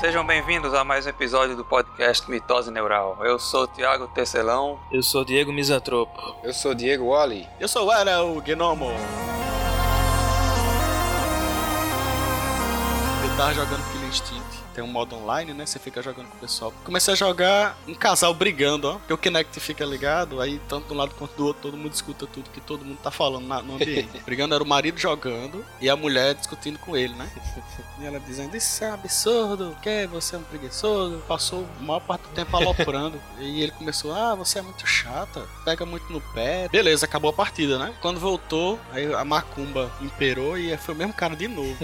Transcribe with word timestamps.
Sejam 0.00 0.24
bem-vindos 0.24 0.72
a 0.72 0.82
mais 0.82 1.04
um 1.04 1.10
episódio 1.10 1.54
do 1.54 1.62
podcast 1.62 2.28
Mitose 2.30 2.70
Neural. 2.70 3.18
Eu 3.20 3.38
sou 3.38 3.64
o 3.64 3.66
Thiago 3.66 4.08
Tecelão. 4.08 4.80
Eu 4.90 5.02
sou 5.02 5.26
Diego 5.26 5.52
Misantropo. 5.52 6.36
Eu 6.42 6.54
sou 6.54 6.74
Diego 6.74 7.10
Wally. 7.10 7.46
Eu 7.60 7.68
sou 7.68 7.86
o 7.86 7.92
Era, 7.92 8.24
o 8.24 8.40
Gnomo. 8.40 8.86
Eu 13.22 13.36
tava 13.36 13.52
jogando 13.52 13.89
Killer 13.89 13.89
Instinct 13.89 13.89
tem 14.74 14.82
um 14.82 14.86
modo 14.86 15.16
online, 15.16 15.52
né? 15.52 15.66
Você 15.66 15.78
fica 15.78 16.02
jogando 16.02 16.28
com 16.28 16.36
o 16.36 16.40
pessoal. 16.40 16.72
Comecei 16.84 17.12
a 17.14 17.16
jogar 17.16 17.78
um 17.86 17.94
casal 17.94 18.32
brigando, 18.32 18.88
ó. 18.88 18.92
Porque 18.94 19.12
o 19.12 19.18
Kinect 19.18 19.58
fica 19.60 19.84
ligado, 19.84 20.40
aí 20.40 20.60
tanto 20.68 20.88
de 20.88 20.94
um 20.94 20.96
lado 20.96 21.14
quanto 21.16 21.34
do 21.36 21.46
outro, 21.46 21.62
todo 21.62 21.76
mundo 21.76 21.92
escuta 21.92 22.26
tudo 22.26 22.50
que 22.50 22.60
todo 22.60 22.84
mundo 22.84 22.98
tá 23.02 23.10
falando 23.10 23.46
na, 23.46 23.62
no 23.62 23.74
ambiente. 23.74 24.20
brigando 24.24 24.54
era 24.54 24.62
o 24.62 24.66
marido 24.66 24.98
jogando 24.98 25.64
e 25.80 25.90
a 25.90 25.96
mulher 25.96 26.34
discutindo 26.34 26.78
com 26.78 26.96
ele, 26.96 27.14
né? 27.14 27.30
E 27.98 28.04
ela 28.04 28.20
dizendo, 28.20 28.56
isso 28.56 28.84
é 28.84 28.90
um 28.90 28.94
absurdo, 28.94 29.76
que 29.82 30.06
você 30.06 30.36
é 30.36 30.38
um 30.38 30.42
preguiçoso. 30.42 31.22
Passou 31.26 31.66
a 31.78 31.82
maior 31.82 32.00
parte 32.00 32.22
do 32.22 32.30
tempo 32.30 32.56
aloprando. 32.56 33.20
e 33.38 33.62
ele 33.62 33.72
começou, 33.72 34.14
ah, 34.14 34.34
você 34.34 34.58
é 34.58 34.62
muito 34.62 34.86
chata, 34.86 35.46
pega 35.64 35.84
muito 35.84 36.12
no 36.12 36.20
pé. 36.20 36.68
Beleza, 36.68 37.06
acabou 37.06 37.30
a 37.30 37.34
partida, 37.34 37.78
né? 37.78 37.92
Quando 38.00 38.20
voltou, 38.20 38.78
aí 38.92 39.12
a 39.12 39.24
macumba 39.24 39.90
imperou 40.00 40.56
e 40.56 40.76
foi 40.76 40.94
o 40.94 40.98
mesmo 40.98 41.12
cara 41.12 41.34
de 41.34 41.48
novo. 41.48 41.76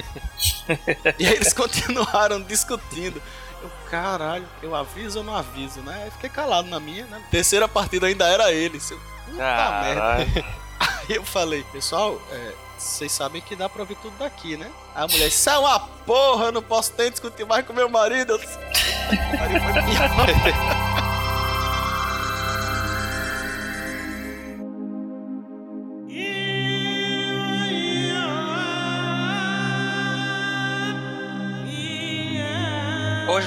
e 1.19 1.27
aí 1.27 1.35
eles 1.35 1.53
continuaram 1.53 2.41
discutindo 2.43 2.76
discutindo. 2.77 3.21
Eu, 3.63 3.71
caralho, 3.91 4.47
eu 4.63 4.75
aviso 4.75 5.19
ou 5.19 5.25
não 5.25 5.35
aviso, 5.35 5.81
né? 5.81 6.03
Aí 6.05 6.11
fiquei 6.11 6.29
calado 6.29 6.69
na 6.69 6.79
minha, 6.79 7.07
né? 7.07 7.23
Terceira 7.31 7.67
partida 7.67 8.07
ainda 8.07 8.27
era 8.27 8.53
ele. 8.53 8.79
Seu, 8.79 8.99
puta 9.27 9.39
caralho. 9.39 10.31
merda. 10.31 10.45
Aí 11.09 11.17
eu 11.17 11.25
falei, 11.25 11.65
pessoal, 11.73 12.21
é, 12.31 12.53
vocês 12.77 13.11
sabem 13.13 13.41
que 13.41 13.57
dá 13.57 13.69
pra 13.69 13.83
ouvir 13.83 13.97
tudo 13.97 14.17
daqui, 14.19 14.57
né? 14.57 14.71
Aí 14.95 15.05
a 15.05 15.09
mulher, 15.09 15.29
isso 15.29 15.49
é 15.49 15.59
uma 15.59 15.81
porra, 15.81 16.47
eu 16.47 16.53
não 16.53 16.63
posso 16.63 16.93
ter 16.93 17.11
discutir 17.11 17.47
mais 17.47 17.67
com 17.67 17.73
meu 17.73 17.89
marido. 17.89 18.33
Eu 18.33 18.39
disse, 18.39 18.59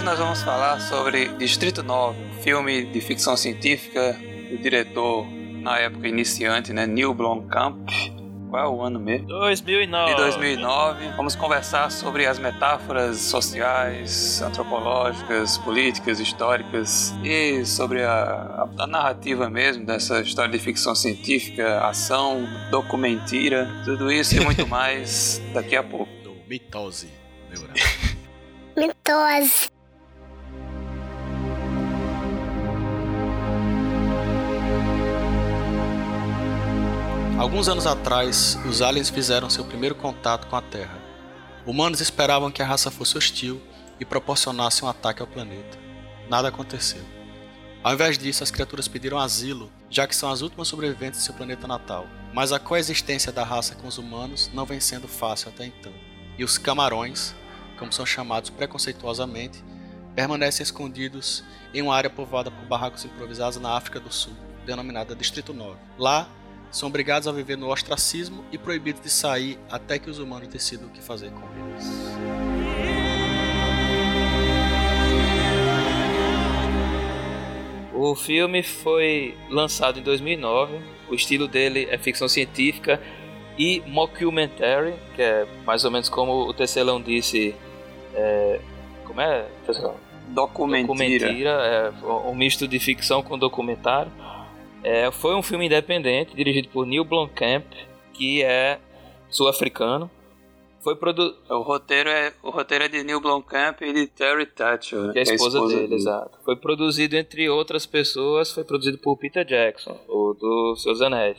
nós 0.09 0.17
vamos 0.17 0.41
falar 0.41 0.79
sobre 0.79 1.27
Distrito 1.37 1.83
9, 1.83 2.17
filme 2.41 2.83
de 2.83 2.99
ficção 2.99 3.37
científica 3.37 4.13
do 4.49 4.57
diretor, 4.57 5.27
na 5.61 5.77
época 5.77 6.07
iniciante, 6.07 6.73
né, 6.73 6.87
Neil 6.87 7.13
Blomkamp. 7.13 7.87
Qual 8.49 8.65
é 8.65 8.67
o 8.67 8.81
ano 8.81 8.99
mesmo? 8.99 9.27
2009. 9.27 10.09
De 10.09 10.17
2009. 10.17 11.09
Vamos 11.15 11.35
conversar 11.35 11.91
sobre 11.91 12.25
as 12.25 12.39
metáforas 12.39 13.17
sociais, 13.17 14.41
antropológicas, 14.41 15.59
políticas, 15.59 16.19
históricas 16.19 17.13
e 17.23 17.63
sobre 17.63 18.03
a, 18.03 18.11
a, 18.11 18.69
a 18.79 18.87
narrativa 18.87 19.47
mesmo 19.47 19.85
dessa 19.85 20.21
história 20.21 20.51
de 20.51 20.57
ficção 20.57 20.95
científica, 20.95 21.85
ação, 21.85 22.47
documentira, 22.71 23.69
tudo 23.85 24.11
isso 24.11 24.35
e 24.35 24.39
muito 24.39 24.65
mais 24.65 25.39
daqui 25.53 25.75
a 25.75 25.83
pouco. 25.83 26.11
Mitose 26.47 27.11
neural. 27.51 27.75
Mitose. 28.75 29.78
Alguns 37.39 37.69
anos 37.69 37.87
atrás, 37.87 38.59
os 38.67 38.81
aliens 38.81 39.09
fizeram 39.09 39.49
seu 39.49 39.63
primeiro 39.63 39.95
contato 39.95 40.45
com 40.47 40.57
a 40.57 40.61
Terra. 40.61 40.99
Humanos 41.65 42.01
esperavam 42.01 42.51
que 42.51 42.61
a 42.61 42.65
raça 42.65 42.91
fosse 42.91 43.17
hostil 43.17 43.61
e 43.97 44.03
proporcionasse 44.03 44.83
um 44.83 44.89
ataque 44.89 45.21
ao 45.21 45.27
planeta. 45.27 45.77
Nada 46.29 46.49
aconteceu. 46.49 47.01
Ao 47.81 47.93
invés 47.93 48.17
disso, 48.17 48.43
as 48.43 48.51
criaturas 48.51 48.89
pediram 48.89 49.17
asilo, 49.17 49.71
já 49.89 50.05
que 50.05 50.17
são 50.17 50.29
as 50.29 50.41
últimas 50.41 50.67
sobreviventes 50.67 51.21
de 51.21 51.25
seu 51.25 51.33
planeta 51.33 51.65
natal. 51.65 52.07
Mas 52.33 52.51
a 52.51 52.59
coexistência 52.59 53.31
da 53.31 53.45
raça 53.45 53.73
com 53.73 53.87
os 53.87 53.97
humanos 53.97 54.51
não 54.53 54.65
vem 54.65 54.81
sendo 54.81 55.07
fácil 55.07 55.47
até 55.47 55.65
então. 55.65 55.93
E 56.37 56.43
os 56.43 56.57
camarões, 56.57 57.33
como 57.77 57.93
são 57.93 58.05
chamados 58.05 58.49
preconceituosamente, 58.49 59.63
permanecem 60.13 60.61
escondidos 60.61 61.41
em 61.73 61.81
uma 61.81 61.95
área 61.95 62.09
povoada 62.09 62.51
por 62.51 62.65
barracos 62.65 63.05
improvisados 63.05 63.61
na 63.61 63.77
África 63.77 63.97
do 63.97 64.11
Sul, 64.11 64.33
denominada 64.65 65.15
Distrito 65.15 65.53
9. 65.53 65.77
Lá, 65.97 66.27
são 66.71 66.89
obrigados 66.89 67.27
a 67.27 67.31
viver 67.31 67.57
no 67.57 67.71
ostracismo 67.71 68.43
e 68.51 68.57
proibidos 68.57 69.01
de 69.01 69.09
sair 69.09 69.57
até 69.69 69.97
que 69.97 70.09
os 70.09 70.19
humanos 70.19 70.47
decidam 70.47 70.87
o 70.87 70.91
que 70.91 71.01
fazer 71.01 71.31
com 71.31 71.47
eles. 71.57 72.09
O 78.01 78.15
filme 78.15 78.63
foi 78.63 79.35
lançado 79.49 79.99
em 79.99 80.01
2009. 80.01 80.79
O 81.09 81.15
estilo 81.15 81.49
dele 81.49 81.85
é 81.91 81.97
ficção 81.97 82.29
científica 82.29 83.01
e 83.57 83.83
mockumentary, 83.85 84.93
que 85.15 85.21
é 85.21 85.45
mais 85.65 85.83
ou 85.83 85.91
menos 85.91 86.07
como 86.07 86.47
o 86.47 86.53
Tecelão 86.53 87.01
disse. 87.01 87.53
É, 88.13 88.61
como 89.03 89.19
é, 89.19 89.45
Tecelão? 89.65 89.97
Documentira. 90.29 90.87
Documentira, 90.87 91.49
é 91.49 92.05
um 92.05 92.33
misto 92.33 92.69
de 92.69 92.79
ficção 92.79 93.21
com 93.21 93.37
documentário. 93.37 94.11
É, 94.83 95.11
foi 95.11 95.35
um 95.35 95.43
filme 95.43 95.65
independente 95.65 96.35
dirigido 96.35 96.69
por 96.69 96.85
Neil 96.85 97.03
Blomkamp, 97.03 97.65
que 98.13 98.41
é 98.43 98.79
sul-africano. 99.29 100.09
Foi 100.81 100.95
produ... 100.95 101.35
O 101.49 101.61
roteiro 101.61 102.09
é 102.09 102.33
o 102.41 102.49
roteiro 102.49 102.85
é 102.85 102.87
de 102.87 103.03
Neil 103.03 103.19
Blomkamp 103.19 103.81
e 103.81 103.91
de 103.91 104.07
Terry 104.07 104.45
Tatchell, 104.45 105.11
que 105.11 105.19
é 105.19 105.21
a 105.21 105.23
esposa, 105.23 105.57
é 105.57 105.61
a 105.61 105.63
esposa 105.63 105.67
dele, 105.67 105.87
dele, 105.87 105.95
exato. 105.95 106.39
Foi 106.45 106.55
produzido 106.55 107.17
entre 107.17 107.49
outras 107.49 107.85
pessoas, 107.85 108.51
foi 108.51 108.63
produzido 108.63 108.97
por 108.97 109.17
Peter 109.17 109.43
Jackson, 109.43 109.99
o 110.07 110.33
do 110.33 110.75
Seus 110.77 111.01
Anéis. 111.01 111.37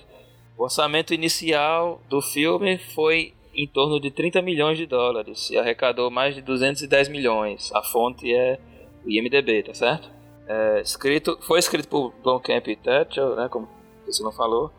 O 0.59 0.65
orçamento 0.65 1.15
inicial 1.15 2.03
do 2.11 2.21
filme 2.21 2.77
foi 2.77 3.33
em 3.55 3.67
torno 3.67 3.99
de 3.99 4.11
30 4.11 4.43
milhões 4.43 4.77
de 4.77 4.87
dólares 4.87 5.51
e 5.51 5.57
arrecadou 5.57 6.11
mais 6.11 6.35
de 6.35 6.43
210 6.43 7.09
milhões. 7.09 7.71
A 7.73 7.83
fonte 7.83 8.31
é 8.33 8.59
o 9.05 9.11
IMDb, 9.11 9.63
tá 9.63 9.73
certo? 9.73 10.11
É, 10.53 10.81
escrito, 10.81 11.39
foi 11.43 11.61
escrito 11.61 11.87
por 11.87 12.13
Blomkamp 12.25 12.67
e 12.67 12.75
Thatcher, 12.75 13.37
né, 13.37 13.49
como 13.49 13.69
você 14.05 14.21
não 14.21 14.33
falou, 14.33 14.73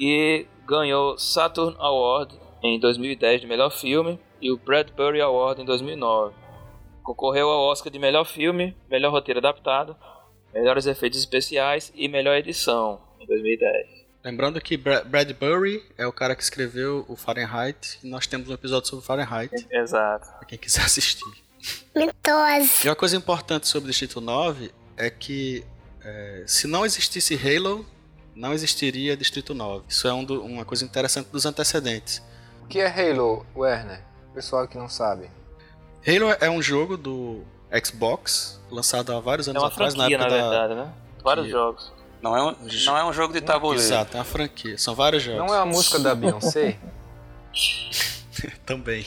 e 0.00 0.46
ganhou 0.66 1.18
Saturn 1.18 1.76
Award 1.78 2.34
em 2.62 2.80
2010 2.80 3.42
de 3.42 3.46
melhor 3.46 3.68
filme 3.68 4.18
e 4.40 4.50
o 4.50 4.56
Bradbury 4.56 5.20
Award 5.20 5.60
em 5.60 5.66
2009. 5.66 6.34
Concorreu 7.02 7.50
ao 7.50 7.64
Oscar 7.64 7.92
de 7.92 7.98
melhor 7.98 8.24
filme, 8.24 8.74
melhor 8.88 9.12
roteiro 9.12 9.40
adaptado, 9.40 9.94
melhores 10.54 10.86
efeitos 10.86 11.18
especiais 11.18 11.92
e 11.94 12.08
melhor 12.08 12.34
edição 12.36 12.98
em 13.20 13.26
2010. 13.26 14.06
Lembrando 14.24 14.58
que 14.58 14.78
Bradbury 14.78 15.82
é 15.98 16.06
o 16.06 16.12
cara 16.14 16.34
que 16.34 16.42
escreveu 16.42 17.04
o 17.08 17.14
Fahrenheit 17.14 17.98
e 18.02 18.08
nós 18.08 18.26
temos 18.26 18.48
um 18.48 18.54
episódio 18.54 18.88
sobre 18.88 19.04
Fahrenheit. 19.04 19.52
Exato. 19.70 20.28
Pra 20.38 20.46
quem 20.46 20.56
quiser 20.56 20.80
assistir. 20.86 21.30
Mitose. 21.94 22.86
E 22.86 22.88
uma 22.88 22.96
coisa 22.96 23.18
importante 23.18 23.68
sobre 23.68 23.88
o 23.88 23.90
Distrito 23.90 24.18
9 24.22 24.72
é 24.96 25.10
que 25.10 25.64
é, 26.04 26.44
se 26.46 26.66
não 26.66 26.84
existisse 26.84 27.34
Halo, 27.34 27.86
não 28.34 28.52
existiria 28.52 29.16
Distrito 29.16 29.54
9. 29.54 29.84
Isso 29.88 30.06
é 30.06 30.12
um 30.12 30.24
do, 30.24 30.42
uma 30.44 30.64
coisa 30.64 30.84
interessante 30.84 31.28
dos 31.30 31.46
antecedentes. 31.46 32.22
O 32.62 32.66
que 32.66 32.78
é 32.78 32.86
Halo, 32.86 33.46
Werner? 33.56 34.00
Pessoal 34.34 34.66
que 34.66 34.76
não 34.76 34.88
sabe. 34.88 35.30
Halo 36.06 36.36
é 36.40 36.50
um 36.50 36.60
jogo 36.60 36.96
do 36.96 37.42
Xbox, 37.84 38.60
lançado 38.70 39.12
há 39.12 39.20
vários 39.20 39.48
anos 39.48 39.62
é 39.62 39.66
atrás, 39.66 39.94
franquia, 39.94 40.18
na 40.18 40.24
época 40.24 40.38
na 40.38 40.48
verdade, 40.50 40.74
da... 40.74 40.84
né? 40.84 40.92
Vários 41.22 41.46
que... 41.46 41.52
jogos. 41.52 41.92
Não 42.20 42.34
é, 42.34 42.42
um, 42.42 42.56
não 42.86 42.96
é 42.96 43.04
um 43.04 43.12
jogo 43.12 43.34
de 43.34 43.42
tabuleiro. 43.42 43.84
Exato, 43.84 44.16
é 44.16 44.18
uma 44.18 44.24
franquia. 44.24 44.78
São 44.78 44.94
vários 44.94 45.22
jogos. 45.22 45.46
Não 45.46 45.54
é 45.54 45.58
a 45.58 45.66
música 45.66 45.98
da 45.98 46.14
Beyoncé? 46.14 46.78
Também. 48.64 49.06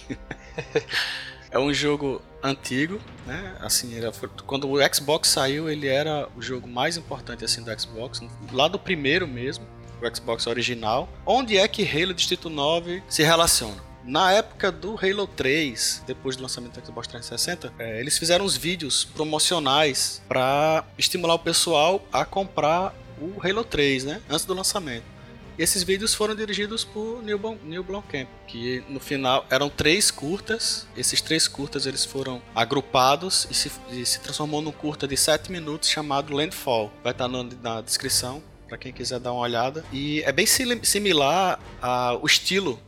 é 1.50 1.58
um 1.58 1.74
jogo 1.74 2.22
antigo, 2.48 3.00
né? 3.26 3.56
Assim, 3.60 3.96
era, 3.96 4.12
quando 4.46 4.70
o 4.70 4.78
Xbox 4.94 5.30
saiu, 5.30 5.70
ele 5.70 5.88
era 5.88 6.28
o 6.36 6.42
jogo 6.42 6.68
mais 6.68 6.98
importante 6.98 7.44
assim 7.44 7.62
do 7.62 7.80
Xbox, 7.80 8.22
lá 8.52 8.68
do 8.68 8.80
primeiro 8.80 9.28
mesmo, 9.28 9.66
o 10.02 10.16
Xbox 10.16 10.48
original. 10.48 11.10
Onde 11.26 11.58
é 11.58 11.68
que 11.68 11.84
Halo 11.84 12.14
Distrito 12.14 12.50
9 12.50 13.04
se 13.08 13.24
relaciona? 13.24 13.88
Na 14.04 14.32
época 14.32 14.72
do 14.72 14.98
Halo 14.98 15.28
3, 15.28 16.04
depois 16.08 16.38
do 16.38 16.42
lançamento 16.42 16.80
do 16.80 16.86
Xbox 16.86 17.08
360, 17.10 17.74
é, 17.78 18.00
eles 18.00 18.18
fizeram 18.18 18.46
uns 18.46 18.56
vídeos 18.56 19.04
promocionais 19.04 20.22
para 20.30 20.86
estimular 20.98 21.34
o 21.34 21.40
pessoal 21.40 22.02
a 22.12 22.24
comprar 22.24 22.96
o 23.20 23.46
Halo 23.46 23.66
3, 23.66 24.06
né? 24.06 24.22
Antes 24.30 24.46
do 24.46 24.54
lançamento. 24.54 25.17
Esses 25.58 25.82
vídeos 25.82 26.14
foram 26.14 26.36
dirigidos 26.36 26.84
por 26.84 27.24
Neil, 27.24 27.40
Blom, 27.40 27.58
Neil 27.64 27.84
Blomkamp, 27.84 28.28
que 28.46 28.84
no 28.88 29.00
final 29.00 29.44
eram 29.50 29.70
três 29.70 30.12
curtas. 30.12 30.88
Esses 30.96 31.20
três 31.20 31.48
curtas 31.48 31.88
eles 31.88 32.06
foram 32.06 32.40
agrupados 32.54 33.48
e 33.50 33.56
se, 33.56 33.72
e 33.90 34.06
se 34.06 34.20
transformou 34.20 34.62
num 34.62 34.72
curta 34.72 35.08
de 35.08 35.18
sete 35.18 35.52
minutos 35.52 35.90
chamado 35.90 36.32
Landfall. 36.32 36.94
Vai 37.04 37.12
estar 37.12 37.28
no, 37.28 37.44
na 37.44 37.82
descrição 37.82 38.44
para 38.70 38.78
quem 38.78 38.94
quiser 38.94 39.20
dar 39.20 39.32
uma 39.32 39.42
olhada. 39.42 39.84
E 39.92 40.22
é 40.22 40.32
bem 40.32 40.46
similar 40.46 41.60
ao 41.82 42.24
estilo 42.24 42.80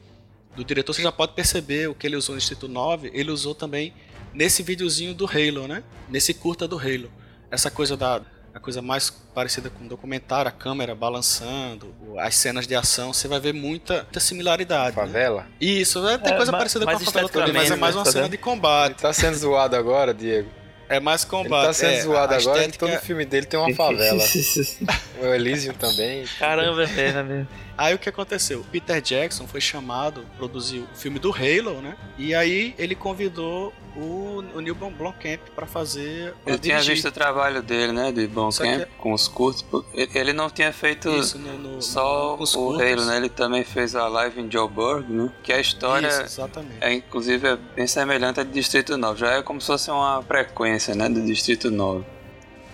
do 0.55 0.63
diretor. 0.63 0.93
Você 0.93 1.01
já 1.01 1.11
pode 1.11 1.33
perceber 1.33 1.89
o 1.89 1.95
que 1.95 2.05
ele 2.05 2.17
usou 2.17 2.35
no 2.35 2.39
Distrito 2.39 2.67
9. 2.67 3.09
Ele 3.15 3.31
usou 3.31 3.55
também 3.55 3.95
nesse 4.31 4.61
videozinho 4.61 5.15
do 5.15 5.25
Halo, 5.25 5.67
né? 5.67 5.83
Nesse 6.07 6.35
curta 6.35 6.67
do 6.67 6.77
Halo. 6.77 7.11
Essa 7.49 7.71
coisa 7.71 7.97
da 7.97 8.21
a 8.59 8.61
coisa 8.61 8.81
mais 8.81 9.09
parecida 9.33 9.69
com 9.69 9.85
um 9.85 9.87
documentário, 9.87 10.49
a 10.49 10.51
câmera 10.51 10.93
balançando, 10.93 11.93
as 12.17 12.35
cenas 12.35 12.67
de 12.67 12.75
ação, 12.75 13.13
você 13.13 13.27
vai 13.27 13.39
ver 13.39 13.53
muita, 13.53 14.03
muita 14.03 14.19
similaridade. 14.19 14.95
né? 14.97 15.01
Favela? 15.01 15.47
Isso, 15.61 16.05
é, 16.07 16.17
tem 16.17 16.33
É, 16.33 16.35
coisa 16.35 16.51
parecida 16.51 16.83
com 16.85 16.91
a 16.91 16.99
favela 16.99 17.29
também, 17.29 17.53
mas 17.53 17.71
é 17.71 17.75
mais 17.77 17.95
uma 17.95 18.01
esteticamente, 18.03 18.11
cena 18.11 18.23
né? 18.25 18.29
de 18.29 18.37
combate. 18.37 18.91
Ele 18.91 19.01
tá 19.01 19.13
sendo 19.13 19.35
zoado 19.37 19.75
agora, 19.77 20.13
Diego. 20.13 20.49
É 20.89 20.99
mais 20.99 21.21
Ele 21.21 21.29
combate. 21.29 21.67
tá 21.67 21.73
sendo 21.73 21.91
é, 21.93 22.01
zoado 22.01 22.33
a 22.33 22.37
agora 22.37 22.59
estética- 22.59 22.87
todo 22.87 22.99
filme 22.99 23.23
dele 23.23 23.45
tem 23.45 23.59
uma 23.59 23.73
favela. 23.75 24.23
o 25.21 25.25
Elysium 25.27 25.73
também. 25.73 26.25
Caramba, 26.37 26.83
é 26.83 26.87
mesmo, 26.87 27.19
é 27.19 27.23
mesmo. 27.23 27.47
Aí 27.77 27.93
o 27.93 27.99
que 27.99 28.09
aconteceu? 28.09 28.65
Peter 28.71 28.99
Jackson 28.99 29.47
foi 29.47 29.61
chamado, 29.61 30.25
produziu 30.37 30.85
o 30.93 30.97
filme 30.97 31.17
do 31.19 31.31
Halo, 31.31 31.79
né? 31.81 31.95
E 32.17 32.35
aí 32.35 32.75
ele 32.77 32.93
convidou 32.95 33.71
o, 33.99 34.43
o 34.55 34.61
Neil 34.61 34.73
Blom- 34.75 34.91
Blomkamp 34.91 35.39
pra 35.55 35.65
fazer. 35.65 36.33
pra 36.43 36.53
Eu 36.53 36.59
tinha 36.59 36.75
dirigir. 36.75 36.95
visto 36.95 37.07
o 37.07 37.11
trabalho 37.11 37.61
dele, 37.61 37.91
né? 37.91 38.11
Só 38.51 38.63
Camp, 38.63 38.79
que- 38.81 38.95
com 38.97 39.13
os 39.13 39.27
curtos. 39.27 39.65
Ele, 39.93 40.33
não 40.33 40.49
tinha 40.49 40.71
feito 40.73 41.09
Isso, 41.09 41.37
no, 41.37 41.57
no, 41.57 41.81
só 41.81 42.35
nos 42.37 42.55
o. 42.55 42.73
Halo, 42.79 43.05
né? 43.05 43.17
Ele 43.17 43.29
também 43.29 43.63
fez 43.63 43.95
a 43.95 44.07
live 44.07 44.41
em 44.41 44.51
Joburg, 44.51 45.11
né? 45.11 45.31
Que 45.43 45.53
a 45.53 45.59
história 45.59 46.07
Isso, 46.07 46.41
é 46.81 46.93
inclusive 46.93 47.47
é 47.47 47.55
bem 47.55 47.87
semelhante 47.87 48.39
à 48.39 48.43
de 48.43 48.51
Distrito 48.51 48.97
9. 48.97 49.19
Já 49.19 49.31
é 49.33 49.41
como 49.41 49.59
se 49.61 49.67
fosse 49.67 49.89
uma 49.91 50.21
frequência, 50.23 50.95
né? 50.95 51.07
Do 51.09 51.21
Distrito 51.25 51.69
9. 51.71 52.05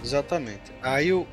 Exatamente. 0.04 0.72
Aí 0.82 1.12
o, 1.12 1.26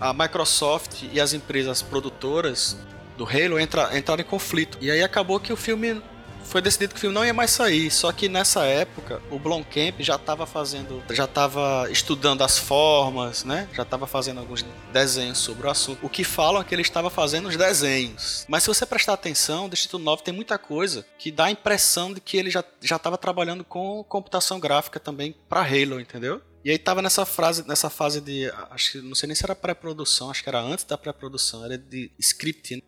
a 0.00 0.12
Microsoft 0.12 1.02
e 1.12 1.20
as 1.20 1.32
empresas 1.32 1.82
produtoras 1.82 2.76
do 3.16 3.24
Halo 3.24 3.58
entra, 3.58 3.96
entraram 3.96 4.22
em 4.22 4.26
conflito. 4.26 4.78
E 4.80 4.90
aí 4.90 5.02
acabou 5.02 5.40
que 5.40 5.52
o 5.52 5.56
filme. 5.56 6.00
Foi 6.48 6.62
decidido 6.62 6.94
que 6.94 6.98
o 6.98 7.00
filme 7.00 7.14
não 7.14 7.24
ia 7.24 7.34
mais 7.34 7.50
sair. 7.50 7.90
Só 7.90 8.10
que 8.10 8.28
nessa 8.28 8.64
época, 8.64 9.20
o 9.30 9.38
Blomkamp 9.38 10.00
já 10.00 10.16
estava 10.16 10.46
fazendo. 10.46 11.02
Já 11.10 11.24
estava 11.24 11.88
estudando 11.90 12.42
as 12.42 12.58
formas, 12.58 13.44
né? 13.44 13.68
Já 13.74 13.82
estava 13.82 14.06
fazendo 14.06 14.40
alguns 14.40 14.64
desenhos 14.92 15.38
sobre 15.38 15.66
o 15.66 15.70
assunto. 15.70 16.04
O 16.04 16.08
que 16.08 16.24
falam 16.24 16.62
é 16.62 16.64
que 16.64 16.74
ele 16.74 16.82
estava 16.82 17.10
fazendo 17.10 17.48
os 17.48 17.56
desenhos. 17.56 18.46
Mas 18.48 18.62
se 18.62 18.68
você 18.68 18.86
prestar 18.86 19.12
atenção, 19.12 19.66
o 19.66 19.68
Distrito 19.68 19.98
9 19.98 20.22
tem 20.22 20.32
muita 20.32 20.56
coisa 20.56 21.04
que 21.18 21.30
dá 21.30 21.44
a 21.44 21.50
impressão 21.50 22.14
de 22.14 22.20
que 22.20 22.36
ele 22.36 22.50
já 22.50 22.64
estava 22.82 23.18
trabalhando 23.18 23.62
com 23.62 24.02
computação 24.04 24.58
gráfica 24.58 24.98
também 24.98 25.36
para 25.48 25.60
Halo, 25.60 26.00
entendeu? 26.00 26.40
E 26.64 26.70
aí 26.70 26.78
tava 26.78 27.00
nessa 27.00 27.24
frase, 27.24 27.66
nessa 27.66 27.88
fase 27.88 28.20
de, 28.20 28.50
acho 28.70 28.92
que 28.92 29.00
não 29.00 29.14
sei 29.14 29.26
nem 29.28 29.36
se 29.36 29.44
era 29.44 29.54
pré-produção, 29.54 30.30
acho 30.30 30.42
que 30.42 30.48
era 30.48 30.60
antes 30.60 30.84
da 30.84 30.98
pré-produção, 30.98 31.64
era 31.64 31.78
de 31.78 32.10
script. 32.18 32.82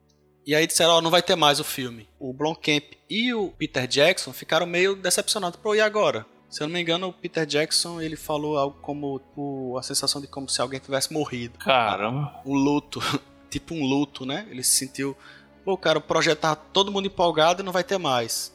E 0.46 0.54
aí 0.54 0.66
disseram, 0.66 0.94
ó, 0.94 1.00
não 1.00 1.10
vai 1.10 1.22
ter 1.22 1.36
mais 1.36 1.60
o 1.60 1.64
filme. 1.64 2.08
O 2.18 2.32
Blomkamp 2.32 2.84
e 3.08 3.32
o 3.34 3.50
Peter 3.50 3.86
Jackson 3.86 4.32
ficaram 4.32 4.66
meio 4.66 4.96
decepcionados. 4.96 5.60
Pô, 5.60 5.74
e 5.74 5.80
agora? 5.80 6.26
Se 6.48 6.62
eu 6.62 6.66
não 6.66 6.74
me 6.74 6.80
engano, 6.80 7.08
o 7.08 7.12
Peter 7.12 7.46
Jackson, 7.46 8.00
ele 8.00 8.16
falou 8.16 8.58
algo 8.58 8.76
como, 8.82 9.20
tipo, 9.20 9.78
a 9.78 9.82
sensação 9.82 10.20
de 10.20 10.26
como 10.26 10.48
se 10.48 10.60
alguém 10.60 10.80
tivesse 10.80 11.12
morrido. 11.12 11.58
Caramba. 11.60 12.40
Um 12.44 12.54
luto, 12.54 13.00
tipo 13.48 13.74
um 13.74 13.84
luto, 13.84 14.26
né? 14.26 14.48
Ele 14.50 14.62
se 14.64 14.76
sentiu, 14.76 15.16
pô, 15.64 15.76
cara, 15.76 15.98
o 15.98 16.02
projeto 16.02 16.40
tá 16.40 16.56
todo 16.56 16.90
mundo 16.90 17.06
empolgado 17.06 17.62
e 17.62 17.64
não 17.64 17.72
vai 17.72 17.84
ter 17.84 17.98
mais. 17.98 18.52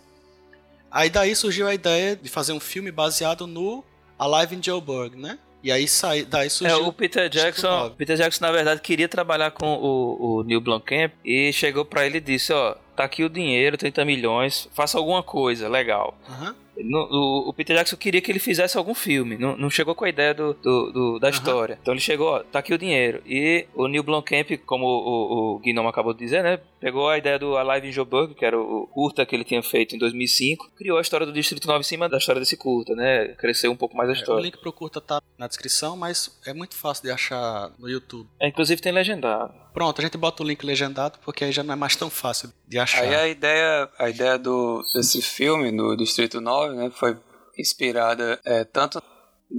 Aí 0.91 1.09
daí 1.09 1.35
surgiu 1.35 1.67
a 1.67 1.73
ideia 1.73 2.15
de 2.15 2.27
fazer 2.27 2.51
um 2.51 2.59
filme 2.59 2.91
baseado 2.91 3.47
no 3.47 3.83
Alive 4.19 4.55
in 4.55 4.63
Joburg, 4.63 5.15
né? 5.17 5.39
E 5.65 5.71
aí 5.71 5.87
sai, 5.87 6.23
daí 6.23 6.45
É, 6.45 6.49
surgiu 6.49 6.85
o 6.85 6.93
Peter 6.93 7.27
Jackson. 7.27 7.89
Peter 7.97 8.15
Jackson 8.15 8.45
na 8.45 8.51
verdade 8.51 8.81
queria 8.81 9.09
trabalhar 9.09 9.49
com 9.49 9.73
o, 9.73 10.37
o 10.37 10.43
Neil 10.43 10.61
Blomkamp 10.61 11.11
e 11.25 11.51
chegou 11.51 11.83
pra 11.83 12.05
ele 12.05 12.19
e 12.19 12.21
disse, 12.21 12.53
ó, 12.53 12.75
tá 12.95 13.03
aqui 13.03 13.23
o 13.23 13.29
dinheiro, 13.29 13.75
30 13.75 14.05
milhões, 14.05 14.69
faça 14.75 14.99
alguma 14.99 15.23
coisa 15.23 15.67
legal. 15.67 16.15
Aham. 16.29 16.55
No- 16.77 17.07
o, 17.09 17.49
o 17.49 17.53
Peter 17.53 17.75
Jackson 17.75 17.95
queria 17.97 18.21
que 18.21 18.31
ele 18.31 18.39
fizesse 18.39 18.77
algum 18.77 18.93
filme, 18.93 19.37
não, 19.37 19.55
não 19.57 19.69
chegou 19.69 19.95
com 19.95 20.05
a 20.05 20.09
ideia 20.09 20.33
do, 20.33 20.53
do- 20.53 20.91
do- 20.91 21.19
da 21.19 21.27
Aham. 21.27 21.33
história. 21.35 21.79
Então 21.81 21.93
ele 21.93 22.01
chegou, 22.01 22.27
ó, 22.27 22.39
tá 22.43 22.59
aqui 22.59 22.73
o 22.73 22.77
dinheiro. 22.77 23.21
E 23.25 23.65
o 23.73 23.87
Neil 23.87 24.03
Blomkamp, 24.03 24.51
como 24.65 24.85
o, 24.85 25.55
o 25.55 25.59
Guinom 25.59 25.87
acabou 25.87 26.13
de 26.13 26.19
dizer, 26.19 26.43
né, 26.43 26.59
pegou 26.79 27.09
a 27.09 27.17
ideia 27.17 27.39
do 27.39 27.57
Alive 27.57 27.87
in 27.87 27.91
Joburg, 27.91 28.33
que 28.35 28.45
era 28.45 28.59
o, 28.59 28.83
o 28.83 28.87
curta 28.87 29.25
que 29.25 29.35
ele 29.35 29.43
tinha 29.43 29.63
feito 29.63 29.95
em 29.95 29.99
2005, 29.99 30.71
criou 30.77 30.97
a 30.97 31.01
história 31.01 31.25
do 31.25 31.33
Distrito 31.33 31.67
9 31.67 31.79
em 31.79 31.83
cima 31.83 32.07
da 32.09 32.17
história 32.17 32.39
desse 32.39 32.57
curta, 32.57 32.93
né, 32.95 33.29
cresceu 33.37 33.71
um 33.71 33.75
pouco 33.77 33.95
mais 33.95 34.09
a 34.09 34.13
É, 34.13 34.15
o 34.15 34.19
história. 34.19 34.41
link 34.43 34.57
pro 34.59 34.71
curta 34.73 34.99
tá 35.01 35.21
na 35.37 35.47
descrição, 35.47 35.95
mas 35.97 36.39
é 36.45 36.53
muito 36.53 36.75
fácil 36.75 37.03
de 37.03 37.11
achar 37.11 37.71
no 37.79 37.89
YouTube. 37.89 38.27
É, 38.41 38.47
inclusive 38.47 38.81
tem 38.81 38.91
legendado. 38.91 39.53
Pronto, 39.73 39.99
a 39.99 40.03
gente 40.05 40.17
bota 40.17 40.41
o 40.41 40.45
link 40.45 40.63
legendado 40.65 41.19
porque 41.23 41.43
aí 41.43 41.51
já 41.51 41.61
não 41.61 41.73
é 41.73 41.75
mais 41.75 41.97
tão 41.97 42.09
fácil 42.09 42.49
de 42.65 42.79
achar. 42.79 43.03
Aí 43.03 43.13
a 43.13 43.27
ideia, 43.27 43.89
a 43.99 44.09
ideia 44.09 44.37
do, 44.37 44.81
desse 44.93 45.21
filme, 45.21 45.69
do 45.75 45.97
Distrito 45.97 46.39
9, 46.39 46.64
né? 46.73 46.91
Foi 46.93 47.17
inspirada 47.57 48.39
é, 48.45 48.63
tanto 48.63 49.01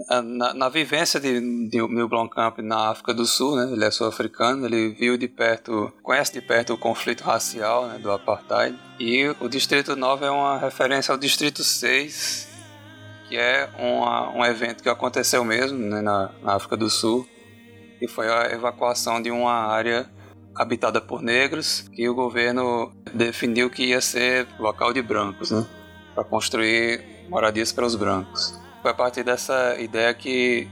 na, 0.08 0.52
na- 0.52 0.68
vivência 0.68 1.18
de, 1.20 1.40
de 1.68 1.88
Neil 1.88 2.08
Blomkamp 2.08 2.58
na 2.58 2.90
África 2.90 3.14
do 3.14 3.24
Sul, 3.24 3.56
né? 3.56 3.72
Ele 3.72 3.84
é 3.84 3.90
sul-africano, 3.90 4.66
ele 4.66 4.90
viu 4.90 5.16
de 5.16 5.28
perto, 5.28 5.92
conhece 6.02 6.32
de 6.32 6.40
perto 6.40 6.74
o 6.74 6.78
conflito 6.78 7.22
racial, 7.22 7.86
né? 7.86 7.98
Do 7.98 8.10
apartheid. 8.10 8.76
E 8.98 9.28
o 9.40 9.48
Distrito 9.48 9.94
9 9.96 10.26
é 10.26 10.30
uma 10.30 10.58
referência 10.58 11.12
ao 11.12 11.18
Distrito 11.18 11.62
6, 11.62 12.48
que 13.28 13.36
é 13.36 13.70
uma, 13.78 14.30
um 14.30 14.44
evento 14.44 14.82
que 14.82 14.88
aconteceu 14.88 15.44
mesmo 15.44 15.78
né? 15.78 16.00
na, 16.00 16.30
na 16.42 16.54
África 16.54 16.76
do 16.76 16.90
Sul, 16.90 17.26
que 17.98 18.06
foi 18.08 18.28
a 18.28 18.52
evacuação 18.52 19.22
de 19.22 19.30
uma 19.30 19.52
área 19.52 20.10
habitada 20.54 21.00
por 21.00 21.22
negros 21.22 21.88
que 21.94 22.08
o 22.08 22.14
governo 22.14 22.92
definiu 23.14 23.70
que 23.70 23.86
ia 23.86 24.00
ser 24.00 24.46
local 24.58 24.92
de 24.92 25.02
brancos, 25.02 25.50
né? 25.50 25.66
Para 26.16 26.24
construir 26.24 27.04
moradias 27.28 27.70
para 27.70 27.86
os 27.86 27.94
brancos. 27.94 28.58
Foi 28.82 28.90
a 28.90 28.94
partir 28.94 29.22
dessa 29.22 29.76
ideia 29.78 30.12
que, 30.14 30.66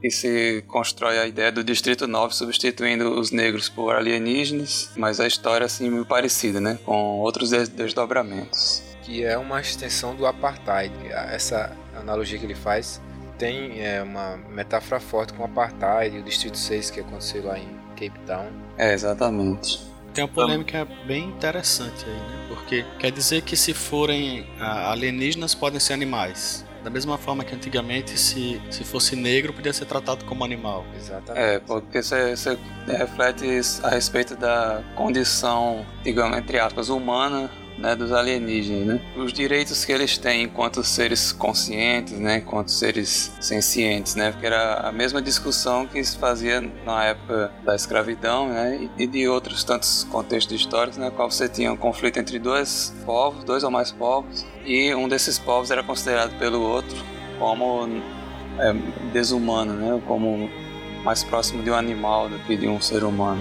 que 0.00 0.10
se 0.10 0.64
constrói 0.66 1.18
a 1.18 1.26
ideia 1.26 1.52
do 1.52 1.62
Distrito 1.62 2.06
9 2.08 2.34
substituindo 2.34 3.20
os 3.20 3.30
negros 3.30 3.68
por 3.68 3.94
alienígenas, 3.94 4.90
mas 4.96 5.20
a 5.20 5.26
história 5.26 5.64
assim 5.66 5.90
meio 5.90 6.04
parecida, 6.06 6.60
né? 6.60 6.78
Com 6.84 7.18
outros 7.20 7.50
des- 7.50 7.68
desdobramentos. 7.68 8.82
Que 9.02 9.22
é 9.24 9.36
uma 9.38 9.60
extensão 9.60 10.14
do 10.16 10.26
apartheid. 10.26 10.92
Essa 11.12 11.76
analogia 11.94 12.38
que 12.38 12.44
ele 12.46 12.54
faz 12.54 13.00
tem 13.38 13.80
é, 13.80 14.02
uma 14.02 14.36
metáfora 14.50 14.98
forte 15.00 15.32
com 15.34 15.42
o 15.42 15.46
apartheid 15.46 16.16
e 16.16 16.20
o 16.20 16.22
Distrito 16.22 16.56
6 16.58 16.90
que 16.90 17.00
aconteceu 17.00 17.44
lá 17.44 17.58
em 17.58 17.68
Cape 17.96 18.18
Town. 18.26 18.46
É, 18.76 18.92
exatamente. 18.94 19.87
Tem 20.18 20.24
uma 20.24 20.32
polêmica 20.32 20.84
bem 21.06 21.24
interessante 21.26 22.04
aí, 22.04 22.12
né? 22.12 22.46
Porque 22.48 22.84
quer 22.98 23.12
dizer 23.12 23.42
que 23.42 23.56
se 23.56 23.72
forem 23.72 24.44
ah, 24.58 24.90
alienígenas 24.90 25.54
podem 25.54 25.78
ser 25.78 25.92
animais. 25.92 26.66
Da 26.82 26.90
mesma 26.90 27.16
forma 27.16 27.44
que 27.44 27.54
antigamente, 27.54 28.18
se, 28.18 28.60
se 28.70 28.82
fosse 28.82 29.14
negro, 29.14 29.52
podia 29.52 29.72
ser 29.72 29.84
tratado 29.84 30.24
como 30.24 30.44
animal. 30.44 30.84
Exatamente. 30.96 31.44
É, 31.44 31.58
porque 31.60 32.02
você 32.02 32.36
você 32.36 32.58
reflete 32.86 33.44
a 33.82 33.90
respeito 33.90 34.34
da 34.34 34.82
condição, 34.96 35.86
digamos, 36.02 36.36
entre 36.36 36.58
aspas, 36.58 36.88
humana 36.88 37.50
né, 37.78 37.94
dos 37.94 38.12
alienígenas, 38.12 38.86
né? 38.86 39.00
Os 39.16 39.32
direitos 39.32 39.84
que 39.84 39.92
eles 39.92 40.18
têm 40.18 40.42
enquanto 40.42 40.82
seres 40.82 41.32
conscientes, 41.32 42.18
né? 42.18 42.38
Enquanto 42.38 42.70
seres 42.70 43.32
sencientes, 43.40 44.14
né? 44.14 44.32
Porque 44.32 44.46
era 44.46 44.88
a 44.88 44.92
mesma 44.92 45.22
discussão 45.22 45.86
que 45.86 46.02
se 46.02 46.18
fazia 46.18 46.60
na 46.84 47.04
época 47.04 47.52
da 47.64 47.74
escravidão, 47.74 48.48
né? 48.48 48.88
E 48.98 49.06
de 49.06 49.28
outros 49.28 49.62
tantos 49.62 50.04
contextos 50.04 50.60
históricos, 50.60 50.98
na 50.98 51.10
qual 51.10 51.30
você 51.30 51.48
tinha 51.48 51.72
um 51.72 51.76
conflito 51.76 52.18
entre 52.18 52.38
dois 52.38 52.94
povos, 53.06 53.44
dois 53.44 53.62
ou 53.62 53.70
mais 53.70 53.92
povos, 53.92 54.44
e 54.64 54.94
um 54.94 55.08
desses 55.08 55.38
povos 55.38 55.70
era 55.70 55.82
considerado 55.82 56.36
pelo 56.38 56.60
outro 56.60 56.96
como 57.38 57.86
é, 58.58 58.74
desumano, 59.12 59.74
né? 59.74 60.02
Como 60.06 60.50
mais 61.04 61.22
próximo 61.22 61.62
de 61.62 61.70
um 61.70 61.74
animal 61.74 62.28
do 62.28 62.38
que 62.40 62.56
de 62.56 62.66
um 62.66 62.80
ser 62.80 63.04
humano. 63.04 63.40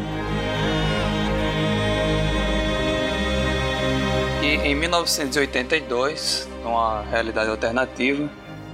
E 4.42 4.46
em 4.70 4.76
1982, 4.76 6.48
numa 6.64 7.02
realidade 7.04 7.50
alternativa, 7.50 8.30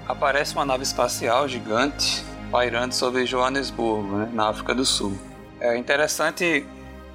aparece 0.08 0.54
uma 0.54 0.66
nave 0.66 0.84
espacial 0.84 1.48
gigante 1.48 2.24
pairando 2.52 2.94
sobre 2.94 3.26
Joanesburgo, 3.26 4.18
né, 4.18 4.30
na 4.34 4.50
África 4.50 4.76
do 4.76 4.86
Sul. 4.86 5.18
É 5.60 5.76
interessante 5.78 6.66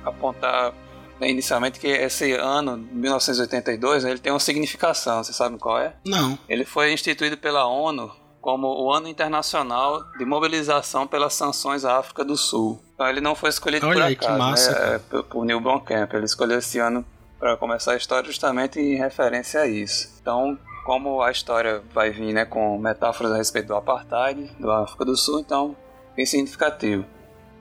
apontar 0.04 0.72
né, 1.20 1.30
inicialmente 1.30 1.78
que 1.78 1.86
esse 1.86 2.32
ano, 2.32 2.76
1982, 2.92 4.04
ele 4.04 4.18
tem 4.18 4.32
uma 4.32 4.40
significação, 4.40 5.22
você 5.22 5.32
sabe 5.32 5.58
qual 5.58 5.78
é? 5.78 5.94
Não. 6.04 6.36
Ele 6.48 6.64
foi 6.64 6.92
instituído 6.92 7.36
pela 7.36 7.66
ONU 7.66 8.10
como 8.40 8.66
o 8.68 8.92
Ano 8.92 9.08
Internacional 9.08 10.02
de 10.16 10.24
Mobilização 10.24 11.06
pelas 11.06 11.34
Sanções 11.34 11.84
à 11.84 11.98
África 11.98 12.24
do 12.24 12.36
Sul. 12.36 12.82
Então 12.94 13.06
ele 13.08 13.20
não 13.20 13.34
foi 13.34 13.50
escolhido 13.50 13.86
Olha 13.86 13.94
por 13.94 14.02
aí, 14.02 14.16
que 14.16 14.24
acaso, 14.24 14.38
massa, 14.38 14.70
né? 14.70 14.76
cara. 14.78 14.94
É, 14.94 14.98
por- 14.98 15.24
por 15.24 15.44
Neil 15.44 15.60
Blomkamp. 15.60 16.12
Ele 16.14 16.24
escolheu 16.24 16.58
esse 16.58 16.78
ano 16.78 17.04
para 17.38 17.56
começar 17.56 17.92
a 17.92 17.96
história 17.96 18.26
justamente 18.26 18.80
em 18.80 18.96
referência 18.96 19.60
a 19.60 19.66
isso. 19.66 20.18
Então, 20.20 20.58
como 20.84 21.22
a 21.22 21.30
história 21.30 21.82
vai 21.92 22.10
vir 22.10 22.32
né, 22.32 22.44
com 22.44 22.78
metáforas 22.78 23.32
a 23.32 23.36
respeito 23.36 23.68
do 23.68 23.76
apartheid, 23.76 24.50
do 24.58 24.70
África 24.70 25.04
do 25.04 25.16
Sul, 25.16 25.40
então 25.40 25.76
bem 26.16 26.26
significativo. 26.26 27.04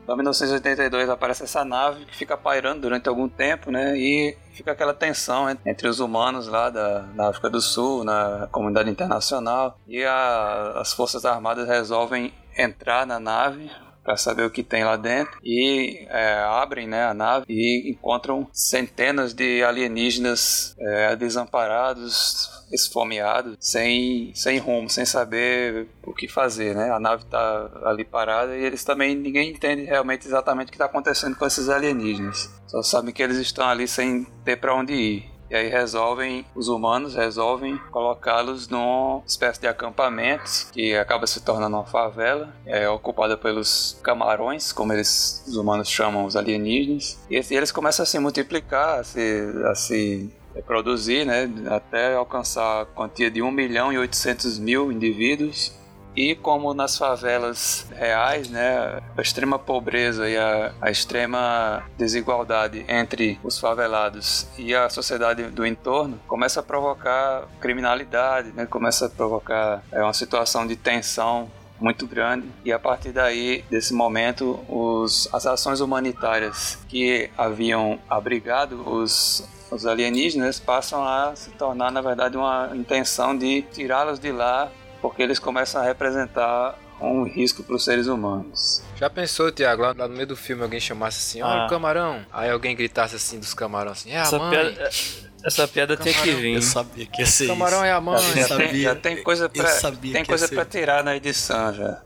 Em 0.10 0.16
1982 0.16 1.10
aparece 1.10 1.44
essa 1.44 1.66
nave 1.66 2.06
que 2.06 2.16
fica 2.16 2.38
pairando 2.38 2.82
durante 2.82 3.10
algum 3.10 3.28
tempo, 3.28 3.70
né? 3.70 3.98
E 3.98 4.38
fica 4.54 4.72
aquela 4.72 4.94
tensão 4.94 5.50
entre 5.66 5.86
os 5.86 6.00
humanos 6.00 6.48
lá 6.48 6.70
da, 6.70 7.00
da 7.00 7.30
África 7.30 7.50
do 7.50 7.60
Sul, 7.60 8.06
na 8.06 8.48
comunidade 8.50 8.90
internacional, 8.90 9.78
e 9.86 10.06
a, 10.06 10.76
as 10.78 10.94
Forças 10.94 11.26
Armadas 11.26 11.68
resolvem 11.68 12.34
entrar 12.58 13.06
na 13.06 13.20
nave 13.20 13.70
para 14.08 14.16
saber 14.16 14.46
o 14.46 14.50
que 14.50 14.64
tem 14.64 14.86
lá 14.86 14.96
dentro 14.96 15.38
e 15.44 16.08
é, 16.10 16.36
abrem 16.46 16.88
né, 16.88 17.04
a 17.04 17.14
nave 17.14 17.46
e 17.50 17.92
encontram 17.92 18.48
centenas 18.54 19.34
de 19.34 19.62
alienígenas 19.62 20.74
é, 20.80 21.14
desamparados, 21.18 22.50
esfomeados, 22.72 23.58
sem, 23.60 24.32
sem 24.34 24.60
rumo, 24.60 24.90
sem 24.90 25.06
saber 25.06 25.90
o 26.06 26.14
que 26.14 26.26
fazer, 26.26 26.74
né? 26.74 26.90
A 26.90 27.02
nave 27.02 27.24
está 27.24 27.70
ali 27.84 28.06
parada 28.06 28.56
e 28.56 28.64
eles 28.64 28.86
também 28.86 29.14
ninguém 29.14 29.50
entende 29.52 29.84
realmente 29.84 30.26
exatamente 30.26 30.70
o 30.70 30.72
que 30.72 30.76
está 30.76 30.86
acontecendo 30.86 31.36
com 31.36 31.46
esses 31.46 31.68
alienígenas. 31.68 32.50
Só 32.66 32.82
sabem 32.82 33.14
que 33.14 33.22
eles 33.22 33.38
estão 33.38 33.68
ali 33.68 33.90
sem 33.90 34.24
ter 34.46 34.56
para 34.56 34.74
onde 34.74 34.94
ir. 34.94 35.37
E 35.50 35.56
aí 35.56 35.70
resolvem, 35.70 36.46
os 36.54 36.68
humanos 36.68 37.16
resolvem 37.16 37.78
colocá-los 37.92 38.68
numa 38.68 39.22
espécie 39.26 39.62
de 39.62 39.68
acampamento 39.68 40.68
que 40.72 40.96
acaba 40.96 41.26
se 41.26 41.42
tornando 41.42 41.78
uma 41.78 41.86
favela, 41.86 42.54
é 42.66 42.88
ocupada 42.90 43.38
pelos 43.38 43.98
camarões, 44.04 44.72
como 44.72 44.92
eles, 44.94 45.44
os 45.48 45.56
humanos 45.56 45.90
chamam 45.90 46.26
os 46.26 46.36
alienígenas. 46.36 47.18
E 47.30 47.42
eles 47.52 47.72
começam 47.72 48.04
a 48.04 48.06
se 48.06 48.20
multiplicar, 48.20 49.00
a 49.00 49.04
se, 49.04 49.52
a 49.70 49.76
se 49.76 50.30
reproduzir, 50.54 51.26
né, 51.26 51.50
até 51.70 52.16
alcançar 52.16 52.82
a 52.82 52.86
quantia 52.86 53.30
de 53.30 53.42
1 53.42 53.52
milhão 53.52 53.94
e 53.94 53.98
800 53.98 54.60
mil 54.60 54.92
indivíduos 54.92 55.72
e 56.18 56.34
como 56.34 56.74
nas 56.74 56.98
favelas 56.98 57.88
reais, 57.96 58.50
né, 58.50 59.00
a 59.16 59.22
extrema 59.22 59.60
pobreza 59.60 60.28
e 60.28 60.36
a, 60.36 60.74
a 60.82 60.90
extrema 60.90 61.84
desigualdade 61.96 62.84
entre 62.88 63.40
os 63.44 63.60
favelados 63.60 64.48
e 64.58 64.74
a 64.74 64.90
sociedade 64.90 65.44
do 65.44 65.64
entorno 65.64 66.20
começa 66.28 66.60
a 66.60 66.64
provocar 66.64 67.48
criminalidade, 67.62 68.52
né, 68.52 68.66
começa 68.66 69.06
a 69.06 69.10
provocar 69.10 69.84
é, 69.92 70.02
uma 70.02 70.14
situação 70.14 70.66
de 70.66 70.76
tensão 70.76 71.52
muito 71.80 72.08
grande. 72.08 72.48
E 72.66 72.74
a 72.74 72.80
partir 72.80 73.12
daí 73.12 73.64
desse 73.70 73.94
momento 73.94 74.60
os, 74.68 75.30
as 75.32 75.46
ações 75.46 75.82
humanitárias 75.82 76.80
que 76.90 77.30
haviam 77.38 78.00
abrigado 78.10 78.82
os 78.90 79.48
os 79.70 79.86
alienígenas 79.86 80.62
passam 80.62 81.04
a 81.04 81.36
se 81.36 81.50
tornar 81.52 81.92
na 81.92 82.00
verdade 82.00 82.38
uma 82.38 82.72
intenção 82.74 83.38
de 83.38 83.64
tirá-los 83.64 84.18
de 84.18 84.32
lá 84.32 84.72
porque 85.02 85.22
eles 85.22 85.40
começam 85.40 85.82
a 85.82 85.86
representar 85.86 86.78
um 87.00 87.24
risco 87.24 87.64
para 87.64 87.76
os 87.76 87.84
seres 87.84 88.08
humanos. 88.08 88.82
Já 88.96 89.10
pensou, 89.10 89.52
Tiago, 89.52 89.84
lá, 89.84 89.94
no 89.94 90.10
meio 90.10 90.28
do 90.28 90.36
filme 90.36 90.64
alguém 90.64 90.80
chamasse 90.80 91.20
assim, 91.20 91.42
olha 91.42 91.62
ah. 91.62 91.66
o 91.66 91.70
camarão, 91.70 92.26
aí 92.32 92.50
alguém 92.50 92.76
gritasse 92.76 93.16
assim 93.16 93.40
dos 93.40 93.54
camarões 93.54 94.00
assim, 94.00 94.12
é 94.12 94.18
a 94.18 94.22
essa 94.22 94.40
mãe. 94.40 94.50
Piada, 94.50 94.82
é, 94.82 94.90
essa 95.44 95.68
piada 95.68 95.96
tinha 95.96 96.14
que 96.14 96.32
vir. 96.32 96.56
Eu 96.56 96.62
sabia 96.62 97.06
que 97.06 97.22
ia 97.22 97.28
ser 97.28 97.48
camarão 97.48 97.78
isso. 97.78 97.86
é 97.86 97.92
a 97.92 98.02
mãe. 98.02 98.20
Já, 98.20 98.48
já, 98.48 98.58
tem, 98.58 98.82
já 98.82 98.96
tem 98.96 99.24
coisa 99.24 99.48
para 99.50 99.92
tem 100.02 100.26
coisa 100.26 100.48
para 100.48 100.66
tirar 100.66 101.04
na 101.04 101.16
edição 101.16 101.74
já. 101.74 102.02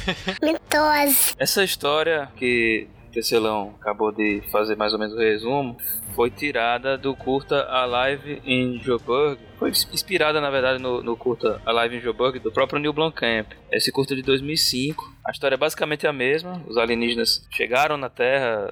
Mitose. 0.42 1.34
Essa 1.38 1.64
história 1.64 2.30
que 2.36 2.88
Tecelão 3.16 3.74
acabou 3.80 4.12
de 4.12 4.42
fazer 4.52 4.76
mais 4.76 4.92
ou 4.92 4.98
menos 4.98 5.14
o 5.14 5.18
resumo, 5.18 5.74
foi 6.14 6.30
tirada 6.30 6.98
do 6.98 7.16
curta 7.16 7.66
Alive 7.66 8.42
in 8.44 8.78
Joburg. 8.78 9.40
Foi 9.58 9.70
inspirada, 9.70 10.38
na 10.38 10.50
verdade, 10.50 10.82
no, 10.82 11.02
no 11.02 11.16
curta 11.16 11.58
Alive 11.64 11.96
in 11.96 12.00
Joburg 12.00 12.38
do 12.40 12.52
próprio 12.52 12.78
Neil 12.78 12.92
Blomkamp. 12.92 13.52
Esse 13.72 13.90
curta 13.90 14.12
é 14.12 14.16
de 14.16 14.22
2005. 14.22 15.14
A 15.24 15.30
história 15.30 15.54
é 15.54 15.56
basicamente 15.56 16.06
a 16.06 16.12
mesma. 16.12 16.62
Os 16.68 16.76
alienígenas 16.76 17.42
chegaram 17.50 17.96
na 17.96 18.10
Terra 18.10 18.68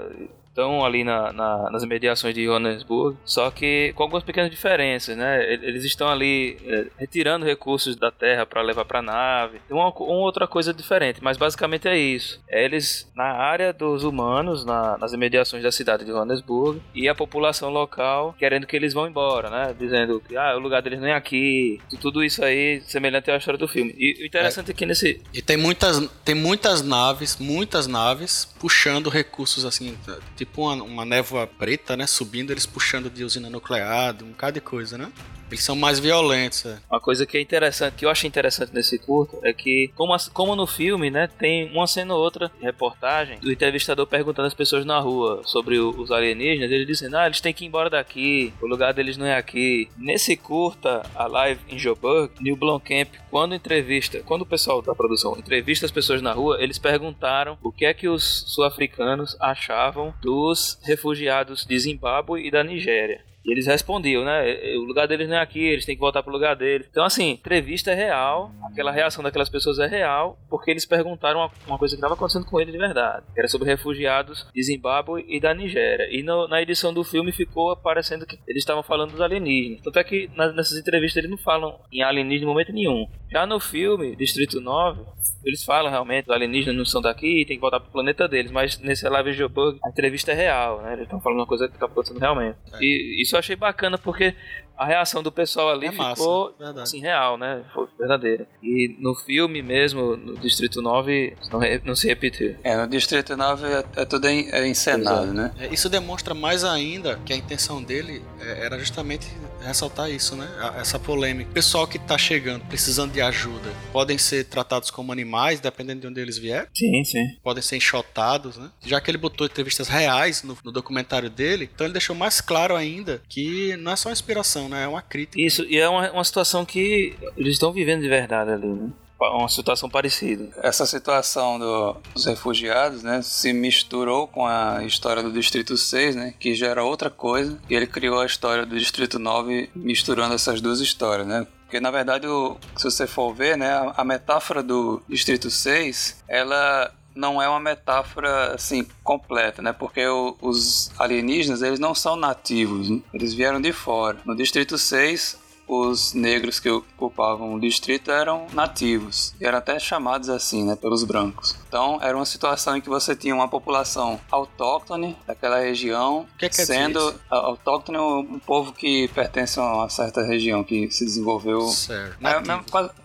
estão 0.54 0.84
ali 0.84 1.02
na, 1.02 1.32
na, 1.32 1.70
nas 1.70 1.84
mediações 1.84 2.32
de 2.32 2.44
Johannesburg, 2.46 3.18
só 3.25 3.50
que 3.50 3.92
com 3.94 4.04
algumas 4.04 4.23
pequenas 4.23 4.50
diferenças, 4.50 5.16
né? 5.16 5.52
Eles 5.52 5.84
estão 5.84 6.08
ali 6.08 6.56
é, 6.64 6.87
retirando 6.96 7.44
recursos 7.44 7.96
da 7.96 8.11
Terra 8.11 8.46
para 8.46 8.62
levar 8.62 8.84
para 8.84 9.00
a 9.00 9.02
nave. 9.02 9.61
Uma, 9.68 9.88
uma, 9.90 10.25
outra 10.25 10.46
coisa 10.46 10.73
diferente, 10.73 11.23
mas 11.23 11.37
basicamente 11.37 11.88
é 11.88 11.96
isso. 11.96 12.40
É 12.49 12.64
eles 12.64 13.11
na 13.14 13.25
área 13.25 13.73
dos 13.73 14.04
humanos, 14.04 14.64
na, 14.64 14.96
nas 14.96 15.12
mediações 15.14 15.62
da 15.62 15.73
cidade 15.73 16.04
de 16.04 16.12
Johannesburg, 16.12 16.80
e 16.94 17.08
a 17.08 17.14
população 17.14 17.70
local 17.70 18.34
querendo 18.38 18.66
que 18.66 18.76
eles 18.76 18.94
vão 18.94 19.08
embora, 19.08 19.50
né? 19.50 19.75
Dizendo 19.78 20.20
que 20.20 20.37
ah, 20.37 20.54
o 20.56 20.61
lugar 20.61 20.80
deles 20.80 21.00
não 21.00 21.08
é 21.08 21.14
aqui. 21.14 21.80
E 21.92 21.96
tudo 21.96 22.23
isso 22.23 22.44
aí 22.44 22.80
semelhante 22.87 23.30
à 23.30 23.37
história 23.37 23.58
do 23.58 23.66
filme. 23.66 23.94
E 23.99 24.23
o 24.23 24.26
interessante 24.26 24.68
é, 24.68 24.70
é 24.70 24.75
que 24.75 24.87
nesse 24.87 25.20
e 25.32 25.42
tem 25.42 25.56
muitas 25.56 26.08
tem 26.25 26.34
muitas 26.34 26.82
naves, 26.82 27.37
muitas 27.38 27.87
naves 27.87 28.44
puxando 28.58 29.08
recursos 29.08 29.64
assim, 29.64 29.96
tipo 30.37 30.43
uma, 30.46 30.74
uma 30.82 31.04
névoa 31.04 31.46
preta, 31.46 31.96
né? 31.96 32.06
Subindo, 32.06 32.50
eles 32.50 32.66
puxando 32.66 33.10
de 33.10 33.24
usina 33.24 33.48
nuclear, 33.50 34.14
um 34.22 34.28
bocado 34.28 34.54
de 34.54 34.60
coisa, 34.60 34.98
né? 34.98 35.10
Eles 35.54 35.64
são 35.64 35.76
mais 35.76 36.00
violentos. 36.00 36.66
É. 36.66 36.78
Uma 36.90 37.00
coisa 37.00 37.25
que 37.25 37.38
é 37.38 37.40
interessante, 37.40 37.94
que 37.94 38.04
eu 38.04 38.11
acho 38.11 38.26
interessante 38.26 38.75
nesse 38.75 38.99
curto, 38.99 39.38
é 39.42 39.52
que, 39.52 39.88
como, 39.94 40.14
como 40.32 40.56
no 40.56 40.66
filme, 40.66 41.11
né, 41.11 41.28
tem 41.38 41.70
uma 41.70 41.87
cena 41.87 42.14
ou 42.14 42.20
outra 42.20 42.50
reportagem 42.61 43.38
do 43.38 43.52
entrevistador 43.52 44.06
perguntando 44.06 44.49
às 44.49 44.54
pessoas 44.54 44.84
na 44.84 44.99
rua 44.99 45.42
sobre 45.44 45.78
o, 45.78 45.90
os 45.90 46.11
alienígenas, 46.11 46.70
ele 46.70 46.84
dizendo, 46.84 47.16
ah, 47.16 47.26
eles 47.26 47.40
têm 47.40 47.54
que 47.54 47.64
ir 47.64 47.68
embora 47.68 47.88
daqui, 47.88 48.52
o 48.61 48.66
lugar 48.66 48.92
deles 48.92 49.16
não 49.16 49.26
é 49.26 49.37
aqui. 49.37 49.88
Nesse 49.96 50.37
curta, 50.37 51.02
a 51.14 51.26
live 51.26 51.61
em 51.68 51.78
Joburg, 51.78 52.32
Neil 52.40 52.56
Blomkamp, 52.56 53.08
quando 53.30 53.54
entrevista, 53.54 54.20
quando 54.25 54.42
o 54.42 54.46
pessoal 54.46 54.82
da 54.82 54.94
produção 54.94 55.37
entrevista 55.38 55.87
as 55.87 55.92
pessoas 55.92 56.20
na 56.20 56.32
rua, 56.32 56.58
eles 56.61 56.78
perguntaram 56.78 57.56
o 57.62 57.70
que 57.70 57.84
é 57.84 57.94
que 57.94 58.08
os 58.08 58.44
sul-africanos 58.49 59.37
achavam 59.40 60.12
dos 60.20 60.78
refugiados 60.82 61.64
de 61.64 61.78
Zimbábue 61.78 62.46
e 62.46 62.50
da 62.50 62.64
Nigéria. 62.64 63.23
E 63.44 63.52
eles 63.52 63.66
respondiam, 63.66 64.24
né? 64.24 64.54
O 64.76 64.84
lugar 64.84 65.06
deles 65.06 65.28
não 65.28 65.36
é 65.36 65.40
aqui, 65.40 65.60
eles 65.60 65.84
têm 65.84 65.94
que 65.94 66.00
voltar 66.00 66.22
pro 66.22 66.32
lugar 66.32 66.56
deles. 66.56 66.86
Então, 66.90 67.04
assim, 67.04 67.32
entrevista 67.32 67.90
é 67.90 67.94
real, 67.94 68.50
aquela 68.70 68.90
reação 68.90 69.22
daquelas 69.22 69.50
pessoas 69.50 69.78
é 69.78 69.86
real, 69.86 70.38
porque 70.48 70.70
eles 70.70 70.86
perguntaram 70.86 71.40
uma, 71.40 71.50
uma 71.66 71.78
coisa 71.78 71.94
que 71.94 71.98
estava 71.98 72.14
acontecendo 72.14 72.46
com 72.46 72.60
eles 72.60 72.72
de 72.72 72.78
verdade. 72.78 73.26
Que 73.32 73.40
era 73.40 73.48
sobre 73.48 73.68
refugiados 73.68 74.46
de 74.54 74.62
Zimbábue 74.62 75.24
e 75.28 75.40
da 75.40 75.52
Nigéria. 75.52 76.08
E 76.10 76.22
no, 76.22 76.48
na 76.48 76.62
edição 76.62 76.92
do 76.92 77.04
filme 77.04 77.32
ficou 77.32 77.76
parecendo 77.76 78.26
que 78.26 78.38
eles 78.46 78.62
estavam 78.62 78.82
falando 78.82 79.12
dos 79.12 79.20
alienígenas. 79.20 79.82
Tanto 79.82 79.98
é 79.98 80.04
que 80.04 80.30
nessas 80.36 80.78
entrevistas 80.78 81.18
eles 81.18 81.30
não 81.30 81.38
falam 81.38 81.78
em 81.92 82.02
alienígena 82.02 82.44
em 82.44 82.52
momento 82.52 82.72
nenhum. 82.72 83.06
Já 83.30 83.46
no 83.46 83.58
filme, 83.58 84.14
Distrito 84.16 84.60
9, 84.60 85.02
eles 85.44 85.64
falam 85.64 85.90
realmente, 85.90 86.26
os 86.26 86.34
alienígenas 86.34 86.76
não 86.76 86.84
são 86.84 87.02
daqui, 87.02 87.44
tem 87.44 87.56
que 87.56 87.60
voltar 87.60 87.80
pro 87.80 87.90
planeta 87.90 88.26
deles, 88.28 88.50
mas 88.50 88.78
nesse 88.78 89.08
Live 89.08 89.32
Geoburg 89.32 89.78
a 89.84 89.88
entrevista 89.88 90.32
é 90.32 90.34
real, 90.34 90.80
né? 90.80 90.92
Eles 90.92 91.04
estão 91.04 91.20
falando 91.20 91.40
uma 91.40 91.46
coisa 91.46 91.68
que 91.68 91.78
tá 91.78 91.86
acontecendo 91.86 92.20
realmente. 92.20 92.56
É. 92.72 92.78
E 92.80 93.20
isso 93.20 93.34
eu 93.37 93.41
achei 93.41 93.57
bacana 93.57 93.99
porque 93.99 94.35
a 94.76 94.85
reação 94.85 95.23
do 95.23 95.31
pessoal 95.33 95.71
ali 95.71 95.87
é 95.87 95.93
ficou 95.93 96.54
assim, 96.76 97.00
real, 97.00 97.38
né? 97.38 97.64
Foi 97.73 97.87
verdadeira. 97.99 98.47
E 98.62 98.97
no 98.99 99.14
filme 99.14 99.62
mesmo, 99.62 100.16
no 100.16 100.37
Distrito 100.37 100.83
9, 100.83 101.37
não, 101.50 101.61
não 101.85 101.97
se 101.97 102.07
repetiu. 102.07 102.57
É, 102.62 102.76
no 102.76 102.87
Distrito 102.87 103.37
9 103.37 103.66
é, 103.66 103.85
é 103.97 104.04
tudo 104.04 104.26
é 104.26 104.66
encenado, 104.66 105.33
né? 105.33 105.52
É, 105.59 105.73
isso 105.73 105.88
demonstra 105.88 106.35
mais 106.35 106.64
ainda 106.64 107.19
que 107.25 107.33
a 107.33 107.37
intenção 107.37 107.83
dele 107.83 108.23
é, 108.40 108.66
era 108.66 108.78
justamente 108.78 109.28
ressaltar 109.64 110.11
isso, 110.11 110.37
né? 110.37 110.49
Essa 110.78 110.99
polêmica. 110.99 111.50
O 111.50 111.54
pessoal 111.54 111.87
que 111.87 111.99
tá 111.99 112.19
chegando, 112.19 112.64
precisando 112.66 113.12
de 113.12 113.21
ajuda, 113.21 113.73
podem 113.93 114.19
ser 114.19 114.45
tratados 114.45 114.90
como 114.90 115.12
animais, 115.12 115.61
dependendo 115.61 116.02
de 116.02 116.07
onde 116.07 116.21
eles 116.21 116.38
vierem. 116.38 116.69
Sim, 116.75 117.04
sim. 117.04 117.37
Podem 117.43 117.62
ser 117.62 117.76
enxotados, 117.76 118.57
né? 118.57 118.71
Já 118.85 119.00
que 119.00 119.11
ele 119.11 119.19
botou 119.19 119.47
entrevistas 119.47 119.88
reais 119.88 120.43
no, 120.43 120.57
no 120.62 120.71
documentário 120.71 121.31
dele, 121.31 121.71
então 121.75 121.87
ele 121.87 121.95
deixou 121.95 122.14
mais 122.14 122.40
claro 122.40 122.76
ainda 122.76 123.23
que 123.28 123.76
não 123.78 123.93
é 123.93 123.97
só 123.97 124.11
inspiração, 124.11 124.63
né? 124.68 124.85
É 124.85 124.88
uma 124.88 125.02
crítica. 125.02 125.40
Isso, 125.40 125.64
e 125.64 125.78
é 125.78 125.88
uma, 125.88 126.11
uma 126.12 126.25
situação 126.25 126.64
que 126.64 127.16
eles 127.37 127.54
estão 127.54 127.73
vivendo 127.73 128.02
de 128.02 128.09
verdade 128.09 128.50
ali, 128.50 128.66
né? 128.66 128.90
uma 129.21 129.49
situação 129.49 129.88
parecida. 129.88 130.49
Essa 130.62 130.87
situação 130.87 131.59
do, 131.59 131.97
dos 132.12 132.26
refugiados, 132.26 133.02
né, 133.02 133.23
se 133.23 133.52
misturou 133.52 134.26
com 134.26 134.47
a 134.47 134.85
história 134.85 135.23
do 135.23 135.33
Distrito 135.33 135.76
6, 135.76 136.16
né, 136.16 136.35
que 136.38 136.54
já 136.54 136.68
era 136.68 136.85
outra 136.85 137.11
coisa, 137.11 137.59
e 137.68 137.75
ele 137.75 137.87
criou 137.87 138.21
a 138.21 138.26
história 138.26 138.66
do 138.66 138.78
Distrito 138.78 139.18
9 139.18 139.71
misturando 139.75 140.35
essas 140.35 140.61
duas 140.61 140.80
histórias, 140.80 141.26
né? 141.26 141.47
Porque 141.64 141.80
na 141.80 141.90
verdade, 141.90 142.26
o, 142.26 142.56
se 142.76 142.85
você 142.85 143.06
for 143.06 143.35
ver, 143.35 143.56
né, 143.56 143.73
a, 143.73 143.94
a 143.97 144.04
metáfora 144.04 144.62
do 144.62 145.02
Distrito 145.09 145.50
6, 145.50 146.23
ela 146.28 146.92
não 147.14 147.40
é 147.40 147.49
uma 147.49 147.61
metáfora 147.61 148.54
assim 148.54 148.87
completa, 149.02 149.62
né? 149.62 149.73
Porque 149.73 150.06
o, 150.06 150.37
os 150.40 150.90
alienígenas, 150.99 151.62
eles 151.62 151.78
não 151.78 151.94
são 151.94 152.16
nativos, 152.16 152.90
né? 152.90 153.00
eles 153.12 153.33
vieram 153.33 153.61
de 153.61 153.73
fora. 153.73 154.18
No 154.25 154.37
Distrito 154.37 154.76
6, 154.76 155.38
os 155.66 156.14
negros 156.14 156.61
que 156.61 156.68
ocupavam 156.71 157.54
o 157.54 157.61
distrito 157.61 158.11
eram 158.11 158.47
nativos, 158.52 159.35
e 159.40 159.44
eram 159.44 159.59
até 159.59 159.78
chamados 159.78 160.28
assim, 160.28 160.64
né, 160.64 160.76
pelos 160.76 161.04
brancos. 161.04 161.56
Então, 161.68 161.99
era 162.02 162.16
uma 162.16 162.26
situação 162.26 162.76
em 162.76 162.80
que 162.80 162.88
você 162.88 163.16
tinha 163.16 163.35
uma 163.35 163.49
população 163.49 164.21
autóctone 164.30 165.16
daquela 165.26 165.59
região, 165.61 166.26
que 166.38 166.49
que 166.49 166.54
sendo 166.54 167.14
autóctone 167.30 167.99
um 167.99 168.38
povo 168.38 168.73
que 168.73 169.09
pertence 169.09 169.59
a 169.59 169.62
uma 169.62 169.88
certa 169.88 170.23
região 170.23 170.62
que 170.62 170.90
se 170.90 171.04
desenvolveu. 171.04 171.61
Certo. 171.62 172.16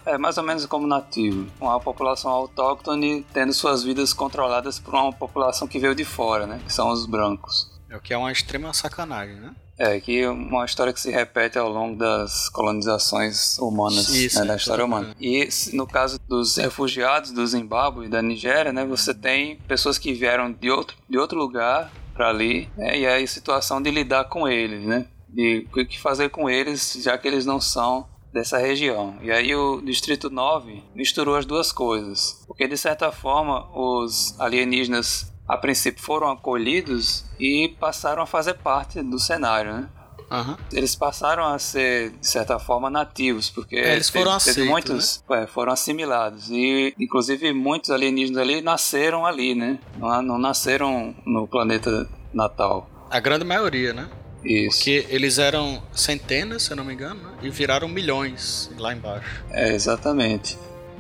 É, 0.06 0.14
é, 0.14 0.18
mais 0.18 0.38
ou 0.38 0.44
menos 0.44 0.66
como 0.66 0.88
nativo. 0.88 1.48
Uma 1.60 1.80
população 1.80 2.32
autóctone 2.32 3.26
tendo 3.34 3.54
suas 3.54 3.84
vidas 3.84 4.14
controladas 4.14 4.80
por 4.80 4.94
uma 4.94 5.12
população 5.14 5.68
que 5.68 5.80
veio 5.80 5.96
de 5.96 6.06
fora, 6.06 6.46
né, 6.46 6.60
que 6.66 6.74
são 6.74 6.90
os 6.90 7.06
brancos. 7.06 7.70
É 7.90 7.98
o 7.98 8.02
que 8.02 8.14
é 8.14 8.18
uma 8.18 8.32
extrema 8.32 8.72
sacanagem, 8.72 9.36
né? 9.36 9.56
É, 9.80 9.98
que 9.98 10.20
é 10.20 10.30
uma 10.30 10.66
história 10.66 10.92
que 10.92 11.00
se 11.00 11.10
repete 11.10 11.58
ao 11.58 11.70
longo 11.70 11.98
das 11.98 12.50
colonizações 12.50 13.58
humanas, 13.60 14.10
Isso, 14.10 14.38
né, 14.40 14.46
da 14.46 14.58
história 14.58 14.84
humana. 14.84 15.16
E 15.22 15.48
no 15.72 15.88
caso 15.88 16.20
dos 16.28 16.58
refugiados 16.58 17.32
do 17.32 17.48
Zimbábue 17.48 18.08
e 18.08 18.10
da 18.10 18.22
Nigéria, 18.22 18.74
né, 18.74 18.86
você 18.86 19.14
tem 19.14 19.56
pessoas 19.70 19.98
que 19.98 20.14
vieram 20.14 20.52
de 20.52 20.70
outro, 20.70 20.98
de 21.10 21.18
outro 21.18 21.40
lugar 21.40 21.90
para 22.14 22.28
ali, 22.28 22.70
né, 22.76 23.00
e 23.00 23.08
aí 23.08 23.24
a 23.24 23.28
situação 23.28 23.82
de 23.82 23.90
lidar 23.90 24.26
com 24.26 24.46
eles, 24.46 24.84
né, 24.84 25.06
de 25.30 25.66
o 25.72 25.86
que 25.86 25.98
fazer 25.98 26.28
com 26.30 26.50
eles, 26.50 26.98
já 27.02 27.18
que 27.18 27.26
eles 27.26 27.46
não 27.46 27.62
são 27.62 28.06
dessa 28.34 28.58
região. 28.58 29.18
E 29.22 29.32
aí 29.32 29.56
o 29.56 29.82
Distrito 29.82 30.30
9 30.30 30.84
misturou 30.94 31.38
as 31.38 31.46
duas 31.46 31.72
coisas, 31.72 32.44
porque 32.46 32.68
de 32.68 32.78
certa 32.78 33.14
forma 33.14 33.66
os 33.74 34.38
alienígenas 34.40 35.32
a 35.50 35.58
princípio 35.58 36.04
foram 36.04 36.30
acolhidos 36.30 37.26
e 37.40 37.76
passaram 37.80 38.22
a 38.22 38.28
fazer 38.28 38.54
parte 38.54 39.02
do 39.02 39.18
cenário, 39.18 39.74
né? 39.74 39.90
Uhum. 40.30 40.56
Eles 40.72 40.96
passaram 40.96 41.44
a 41.44 41.58
ser, 41.58 42.12
de 42.12 42.28
certa 42.28 42.60
forma, 42.60 42.88
nativos, 42.88 43.50
porque 43.50 43.76
é, 43.76 43.94
eles 43.94 44.10
foram, 44.10 44.38
teve, 44.38 44.52
aceitos, 44.52 44.70
muitos, 44.70 45.24
né? 45.28 45.44
é, 45.44 45.48
foram 45.48 45.74
assimilados. 45.74 46.52
E, 46.52 46.94
inclusive, 47.00 47.52
muitos 47.52 47.90
alienígenas 47.90 48.40
ali 48.40 48.62
nasceram 48.62 49.26
ali, 49.26 49.56
né? 49.56 49.80
Não, 49.98 50.22
não 50.22 50.38
nasceram 50.38 51.16
no 51.26 51.48
planeta 51.48 52.08
natal. 52.32 52.88
A 53.10 53.20
grande 53.20 53.44
maioria, 53.44 53.92
né? 53.92 54.08
Isso. 54.44 54.78
Porque 54.78 55.08
eles 55.10 55.40
eram 55.40 55.82
centenas, 55.94 56.62
se 56.62 56.72
eu 56.72 56.78
não 56.78 56.86
me 56.86 56.94
engano, 56.94 57.22
né? 57.24 57.38
e 57.42 57.50
viraram 57.50 57.88
milhões 57.88 58.70
lá 58.78 58.94
embaixo. 58.94 59.44
É, 59.50 59.74
exatamente. 59.74 60.58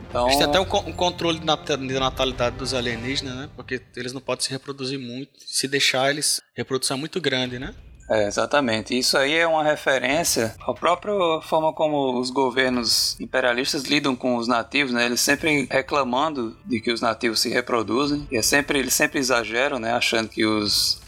Então... 0.10 0.28
Tem 0.28 0.44
até 0.44 0.60
um 0.60 0.66
controle 0.66 1.39
de 1.39 1.46
natalidade 1.46 2.58
dos 2.58 2.74
alienígenas, 2.74 3.36
né? 3.36 3.50
Porque 3.56 3.82
eles 3.96 4.12
não 4.12 4.20
podem 4.20 4.44
se 4.44 4.51
reproduzir 4.51 5.00
muito. 5.00 5.32
Se 5.46 5.68
deixar, 5.68 6.10
eles. 6.10 6.42
A 6.56 6.58
reprodução 6.58 6.98
é 6.98 7.00
muito 7.00 7.22
grande, 7.22 7.60
né? 7.60 7.75
É, 8.10 8.28
exatamente. 8.28 8.98
Isso 8.98 9.16
aí 9.16 9.36
é 9.36 9.46
uma 9.46 9.63
referência 9.63 10.56
à 10.62 10.74
própria 10.74 11.13
forma 11.44 11.72
como 11.72 12.20
os 12.20 12.32
governos 12.32 13.16
imperialistas 13.20 13.84
lidam 13.84 14.16
com 14.16 14.36
os 14.36 14.48
nativos, 14.48 14.92
né? 14.92 15.06
Eles 15.06 15.22
sempre 15.22 15.68
reclamando 15.70 16.58
de 16.66 16.82
que 16.82 16.92
os 16.92 17.01
nativos 17.01 17.39
se 17.39 17.50
reproduzem. 17.50 18.28
E 18.32 18.38
é 18.38 18.42
sempre, 18.42 18.80
eles 18.80 18.96
sempre 18.96 19.20
exageram, 19.20 19.78
né? 19.78 19.94
Achando 19.94 20.28
que 20.28 20.44
os 20.44 21.00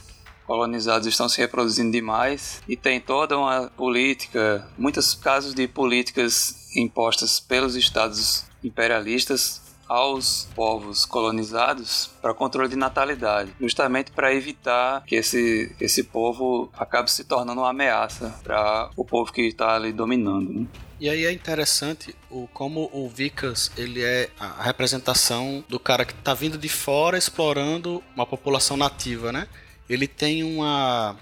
colonizados 0.45 1.07
estão 1.07 1.27
se 1.27 1.41
reproduzindo 1.41 1.91
demais. 1.91 2.61
E 2.67 2.75
tem 2.75 2.99
toda 2.99 3.35
uma 3.35 3.71
política, 3.75 4.67
muitos 4.77 5.15
casos 5.15 5.55
de 5.55 5.67
políticas 5.67 6.69
impostas 6.75 7.39
pelos 7.39 7.75
estados 7.75 8.45
imperialistas 8.63 9.61
aos 9.91 10.47
povos 10.55 11.05
colonizados 11.05 12.09
para 12.21 12.33
controle 12.33 12.69
de 12.69 12.77
natalidade, 12.77 13.53
justamente 13.59 14.09
para 14.09 14.33
evitar 14.33 15.03
que 15.03 15.15
esse, 15.15 15.75
esse 15.81 16.05
povo 16.05 16.71
acabe 16.77 17.11
se 17.11 17.25
tornando 17.25 17.59
uma 17.59 17.71
ameaça 17.71 18.33
para 18.41 18.89
o 18.95 19.03
povo 19.03 19.33
que 19.33 19.41
está 19.41 19.75
ali 19.75 19.91
dominando. 19.91 20.53
Né? 20.53 20.65
E 20.97 21.09
aí 21.09 21.25
é 21.25 21.31
interessante 21.33 22.15
o, 22.29 22.47
como 22.53 22.89
o 22.93 23.09
Vicas 23.09 23.69
ele 23.75 24.01
é 24.01 24.29
a 24.39 24.63
representação 24.63 25.61
do 25.67 25.77
cara 25.77 26.05
que 26.05 26.13
está 26.13 26.33
vindo 26.33 26.57
de 26.57 26.69
fora 26.69 27.17
explorando 27.17 28.01
uma 28.15 28.25
população 28.25 28.77
nativa, 28.77 29.31
né? 29.31 29.45
Ele 29.89 30.07
tem 30.07 30.41
uma 30.41 31.17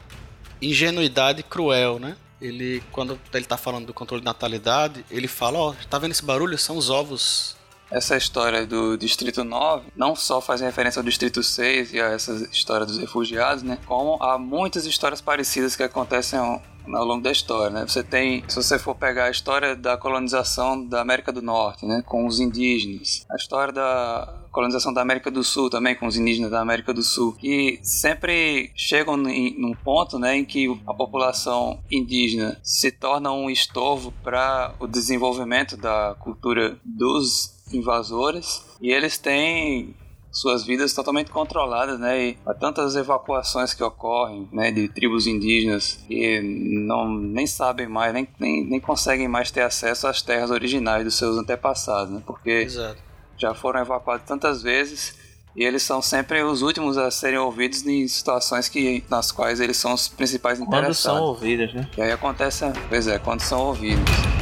ingenuidade 0.61 1.41
cruel, 1.41 1.97
né? 1.97 2.17
Ele 2.41 2.83
quando 2.91 3.19
ele 3.33 3.43
está 3.43 3.57
falando 3.57 3.87
do 3.87 3.93
controle 3.93 4.21
de 4.21 4.25
natalidade, 4.25 5.05
ele 5.09 5.27
fala, 5.27 5.59
ó, 5.59 5.69
oh, 5.71 5.87
tá 5.89 5.97
vendo 5.97 6.11
esse 6.11 6.23
barulho? 6.23 6.57
São 6.57 6.77
os 6.77 6.89
ovos 6.89 7.57
essa 7.91 8.15
história 8.15 8.65
do 8.67 8.97
Distrito 8.97 9.43
9 9.43 9.87
não 9.95 10.15
só 10.15 10.39
faz 10.39 10.61
referência 10.61 10.99
ao 10.99 11.03
Distrito 11.03 11.41
6 11.41 11.93
e 11.93 11.99
a 11.99 12.05
essa 12.09 12.33
história 12.51 12.85
dos 12.85 12.97
refugiados, 12.97 13.63
né? 13.63 13.79
Como 13.85 14.21
há 14.21 14.37
muitas 14.37 14.85
histórias 14.85 15.21
parecidas 15.21 15.75
que 15.75 15.81
acontecem 15.81 16.37
ao 16.37 16.61
longo 16.85 17.21
da 17.21 17.31
história, 17.31 17.71
né? 17.71 17.87
Você 17.87 18.03
tem, 18.03 18.43
se 18.47 18.55
você 18.55 18.77
for 18.77 18.95
pegar 18.95 19.25
a 19.25 19.31
história 19.31 19.75
da 19.75 19.97
colonização 19.97 20.85
da 20.85 21.01
América 21.01 21.31
do 21.31 21.41
Norte, 21.41 21.85
né? 21.85 22.03
Com 22.05 22.27
os 22.27 22.39
indígenas, 22.39 23.25
a 23.29 23.35
história 23.35 23.73
da 23.73 24.38
colonização 24.51 24.93
da 24.93 25.01
América 25.01 25.29
do 25.29 25.43
Sul 25.43 25.69
também 25.69 25.95
com 25.95 26.07
os 26.07 26.17
indígenas 26.17 26.51
da 26.51 26.59
América 26.59 26.93
do 26.93 27.03
Sul 27.03 27.33
que 27.33 27.79
sempre 27.83 28.71
chegam 28.75 29.15
em, 29.29 29.59
num 29.59 29.73
ponto 29.73 30.17
né, 30.17 30.37
em 30.37 30.45
que 30.45 30.67
a 30.85 30.93
população 30.93 31.79
indígena 31.91 32.59
se 32.63 32.91
torna 32.91 33.31
um 33.31 33.49
estorvo 33.49 34.13
para 34.23 34.73
o 34.79 34.87
desenvolvimento 34.87 35.77
da 35.77 36.15
cultura 36.19 36.79
dos 36.83 37.55
invasores 37.73 38.65
e 38.81 38.91
eles 38.91 39.17
têm 39.17 39.95
suas 40.31 40.63
vidas 40.63 40.93
totalmente 40.93 41.31
controladas, 41.31 41.99
né? 41.99 42.29
E 42.29 42.37
há 42.45 42.53
tantas 42.53 42.95
evacuações 42.95 43.73
que 43.73 43.83
ocorrem, 43.83 44.47
né? 44.51 44.71
De 44.71 44.87
tribos 44.87 45.25
indígenas 45.27 46.03
que 46.07 46.39
não 46.41 47.09
nem 47.09 47.47
sabem 47.47 47.87
mais, 47.87 48.13
nem, 48.13 48.27
nem, 48.39 48.63
nem 48.63 48.79
conseguem 48.79 49.27
mais 49.27 49.51
ter 49.51 49.61
acesso 49.61 50.07
às 50.07 50.21
terras 50.21 50.51
originais 50.51 51.03
dos 51.03 51.17
seus 51.17 51.37
antepassados, 51.37 52.13
né? 52.13 52.21
Porque 52.25 52.49
Exato. 52.51 53.08
Já 53.39 53.53
foram 53.53 53.81
evacuados 53.81 54.25
tantas 54.27 54.61
vezes 54.61 55.15
e 55.55 55.63
eles 55.63 55.81
são 55.81 56.01
sempre 56.01 56.43
os 56.43 56.61
últimos 56.61 56.97
a 56.97 57.09
serem 57.09 57.39
ouvidos 57.39 57.85
em 57.85 58.07
situações 58.07 58.69
que, 58.69 59.03
nas 59.09 59.31
quais 59.31 59.59
eles 59.59 59.77
são 59.77 59.93
os 59.93 60.07
principais 60.07 60.59
interessados. 60.59 61.01
Quando 61.01 61.17
são 61.17 61.23
ouvidos, 61.23 61.73
né? 61.73 61.89
E 61.97 62.01
aí 62.01 62.11
acontece, 62.11 62.65
pois 62.87 63.07
é, 63.07 63.17
quando 63.17 63.41
são 63.41 63.59
ouvidos. 63.67 64.38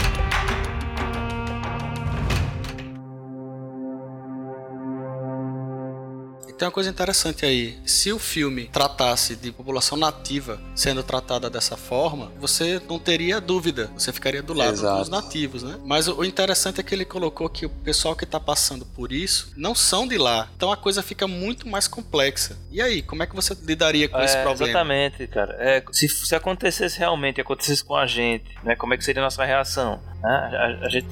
Tem 6.58 6.68
uma 6.68 6.72
coisa 6.72 6.90
interessante 6.90 7.46
aí. 7.46 7.78
Se 7.86 8.12
o 8.12 8.18
filme 8.18 8.66
tratasse 8.66 9.36
de 9.36 9.52
população 9.52 9.96
nativa 9.98 10.60
sendo 10.76 11.04
tratada 11.04 11.50
dessa 11.50 11.78
forma, 11.78 12.32
você 12.40 12.82
não 12.90 12.98
teria 12.98 13.40
dúvida. 13.40 13.92
Você 13.94 14.12
ficaria 14.12 14.42
do 14.42 14.54
lado 14.54 14.74
Exato. 14.74 15.00
dos 15.00 15.10
nativos, 15.10 15.62
né? 15.62 15.78
Mas 15.86 16.08
o 16.08 16.24
interessante 16.24 16.80
é 16.80 16.84
que 16.84 16.96
ele 16.96 17.06
colocou 17.06 17.48
que 17.48 17.68
o 17.68 17.70
pessoal 17.70 18.16
que 18.16 18.24
está 18.24 18.40
passando 18.40 18.86
por 18.86 19.12
isso 19.12 19.54
não 19.56 19.76
são 19.76 20.08
de 20.08 20.18
lá. 20.18 20.50
Então 20.56 20.72
a 20.72 20.78
coisa 20.78 21.04
fica 21.04 21.28
muito 21.28 21.68
mais 21.68 21.88
complexa. 21.88 22.58
E 22.72 22.82
aí, 22.82 23.04
como 23.04 23.22
é 23.22 23.28
que 23.28 23.36
você 23.36 23.56
lidaria 23.62 24.10
com 24.10 24.18
é, 24.18 24.26
esse 24.26 24.38
problema? 24.42 24.72
Exatamente, 24.72 25.28
cara. 25.28 25.56
É, 25.60 25.84
se, 25.92 26.10
se 26.10 26.34
acontecesse 26.34 26.98
realmente, 26.98 27.40
acontecesse 27.40 27.84
com 27.84 27.96
a 27.96 28.08
gente, 28.08 28.58
né? 28.64 28.76
Como 28.76 28.96
é 28.96 28.98
que 28.98 29.06
seria 29.06 29.22
a 29.22 29.26
nossa 29.26 29.46
reação? 29.46 30.02
Né? 30.24 30.78
a, 30.82 30.86
a 30.86 30.90
gente 30.90 31.08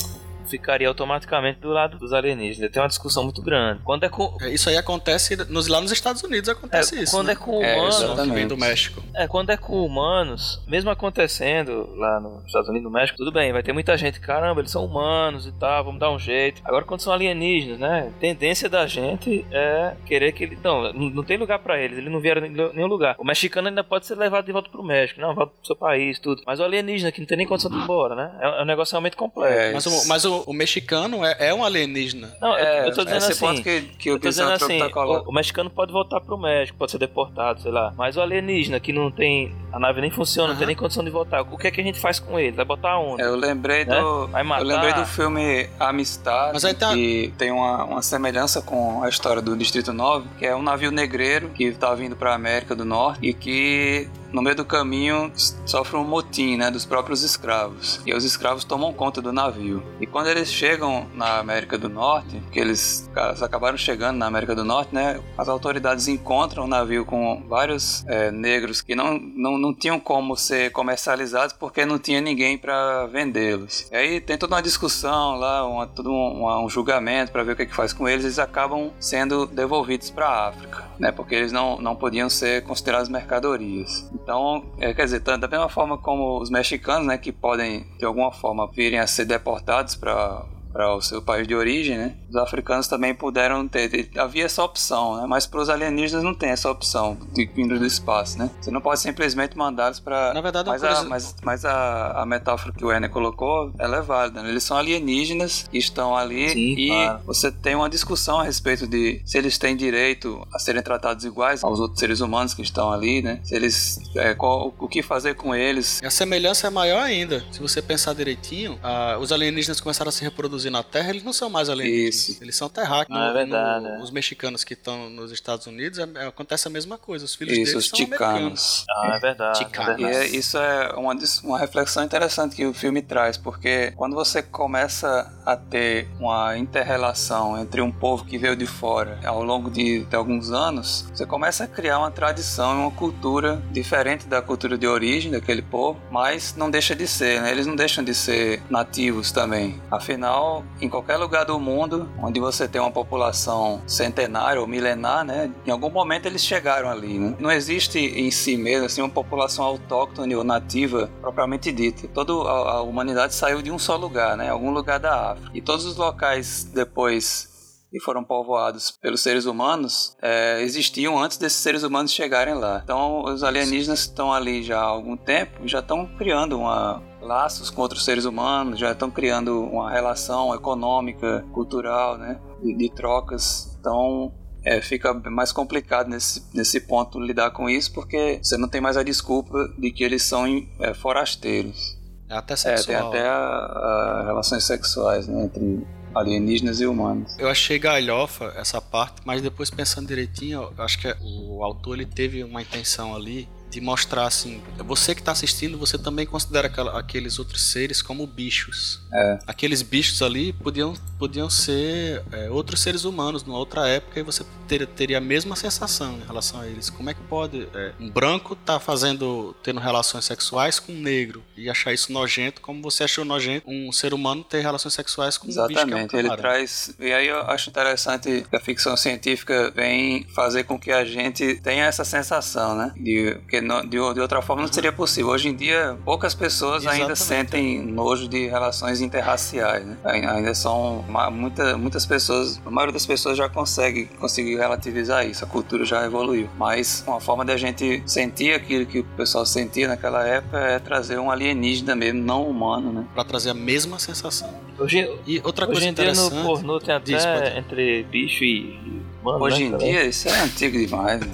ficaria 0.49 0.87
automaticamente 0.87 1.59
do 1.59 1.69
lado 1.69 1.97
dos 1.97 2.13
alienígenas. 2.13 2.71
Tem 2.71 2.81
uma 2.81 2.87
discussão 2.87 3.23
muito 3.23 3.41
grande. 3.41 3.81
Quando 3.83 4.03
é 4.03 4.09
com... 4.09 4.35
É, 4.41 4.49
isso 4.49 4.69
aí 4.69 4.77
acontece 4.77 5.35
nos, 5.49 5.67
lá 5.67 5.81
nos 5.81 5.91
Estados 5.91 6.23
Unidos 6.23 6.49
acontece 6.49 6.97
é, 6.97 7.03
isso. 7.03 7.15
Quando 7.15 7.27
né? 7.27 7.33
é 7.33 7.35
com 7.35 7.57
humanos, 7.57 8.01
é, 8.01 8.33
vem 8.33 8.47
do 8.47 8.57
México. 8.57 9.03
É, 9.13 9.27
quando 9.27 9.49
é 9.51 9.57
com 9.57 9.85
humanos, 9.85 10.61
mesmo 10.67 10.89
acontecendo 10.89 11.89
lá 11.95 12.19
nos 12.19 12.45
Estados 12.45 12.69
Unidos, 12.69 12.85
no 12.85 12.91
México, 12.91 13.17
tudo 13.17 13.31
bem, 13.31 13.51
vai 13.51 13.63
ter 13.63 13.73
muita 13.73 13.97
gente, 13.97 14.19
caramba, 14.19 14.61
eles 14.61 14.71
são 14.71 14.85
humanos 14.85 15.45
e 15.45 15.51
tal, 15.53 15.83
vamos 15.83 15.99
dar 15.99 16.11
um 16.11 16.19
jeito. 16.19 16.61
Agora 16.63 16.85
quando 16.85 17.01
são 17.01 17.13
alienígenas, 17.13 17.79
né? 17.79 18.11
Tendência 18.19 18.69
da 18.69 18.87
gente 18.87 19.45
é 19.51 19.95
querer 20.05 20.31
que 20.31 20.43
ele 20.43 20.57
não, 20.63 20.93
não 20.93 21.23
tem 21.23 21.37
lugar 21.37 21.59
para 21.59 21.79
eles, 21.79 21.97
eles 21.97 22.11
não 22.11 22.19
vieram 22.19 22.45
em 22.45 22.51
nenhum 22.51 22.87
lugar. 22.87 23.15
O 23.17 23.25
mexicano 23.25 23.67
ainda 23.67 23.83
pode 23.83 24.05
ser 24.05 24.15
levado 24.15 24.45
de 24.45 24.51
volta 24.51 24.69
pro 24.69 24.83
México, 24.83 25.19
não, 25.19 25.33
volta 25.33 25.53
pro 25.53 25.65
seu 25.65 25.75
país, 25.75 26.19
tudo. 26.19 26.41
Mas 26.45 26.59
o 26.59 26.63
alienígena 26.63 27.11
que 27.11 27.19
não 27.19 27.27
tem 27.27 27.37
nem 27.37 27.47
condição 27.47 27.71
de 27.71 27.77
ir 27.77 27.81
embora, 27.81 28.15
né? 28.15 28.31
É, 28.39 28.59
é 28.59 28.61
um 28.61 28.65
negócio 28.65 28.93
realmente 28.93 29.15
complexo. 29.15 29.59
É, 29.59 29.73
mas, 29.73 29.85
o, 29.85 30.07
mas 30.07 30.25
o, 30.25 30.34
o 30.45 30.53
mexicano 30.53 31.23
é, 31.23 31.35
é 31.39 31.53
um 31.53 31.63
alienígena. 31.63 32.35
Não, 32.41 32.55
é, 32.55 32.87
eu 32.87 32.93
tô 32.93 33.03
dizendo 33.03 33.25
assim. 33.25 33.45
Ponto 33.45 33.63
que, 33.63 33.81
que 33.97 34.11
o, 34.11 34.19
tô 34.19 34.29
dizendo 34.29 34.51
assim 34.51 34.81
o, 34.81 35.29
o, 35.29 35.33
mexicano 35.33 35.69
pode 35.69 35.91
voltar 35.91 36.19
pro 36.21 36.37
México, 36.37 36.77
pode 36.77 36.91
ser 36.91 36.97
deportado, 36.97 37.61
sei 37.61 37.71
lá. 37.71 37.93
Mas 37.97 38.17
o 38.17 38.21
alienígena 38.21 38.79
que 38.79 38.91
não 38.91 39.11
tem. 39.11 39.53
A 39.71 39.79
nave 39.79 40.01
nem 40.01 40.11
funciona, 40.11 40.53
não 40.53 40.57
tem 40.57 40.67
nem 40.67 40.75
condição 40.75 41.03
de 41.03 41.09
voltar. 41.09 41.41
O 41.41 41.57
que 41.57 41.67
é 41.67 41.71
que 41.71 41.81
a 41.81 41.83
gente 41.83 41.99
faz 41.99 42.19
com 42.19 42.39
ele? 42.39 42.55
Vai 42.55 42.65
botar 42.65 42.97
onde? 42.97 43.21
Eu 43.21 43.35
lembrei 43.35 43.85
né? 43.85 43.99
do. 43.99 44.27
Vai 44.27 44.43
matar. 44.43 44.61
Eu 44.61 44.67
lembrei 44.67 44.93
do 44.93 45.05
filme 45.05 45.69
Amistade, 45.79 46.53
Mas 46.53 46.65
aí 46.65 46.73
tá... 46.73 46.93
que 46.93 47.33
tem 47.37 47.51
uma, 47.51 47.83
uma 47.83 48.01
semelhança 48.01 48.61
com 48.61 49.03
a 49.03 49.09
história 49.09 49.41
do 49.41 49.55
Distrito 49.55 49.91
9, 49.91 50.27
que 50.39 50.45
é 50.45 50.55
um 50.55 50.61
navio 50.61 50.91
negreiro 50.91 51.49
que 51.49 51.71
tá 51.71 51.93
vindo 51.93 52.15
pra 52.15 52.33
América 52.33 52.75
do 52.75 52.85
Norte 52.85 53.19
e 53.21 53.33
que 53.33 54.07
no 54.35 54.41
meio 54.41 54.57
do 54.57 54.65
caminho 54.65 55.31
sofre 55.65 55.95
um 55.95 56.03
motim, 56.03 56.57
né, 56.57 56.69
dos 56.69 56.85
próprios 56.85 57.23
escravos. 57.23 58.01
E 58.05 58.13
os 58.13 58.25
escravos 58.25 58.65
tomam 58.65 58.91
conta 58.91 59.21
do 59.21 59.31
navio. 59.31 59.81
E 60.01 60.05
quando 60.05 60.27
eles 60.27 60.51
chegam 60.51 61.07
na 61.13 61.39
América 61.39 61.77
do 61.77 61.87
Norte, 61.87 62.43
que 62.51 62.59
eles, 62.59 63.09
acabaram 63.41 63.77
chegando 63.77 64.17
na 64.17 64.25
América 64.25 64.53
do 64.53 64.65
Norte, 64.65 64.93
né, 64.93 65.21
as 65.37 65.47
autoridades 65.47 66.09
encontram 66.09 66.65
o 66.65 66.67
navio 66.67 67.05
com 67.05 67.43
vários 67.47 68.05
é, 68.07 68.29
negros 68.29 68.81
que 68.81 68.93
não, 68.93 69.17
não, 69.17 69.57
não 69.57 69.73
tinham 69.73 69.97
como 70.01 70.35
ser 70.35 70.69
comercializados 70.71 71.55
porque 71.57 71.85
não 71.85 71.97
tinha 71.97 72.19
ninguém 72.19 72.57
para 72.57 73.05
vendê-los. 73.05 73.87
E 73.89 73.95
aí 73.95 74.19
tem 74.19 74.37
toda 74.37 74.55
uma 74.55 74.61
discussão 74.61 75.37
lá, 75.37 75.65
uma, 75.65 75.87
todo 75.87 76.11
um, 76.11 76.65
um 76.65 76.69
julgamento 76.69 77.31
para 77.31 77.43
ver 77.43 77.53
o 77.53 77.55
que, 77.55 77.61
é 77.61 77.65
que 77.65 77.75
faz 77.75 77.93
com 77.93 78.05
eles. 78.05 78.25
Eles 78.25 78.39
acabam 78.39 78.91
sendo 78.99 79.45
devolvidos 79.45 80.09
para 80.09 80.27
a 80.27 80.49
África, 80.49 80.84
né, 80.99 81.11
porque 81.11 81.35
eles 81.35 81.51
não, 81.51 81.79
não 81.79 81.95
podiam 81.95 82.29
ser 82.29 82.63
considerados 82.63 83.09
mercadorias. 83.09 84.09
Então, 84.13 84.65
é, 84.79 84.93
quer 84.93 85.05
dizer, 85.05 85.21
da 85.21 85.47
mesma 85.47 85.69
forma 85.69 85.97
como 85.97 86.39
os 86.39 86.49
mexicanos, 86.49 87.07
né, 87.07 87.17
que 87.17 87.31
podem 87.31 87.85
de 87.97 88.05
alguma 88.05 88.31
forma 88.31 88.69
virem 88.71 88.99
a 88.99 89.07
ser 89.07 89.25
deportados 89.25 89.95
para 89.95 90.45
para 90.75 90.93
o 90.93 91.01
seu 91.01 91.21
país 91.21 91.47
de 91.47 91.55
origem, 91.55 91.97
né? 91.97 92.13
Os 92.29 92.35
africanos 92.35 92.85
também 92.85 93.15
puderam 93.15 93.65
ter, 93.65 94.09
havia 94.17 94.43
essa 94.43 94.61
opção, 94.61 95.15
né? 95.15 95.25
Mas 95.25 95.47
para 95.47 95.61
os 95.61 95.69
alienígenas 95.69 96.21
não 96.21 96.33
tem 96.33 96.49
essa 96.49 96.69
opção 96.69 97.17
de 97.31 97.45
vindo 97.45 97.79
do 97.79 97.85
espaço, 97.85 98.37
né? 98.37 98.51
Você 98.59 98.69
não 98.71 98.81
pode 98.81 98.99
simplesmente 98.99 99.57
mandá-los 99.57 100.01
para. 100.01 100.33
Na 100.33 100.41
verdade, 100.41 100.67
mas, 100.67 100.81
coisa... 100.81 100.99
a, 100.99 101.03
mas, 101.05 101.35
mas 101.41 101.63
a, 101.63 102.23
a 102.23 102.25
metáfora 102.25 102.73
que 102.73 102.83
o 102.83 102.91
Ener 102.91 103.09
colocou, 103.09 103.71
ela 103.79 103.99
é 103.99 104.01
válida. 104.01 104.43
Né? 104.43 104.49
Eles 104.49 104.65
são 104.65 104.75
alienígenas 104.75 105.65
que 105.71 105.77
estão 105.77 106.13
ali 106.13 106.49
Sim, 106.49 106.75
e 106.77 106.87
claro. 106.87 107.21
você 107.25 107.49
tem 107.49 107.73
uma 107.73 107.89
discussão 107.89 108.41
a 108.41 108.43
respeito 108.43 108.85
de 108.85 109.21
se 109.23 109.37
eles 109.37 109.57
têm 109.57 109.77
direito 109.77 110.45
a 110.53 110.59
serem 110.59 110.81
tratados 110.81 111.23
iguais 111.23 111.63
aos 111.63 111.79
outros 111.79 112.01
seres 112.01 112.19
humanos 112.19 112.53
que 112.53 112.61
estão 112.61 112.91
ali, 112.91 113.21
né? 113.21 113.39
Se 113.45 113.55
eles, 113.55 113.97
é, 114.17 114.35
qual, 114.35 114.75
o 114.77 114.89
que 114.89 115.01
fazer 115.01 115.35
com 115.35 115.55
eles? 115.55 116.03
A 116.03 116.09
semelhança 116.09 116.67
é 116.67 116.69
maior 116.69 117.01
ainda. 117.01 117.45
Se 117.49 117.61
você 117.61 117.81
pensar 117.81 118.13
direitinho, 118.13 118.77
ah, 118.83 119.17
os 119.21 119.31
alienígenas 119.31 119.79
começaram 119.79 120.09
a 120.09 120.11
se 120.11 120.21
reproduzir 120.21 120.64
na 120.69 120.83
Terra, 120.83 121.09
eles 121.09 121.23
não 121.23 121.33
são 121.33 121.49
mais 121.49 121.69
alienígenas. 121.69 122.29
Isso. 122.29 122.43
Eles 122.43 122.55
são 122.55 122.69
terráqueos. 122.69 123.17
Ah, 123.17 123.29
é 123.29 123.33
verdade, 123.33 123.83
no- 123.83 123.89
é. 123.95 123.99
Os 124.01 124.11
mexicanos 124.11 124.63
que 124.63 124.73
estão 124.73 125.09
nos 125.09 125.31
Estados 125.31 125.65
Unidos, 125.67 125.99
é- 125.99 126.07
é- 126.15 126.27
acontece 126.27 126.67
a 126.67 126.71
mesma 126.71 126.97
coisa. 126.97 127.25
Os 127.25 127.35
filhos 127.35 127.53
Isso, 127.57 127.71
deles 127.73 127.83
os 127.85 127.89
são 127.89 127.99
americanos. 128.05 128.35
ticanos. 128.35 128.85
Ah, 128.89 129.15
é 129.15 129.19
verdade. 129.19 129.59
É 129.59 129.61
E 129.61 129.85
verdade. 129.85 130.03
é- 130.05 130.25
isso 130.27 130.57
é 130.57 130.93
uma, 130.95 131.15
uma 131.43 131.59
reflexão 131.59 132.03
interessante 132.03 132.55
que 132.55 132.65
o 132.65 132.73
filme 132.73 133.01
traz, 133.01 133.37
porque 133.37 133.93
quando 133.95 134.15
você 134.15 134.41
começa 134.43 135.31
a 135.45 135.55
ter 135.55 136.07
uma 136.19 136.57
inter-relação 136.57 137.59
entre 137.59 137.81
um 137.81 137.91
povo 137.91 138.25
que 138.25 138.37
veio 138.37 138.55
de 138.55 138.65
fora 138.65 139.19
ao 139.25 139.43
longo 139.43 139.69
de, 139.69 140.05
de 140.05 140.15
alguns 140.15 140.51
anos, 140.51 141.05
você 141.13 141.25
começa 141.25 141.63
a 141.63 141.67
criar 141.67 141.99
uma 141.99 142.11
tradição 142.11 142.73
e 142.75 142.77
uma 142.81 142.91
cultura 142.91 143.61
diferente 143.71 144.27
da 144.27 144.41
cultura 144.41 144.77
de 144.77 144.87
origem 144.87 145.31
daquele 145.31 145.61
povo, 145.61 145.99
mas 146.11 146.55
não 146.55 146.69
deixa 146.69 146.95
de 146.95 147.07
ser, 147.07 147.41
né? 147.41 147.51
Eles 147.51 147.65
não 147.65 147.75
deixam 147.75 148.03
de 148.03 148.13
ser 148.13 148.61
nativos 148.69 149.31
também. 149.31 149.81
Afinal, 149.89 150.54
em 150.81 150.89
qualquer 150.89 151.17
lugar 151.17 151.45
do 151.45 151.59
mundo 151.59 152.09
onde 152.21 152.39
você 152.39 152.67
tem 152.67 152.79
uma 152.81 152.91
população 152.91 153.81
centenária 153.87 154.61
ou 154.61 154.67
milenar, 154.67 155.23
né? 155.23 155.51
Em 155.65 155.71
algum 155.71 155.89
momento 155.89 156.25
eles 156.25 156.43
chegaram 156.43 156.89
ali, 156.89 157.17
né? 157.17 157.35
Não 157.39 157.51
existe 157.51 157.99
em 157.99 158.29
si 158.31 158.57
mesmo 158.57 158.85
assim 158.85 159.01
uma 159.01 159.09
população 159.09 159.65
autóctone 159.65 160.35
ou 160.35 160.43
nativa 160.43 161.09
propriamente 161.21 161.71
dita. 161.71 162.07
Toda 162.07 162.33
a, 162.33 162.81
humanidade 162.81 163.33
saiu 163.33 163.61
de 163.61 163.71
um 163.71 163.79
só 163.79 163.95
lugar, 163.95 164.37
né? 164.37 164.49
Algum 164.49 164.71
lugar 164.71 164.99
da 164.99 165.31
África. 165.31 165.51
E 165.53 165.61
todos 165.61 165.85
os 165.85 165.97
locais 165.97 166.63
depois 166.63 167.53
que 167.91 167.99
foram 168.01 168.23
povoados 168.25 168.91
pelos 168.91 169.21
seres 169.21 169.45
humanos 169.45 170.17
é, 170.21 170.61
existiam 170.61 171.17
antes 171.17 171.37
desses 171.37 171.59
seres 171.59 171.81
humanos 171.81 172.11
chegarem 172.11 172.53
lá. 172.53 172.81
Então 172.83 173.23
os 173.23 173.41
alienígenas 173.41 174.01
estão 174.01 174.33
ali 174.33 174.61
já 174.63 174.79
há 174.79 174.83
algum 174.83 175.15
tempo 175.15 175.65
já 175.65 175.79
estão 175.79 176.05
criando 176.17 176.59
uma 176.59 177.01
laços 177.25 177.69
com 177.69 177.81
outros 177.81 178.05
seres 178.05 178.25
humanos, 178.25 178.79
já 178.79 178.91
estão 178.91 179.09
criando 179.11 179.61
uma 179.61 179.91
relação 179.91 180.53
econômica, 180.53 181.45
cultural, 181.53 182.17
né, 182.17 182.39
de, 182.63 182.73
de 182.73 182.89
trocas. 182.89 183.75
Então 183.79 184.31
é, 184.63 184.81
fica 184.81 185.13
mais 185.13 185.51
complicado 185.51 186.07
nesse, 186.09 186.43
nesse 186.53 186.79
ponto 186.79 187.19
lidar 187.19 187.51
com 187.51 187.69
isso, 187.69 187.91
porque 187.93 188.39
você 188.41 188.57
não 188.57 188.67
tem 188.67 188.81
mais 188.81 188.97
a 188.97 189.03
desculpa 189.03 189.57
de 189.77 189.91
que 189.91 190.03
eles 190.03 190.23
são 190.23 190.45
é, 190.79 190.93
forasteiros. 190.93 191.97
É 192.29 192.35
até 192.35 192.53
É, 192.53 192.57
tem 192.57 192.77
sexual. 192.77 193.09
até 193.09 193.27
a, 193.27 193.35
a 193.35 194.23
relações 194.25 194.63
sexuais 194.63 195.27
né, 195.27 195.43
entre 195.45 195.85
alienígenas 196.15 196.79
e 196.79 196.85
humanos. 196.87 197.35
Eu 197.37 197.49
achei 197.49 197.77
galhofa 197.77 198.53
essa 198.55 198.81
parte, 198.81 199.21
mas 199.25 199.41
depois 199.41 199.69
pensando 199.69 200.07
direitinho, 200.07 200.71
acho 200.77 200.97
que 200.97 201.13
o 201.21 201.61
autor 201.63 201.95
ele 201.95 202.05
teve 202.05 202.43
uma 202.43 202.61
intenção 202.61 203.13
ali 203.13 203.47
de 203.75 203.81
mostrar 203.81 204.25
assim, 204.25 204.61
você 204.77 205.13
que 205.13 205.19
está 205.19 205.33
assistindo, 205.33 205.77
você 205.77 205.97
também 205.97 206.25
considera 206.25 206.67
aquela- 206.67 206.97
aqueles 206.97 207.37
outros 207.39 207.61
seres 207.61 208.01
como 208.01 208.25
bichos. 208.25 209.01
É. 209.13 209.39
Aqueles 209.45 209.81
bichos 209.81 210.21
ali 210.21 210.53
podiam, 210.53 210.93
podiam 211.19 211.49
ser 211.49 212.23
é, 212.31 212.49
outros 212.49 212.79
seres 212.81 213.03
humanos 213.03 213.43
numa 213.43 213.57
outra 213.57 213.85
época 213.87 214.17
e 214.17 214.23
você 214.23 214.45
ter- 214.65 214.87
teria 214.87 215.17
a 215.17 215.21
mesma 215.21 215.57
sensação 215.57 216.17
em 216.21 216.25
relação 216.25 216.61
a 216.61 216.67
eles. 216.67 216.89
Como 216.89 217.09
é 217.09 217.13
que 217.13 217.19
pode 217.23 217.67
é, 217.73 217.91
um 217.99 218.09
branco 218.09 218.55
tá 218.55 218.79
fazendo 218.79 219.53
tendo 219.61 219.81
relações 219.81 220.23
sexuais 220.23 220.79
com 220.79 220.93
um 220.93 221.01
negro 221.01 221.43
e 221.57 221.69
achar 221.69 221.91
isso 221.93 222.13
nojento, 222.13 222.61
como 222.61 222.81
você 222.81 223.03
achou 223.03 223.25
nojento 223.25 223.69
um 223.69 223.91
ser 223.91 224.13
humano 224.13 224.41
ter 224.41 224.61
relações 224.61 224.93
sexuais 224.93 225.37
com 225.37 225.47
um 225.47 225.49
bicho 225.49 225.59
é 225.59 225.65
Exatamente, 225.71 226.15
ele 226.15 226.29
traz. 226.37 226.95
E 226.97 227.11
aí 227.11 227.27
eu 227.27 227.41
acho 227.41 227.69
interessante 227.69 228.45
que 228.49 228.55
a 228.55 228.59
ficção 228.61 228.95
científica 228.95 229.69
vem 229.75 230.25
fazer 230.33 230.63
com 230.63 230.79
que 230.79 230.91
a 230.91 231.03
gente 231.03 231.55
tenha 231.61 231.83
essa 231.85 232.05
sensação, 232.05 232.75
né? 232.77 232.93
De, 232.95 233.37
que 233.49 233.64
de, 233.83 233.89
de 233.89 234.19
outra 234.19 234.41
forma 234.41 234.61
não 234.61 234.71
seria 234.71 234.91
possível. 234.91 235.31
Hoje 235.31 235.49
em 235.49 235.55
dia, 235.55 235.97
poucas 236.05 236.33
pessoas 236.33 236.85
ainda 236.87 237.13
Exatamente. 237.13 237.19
sentem 237.51 237.81
nojo 237.85 238.27
de 238.27 238.47
relações 238.47 239.01
interraciais, 239.01 239.85
né? 239.85 239.97
Ai- 240.03 240.25
Ainda 240.25 240.53
são. 240.55 241.03
Muita, 241.31 241.77
muitas 241.77 242.05
pessoas, 242.05 242.61
a 242.65 242.69
maioria 242.69 242.93
das 242.93 243.05
pessoas 243.05 243.37
já 243.37 243.47
consegue 243.49 244.05
conseguir 244.19 244.55
relativizar 244.57 245.25
isso, 245.25 245.43
a 245.43 245.47
cultura 245.47 245.85
já 245.85 246.05
evoluiu. 246.05 246.49
Mas 246.57 247.03
uma 247.07 247.19
forma 247.19 247.43
da 247.45 247.55
gente 247.57 248.01
sentir 248.05 248.53
aquilo 248.53 248.85
que 248.85 248.99
o 248.99 249.03
pessoal 249.03 249.45
sentia 249.45 249.87
naquela 249.87 250.25
época 250.27 250.57
é 250.59 250.79
trazer 250.79 251.17
um 251.19 251.31
alienígena 251.31 251.95
mesmo, 251.95 252.21
não 252.21 252.47
humano, 252.47 252.91
né? 252.91 253.05
Pra 253.13 253.23
trazer 253.23 253.51
a 253.51 253.53
mesma 253.53 253.97
sensação. 253.99 254.49
Hoje, 254.77 255.09
E 255.25 255.39
outra 255.43 255.65
hoje 255.65 255.73
coisa 255.73 255.87
em 255.89 255.93
dia 255.93 256.05
no 256.05 256.11
interessante. 256.11 256.43
pornô 256.45 256.79
tem 256.79 256.93
até 256.95 257.05
Diz, 257.13 257.25
pode. 257.25 257.57
entre 257.57 258.03
bicho 258.03 258.43
e 258.43 258.75
e 258.75 259.01
humano. 259.21 259.43
Hoje 259.43 259.59
né, 259.61 259.65
em 259.65 259.71
cara? 259.71 259.83
dia, 259.83 260.03
isso 260.05 260.27
é 260.27 260.39
antigo 260.41 260.77
demais. 260.77 261.19
né? 261.21 261.27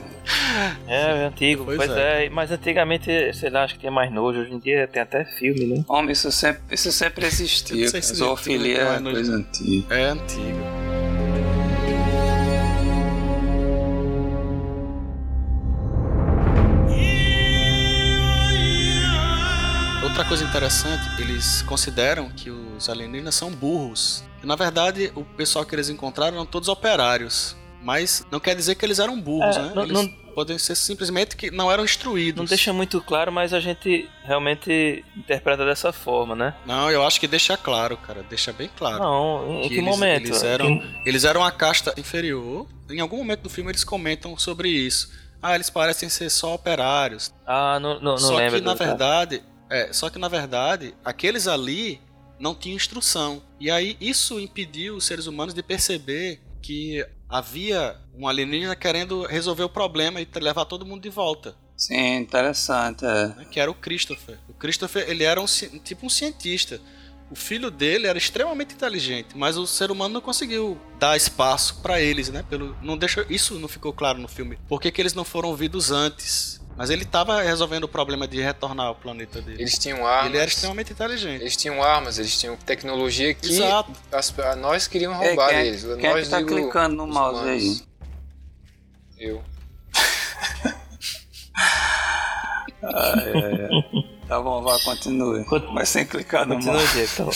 É, 0.87 1.23
é 1.23 1.25
antigo. 1.27 1.65
Pois 1.65 1.77
Pois, 1.77 1.91
é. 1.91 2.25
é. 2.25 2.29
Mas 2.29 2.51
antigamente, 2.51 3.09
sei 3.33 3.49
lá, 3.49 3.63
acho 3.63 3.73
que 3.75 3.79
tinha 3.81 3.91
mais 3.91 4.11
nojo. 4.11 4.39
Hoje 4.39 4.53
em 4.53 4.59
dia 4.59 4.87
tem 4.87 5.01
até 5.01 5.23
filme, 5.25 5.65
né? 5.65 5.83
Homem, 5.87 6.11
isso 6.11 6.31
sempre, 6.31 6.61
isso 6.73 6.91
sempre 6.91 7.23
Eu 7.25 7.27
existiu. 7.29 7.87
se 7.89 8.01
Zoofilia 8.15 8.77
é 8.79 8.99
nojo. 8.99 9.15
coisa 9.15 9.35
antiga. 9.35 9.95
É 9.95 10.03
antigo. 10.05 10.59
Outra 20.03 20.25
coisa 20.25 20.43
interessante, 20.43 21.21
eles 21.21 21.61
consideram 21.61 22.29
que 22.31 22.49
os 22.49 22.89
alienígenas 22.89 23.35
são 23.35 23.51
burros. 23.51 24.23
E, 24.43 24.47
na 24.47 24.55
verdade, 24.55 25.11
o 25.15 25.23
pessoal 25.23 25.63
que 25.63 25.75
eles 25.75 25.89
encontraram 25.89 26.35
eram 26.37 26.45
todos 26.45 26.67
operários. 26.67 27.55
Mas 27.83 28.25
não 28.31 28.39
quer 28.39 28.55
dizer 28.55 28.75
que 28.75 28.85
eles 28.85 28.99
eram 28.99 29.19
burros, 29.19 29.55
É, 29.57 29.61
né? 29.61 29.71
não- 29.75 29.83
eles 29.83 29.93
não- 29.93 30.20
podem 30.31 30.57
ser 30.57 30.75
simplesmente 30.75 31.35
que 31.35 31.51
não 31.51 31.71
eram 31.71 31.83
instruídos. 31.83 32.37
Não 32.39 32.45
deixa 32.45 32.71
muito 32.73 32.99
claro, 33.01 33.31
mas 33.31 33.53
a 33.53 33.59
gente 33.59 34.09
realmente 34.23 35.05
interpreta 35.15 35.65
dessa 35.65 35.91
forma, 35.93 36.35
né? 36.35 36.55
Não, 36.65 36.89
eu 36.89 37.05
acho 37.05 37.19
que 37.19 37.27
deixa 37.27 37.55
claro, 37.57 37.95
cara. 37.97 38.23
Deixa 38.23 38.51
bem 38.51 38.69
claro. 38.75 38.99
Não, 38.99 39.47
em 39.61 39.65
em 39.65 39.67
que, 39.69 39.75
eles, 39.75 39.85
momento? 39.85 40.25
Eles 40.27 40.43
eram, 40.43 40.65
Em- 40.69 41.01
eles 41.05 41.23
eram 41.23 41.43
a 41.43 41.51
casta 41.51 41.93
inferior. 41.97 42.67
Em 42.89 42.99
algum 42.99 43.17
momento 43.17 43.41
do 43.41 43.49
filme 43.49 43.69
eles 43.71 43.83
comentam 43.83 44.37
sobre 44.37 44.69
isso. 44.69 45.11
Ah, 45.41 45.55
eles 45.55 45.69
parecem 45.69 46.07
ser 46.09 46.29
só 46.29 46.53
operários. 46.53 47.31
Ah, 47.45 47.79
não, 47.79 47.95
não, 47.95 48.11
não 48.11 48.17
só 48.17 48.35
lembro. 48.35 48.59
que 48.59 48.65
na 48.65 48.73
verdade, 48.75 49.41
é, 49.69 49.91
só 49.91 50.09
que 50.09 50.19
na 50.19 50.27
verdade, 50.27 50.93
aqueles 51.03 51.47
ali 51.47 51.99
não 52.39 52.53
tinham 52.55 52.75
instrução. 52.75 53.41
E 53.59 53.69
aí 53.71 53.97
isso 53.99 54.39
impediu 54.39 54.95
os 54.95 55.05
seres 55.05 55.25
humanos 55.27 55.53
de 55.53 55.61
perceber 55.63 56.39
que 56.61 57.03
havia 57.31 57.95
um 58.13 58.27
alienígena 58.27 58.75
querendo 58.75 59.25
resolver 59.25 59.63
o 59.63 59.69
problema 59.69 60.19
e 60.21 60.27
levar 60.35 60.65
todo 60.65 60.85
mundo 60.85 61.01
de 61.01 61.09
volta. 61.09 61.55
Sim, 61.75 62.17
interessante. 62.17 63.03
É. 63.03 63.27
né, 63.27 63.47
que 63.49 63.59
era 63.59 63.71
o 63.71 63.73
Christopher. 63.73 64.37
O 64.47 64.53
Christopher, 64.53 65.09
ele 65.09 65.23
era 65.23 65.41
um, 65.41 65.45
tipo 65.45 66.05
um 66.05 66.09
cientista. 66.09 66.79
O 67.31 67.35
filho 67.35 67.71
dele 67.71 68.07
era 68.07 68.17
extremamente 68.17 68.75
inteligente, 68.75 69.29
mas 69.35 69.57
o 69.57 69.65
ser 69.65 69.89
humano 69.89 70.13
não 70.13 70.21
conseguiu 70.21 70.77
dar 70.99 71.15
espaço 71.15 71.81
para 71.81 71.99
eles, 72.01 72.29
né? 72.29 72.43
Pelo, 72.47 72.75
não 72.83 72.97
deixou, 72.97 73.25
isso 73.29 73.57
não 73.57 73.69
ficou 73.69 73.93
claro 73.93 74.19
no 74.19 74.27
filme. 74.27 74.59
Por 74.67 74.81
que, 74.81 74.91
que 74.91 75.01
eles 75.01 75.13
não 75.13 75.23
foram 75.23 75.47
ouvidos 75.47 75.91
antes? 75.91 76.60
Mas 76.77 76.89
ele 76.89 77.03
estava 77.03 77.41
resolvendo 77.41 77.83
o 77.83 77.87
problema 77.87 78.27
de 78.27 78.41
retornar 78.41 78.87
ao 78.87 78.95
planeta 78.95 79.41
dele. 79.41 79.61
Eles 79.61 79.77
tinham 79.77 80.05
armas. 80.07 80.27
Ele 80.27 80.37
era 80.37 80.47
extremamente 80.47 80.93
inteligente. 80.93 81.41
Eles 81.41 81.55
tinham 81.55 81.83
armas, 81.83 82.17
eles 82.17 82.39
tinham 82.39 82.55
tecnologia 82.57 83.33
que 83.33 83.47
Exato. 83.49 83.91
as- 84.11 84.37
a- 84.39 84.55
nós 84.55 84.87
queriam 84.87 85.13
Ei, 85.21 85.27
roubar 85.29 85.49
quem 85.49 85.57
é- 85.59 85.63
deles. 85.63 85.83
quem 85.83 86.05
é 86.05 86.13
nós 86.13 86.23
que 86.25 86.29
tá 86.29 86.37
digo, 86.37 86.49
clicando 86.49 86.95
no 86.95 87.07
mouse 87.07 87.39
humanos. 87.41 87.83
aí? 89.19 89.27
Eu. 89.27 89.43
Ah, 92.83 93.13
é, 93.17 93.65
é. 93.65 94.27
Tá 94.27 94.41
bom, 94.41 94.61
vá, 94.63 94.79
continue. 94.79 95.45
Mas 95.73 95.89
sem 95.89 96.05
clicar 96.05 96.47
no 96.47 96.55
Continua, 96.55 96.77
mouse. 96.77 96.99
Então. 97.13 97.29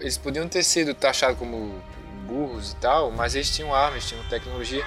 Eles 0.00 0.16
podiam 0.18 0.48
ter 0.48 0.62
sido 0.64 0.94
taxados 0.94 1.38
como 1.38 1.80
burros 2.26 2.72
e 2.72 2.76
tal, 2.76 3.10
mas 3.10 3.34
eles 3.34 3.54
tinham 3.54 3.74
armas, 3.74 4.08
tinham 4.08 4.24
tecnologia 4.24 4.84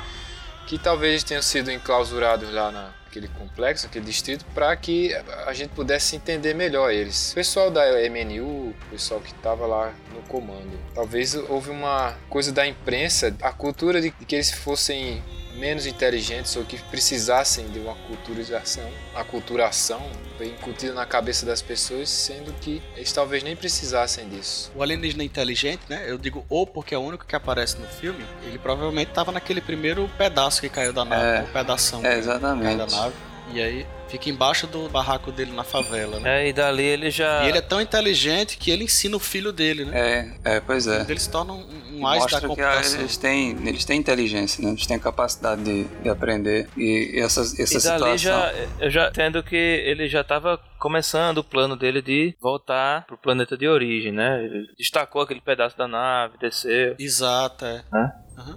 que 0.67 0.77
talvez 0.77 1.23
tenham 1.23 1.41
sido 1.43 1.71
enclausurados 1.71 2.51
lá 2.51 2.71
naquele 3.13 3.27
complexo, 3.27 3.85
aquele 3.85 4.05
distrito, 4.05 4.43
para 4.53 4.75
que 4.75 5.13
a 5.45 5.53
gente 5.53 5.69
pudesse 5.69 6.15
entender 6.15 6.53
melhor 6.53 6.91
eles. 6.91 7.31
O 7.31 7.35
pessoal 7.35 7.69
da 7.69 7.83
MNU, 8.09 8.69
o 8.69 8.75
pessoal 8.89 9.19
que 9.21 9.31
estava 9.31 9.67
lá 9.67 9.93
no 10.13 10.21
comando, 10.23 10.79
talvez 10.95 11.35
houve 11.35 11.69
uma 11.69 12.15
coisa 12.29 12.51
da 12.51 12.65
imprensa, 12.65 13.35
a 13.41 13.51
cultura 13.51 14.01
de 14.01 14.09
que 14.11 14.35
eles 14.35 14.51
fossem 14.51 15.21
menos 15.55 15.85
inteligentes 15.85 16.55
ou 16.55 16.63
que 16.65 16.77
precisassem 16.83 17.67
de 17.69 17.79
uma 17.79 17.93
culturização, 18.07 18.89
a 19.15 19.23
culturação 19.23 20.01
foi 20.37 20.47
incutida 20.47 20.93
na 20.93 21.05
cabeça 21.05 21.45
das 21.45 21.61
pessoas, 21.61 22.09
sendo 22.09 22.51
que 22.59 22.81
eles 22.95 23.11
talvez 23.11 23.43
nem 23.43 23.55
precisassem 23.55 24.27
disso. 24.29 24.71
O 24.75 24.81
alienígena 24.81 25.23
inteligente, 25.23 25.81
né? 25.87 26.03
Eu 26.07 26.17
digo 26.17 26.45
ou 26.49 26.65
porque 26.65 26.95
é 26.95 26.97
o 26.97 27.01
único 27.01 27.25
que 27.25 27.35
aparece 27.35 27.77
no 27.77 27.87
filme, 27.87 28.25
ele 28.45 28.57
provavelmente 28.57 29.11
tava 29.11 29.31
naquele 29.31 29.61
primeiro 29.61 30.09
pedaço 30.17 30.59
que 30.61 30.69
caiu 30.69 30.91
da 30.91 31.05
nave, 31.05 31.23
É. 31.39 31.41
o 31.43 31.47
pedação 31.53 31.99
É, 31.99 32.01
que 32.01 32.07
caiu 32.09 32.19
exatamente. 32.19 32.77
da 32.77 32.87
nave. 32.87 33.15
E 33.53 33.61
aí 33.61 33.85
fica 34.13 34.29
embaixo 34.29 34.67
do 34.67 34.87
barraco 34.89 35.31
dele 35.31 35.51
na 35.53 35.63
favela, 35.63 36.19
né? 36.19 36.43
É, 36.43 36.49
e 36.49 36.53
dali 36.53 36.83
ele 36.83 37.09
já. 37.09 37.43
E 37.45 37.49
ele 37.49 37.57
é 37.57 37.61
tão 37.61 37.81
inteligente 37.81 38.57
que 38.57 38.69
ele 38.69 38.83
ensina 38.83 39.17
o 39.17 39.19
filho 39.19 39.51
dele, 39.51 39.85
né? 39.85 40.37
É, 40.45 40.55
é, 40.55 40.59
pois 40.59 40.85
é. 40.85 41.03
Ele 41.09 41.19
se 41.19 41.31
torna 41.31 41.53
um, 41.53 41.99
um 41.99 42.05
ás 42.07 42.19
da 42.19 42.23
Mostra 42.23 42.39
que 42.39 42.45
ah, 42.45 42.47
computação. 42.49 42.99
eles 42.99 43.17
têm, 43.17 43.67
eles 43.67 43.85
têm 43.85 43.99
inteligência, 43.99 44.63
né? 44.63 44.69
Eles 44.69 44.85
têm 44.85 44.99
capacidade 44.99 45.63
de, 45.63 45.85
de 45.85 46.09
aprender. 46.09 46.69
E 46.77 47.19
essa, 47.19 47.41
essa 47.41 47.61
E 47.61 47.81
dali 47.81 47.81
situação... 47.81 48.17
já, 48.17 48.53
eu 48.79 48.91
já 48.91 49.09
entendo 49.09 49.41
que 49.41 49.55
ele 49.55 50.07
já 50.07 50.21
estava 50.21 50.59
começando 50.77 51.39
o 51.39 51.43
plano 51.43 51.75
dele 51.75 51.99
de 51.99 52.35
voltar 52.39 53.07
pro 53.07 53.17
planeta 53.17 53.57
de 53.57 53.67
origem, 53.67 54.11
né? 54.11 54.43
Ele 54.43 54.67
destacou 54.77 55.23
aquele 55.23 55.41
pedaço 55.41 55.75
da 55.75 55.87
nave, 55.87 56.37
desceu. 56.39 56.95
Exato, 56.99 57.65
é. 57.65 57.83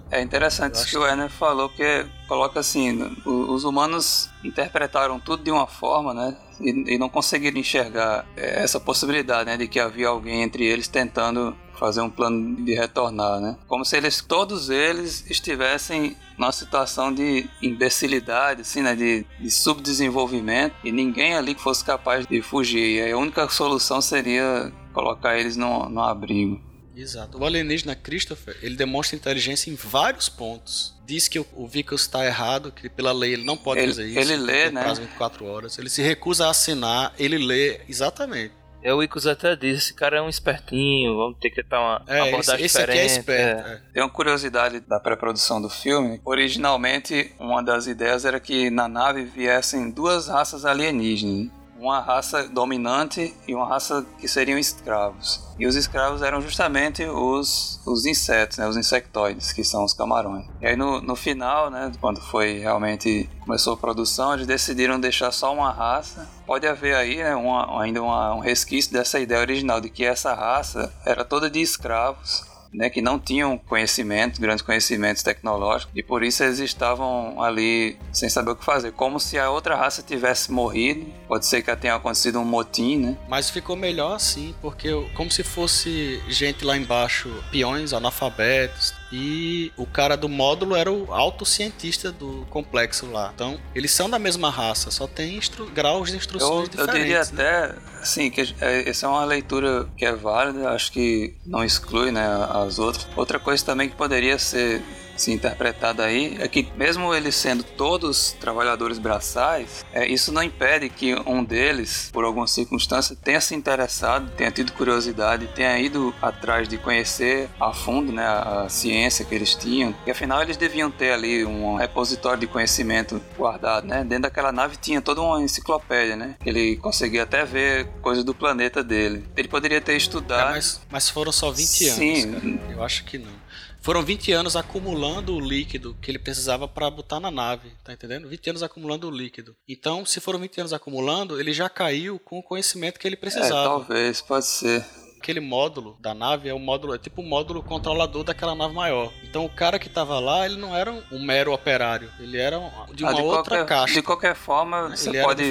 É 0.09 0.21
interessante 0.21 0.75
isso 0.75 0.87
que 0.87 0.97
o 0.97 1.01
Werner 1.01 1.29
falou, 1.29 1.69
porque 1.69 2.05
coloca 2.27 2.59
assim, 2.59 2.99
os 3.25 3.63
humanos 3.63 4.29
interpretaram 4.43 5.19
tudo 5.19 5.43
de 5.43 5.51
uma 5.51 5.67
forma, 5.67 6.13
né? 6.13 6.37
E, 6.59 6.95
e 6.95 6.97
não 6.97 7.09
conseguiram 7.09 7.59
enxergar 7.59 8.25
é, 8.35 8.63
essa 8.63 8.79
possibilidade, 8.79 9.45
né? 9.45 9.57
De 9.57 9.67
que 9.67 9.79
havia 9.79 10.07
alguém 10.07 10.41
entre 10.41 10.65
eles 10.65 10.87
tentando 10.87 11.55
fazer 11.77 12.01
um 12.01 12.09
plano 12.09 12.55
de 12.63 12.73
retornar, 12.73 13.39
né? 13.39 13.57
Como 13.67 13.85
se 13.85 13.95
eles, 13.95 14.21
todos 14.21 14.69
eles, 14.69 15.23
estivessem 15.29 16.17
numa 16.37 16.51
situação 16.51 17.13
de 17.13 17.47
imbecilidade, 17.61 18.61
assim, 18.61 18.81
né? 18.81 18.95
De, 18.95 19.25
de 19.39 19.51
subdesenvolvimento 19.51 20.75
e 20.83 20.91
ninguém 20.91 21.35
ali 21.35 21.53
fosse 21.53 21.85
capaz 21.85 22.25
de 22.25 22.41
fugir. 22.41 23.07
E 23.07 23.11
a 23.11 23.17
única 23.17 23.47
solução 23.49 24.01
seria 24.01 24.71
colocar 24.93 25.37
eles 25.37 25.55
num, 25.55 25.87
num 25.89 26.01
abrigo. 26.01 26.59
Exato. 26.97 27.37
O 27.37 27.45
alienígena 27.45 27.95
Christopher, 27.95 28.57
ele 28.61 28.75
demonstra 28.75 29.15
inteligência 29.15 29.69
em 29.69 29.75
vários 29.75 30.27
pontos. 30.27 30.95
Diz 31.05 31.27
que 31.27 31.39
o, 31.39 31.45
o 31.55 31.67
Vickers 31.67 32.01
está 32.01 32.25
errado, 32.25 32.71
que 32.71 32.89
pela 32.89 33.11
lei 33.13 33.33
ele 33.33 33.43
não 33.45 33.55
pode 33.55 33.79
Ele- 33.81 33.87
fazer 33.89 34.07
isso. 34.07 34.19
ele 34.19 34.35
lê, 34.37 34.69
né? 34.71 34.81
Prazo 34.81 35.01
de 35.01 35.07
24 35.07 35.45
horas. 35.45 35.77
Ele 35.77 35.89
se 35.89 36.01
recusa 36.01 36.47
a 36.47 36.49
assinar, 36.49 37.13
ele 37.19 37.37
lê 37.37 37.81
exatamente. 37.87 38.53
É 38.83 38.93
o 38.93 39.01
Icos 39.03 39.25
até 39.27 39.55
disse, 39.55 39.85
esse 39.85 39.93
cara 39.93 40.17
é 40.17 40.21
um 40.21 40.29
espertinho, 40.29 41.17
vamos 41.17 41.37
ter 41.39 41.49
que 41.49 41.61
tentar 41.63 41.79
uma 41.81 42.03
É, 42.07 42.19
esse, 42.19 42.27
abordagem 42.29 42.65
esse 42.65 42.77
aqui 42.77 42.91
diferente. 42.91 43.11
é 43.11 43.19
esperto. 43.19 43.67
é. 43.69 43.73
é. 43.73 43.81
Tem 43.93 44.03
uma 44.03 44.09
curiosidade 44.09 44.79
da 44.81 44.99
pré-produção 44.99 45.61
do 45.61 45.69
filme. 45.69 46.21
Originalmente, 46.23 47.33
uma 47.39 47.61
das 47.63 47.87
ideias 47.87 48.23
era 48.23 48.39
que 48.39 48.69
na 48.69 48.87
nave 48.87 49.23
viessem 49.23 49.89
duas 49.91 50.27
raças 50.27 50.63
alienígenas. 50.63 51.49
Uma 51.79 51.99
raça 51.99 52.47
dominante 52.47 53.35
e 53.47 53.53
uma 53.53 53.67
raça 53.67 54.03
que 54.19 54.27
seriam 54.27 54.57
escravos. 54.57 55.45
E 55.59 55.65
os 55.67 55.75
escravos 55.75 56.21
eram 56.21 56.41
justamente 56.41 57.03
os, 57.05 57.79
os 57.85 58.05
insetos, 58.05 58.57
né, 58.57 58.67
os 58.67 58.75
insectoides, 58.77 59.51
que 59.51 59.63
são 59.63 59.83
os 59.83 59.93
camarões. 59.93 60.45
E 60.61 60.67
aí 60.67 60.75
no, 60.75 61.01
no 61.01 61.15
final, 61.15 61.69
né, 61.69 61.91
quando 62.01 62.19
foi 62.21 62.59
realmente 62.59 63.29
começou 63.41 63.73
a 63.73 63.77
produção, 63.77 64.33
eles 64.33 64.47
decidiram 64.47 64.99
deixar 64.99 65.31
só 65.31 65.53
uma 65.53 65.71
raça. 65.71 66.27
Pode 66.45 66.65
haver 66.67 66.95
aí 66.95 67.17
né, 67.17 67.35
uma- 67.35 67.81
ainda 67.81 68.01
uma- 68.01 68.33
um 68.35 68.39
resquício 68.39 68.91
dessa 68.91 69.19
ideia 69.19 69.41
original 69.41 69.79
de 69.81 69.89
que 69.89 70.03
essa 70.05 70.33
raça 70.33 70.93
era 71.05 71.23
toda 71.25 71.49
de 71.49 71.59
escravos 71.61 72.43
né, 72.73 72.89
que 72.89 73.01
não 73.01 73.19
tinham 73.19 73.57
conhecimento, 73.57 74.39
grandes 74.39 74.61
conhecimentos 74.61 75.23
tecnológicos, 75.23 75.93
e 75.95 76.03
por 76.03 76.23
isso 76.23 76.43
eles 76.43 76.59
estavam 76.59 77.41
ali 77.41 77.97
sem 78.11 78.29
saber 78.29 78.51
o 78.51 78.55
que 78.55 78.65
fazer, 78.65 78.91
como 78.91 79.19
se 79.19 79.37
a 79.37 79.49
outra 79.49 79.75
raça 79.75 80.01
tivesse 80.01 80.51
morrido. 80.51 81.05
Pode 81.27 81.45
ser 81.45 81.61
que 81.61 81.75
tenha 81.75 81.95
acontecido 81.95 82.39
um 82.39 82.45
motim, 82.45 82.97
né? 82.97 83.17
Mas 83.27 83.49
ficou 83.49 83.75
melhor 83.75 84.15
assim, 84.15 84.55
porque 84.61 84.89
como 85.15 85.29
se 85.29 85.43
fosse 85.43 86.21
gente 86.27 86.65
lá 86.65 86.77
embaixo, 86.77 87.29
peões, 87.51 87.93
analfabetos, 87.93 88.93
e 89.11 89.71
o 89.77 89.85
cara 89.85 90.17
do 90.17 90.27
módulo 90.27 90.75
era 90.75 90.91
o 90.91 91.13
alto 91.13 91.45
cientista 91.45 92.11
do 92.11 92.45
complexo 92.49 93.05
lá. 93.09 93.31
Então, 93.33 93.59
eles 93.73 93.91
são 93.91 94.09
da 94.09 94.19
mesma 94.19 94.49
raça, 94.49 94.91
só 94.91 95.07
tem 95.07 95.39
graus 95.73 96.09
de 96.09 96.15
Eu, 96.15 96.17
instruções 96.17 96.69
eu 96.75 96.87
diria 96.87 97.21
diferentes. 97.21 97.31
né? 97.31 97.65
até, 97.65 97.75
assim, 98.01 98.29
que 98.29 98.53
é, 98.59 98.89
essa 98.89 99.05
é 99.05 99.09
uma 99.09 99.23
leitura 99.25 99.87
que 99.95 100.05
é 100.05 100.13
válida, 100.13 100.69
acho 100.71 100.91
que 100.91 101.33
não 101.45 101.63
exclui, 101.63 102.11
né, 102.11 102.25
as 102.49 102.79
outras. 102.79 103.07
Outra 103.15 103.39
coisa 103.39 103.63
também 103.63 103.89
que 103.89 103.95
poderia 103.95 104.37
ser 104.37 104.81
se 105.17 105.31
interpretada 105.31 106.03
aí 106.03 106.37
é 106.39 106.47
que 106.47 106.67
mesmo 106.75 107.13
eles 107.13 107.35
sendo 107.35 107.63
todos 107.63 108.33
trabalhadores 108.39 108.99
braçais, 108.99 109.85
é, 109.93 110.05
isso 110.07 110.31
não 110.31 110.43
impede 110.43 110.89
que 110.89 111.15
um 111.25 111.43
deles, 111.43 112.09
por 112.13 112.23
alguma 112.23 112.47
circunstância, 112.47 113.15
tenha 113.15 113.41
se 113.41 113.55
interessado, 113.55 114.31
tenha 114.35 114.51
tido 114.51 114.71
curiosidade, 114.73 115.47
tenha 115.55 115.77
ido 115.79 116.13
atrás 116.21 116.67
de 116.67 116.77
conhecer 116.77 117.49
a 117.59 117.73
fundo 117.73 118.11
né, 118.11 118.25
a, 118.25 118.63
a 118.63 118.69
ciência 118.69 119.25
que 119.25 119.33
eles 119.35 119.55
tinham. 119.55 119.93
E 120.05 120.11
afinal 120.11 120.41
eles 120.41 120.57
deviam 120.57 120.89
ter 120.91 121.11
ali 121.11 121.45
um 121.45 121.75
repositório 121.75 122.39
de 122.39 122.47
conhecimento 122.47 123.21
guardado, 123.37 123.87
né? 123.87 124.03
Dentro 124.03 124.23
daquela 124.23 124.51
nave 124.51 124.77
tinha 124.77 125.01
toda 125.01 125.21
uma 125.21 125.41
enciclopédia, 125.41 126.15
né? 126.15 126.35
Ele 126.45 126.75
conseguia 126.77 127.23
até 127.23 127.43
ver 127.45 127.87
coisas 128.01 128.23
do 128.23 128.33
planeta 128.33 128.83
dele. 128.83 129.25
Ele 129.35 129.47
poderia 129.47 129.81
ter 129.81 129.93
É, 129.93 129.97
estudado. 129.97 130.51
mas, 130.51 130.81
mas 130.89 131.09
foram 131.09 131.31
só 131.31 131.51
20 131.51 131.85
anos. 131.89 131.95
Sim. 131.97 132.31
cara. 132.31 132.73
Eu 132.77 132.83
acho 132.83 133.03
que 133.05 133.17
não. 133.17 133.46
Foram 133.87 134.03
20 134.03 134.33
anos 134.33 134.57
acumulando 134.57 135.33
o 135.33 135.39
líquido 135.39 135.95
que 136.01 136.11
ele 136.11 136.19
precisava 136.19 136.67
para 136.67 136.89
botar 136.91 137.21
na 137.21 137.31
nave, 137.31 137.71
tá 137.85 137.93
entendendo? 137.93 138.27
20 138.27 138.49
anos 138.49 138.61
acumulando 138.61 139.07
o 139.07 139.09
líquido. 139.09 139.55
Então, 139.65 140.05
se 140.05 140.19
foram 140.19 140.39
20 140.39 140.59
anos 140.59 140.73
acumulando, 140.73 141.39
ele 141.39 141.53
já 141.53 141.69
caiu 141.69 142.19
com 142.19 142.37
o 142.37 142.43
conhecimento 142.43 142.99
que 142.99 143.07
ele 143.07 143.15
É, 143.15 143.17
precisava. 143.17 143.63
talvez, 143.63 144.19
pode 144.19 144.45
ser. 144.45 144.83
Aquele 145.17 145.39
módulo 145.39 145.95
da 146.01 146.13
nave 146.13 146.49
é 146.49 146.53
o 146.53 146.59
módulo, 146.59 146.95
é 146.95 146.97
tipo 146.97 147.21
o 147.21 147.25
módulo 147.25 147.63
controlador 147.63 148.25
daquela 148.25 148.53
nave 148.53 148.73
maior. 148.73 149.09
Então 149.23 149.45
o 149.45 149.49
cara 149.49 149.79
que 149.79 149.87
tava 149.87 150.19
lá, 150.19 150.45
ele 150.45 150.57
não 150.57 150.75
era 150.75 150.91
um 151.09 151.23
mero 151.23 151.53
operário, 151.53 152.11
ele 152.19 152.37
era 152.37 152.59
de 152.93 153.05
Ah, 153.05 153.11
uma 153.11 153.21
outra 153.21 153.59
qualquer, 153.59 153.65
caixa. 153.65 153.93
De 153.93 154.01
qualquer 154.01 154.35
forma, 154.35 154.93
Ele 155.01 155.21
pode, 155.23 155.43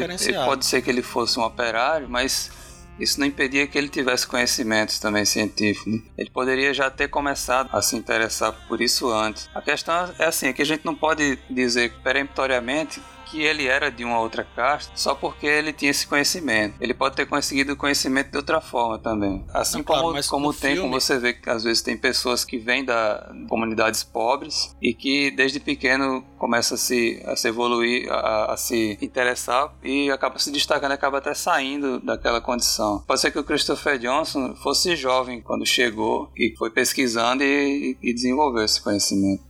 pode 0.44 0.66
ser 0.66 0.82
que 0.82 0.90
ele 0.90 1.02
fosse 1.02 1.38
um 1.38 1.42
operário, 1.42 2.06
mas 2.06 2.50
isso 2.98 3.20
não 3.20 3.26
impedia 3.26 3.66
que 3.66 3.76
ele 3.76 3.88
tivesse 3.88 4.26
conhecimentos 4.26 4.98
também 4.98 5.24
científicos. 5.24 5.92
né? 5.92 6.00
Ele 6.16 6.30
poderia 6.30 6.72
já 6.72 6.90
ter 6.90 7.08
começado 7.08 7.68
a 7.72 7.82
se 7.82 7.96
interessar 7.96 8.52
por 8.66 8.80
isso 8.80 9.10
antes. 9.10 9.48
A 9.54 9.62
questão 9.62 9.94
é 10.18 10.26
assim, 10.26 10.46
é 10.48 10.52
que 10.52 10.62
a 10.62 10.66
gente 10.66 10.84
não 10.84 10.94
pode 10.94 11.38
dizer 11.50 11.92
peremptoriamente 12.02 13.00
que 13.30 13.42
ele 13.42 13.66
era 13.66 13.90
de 13.90 14.04
uma 14.04 14.20
outra 14.20 14.44
casta 14.44 14.92
só 14.94 15.14
porque 15.14 15.46
ele 15.46 15.72
tinha 15.72 15.90
esse 15.90 16.06
conhecimento. 16.06 16.74
Ele 16.80 16.94
pode 16.94 17.16
ter 17.16 17.26
conseguido 17.26 17.72
o 17.72 17.76
conhecimento 17.76 18.30
de 18.30 18.36
outra 18.36 18.60
forma 18.60 18.98
também. 18.98 19.44
Assim 19.52 19.78
Não, 19.78 19.84
claro, 19.84 20.02
como, 20.02 20.14
mas 20.14 20.26
como 20.28 20.52
tem, 20.52 20.76
como 20.76 20.82
filme- 20.88 21.00
você 21.00 21.18
vê 21.18 21.32
que 21.32 21.48
às 21.50 21.64
vezes 21.64 21.82
tem 21.82 21.96
pessoas 21.96 22.44
que 22.44 22.56
vêm 22.58 22.84
da 22.84 23.30
comunidades 23.48 24.02
pobres 24.02 24.74
e 24.80 24.94
que 24.94 25.30
desde 25.30 25.60
pequeno 25.60 26.24
começa 26.38 26.74
a 26.74 26.78
se, 26.78 27.22
a 27.26 27.36
se 27.36 27.48
evoluir, 27.48 28.10
a, 28.10 28.52
a 28.52 28.56
se 28.56 28.98
interessar 29.00 29.74
e 29.82 30.10
acaba 30.10 30.38
se 30.38 30.50
destacando, 30.50 30.92
acaba 30.92 31.18
até 31.18 31.34
saindo 31.34 32.00
daquela 32.00 32.40
condição. 32.40 33.02
Pode 33.06 33.20
ser 33.20 33.30
que 33.30 33.38
o 33.38 33.44
Christopher 33.44 33.98
Johnson 33.98 34.54
fosse 34.56 34.94
jovem 34.96 35.40
quando 35.40 35.66
chegou 35.66 36.30
e 36.36 36.54
foi 36.56 36.70
pesquisando 36.70 37.42
e, 37.42 37.96
e 38.02 38.14
desenvolveu 38.14 38.64
esse 38.64 38.80
conhecimento. 38.80 39.42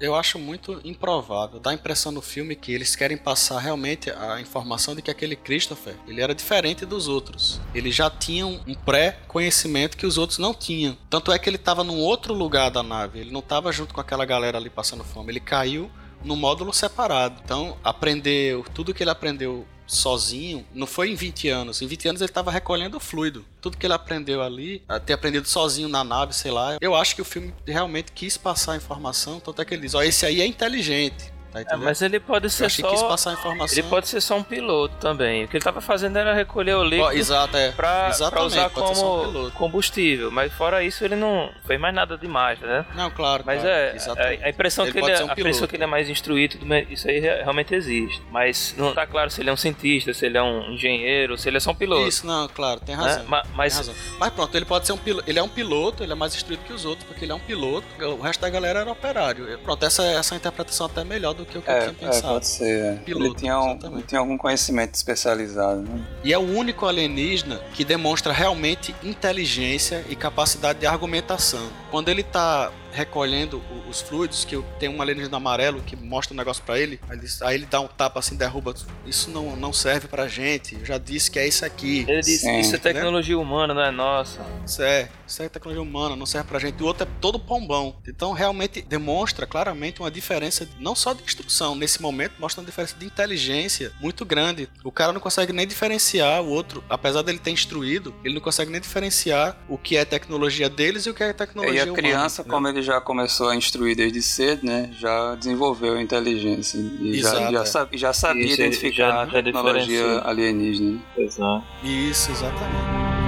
Eu 0.00 0.14
acho 0.14 0.38
muito 0.38 0.80
improvável. 0.84 1.60
Dá 1.60 1.70
a 1.70 1.74
impressão 1.74 2.12
no 2.12 2.22
filme 2.22 2.56
que 2.56 2.72
eles 2.72 2.96
querem 2.96 3.11
passar 3.16 3.58
realmente 3.58 4.10
a 4.10 4.40
informação 4.40 4.94
de 4.94 5.02
que 5.02 5.10
aquele 5.10 5.36
Christopher, 5.36 5.96
ele 6.06 6.20
era 6.20 6.34
diferente 6.34 6.84
dos 6.86 7.08
outros. 7.08 7.60
Ele 7.74 7.90
já 7.90 8.10
tinha 8.10 8.46
um 8.46 8.74
pré-conhecimento 8.74 9.96
que 9.96 10.06
os 10.06 10.18
outros 10.18 10.38
não 10.38 10.54
tinham. 10.54 10.96
Tanto 11.08 11.32
é 11.32 11.38
que 11.38 11.48
ele 11.48 11.56
estava 11.56 11.84
num 11.84 11.98
outro 11.98 12.34
lugar 12.34 12.70
da 12.70 12.82
nave. 12.82 13.20
Ele 13.20 13.30
não 13.30 13.40
estava 13.40 13.72
junto 13.72 13.94
com 13.94 14.00
aquela 14.00 14.24
galera 14.24 14.58
ali 14.58 14.70
passando 14.70 15.04
fome. 15.04 15.32
Ele 15.32 15.40
caiu 15.40 15.90
no 16.24 16.36
módulo 16.36 16.72
separado. 16.72 17.40
Então, 17.44 17.76
aprendeu 17.82 18.64
tudo 18.74 18.94
que 18.94 19.02
ele 19.02 19.10
aprendeu 19.10 19.66
sozinho, 19.86 20.64
não 20.72 20.86
foi 20.86 21.10
em 21.10 21.14
20 21.14 21.48
anos. 21.48 21.82
Em 21.82 21.86
20 21.86 22.08
anos 22.08 22.20
ele 22.22 22.30
estava 22.30 22.50
recolhendo 22.50 22.98
fluido. 22.98 23.44
Tudo 23.60 23.76
que 23.76 23.86
ele 23.86 23.92
aprendeu 23.92 24.42
ali, 24.42 24.82
ter 25.04 25.12
aprendido 25.12 25.46
sozinho 25.46 25.88
na 25.88 26.02
nave, 26.02 26.32
sei 26.34 26.50
lá. 26.50 26.78
Eu 26.80 26.94
acho 26.94 27.14
que 27.14 27.22
o 27.22 27.24
filme 27.24 27.52
realmente 27.66 28.10
quis 28.12 28.36
passar 28.36 28.72
a 28.72 28.76
informação, 28.76 29.38
tanto 29.38 29.60
é 29.60 29.64
que 29.64 29.74
ele 29.74 29.82
diz, 29.82 29.94
ó, 29.94 30.02
esse 30.02 30.24
aí 30.24 30.40
é 30.40 30.46
inteligente. 30.46 31.31
Tá 31.52 31.60
É, 31.60 31.76
mas 31.76 32.00
ele 32.02 32.18
pode 32.18 32.48
ser 32.50 32.70
que 32.70 32.82
quis 32.82 33.00
só. 33.00 33.08
passar 33.08 33.32
informação. 33.34 33.76
Ele 33.78 33.86
pode 33.88 34.08
ser 34.08 34.20
só 34.20 34.36
um 34.36 34.42
piloto 34.42 34.94
também. 34.96 35.44
O 35.44 35.48
que 35.48 35.56
ele 35.56 35.64
tava 35.64 35.80
fazendo 35.80 36.16
era 36.16 36.32
recolher 36.32 36.74
o 36.76 36.82
líquido 36.84 37.04
Ó, 37.04 37.12
exato, 37.12 37.56
é. 37.56 37.72
pra, 37.72 38.10
pra 38.30 38.42
usar 38.44 38.70
só 38.70 38.80
um 38.80 38.84
como 38.94 39.24
piloto. 39.32 39.50
combustível. 39.56 40.30
Mas 40.30 40.52
fora 40.52 40.82
isso, 40.82 41.04
ele 41.04 41.16
não 41.16 41.50
fez 41.66 41.78
mais 41.80 41.94
nada 41.94 42.16
demais, 42.16 42.58
né? 42.60 42.84
Não, 42.94 43.10
claro. 43.10 43.42
Mas 43.46 43.60
claro, 43.60 43.76
é, 43.76 43.94
exatamente. 43.96 44.42
a, 44.42 44.46
a 44.46 44.50
impressão 44.50 44.84
Ele 44.84 44.92
que 44.92 44.98
ele, 44.98 45.10
é, 45.10 45.24
um 45.24 45.28
a 45.28 45.32
impressão 45.32 45.66
que 45.68 45.76
ele 45.76 45.84
é 45.84 45.86
mais 45.86 46.08
instruído, 46.08 46.58
isso 46.90 47.08
aí 47.08 47.18
re- 47.20 47.42
realmente 47.42 47.74
existe. 47.74 48.22
Mas 48.30 48.74
não 48.78 48.94
tá 48.94 49.06
claro 49.06 49.30
se 49.30 49.40
ele 49.40 49.50
é 49.50 49.52
um 49.52 49.56
cientista, 49.56 50.12
se 50.14 50.24
ele 50.26 50.38
é 50.38 50.42
um 50.42 50.72
engenheiro, 50.72 51.36
se 51.36 51.48
ele 51.48 51.56
é 51.58 51.60
só 51.60 51.70
um 51.70 51.74
piloto. 51.74 52.08
Isso, 52.08 52.26
não, 52.26 52.48
claro, 52.48 52.80
tem 52.80 52.96
né? 52.96 53.02
razão. 53.02 53.24
Ma- 53.26 53.42
Tem 53.42 53.50
Mas, 53.54 53.76
razão. 53.76 53.94
Mas 54.18 54.30
pronto, 54.32 54.56
ele 54.56 54.64
pode 54.64 54.86
ser 54.86 54.92
um 54.92 54.98
piloto. 54.98 55.28
Ele 55.28 55.38
é 55.38 55.42
um 55.42 55.48
piloto, 55.48 56.02
ele 56.02 56.12
é 56.12 56.14
mais 56.16 56.34
instruído 56.34 56.62
que 56.64 56.72
os 56.72 56.84
outros, 56.84 57.06
porque 57.06 57.24
ele 57.24 57.32
é 57.32 57.34
um 57.34 57.40
piloto. 57.40 57.86
O 58.00 58.20
resto 58.22 58.40
da 58.40 58.48
galera 58.48 58.80
era 58.80 58.90
operário. 58.90 59.58
Pronto, 59.58 59.84
essa, 59.84 60.02
essa 60.04 60.34
é 60.34 60.38
interpretação 60.38 60.86
até 60.86 61.04
melhor 61.04 61.34
do 61.34 61.41
que 61.44 61.58
o 61.58 61.62
que 61.62 61.68
eu 61.68 61.72
É, 61.74 61.80
tinha 61.80 61.90
é, 61.90 62.06
pensado. 62.12 62.34
pode 62.34 62.46
ser. 62.46 62.84
é. 62.84 62.96
Piloto, 62.96 63.26
ele, 63.26 63.34
tinha 63.34 63.60
um, 63.60 63.78
ele 63.82 64.02
tinha 64.02 64.18
algum 64.20 64.36
conhecimento 64.38 64.94
especializado. 64.94 65.80
Né? 65.82 66.04
E 66.24 66.32
é 66.32 66.38
o 66.38 66.42
único 66.42 66.86
alienígena 66.86 67.60
que 67.74 67.84
demonstra 67.84 68.32
realmente 68.32 68.94
inteligência 69.02 70.04
e 70.08 70.16
capacidade 70.16 70.78
de 70.80 70.86
argumentação. 70.86 71.68
Quando 71.90 72.08
ele 72.08 72.22
tá 72.22 72.70
recolhendo 72.92 73.62
os 73.88 74.00
fluidos, 74.00 74.44
que 74.44 74.60
tem 74.78 74.88
um 74.88 75.00
alienígena 75.00 75.36
amarelo 75.36 75.80
que 75.82 75.96
mostra 75.96 76.34
um 76.34 76.36
negócio 76.36 76.62
pra 76.64 76.78
ele, 76.78 77.00
aí 77.08 77.18
ele, 77.18 77.26
aí 77.42 77.54
ele 77.56 77.66
dá 77.66 77.80
um 77.80 77.88
tapa 77.88 78.20
assim, 78.20 78.36
derruba, 78.36 78.74
isso 79.06 79.30
não, 79.30 79.56
não 79.56 79.72
serve 79.72 80.08
pra 80.08 80.28
gente, 80.28 80.74
eu 80.76 80.84
já 80.84 80.98
disse 80.98 81.30
que 81.30 81.38
é 81.38 81.46
isso 81.48 81.64
aqui. 81.64 82.04
ele 82.08 82.20
disse 82.20 82.38
Sim, 82.44 82.60
isso 82.60 82.74
é 82.74 82.78
tecnologia 82.78 83.38
humana, 83.38 83.72
não 83.74 83.82
é 83.82 83.90
nossa. 83.90 84.40
Isso 84.66 84.82
é, 84.82 85.08
isso 85.26 85.42
é 85.42 85.48
tecnologia 85.48 85.82
humana, 85.82 86.14
não 86.16 86.26
serve 86.26 86.48
pra 86.48 86.58
gente. 86.58 86.82
O 86.82 86.86
outro 86.86 87.04
é 87.04 87.08
todo 87.20 87.38
pombão. 87.38 87.96
Então 88.06 88.32
realmente 88.32 88.82
demonstra 88.82 89.46
claramente 89.46 90.00
uma 90.00 90.10
diferença, 90.10 90.68
não 90.78 90.94
só 90.94 91.12
de 91.12 91.22
instrução, 91.22 91.74
nesse 91.74 92.00
momento 92.02 92.34
mostra 92.38 92.60
uma 92.60 92.66
diferença 92.66 92.94
de 92.98 93.06
inteligência 93.06 93.92
muito 94.00 94.24
grande. 94.24 94.68
O 94.84 94.92
cara 94.92 95.12
não 95.12 95.20
consegue 95.20 95.52
nem 95.52 95.66
diferenciar 95.66 96.42
o 96.42 96.48
outro, 96.48 96.84
apesar 96.88 97.22
dele 97.22 97.38
ter 97.38 97.50
instruído, 97.50 98.14
ele 98.24 98.34
não 98.34 98.40
consegue 98.40 98.70
nem 98.70 98.80
diferenciar 98.80 99.56
o 99.68 99.78
que 99.78 99.96
é 99.96 100.04
tecnologia 100.04 100.68
deles 100.68 101.06
e 101.06 101.10
o 101.10 101.14
que 101.14 101.22
é 101.22 101.32
tecnologia 101.32 101.76
E 101.76 101.80
a 101.80 101.84
humana. 101.84 101.96
criança, 101.96 102.42
né? 102.42 102.48
como 102.50 102.68
ele 102.82 102.84
já 102.84 103.00
começou 103.00 103.48
a 103.48 103.56
instruir 103.56 103.96
desde 103.96 104.20
cedo, 104.20 104.66
né? 104.66 104.90
Já 104.98 105.34
desenvolveu 105.36 105.94
a 105.94 106.02
inteligência. 106.02 106.78
E 106.78 107.20
já, 107.20 107.28
Exato, 107.30 107.52
já, 107.52 107.60
é. 107.62 107.64
sa- 107.64 107.88
já 107.92 108.12
sabia 108.12 108.44
Isso, 108.44 108.54
identificar 108.60 109.10
já- 109.10 109.22
a 109.22 109.42
tecnologia 109.42 110.20
alienígena. 110.24 111.00
Exato. 111.16 111.64
Isso, 111.84 112.30
exatamente. 112.30 113.21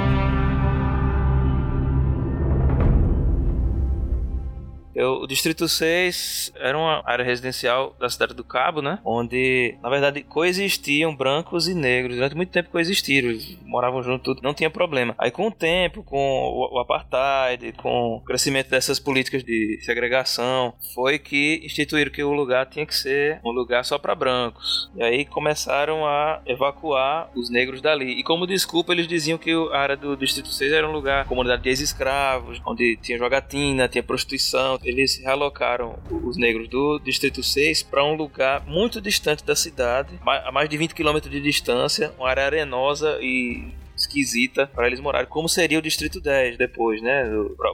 Eu, 4.95 5.23
o 5.23 5.27
Distrito 5.27 5.69
6 5.69 6.53
era 6.57 6.79
uma 6.79 7.03
área 7.05 7.25
residencial 7.25 7.97
da 7.99 8.09
cidade 8.09 8.35
do 8.35 8.45
Cabo, 8.45 8.81
né? 8.81 8.99
Onde, 9.05 9.77
na 9.83 9.91
verdade, 9.91 10.23
coexistiam 10.23 11.15
brancos 11.15 11.67
e 11.67 11.75
negros. 11.75 12.17
Durante 12.17 12.37
muito 12.37 12.51
tempo 12.51 12.71
coexistiram. 12.71 13.31
Eles 13.31 13.59
moravam 13.65 14.03
juntos, 14.03 14.25
tudo. 14.25 14.43
Não 14.43 14.55
tinha 14.55 14.71
problema. 14.71 15.15
Aí, 15.19 15.31
com 15.31 15.49
o 15.49 15.51
tempo, 15.51 16.03
com 16.03 16.17
o, 16.17 16.77
o 16.77 16.79
apartheid, 16.79 17.73
com 17.73 18.17
o 18.17 18.21
crescimento 18.21 18.71
dessas 18.71 19.01
políticas 19.01 19.43
de 19.43 19.79
segregação, 19.83 20.75
foi 20.95 21.19
que 21.19 21.61
instituíram 21.65 22.13
que 22.13 22.23
o 22.23 22.33
lugar 22.33 22.67
tinha 22.67 22.87
que 22.87 22.95
ser 22.95 23.41
um 23.45 23.51
lugar 23.51 23.85
só 23.85 23.99
para 23.99 24.15
brancos. 24.15 24.91
E 24.95 25.03
aí 25.03 25.25
começaram 25.25 26.07
a 26.07 26.41
evacuar 26.47 27.31
os 27.35 27.51
negros 27.51 27.81
dali. 27.81 28.19
E 28.19 28.23
como 28.23 28.47
desculpa, 28.47 28.93
eles 28.93 29.09
diziam 29.09 29.39
que 29.39 29.53
a 29.73 29.79
área 29.79 29.97
do 29.97 30.17
Distrito 30.17 30.49
6 30.49 30.73
era 30.73 30.89
um 30.89 30.93
lugar, 30.93 31.27
comunidade 31.27 31.63
de 31.63 31.69
ex-escravos, 31.71 32.61
onde 32.65 32.97
tinha 33.03 33.19
jogatina, 33.19 33.89
tinha 33.89 34.03
prostituição. 34.03 34.79
Eles 34.85 35.19
realocaram 35.19 35.99
os 36.11 36.37
negros 36.37 36.69
do 36.69 36.99
Distrito 36.99 37.43
6 37.43 37.83
para 37.83 38.05
um 38.05 38.15
lugar 38.15 38.65
muito 38.67 39.01
distante 39.01 39.45
da 39.45 39.57
cidade, 39.57 40.19
a 40.25 40.53
mais 40.53 40.69
de 40.69 40.77
20 40.77 40.95
quilômetros 40.95 41.33
de 41.33 41.41
distância, 41.41 42.13
uma 42.19 42.29
área 42.29 42.45
arenosa 42.45 43.19
e 43.21 43.73
esquisita 43.97 44.67
para 44.67 44.87
eles 44.87 45.01
morarem, 45.01 45.29
como 45.29 45.49
seria 45.49 45.79
o 45.79 45.83
Distrito 45.83 46.21
10 46.21 46.57
depois, 46.57 47.01
né? 47.01 47.25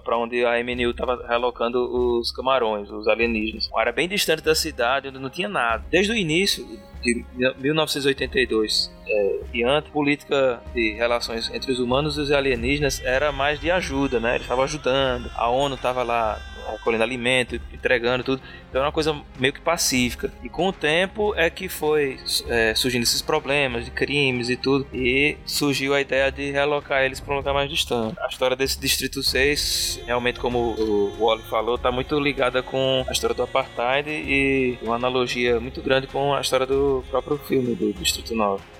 Para 0.05 0.19
onde 0.19 0.45
a 0.45 0.63
MNU 0.63 0.91
estava 0.91 1.27
relocando 1.27 2.19
os 2.19 2.31
camarões, 2.31 2.91
os 2.91 3.09
alienígenas. 3.09 3.69
Uma 3.69 3.81
área 3.81 3.93
bem 3.93 4.09
distante 4.09 4.43
da 4.43 4.55
cidade, 4.55 5.09
onde 5.09 5.19
não 5.19 5.31
tinha 5.31 5.49
nada. 5.49 5.85
Desde 5.91 6.13
o 6.13 6.17
início 6.17 6.67
de 7.03 7.25
1982 7.59 8.93
é, 9.07 9.41
e 9.55 9.65
antes, 9.65 9.91
política 9.91 10.61
de 10.75 10.93
relações 10.93 11.51
entre 11.53 11.73
os 11.73 11.79
humanos 11.79 12.19
e 12.19 12.21
os 12.21 12.31
alienígenas 12.31 13.03
era 13.03 13.33
mais 13.33 13.59
de 13.59 13.71
ajuda, 13.71 14.21
né? 14.21 14.33
Eles 14.33 14.43
estavam 14.43 14.65
ajudando, 14.65 15.31
a 15.35 15.49
ONU 15.49 15.75
estava 15.75 16.03
lá 16.03 16.39
recolhendo 16.73 17.03
alimento, 17.03 17.55
entregando 17.73 18.25
tudo. 18.25 18.43
Então 18.69 18.81
era 18.81 18.87
uma 18.87 18.93
coisa 18.93 19.21
meio 19.39 19.53
que 19.53 19.61
pacífica. 19.61 20.33
E 20.43 20.49
com 20.49 20.69
o 20.69 20.73
tempo 20.73 21.35
é 21.37 21.51
que 21.51 21.69
foi 21.69 22.19
é, 22.49 22.75
surgindo 22.75 23.03
esses 23.03 23.23
problemas 23.23 23.85
de 23.85 23.91
crimes 23.91 24.49
e 24.49 24.57
tudo. 24.57 24.87
E 24.93 25.37
surgiu 25.45 25.95
a 25.95 26.01
ideia 26.01 26.31
de 26.31 26.51
realocar 26.51 27.03
eles 27.03 27.21
para 27.21 27.35
um 27.35 27.37
lugar 27.39 27.55
mais 27.55 27.69
distante. 27.69 28.17
A 28.21 28.29
história 28.29 28.57
desse 28.57 28.79
Distrito 28.79 29.23
6, 29.23 30.01
realmente, 30.07 30.39
como 30.39 30.59
o 30.59 31.17
Wally 31.19 31.43
falou, 31.45 31.77
está 31.77 31.91
muito 31.91 32.19
ligada 32.19 32.63
com 32.63 33.05
a 33.09 33.13
história 33.13 33.35
do 33.35 33.43
Apartheid 33.43 34.09
e 34.11 34.79
uma 34.83 34.97
analogia 34.97 35.61
muito 35.61 35.81
grande 35.83 36.07
com 36.07 36.35
a 36.35 36.41
história 36.41 36.67
do 36.67 37.05
próprio 37.11 37.39
filme 37.39 37.75
do 37.75 37.93
Distrito 37.93 38.35
9. 38.35 38.80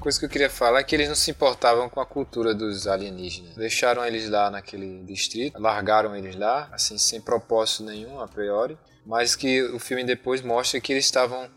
Coisa 0.00 0.16
que 0.18 0.24
eu 0.24 0.28
queria 0.28 0.48
falar 0.48 0.78
é 0.78 0.84
que 0.84 0.94
eles 0.94 1.08
não 1.08 1.16
se 1.16 1.30
importavam 1.30 1.88
com 1.88 2.00
a 2.00 2.06
cultura 2.06 2.54
dos 2.54 2.86
alienígenas. 2.86 3.56
Deixaram 3.56 4.04
eles 4.04 4.28
lá 4.28 4.48
naquele 4.48 5.02
distrito, 5.02 5.60
largaram 5.60 6.14
eles 6.14 6.36
lá, 6.36 6.68
assim, 6.72 6.96
sem 6.96 7.20
propósito 7.20 7.82
nenhum, 7.82 8.20
a 8.20 8.28
priori. 8.28 8.78
Mas 9.04 9.34
que 9.34 9.62
o 9.62 9.78
filme 9.80 10.04
depois 10.04 10.40
mostra 10.40 10.80
que 10.80 10.92
eles 10.92 11.04
estavam 11.04 11.50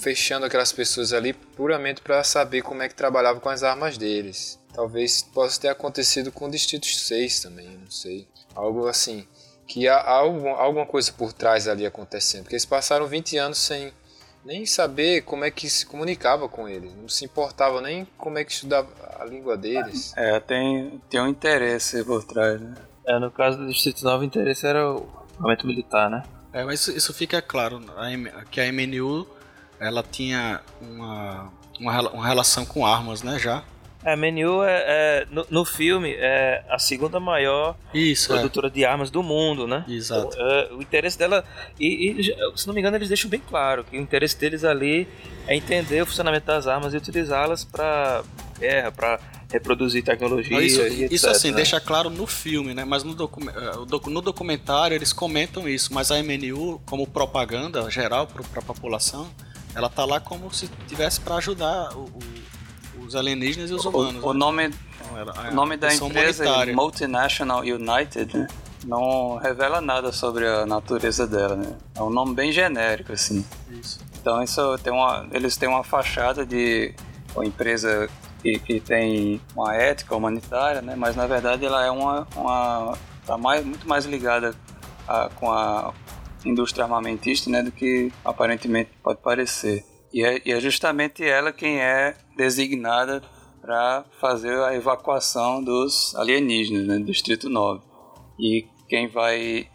fechando 0.00 0.44
aquelas 0.44 0.72
pessoas 0.72 1.12
ali 1.12 1.32
puramente 1.32 2.02
para 2.02 2.22
saber 2.24 2.62
como 2.62 2.82
é 2.82 2.88
que 2.88 2.94
trabalhava 2.94 3.38
com 3.38 3.48
as 3.48 3.62
armas 3.62 3.96
deles. 3.96 4.58
Talvez 4.74 5.22
possa 5.22 5.60
ter 5.60 5.68
acontecido 5.68 6.32
com 6.32 6.46
o 6.46 6.50
Distrito 6.50 6.86
6 6.86 7.40
também, 7.40 7.68
não 7.68 7.90
sei. 7.90 8.26
Algo 8.54 8.88
assim. 8.88 9.26
Que 9.66 9.88
há 9.88 10.02
algum, 10.10 10.50
alguma 10.50 10.86
coisa 10.86 11.12
por 11.12 11.32
trás 11.32 11.68
ali 11.68 11.86
acontecendo. 11.86 12.42
Porque 12.42 12.54
eles 12.54 12.66
passaram 12.66 13.06
20 13.06 13.36
anos 13.38 13.58
sem 13.58 13.92
nem 14.46 14.64
saber 14.64 15.22
como 15.22 15.44
é 15.44 15.50
que 15.50 15.68
se 15.68 15.84
comunicava 15.84 16.48
com 16.48 16.68
eles, 16.68 16.94
não 16.94 17.08
se 17.08 17.24
importava 17.24 17.80
nem 17.80 18.06
como 18.16 18.38
é 18.38 18.44
que 18.44 18.52
estudava 18.52 18.88
a 19.18 19.24
língua 19.24 19.56
deles. 19.56 20.12
É, 20.16 20.38
tem, 20.38 21.02
tem 21.10 21.20
um 21.20 21.26
interesse 21.26 22.04
por 22.04 22.22
trás, 22.24 22.60
né? 22.60 22.74
É, 23.04 23.18
no 23.18 23.30
caso 23.30 23.58
do 23.58 23.66
Distrito 23.66 24.04
9, 24.04 24.24
o 24.24 24.26
interesse 24.26 24.64
era 24.64 24.88
o 24.88 25.08
armamento 25.34 25.66
militar, 25.66 26.08
né? 26.08 26.22
É, 26.52 26.64
mas 26.64 26.80
isso, 26.80 26.96
isso 26.96 27.12
fica 27.12 27.42
claro, 27.42 27.80
a 27.96 28.44
que 28.44 28.60
a 28.60 28.72
MNU 28.72 29.26
ela 29.80 30.02
tinha 30.02 30.60
uma, 30.80 31.52
uma, 31.80 32.10
uma 32.10 32.26
relação 32.26 32.64
com 32.64 32.86
armas, 32.86 33.22
né, 33.22 33.38
já. 33.38 33.64
É, 34.06 34.12
a 34.12 34.16
MNU 34.16 34.62
é, 34.62 34.84
é- 34.86 35.26
no, 35.30 35.46
no 35.50 35.64
filme 35.64 36.14
é 36.16 36.64
a 36.70 36.78
segunda 36.78 37.18
maior 37.18 37.76
Isso, 37.92 38.32
é. 38.32 38.36
produtora 38.36 38.70
de 38.70 38.84
armas 38.84 39.10
do 39.10 39.22
mundo, 39.22 39.66
né? 39.66 39.84
Exato. 39.88 40.36
É, 40.40 40.68
o 40.72 40.80
interesse 40.80 41.18
dela, 41.18 41.44
e, 41.78 42.10
e, 42.20 42.24
se 42.56 42.66
não 42.66 42.72
me 42.74 42.80
engano, 42.80 42.96
eles 42.96 43.08
deixam 43.08 43.28
bem 43.28 43.40
claro 43.40 43.84
que 43.84 43.96
o 43.96 44.00
interesse 44.00 44.38
deles 44.38 44.64
ali 44.64 45.08
é 45.46 45.54
entender 45.56 46.02
o 46.02 46.06
funcionamento 46.06 46.46
das 46.46 46.66
armas 46.66 46.94
e 46.94 46.96
utilizá-las 46.96 47.64
para 47.64 48.22
guerra, 48.58 48.92
para 48.92 49.20
reproduzir 49.50 50.02
tecnologia. 50.04 50.60
Isso, 50.60 50.80
e 50.82 51.04
etc, 51.04 51.12
isso 51.12 51.28
assim, 51.28 51.50
né? 51.50 51.56
deixa 51.56 51.80
claro 51.80 52.10
no 52.10 52.26
filme, 52.26 52.74
né? 52.74 52.84
Mas 52.84 53.04
no, 53.04 53.12
o 53.12 53.86
docu- 53.86 54.10
no 54.10 54.20
documentário 54.20 54.94
eles 54.94 55.12
comentam 55.12 55.68
isso, 55.68 55.92
mas 55.94 56.10
a 56.10 56.18
MNU, 56.22 56.80
como 56.86 57.06
propaganda 57.06 57.88
geral 57.90 58.26
para 58.26 58.42
a 58.60 58.62
população, 58.62 59.28
ela 59.74 59.88
tá 59.88 60.04
lá 60.04 60.18
como 60.18 60.52
se 60.52 60.68
tivesse 60.88 61.20
para 61.20 61.36
ajudar 61.36 61.94
o- 61.96 62.04
o- 62.04 62.35
os 63.06 63.14
alienígenas 63.16 63.70
e 63.70 63.74
os 63.74 63.84
humanos. 63.84 64.22
O, 64.22 64.28
o 64.28 64.32
né? 64.32 64.38
nome, 64.38 64.66
Então, 64.66 65.18
ela- 65.18 65.34
o 65.34 65.40
a 65.40 65.50
nome 65.50 65.76
da 65.76 65.94
empresa 65.94 66.44
é. 66.44 66.72
Multinational 66.72 67.60
United, 67.60 68.36
né? 68.36 68.46
Não 68.84 69.36
revela 69.36 69.80
nada 69.80 70.12
sobre 70.12 70.46
a 70.46 70.64
natureza 70.64 71.26
dela, 71.26 71.56
né? 71.56 71.76
É 71.94 72.02
um 72.02 72.10
nome 72.10 72.34
bem 72.34 72.52
genérico, 72.52 73.12
assim. 73.12 73.44
Isso. 73.70 73.98
Então 74.20 74.42
isso 74.42 74.78
tem 74.78 74.92
uma, 74.92 75.26
eles 75.32 75.56
têm 75.56 75.68
uma 75.68 75.82
fachada 75.82 76.44
de 76.46 76.94
uma 77.34 77.44
empresa 77.44 78.08
que, 78.42 78.58
que 78.60 78.80
tem 78.80 79.40
uma 79.56 79.74
ética 79.74 80.14
humanitária, 80.14 80.82
né? 80.82 80.94
Mas 80.96 81.16
na 81.16 81.26
verdade 81.26 81.64
ela 81.64 81.84
é 81.84 81.90
uma, 81.90 82.26
uma 82.36 82.96
tá 83.26 83.36
mais, 83.36 83.64
muito 83.64 83.88
mais 83.88 84.04
ligada 84.04 84.54
a- 85.08 85.30
com 85.34 85.50
a 85.50 85.92
indústria 86.44 86.84
armamentista, 86.84 87.50
né? 87.50 87.62
Do 87.62 87.72
que 87.72 88.12
aparentemente 88.24 88.90
pode 89.02 89.18
parecer. 89.20 89.84
E 90.12 90.24
é, 90.24 90.40
e 90.44 90.52
é 90.52 90.60
justamente 90.60 91.24
ela 91.24 91.52
quem 91.52 91.80
é 91.80 92.16
designada 92.36 93.22
para 93.60 94.04
fazer 94.20 94.58
a 94.60 94.74
evacuação 94.74 95.62
dos 95.62 96.14
alienígenas, 96.16 96.86
né? 96.86 96.98
Do 96.98 97.06
Distrito 97.06 97.48
9. 97.48 97.82
E 98.38 98.66
quem 98.88 99.08
vai 99.08 99.68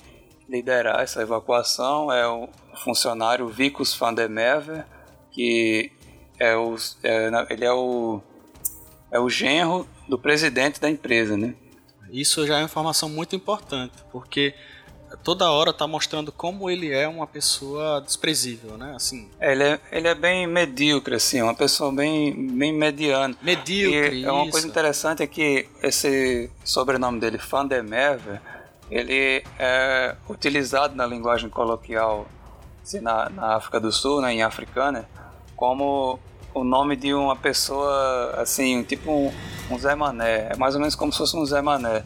liderar 0.47 1.01
essa 1.01 1.21
evacuação 1.21 2.11
é 2.11 2.27
o 2.27 2.47
funcionário 2.83 3.47
Vicus 3.47 3.93
van 3.95 4.13
der 4.13 4.29
Merwe, 4.29 4.83
que 5.31 5.91
é 6.39 6.55
o, 6.55 6.75
é, 7.03 7.29
ele 7.49 7.65
é 7.65 7.71
o, 7.71 8.21
é 9.11 9.19
o 9.19 9.29
genro 9.29 9.87
do 10.07 10.17
presidente 10.17 10.79
da 10.79 10.89
empresa, 10.89 11.37
né? 11.37 11.55
Isso 12.11 12.45
já 12.45 12.55
é 12.55 12.57
uma 12.59 12.65
informação 12.65 13.07
muito 13.07 13.35
importante, 13.35 13.93
porque 14.11 14.53
toda 15.23 15.51
hora 15.51 15.73
tá 15.73 15.87
mostrando 15.87 16.31
como 16.31 16.69
ele 16.69 16.91
é 16.91 17.07
uma 17.07 17.27
pessoa 17.27 18.01
desprezível, 18.01 18.77
né? 18.77 18.93
Assim. 18.95 19.29
É, 19.39 19.51
ele, 19.51 19.63
é, 19.63 19.79
ele 19.91 20.07
é 20.07 20.15
bem 20.15 20.47
medíocre, 20.47 21.15
assim, 21.15 21.41
uma 21.41 21.55
pessoa 21.55 21.91
bem, 21.91 22.33
bem 22.57 22.73
mediana. 22.73 23.35
Medíocre. 23.41 24.21
E 24.21 24.25
é 24.25 24.31
uma 24.31 24.43
isso. 24.43 24.51
coisa 24.51 24.67
interessante 24.67 25.23
é 25.23 25.27
que 25.27 25.67
esse 25.81 26.49
sobrenome 26.63 27.19
dele, 27.19 27.37
Van 27.37 27.65
der 27.65 27.83
Merwe, 27.83 28.39
ele 28.89 29.43
é 29.57 30.15
utilizado 30.29 30.95
na 30.95 31.05
linguagem 31.05 31.49
coloquial 31.49 32.27
assim, 32.83 32.99
na, 32.99 33.29
na 33.29 33.55
África 33.55 33.79
do 33.79 33.91
Sul, 33.91 34.21
né, 34.21 34.33
em 34.33 34.43
africana, 34.43 35.07
como 35.55 36.19
o 36.53 36.63
nome 36.63 36.95
de 36.95 37.13
uma 37.13 37.35
pessoa, 37.35 38.33
assim, 38.37 38.83
tipo 38.83 39.11
um, 39.11 39.31
um 39.69 39.79
Zé 39.79 39.95
Mané. 39.95 40.49
É 40.51 40.57
mais 40.57 40.75
ou 40.75 40.81
menos 40.81 40.95
como 40.95 41.11
se 41.11 41.17
fosse 41.17 41.37
um 41.37 41.45
Zé 41.45 41.61
Mané. 41.61 42.03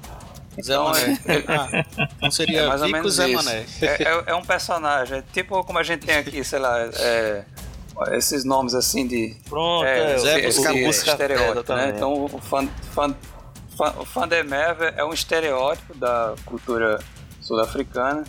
Zé 0.61 0.73
Então, 0.73 0.85
Mané. 0.85 1.19
é- 1.27 1.33
ele- 1.35 1.45
Ah, 1.47 1.85
então 2.17 2.31
seria 2.31 2.61
é 2.61 2.67
mais 2.67 2.81
ou 2.81 2.89
menos 2.89 3.13
Zé. 3.13 3.27
Mané. 3.27 3.65
É, 3.81 4.03
é- 4.03 4.23
é 4.27 4.35
um 4.35 4.43
personagem, 4.43 5.17
é 5.19 5.23
tipo 5.33 5.63
como 5.63 5.79
a 5.79 5.83
gente 5.83 6.05
tem 6.05 6.15
aqui, 6.17 6.43
sei 6.43 6.59
lá, 6.59 6.79
é, 6.79 7.43
esses 8.11 8.43
nomes 8.45 8.73
assim 8.73 9.05
de. 9.07 9.35
Pronto, 9.49 9.85
É, 9.85 10.13
é, 10.13 10.17
Zé 10.17 10.41
Busca- 10.41 11.11
estereótipo, 11.11 11.73
né? 11.73 11.93
Então 11.95 12.13
o 12.25 12.27
Fan, 12.39 12.67
fan, 12.93 13.15
fan, 13.77 13.93
o 13.99 14.03
Van 14.05 14.27
der 14.27 14.43
Merwe 14.45 14.91
é 14.95 15.03
um 15.03 15.13
estereótipo 15.13 15.93
da 15.97 16.33
cultura 16.45 16.99
sul-africana 17.41 18.23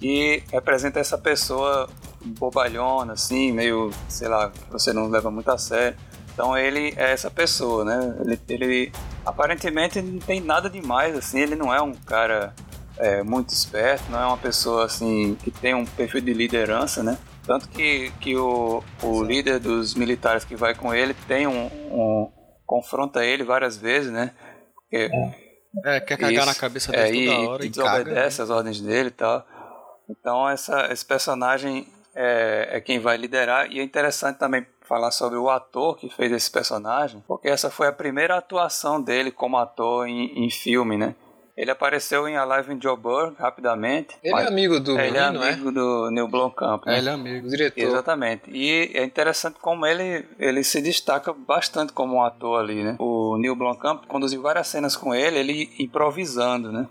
e 0.00 0.42
representa 0.52 0.98
essa 1.00 1.18
pessoa 1.18 1.88
bobalhona, 2.24 3.12
assim, 3.14 3.52
meio, 3.52 3.90
sei 4.08 4.28
lá, 4.28 4.50
que 4.50 4.70
você 4.70 4.92
não 4.92 5.08
leva 5.08 5.30
muito 5.30 5.50
a 5.50 5.58
sério. 5.58 5.96
Então 6.32 6.56
ele 6.56 6.94
é 6.96 7.12
essa 7.12 7.30
pessoa, 7.30 7.84
né? 7.84 8.16
Ele, 8.24 8.40
ele 8.48 8.92
aparentemente 9.24 10.00
não 10.00 10.18
tem 10.18 10.40
nada 10.40 10.68
demais, 10.70 11.16
assim, 11.16 11.40
ele 11.40 11.54
não 11.54 11.72
é 11.72 11.80
um 11.80 11.92
cara 11.94 12.54
é, 12.96 13.22
muito 13.22 13.50
esperto, 13.50 14.10
não 14.10 14.20
é 14.20 14.26
uma 14.26 14.38
pessoa 14.38 14.86
assim 14.86 15.34
que 15.42 15.50
tem 15.50 15.74
um 15.74 15.84
perfil 15.84 16.20
de 16.20 16.32
liderança, 16.32 17.02
né? 17.02 17.18
Tanto 17.46 17.68
que, 17.68 18.10
que 18.20 18.36
o, 18.36 18.82
o 19.02 19.22
líder 19.24 19.58
dos 19.58 19.94
militares 19.94 20.44
que 20.44 20.54
vai 20.56 20.74
com 20.74 20.94
ele 20.94 21.12
tem 21.26 21.46
um, 21.46 21.66
um- 21.66 22.32
confronta 22.64 23.24
ele 23.24 23.42
várias 23.44 23.76
vezes, 23.76 24.10
né? 24.12 24.30
Porque 24.74 25.10
É, 25.84 26.00
quer 26.00 26.16
cagar 26.16 26.32
isso, 26.32 26.46
na 26.46 26.54
cabeça 26.54 26.94
é, 26.94 27.04
dele 27.10 27.24
e, 27.24 27.26
toda 27.26 27.48
hora 27.50 27.64
e 27.64 27.66
e, 27.66 27.70
caga. 27.70 27.90
né? 27.90 27.98
desobedece 28.04 28.42
às 28.42 28.50
ordens 28.50 28.80
dele 28.80 29.08
e 29.08 29.12
tal. 29.12 29.46
Então 30.08 30.48
essa, 30.48 30.92
esse 30.92 31.04
personagem 31.04 31.86
é, 32.14 32.68
é 32.72 32.80
quem 32.80 32.98
vai 33.00 33.16
liderar 33.16 33.70
e 33.70 33.80
é 33.80 33.82
interessante 33.82 34.38
também 34.38 34.64
falar 34.92 35.10
sobre 35.10 35.38
o 35.38 35.48
ator 35.48 35.96
que 35.96 36.10
fez 36.10 36.30
esse 36.30 36.50
personagem, 36.50 37.24
porque 37.26 37.48
essa 37.48 37.70
foi 37.70 37.86
a 37.86 37.92
primeira 37.92 38.36
atuação 38.36 39.00
dele 39.00 39.30
como 39.30 39.56
ator 39.56 40.06
em, 40.06 40.44
em 40.44 40.50
filme, 40.50 40.98
né? 40.98 41.14
Ele 41.56 41.70
apareceu 41.70 42.28
em 42.28 42.36
Alive 42.36 42.74
in 42.74 42.80
Joburg 42.80 43.34
rapidamente. 43.38 44.14
Ele 44.22 44.34
é 44.34 44.46
amigo 44.46 44.78
do 44.78 44.98
é, 44.98 45.08
ele 45.08 45.16
é 45.16 45.24
menino, 45.30 45.44
é? 45.44 45.52
amigo 45.52 45.72
do 45.72 46.10
Neil 46.10 46.28
Blomkamp, 46.28 46.84
né? 46.84 46.96
É, 46.96 46.98
ele 46.98 47.08
é 47.08 47.12
amigo. 47.12 47.46
O 47.46 47.50
diretor. 47.50 47.80
Exatamente. 47.80 48.50
E 48.50 48.90
é 48.92 49.02
interessante 49.02 49.56
como 49.62 49.86
ele, 49.86 50.26
ele 50.38 50.62
se 50.62 50.82
destaca 50.82 51.32
bastante 51.32 51.94
como 51.94 52.16
um 52.16 52.22
ator 52.22 52.60
ali, 52.60 52.84
né? 52.84 52.96
O 52.98 53.38
Neil 53.38 53.56
Blomkamp 53.56 54.04
conduziu 54.06 54.42
várias 54.42 54.68
cenas 54.68 54.94
com 54.94 55.14
ele, 55.14 55.38
ele 55.38 55.70
improvisando, 55.78 56.70
né? 56.70 56.86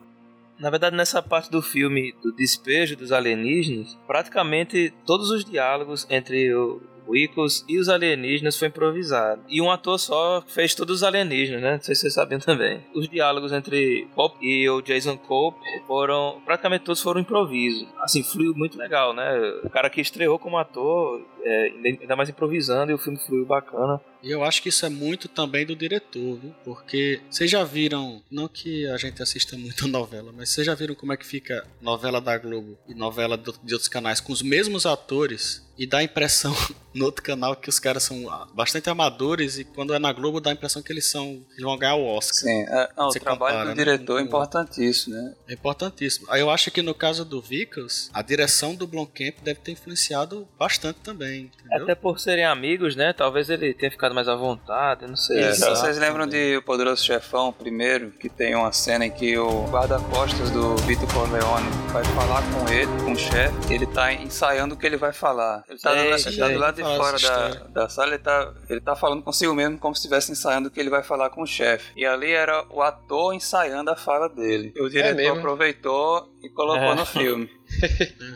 Na 0.61 0.69
verdade, 0.69 0.95
nessa 0.95 1.21
parte 1.21 1.49
do 1.49 1.59
filme 1.59 2.13
do 2.21 2.31
despejo 2.31 2.95
dos 2.95 3.11
alienígenas, 3.11 3.97
praticamente 4.05 4.93
todos 5.07 5.31
os 5.31 5.43
diálogos 5.43 6.05
entre 6.07 6.53
o 6.53 6.79
Wickles 7.07 7.65
e 7.67 7.79
os 7.79 7.89
alienígenas 7.89 8.57
foi 8.57 8.67
improvisado. 8.67 9.41
E 9.47 9.61
um 9.61 9.71
ator 9.71 9.99
só 9.99 10.43
fez 10.47 10.75
todos 10.75 10.97
os 10.97 11.03
alienígenas, 11.03 11.61
né? 11.61 11.73
Não 11.73 11.81
sei 11.81 11.95
se 11.95 12.01
vocês 12.01 12.13
sabem 12.13 12.39
também. 12.39 12.81
Os 12.93 13.07
diálogos 13.07 13.51
entre 13.51 14.07
Pop 14.15 14.35
e 14.41 14.69
o 14.69 14.81
Jason 14.81 15.17
Cope 15.17 15.59
foram. 15.87 16.41
Praticamente 16.45 16.85
todos 16.85 17.01
foram 17.01 17.21
improviso. 17.21 17.87
Assim, 17.99 18.23
fluiu 18.23 18.53
muito 18.55 18.77
legal, 18.77 19.13
né? 19.13 19.37
O 19.63 19.69
cara 19.69 19.89
que 19.89 20.01
estreou 20.01 20.39
como 20.39 20.57
ator, 20.57 21.21
é, 21.43 21.71
ainda 22.01 22.15
mais 22.15 22.29
improvisando, 22.29 22.91
e 22.91 22.95
o 22.95 22.97
filme 22.97 23.17
fluiu 23.19 23.45
bacana. 23.45 24.01
E 24.23 24.29
eu 24.29 24.43
acho 24.43 24.61
que 24.61 24.69
isso 24.69 24.85
é 24.85 24.89
muito 24.89 25.27
também 25.27 25.65
do 25.65 25.75
diretor, 25.75 26.37
viu? 26.37 26.53
Porque 26.63 27.21
vocês 27.29 27.49
já 27.49 27.63
viram, 27.63 28.21
não 28.29 28.47
que 28.47 28.87
a 28.87 28.97
gente 28.97 29.21
assista 29.21 29.57
muito 29.57 29.87
novela, 29.89 30.31
mas 30.35 30.49
vocês 30.49 30.65
já 30.65 30.75
viram 30.75 30.95
como 30.95 31.13
é 31.13 31.17
que 31.17 31.25
fica 31.25 31.65
novela 31.81 32.21
da 32.21 32.37
Globo 32.37 32.77
e 32.87 32.93
novela 32.93 33.37
de 33.37 33.73
outros 33.73 33.87
canais 33.87 34.19
com 34.19 34.31
os 34.31 34.41
mesmos 34.41 34.85
atores 34.85 35.63
e 35.81 35.85
dá 35.87 35.97
a 35.97 36.03
impressão 36.03 36.53
no 36.93 37.05
outro 37.05 37.23
canal 37.23 37.55
que 37.55 37.69
os 37.69 37.79
caras 37.79 38.03
são 38.03 38.29
ah, 38.29 38.47
bastante 38.53 38.89
amadores 38.89 39.57
e 39.57 39.63
quando 39.63 39.93
é 39.93 39.99
na 39.99 40.11
Globo 40.13 40.39
dá 40.39 40.51
a 40.51 40.53
impressão 40.53 40.81
que 40.81 40.91
eles 40.91 41.05
são 41.05 41.41
que 41.55 41.61
vão 41.61 41.77
ganhar 41.77 41.95
o 41.95 42.05
Oscar. 42.05 42.43
Sim, 42.43 42.61
é, 42.67 42.89
não, 42.95 43.07
o 43.07 43.11
trabalho 43.11 43.39
compara, 43.39 43.63
do 43.63 43.69
né, 43.69 43.75
diretor 43.75 44.19
é 44.19 44.23
importantíssimo, 44.23 45.15
né? 45.15 45.33
É 45.47 45.53
importantíssimo. 45.53 46.27
Aí 46.29 46.41
eu 46.41 46.49
acho 46.49 46.69
que 46.69 46.81
no 46.81 46.93
caso 46.93 47.25
do 47.25 47.41
Vickers, 47.41 48.11
a 48.13 48.21
direção 48.21 48.75
do 48.75 48.85
Blomkamp 48.85 49.37
deve 49.41 49.59
ter 49.61 49.71
influenciado 49.71 50.47
bastante 50.59 50.99
também, 50.99 51.49
entendeu? 51.57 51.83
Até 51.83 51.95
por 51.95 52.19
serem 52.19 52.45
amigos, 52.45 52.95
né? 52.95 53.13
Talvez 53.13 53.49
ele 53.49 53.73
tenha 53.73 53.89
ficado 53.89 54.10
mais 54.13 54.27
à 54.27 54.35
vontade, 54.35 55.07
não 55.07 55.15
sei. 55.15 55.39
É, 55.43 55.49
Exato, 55.49 55.75
vocês 55.77 55.97
lembram 55.97 56.27
de 56.27 56.57
O 56.57 56.61
Poderoso 56.61 57.03
Chefão, 57.03 57.51
primeiro, 57.53 58.11
que 58.11 58.29
tem 58.29 58.55
uma 58.55 58.71
cena 58.71 59.05
em 59.05 59.11
que 59.11 59.37
o 59.37 59.65
guarda-costas 59.69 60.49
do 60.51 60.75
Vitor 60.77 61.07
Corleone 61.13 61.69
vai 61.91 62.03
falar 62.05 62.41
com 62.51 62.71
ele, 62.71 62.91
com 63.03 63.11
o 63.13 63.17
chefe, 63.17 63.73
ele 63.73 63.85
tá 63.85 64.11
ensaiando 64.13 64.75
o 64.75 64.77
que 64.77 64.85
ele 64.85 64.97
vai 64.97 65.11
falar. 65.13 65.63
Ele 65.69 65.79
tá, 65.79 65.91
Sei, 65.91 66.09
do, 66.09 66.29
ele 66.29 66.37
tá 66.37 66.47
do 66.49 66.59
lado 66.59 66.75
de 66.75 66.83
fora 66.83 67.19
da, 67.19 67.47
da 67.67 67.89
sala, 67.89 68.09
ele 68.09 68.19
tá, 68.19 68.53
ele 68.69 68.81
tá 68.81 68.95
falando 68.95 69.21
consigo 69.23 69.53
mesmo 69.53 69.77
como 69.77 69.95
se 69.95 69.99
estivesse 69.99 70.31
ensaiando 70.31 70.67
o 70.67 70.71
que 70.71 70.79
ele 70.79 70.89
vai 70.89 71.03
falar 71.03 71.29
com 71.29 71.41
o 71.41 71.47
chefe. 71.47 71.91
E 71.95 72.05
ali 72.05 72.31
era 72.31 72.65
o 72.69 72.81
ator 72.81 73.33
ensaiando 73.33 73.89
a 73.91 73.95
fala 73.95 74.27
dele. 74.29 74.73
E 74.75 74.81
o 74.81 74.89
diretor 74.89 75.15
mesmo? 75.15 75.37
aproveitou 75.39 76.29
e 76.43 76.49
colocou 76.49 76.81
É. 76.91 76.95
no 76.95 77.05
filme. 77.05 77.49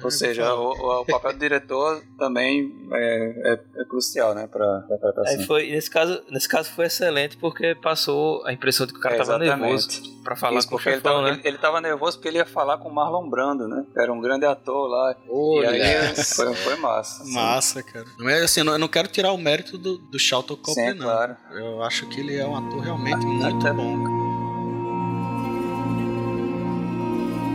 Ou 0.04 0.12
seja, 0.12 0.54
o, 0.54 0.72
o- 0.72 1.02
o 1.02 1.06
papel 1.06 1.34
do 1.34 1.40
diretor 1.40 2.02
também 2.18 2.72
é, 2.92 3.54
é- 3.54 3.82
é 3.82 3.86
crucial, 3.86 4.34
né, 4.34 4.48
pra 4.48 4.84
interpretação. 4.86 5.40
Aí 5.40 5.46
foi, 5.46 5.70
nesse 5.72 5.90
caso, 5.90 6.22
nesse 6.30 6.48
caso 6.48 6.70
foi 6.72 6.86
excelente 6.86 7.38
porque 7.38 7.76
passou 7.76 8.46
a 8.46 8.54
impressão 8.54 8.86
de 8.88 8.94
que 8.94 9.00
o 9.00 9.02
cara 9.02 9.16
É, 9.16 9.18
tava 9.20 9.44
exatamente. 9.44 9.62
nervoso 9.62 10.24
pra 10.24 10.36
falar 10.36 10.60
Isso, 10.60 10.68
com 10.70 10.76
o 10.76 10.78
porque 10.78 10.90
ele 10.90 10.96
chefão, 10.98 11.14
tava, 11.16 11.24
né? 11.28 11.34
ele, 11.40 11.48
ele 11.48 11.58
tava 11.58 11.82
nervoso 11.82 12.18
porque 12.18 12.28
ele 12.30 12.38
ia 12.38 12.46
falar 12.46 12.78
com 12.80 12.90
o 12.90 12.94
Marlon 12.94 13.30
Brando, 13.30 13.68
né? 13.68 13.86
Era 13.98 14.12
um 14.12 14.20
grande 14.20 14.46
ator 14.46 14.88
lá. 14.90 15.16
Olha. 15.30 15.76
E 15.78 15.82
aí 15.82 16.16
foi, 16.36 16.54
foi 16.56 16.76
massa. 16.78 17.24
assim. 17.24 17.34
Massa, 17.34 17.84
cara. 17.84 18.06
Mas 18.20 18.44
assim, 18.44 18.62
eu 18.62 18.78
não- 18.80 18.88
quero 18.88 19.08
tirar 19.08 19.32
o 19.34 19.38
mérito 19.38 19.78
do, 19.78 19.98
do 19.98 20.18
Charlton 20.18 20.56
Copley, 20.56 20.92
Sim, 20.94 20.98
não. 20.98 21.06
claro. 21.06 21.36
Eu 21.52 21.84
acho 21.84 22.08
que 22.08 22.20
ele 22.22 22.36
é 22.38 22.46
um 22.46 22.56
ator 22.56 22.80
realmente 22.80 23.26
muito 23.26 23.46
até- 23.60 23.74
bom. 23.74 24.14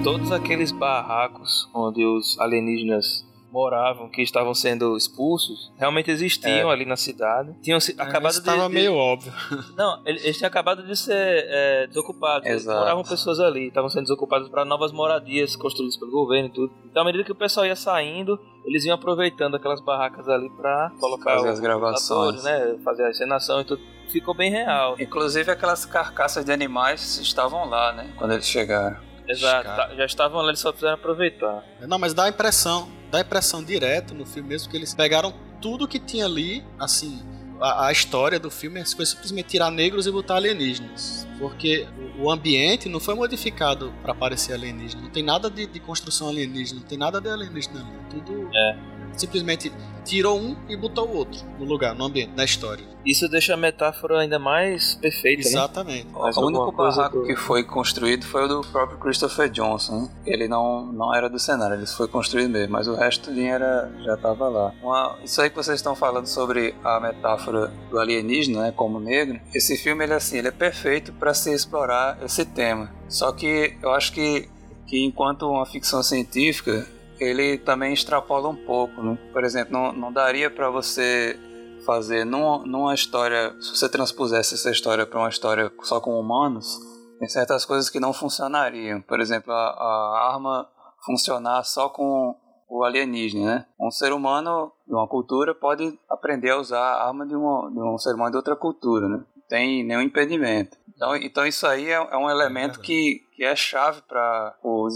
Todos 0.02 0.32
aqueles 0.32 0.72
barracos 0.72 1.68
onde 1.74 2.04
os 2.04 2.38
alienígenas 2.40 3.24
moravam, 3.52 4.08
que 4.08 4.22
estavam 4.22 4.54
sendo 4.54 4.96
expulsos, 4.96 5.72
realmente 5.76 6.08
existiam 6.10 6.70
É. 6.70 6.72
ali 6.72 6.84
na 6.86 6.96
cidade. 6.96 7.52
Tinham 7.60 7.80
se, 7.80 7.92
acabado 7.98 8.32
de, 8.32 8.38
Estava 8.38 8.68
de- 8.68 8.74
meio 8.74 8.94
óbvio. 8.94 9.32
Não, 9.76 10.00
eles, 10.06 10.24
eles 10.24 10.36
tinham 10.38 10.46
acabado 10.48 10.84
de 10.86 10.96
ser 10.96 11.12
é, 11.48 11.86
desocupados. 11.88 12.46
Exato. 12.48 12.78
Moravam 12.78 13.02
pessoas 13.02 13.40
ali, 13.40 13.66
estavam 13.66 13.90
sendo 13.90 14.02
desocupados 14.02 14.48
para 14.48 14.64
novas 14.64 14.92
moradias 14.92 15.54
construídas 15.56 15.96
pelo 15.96 16.12
governo 16.12 16.48
e 16.48 16.52
tudo. 16.52 16.72
Então, 16.86 17.02
à 17.02 17.04
medida 17.04 17.24
que 17.24 17.32
o 17.32 17.34
pessoal 17.34 17.66
ia 17.66 17.74
saindo, 17.76 18.38
eles 18.64 18.84
iam 18.84 18.94
aproveitando 18.94 19.56
aquelas 19.56 19.80
barracas 19.80 20.28
ali 20.28 20.48
para 20.50 20.92
colocar 21.00 21.34
Fazer 21.36 21.48
as 21.48 21.60
gravações. 21.60 22.44
né? 22.44 22.78
Fazer 22.84 23.04
a 23.04 23.10
encenação 23.10 23.60
e 23.60 23.64
tudo. 23.64 23.82
Ficou 24.10 24.32
bem 24.32 24.50
real. 24.50 24.94
Inclusive 24.98 25.50
aquelas 25.50 25.84
carcaças 25.84 26.44
de 26.44 26.52
animais 26.52 27.18
estavam 27.18 27.68
lá, 27.68 27.92
né? 27.92 28.12
Quando 28.16 28.32
eles 28.32 28.46
chegaram. 28.46 29.09
Exato, 29.30 29.64
tá- 29.64 29.94
já 29.96 30.04
estavam 30.04 30.40
lá, 30.42 30.48
eles 30.48 30.60
só 30.60 30.70
precisaram 30.70 30.96
aproveitar. 30.96 31.64
Não, 31.86 31.98
mas 31.98 32.12
dá 32.14 32.24
a 32.24 32.28
impressão, 32.28 32.88
dá 33.10 33.18
a 33.18 33.20
impressão 33.20 33.62
direto 33.62 34.14
no 34.14 34.24
filme 34.26 34.48
mesmo 34.50 34.70
que 34.70 34.76
eles 34.76 34.94
pegaram 34.94 35.32
tudo 35.60 35.86
que 35.86 35.98
tinha 35.98 36.24
ali, 36.24 36.64
assim, 36.78 37.22
a, 37.60 37.86
a 37.88 37.92
história 37.92 38.38
do 38.40 38.50
filme 38.50 38.82
foi 38.96 39.04
simplesmente 39.04 39.48
tirar 39.48 39.70
negros 39.70 40.06
e 40.06 40.10
botar 40.10 40.36
alienígenas. 40.36 41.26
Porque 41.38 41.86
o- 42.18 42.24
o 42.24 42.30
ambiente 42.30 42.88
não 42.88 42.98
foi 43.00 43.14
modificado 43.14 43.92
para 44.02 44.14
parecer 44.14 44.52
alienígena. 44.54 45.02
Não 45.02 45.10
tem 45.10 45.22
nada 45.22 45.50
de, 45.50 45.66
de 45.66 45.80
construção 45.80 46.28
alienígena, 46.28 46.80
não 46.80 46.86
tem 46.86 46.96
nada 46.98 47.20
de 47.20 47.28
alienígena 47.28 47.80
ali. 47.80 47.90
Tudo 48.10 48.48
É. 48.54 48.76
simplesmente 49.16 49.72
tirou 50.04 50.38
um 50.40 50.56
e 50.68 50.76
botou 50.76 51.06
o 51.08 51.14
outro 51.16 51.40
no 51.58 51.64
lugar, 51.66 51.94
no 51.94 52.04
ambiente, 52.04 52.32
na 52.34 52.44
história. 52.44 52.84
Isso 53.04 53.28
deixa 53.28 53.54
a 53.54 53.56
metáfora 53.56 54.18
ainda 54.20 54.38
mais 54.38 54.94
perfeita, 54.96 55.42
né? 55.42 55.48
Exatamente. 55.48 56.06
Mais 56.12 56.36
o 56.36 56.46
único 56.46 56.72
coisa 56.72 56.96
barraco 56.98 57.20
do- 57.20 57.26
que 57.26 57.36
foi 57.36 57.62
construído 57.64 58.24
foi 58.26 58.44
o 58.44 58.48
do 58.48 58.60
próprio 58.62 58.98
Christopher 58.98 59.48
Johnson. 59.48 60.02
né? 60.02 60.08
Ele 60.26 60.48
não, 60.48 60.84
não 60.86 61.14
era 61.14 61.28
do 61.28 61.38
cenário, 61.38 61.76
ele 61.76 61.86
foi 61.86 62.08
construído 62.08 62.50
mesmo, 62.50 62.72
mas 62.72 62.88
o 62.88 62.94
resto 62.94 63.30
era, 63.30 63.90
já 64.04 64.14
estava 64.14 64.48
lá. 64.48 64.72
Uma- 64.82 65.16
isso 65.24 65.40
aí 65.40 65.48
que 65.48 65.56
vocês 65.56 65.76
estão 65.76 65.94
falando 65.94 66.26
sobre 66.26 66.74
a 66.84 67.00
metáfora 67.00 67.72
do 67.90 67.98
alienígena, 67.98 68.62
né, 68.64 68.72
como 68.72 69.00
negro, 69.00 69.40
esse 69.54 69.76
filme 69.78 70.04
ele, 70.04 70.12
é 70.12 70.16
assim, 70.16 70.36
ele 70.38 70.48
é 70.48 70.52
perfeito 70.52 71.12
para 71.12 71.32
se 71.32 71.52
explorar 71.52 72.18
esse 72.22 72.44
tema. 72.44 72.90
Só 73.08 73.32
que 73.32 73.76
eu 73.82 73.90
acho 73.92 74.12
que, 74.12 74.46
que 74.86 75.02
enquanto 75.04 75.48
uma 75.48 75.64
ficção 75.64 76.02
científica, 76.02 76.86
ele 77.20 77.58
também 77.58 77.92
extrapola 77.92 78.48
um 78.48 78.56
pouco. 78.56 79.02
Né? 79.02 79.18
Por 79.32 79.44
exemplo, 79.44 79.72
não, 79.72 79.92
não 79.92 80.12
daria 80.12 80.50
para 80.50 80.70
você 80.70 81.38
fazer 81.84 82.24
numa, 82.24 82.58
numa 82.66 82.94
história, 82.94 83.54
se 83.60 83.76
você 83.76 83.88
transpusesse 83.88 84.54
essa 84.54 84.70
história 84.70 85.06
para 85.06 85.18
uma 85.18 85.28
história 85.28 85.72
só 85.82 86.00
com 86.00 86.18
humanos, 86.18 86.78
tem 87.18 87.28
certas 87.28 87.64
coisas 87.64 87.90
que 87.90 88.00
não 88.00 88.12
funcionariam. 88.12 89.00
Por 89.02 89.20
exemplo, 89.20 89.52
a, 89.52 89.56
a 89.56 90.32
arma 90.32 90.68
funcionar 91.04 91.62
só 91.64 91.88
com 91.88 92.34
o 92.68 92.84
alienígena, 92.84 93.44
né? 93.44 93.66
Um 93.78 93.90
ser 93.90 94.12
humano 94.12 94.72
de 94.86 94.94
uma 94.94 95.08
cultura 95.08 95.54
pode 95.54 95.98
aprender 96.08 96.50
a 96.50 96.58
usar 96.58 96.78
a 96.78 97.08
arma 97.08 97.26
de, 97.26 97.34
uma, 97.34 97.70
de 97.70 97.80
um 97.80 97.98
ser 97.98 98.14
humano 98.14 98.30
de 98.30 98.36
outra 98.36 98.54
cultura, 98.54 99.08
né? 99.08 99.24
Não 99.36 99.42
tem 99.48 99.84
nenhum 99.84 100.00
impedimento. 100.00 100.78
Então, 100.94 101.16
então 101.16 101.46
isso 101.46 101.66
aí 101.66 101.88
é, 101.88 101.94
é 101.94 102.16
um 102.16 102.30
elemento 102.30 102.78
que, 102.80 103.22
que 103.40 103.44
é 103.46 103.56
chave 103.56 104.02
para 104.02 104.54
o 104.62 104.86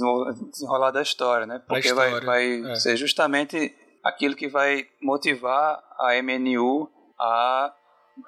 desenrolar 0.50 0.90
da 0.90 1.00
história, 1.00 1.46
né? 1.46 1.62
Porque 1.66 1.88
história, 1.88 2.20
vai, 2.20 2.60
vai 2.60 2.72
é. 2.72 2.74
ser 2.74 2.94
justamente 2.94 3.74
aquilo 4.04 4.36
que 4.36 4.48
vai 4.48 4.86
motivar 5.00 5.82
a 5.98 6.22
MNU 6.22 6.86
a 7.18 7.74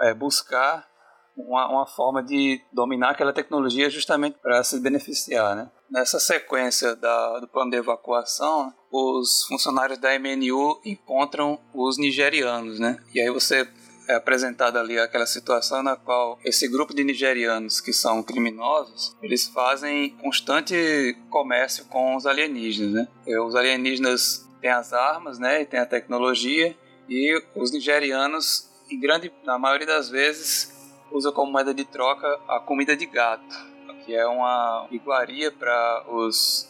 é, 0.00 0.14
buscar 0.14 0.88
uma, 1.36 1.68
uma 1.68 1.86
forma 1.86 2.22
de 2.22 2.62
dominar 2.72 3.10
aquela 3.10 3.30
tecnologia 3.30 3.90
justamente 3.90 4.38
para 4.38 4.64
se 4.64 4.80
beneficiar, 4.80 5.54
né? 5.54 5.70
Nessa 5.90 6.18
sequência 6.18 6.96
da, 6.96 7.40
do 7.40 7.48
plano 7.48 7.70
de 7.70 7.76
evacuação, 7.76 8.72
os 8.90 9.44
funcionários 9.46 9.98
da 9.98 10.18
MNU 10.18 10.80
encontram 10.82 11.60
os 11.74 11.98
nigerianos, 11.98 12.80
né? 12.80 12.96
E 13.14 13.20
aí 13.20 13.30
você 13.30 13.68
é 14.08 14.14
apresentada 14.14 14.80
ali 14.80 14.98
aquela 14.98 15.26
situação 15.26 15.82
na 15.82 15.96
qual 15.96 16.38
esse 16.44 16.68
grupo 16.68 16.94
de 16.94 17.04
nigerianos 17.04 17.80
que 17.80 17.92
são 17.92 18.22
criminosos, 18.22 19.16
eles 19.22 19.46
fazem 19.48 20.10
constante 20.18 21.16
comércio 21.30 21.84
com 21.86 22.16
os 22.16 22.26
alienígenas, 22.26 22.92
né? 22.92 23.08
E 23.26 23.38
os 23.38 23.54
alienígenas 23.54 24.46
têm 24.60 24.70
as 24.70 24.92
armas, 24.92 25.38
né? 25.38 25.62
E 25.62 25.64
têm 25.64 25.80
a 25.80 25.86
tecnologia 25.86 26.76
e 27.08 27.42
os 27.54 27.70
nigerianos, 27.70 28.68
em 28.90 28.98
grande, 28.98 29.32
na 29.44 29.58
maioria 29.58 29.86
das 29.86 30.08
vezes, 30.08 30.72
usam 31.10 31.32
como 31.32 31.52
moeda 31.52 31.72
de 31.72 31.84
troca 31.84 32.26
a 32.48 32.60
comida 32.60 32.96
de 32.96 33.06
gato, 33.06 33.56
que 34.04 34.14
é 34.14 34.26
uma 34.26 34.86
iguaria 34.90 35.50
para 35.50 36.04
os 36.08 36.68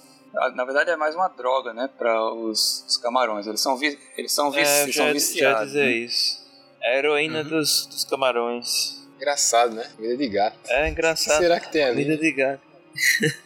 na 0.54 0.64
verdade 0.64 0.90
é 0.90 0.96
mais 0.96 1.14
uma 1.14 1.28
droga, 1.28 1.72
né, 1.72 1.88
para 1.96 2.30
os, 2.30 2.84
os 2.86 2.96
camarões. 2.98 3.46
Eles 3.46 3.60
são 3.60 3.76
vi, 3.76 3.98
eles 4.18 4.32
são, 4.32 4.50
vi, 4.50 4.60
É, 4.60 4.82
eles 4.82 4.94
já, 4.94 5.02
são 5.02 5.06
já 5.06 5.12
viciados. 5.12 5.66
dizer 5.68 5.84
né? 5.86 5.92
isso. 5.92 6.45
É 6.86 6.94
a 6.94 6.98
heroína 6.98 7.40
Uhum. 7.42 7.48
dos, 7.48 7.86
dos 7.86 8.04
camarões. 8.04 9.04
Engraçado, 9.16 9.74
né? 9.74 9.84
Comida 9.96 10.16
de 10.16 10.28
gato. 10.28 10.56
É 10.68 10.80
O 10.82 10.84
que 10.84 10.90
engraçado. 10.90 11.38
será 11.38 11.58
que 11.58 11.72
tem 11.72 11.82
ali? 11.82 12.04
Comida 12.04 12.22
de 12.22 12.32
gato. 12.32 12.60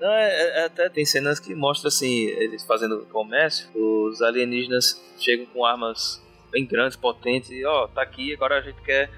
Não, 0.00 0.10
é, 0.12 0.60
é- 0.60 0.64
até 0.64 0.88
tem 0.88 1.04
cenas 1.04 1.38
que 1.38 1.54
mostram 1.54 1.88
assim, 1.88 2.24
eles 2.28 2.64
fazendo 2.64 3.04
comércio, 3.12 3.68
os 3.74 4.22
alienígenas 4.22 4.98
chegam 5.18 5.44
com 5.46 5.62
armas 5.64 6.22
bem 6.50 6.64
grandes, 6.64 6.96
potentes, 6.96 7.50
e 7.50 7.64
ó, 7.66 7.86
tá 7.86 8.00
aqui, 8.02 8.32
agora 8.32 8.58
a 8.58 8.62
gente 8.62 8.80
quer 8.82 9.10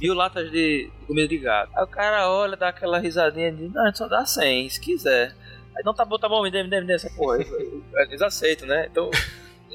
mil 0.00 0.14
latas 0.14 0.48
de, 0.50 0.84
de 0.84 1.06
comida 1.06 1.26
de 1.26 1.38
gato. 1.38 1.70
Aí 1.76 1.82
o 1.82 1.88
cara 1.88 2.30
olha, 2.30 2.56
dá 2.56 2.68
aquela 2.68 3.00
risadinha 3.00 3.50
de, 3.50 3.68
não, 3.68 3.82
a 3.82 3.86
gente 3.86 3.98
só 3.98 4.06
dá 4.06 4.24
100, 4.24 4.70
se 4.70 4.80
quiser. 4.80 5.34
Aí 5.76 5.82
não, 5.84 5.92
tá 5.92 6.04
bom, 6.04 6.18
tá 6.18 6.28
bom, 6.28 6.40
me 6.42 6.50
dê, 6.52 6.62
me 6.62 6.70
dê, 6.70 6.80
me 6.80 6.86
dê 6.86 6.94
essa 6.94 7.10
porra. 7.10 7.38
Eles 8.08 8.22
aceitam, 8.22 8.68
né? 8.68 8.86
Então, 8.90 9.10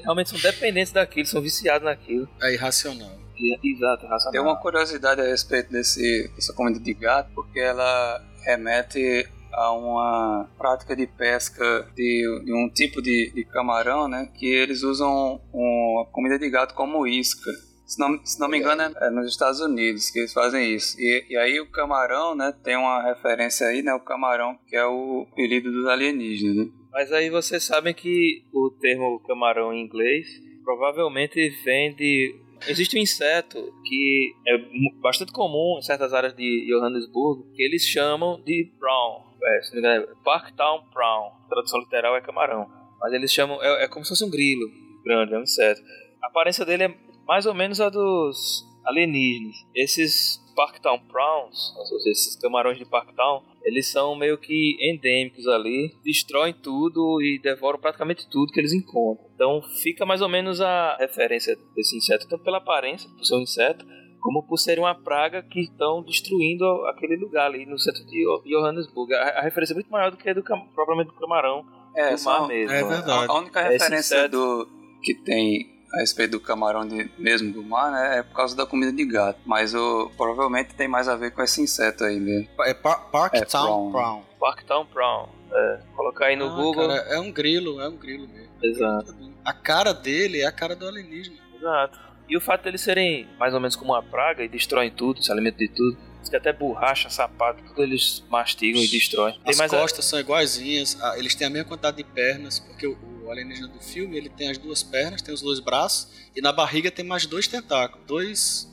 realmente 0.02 0.30
são 0.30 0.38
dependentes 0.40 0.92
daquilo, 0.92 1.26
são 1.26 1.42
viciados 1.42 1.84
naquilo. 1.84 2.26
É 2.42 2.54
irracional. 2.54 3.12
Exato, 3.62 4.06
racional. 4.06 4.32
Tem 4.32 4.40
uma 4.40 4.60
curiosidade 4.60 5.20
a 5.20 5.24
respeito 5.24 5.70
desse, 5.70 6.30
dessa 6.34 6.52
comida 6.52 6.78
de 6.78 6.94
gato, 6.94 7.30
porque 7.34 7.60
ela 7.60 8.22
remete 8.44 9.28
a 9.52 9.72
uma 9.72 10.48
prática 10.58 10.96
de 10.96 11.06
pesca 11.06 11.88
de, 11.94 12.42
de 12.44 12.52
um 12.52 12.68
tipo 12.68 13.00
de, 13.00 13.32
de 13.34 13.44
camarão, 13.44 14.08
né? 14.08 14.28
Que 14.34 14.46
eles 14.46 14.82
usam 14.82 15.40
uma 15.52 16.06
comida 16.06 16.38
de 16.38 16.50
gato 16.50 16.74
como 16.74 17.06
isca. 17.06 17.50
Se 17.86 18.00
não, 18.00 18.18
se 18.24 18.40
não 18.40 18.48
me 18.48 18.58
engano, 18.58 18.82
é, 18.82 19.06
é 19.06 19.10
nos 19.10 19.28
Estados 19.28 19.60
Unidos 19.60 20.10
que 20.10 20.20
eles 20.20 20.32
fazem 20.32 20.74
isso. 20.74 20.96
E, 20.98 21.26
e 21.30 21.36
aí 21.36 21.60
o 21.60 21.70
camarão, 21.70 22.34
né? 22.34 22.52
Tem 22.64 22.76
uma 22.76 23.02
referência 23.02 23.66
aí, 23.66 23.82
né? 23.82 23.94
O 23.94 24.00
camarão, 24.00 24.58
que 24.66 24.76
é 24.76 24.86
o 24.86 25.26
apelido 25.30 25.70
dos 25.70 25.86
alienígenas, 25.86 26.56
né? 26.56 26.72
Mas 26.92 27.12
aí 27.12 27.28
vocês 27.28 27.64
sabem 27.64 27.92
que 27.92 28.44
o 28.52 28.70
termo 28.70 29.20
camarão 29.26 29.72
em 29.72 29.84
inglês 29.84 30.26
provavelmente 30.64 31.50
vem 31.64 31.94
de. 31.94 32.40
Existe 32.66 32.96
um 32.96 33.00
inseto 33.00 33.72
que 33.84 34.34
é 34.46 34.58
bastante 35.00 35.32
comum 35.32 35.78
em 35.78 35.82
certas 35.82 36.14
áreas 36.14 36.34
de 36.34 36.66
Johannesburgo, 36.68 37.52
que 37.54 37.62
eles 37.62 37.82
chamam 37.82 38.40
de 38.42 38.72
prawn. 38.78 39.22
É, 39.42 39.62
se 39.62 39.74
não 39.74 39.82
me 39.82 39.88
engano, 39.88 40.10
é 40.10 40.24
Parktown 40.24 40.84
prawn. 40.92 41.30
A 41.44 41.48
tradução 41.48 41.80
literal 41.80 42.16
é 42.16 42.20
camarão. 42.20 42.66
Mas 43.00 43.12
eles 43.12 43.30
chamam. 43.32 43.62
É, 43.62 43.84
é 43.84 43.88
como 43.88 44.04
se 44.04 44.10
fosse 44.10 44.24
um 44.24 44.30
grilo 44.30 44.66
grande, 45.04 45.34
é 45.34 45.38
um 45.38 45.42
inseto. 45.42 45.82
A 46.22 46.28
aparência 46.28 46.64
dele 46.64 46.84
é 46.84 46.94
mais 47.26 47.44
ou 47.44 47.54
menos 47.54 47.80
a 47.80 47.90
dos 47.90 48.64
alienígenas. 48.84 49.56
Esses 49.74 50.42
Parktown 50.56 50.98
prawns, 51.00 51.74
ou 51.76 51.84
seja, 51.84 52.10
esses 52.10 52.36
camarões 52.36 52.78
de 52.78 52.84
Parktown, 52.84 53.42
eles 53.62 53.90
são 53.90 54.14
meio 54.14 54.38
que 54.38 54.76
endêmicos 54.80 55.46
ali, 55.46 55.94
destroem 56.04 56.52
tudo 56.52 57.20
e 57.20 57.40
devoram 57.42 57.78
praticamente 57.78 58.28
tudo 58.28 58.52
que 58.52 58.60
eles 58.60 58.72
encontram. 58.72 59.23
Então 59.34 59.60
fica 59.82 60.06
mais 60.06 60.20
ou 60.20 60.28
menos 60.28 60.60
a 60.60 60.96
referência 60.98 61.56
desse 61.74 61.96
inseto, 61.96 62.28
tanto 62.28 62.44
pela 62.44 62.58
aparência, 62.58 63.08
por 63.10 63.24
ser 63.24 63.34
um 63.34 63.40
inseto, 63.40 63.84
como 64.20 64.42
por 64.46 64.56
ser 64.56 64.78
uma 64.78 64.94
praga 64.94 65.42
que 65.42 65.60
estão 65.60 66.02
destruindo 66.02 66.64
aquele 66.86 67.16
lugar 67.16 67.46
ali 67.46 67.66
no 67.66 67.78
centro 67.78 68.04
de 68.06 68.22
Jo- 68.24 68.42
Johannesburg. 68.46 69.12
A, 69.12 69.40
a 69.40 69.42
referência 69.42 69.72
é 69.72 69.76
muito 69.76 69.90
maior 69.90 70.10
do 70.10 70.16
que 70.16 70.28
a 70.30 70.32
do 70.34 70.42
propriamente 70.74 71.10
do 71.12 71.18
camarão 71.20 71.64
É, 71.96 72.12
do 72.12 72.18
são- 72.18 72.32
mar 72.40 72.48
mesmo. 72.48 72.72
é 72.74 72.82
verdade. 72.84 73.28
A, 73.30 73.32
a 73.32 73.38
única 73.38 73.60
referência 73.62 74.16
inseto- 74.18 74.30
do 74.30 74.68
que 75.02 75.14
tem 75.14 75.74
a 75.94 75.98
respeito 76.00 76.32
do 76.32 76.40
camarão 76.40 76.86
de- 76.88 77.10
mesmo 77.18 77.52
do 77.52 77.62
mar, 77.62 77.90
né, 77.92 78.18
é 78.18 78.22
por 78.22 78.34
causa 78.34 78.56
da 78.56 78.64
comida 78.66 78.92
de 78.92 79.04
gato. 79.04 79.38
Mas 79.44 79.74
o, 79.74 80.10
provavelmente 80.16 80.74
tem 80.74 80.88
mais 80.88 81.06
a 81.08 81.16
ver 81.16 81.32
com 81.32 81.42
esse 81.42 81.60
inseto 81.60 82.02
aí 82.04 82.18
mesmo. 82.18 82.48
É 82.62 82.72
pa 82.72 82.94
prawn. 82.96 83.10
Parktown 83.30 83.92
Brown. 83.92 84.22
Parktown 84.40 84.86
Prawn. 84.86 85.26
É, 85.54 85.78
colocar 85.94 86.26
aí 86.26 86.36
no 86.36 86.46
Ah, 86.46 86.54
Google. 86.56 86.88
cara, 86.88 87.00
é 87.14 87.18
um 87.20 87.30
grilo, 87.30 87.80
é 87.80 87.88
um 87.88 87.96
grilo 87.96 88.26
mesmo. 88.28 88.50
Exato. 88.62 89.14
A 89.44 89.52
cara 89.52 89.92
dele 89.92 90.40
é 90.40 90.46
a 90.46 90.52
cara 90.52 90.74
do 90.74 90.86
alienígena. 90.88 91.36
Exato. 91.56 91.98
E 92.28 92.36
o 92.36 92.40
fato 92.40 92.64
deles 92.64 92.80
serem 92.80 93.28
mais 93.38 93.52
ou 93.54 93.60
menos 93.60 93.76
como 93.76 93.92
uma 93.92 94.02
praga 94.02 94.42
e 94.42 94.48
destroem 94.48 94.90
tudo, 94.90 95.22
se 95.22 95.30
alimentam 95.30 95.58
de 95.58 95.68
tudo. 95.68 95.96
Diz 96.20 96.30
que 96.30 96.36
até 96.36 96.52
borracha, 96.54 97.10
sapato, 97.10 97.62
tudo 97.62 97.82
eles 97.82 98.24
mastigam 98.30 98.82
e 98.82 98.88
destroem. 98.88 99.34
Tem 99.34 99.50
As 99.50 99.58
mais 99.58 99.72
a- 99.74 99.78
costas 99.78 100.04
são 100.06 100.18
iguaizinhas, 100.18 100.96
ah, 101.02 101.18
eles 101.18 101.34
têm 101.34 101.46
a 101.46 101.50
mesma 101.50 101.68
quantidade 101.68 101.98
de 101.98 102.04
pernas, 102.04 102.58
porque 102.58 102.86
o, 102.86 102.96
o 103.24 103.30
alienígena 103.30 103.68
do 103.68 103.78
filme 103.78 104.16
ele 104.16 104.30
tem 104.30 104.50
as 104.50 104.56
duas 104.56 104.82
pernas, 104.82 105.20
tem 105.20 105.34
os 105.34 105.42
dois 105.42 105.60
braços, 105.60 106.08
e 106.34 106.40
na 106.40 106.50
barriga 106.50 106.90
tem 106.90 107.04
mais 107.04 107.26
dois 107.26 107.46
tentáculos, 107.46 108.06
dois, 108.06 108.66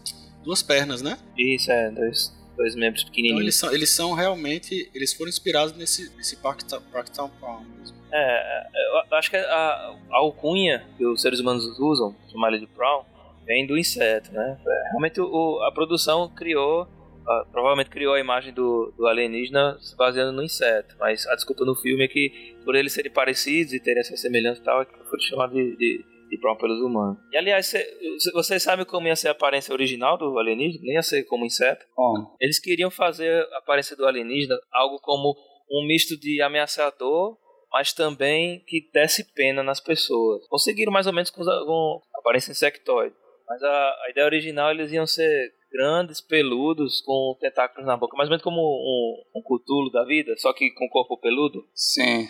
duas 0.46 0.64
pernas, 0.64 1.02
né? 1.02 1.18
Isso, 1.38 1.70
é, 1.70 1.92
dois, 1.92 2.34
dois 2.62 2.76
membros 2.76 3.02
Então 3.02 3.12
pequenininhos. 3.12 3.42
eles 3.42 3.56
são, 3.56 3.74
eles 3.74 3.90
são 3.90 4.14
realmente, 4.14 4.90
eles 4.94 5.14
foram 5.14 5.30
inspirados 5.30 5.76
nesse, 5.76 6.16
nesse 6.16 6.38
Parktown, 6.38 6.82
Parktown 6.92 7.32
Brown 7.40 7.64
mesmo. 7.78 7.98
É, 8.12 8.66
é, 8.74 9.06
eu 9.10 9.18
acho 9.18 9.30
que 9.30 9.38
a, 9.38 9.96
a 10.12 10.18
alcunha 10.18 10.86
que 10.98 11.06
os 11.06 11.22
seres 11.22 11.40
humanos 11.40 11.66
usam, 11.80 12.16
chamada 12.30 12.60
de 12.60 12.68
prawn, 12.68 13.04
vem 13.46 13.66
do 13.66 13.78
inseto, 13.78 14.32
né? 14.32 14.60
É, 14.66 14.90
Realmente 14.90 15.20
o, 15.22 15.64
a 15.64 15.72
produção 15.72 16.30
criou, 16.30 16.88
ah, 17.26 17.46
provavelmente 17.52 17.90
criou 17.90 18.14
a 18.14 18.20
imagem 18.20 18.54
do, 18.54 18.94
do 18.98 19.08
alienígena 19.08 19.78
se 19.80 19.96
baseando 19.96 20.34
no 20.34 20.44
inseto, 20.44 20.96
mas 21.00 21.26
a 21.28 21.36
desculpa 21.36 21.64
no 21.64 21.76
filme 21.76 22.04
é 22.04 22.08
que 22.08 22.56
por 22.66 22.76
eles 22.76 22.94
serem 22.94 23.12
parecidos 23.12 23.74
e 23.74 23.80
terem 23.80 24.02
essa 24.02 24.16
semelhança 24.18 24.60
e 24.60 24.64
tal, 24.64 24.82
é 24.82 24.86
que 24.86 24.92
foi 25.10 25.20
chamado 25.22 25.54
de, 25.54 25.76
de, 25.78 26.06
de 26.32 26.40
prawn 26.40 26.56
pelos 26.56 26.80
humanos. 26.82 27.20
E 27.32 27.38
aliás, 27.38 27.68
cê- 27.68 27.84
cê- 28.20 28.32
vocês 28.34 28.64
sabem 28.64 28.86
como 28.86 29.06
ia 29.08 29.16
ser 29.16 29.28
a 29.28 29.32
aparência 29.32 29.74
original 29.74 30.18
do 30.18 30.40
alienígena? 30.40 30.82
Nem 30.84 30.96
ia 30.96 31.04
ser 31.04 31.24
como 31.26 31.46
inseto. 31.46 31.86
Bom, 31.96 32.36
Eles 32.40 32.58
queriam 32.58 32.90
fazer 32.90 33.46
a 33.54 33.58
aparência 33.60 33.96
do 33.96 34.06
alienígena 34.08 34.56
algo 34.72 34.98
como 35.02 35.36
um 35.70 35.86
misto 35.86 36.18
de 36.20 36.42
ameaçador, 36.42 37.38
mas 37.72 37.94
também 37.94 38.64
que 38.66 38.90
desse 38.94 39.24
pena 39.34 39.62
nas 39.62 39.80
pessoas. 39.80 40.48
Conseguiram 40.48 40.92
mais 40.92 41.06
ou 41.08 41.14
menos 41.14 41.30
com, 41.30 41.44
com 41.44 42.02
aparência 42.16 42.52
insectoide. 42.52 43.14
Mas 43.48 43.62
a, 43.64 43.70
a 44.06 44.08
ideia 44.10 44.26
original 44.26 44.72
eles 44.72 44.92
iam 44.92 45.06
ser 45.06 45.54
grandes, 45.72 46.20
peludos, 46.22 47.02
com 47.02 47.38
tentáculos 47.40 47.86
na 47.88 47.96
boca, 47.98 48.16
mais 48.18 48.28
ou 48.28 48.32
menos 48.32 48.44
como 48.44 48.60
um, 48.62 49.40
um 49.40 49.42
cutulo 49.42 49.90
da 49.92 50.04
vida, 50.06 50.34
só 50.38 50.52
que 50.54 50.70
com 50.72 50.88
corpo 50.90 51.18
peludo. 51.18 51.66
sim. 51.74 52.28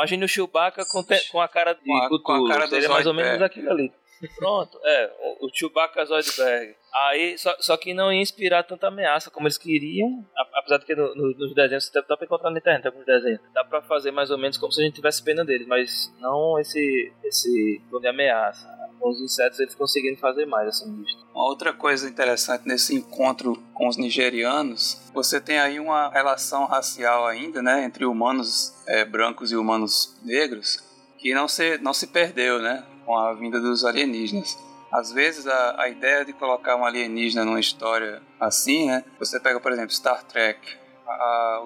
Imagine 0.00 0.24
o 0.24 0.28
Chewbacca 0.28 0.82
com, 0.90 1.02
te- 1.04 1.28
com 1.30 1.40
a 1.40 1.46
cara 1.48 1.74
de 1.74 1.80
Com 1.84 1.96
a- 1.96 2.08
com 2.08 2.14
a 2.14 2.18
Cthulhu. 2.36 2.48
cara 2.48 2.66
Seria 2.68 2.88
mais 2.88 3.06
ou 3.06 3.12
menos 3.12 3.30
Zoidberg. 3.38 3.52
aquilo 3.52 3.70
ali. 3.70 3.92
Pronto, 4.36 4.78
é, 4.84 5.12
o, 5.40 5.46
o 5.46 5.50
Chewbacca 5.52 6.04
Zoidberg. 6.04 6.74
Aí, 7.08 7.38
só, 7.38 7.54
só 7.60 7.76
que 7.76 7.94
não 7.94 8.12
ia 8.12 8.20
inspirar 8.20 8.62
tanta 8.64 8.88
ameaça 8.88 9.30
como 9.30 9.46
eles 9.46 9.56
queriam. 9.56 10.26
Apesar 10.54 10.78
de 10.78 10.84
que 10.86 10.94
no- 10.94 11.14
no- 11.14 11.34
nos 11.38 11.54
desenhos, 11.54 11.86
você 11.86 12.02
dá 12.06 12.16
pra 12.16 12.26
encontrar 12.26 12.50
na 12.50 12.58
internet 12.58 12.86
alguns 12.86 13.06
desenhos. 13.06 13.40
Dá 13.54 13.64
pra 13.64 13.80
fazer 13.82 14.10
mais 14.10 14.30
ou 14.30 14.36
menos 14.38 14.58
como 14.58 14.72
se 14.72 14.80
a 14.80 14.84
gente 14.84 14.94
tivesse 14.96 15.22
pena 15.22 15.44
deles, 15.44 15.66
mas 15.66 16.12
não 16.20 16.58
esse, 16.58 17.12
esse 17.24 17.80
tom 17.90 18.00
de 18.00 18.08
ameaça. 18.08 18.68
Com 18.98 19.08
os 19.08 19.20
insetos 19.22 19.58
eles 19.60 19.74
conseguiram 19.74 20.18
fazer 20.18 20.44
mais, 20.44 20.68
assim, 20.68 20.94
visto. 21.02 21.24
Uma 21.34 21.44
outra 21.46 21.72
coisa 21.72 22.06
interessante 22.08 22.66
nesse 22.68 22.94
encontro 22.94 23.56
com 23.72 23.88
os 23.88 23.96
nigerianos, 23.96 25.10
você 25.14 25.40
tem 25.40 25.58
aí 25.58 25.80
uma 25.80 26.10
relação 26.10 26.66
racial 26.66 27.26
ainda, 27.26 27.62
né, 27.62 27.82
entre 27.84 28.04
humanos 28.04 28.74
eh, 28.86 29.04
brancos 29.06 29.50
e 29.52 29.56
humanos 29.56 30.18
negros, 30.22 30.84
que 31.16 31.32
não 31.32 31.48
se, 31.48 31.78
não 31.78 31.94
se 31.94 32.08
perdeu, 32.08 32.60
né, 32.60 32.84
com 33.04 33.16
a 33.16 33.32
vinda 33.34 33.60
dos 33.60 33.84
alienígenas. 33.84 34.58
Às 34.92 35.12
vezes 35.12 35.46
a, 35.46 35.82
a 35.82 35.88
ideia 35.88 36.24
de 36.24 36.32
colocar 36.32 36.76
um 36.76 36.84
alienígena 36.84 37.44
numa 37.44 37.60
história 37.60 38.20
assim, 38.40 38.86
né, 38.86 39.04
você 39.18 39.38
pega, 39.38 39.60
por 39.60 39.70
exemplo, 39.72 39.92
Star 39.92 40.22
Trek, 40.24 40.58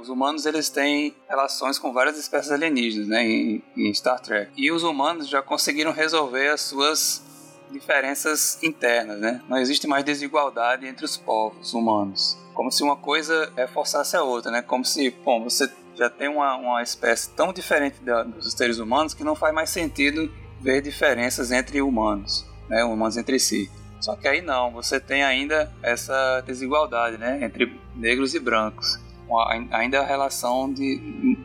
os 0.01 0.09
humanos 0.09 0.47
eles 0.47 0.68
têm 0.70 1.14
relações 1.28 1.78
com 1.78 1.93
várias 1.93 2.18
espécies 2.18 2.51
alienígenas, 2.51 3.09
né, 3.09 3.24
em, 3.24 3.62
em 3.76 3.93
Star 3.95 4.20
Trek. 4.20 4.51
E 4.57 4.70
os 4.72 4.82
humanos 4.82 5.28
já 5.28 5.41
conseguiram 5.43 5.93
resolver 5.93 6.49
as 6.49 6.62
suas 6.62 7.22
diferenças 7.70 8.62
internas, 8.62 9.18
né? 9.20 9.41
Não 9.49 9.59
existe 9.59 9.87
mais 9.87 10.05
desigualdade 10.05 10.87
entre 10.87 11.05
os 11.05 11.16
povos 11.16 11.74
humanos. 11.74 12.39
Como 12.55 12.70
se 12.70 12.82
uma 12.82 12.97
coisa 12.97 13.53
reforçasse 13.57 14.16
a 14.16 14.22
outra, 14.22 14.51
né? 14.51 14.62
Como 14.62 14.85
se, 14.85 15.11
bom, 15.11 15.43
você 15.43 15.68
já 15.97 16.09
tem 16.09 16.28
uma, 16.28 16.57
uma 16.57 16.82
espécie 16.82 17.30
tão 17.30 17.53
diferente 17.53 18.01
da- 18.01 18.22
dos 18.22 18.53
seres 18.53 18.78
humanos 18.78 19.12
que 19.12 19.24
não 19.24 19.35
faz 19.35 19.53
mais 19.55 19.70
sentido 19.70 20.30
ver 20.64 20.80
diferenças 20.80 21.52
entre 21.52 21.82
humanos, 21.82 22.44
né? 22.68 22.82
Humanos 22.82 23.18
entre 23.18 23.38
si. 23.38 23.70
Só 24.00 24.16
que 24.16 24.26
aí 24.26 24.40
não, 24.40 24.72
você 24.72 24.98
tem 24.98 25.22
ainda 25.22 25.70
essa 25.82 26.40
desigualdade, 26.40 27.18
né? 27.18 27.44
Entre 27.44 27.78
negros 27.94 28.34
e 28.34 28.40
brancos. 28.40 28.98
Ainda 29.70 30.00
a 30.00 30.04
relação 30.04 30.72
de, 30.72 31.36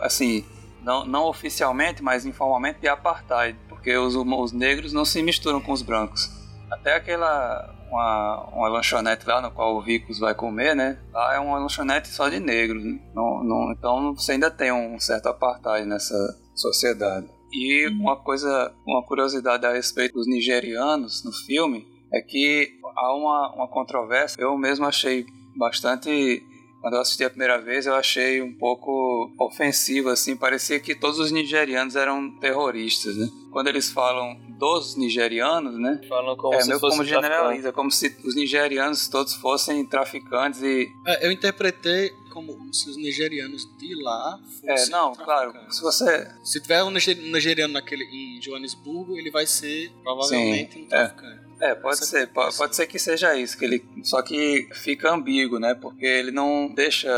assim, 0.00 0.44
não, 0.82 1.04
não 1.04 1.24
oficialmente, 1.24 2.02
mas 2.02 2.26
informalmente 2.26 2.80
de 2.80 2.88
apartheid, 2.88 3.58
porque 3.68 3.96
os, 3.96 4.14
os 4.14 4.52
negros 4.52 4.92
não 4.92 5.04
se 5.04 5.22
misturam 5.22 5.60
com 5.60 5.72
os 5.72 5.82
brancos. 5.82 6.30
Até 6.70 6.94
aquela 6.94 7.74
uma, 7.90 8.44
uma 8.52 8.68
lanchonete 8.68 9.26
lá 9.26 9.40
no 9.40 9.50
qual 9.50 9.76
o 9.76 9.82
Vicos 9.82 10.18
vai 10.18 10.34
comer, 10.34 10.74
né? 10.74 10.98
Lá 11.12 11.34
é 11.34 11.38
uma 11.38 11.58
lanchonete 11.58 12.08
só 12.08 12.28
de 12.28 12.40
negros. 12.40 12.84
né? 12.84 12.98
Não, 13.14 13.44
não, 13.44 13.72
então 13.72 14.14
você 14.14 14.32
ainda 14.32 14.50
tem 14.50 14.72
um 14.72 14.98
certo 14.98 15.28
apartheid 15.28 15.86
nessa 15.86 16.16
sociedade. 16.54 17.28
E 17.54 17.86
uma 17.88 18.16
coisa, 18.16 18.74
uma 18.84 19.02
curiosidade 19.04 19.64
a 19.64 19.72
respeito 19.72 20.14
dos 20.14 20.26
nigerianos 20.26 21.22
no 21.24 21.32
filme 21.32 21.86
é 22.12 22.20
que 22.20 22.78
há 22.96 23.14
uma, 23.14 23.54
uma 23.54 23.68
controvérsia. 23.68 24.40
Eu 24.40 24.58
mesmo 24.58 24.84
achei 24.84 25.24
bastante 25.56 26.42
quando 26.84 26.96
eu 26.96 27.00
assisti 27.00 27.24
a 27.24 27.30
primeira 27.30 27.58
vez, 27.58 27.86
eu 27.86 27.94
achei 27.94 28.42
um 28.42 28.52
pouco 28.52 29.32
ofensivo, 29.38 30.10
assim. 30.10 30.36
Parecia 30.36 30.78
que 30.78 30.94
todos 30.94 31.18
os 31.18 31.32
nigerianos 31.32 31.96
eram 31.96 32.30
terroristas, 32.38 33.16
né? 33.16 33.26
Quando 33.50 33.68
eles 33.68 33.90
falam 33.90 34.38
dos 34.58 34.94
nigerianos, 34.94 35.78
né? 35.78 35.98
Falam 36.06 36.36
como 36.36 36.52
é 36.52 36.60
se 36.60 36.68
meio 36.68 36.78
fosse 36.78 36.98
como 36.98 37.08
traficante. 37.08 37.32
generaliza, 37.32 37.72
como 37.72 37.90
se 37.90 38.14
os 38.22 38.34
nigerianos 38.34 39.08
todos 39.08 39.32
fossem 39.34 39.82
traficantes 39.86 40.60
e... 40.60 40.86
É, 41.06 41.26
eu 41.26 41.32
interpretei 41.32 42.12
como 42.34 42.74
se 42.74 42.90
os 42.90 42.96
nigerianos 42.96 43.62
de 43.78 43.94
lá 44.02 44.38
É, 44.64 44.70
fossem 44.76 44.90
não, 44.90 45.14
claro, 45.14 45.54
se 45.72 45.80
você... 45.80 46.28
Se 46.42 46.60
tiver 46.60 46.82
um 46.82 46.90
niger- 46.90 47.16
nigeriano 47.16 47.72
naquele, 47.72 48.04
em 48.04 48.42
Joanesburgo, 48.42 49.16
ele 49.16 49.30
vai 49.30 49.46
ser 49.46 49.90
provavelmente 50.02 50.78
um 50.78 50.84
é. 50.84 50.86
traficante. 50.88 51.44
É, 51.60 51.74
pode 51.76 51.94
Essa 51.94 52.04
ser, 52.06 52.26
pode, 52.32 52.56
pode 52.56 52.74
ser 52.76 52.86
que 52.88 52.98
seja 52.98 53.34
isso, 53.38 53.56
que 53.56 53.64
ele... 53.64 53.82
Só 54.02 54.20
que 54.20 54.68
fica 54.74 55.14
ambíguo, 55.14 55.58
né? 55.58 55.74
Porque 55.74 56.04
ele 56.04 56.30
não 56.32 56.68
deixa... 56.74 57.08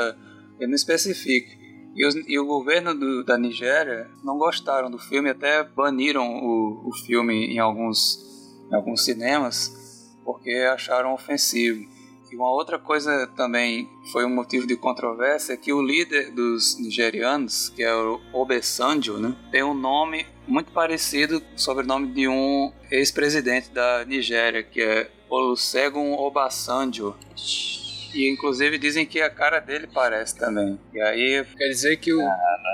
Ele 0.61 0.69
não 0.69 0.77
especifica. 0.77 1.51
E, 1.97 2.07
os- 2.07 2.15
e 2.29 2.39
o 2.39 2.45
governo 2.47 2.95
do- 2.95 3.25
da 3.25 3.39
Nigéria 3.39 4.09
não 4.23 4.37
gostaram 4.37 4.91
do 4.91 4.99
filme, 4.99 5.31
até 5.31 5.65
baniram 5.65 6.29
o, 6.45 6.89
o 6.91 6.93
filme 7.07 7.47
em 7.47 7.59
alguns, 7.59 8.19
em 8.71 8.75
alguns 8.77 9.03
cinemas, 9.05 9.73
porque 10.23 10.51
acharam 10.73 11.15
ofensivo. 11.15 11.96
E 12.37 12.39
uma 12.39 12.53
outra 12.53 12.79
coisa 12.79 13.27
também 13.35 13.89
foi 14.13 14.27
um 14.27 14.29
motivo 14.29 14.67
de 14.67 14.77
controvérsia 14.77 15.55
é 15.55 15.57
que 15.57 15.73
o 15.73 15.81
líder 15.81 16.31
dos 16.33 16.79
nigerianos, 16.79 17.71
que 17.71 17.83
é 17.83 17.95
o 17.95 18.21
Obasanjo, 18.31 19.17
né, 19.17 19.35
tem 19.51 19.63
um 19.63 19.73
nome 19.73 20.27
muito 20.47 20.71
parecido 20.71 21.41
com 21.41 21.55
o 21.55 21.59
sobrenome 21.59 22.09
de 22.13 22.29
um 22.29 22.71
ex-presidente 22.91 23.71
da 23.71 24.05
Nigéria, 24.05 24.63
que 24.63 24.83
é 24.83 25.11
Olusegun 25.31 26.13
Obasanjo. 26.13 27.17
E 28.15 28.31
inclusive 28.31 28.77
dizem 28.77 29.07
que 29.07 29.23
a 29.23 29.31
cara 29.31 29.59
dele 29.59 29.89
parece 29.93 30.37
também. 30.37 30.79
E 30.93 31.01
aí 31.01 31.43
Quer 31.57 31.69
dizer 31.69 31.97
que 31.97 32.13
o 32.13 32.21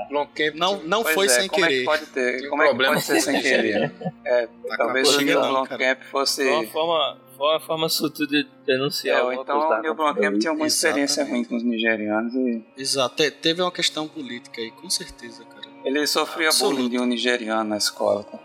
Blomkamp 0.09 0.55
Não, 0.57 0.83
não 0.83 1.03
Pois 1.05 1.15
foi 1.15 1.27
é, 1.27 1.29
sem 1.29 1.49
como 1.49 1.65
É 1.65 1.69
querer. 1.69 1.79
que 1.79 1.85
pode 1.85 2.07
ter? 2.07 2.37
Tem 2.39 2.47
um 2.47 2.51
como 2.51 2.63
é 2.63 2.65
que 2.65 2.71
problema 2.71 2.95
pode 2.95 3.07
ser 3.07 3.21
sem 3.21 3.41
querer? 3.41 3.93
É, 4.25 4.47
tá 4.47 4.77
talvez 4.77 5.09
o 5.09 5.21
não, 5.21 5.49
Blomkamp 5.49 6.03
fosse. 6.11 6.45
Foi 6.45 6.53
uma 6.53 6.67
forma, 6.73 7.21
foi 7.43 7.51
uma 7.55 7.59
forma 7.61 7.89
sutil 7.89 8.25
de 8.29 8.47
denunciar. 8.65 9.19
É, 9.33 9.35
então 9.35 9.59
o 9.59 9.81
Neil 9.81 9.95
Blomkamp 9.97 10.39
tinha 10.39 10.51
alguma 10.51 10.69
experiência 10.69 11.23
Exatamente. 11.23 11.33
ruim 11.33 11.45
com 11.45 11.57
os 11.57 11.65
nigerianos 11.65 12.33
e 12.35 12.65
Exato. 12.77 13.17
Te- 13.17 13.33
Teve 13.33 13.61
uma 13.63 13.73
questão 13.73 14.07
política 14.07 14.61
aí, 14.61 14.71
com 14.71 14.89
certeza, 14.89 15.45
cara. 15.47 15.67
ele 15.85 16.07
sofria 16.07 16.47
Absoluto. 16.51 16.77
bullying 16.77 16.89
de 16.89 16.99
um 17.01 17.05
nigeriano 17.05 17.69
na 17.71 17.79
escola. 17.79 18.23
tá? 18.23 18.39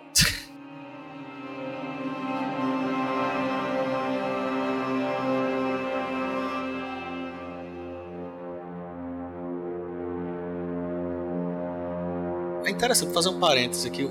É 12.66 12.70
interessante 12.70 13.14
fazer 13.14 13.30
um 13.30 13.40
parêntese 13.40 13.88
aqui. 13.88 14.04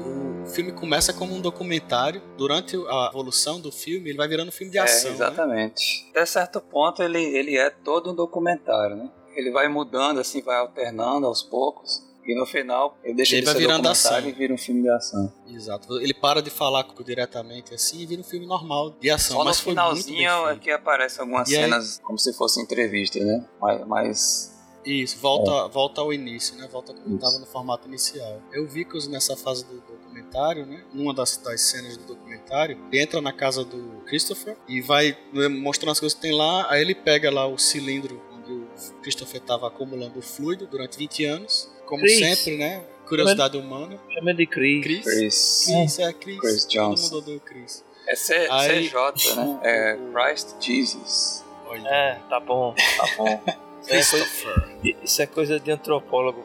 O 0.46 0.48
filme 0.48 0.72
começa 0.72 1.12
como 1.12 1.34
um 1.34 1.40
documentário. 1.40 2.22
Durante 2.38 2.76
a 2.76 3.08
evolução 3.10 3.60
do 3.60 3.72
filme, 3.72 4.10
ele 4.10 4.16
vai 4.16 4.28
virando 4.28 4.48
um 4.48 4.52
filme 4.52 4.70
de 4.72 4.78
ação. 4.78 5.08
é, 5.10 5.10
né? 5.10 5.14
exatamente. 5.16 6.06
Até 6.10 6.24
certo 6.24 6.60
ponto 6.60 7.02
ele, 7.02 7.20
ele 7.20 7.56
é 7.58 7.68
todo 7.68 8.12
um 8.12 8.14
documentário, 8.14 8.96
né? 8.96 9.10
Ele 9.34 9.50
vai 9.50 9.68
mudando, 9.68 10.18
assim, 10.18 10.40
vai 10.42 10.56
alternando 10.56 11.26
aos 11.26 11.42
poucos. 11.42 12.04
E 12.24 12.34
no 12.34 12.44
final 12.44 12.98
ele 13.04 13.14
deixa 13.14 13.34
Ele 13.36 13.42
de 13.42 13.46
vai 13.46 13.54
ser 13.54 13.60
virando 13.60 13.82
documentário 13.84 14.18
ação. 14.18 14.28
e 14.28 14.32
vira 14.32 14.52
um 14.52 14.58
filme 14.58 14.82
de 14.82 14.90
ação. 14.90 15.32
Exato. 15.48 15.98
Ele 16.00 16.12
para 16.12 16.42
de 16.42 16.50
falar 16.50 16.84
diretamente 17.04 17.72
assim 17.72 18.00
e 18.00 18.06
vira 18.06 18.20
um 18.20 18.24
filme 18.24 18.46
normal 18.46 18.90
de 19.00 19.10
ação. 19.10 19.36
Só 19.36 19.42
no 19.44 19.44
mas 19.44 19.60
bem 19.60 19.70
finalzinho 19.70 20.48
é 20.48 20.58
que 20.58 20.70
aparecem 20.72 21.20
algumas 21.20 21.48
E 21.48 21.56
aí- 21.56 21.62
cenas 21.62 22.00
como 22.02 22.18
se 22.18 22.32
fossem 22.32 22.64
entrevistas, 22.64 23.22
né? 23.24 23.44
Mas, 23.60 23.86
mas 23.86 24.55
Isso, 24.86 25.18
volta, 25.18 25.66
volta 25.68 26.00
ao 26.00 26.12
início, 26.12 26.56
né? 26.56 26.68
Volta 26.70 26.94
como 26.94 27.16
estava 27.16 27.38
no 27.38 27.46
formato 27.46 27.88
inicial. 27.88 28.40
Eu 28.52 28.66
vi 28.66 28.84
que 28.84 28.96
os- 28.96 29.08
nessa 29.08 29.36
fase 29.36 29.64
do 29.66 29.80
documentário, 29.80 30.64
né? 30.64 30.84
Numa 30.94 31.12
das, 31.12 31.36
das 31.38 31.60
cenas 31.60 31.96
do 31.96 32.04
documentário, 32.04 32.78
ele 32.92 33.02
entra 33.02 33.20
na 33.20 33.32
casa 33.32 33.64
do 33.64 34.02
Christopher 34.06 34.56
e 34.68 34.80
vai 34.80 35.16
né, 35.32 35.48
mostrando 35.48 35.90
as 35.90 35.98
coisas 36.00 36.14
que 36.14 36.22
tem 36.22 36.32
lá. 36.32 36.70
Aí 36.70 36.80
ele 36.80 36.94
pega 36.94 37.30
lá 37.30 37.46
o 37.46 37.58
cilindro 37.58 38.22
onde 38.32 38.52
o 38.52 38.66
Christopher 39.02 39.40
estava 39.40 39.66
acumulando 39.66 40.20
o 40.20 40.22
fluido 40.22 40.66
durante 40.68 40.96
20 40.96 41.24
anos. 41.24 41.68
Como 41.84 42.02
Chris. 42.02 42.18
sempre, 42.18 42.56
né? 42.56 42.84
Curiosidade 43.08 43.56
humana. 43.56 43.98
Chama 44.14 44.34
de 44.34 44.46
Chris. 44.46 44.82
Chris. 44.84 45.04
Chris, 45.04 45.64
Chris, 45.66 45.98
é 45.98 46.12
Chris. 46.12 46.38
Chris 46.40 46.64
Todo 46.64 46.70
Johnson. 46.72 47.02
mundo 47.04 47.18
odeia 47.18 47.36
o 47.36 47.40
Chris. 47.40 47.84
é 48.08 48.14
C, 48.16 48.34
Aí- 48.50 48.88
CJ, 48.88 49.34
né? 49.36 49.60
É 49.64 49.98
Christ 50.12 50.48
Jesus. 50.60 51.44
Olha. 51.68 51.88
É, 51.88 52.14
tá 52.28 52.38
bom, 52.38 52.72
tá 52.96 53.06
bom. 53.16 53.42
Isso 53.86 54.16
é, 54.16 54.20
Christopher. 54.20 54.76
isso 55.02 55.22
é 55.22 55.26
coisa 55.26 55.60
de 55.60 55.70
antropólogo, 55.70 56.44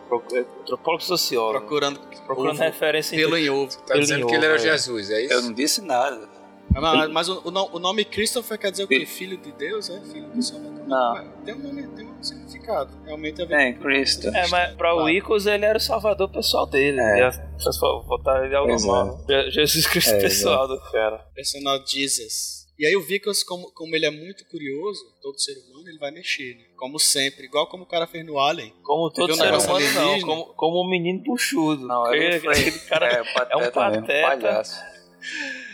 antropólogo 0.61 1.03
sociólogo. 1.03 1.59
Procurando, 1.59 1.99
Procurando 2.25 2.55
ovo, 2.55 2.63
referência 2.63 3.15
em 3.15 3.19
pelo 3.19 3.37
em 3.37 3.49
ovo. 3.49 3.77
Tá 3.85 3.93
Ele 3.93 4.01
dizendo 4.03 4.27
que 4.27 4.35
ele 4.35 4.45
era 4.45 4.55
é. 4.55 4.57
Jesus, 4.59 5.09
é 5.09 5.21
isso? 5.23 5.33
Eu 5.33 5.41
não 5.41 5.53
disse 5.53 5.81
nada. 5.81 6.29
Mas, 6.73 7.09
mas 7.11 7.27
o, 7.27 7.41
o 7.43 7.51
no- 7.51 7.69
o 7.73 7.79
nome 7.79 8.05
Christopher 8.05 8.57
quer 8.57 8.71
dizer 8.71 8.85
o 8.85 8.87
quê? 8.87 9.05
Filho 9.05 9.35
de 9.35 9.51
Deus? 9.51 9.89
É? 9.89 9.99
Filho 10.01 10.29
de 10.31 10.41
Salvador? 10.45 10.87
Não. 10.87 11.27
Tem 11.43 11.53
um 11.53 11.59
nome, 11.59 11.85
tem 11.87 12.07
um 12.07 12.23
significado. 12.23 12.97
Realmente 13.05 13.41
é 13.41 13.45
Bem, 13.45 13.73
Cristo. 13.73 14.27
É, 14.29 14.47
mas 14.47 14.73
pra 14.75 14.95
o 14.95 15.09
Icos 15.09 15.45
ele 15.47 15.65
era 15.65 15.77
o 15.77 15.81
salvador 15.81 16.29
pessoal 16.29 16.65
dele. 16.65 16.97
É. 17.01 17.19
É. 17.27 17.31
Pra 17.31 17.71
botar 18.07 18.45
ele 18.45 18.55
ao. 18.55 18.65
Je- 19.27 19.51
Jesus 19.51 19.85
Cristo 19.87 20.11
É, 20.13 20.21
pessoal 20.21 20.65
do 20.65 20.79
cara. 20.91 21.17
personal 21.35 21.77
Jesus. 21.85 22.60
E 22.81 22.85
aí 22.87 22.95
o 22.95 23.01
Vickers, 23.01 23.43
como, 23.43 23.71
como 23.73 23.95
ele 23.95 24.07
é 24.07 24.09
muito 24.09 24.43
curioso, 24.49 24.99
todo 25.21 25.39
ser 25.39 25.53
humano, 25.53 25.87
ele 25.87 25.99
vai 25.99 26.09
mexer, 26.09 26.55
né? 26.55 26.63
Como 26.75 26.97
sempre, 26.97 27.45
igual 27.45 27.67
como 27.67 27.83
o 27.83 27.85
cara 27.85 28.07
fez 28.07 28.25
no 28.25 28.39
Alien. 28.39 28.73
Como 28.81 29.11
todo 29.11 29.35
ser 29.35 29.53
humano, 29.53 29.85
não. 29.93 30.21
Como, 30.21 30.45
como 30.55 30.81
um 30.83 30.89
menino 30.89 31.19
buchudo. 31.23 31.85
Não, 31.85 32.03
Aquele- 32.05 32.39
foi- 32.39 32.53
aquele 32.53 32.79
cara 32.79 33.05
é, 33.05 33.23
pateta 33.33 33.53
é 33.53 33.55
um 33.55 33.59
mesmo, 33.59 33.73
pateta. 33.73 34.27
palhaço. 34.27 34.75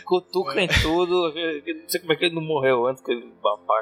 cutuca 0.04 0.60
em 0.60 0.68
tudo. 0.82 1.32
Não 1.34 1.88
sei 1.88 2.00
como 2.00 2.12
é 2.12 2.16
que 2.16 2.24
ele 2.26 2.34
não 2.34 2.42
morreu 2.42 2.86
antes 2.86 3.02
que 3.02 3.10
ele. 3.10 3.32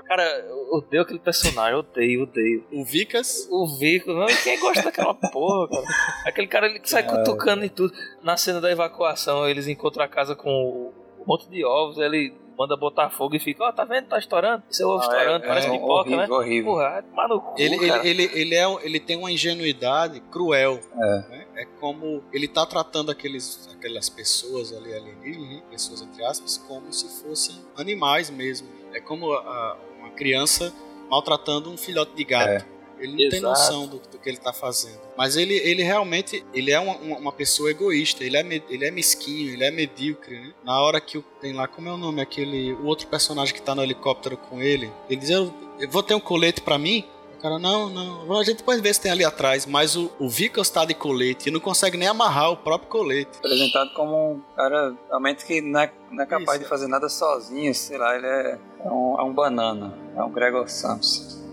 Cara, 0.07 0.23
eu 0.49 0.69
odeio 0.75 1.03
aquele 1.03 1.19
personagem, 1.19 1.73
eu 1.73 1.79
odeio, 1.81 2.23
odeio. 2.23 2.65
O 2.73 2.85
Vickers, 2.85 3.49
O 3.51 3.67
Vico, 3.79 4.13
não, 4.13 4.27
quem 4.45 4.59
gosta 4.61 4.83
daquela 4.85 5.15
porra, 5.15 5.69
cara? 5.69 5.85
Aquele 6.25 6.47
cara 6.47 6.67
ele 6.67 6.79
que 6.79 6.89
sai 6.89 7.05
cutucando 7.05 7.65
e 7.65 7.69
tudo. 7.69 7.93
Na 8.23 8.37
cena 8.37 8.61
da 8.61 8.71
evacuação, 8.71 9.49
eles 9.49 9.67
encontram 9.67 10.05
a 10.05 10.09
casa 10.09 10.35
com 10.37 10.93
um 11.21 11.25
monte 11.27 11.49
de 11.49 11.65
ovos, 11.65 11.99
ele 11.99 12.33
manda 12.57 12.77
botar 12.77 13.11
fogo 13.11 13.35
e 13.37 13.39
fica, 13.39 13.65
ó, 13.65 13.73
tá 13.73 13.85
vendo? 13.85 14.09
Tá 14.09 14.19
estourando? 14.19 14.63
Seu 14.71 14.89
ovo 14.89 14.99
Ah, 14.99 15.03
estourando, 15.03 15.45
é, 15.45 15.49
parece 15.49 15.67
é, 15.69 15.71
pipoca, 15.71 15.93
horrível, 16.11 16.17
né? 16.19 16.29
horrível. 16.31 16.73
Porra, 16.73 17.05
cu, 17.41 17.55
ele, 17.59 17.75
ele, 17.77 18.09
ele, 18.09 18.31
ele, 18.35 18.55
é, 18.55 18.65
ele 18.85 19.01
tem 19.01 19.17
uma 19.17 19.31
ingenuidade 19.31 20.21
cruel. 20.31 20.81
É. 20.95 21.29
né? 21.31 21.47
É 21.57 21.65
como 21.81 22.23
ele 22.33 22.47
tá 22.49 22.67
tratando 22.67 23.11
aqueles, 23.11 23.69
aquelas 23.75 24.09
pessoas 24.09 24.73
ali 24.73 24.93
alienígenas, 24.95 25.49
né? 25.49 25.63
pessoas 25.71 26.03
entre 26.03 26.25
aspas, 26.25 26.59
como 26.59 26.93
se 26.93 27.23
fossem 27.23 27.57
animais 27.77 28.31
mesmo. 28.31 28.69
É 28.93 29.01
como 29.01 29.33
a- 29.33 29.77
uma 29.99 30.11
criança 30.11 30.73
maltratando 31.09 31.71
um 31.71 31.77
filhote 31.77 32.13
de 32.15 32.25
gato. 32.25 32.67
Ele 32.99 33.13
não 33.13 33.19
tem 33.31 33.39
Exato. 33.39 33.43
noção 33.43 33.87
do, 33.87 33.99
do 33.99 34.19
que 34.19 34.29
ele 34.29 34.39
tá 34.39 34.53
fazendo. 34.53 34.99
Mas 35.17 35.37
ele, 35.37 35.55
ele 35.55 35.83
realmente 35.83 36.45
ele 36.55 36.71
é 36.71 36.81
uma, 36.81 36.95
uma- 36.97 37.33
pessoa 37.33 37.71
egoísta, 37.71 38.25
ele 38.25 38.37
é, 38.37 38.43
me- 38.43 38.63
ele 38.71 38.85
é 38.87 38.91
mesquinho, 38.91 39.53
ele 39.53 39.65
é 39.65 39.71
medíocre. 39.71 40.41
Né? 40.41 40.53
Na 40.65 40.81
hora 40.81 41.01
que 41.01 41.19
o- 41.19 41.25
tem 41.41 41.53
lá, 41.53 41.67
como 41.69 41.89
é 41.89 41.93
o 41.93 41.97
nome? 41.97 42.21
Aquele. 42.23 42.73
O 42.75 42.87
outro 42.87 43.07
personagem 43.09 43.55
que 43.55 43.61
tá 43.63 43.75
no 43.75 43.83
helicóptero 43.83 44.37
com 44.37 44.61
ele, 44.63 44.91
ele 45.11 45.21
diz: 45.21 45.31
Eu, 45.31 45.53
eu 45.79 45.91
vou 45.91 46.03
ter 46.03 46.15
um 46.15 46.21
colete 46.21 46.61
pra 46.61 46.79
mim. 46.79 47.05
O 47.39 47.39
cara, 47.39 47.59
não, 47.59 47.91
não, 47.91 48.39
a 48.41 48.43
gente 48.45 48.63
pode 48.63 48.81
ver 48.81 48.95
se 48.95 49.01
tem 49.03 49.13
ali 49.13 49.23
atrás, 49.23 49.67
mas 49.67 49.95
o, 49.95 50.11
o 50.19 50.27
Vickers 50.27 50.71
tá 50.71 50.87
de 50.87 50.95
colete 50.95 51.51
e 51.51 51.53
não 51.53 51.61
consegue 51.61 51.99
nem 51.99 52.09
amarrar 52.09 52.51
o 52.51 52.57
próprio 52.57 52.89
colete. 52.89 53.37
Apresentado 53.39 53.93
como 53.93 54.33
um 54.37 54.41
cara 54.57 54.95
realmente 55.09 55.45
que 55.45 55.61
não 55.61 55.81
é, 55.81 55.93
não 56.11 56.25
é 56.25 56.27
capaz 56.27 56.53
Isso. 56.53 56.61
de 56.61 56.65
fazer 56.69 56.87
nada 56.89 57.11
sozinho, 57.11 57.75
sei 57.75 57.99
lá, 57.99 58.17
ele 58.17 58.27
é, 58.27 58.59
é 58.87 58.89
um, 58.91 59.21
é 59.21 59.23
um 59.23 59.35
banana, 59.35 59.97
é 60.17 60.23
um 60.23 60.31
Gregor 60.33 60.67
Samson. 60.67 61.46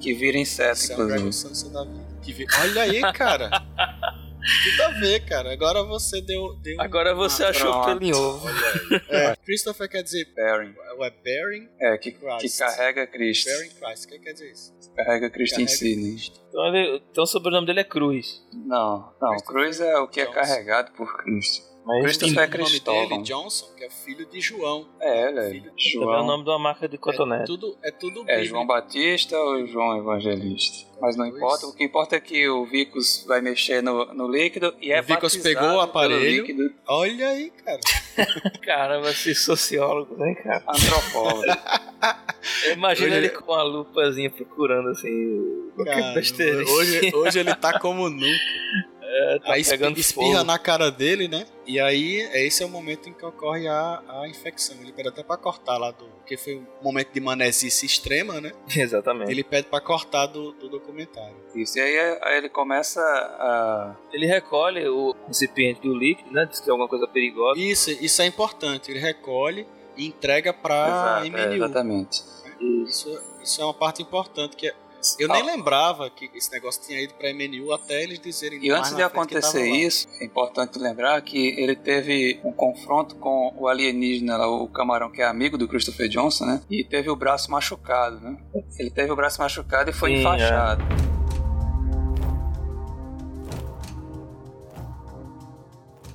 Que 0.00 0.14
vira 0.14 0.38
inseto, 0.38 0.74
Isso 0.78 0.92
é 0.92 0.94
inclusive. 0.94 1.32
Sunset 1.32 1.72
da 1.72 1.84
vida. 1.84 2.06
Que 2.22 2.32
vi- 2.32 2.46
Olha 2.60 2.82
aí, 2.82 3.00
cara. 3.12 3.50
Tudo 3.50 4.82
a 4.82 4.88
ver, 5.00 5.24
cara. 5.26 5.52
Agora 5.52 5.82
você 5.82 6.20
deu. 6.22 6.54
deu 6.62 6.80
Agora 6.80 7.14
você 7.14 7.42
uma- 7.42 7.50
achou 7.50 7.70
pronto. 7.72 7.86
pelo 7.98 8.02
em 8.04 8.14
ovo. 8.14 8.48
É, 9.08 9.36
Christopher 9.44 9.88
quer 9.88 10.02
dizer. 10.02 10.26
Bearing. 10.34 10.74
É 11.04 11.10
Bearing 11.22 11.68
É, 11.80 11.98
que, 11.98 12.12
que 12.12 12.58
carrega 12.58 13.06
Cristo. 13.06 13.46
Bearing 13.46 13.70
Christ. 13.70 14.04
O 14.04 14.08
que 14.08 14.18
quer 14.20 14.32
dizer 14.32 14.50
isso? 14.52 14.72
Carrega 14.96 15.30
Cristo 15.30 15.60
em 15.60 15.64
Carrega 15.66 15.78
si, 15.78 15.96
né? 15.96 16.10
Cristo. 16.10 16.40
Então, 16.48 16.66
ele- 16.66 17.02
então 17.10 17.24
o 17.24 17.26
sobrenome 17.26 17.66
dele 17.66 17.80
é 17.80 17.84
Cruz. 17.84 18.42
Não, 18.52 19.12
não, 19.20 19.36
Cruz 19.38 19.80
é 19.80 19.96
o 19.98 20.08
que 20.08 20.20
é 20.20 20.24
Johnson. 20.24 20.38
carregado 20.40 20.92
por 20.92 21.16
Cristo. 21.22 21.67
Mas 21.88 22.02
Christopher 22.18 22.38
é 22.38 22.46
O 22.46 22.50
nome 22.50 22.64
Cristóvão. 22.70 23.08
dele, 23.08 23.22
Johnson, 23.22 23.66
que 23.76 23.84
é 23.84 23.90
filho 23.90 24.26
de 24.26 24.40
João. 24.40 24.86
É, 25.00 25.28
ele 25.28 25.38
é 25.40 25.48
Filho- 25.50 25.62
também 25.70 25.84
é 25.94 25.98
o 25.98 26.00
João. 26.02 26.26
nome 26.26 26.44
de 26.44 26.50
uma 26.50 26.58
marca 26.58 26.86
de 26.88 26.96
É 26.96 26.98
cotonete. 26.98 27.46
tudo, 27.46 27.78
é 27.82 27.90
tudo 27.90 28.24
É. 28.28 28.44
João 28.44 28.66
Batista 28.66 29.38
ou 29.38 29.66
João 29.66 29.96
Evangelista? 29.96 30.86
Mas 31.00 31.16
não 31.16 31.26
Pois. 31.30 31.36
importa, 31.36 31.66
o 31.66 31.72
que 31.74 31.84
importa 31.84 32.16
é 32.16 32.20
que 32.20 32.48
o 32.48 32.66
Vicus 32.66 33.24
vai 33.26 33.40
mexer 33.40 33.80
no, 33.82 34.12
no 34.12 34.28
líquido 34.30 34.74
e 34.80 34.92
é 34.92 35.00
O 35.00 35.02
Vicus 35.04 35.34
batizado 35.36 35.42
pegou 35.60 35.76
o 35.76 35.80
aparelho. 35.80 36.74
Olha 36.86 37.28
aí, 37.28 37.50
cara. 37.50 37.80
Caramba, 38.62 39.10
esse 39.10 39.34
sociólogo, 39.34 40.16
né, 40.16 40.34
cara? 40.42 40.64
antropólogo. 40.68 41.44
Imagina 42.72 43.08
Hoje- 43.08 43.16
ele 43.16 43.28
com 43.30 43.52
uma 43.52 43.62
lupazinha 43.62 44.30
procurando 44.30 44.88
assim. 44.90 45.08
o 45.08 46.14
besteira. 46.14 46.58
hoje, 46.68 47.14
hoje 47.14 47.38
ele 47.38 47.54
tá 47.54 47.78
como 47.78 48.08
nunca. 48.10 48.97
É, 49.10 49.38
tá 49.38 49.54
aí 49.54 49.64
pegando 49.64 49.98
espirra 49.98 50.32
fogo. 50.38 50.44
na 50.44 50.58
cara 50.58 50.90
dele, 50.90 51.28
né? 51.28 51.46
E 51.66 51.80
aí, 51.80 52.20
é- 52.20 52.46
esse 52.46 52.62
é 52.62 52.66
o 52.66 52.68
momento 52.68 53.08
em 53.08 53.12
que 53.14 53.24
ocorre 53.24 53.66
a, 53.66 54.02
a 54.06 54.28
infecção. 54.28 54.76
Ele 54.82 54.92
pede 54.92 55.08
até 55.08 55.22
pra 55.22 55.36
cortar 55.38 55.78
lá 55.78 55.90
do. 55.90 56.04
Porque 56.18 56.36
foi 56.36 56.56
um 56.56 56.66
momento 56.82 57.10
de 57.12 57.20
manésice 57.20 57.86
extrema, 57.86 58.38
né? 58.40 58.52
Exatamente. 58.76 59.30
Ele 59.30 59.42
pede 59.42 59.68
pra 59.68 59.80
cortar 59.80 60.26
do, 60.26 60.52
do 60.52 60.68
documentário. 60.68 61.34
Isso, 61.54 61.78
e 61.78 61.80
aí, 61.80 62.18
aí 62.22 62.36
ele 62.36 62.50
começa 62.50 63.00
a. 63.00 63.96
Ele 64.12 64.26
recolhe 64.26 64.86
o 64.88 65.16
recipiente 65.26 65.80
do 65.80 65.94
líquido, 65.96 66.30
né? 66.30 66.44
Diz 66.44 66.60
que 66.60 66.68
é 66.68 66.72
alguma 66.72 66.88
coisa 66.88 67.06
perigosa. 67.08 67.58
Isso, 67.58 67.90
isso 67.90 68.20
é 68.20 68.26
importante. 68.26 68.90
Ele 68.90 69.00
recolhe 69.00 69.66
e 69.96 70.06
entrega 70.06 70.52
pra 70.52 70.86
Exato, 70.86 71.24
é, 71.26 71.30
MNU. 71.46 71.54
exatamente. 71.54 72.22
Isso, 72.86 73.20
isso 73.42 73.60
é 73.60 73.64
uma 73.64 73.74
parte 73.74 74.02
importante 74.02 74.54
que 74.56 74.68
é- 74.68 74.74
eu 75.18 75.28
nem 75.28 75.44
lembrava 75.44 76.10
que 76.10 76.30
esse 76.34 76.50
negócio 76.52 76.82
tinha 76.82 77.00
ido 77.00 77.14
pra 77.14 77.32
MNU 77.32 77.72
até 77.72 78.02
eles 78.02 78.18
dizerem 78.18 78.64
E 78.64 78.70
antes 78.70 78.94
de 78.94 79.02
acontecer 79.02 79.66
isso, 79.68 80.08
é 80.20 80.24
importante 80.24 80.78
lembrar 80.78 81.20
que 81.22 81.60
ele 81.60 81.76
teve 81.76 82.40
um 82.44 82.52
confronto 82.52 83.16
com 83.16 83.54
o 83.56 83.68
alienígena, 83.68 84.36
lá, 84.36 84.48
o 84.48 84.68
camarão 84.68 85.10
que 85.10 85.22
é 85.22 85.26
amigo 85.26 85.56
do 85.56 85.68
Christopher 85.68 86.08
Johnson, 86.08 86.44
né? 86.44 86.62
E 86.70 86.84
teve 86.84 87.10
o 87.10 87.16
braço 87.16 87.50
machucado, 87.50 88.20
né? 88.20 88.36
Ele 88.78 88.90
teve 88.90 89.10
o 89.12 89.16
braço 89.16 89.40
machucado 89.40 89.90
e 89.90 89.92
foi 89.92 90.10
Sim, 90.10 90.20
enfaixado. 90.20 90.82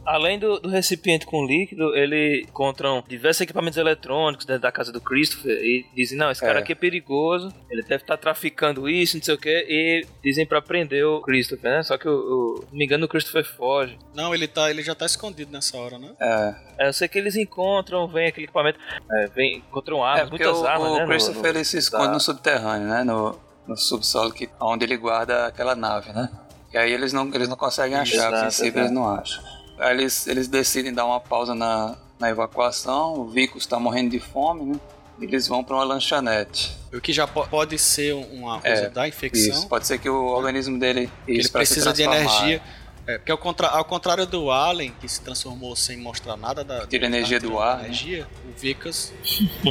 Além 0.06 0.38
do, 0.38 0.60
do 0.60 0.70
recipiente 0.70 1.26
com 1.26 1.46
líquido, 1.46 1.96
ele 1.96 2.42
encontram 2.50 3.04
diversos 3.08 3.42
equipamentos 3.42 3.78
eletrônicos 3.78 4.46
dentro 4.46 4.62
da 4.64 4.72
casa 4.72 4.92
do 4.92 5.00
Christopher 5.00 5.58
e 5.64 5.86
dizem, 5.96 6.18
não, 6.18 6.30
esse 6.30 6.42
cara 6.42 6.60
É. 6.60 6.62
aqui 6.62 6.74
é 6.74 6.76
perigoso, 6.76 7.54
ele 7.70 7.82
deve 7.84 8.04
estar 8.04 8.18
traficando 8.18 8.90
isso, 8.90 9.16
não 9.18 9.24
sei 9.24 9.34
o 9.34 9.38
que, 9.38 9.50
e 9.50 10.06
dizem 10.22 10.46
pra 10.46 10.62
prender 10.62 11.06
o 11.06 11.22
Christopher, 11.22 11.72
né? 11.72 11.84
Só 11.84 11.98
que, 11.98 12.08
o, 12.10 12.12
o, 12.14 12.58
se 12.58 12.68
não 12.72 12.78
me 12.78 12.86
engano, 12.86 13.06
o 13.06 13.08
Christopher 13.08 13.46
foge. 13.46 13.98
Não, 14.14 14.36
ele, 14.36 14.48
tá, 14.48 14.70
ele 14.70 14.84
já 14.84 14.94
tá 14.94 15.06
escondido 15.06 15.52
nessa 15.52 15.78
hora, 15.78 15.98
né? 15.98 16.10
É, 16.20 16.56
É, 16.80 16.88
eu 16.90 16.94
sei 16.94 17.08
que 17.08 17.18
eles 17.18 17.36
encontram, 17.38 18.06
vem 18.08 18.28
aquele 18.28 18.46
equipamento, 18.46 18.78
é, 19.10 19.28
vem, 19.28 19.58
encontram 19.60 20.06
é 20.06 20.10
armas, 20.10 20.30
porque 20.30 20.44
muitas 20.44 20.62
o, 20.62 20.68
armas, 20.68 20.88
o 20.90 20.94
né? 20.96 21.02
no- 21.02 21.08
Christopher 21.08 21.42
no- 21.44 21.48
ele 21.60 21.64
se 21.64 21.78
esconde 21.78 22.08
da- 22.08 22.12
no 22.14 22.20
subterrâneo, 22.20 22.88
né? 22.90 23.04
No, 23.06 23.40
no 23.66 23.78
subsolo, 23.78 24.34
que, 24.34 24.50
onde 24.60 24.84
ele 24.84 24.98
guarda 24.98 25.48
aquela 25.48 25.76
nave, 25.76 26.12
né? 26.12 26.30
E 26.74 26.78
aí 26.78 26.92
eles 26.92 27.14
não, 27.14 27.34
eles 27.34 27.48
não 27.48 27.56
conseguem 27.56 27.98
achar, 27.98 28.26
a 28.26 28.28
Exato, 28.28 28.40
princípio 28.42 28.68
exato. 28.68 28.80
eles 28.80 28.92
não 28.92 29.08
acham. 29.08 29.63
Aí 29.78 29.92
eles, 29.98 30.28
eles 30.28 30.48
decidem 30.48 30.94
dar 30.94 31.06
uma 31.06 31.20
pausa 31.20 31.54
na, 31.56 31.96
na 32.20 32.30
evacuação, 32.30 33.14
o 33.20 33.28
Vicus 33.30 33.64
está 33.64 33.80
morrendo 33.80 34.12
de 34.12 34.20
fome, 34.20 34.66
né? 34.66 34.80
Eles 35.22 35.48
vão 35.48 35.64
para 35.64 35.76
uma 35.76 35.84
lanchonete. 35.84 36.76
O 36.94 37.00
que 37.00 37.14
já 37.14 37.26
po- 37.28 37.48
pode 37.48 37.78
ser 37.78 38.14
uma 38.14 38.60
coisa 38.60 38.84
É, 38.84 38.90
da 38.90 39.08
infecção. 39.08 39.54
Isso, 39.54 39.68
pode 39.68 39.86
ser 39.88 39.98
que 40.00 40.10
o 40.10 40.26
organismo 40.26 40.78
dele 40.80 41.10
Ele 41.28 41.48
precisa 41.48 41.94
de 41.94 42.02
energia. 42.04 42.62
É, 43.06 43.18
porque 43.18 43.32
ao, 43.32 43.38
contra- 43.38 43.68
ao 43.68 43.84
contrário 43.86 44.26
do 44.26 44.50
Alien, 44.50 44.94
que 45.00 45.08
se 45.10 45.22
transformou 45.22 45.76
sem 45.76 45.98
mostrar 45.98 46.38
nada 46.38 46.64
da 46.64 46.88
Tira 46.88 47.06
energia 47.06 47.38
do 47.40 47.60
ar, 47.60 47.78
né? 47.80 47.84
energia, 47.86 48.28
o 48.50 48.60
Vicas 48.60 49.14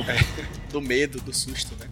é, 0.07 0.45
do 0.71 0.81
medo, 0.83 1.21
do 1.21 1.35
susto, 1.35 1.75
né? 1.81 1.87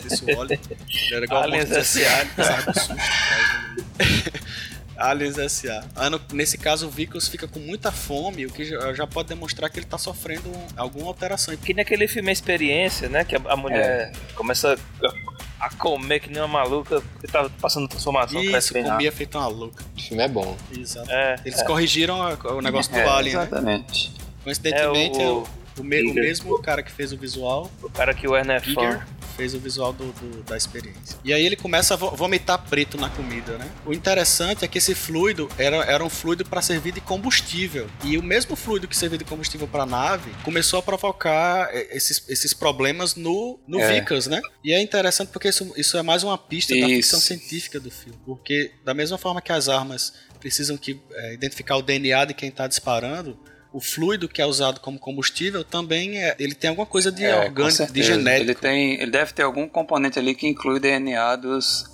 Desse 0.00 0.24
óleo. 0.34 0.58
Ele 0.88 1.14
era 1.14 1.24
igual 1.24 1.42
Aliens 1.44 1.68
Monstros 1.70 1.96
S.A. 1.96 2.08
S.A., 2.08 2.20
ele 2.20 2.30
precisava 2.30 2.72
do 2.72 2.78
susto. 2.80 4.40
Aliens 5.00 5.38
S.A. 5.38 5.82
Ah, 5.96 6.10
no- 6.10 6.20
Nesse 6.32 6.58
caso, 6.58 6.86
o 6.86 6.90
Vicus 6.90 7.26
fica 7.28 7.48
com 7.48 7.58
muita 7.58 7.90
fome, 7.90 8.46
o 8.46 8.50
que 8.50 8.64
já, 8.64 8.92
já 8.92 9.06
pode 9.06 9.28
demonstrar 9.28 9.70
que 9.70 9.78
ele 9.78 9.86
está 9.86 9.96
sofrendo 9.98 10.50
alguma 10.76 11.08
alteração. 11.08 11.56
Que 11.56 11.72
naquele 11.74 12.06
filme 12.06 12.28
A 12.28 12.32
Experiência, 12.32 13.08
né? 13.08 13.24
Que 13.24 13.36
a, 13.36 13.40
a 13.48 13.56
mulher 13.56 14.12
É. 14.14 14.34
começa 14.34 14.78
a, 15.58 15.66
a 15.66 15.70
comer 15.74 16.20
que 16.20 16.30
nem 16.30 16.40
uma 16.40 16.48
maluca, 16.48 17.00
porque 17.00 17.26
tava 17.26 17.50
passando 17.60 17.88
transformação, 17.88 18.42
Isso, 18.42 18.72
comia 18.74 19.10
feito 19.12 19.38
uma 19.38 19.46
louca. 19.48 19.82
O 19.96 20.00
filme 20.00 20.22
é 20.22 20.28
bom. 20.28 20.56
Exato. 20.76 21.10
É, 21.10 21.36
Eles 21.44 21.60
é. 21.60 21.64
corrigiram 21.64 22.22
a- 22.22 22.34
o 22.54 22.60
negócio 22.60 22.92
do 22.92 22.98
É, 22.98 23.06
Alien, 23.08 23.36
né? 23.36 23.42
Exatamente. 23.44 24.12
Coincidentemente, 24.44 25.18
É, 25.18 25.22
é 25.22 25.28
o- 25.28 25.38
o, 25.78 25.80
o 25.80 25.84
me- 25.84 26.10
o 26.10 26.14
mesmo 26.14 26.60
cara 26.62 26.82
que 26.82 26.90
fez 26.92 27.12
o 27.12 27.16
visual, 27.16 27.70
O 27.82 27.90
cara 27.90 28.12
que 28.14 28.26
o 28.28 28.32
Werner 28.32 28.56
é 28.56 28.60
fã. 28.60 28.66
Giger, 28.66 29.06
fez 29.40 29.54
o 29.54 29.58
visual 29.58 29.90
do, 29.94 30.12
do- 30.12 30.42
da 30.42 30.54
experiência. 30.54 31.16
E 31.24 31.32
aí 31.32 31.44
ele 31.46 31.56
começa 31.56 31.94
a 31.94 31.96
vo- 31.96 32.10
vomitar 32.14 32.62
preto 32.68 32.98
na 32.98 33.08
comida, 33.08 33.56
né? 33.56 33.70
O 33.86 33.92
interessante 33.94 34.66
é 34.66 34.68
que 34.68 34.76
esse 34.76 34.94
fluido 34.94 35.48
era, 35.56 35.76
era 35.78 36.04
um 36.04 36.10
fluido 36.10 36.44
para 36.44 36.60
servir 36.60 36.92
de 36.92 37.00
combustível. 37.00 37.88
E 38.04 38.18
o 38.18 38.22
mesmo 38.22 38.54
fluido 38.54 38.86
que 38.86 38.94
servia 38.94 39.16
de 39.16 39.24
combustível 39.24 39.66
para 39.66 39.84
a 39.84 39.86
nave 39.86 40.30
começou 40.44 40.78
a 40.78 40.82
provocar 40.82 41.70
eh, 41.72 41.88
esses, 41.96 42.22
esses 42.28 42.52
problemas 42.52 43.14
no, 43.14 43.58
no 43.66 43.80
É. 43.80 43.94
Vickers, 43.94 44.26
né? 44.26 44.42
E 44.62 44.74
é 44.74 44.82
interessante 44.82 45.28
porque 45.32 45.48
isso, 45.48 45.72
isso 45.74 45.96
é 45.96 46.02
mais 46.02 46.22
uma 46.22 46.36
pista 46.36 46.74
da 46.74 46.80
Isso. 46.80 46.88
ficção 46.96 47.20
científica 47.20 47.80
do 47.80 47.90
filme. 47.90 48.18
Porque 48.26 48.72
da 48.84 48.92
mesma 48.92 49.16
forma 49.16 49.40
que 49.40 49.52
as 49.52 49.70
armas 49.70 50.12
precisam 50.38 50.76
que, 50.76 51.00
eh, 51.12 51.32
identificar 51.34 51.76
o 51.78 51.82
DNA 51.82 52.26
de 52.26 52.34
quem 52.34 52.50
está 52.50 52.66
disparando, 52.66 53.38
o 53.72 53.80
fluido 53.80 54.28
que 54.28 54.42
é 54.42 54.46
usado 54.46 54.80
como 54.80 54.98
combustível 54.98 55.62
também 55.64 56.18
é, 56.18 56.34
ele 56.38 56.54
tem 56.54 56.70
alguma 56.70 56.86
coisa 56.86 57.10
de 57.12 57.24
É, 57.24 57.44
orgânico, 57.44 57.92
de 57.92 58.02
genético. 58.02 58.44
Ele, 58.50 58.54
tem, 58.54 58.94
ele 59.00 59.10
deve 59.10 59.32
ter 59.32 59.42
algum 59.42 59.68
componente 59.68 60.18
ali 60.18 60.34
que 60.34 60.46
inclui 60.48 60.76
o 60.76 60.80
DNA 60.80 61.36
dos, 61.36 61.84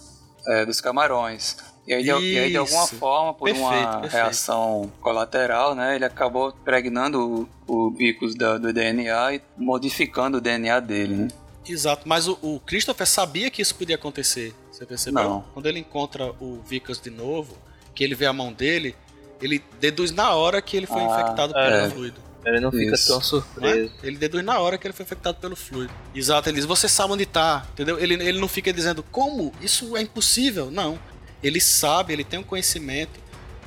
é, 0.49 0.65
dos 0.65 0.81
camarões. 0.81 1.57
E 1.87 1.95
aí, 1.95 2.03
de, 2.03 2.09
e 2.11 2.39
aí, 2.39 2.51
de 2.51 2.57
alguma 2.57 2.87
forma, 2.87 3.33
por 3.35 3.45
Perfeito, 3.45 3.69
uma 3.69 4.01
perfeito. 4.01 4.13
reação 4.25 4.91
colateral, 5.01 5.75
né, 5.75 5.95
ele 5.95 6.05
acabou 6.05 6.53
pregnando 6.65 7.49
o, 7.69 7.87
o 7.87 7.91
bicos 7.91 8.35
da- 8.35 8.59
do 8.59 8.73
DNA 8.73 9.35
e 9.35 9.43
modificando 9.57 10.39
o 10.39 10.41
DNA 10.41 10.81
dele, 10.81 11.15
né? 11.15 11.29
Exato, 11.69 12.09
mas 12.09 12.27
o, 12.27 12.39
o 12.43 12.59
Christopher 12.61 13.07
sabia 13.07 13.51
que 13.51 13.61
isso 13.63 13.75
podia 13.75 13.95
acontecer. 13.97 14.53
Você 14.73 14.85
percebeu? 14.87 15.23
Não. 15.23 15.45
Quando 15.55 15.67
ele 15.67 15.79
encontra 15.79 16.33
o 16.41 16.61
Vickers 16.67 17.01
de 17.01 17.11
novo, 17.11 17.57
que 17.95 18.03
ele 18.03 18.15
vê 18.15 18.27
a 18.27 18.33
mão 18.33 18.53
dele, 18.53 18.95
ele 19.41 19.63
deduz 19.81 20.11
na 20.13 20.31
hora 20.35 20.61
que 20.63 20.77
ele 20.77 20.87
foi 20.87 21.01
Ah, 21.03 21.07
infectado 21.21 21.57
é. 21.57 21.81
pelo 21.81 21.91
fluido. 21.93 22.27
Ele 22.45 22.61
não 22.61 22.71
fica 22.71 22.95
Isso. 22.95 23.07
tão 23.09 23.17
não 23.17 23.21
é? 23.23 23.25
surpreso. 23.25 23.93
Ele 24.05 24.17
deduz 24.19 24.45
na 24.45 24.59
hora 24.61 24.79
que 24.79 24.87
ele 24.87 24.95
foi 24.95 25.05
infectado 25.05 25.39
pelo 25.41 25.57
fluido. 25.57 25.93
Exato, 26.15 26.49
ele 26.49 26.57
diz, 26.57 26.65
você 26.65 26.89
sabe 26.89 27.13
onde 27.13 27.27
tá, 27.27 27.67
entendeu? 27.73 27.99
Ele, 27.99 28.15
ele 28.15 28.39
não 28.39 28.47
fica 28.47 28.73
dizendo, 28.73 29.03
como? 29.03 29.53
Isso 29.61 29.97
é 29.97 30.03
impossível. 30.03 30.71
Não. 30.71 30.97
Ele 31.43 31.61
sabe, 31.61 32.13
ele 32.13 32.23
tem 32.23 32.39
um 32.39 32.45
conhecimento. 32.45 33.19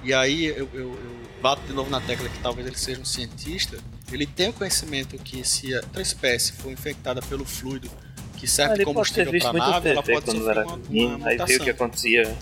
E 0.02 0.14
aí 0.14 0.46
eu, 0.46 0.70
eu- 0.74 0.80
eu 0.94 1.00
bato 1.42 1.62
de 1.68 1.74
novo 1.74 1.90
na 1.90 2.00
tecla 2.00 2.30
que 2.30 2.40
talvez 2.40 2.66
ele 2.66 2.78
seja 2.78 3.02
um 3.02 3.06
cientista. 3.06 3.78
Ele 4.14 4.26
tem 4.26 4.48
o 4.50 4.54
conhecimento 4.54 5.18
que 5.18 5.44
se 5.46 5.74
a 5.76 5.80
outra 5.82 6.02
espécie 6.02 6.54
for 6.54 6.72
infectada 6.72 7.22
pelo 7.22 7.44
fluido 7.46 7.92
que 8.38 8.48
serve 8.48 8.72
Ah, 8.72 8.76
de 8.76 8.82
ele 8.84 8.94
pode 8.94 9.14
ter 9.14 9.26
combustível 9.26 9.32
visto 9.34 9.52
para 9.52 9.72
nave, 9.72 9.90
ela 9.90 10.02
pode 10.02 10.22
quando 10.26 10.38
sofrer 10.38 10.58
era 10.58 10.66
uma, 10.66 10.78
menino, 10.78 11.18
uma 11.18 11.28
aí 11.28 11.38
viu 11.38 11.60
o 11.60 11.64
que 11.66 11.70
acontecia. 11.70 12.38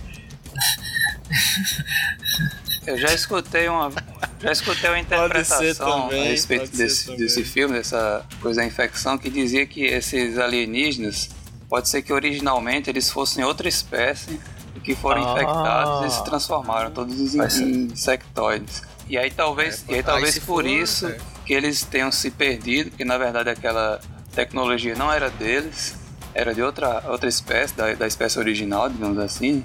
Eu 2.87 2.97
já 2.97 3.13
escutei 3.13 3.67
uma, 3.67 3.91
já 4.39 4.51
escutei 4.51 4.89
uma 4.89 4.99
interpretação 4.99 6.03
também, 6.03 6.27
a 6.27 6.29
respeito 6.31 6.75
desse, 6.75 7.15
desse 7.17 7.43
filme, 7.43 7.73
dessa 7.75 8.25
coisa 8.41 8.61
da 8.61 8.65
infecção, 8.65 9.17
que 9.17 9.29
dizia 9.29 9.65
que 9.65 9.83
esses 9.85 10.37
alienígenas, 10.39 11.29
pode 11.69 11.89
ser 11.89 12.01
que 12.01 12.13
originalmente 12.13 12.89
eles 12.89 13.09
fossem 13.11 13.43
outra 13.43 13.67
espécie 13.67 14.39
e 14.75 14.79
que 14.79 14.95
foram 14.95 15.27
Ah. 15.27 15.33
infectados 15.33 16.13
e 16.13 16.15
se 16.17 16.23
transformaram 16.23 16.89
todos 16.91 17.35
em, 17.35 17.41
em 17.61 17.83
insectoides. 17.91 18.81
E 19.09 19.17
aí 19.17 19.31
talvez, 19.31 19.83
É, 19.87 19.91
e 19.91 19.95
aí, 19.95 20.03
talvez 20.03 20.39
por 20.39 20.63
for, 20.63 20.65
isso 20.65 21.07
é. 21.07 21.17
que 21.45 21.53
eles 21.53 21.83
tenham 21.83 22.11
se 22.11 22.31
perdido, 22.31 22.91
que 22.91 23.03
na 23.03 23.17
verdade 23.17 23.49
aquela 23.49 23.99
tecnologia 24.33 24.95
não 24.95 25.11
era 25.11 25.29
deles, 25.29 25.95
era 26.33 26.53
de 26.53 26.61
outra, 26.61 27.03
outra 27.07 27.27
espécie, 27.27 27.73
da, 27.73 27.93
da 27.95 28.07
espécie 28.07 28.37
original, 28.39 28.87
digamos 28.89 29.17
assim, 29.17 29.63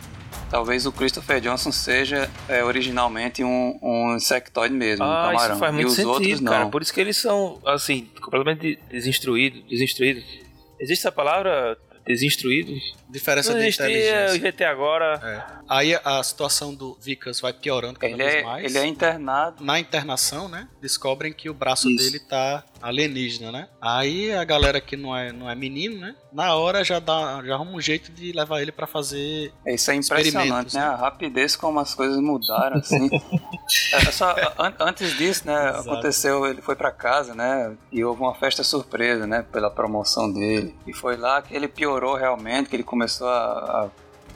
talvez 0.50 0.86
o 0.86 0.92
Christopher 0.92 1.40
Johnson 1.40 1.72
seja 1.72 2.30
é, 2.48 2.62
originalmente 2.64 3.42
um, 3.44 3.78
um 3.82 4.16
insectoide 4.16 4.74
mesmo, 4.74 5.04
um 5.04 5.08
Ah, 5.08 5.28
camarão. 5.32 5.50
isso 5.50 5.58
faz 5.58 5.74
muito 5.74 5.86
e 5.86 5.90
os 5.90 5.92
sentido, 5.94 6.10
outros 6.10 6.40
não. 6.40 6.52
cara. 6.52 6.66
Por 6.68 6.82
isso 6.82 6.92
que 6.94 7.00
eles 7.00 7.16
são, 7.16 7.60
assim, 7.66 8.08
completamente 8.20 8.78
desinstruídos. 8.90 9.62
desinstruídos. 9.68 10.24
Existe 10.80 11.00
essa 11.06 11.12
palavra? 11.12 11.76
Desinstruídos? 12.06 12.94
Diferença 13.12 13.52
Não 13.52 13.58
de 13.60 13.66
existia 13.66 13.84
o 13.86 13.90
inteligência. 13.90 14.40
GT 14.40 14.64
agora. 14.64 15.20
É. 15.22 15.62
Aí 15.68 15.94
a 16.02 16.22
situação 16.22 16.74
do 16.74 16.96
Vickers 17.00 17.40
vai 17.40 17.52
piorando 17.52 17.98
cada 17.98 18.12
Ele 18.12 18.22
vez 18.22 18.34
é, 18.36 18.42
mais. 18.42 18.64
ele 18.64 18.78
é 18.78 18.86
internado. 18.86 19.62
Na 19.64 19.78
internação, 19.78 20.48
né? 20.48 20.66
Descobrem 20.80 21.32
que 21.32 21.48
o 21.50 21.54
braço 21.54 21.88
Isso. 21.90 22.02
dele 22.04 22.18
tá 22.18 22.64
alienígena, 22.80 23.52
né? 23.52 23.68
Aí 23.80 24.32
a 24.32 24.42
galera 24.44 24.80
que 24.80 24.96
não 24.96 25.16
é, 25.16 25.30
não 25.32 25.48
é 25.48 25.54
menino, 25.54 25.98
né? 26.00 26.14
Na 26.32 26.54
hora 26.56 26.82
já 26.82 26.98
dá 26.98 27.40
já 27.44 27.54
arruma 27.54 27.72
um 27.72 27.80
jeito 27.80 28.10
de 28.10 28.32
levar 28.32 28.60
ele 28.62 28.72
pra 28.72 28.86
fazer. 28.86 29.52
Isso 29.66 29.90
é 29.90 29.94
impressionante, 29.94 30.74
né? 30.74 30.80
né? 30.80 30.86
A 30.86 30.96
rapidez 30.96 31.54
como 31.54 31.78
as 31.78 31.94
coisas 31.94 32.18
mudaram, 32.18 32.78
assim. 32.78 33.08
É, 33.94 34.10
só, 34.10 34.34
an- 34.58 34.74
antes 34.80 35.16
disso, 35.16 35.46
né, 35.46 35.68
Exato. 35.70 35.90
aconteceu, 35.90 36.46
ele 36.46 36.60
foi 36.60 36.74
pra 36.74 36.90
casa, 36.90 37.34
né, 37.34 37.74
e 37.90 38.04
houve 38.04 38.20
uma 38.20 38.34
festa 38.34 38.62
surpresa, 38.62 39.26
né, 39.26 39.44
pela 39.50 39.70
promoção 39.70 40.30
dele. 40.30 40.74
E 40.86 40.92
foi 40.92 41.16
lá 41.16 41.40
que 41.40 41.54
ele 41.54 41.68
piorou 41.68 42.14
realmente, 42.14 42.68
que 42.68 42.76
ele 42.76 42.82
começou 42.82 43.01
a... 43.28 43.30
a- 43.32 43.88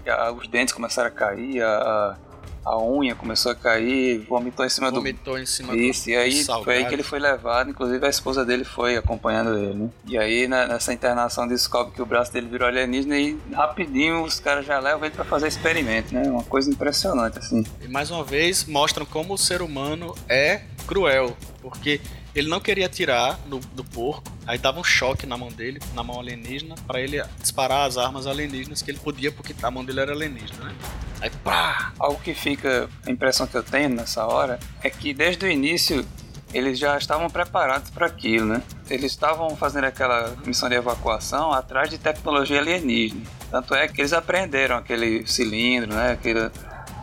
a- 0.09 0.31
os 0.33 0.47
dentes 0.47 0.73
começaram 0.73 1.09
a 1.09 1.11
cair, 1.11 1.61
a, 1.61 2.17
a, 2.65 2.79
unha 2.79 3.13
começou 3.17 3.51
a 3.51 3.57
cair, 3.57 4.21
vomitou 4.29 4.65
em 4.65 4.69
cima 4.69 4.89
do... 4.89 4.99
Vomitou 4.99 5.37
em 5.37 5.47
cima 5.47 5.73
do. 5.73 5.79
Isso, 5.81 6.09
e 6.09 6.15
aí 6.17 6.45
dos 6.45 6.63
foi 6.63 6.77
aí 6.77 6.85
que 6.87 6.95
ele 6.95 7.03
foi 7.03 7.19
levado, 7.19 7.71
inclusive 7.71 8.07
a 8.07 8.09
esposa 8.09 8.45
dele 8.45 8.63
foi 8.63 8.97
acompanhando 8.97 9.57
ele, 9.59 9.75
né? 9.75 9.91
E 10.07 10.17
aí 10.17 10.47
né, 10.47 10.65
nessa 10.69 10.93
internação 10.93 11.49
descobre 11.49 11.93
que 11.93 12.01
o 12.01 12.07
braço 12.07 12.33
dele 12.33 12.47
virou 12.47 12.69
alienígena 12.69 13.19
e 13.19 13.37
rapidinho 13.53 14.23
os 14.23 14.39
caras 14.39 14.65
já 14.65 14.79
levam 14.79 15.05
ele 15.07 15.15
pra 15.17 15.25
fazer 15.25 15.49
experimento, 15.49 16.15
né? 16.15 16.23
Uma 16.29 16.45
coisa 16.45 16.71
impressionante, 16.71 17.39
assim. 17.41 17.65
E 17.83 17.89
mais 17.89 18.09
uma 18.09 18.23
vez 18.23 18.65
mostram 18.65 19.05
como 19.05 19.35
o 19.35 19.39
ser 19.39 19.61
humano 19.61 20.15
é 20.29 20.61
cruel, 20.87 21.37
porque 21.61 22.01
ele 22.37 22.49
não 22.49 22.61
queria 22.61 22.85
atirar 22.85 23.39
no, 23.47 23.59
do 23.59 23.83
porco, 23.83 24.31
aí 24.47 24.59
dava 24.59 24.79
um 24.79 24.85
choque 24.85 25.27
na 25.27 25.39
mão 25.39 25.49
dele, 25.49 25.81
na 25.95 26.03
mão 26.03 26.21
alienígena, 26.21 26.75
pra 26.87 27.01
ele 27.01 27.23
disparar 27.41 27.87
as 27.87 27.97
armas 27.97 28.27
alienígenas 28.27 28.83
que 28.83 28.91
ele 28.91 28.99
podia, 28.99 29.33
porque 29.33 29.55
a 29.63 29.71
mão 29.71 29.83
dele 29.83 30.01
era 30.01 30.13
alienígena, 30.13 30.67
né? 30.67 30.75
Aí 31.21 31.31
pá! 31.43 31.93
Algo 31.99 32.21
que 32.21 32.35
fica, 32.35 32.91
a 33.07 33.11
impressão 33.11 33.47
que 33.47 33.57
eu 33.57 33.63
tenho 33.63 33.89
nessa 33.89 34.27
hora, 34.27 34.61
é 34.83 34.91
que 34.91 35.15
desde 35.15 35.47
o 35.47 35.51
início 35.51 36.07
eles 36.53 36.79
já 36.79 36.97
estavam 36.97 37.29
preparados 37.29 37.91
para 37.91 38.07
aquilo, 38.07 38.47
né? 38.47 38.63
Eles 38.89 39.13
estavam 39.13 39.57
fazendo 39.57 39.85
aquela 39.85 40.37
missão 40.45 40.69
de 40.69 40.75
evacuação 40.75 41.53
atrás 41.53 41.91
de 41.91 41.99
tecnologia 41.99 42.61
alienígena. 42.61 43.23
Tanto 43.51 43.75
é 43.75 43.89
que 43.89 44.01
eles 44.01 44.13
aprenderam 44.13 44.77
aquele 44.77 45.27
cilindro, 45.27 45.95
né? 45.95 46.13
Aquele... 46.13 46.51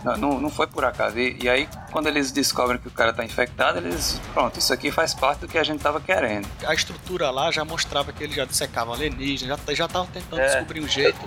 Não, 0.04 0.40
não, 0.40 0.50
foi 0.50 0.68
por 0.68 0.84
acaso. 0.86 1.18
E, 1.18 1.38
e 1.44 1.50
aí, 1.50 1.68
quando 1.92 2.08
eles 2.08 2.32
descobrem 2.32 2.80
que 2.80 2.88
o 2.88 2.92
cara 2.92 3.14
tá 3.14 3.24
infectado, 3.24 3.78
eles. 3.80 4.20
Pronto, 4.34 4.60
isso 4.60 4.74
aqui 4.74 4.92
faz 4.92 5.14
parte 5.14 5.40
do 5.40 5.48
que 5.48 5.58
a 5.58 5.64
gente 5.64 5.82
tava 5.82 6.00
querendo. 6.02 6.48
A 6.66 6.74
estrutura 6.74 7.30
lá 7.32 7.52
já 7.52 7.64
mostrava 7.64 8.12
que 8.12 8.24
ele 8.24 8.34
já 8.34 8.46
dissecava 8.46 8.94
alienígena, 8.94 9.58
já 9.68 9.74
já 9.74 9.86
estavam 9.86 10.08
tentando 10.08 10.40
É. 10.42 10.46
descobrir 10.48 10.82
um 10.82 10.88
jeito 10.88 11.20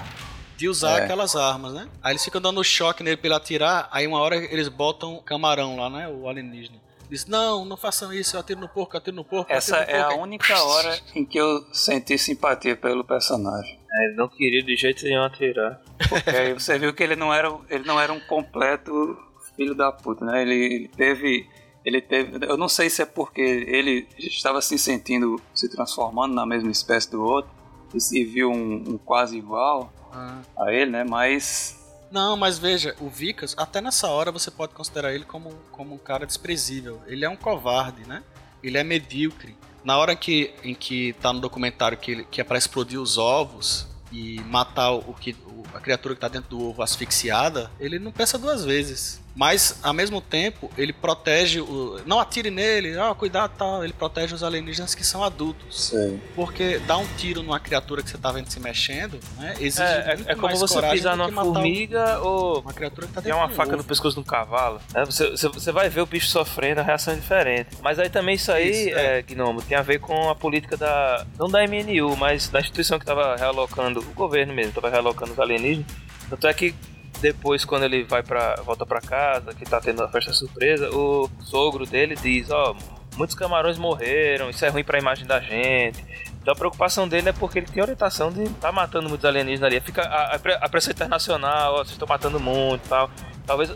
de 0.57 0.69
usar 0.69 1.01
É. 1.01 1.05
aquelas 1.05 1.35
armas, 1.37 1.73
né? 1.75 1.87
Aí 2.03 2.13
eles 2.13 2.25
ficam 2.25 2.41
dando 2.41 2.63
choque 2.65 3.03
nele 3.03 3.17
pra 3.17 3.27
ele 3.29 3.35
atirar, 3.35 3.89
aí 3.91 4.07
uma 4.07 4.19
hora 4.21 4.37
eles 4.37 4.69
botam 4.69 5.15
o 5.15 5.23
camarão 5.23 5.77
lá, 5.77 5.89
né? 5.91 6.09
O 6.09 6.29
alienígena. 6.29 6.77
Diz, 7.09 7.25
não, 7.27 7.65
não 7.65 7.77
façam 7.77 8.13
isso, 8.13 8.35
eu 8.35 8.41
atiro 8.41 8.59
no 8.61 8.69
porco, 8.69 8.97
eu 8.97 8.99
atiro 8.99 9.15
no 9.17 9.23
porco. 9.25 9.53
eu 9.53 9.57
Essa 9.57 9.77
no 9.77 9.91
é 9.91 10.01
a 10.01 10.05
porco. 10.07 10.23
única 10.23 10.61
hora 10.61 10.99
em 11.15 11.25
que 11.25 11.39
eu 11.39 11.65
senti 11.73 12.19
simpatia 12.19 12.75
pelo 12.75 13.05
personagem. 13.05 13.79
É, 13.97 14.05
Ele 14.07 14.15
não 14.17 14.29
queria 14.29 14.63
de 14.63 14.77
jeito 14.77 15.05
nenhum 15.05 15.23
atirar. 15.25 15.81
Porque 16.09 16.31
aí 16.31 16.53
você 16.53 16.79
viu 16.79 16.93
que 16.93 17.03
ele 17.03 17.17
não 17.17 17.33
era, 17.33 17.49
ele 17.71 17.85
não 17.85 18.01
era 18.01 18.13
um 18.13 18.21
completo 18.21 19.17
filho 19.57 19.75
da 19.75 19.91
puta, 19.93 20.25
né? 20.25 20.43
Ele, 20.43 20.55
ele 20.55 20.89
teve. 20.89 21.49
Ele 21.85 22.01
teve. 22.01 22.45
Eu 22.47 22.57
não 22.57 22.69
sei 22.69 22.91
se 22.91 23.01
é 23.03 23.07
porque 23.07 23.41
ele 23.41 24.07
estava 24.19 24.61
se 24.61 24.77
sentindo, 24.79 25.41
se 25.55 25.69
transformando 25.71 26.35
na 26.35 26.45
mesma 26.45 26.71
espécie 26.71 27.11
do 27.11 27.23
outro, 27.23 27.51
e 27.95 28.01
se 28.01 28.25
viu 28.25 28.51
um, 28.51 28.75
um 28.95 28.99
quase 28.99 29.37
igual 29.39 29.93
Ah. 30.13 30.41
a 30.59 30.73
ele, 30.73 30.91
né? 30.91 31.05
Mas. 31.05 31.77
Não, 32.11 32.37
mas 32.37 32.59
veja, 32.59 32.95
o 33.01 33.09
Vickers, 33.09 33.55
até 33.59 33.81
nessa 33.81 34.09
hora 34.09 34.31
você 34.31 34.51
pode 34.51 34.73
considerar 34.75 35.13
ele 35.13 35.25
como, 35.25 35.51
como 35.73 35.95
um 35.95 35.99
cara 35.99 36.25
desprezível. 36.27 37.01
Ele 37.07 37.25
é 37.25 37.29
um 37.29 37.37
covarde, 37.37 38.07
né? 38.07 38.23
Ele 38.63 38.79
é 38.79 38.85
medíocre. 38.85 39.57
Na 39.87 39.97
hora 39.99 40.17
que, 40.17 40.53
em 40.65 40.75
que 40.75 41.13
tá 41.23 41.33
no 41.33 41.39
documentário 41.39 41.97
que, 41.97 42.25
que 42.25 42.41
é 42.41 42.45
pra 42.45 42.59
explodir 42.59 43.01
os 43.01 43.17
ovos 43.17 43.87
e 44.11 44.41
matar 44.41 44.91
o 44.91 45.15
que 45.15 45.37
a 45.73 45.79
criatura 45.79 46.17
que 46.17 46.21
tá 46.21 46.27
dentro 46.27 46.51
do 46.51 46.61
ovo 46.61 46.83
asfixiada, 46.83 47.71
ele 47.79 48.01
não 48.01 48.11
pensa 48.11 48.37
duas 48.37 48.65
vezes. 48.65 49.23
Mas, 49.37 49.79
ao 49.83 49.93
mesmo 49.93 50.21
tempo, 50.23 50.71
ele 50.79 50.95
protege 50.95 51.61
o. 51.61 52.01
Não 52.07 52.19
atire 52.19 52.51
nele, 52.51 52.99
ah, 52.99 53.15
cuidado 53.15 53.53
tal. 53.59 53.85
Ele 53.85 53.93
protege 53.93 54.35
os 54.35 54.43
alienígenas 54.43 54.95
que 54.95 55.05
são 55.05 55.23
adultos. 55.23 55.89
Sei. 55.91 56.19
Porque 56.35 56.79
dar 56.81 56.97
um 56.97 57.07
tiro 57.19 57.43
numa 57.43 57.61
criatura 57.61 58.03
que 58.03 58.09
você 58.09 58.17
tá 58.17 58.33
vendo 58.33 58.51
se 58.51 58.59
mexendo, 58.59 59.21
né? 59.37 59.55
Exige 59.61 59.83
É, 59.83 60.13
é, 60.13 60.17
muito 60.17 60.31
é 60.31 60.35
como 60.35 60.47
mais 60.47 60.59
você 60.59 60.81
pisar 60.89 61.17
numa 61.19 61.31
matar 61.31 61.49
um- 61.51 61.53
formiga 61.53 62.19
ou 62.21 62.61
uma 62.61 62.73
criatura 62.73 63.07
que 63.07 63.13
tá 63.13 63.21
dentro 63.21 63.37
uma 63.39 63.49
do 63.49 63.55
faca 63.55 63.69
ovo. 63.69 63.77
no 63.77 63.85
pescoço 63.85 64.15
de 64.17 64.21
um 64.21 64.25
cavalo. 64.25 64.81
né? 64.95 65.05
Você, 65.05 65.29
você, 65.31 65.49
você 65.49 65.71
vai 65.71 65.91
ver 65.91 66.01
o 66.01 66.07
bicho 66.07 66.29
sofrendo, 66.29 66.81
a 66.81 66.85
reação 66.85 67.13
é 67.13 67.17
diferente. 67.17 67.77
Mas 67.83 67.99
aí 67.99 68.09
também 68.09 68.37
isso 68.37 68.51
aí, 68.51 68.71
Isso, 68.89 68.99
é. 68.99 69.19
é, 69.19 69.23
Gnomo, 69.23 69.61
tem 69.61 69.77
a 69.77 69.83
ver 69.83 70.01
com 70.01 70.31
a 70.31 70.35
política 70.35 70.79
da. 70.79 71.27
Não 71.39 71.51
da 71.51 71.63
MNU, 71.63 72.17
mas 72.17 72.49
da 72.49 72.61
instituição 72.61 72.99
que 72.99 73.05
tava 73.05 73.37
realocando, 73.37 74.01
o 74.01 74.13
governo 74.15 74.55
mesmo, 74.55 74.73
tava 74.73 74.89
realocando 74.89 75.33
os 75.33 75.39
alienígenas. 75.39 75.87
Tanto 76.31 76.47
é 76.47 76.55
que 76.55 76.75
depois, 77.21 77.65
quando 77.65 77.85
ele 77.85 78.05
vai 78.05 78.23
para 78.23 78.57
volta 78.63 78.85
pra 78.87 79.01
casa, 79.01 79.55
que 79.55 79.65
tá 79.65 79.81
tendo 79.81 80.03
a 80.03 80.09
festa 80.09 80.33
surpresa, 80.33 80.91
o 80.95 81.29
sogro 81.41 81.87
dele 81.87 82.15
diz, 82.17 82.51
ó, 82.51 82.75
muitos 83.17 83.35
camarões 83.35 83.79
morreram, 83.79 84.51
isso 84.51 84.65
é 84.65 84.69
ruim 84.69 84.85
pra 84.85 84.99
imagem 84.99 85.27
da 85.27 85.41
gente. 85.41 86.05
Então 86.41 86.53
a 86.53 86.57
preocupação 86.57 87.09
dele 87.09 87.29
é 87.31 87.33
porque 87.33 87.59
ele 87.59 87.67
tem 87.67 87.83
orientação 87.83 88.31
de 88.31 88.49
tá 88.61 88.71
matando 88.71 89.09
muitos 89.09 89.25
alienígenas 89.25 89.65
ali. 89.73 89.81
Fica 89.81 90.03
a, 90.03 90.37
a, 90.37 90.39
pre- 90.39 90.59
a 90.61 90.69
pressão 90.69 90.93
internacional, 90.93 91.75
ó, 91.75 91.79
vocês 91.79 91.91
estão 91.93 92.07
matando 92.07 92.39
muito 92.39 92.85
e 92.85 92.89
tal. 92.89 93.11
Talvez 93.47 93.75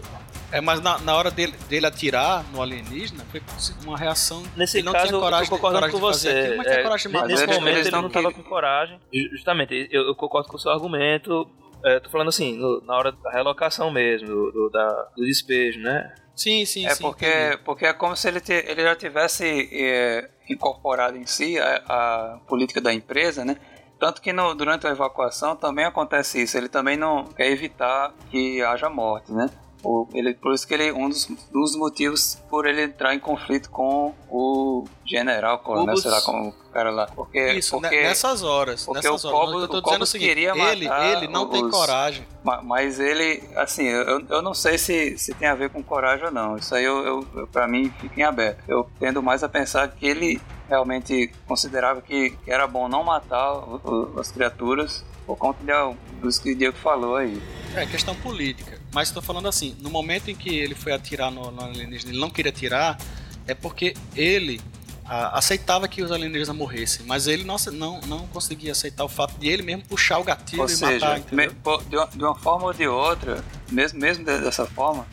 É, 0.52 0.60
mas 0.60 0.80
na, 0.80 0.98
na 0.98 1.16
hora 1.16 1.30
dele, 1.32 1.54
dele 1.68 1.86
atirar 1.86 2.44
no 2.52 2.60
alienígena, 2.62 3.24
foi 3.30 3.40
uma 3.84 3.96
reação. 3.98 4.42
nesse 4.56 4.78
ele 4.78 4.84
não 4.86 4.92
caso 4.92 5.06
tinha 5.06 5.16
eu 5.16 5.20
coragem 5.20 5.48
tô 5.48 5.54
de- 5.56 5.60
concordando 5.62 5.90
coragem 5.92 6.00
com 6.00 6.06
você. 6.06 6.28
aquilo, 6.28 6.56
mas 6.58 6.66
É, 6.66 6.82
coragem 6.82 7.12
nesse 7.26 7.46
momento 7.46 7.78
ele 7.78 7.90
não 7.90 8.02
não 8.02 8.10
tava 8.10 8.26
queriam- 8.28 8.42
com 8.44 8.48
coragem. 8.48 8.98
Ju- 9.12 9.30
Justamente, 9.32 9.88
eu, 9.90 10.02
eu 10.08 10.14
concordo 10.14 10.48
com 10.48 10.56
o 10.56 10.60
seu 10.60 10.70
argumento. 10.70 11.48
É, 11.84 11.98
tô 12.00 12.10
falando 12.10 12.28
assim, 12.28 12.56
no- 12.56 12.80
na 12.82 12.94
hora 12.96 13.12
da 13.12 13.30
relocação 13.30 13.90
mesmo, 13.90 14.26
do, 14.28 14.52
do- 14.52 14.70
da, 14.70 14.88
do 15.16 15.24
despejo, 15.24 15.80
né? 15.80 16.14
Sim, 16.36 16.64
sim, 16.64 16.86
É 16.86 16.94
sim. 16.94 17.02
porque, 17.02 17.26
entendi. 17.26 17.56
porque 17.64 17.86
é 17.86 17.92
como 17.92 18.16
se 18.16 18.28
ele, 18.28 18.40
te- 18.40 18.64
ele 18.66 18.82
já 18.82 18.96
tivesse 18.96 19.68
é, 19.72 20.30
incorporado 20.48 21.16
em 21.16 21.26
si 21.26 21.58
a, 21.58 21.82
a 21.86 22.38
política 22.48 22.80
da 22.80 22.92
empresa, 22.92 23.44
né? 23.44 23.56
Tanto 23.98 24.22
que 24.22 24.32
no- 24.32 24.54
durante 24.54 24.86
a 24.86 24.90
evacuação 24.90 25.54
também 25.54 25.84
acontece 25.84 26.42
isso. 26.42 26.56
Ele 26.56 26.68
também 26.68 26.96
não 26.96 27.24
quer 27.26 27.50
evitar 27.50 28.14
que 28.30 28.62
haja 28.62 28.88
morte, 28.88 29.30
né? 29.32 29.50
O- 29.82 30.06
ele, 30.12 30.34
por 30.34 30.52
isso 30.54 30.66
que 30.68 30.74
ele 30.74 30.92
um 30.92 31.08
dos, 31.08 31.26
dos 31.52 31.74
motivos 31.76 32.34
por 32.50 32.66
ele 32.66 32.82
entrar 32.82 33.14
em 33.14 33.18
conflito 33.18 33.70
com 33.70 34.14
o 34.28 34.84
general, 35.06 35.58
coronel, 35.60 35.86
Cobos- 35.86 36.02
sei 36.02 36.10
lá 36.10 36.20
como 36.22 36.48
o 36.50 36.52
cara 36.72 36.90
lá. 36.90 37.06
Porque, 37.06 37.52
Isso, 37.54 37.76
né, 37.80 37.88
porque, 37.88 38.02
nessas 38.02 38.42
horas. 38.42 38.84
porque 38.84 39.08
nessas 39.08 39.24
o 39.24 39.28
horas. 39.28 39.40
Cobos- 39.40 39.62
eu 39.62 39.68
tô 39.68 39.76
o 39.78 39.80
dizendo 39.80 39.80
o 39.80 39.92
Cobos 39.98 40.08
seguinte: 40.10 40.28
queria 40.28 40.50
ele, 40.72 40.84
matar 40.88 41.16
ele 41.16 41.28
não 41.28 41.48
tem 41.48 41.64
os- 41.64 41.70
coragem. 41.70 42.26
Ma- 42.44 42.60
Mas 42.62 43.00
ele, 43.00 43.42
assim, 43.56 43.84
eu, 43.84 44.20
eu 44.28 44.42
não 44.42 44.52
sei 44.54 44.76
se, 44.78 45.16
se 45.18 45.32
tem 45.34 45.48
a 45.48 45.54
ver 45.54 45.70
com 45.70 45.82
coragem 45.82 46.26
ou 46.26 46.30
não. 46.32 46.56
Isso 46.56 46.74
aí, 46.74 46.84
eu, 46.84 46.98
eu, 47.06 47.26
eu, 47.34 47.46
pra 47.46 47.66
mim, 47.66 47.90
fica 48.00 48.20
em 48.20 48.22
aberto. 48.22 48.62
Eu 48.68 48.88
tendo 48.98 49.22
mais 49.22 49.42
a 49.42 49.48
pensar 49.48 49.88
que 49.88 50.06
ele 50.06 50.40
realmente 50.68 51.32
considerava 51.48 52.00
que, 52.00 52.30
que 52.30 52.50
era 52.50 52.66
bom 52.66 52.88
não 52.88 53.02
matar 53.02 53.52
o- 53.54 54.14
as 54.20 54.30
criaturas 54.30 55.04
por 55.26 55.36
conta 55.36 55.58
de, 55.64 55.72
dos 56.20 56.38
que 56.38 56.52
o 56.52 56.56
Diego 56.56 56.76
falou 56.76 57.16
aí. 57.16 57.40
É 57.74 57.84
questão 57.86 58.14
política. 58.16 58.79
Mas 58.92 59.08
estou 59.08 59.22
falando 59.22 59.48
assim: 59.48 59.76
no 59.80 59.90
momento 59.90 60.30
em 60.30 60.34
que 60.34 60.48
ele 60.58 60.74
foi 60.74 60.92
atirar 60.92 61.30
no, 61.30 61.50
no 61.50 61.62
alienígena, 61.64 62.12
ele 62.12 62.20
não 62.20 62.30
queria 62.30 62.50
atirar, 62.50 62.98
é 63.46 63.54
porque 63.54 63.94
ele 64.16 64.60
ah, 65.04 65.38
aceitava 65.38 65.86
que 65.88 66.02
os 66.02 66.10
alienígenas 66.10 66.54
morressem. 66.56 67.06
Mas 67.06 67.26
ele 67.26 67.44
não, 67.44 67.56
não, 67.72 68.00
não 68.02 68.26
conseguia 68.28 68.72
aceitar 68.72 69.04
o 69.04 69.08
fato 69.08 69.38
de 69.38 69.48
ele 69.48 69.62
mesmo 69.62 69.84
puxar 69.84 70.18
o 70.18 70.24
gatilho 70.24 70.62
Ou 70.62 70.66
e 70.68 70.70
seja, 70.70 71.08
matar. 71.18 71.34
me- 71.34 71.48
de, 71.88 71.96
uma, 71.96 72.06
de 72.08 72.24
uma 72.24 72.34
forma 72.34 72.66
ou 72.66 72.72
de 72.72 72.86
outra, 72.86 73.44
mesmo, 73.70 74.00
mesmo 74.00 74.24
de- 74.24 74.38
dessa 74.40 74.66
forma, 74.66 75.06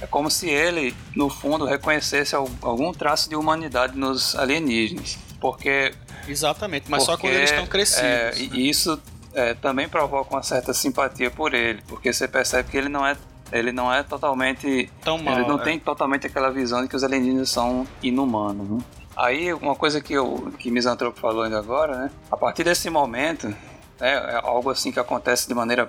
é 0.00 0.06
como 0.06 0.30
se 0.30 0.48
ele, 0.48 0.94
no 1.14 1.28
fundo, 1.28 1.64
reconhecesse 1.64 2.34
al- 2.34 2.48
algum 2.62 2.92
traço 2.92 3.28
de 3.28 3.36
humanidade 3.36 3.96
nos 3.98 4.34
alienígenas. 4.36 5.18
Porque 5.40 5.92
Exatamente, 6.26 6.90
mas 6.90 7.04
só 7.04 7.12
Porque, 7.12 7.28
quando 7.28 7.36
eles 7.36 7.50
estão 7.50 7.66
crescidos. 7.66 8.02
é, 8.04 8.32
né? 8.34 8.56
isso 8.58 9.00
é, 9.38 9.54
também 9.54 9.88
provoca 9.88 10.34
uma 10.34 10.42
certa 10.42 10.74
simpatia 10.74 11.30
por 11.30 11.54
ele, 11.54 11.80
porque 11.88 12.12
você 12.12 12.26
percebe 12.28 12.70
que 12.70 12.76
ele 12.76 12.88
não 12.88 13.06
é, 13.06 13.16
ele 13.52 13.72
não 13.72 13.92
é 13.92 14.02
totalmente, 14.02 14.90
Tão 15.02 15.18
mal. 15.18 15.38
ele 15.38 15.48
não 15.48 15.58
é. 15.60 15.62
tem 15.64 15.78
totalmente 15.78 16.26
aquela 16.26 16.50
visão 16.50 16.82
de 16.82 16.88
que 16.88 16.96
os 16.96 17.04
alienígenas 17.04 17.48
são 17.50 17.86
inumanos. 18.02 18.68
Né? 18.68 18.78
Aí 19.16 19.52
uma 19.54 19.74
coisa 19.74 20.00
que 20.00 20.16
o 20.18 20.50
que 20.52 20.70
Misantropo 20.70 21.18
falou 21.18 21.42
ainda 21.42 21.58
agora, 21.58 21.96
né? 21.96 22.10
A 22.30 22.36
partir 22.36 22.62
desse 22.64 22.88
momento 22.90 23.48
né, 23.48 23.56
é 24.00 24.40
algo 24.42 24.70
assim 24.70 24.92
que 24.92 25.00
acontece 25.00 25.48
de 25.48 25.54
maneira 25.54 25.88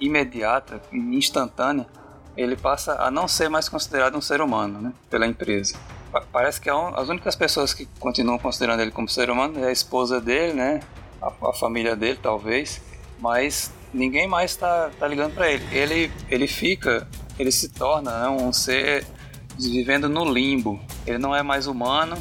imediata, 0.00 0.80
instantânea, 0.92 1.86
ele 2.36 2.56
passa 2.56 2.94
a 3.02 3.10
não 3.10 3.26
ser 3.28 3.48
mais 3.48 3.68
considerado 3.68 4.16
um 4.16 4.20
ser 4.20 4.40
humano 4.40 4.80
né, 4.80 4.92
pela 5.10 5.26
empresa. 5.26 5.76
Pa- 6.12 6.22
Parece 6.32 6.60
que 6.60 6.70
é 6.70 6.72
as 6.72 7.08
únicas 7.08 7.34
pessoas 7.36 7.74
que 7.74 7.86
continuam 7.98 8.38
considerando 8.38 8.80
ele 8.80 8.90
como 8.90 9.08
ser 9.08 9.30
humano 9.30 9.58
é 9.62 9.68
a 9.68 9.72
esposa 9.72 10.20
dele, 10.20 10.54
né, 10.54 10.80
a, 11.20 11.48
a 11.48 11.52
família 11.52 11.94
dele 11.96 12.18
talvez, 12.22 12.80
mas 13.18 13.72
ninguém 13.92 14.26
mais 14.26 14.52
está 14.52 14.90
tá 14.98 15.06
ligando 15.06 15.34
para 15.34 15.50
ele. 15.50 15.64
Ele 15.72 16.10
ele 16.28 16.46
fica, 16.46 17.06
ele 17.38 17.50
se 17.52 17.68
torna 17.68 18.22
né, 18.22 18.28
um 18.28 18.52
ser 18.52 19.04
vivendo 19.58 20.08
no 20.08 20.24
limbo. 20.24 20.80
Ele 21.06 21.18
não 21.18 21.34
é 21.34 21.42
mais 21.42 21.66
humano, 21.66 22.16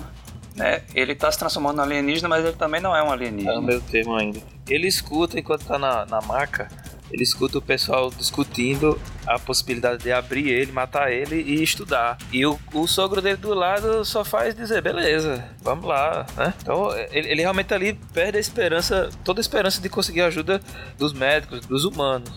né? 0.56 0.82
Ele 0.94 1.14
está 1.14 1.32
se 1.32 1.40
transformando 1.40 1.80
em 1.80 1.84
alienígena, 1.84 2.28
mas 2.28 2.44
ele 2.44 2.56
também 2.56 2.82
não 2.82 2.96
é 2.96 3.02
um 3.02 3.06
Tá 3.06 3.10
no 3.10 3.14
alienígena. 3.14 3.62
meio 3.62 3.82
termo 3.82 4.16
ainda. 4.16 4.40
Ele 4.68 4.88
escuta 4.88 5.40
enquanto 5.40 5.66
tá 5.66 5.80
na, 5.80 6.06
na 6.06 6.22
maca, 6.22 6.68
ele 7.12 7.24
escuta 7.24 7.58
o 7.58 7.62
pessoal 7.62 8.10
discutindo 8.10 9.00
a 9.26 9.38
possibilidade 9.40 10.04
de 10.04 10.12
abrir 10.12 10.50
ele, 10.50 10.72
matar 10.72 11.12
ele 11.12 11.36
e 11.42 11.64
estudar. 11.64 12.18
E 12.32 12.46
o, 12.46 12.60
o 12.74 12.88
sogro 12.88 13.22
dele 13.22 13.38
do 13.38 13.54
lado 13.54 14.04
só 14.06 14.24
faz 14.24 14.56
dizer, 14.56 14.82
beleza, 14.82 15.44
vamos 15.62 15.86
lá, 15.86 16.26
né? 16.38 16.54
Então 16.62 16.92
ele, 17.12 17.30
ele 17.30 17.42
realmente 17.42 17.74
ali 17.74 17.94
perde 18.14 18.38
a 18.38 18.42
esperança, 18.42 19.10
toda 19.24 19.40
a 19.40 19.42
esperança 19.42 19.82
de 19.82 19.90
conseguir 19.90 20.22
ajuda 20.22 20.62
dos 20.98 21.14
médicos, 21.14 21.66
dos 21.66 21.86
humanos. 21.86 22.30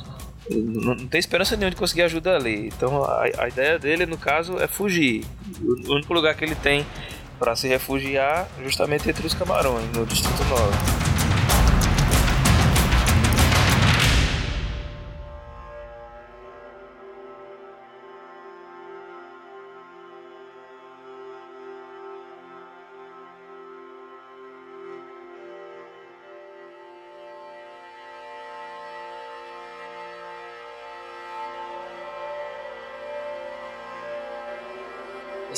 Não, 0.51 0.95
não 0.95 1.07
tem 1.07 1.19
esperança 1.19 1.57
nenhuma 1.57 1.71
de 1.71 1.77
conseguir 1.77 2.03
ajuda 2.03 2.35
ali. 2.35 2.69
Então 2.69 3.05
a, 3.05 3.25
a 3.39 3.49
ideia 3.49 3.79
dele, 3.79 4.07
no 4.07 4.19
caso, 4.19 4.59
é 4.59 4.67
fugir. 4.67 5.25
O, 5.61 5.91
o 5.91 5.95
único 5.95 6.13
lugar 6.13 6.35
que 6.35 6.45
ele 6.45 6.55
tem 6.55 6.85
para 7.39 7.57
se 7.57 7.69
refugiar 7.69 8.47
é 8.59 8.65
justamente 8.65 9.09
entre 9.09 9.27
os 9.27 9.35
camarões, 9.35 9.85
no 9.93 10.07
Distrito 10.07 10.45
9. 10.45 11.12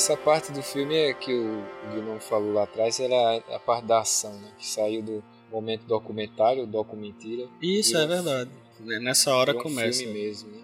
Essa 0.05 0.15
parte 0.15 0.51
do 0.51 0.61
filme 0.61 0.93
é 0.93 1.15
que 1.15 1.33
o 1.33 1.63
Guilherme 1.89 2.19
falou 2.19 2.53
lá 2.53 2.65
atrás, 2.65 2.99
era 2.99 3.37
a 3.51 3.57
parte 3.57 3.85
da 3.85 4.01
ação, 4.01 4.31
né? 4.33 4.51
Que 4.55 4.67
saiu 4.67 5.01
do 5.01 5.23
momento 5.51 5.87
documentário, 5.87 6.61
o 6.61 6.67
docu 6.67 6.95
mentira. 6.95 7.49
Isso 7.59 7.97
é 7.97 8.05
verdade. 8.05 8.51
Nessa 8.79 9.33
hora 9.33 9.57
um 9.57 9.59
começa. 9.59 10.03
filme 10.03 10.13
mesmo, 10.13 10.51
né? 10.51 10.59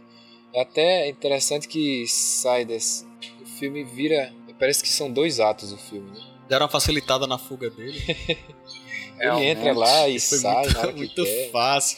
É 0.54 0.62
até 0.62 1.10
interessante 1.10 1.68
que 1.68 2.06
sai 2.08 2.66
desse... 2.66 3.04
O 3.42 3.46
filme 3.48 3.84
vira... 3.84 4.32
Parece 4.60 4.84
que 4.84 4.90
são 4.90 5.12
dois 5.12 5.40
atos 5.40 5.74
o 5.74 5.78
filme, 5.78 6.12
né? 6.12 6.24
Deram 6.48 6.66
uma 6.68 6.72
facilitada 6.72 7.26
na 7.26 7.40
fuga 7.40 7.72
dele. 7.72 8.00
Ele 9.20 9.46
entra 9.46 9.74
lá 9.74 10.08
e 10.08 10.20
sai 10.20 10.66
muito, 10.66 10.74
na 10.76 10.80
hora 10.82 10.94
que 10.94 11.00
muito 11.00 11.24
quer. 11.24 11.50
fácil. 11.50 11.98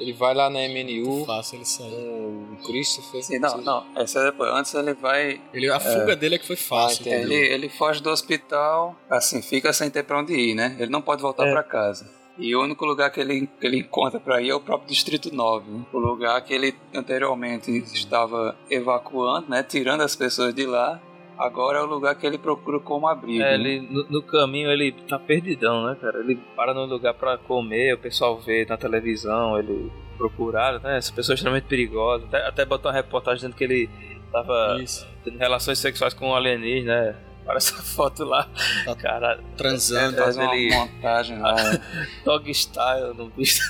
Ele 0.00 0.14
vai 0.14 0.34
lá 0.34 0.48
na 0.48 0.58
MNU 0.60 1.26
fácil 1.26 1.56
ele 1.58 1.64
sair. 1.66 1.92
o 1.92 2.56
Christopher. 2.64 3.22
Sim, 3.22 3.38
não, 3.38 3.58
não. 3.58 3.84
Essa 3.94 4.20
é 4.20 4.24
depois. 4.24 4.50
Antes 4.50 4.72
ele 4.74 4.94
vai. 4.94 5.38
Ele, 5.52 5.70
a 5.70 5.78
fuga 5.78 6.16
dele 6.16 6.36
é 6.36 6.38
que 6.38 6.46
foi 6.46 6.56
fácil. 6.56 7.04
Ah. 7.06 7.14
Ele, 7.16 7.34
ele 7.34 7.68
foge 7.68 8.02
do 8.02 8.08
hospital, 8.08 8.96
assim, 9.10 9.42
fica 9.42 9.72
sem 9.74 9.90
ter 9.90 10.02
pra 10.04 10.18
onde 10.18 10.32
ir, 10.32 10.54
né? 10.54 10.74
Ele 10.78 10.90
não 10.90 11.02
pode 11.02 11.20
voltar 11.20 11.46
É. 11.46 11.52
pra 11.52 11.62
casa. 11.62 12.10
E 12.38 12.56
o 12.56 12.62
único 12.62 12.86
lugar 12.86 13.10
que 13.10 13.20
ele, 13.20 13.46
que 13.60 13.66
ele 13.66 13.80
encontra 13.80 14.18
pra 14.18 14.40
ir 14.40 14.48
é 14.48 14.54
o 14.54 14.60
próprio 14.60 14.88
Distrito 14.88 15.34
9, 15.34 15.70
né? 15.70 15.84
O 15.92 15.98
lugar 15.98 16.40
que 16.42 16.54
ele 16.54 16.74
anteriormente 16.94 17.70
estava 17.92 18.56
evacuando, 18.70 19.50
né? 19.50 19.62
Tirando 19.62 20.00
as 20.00 20.16
pessoas 20.16 20.54
de 20.54 20.64
lá. 20.64 20.98
Agora 21.40 21.78
é 21.78 21.82
o 21.82 21.86
lugar 21.86 22.14
que 22.14 22.26
ele 22.26 22.36
procura 22.36 22.78
como 22.78 23.08
abrigo. 23.08 23.42
É, 23.42 23.56
né? 23.56 23.70
ele, 23.72 23.80
no, 23.80 24.04
no 24.10 24.22
caminho 24.22 24.70
ele 24.70 24.92
tá 24.92 25.18
perdidão, 25.18 25.86
né, 25.86 25.96
cara? 26.00 26.18
Ele 26.20 26.36
para 26.54 26.74
no 26.74 26.84
lugar 26.84 27.14
pra 27.14 27.38
comer, 27.38 27.94
o 27.94 27.98
pessoal 27.98 28.38
vê 28.38 28.66
na 28.68 28.76
televisão, 28.76 29.58
ele 29.58 29.90
procurado, 30.18 30.80
né? 30.80 30.98
Essa 30.98 31.12
pessoa 31.12 31.32
é 31.32 31.36
extremamente 31.36 31.64
perigosa. 31.64 32.26
Até, 32.26 32.46
até 32.46 32.64
botou 32.66 32.90
uma 32.90 32.96
reportagem 32.96 33.36
dizendo 33.36 33.54
que 33.56 33.64
ele 33.64 33.88
tava 34.30 34.78
Isso. 34.82 35.06
tendo 35.24 35.38
relações 35.38 35.78
sexuais 35.78 36.12
com 36.12 36.28
um 36.28 36.34
alienígena, 36.34 37.00
né? 37.00 37.16
Parece 37.46 37.72
essa 37.72 37.82
foto 37.82 38.22
lá. 38.24 38.46
Tá. 38.84 38.94
Cara, 38.94 39.40
Transando. 39.56 40.18
Faz 40.18 40.36
uma 40.36 40.54
ele- 40.54 40.74
montagem 40.74 41.38
lá. 41.40 41.56
dog 42.22 42.50
style 42.50 43.14
no 43.16 43.28
bicho. 43.30 43.62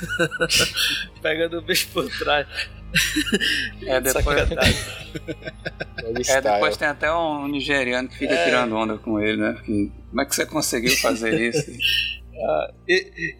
Pegando 1.22 1.58
o 1.58 1.62
bicho 1.62 1.88
por 1.92 2.06
trás. 2.18 2.46
É, 3.86 4.01
depois, 4.01 4.38
é, 4.51 6.22
Style. 6.22 6.43
depois 6.43 6.76
tem 6.76 6.88
até 6.88 7.12
um 7.12 7.47
nigeriano 7.49 8.09
que 8.09 8.16
fica 8.18 8.34
É. 8.34 8.45
tirando 8.45 8.74
onda 8.74 8.99
com 8.99 9.18
ele, 9.20 9.36
né? 9.36 9.53
Porque, 9.53 9.91
como 10.11 10.20
é 10.20 10.24
que 10.26 10.34
você 10.34 10.47
conseguiu 10.47 10.97
fazer 10.99 11.38
isso? 11.55 11.70
E- 12.88 13.36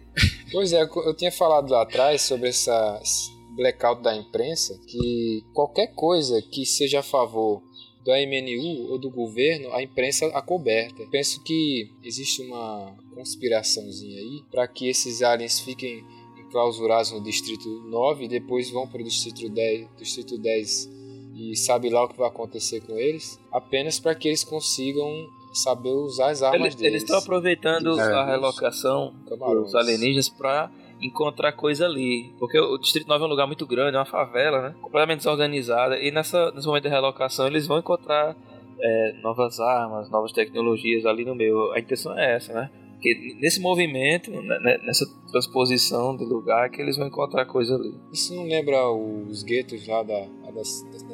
Pois 0.51 0.73
é, 0.73 0.81
eu 0.83 1.13
tinha 1.15 1.31
falado 1.31 1.69
lá 1.71 1.83
atrás 1.83 2.21
sobre 2.23 2.49
essa 2.49 2.99
esse 3.01 3.31
blackout 3.55 4.01
da 4.03 4.15
imprensa, 4.15 4.77
que 4.87 5.43
qualquer 5.53 5.87
coisa 5.95 6.41
que 6.41 6.65
seja 6.65 6.99
a 6.99 7.03
favor 7.03 7.63
da 8.05 8.13
MNU 8.19 8.89
ou 8.91 8.99
do 8.99 9.09
governo, 9.09 9.71
a 9.73 9.81
imprensa 9.81 10.25
acoberta. 10.33 11.03
Penso 11.11 11.41
que 11.43 11.89
existe 12.03 12.41
uma 12.41 12.93
conspiraçãozinha 13.15 14.17
aí 14.19 14.41
para 14.51 14.67
que 14.67 14.89
esses 14.89 15.21
aliens 15.21 15.59
fiquem 15.59 16.03
enclausurados 16.51 17.11
no 17.13 17.21
distrito 17.21 17.67
9 17.87 18.25
e 18.25 18.27
depois 18.27 18.69
vão 18.69 18.85
para 18.85 18.99
o 18.99 19.03
distrito 19.03 19.49
10, 19.49 19.87
distrito 19.97 20.37
10 20.37 20.89
e 21.33 21.55
sabe 21.55 21.89
lá 21.89 22.03
o 22.03 22.09
que 22.09 22.17
vai 22.17 22.27
acontecer 22.27 22.81
com 22.81 22.93
eles, 22.97 23.39
apenas 23.53 23.99
para 23.99 24.13
que 24.13 24.27
eles 24.27 24.43
consigam 24.43 25.07
saber 25.53 25.89
usar 25.89 26.29
as 26.29 26.43
armas 26.43 26.61
Eles 26.61 26.75
deles. 26.75 26.91
eles 26.91 27.03
estão 27.03 27.17
aproveitando 27.19 27.99
É. 27.99 28.03
a 28.13 28.25
relocação 28.25 29.13
dos 29.27 29.73
alienígenas 29.75 30.29
pra 30.29 30.69
encontrar 31.01 31.51
coisa 31.53 31.85
ali. 31.85 32.31
Porque 32.37 32.59
o 32.59 32.77
Distrito 32.77 33.07
9 33.07 33.23
é 33.23 33.27
um 33.27 33.29
lugar 33.29 33.47
muito 33.47 33.65
grande, 33.65 33.95
é 33.95 33.99
uma 33.99 34.05
favela, 34.05 34.61
né? 34.61 34.75
Completamente 34.81 35.19
desorganizada. 35.19 35.97
E 35.99 36.11
nessa, 36.11 36.51
nesse 36.51 36.67
momento 36.67 36.83
de 36.83 36.89
relocação 36.89 37.47
eles 37.47 37.65
vão 37.65 37.79
encontrar 37.79 38.35
é, 38.79 39.13
novas 39.23 39.59
armas, 39.59 40.09
novas 40.09 40.31
tecnologias 40.31 41.05
ali 41.05 41.25
no 41.25 41.33
meio. 41.35 41.71
A 41.73 41.79
intenção 41.79 42.17
é 42.17 42.35
essa, 42.35 42.53
né? 42.53 42.69
Porque 43.01 43.35
nesse 43.41 43.59
movimento, 43.59 44.29
né, 44.29 44.59
né, 44.59 44.77
nessa 44.85 45.05
transposição 45.31 46.15
de 46.15 46.23
lugar, 46.23 46.69
que 46.69 46.79
eles 46.79 46.97
vão 46.97 47.07
encontrar 47.07 47.45
coisa 47.45 47.73
ali. 47.75 47.95
Isso 48.13 48.35
não 48.35 48.43
lembra 48.43 48.91
os 48.91 49.41
guetos 49.41 49.87
lá 49.87 50.03
da, 50.03 50.19
da, 50.19 50.51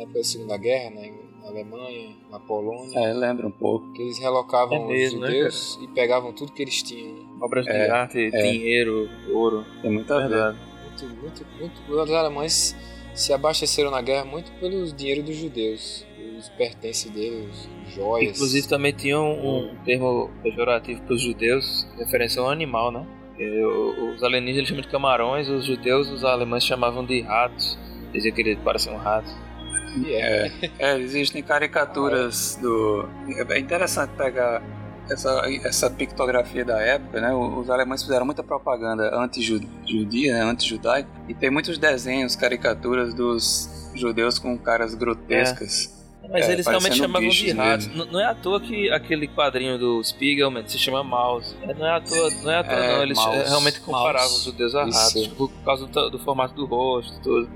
da- 0.06 0.24
Segunda 0.24 0.58
Guerra, 0.58 0.90
né? 0.92 1.14
na 1.42 1.48
Alemanha, 1.48 2.14
na 2.30 2.40
Polônia, 2.42 3.00
É, 3.00 3.14
lembra 3.14 3.48
um 3.48 3.52
pouco. 3.52 3.94
que 3.94 4.02
eles 4.02 4.18
relocavam 4.20 4.84
É 4.84 4.88
mesmo, 4.88 5.20
os 5.20 5.22
né, 5.22 5.28
judeus 5.32 5.80
e 5.82 5.88
pegavam 5.88 6.34
tudo 6.34 6.52
que 6.52 6.62
eles 6.62 6.84
tinham. 6.84 7.14
né? 7.16 7.26
Obras 7.42 7.64
de 7.64 7.72
É, 7.72 7.90
arte, 7.90 8.20
é. 8.20 8.30
dinheiro, 8.52 9.10
ouro. 9.32 9.64
Tem 9.82 9.90
muito 9.90 10.14
a 10.14 10.20
ver. 10.20 10.28
Verdade. 10.28 10.58
Muito, 10.84 11.16
muito, 11.22 11.46
muito. 11.58 11.82
Os 12.04 12.12
alemães 12.12 12.76
se 13.16 13.32
abasteceram 13.32 13.92
na 13.92 14.02
guerra 14.02 14.26
muito 14.26 14.52
pelo 14.60 14.92
dinheiro 14.92 15.24
dos 15.24 15.36
judeus, 15.38 16.06
os 16.38 16.50
pertences 16.50 17.10
deles, 17.12 17.70
joias. 17.96 18.36
Inclusive 18.36 18.68
também 18.68 18.94
tinha 18.94 19.20
um, 19.20 19.70
um 19.70 19.76
termo 19.84 20.30
pejorativo 20.44 21.02
para 21.02 21.14
os 21.14 21.22
judeus, 21.22 21.88
referência 21.98 22.42
a 22.42 22.46
um 22.46 22.50
animal, 22.50 22.92
né? 22.92 23.06
Os 23.40 24.24
alienígenas 24.24 24.58
eles 24.58 24.68
chamam 24.70 24.82
de 24.82 24.88
camarões, 24.88 25.48
os 25.48 25.66
judeus, 25.66 26.10
os 26.10 26.24
alemães 26.24 26.64
chamavam 26.64 27.06
de 27.06 27.22
ratos. 27.22 27.78
Diziam 28.12 28.34
que 28.34 28.42
ele 28.42 28.56
parecia 28.56 28.92
um 28.92 28.98
rato. 28.98 29.30
E 30.04 30.14
é. 30.14 30.52
É, 30.80 30.98
existem 30.98 31.44
caricaturas 31.44 32.58
do. 32.62 33.08
É 33.50 33.60
interessante 33.60 34.12
pegar 34.18 34.64
essa, 35.10 35.42
essa 35.64 35.90
pictografia 35.90 36.66
da 36.66 36.82
época, 36.82 37.22
né? 37.22 37.34
Os 37.34 37.70
alemães 37.70 38.04
fizeram 38.04 38.26
muita 38.26 38.44
propaganda 38.44 39.16
anti-judia, 39.16 40.34
né? 40.34 40.42
anti-judaica, 40.42 41.10
e 41.28 41.34
tem 41.34 41.50
muitos 41.50 41.78
desenhos, 41.78 42.36
caricaturas 42.36 43.14
dos 43.14 43.92
judeus 43.94 44.38
com 44.40 44.58
caras 44.58 44.94
grotescas. 44.94 45.97
Mas 46.32 46.48
É, 46.50 46.54
eles 46.54 46.68
realmente 46.68 46.98
chamavam 46.98 47.30
de 47.30 47.52
ratos. 47.52 47.88
mesmo. 47.88 48.04
N- 48.04 48.12
Não 48.12 48.20
é 48.20 48.26
à 48.26 48.36
toa 48.36 48.60
que 48.60 48.90
aquele 48.92 49.28
quadrinho 49.28 49.78
do 49.78 50.04
Spiegelman 50.04 50.68
se 50.68 50.78
chama 50.78 51.04
Mouse. 51.04 51.56
É, 51.62 51.74
Não 51.74 51.86
é 51.86 51.92
à 51.98 52.02
toa, 52.02 52.30
não, 52.44 52.52
é 52.52 52.56
à 52.58 52.64
toa 52.64 52.74
É, 52.76 52.96
não. 52.98 53.04
Eles 53.04 53.18
Mouse. 53.18 53.38
eh, 53.38 53.44
realmente 53.48 53.80
comparavam 53.82 54.22
Mouse. 54.30 54.38
os 54.40 54.44
judeus 54.46 54.76
a 54.76 54.88
Isso. 54.88 55.00
ratos. 55.00 55.28
Por 55.30 55.52
causa 55.64 55.86
do, 55.88 56.10
do 56.12 56.20
formato 56.20 56.54
do 56.56 56.66
rosto 56.66 57.14
e 57.18 57.22
tudo. 57.24 57.50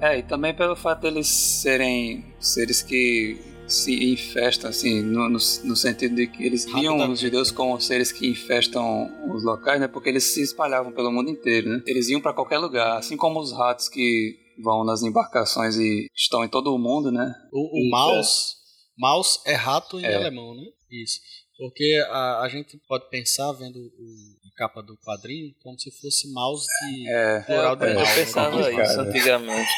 É, 0.00 0.18
e 0.18 0.22
também 0.22 0.52
pelo 0.54 0.74
fato 0.74 1.02
deles 1.02 1.28
serem 1.28 2.24
seres 2.40 2.82
que 2.82 3.38
se 3.68 4.12
infestam, 4.12 4.68
assim, 4.68 5.00
no, 5.00 5.28
no, 5.28 5.38
no 5.64 5.76
sentido 5.76 6.14
de 6.16 6.26
que 6.26 6.44
eles 6.44 6.66
viam 6.66 7.10
os 7.10 7.20
judeus 7.20 7.50
como 7.50 7.80
seres 7.80 8.10
que 8.12 8.26
infestam 8.28 9.10
os 9.32 9.44
locais, 9.44 9.80
né? 9.80 9.86
Porque 9.88 10.08
eles 10.08 10.24
se 10.24 10.42
espalhavam 10.42 10.92
pelo 10.92 11.10
mundo 11.12 11.30
inteiro, 11.30 11.70
né? 11.70 11.82
Eles 11.86 12.08
iam 12.08 12.20
para 12.20 12.32
qualquer 12.34 12.58
lugar, 12.58 12.98
assim 12.98 13.16
como 13.16 13.40
os 13.40 13.52
ratos 13.56 13.88
que 13.88 14.36
vão 14.62 14.84
nas 14.84 15.02
embarcações 15.02 15.76
e 15.76 16.06
estão 16.14 16.44
em 16.44 16.48
todo 16.48 16.74
o 16.74 16.78
mundo, 16.78 17.10
né? 17.12 17.32
O, 17.52 17.60
o 17.86 17.90
mouse, 17.90 18.54
mouse 18.98 19.38
é 19.46 19.54
rato 19.54 19.98
em 20.00 20.04
É. 20.04 20.14
alemão, 20.14 20.54
né? 20.54 20.64
Isso. 20.90 21.20
Porque 21.58 22.02
a, 22.08 22.40
a 22.42 22.48
gente 22.48 22.76
pode 22.88 23.08
pensar, 23.08 23.52
vendo 23.52 23.76
o, 23.78 24.48
a 24.48 24.56
capa 24.56 24.82
do 24.82 24.96
quadrinho, 24.98 25.54
como 25.62 25.78
se 25.78 25.90
fosse 26.00 26.30
mouse 26.32 26.66
de 26.66 27.08
É, 27.08 27.40
plural 27.42 27.76
de 27.76 27.86
eu 27.86 27.94
mouse. 27.94 28.14
pensava 28.14 28.56
complicado. 28.56 28.90
isso 28.90 29.00
antigamente. 29.00 29.70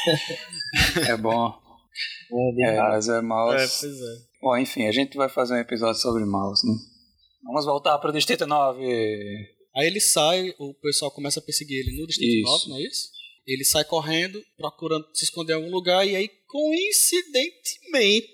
é 1.07 1.17
bom. 1.17 1.53
É, 2.59 2.69
É, 2.75 2.81
mas 2.81 3.07
é 3.07 3.17
É, 3.17 3.21
mouse. 3.21 3.79
pois 3.81 3.93
é. 4.01 4.15
Bom, 4.41 4.57
enfim, 4.57 4.87
a 4.87 4.91
gente 4.91 5.15
vai 5.15 5.29
fazer 5.29 5.53
um 5.55 5.57
episódio 5.59 5.99
sobre 6.01 6.25
mouse, 6.25 6.65
né? 6.67 6.73
Vamos 7.43 7.65
voltar 7.65 7.97
para 7.99 8.09
o 8.09 8.13
Distrito 8.13 8.45
9. 8.47 8.83
Aí 9.75 9.87
ele 9.87 9.99
sai, 9.99 10.53
o 10.57 10.73
pessoal 10.75 11.11
começa 11.11 11.39
a 11.39 11.43
perseguir 11.43 11.79
ele 11.79 11.99
no 11.99 12.07
Distrito 12.07 12.33
Isso. 12.33 12.51
9, 12.51 12.69
não 12.69 12.77
é 12.77 12.81
isso? 12.87 13.09
Ele 13.47 13.63
sai 13.63 13.83
correndo, 13.85 14.41
procurando 14.57 15.05
se 15.13 15.25
esconder 15.25 15.53
em 15.53 15.57
algum 15.57 15.71
lugar, 15.71 16.05
e 16.07 16.15
aí, 16.15 16.29
coincidentemente, 16.47 18.27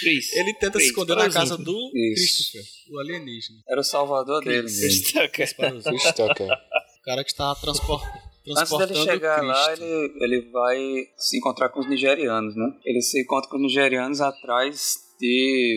Chris. 0.00 0.32
ele 0.34 0.52
tenta 0.54 0.78
se 0.78 0.84
Chris, 0.84 0.88
esconder 0.88 1.16
na 1.16 1.30
casa 1.30 1.56
do 1.56 1.90
Isso. 1.94 2.52
Christopher, 2.52 2.62
o 2.90 2.98
alienígena. 3.00 3.58
Era 3.68 3.80
o 3.80 3.84
salvador 3.84 4.44
dele 4.44 4.62
Chris. 4.62 4.80
mesmo. 4.80 5.12
Chris 5.30 5.52
Tucker. 5.52 5.56
Parozão. 5.56 5.92
Chris 5.92 6.12
Tucker. 6.12 6.46
O 6.46 7.02
cara 7.04 7.24
que 7.24 7.30
está 7.30 7.54
transpor... 7.54 8.02
Antes 8.40 8.54
transportando 8.54 8.94
dele 8.94 9.04
chegar 9.04 9.42
lá, 9.42 9.72
ele, 9.72 10.12
ele 10.20 10.50
vai 10.50 10.78
se 11.16 11.36
encontrar 11.38 11.68
com 11.68 11.80
os 11.80 11.88
nigerianos, 11.88 12.56
né? 12.56 12.72
Ele 12.84 13.02
se 13.02 13.20
encontra 13.20 13.48
com 13.50 13.56
os 13.56 13.62
nigerianos 13.62 14.20
atrás 14.20 14.96
de 15.20 15.76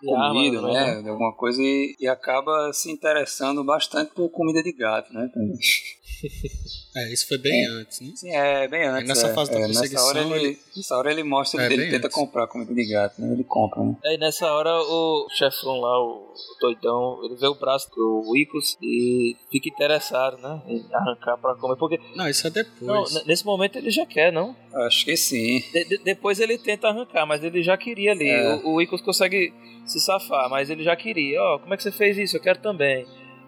comida, 0.00 0.58
arma, 0.58 0.72
né? 0.72 1.02
De 1.02 1.08
alguma 1.08 1.34
coisa 1.34 1.60
e, 1.60 1.96
e 1.98 2.06
acaba 2.06 2.72
se 2.72 2.90
interessando 2.90 3.64
bastante 3.64 4.14
por 4.14 4.28
comida 4.30 4.62
de 4.62 4.72
gato, 4.72 5.12
né? 5.12 5.28
É, 6.96 7.12
isso 7.12 7.26
foi 7.26 7.38
bem 7.38 7.66
antes, 7.66 8.00
né? 8.00 8.12
Sim, 8.14 8.30
é 8.34 8.68
bem 8.68 8.84
antes. 8.84 9.08
nessa 9.08 9.26
é, 9.28 9.34
fase 9.34 9.50
da 9.50 9.58
é, 9.58 9.60
nessa 9.66 9.80
perseguição, 9.80 10.06
hora 10.08 10.20
ele, 10.20 10.34
ele- 10.34 10.58
nessa 10.76 10.96
hora 10.96 11.10
ele 11.10 11.22
mostra, 11.24 11.62
É, 11.62 11.66
ele 11.66 11.76
bem 11.76 11.90
tenta 11.90 12.06
antes. 12.06 12.14
comprar 12.14 12.46
comida 12.46 12.72
de 12.72 12.84
gato, 12.88 13.20
né? 13.20 13.32
Ele 13.32 13.42
compra, 13.44 13.82
né? 13.82 13.96
Aí 14.04 14.16
nessa 14.16 14.46
hora 14.52 14.70
o 14.80 15.26
chefão 15.30 15.80
lá, 15.80 15.98
o 16.00 16.32
doidão, 16.60 17.20
ele 17.24 17.34
vê 17.34 17.46
o 17.48 17.54
braço 17.56 17.90
do 17.90 18.32
Icos 18.36 18.76
e 18.80 19.36
fica 19.50 19.68
interessado, 19.68 20.36
né? 20.38 20.62
Em 20.68 20.84
arrancar 20.94 21.36
pra 21.38 21.54
comer. 21.56 21.76
Porque 21.76 21.98
Não, 22.14 22.28
isso 22.28 22.46
é 22.46 22.50
depois. 22.50 23.12
não, 23.12 23.24
nesse 23.26 23.44
momento 23.44 23.76
ele 23.76 23.90
já 23.90 24.06
quer, 24.06 24.32
não? 24.32 24.54
Acho 24.72 25.04
que 25.04 25.16
sim. 25.16 25.60
De- 25.72 25.84
de- 25.84 25.98
depois 25.98 26.38
ele 26.38 26.56
tenta 26.58 26.86
arrancar, 26.88 27.26
mas 27.26 27.42
ele 27.42 27.62
já 27.62 27.76
queria 27.76 28.12
ali. 28.12 28.28
É. 28.28 28.54
O, 28.64 28.74
o 28.74 28.80
Icos 28.82 29.00
consegue 29.00 29.52
se 29.84 29.98
safar, 30.00 30.48
mas 30.48 30.70
ele 30.70 30.82
já 30.84 30.94
queria. 30.94 31.40
Ó, 31.42 31.58
como 31.58 31.74
é 31.74 31.76
que 31.76 31.82
você 31.82 31.90
fez 31.92 32.16
isso? 32.16 32.36
Eu 32.36 32.40
quero 32.40 32.60
também. 32.60 33.04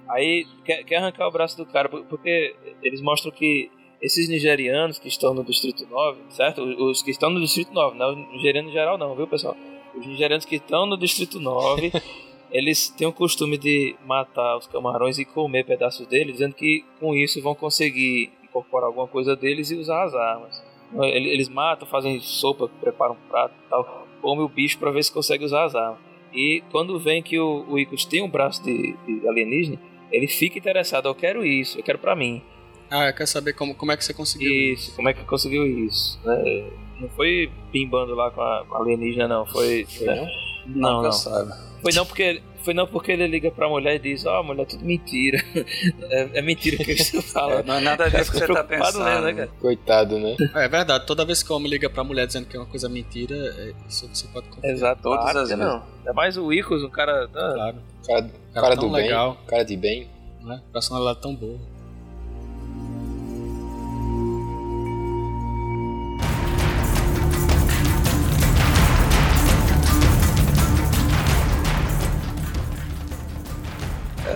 Aí 0.08 0.46
quer, 0.64 0.84
quer 0.84 0.96
arrancar 0.96 1.26
o 1.28 1.30
braço 1.30 1.56
do 1.56 1.66
cara, 1.66 1.88
por- 1.88 2.04
porque 2.04 2.54
eles 2.82 3.00
mostram 3.00 3.32
que 3.32 3.70
esses 4.00 4.28
nigerianos 4.28 4.98
que 4.98 5.08
estão 5.08 5.32
no 5.34 5.42
Distrito 5.42 5.86
9, 5.90 6.18
certo? 6.30 6.62
Os, 6.62 7.02
que 7.02 7.10
estão 7.10 7.30
no 7.30 7.40
Distrito 7.40 7.72
9, 7.72 7.96
não 7.98 8.10
os 8.12 8.32
nigerianos 8.32 8.70
em 8.70 8.74
geral 8.74 8.96
não, 8.98 9.14
viu 9.16 9.26
pessoal? 9.26 9.56
Os 9.94 10.06
nigerianos 10.06 10.44
que 10.44 10.56
estão 10.56 10.86
no 10.86 10.96
Distrito 10.98 11.40
9, 11.40 11.90
eles 12.52 12.88
têm 12.90 13.06
o 13.08 13.12
costume 13.12 13.56
de 13.58 13.96
matar 14.04 14.56
os 14.58 14.66
camarões 14.66 15.18
e 15.18 15.24
comer 15.24 15.64
pedaços 15.64 16.06
deles, 16.06 16.34
dizendo 16.34 16.54
que 16.54 16.84
com 17.00 17.14
isso 17.14 17.40
vão 17.42 17.54
conseguir 17.54 18.30
incorporar 18.44 18.86
alguma 18.88 19.08
coisa 19.08 19.34
deles 19.34 19.70
e 19.70 19.76
usar 19.76 20.04
as 20.04 20.14
armas. 20.14 20.62
Ele- 21.00 21.30
Eles 21.30 21.48
matam, 21.48 21.86
fazem 21.88 22.20
sopa, 22.20 22.68
preparam 22.80 23.14
um 23.14 23.28
prato 23.28 23.54
e 23.66 23.68
tal, 23.68 24.06
come 24.22 24.42
o 24.42 24.48
bicho 24.48 24.78
pra 24.78 24.90
ver 24.90 25.02
se 25.02 25.12
consegue 25.12 25.44
usar 25.44 25.64
as 25.64 25.74
armas. 25.74 25.98
E 26.32 26.62
quando 26.70 26.98
vem 26.98 27.22
que 27.22 27.38
o, 27.40 27.64
o 27.68 27.78
Icos 27.78 28.04
tem 28.04 28.22
um 28.22 28.28
braço 28.28 28.62
de, 28.62 28.94
de 29.06 29.26
alienígena, 29.26 29.78
ele 30.10 30.26
fica 30.26 30.58
interessado, 30.58 31.08
eu 31.08 31.14
quero 31.14 31.44
isso, 31.44 31.78
eu 31.78 31.82
quero 31.82 31.98
pra 31.98 32.14
mim. 32.14 32.42
Ah, 32.90 33.08
eu 33.08 33.12
quero 33.12 33.26
saber 33.26 33.52
como, 33.52 33.74
como 33.74 33.92
é 33.92 33.96
que 33.96 34.04
você 34.04 34.14
conseguiu. 34.14 34.50
Isso, 34.72 34.94
como 34.94 35.08
é 35.08 35.12
que 35.12 35.24
conseguiu 35.24 35.66
isso? 35.66 36.20
né? 36.24 36.70
Não 37.00 37.08
foi 37.10 37.50
pimbando 37.72 38.14
lá 38.14 38.30
com 38.30 38.40
a, 38.40 38.64
com 38.66 38.76
a 38.76 38.80
alienígena, 38.80 39.28
não. 39.28 39.46
Foi. 39.46 39.86
né? 40.00 40.28
Não, 40.66 41.02
não. 41.02 41.12
saiba. 41.12 41.56
Foi 41.86 41.92
não 41.94 42.06
porque. 42.06 42.42
Foi 42.62 42.74
não 42.74 42.84
porque 42.84 43.12
ele 43.12 43.28
liga 43.28 43.48
pra 43.48 43.68
mulher 43.68 43.94
e 43.94 43.98
diz, 44.00 44.26
ó, 44.26 44.42
mulher, 44.42 44.66
tudo 44.66 44.84
mentira. 44.84 45.38
é, 46.10 46.38
é 46.38 46.42
mentira 46.42 46.76
que 46.82 46.96
você 46.96 47.22
fala. 47.22 47.60
É, 47.60 47.62
não 47.62 47.74
é 47.76 47.80
nada 47.80 48.10
disso 48.10 48.32
que 48.32 48.38
você 48.38 48.46
tá 48.52 48.64
pensando. 48.64 49.04
mesmo, 49.04 49.20
né, 49.20 49.32
cara? 49.34 49.50
Coitado, 49.60 50.18
né? 50.18 50.36
É 50.52 50.68
verdade, 50.68 51.06
toda 51.06 51.24
vez 51.24 51.44
que 51.44 51.52
o 51.52 51.54
homem 51.56 51.70
liga 51.70 51.88
pra 51.88 52.02
mulher 52.02 52.26
dizendo 52.26 52.46
que 52.46 52.56
é 52.56 52.60
uma 52.60 52.66
coisa 52.66 52.88
mentira, 52.88 53.36
é, 53.36 53.72
isso 53.88 54.08
você 54.12 54.26
pode 54.28 54.48
confiar. 54.48 54.72
Exato, 54.72 55.00
Todas 55.00 55.20
claro 55.22 55.38
as 55.38 55.48
vezes. 55.48 55.64
não. 55.64 55.82
É 56.04 56.12
mais 56.12 56.36
o 56.36 56.52
Icos, 56.52 56.82
um 56.82 56.90
cara. 56.90 57.28
ah, 57.32 57.52
Claro, 57.54 57.76
Cara, 58.04 58.22
Cara 58.22 58.30
cara 58.54 58.74
do 58.76 58.82
bem. 58.90 59.02
legal. 59.02 59.36
Cara 59.46 59.62
de 59.64 59.76
bem. 59.76 60.08
né? 60.42 60.60
Personalidade 60.72 61.20
tão 61.20 61.34
boa. 61.36 61.58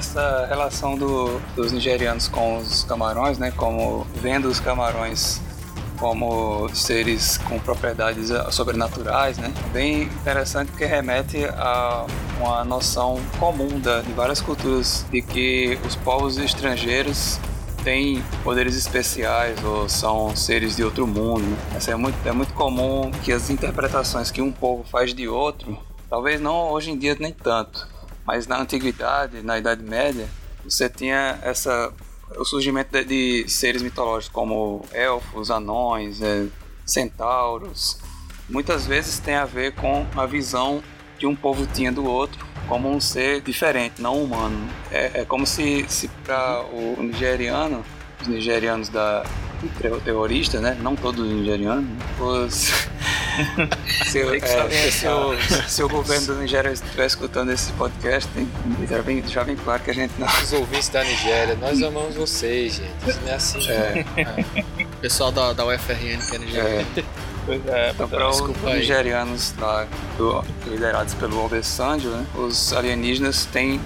Essa 0.05 0.47
relação 0.49 0.97
do- 0.97 1.39
dos 1.55 1.73
nigerianos 1.73 2.27
com 2.27 2.57
os 2.57 2.85
camarões, 2.85 3.37
né? 3.39 3.51
Como 3.55 4.07
vendo 4.15 4.47
os 4.49 4.59
camarões 4.59 5.43
como 5.99 6.67
seres 6.75 7.37
com 7.37 7.59
propriedades 7.59 8.31
eh, 8.31 8.51
sobrenaturais, 8.51 9.37
né? 9.37 9.53
Bem 9.75 10.05
interessante 10.05 10.69
porque 10.71 10.87
remete 10.87 11.45
a 11.45 12.07
uma 12.41 12.65
noção 12.65 13.21
comum 13.39 13.79
da, 13.79 14.01
de 14.01 14.11
várias 14.15 14.41
culturas 14.41 15.05
de 15.13 15.21
que 15.21 15.79
os 15.87 15.95
povos 15.97 16.39
estrangeiros 16.39 17.39
têm 17.85 18.25
poderes 18.43 18.77
especiais 18.77 19.63
ou 19.63 19.87
são 19.87 20.35
seres 20.35 20.77
de 20.77 20.83
outro 20.83 21.07
mundo. 21.07 21.45
Essa 21.77 21.91
é 21.91 21.95
muito, 21.95 22.17
é 22.27 22.33
muito 22.33 22.55
comum 22.55 23.11
que 23.23 23.31
as 23.31 23.51
interpretações 23.51 24.31
que 24.31 24.41
um 24.41 24.51
povo 24.51 24.83
faz 24.91 25.13
de 25.13 25.29
outro, 25.29 25.77
talvez 26.09 26.41
não 26.41 26.71
hoje 26.71 26.91
em 26.91 26.97
dia 26.97 27.15
nem 27.21 27.35
tanto, 27.35 27.87
mas 28.27 28.47
na 28.47 28.61
antiguidade, 28.61 29.43
na 29.43 29.59
Idade 29.59 29.83
Média, 29.83 30.29
você 30.65 30.89
tinha 30.89 31.39
essa 31.43 31.93
o 32.39 32.45
surgimento 32.45 32.93
de, 32.93 33.05
de 33.05 33.51
seres 33.51 33.83
mitológicos 33.83 34.33
como 34.33 34.85
elfos, 34.93 35.51
anões, 35.51 36.23
eh, 36.23 36.47
centauros. 36.87 37.99
Muitas 38.49 38.87
vezes 38.87 39.19
tem 39.19 39.35
a 39.35 39.45
ver 39.45 39.75
com 39.75 40.07
a 40.17 40.27
visão 40.27 40.83
que 41.19 41.27
um 41.27 41.35
povo 41.35 41.67
tinha 41.67 41.93
do 41.93 42.05
outro 42.05 42.47
como 42.69 42.89
um 42.91 43.01
ser 43.01 43.41
diferente, 43.41 44.01
não 44.01 44.23
humano. 44.23 44.69
É, 44.91 45.23
é 45.23 45.25
como 45.25 45.47
se, 45.47 45.85
se 45.89 46.09
para 46.25 46.65
o 46.73 47.03
nigeriano, 47.03 47.85
os 48.21 48.29
nigerianos 48.29 48.89
da 48.89 49.25
terro- 49.69 50.01
terrorista, 50.01 50.61
né? 50.61 50.77
Não 50.81 50.95
todos 50.97 51.21
os 51.25 51.31
nigerianos, 51.33 51.85
né? 51.85 51.97
os 52.21 52.55
se, 54.07 54.19
é, 54.21 54.91
se, 54.91 55.07
o, 55.09 55.35
se 55.69 55.83
o 55.83 55.89
governo 55.89 56.27
da 56.27 56.35
Nigéria 56.35 56.71
estiver 56.71 57.07
escutando 57.07 57.51
esse 57.53 57.73
podcast, 57.73 58.29
tem- 58.33 58.49
já, 58.89 59.01
vem, 59.01 59.27
já 59.27 59.43
vem 59.43 59.57
claro 59.57 59.83
que 59.83 59.91
a 59.91 59.95
gente 59.95 60.13
não. 60.19 60.27
Os 60.27 60.53
ouvintes 60.53 60.89
da 60.89 61.03
Nigéria, 61.05 61.55
nós 61.57 61.83
amamos 61.83 62.17
vocês, 62.17 62.75
gente. 62.77 63.09
Isso 63.11 63.21
não 63.23 63.29
é 63.29 63.35
assim. 63.35 63.71
É, 63.71 64.05
Pessoal 65.01 65.33
da, 65.33 65.53
da 65.53 65.65
UFRN 65.67 66.19
que 66.29 66.37
é 66.37 66.39
Nigéria. 66.39 66.87
é, 66.97 67.05
Pois 67.47 67.67
é, 67.67 67.91
então, 67.91 68.07
é. 68.07 68.09
para 68.09 68.29
os 68.29 68.41
nigerianos 68.75 69.55
lá, 69.59 69.87
do- 70.19 70.45
liderados 70.67 71.15
pelo 71.15 71.43
Obasanjo, 71.45 72.09
né? 72.11 72.27
Os 72.35 72.73
alienígenas 72.73 73.47
têm 73.47 73.81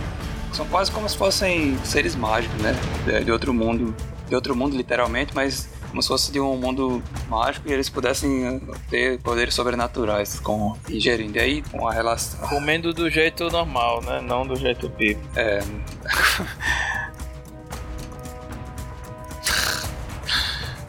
são 0.52 0.66
quase 0.66 0.90
como 0.90 1.08
se 1.08 1.16
fossem 1.16 1.76
seres 1.84 2.14
mágicos, 2.16 2.60
né? 2.62 2.74
De, 3.06 3.24
de 3.24 3.30
outro 3.32 3.52
mundo, 3.54 3.94
de 4.28 4.34
outro 4.34 4.54
mundo 4.54 4.76
literalmente, 4.76 5.34
mas 5.34 5.68
como 5.90 6.02
se 6.02 6.08
fosse 6.08 6.32
de 6.32 6.40
um 6.40 6.56
mundo 6.56 7.02
mágico 7.28 7.68
e 7.68 7.72
eles 7.72 7.88
pudessem 7.88 8.46
eh, 8.46 8.60
ter 8.90 9.20
poderes 9.20 9.54
sobrenaturais 9.54 10.40
com 10.40 10.76
ingerindo. 10.88 11.36
E 11.38 11.40
aí, 11.40 11.62
com 11.62 11.86
a 11.86 11.92
relação. 11.92 12.40
Comendo 12.48 12.92
do 12.92 13.08
jeito 13.08 13.48
normal, 13.48 14.02
né? 14.02 14.20
Não 14.20 14.44
do 14.44 14.56
jeito 14.56 14.88
bíblico. 14.88 15.22
É, 15.36 15.60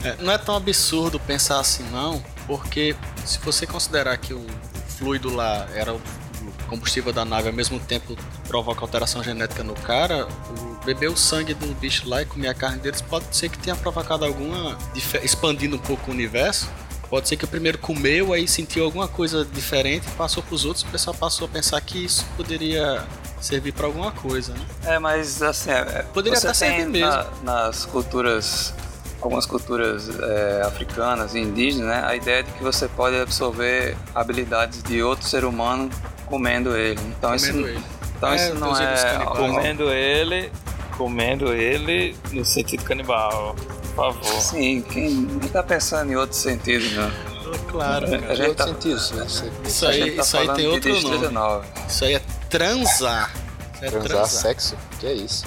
É, 0.06 0.16
não 0.22 0.32
é 0.32 0.38
tão 0.38 0.56
absurdo 0.56 1.20
pensar 1.20 1.60
assim, 1.60 1.84
não, 1.90 2.24
porque 2.46 2.96
se 3.26 3.40
você 3.40 3.66
considerar 3.66 4.16
que 4.18 4.36
o 4.36 4.46
fluido 4.88 5.34
lá 5.34 5.68
era 5.74 5.96
o 5.96 6.02
combustível 6.66 7.14
da 7.14 7.24
nave 7.26 7.48
ao 7.50 7.54
mesmo 7.54 7.80
tempo 7.80 8.16
provoca 8.48 8.82
alteração 8.82 9.24
genética 9.24 9.64
no 9.64 9.74
cara, 9.74 10.28
o 10.28 10.86
beber 10.86 11.10
o 11.10 11.18
sangue 11.18 11.54
do 11.54 11.68
bicho 11.76 12.08
lá 12.08 12.22
e 12.22 12.26
comer 12.26 12.50
a 12.50 12.54
carne 12.54 12.80
deles 12.80 13.02
pode 13.02 13.26
ser 13.36 13.50
que 13.50 13.58
tenha 13.58 13.76
provocado 13.76 14.26
alguma. 14.26 14.78
expandindo 15.24 15.76
um 15.76 15.80
pouco 15.80 16.12
o 16.12 16.14
universo. 16.14 16.70
Pode 17.10 17.28
ser 17.30 17.38
que 17.38 17.46
o 17.46 17.48
primeiro 17.48 17.78
comeu, 17.78 18.34
aí 18.34 18.48
sentiu 18.48 18.84
alguma 18.84 19.08
coisa 19.08 19.46
diferente, 19.46 20.06
passou 20.18 20.42
pros 20.42 20.66
outros, 20.66 20.84
o 20.84 20.88
pessoal 20.88 21.16
passou 21.16 21.46
a 21.46 21.50
pensar 21.50 21.80
que 21.80 22.04
isso 22.04 22.26
poderia 22.36 23.04
servir 23.40 23.74
pra 23.74 23.86
alguma 23.86 24.12
coisa, 24.12 24.54
né? 24.54 24.66
É, 24.86 24.98
mas 25.00 25.42
assim, 25.44 25.70
é, 25.70 25.76
é, 25.80 26.02
Poderia 26.12 26.38
até 26.38 26.52
servir 26.54 26.88
mesmo. 26.88 27.08
na- 27.08 27.28
nas 27.44 27.86
culturas, 27.86 28.74
algumas 29.22 29.46
culturas 29.46 30.10
é, 30.20 30.64
africanas 30.66 31.36
e 31.36 31.40
indígenas, 31.40 31.88
né, 31.90 32.04
a 32.06 32.16
ideia 32.16 32.42
de 32.42 32.52
que 32.54 32.64
você 32.64 32.88
pode 32.88 33.16
absorver 33.20 33.96
habilidades 34.16 34.82
de 34.82 35.04
outro 35.04 35.28
ser 35.28 35.46
humano 35.46 35.92
comendo 36.26 36.76
ele. 36.76 37.00
Então 37.18 37.34
isso, 37.36 37.48
Comendo 37.48 37.68
ele. 37.70 37.84
Então 38.18 38.30
É, 38.34 38.36
isso 38.36 38.56
não 38.56 38.78
é 38.78 39.26
Comendo 39.26 39.92
ele, 39.92 40.52
comendo 40.98 41.54
ele 41.54 42.16
no 42.32 42.46
sentido 42.46 42.84
canibal, 42.84 43.56
por 43.56 44.14
favor. 44.14 44.42
Sim, 44.42 44.82
quem 44.82 45.10
não 45.12 45.40
tá 45.42 45.62
pensando 45.64 46.12
em 46.12 46.16
outro 46.16 46.36
sentido, 46.38 46.86
não. 46.96 47.36
Claro. 47.70 48.06
A 48.30 48.36
gente 48.36 48.56
tá, 48.56 48.66
sentidos, 48.68 49.12
né? 49.12 49.24
Você- 49.24 49.52
Isso 49.66 49.86
a 49.86 49.90
aí, 49.90 50.02
gente 50.02 50.16
tá 50.16 50.22
isso 50.24 50.38
aí 50.38 50.46
falando 50.46 50.58
tem 50.58 50.68
outro 50.68 51.02
nome. 51.02 51.28
Nove. 51.28 51.68
Isso 51.88 52.06
aí 52.06 52.14
é 52.16 52.22
transar. 52.50 53.34
É 53.82 53.90
Transar, 53.92 54.26
sexo? 54.26 54.78
Que 55.00 55.08
é 55.08 55.14
isso? 55.14 55.46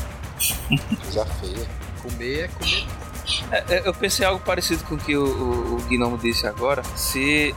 Coisa 1.02 1.24
feia. 1.26 1.66
Comer 2.02 2.44
é 2.44 2.48
comer. 2.48 2.86
É, 3.50 3.64
é, 3.76 3.82
eu 3.84 3.94
pensei 3.94 4.24
algo 4.26 4.40
parecido 4.44 4.84
com 4.84 4.94
o 4.94 4.98
que 4.98 5.16
o, 5.16 5.24
o, 5.24 5.76
o 5.76 5.80
Gnomo 5.88 6.18
disse 6.18 6.46
agora. 6.46 6.82
Se 6.94 7.54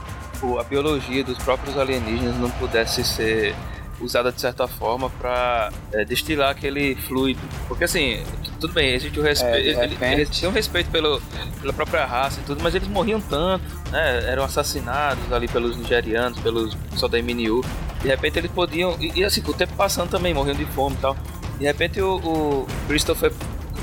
a 0.58 0.64
biologia 0.64 1.22
dos 1.24 1.38
próprios 1.38 1.76
alienígenas 1.78 2.36
não 2.36 2.50
pudesse 2.50 3.02
ser 3.04 3.54
usada 4.00 4.32
de 4.32 4.40
certa 4.40 4.66
forma 4.66 5.08
para 5.10 5.70
destilar 6.08 6.50
aquele 6.50 6.96
fluido. 6.96 7.40
Porque 7.68 7.84
assim, 7.84 8.22
tudo 8.60 8.72
bem, 8.74 8.94
existe 8.94 9.18
o 9.20 9.24
É, 9.24 9.28
respeito. 9.28 9.56
ele- 9.56 9.74
repente- 9.94 10.12
eles 10.14 10.28
tinham 10.30 10.50
respeito 10.52 10.90
pelo, 10.90 11.20
pela 11.60 11.72
própria 11.72 12.04
raça 12.04 12.40
e 12.40 12.42
tudo, 12.44 12.60
mas 12.62 12.74
eles 12.74 12.88
morriam 12.88 13.20
tanto, 13.20 13.64
né? 13.92 14.24
Eram 14.26 14.42
assassinados 14.42 15.32
ali 15.32 15.46
pelos 15.46 15.76
nigerianos, 15.76 16.38
pelos 16.40 16.74
pessoal 16.90 17.08
da 17.08 17.18
MNU. 17.18 17.62
De 18.02 18.08
repente 18.08 18.38
eles 18.38 18.50
podiam. 18.50 18.96
E, 19.00 19.20
e, 19.20 19.24
assim, 19.24 19.40
com 19.40 19.52
o 19.52 19.54
tempo 19.54 19.72
passando 19.76 20.10
também, 20.10 20.34
morriam 20.34 20.56
de 20.56 20.64
fome 20.66 20.96
e 20.96 20.98
tal. 20.98 21.16
De 21.60 21.64
repente 21.64 22.00
o, 22.00 22.16
o 22.16 22.66
Christopher 22.88 23.32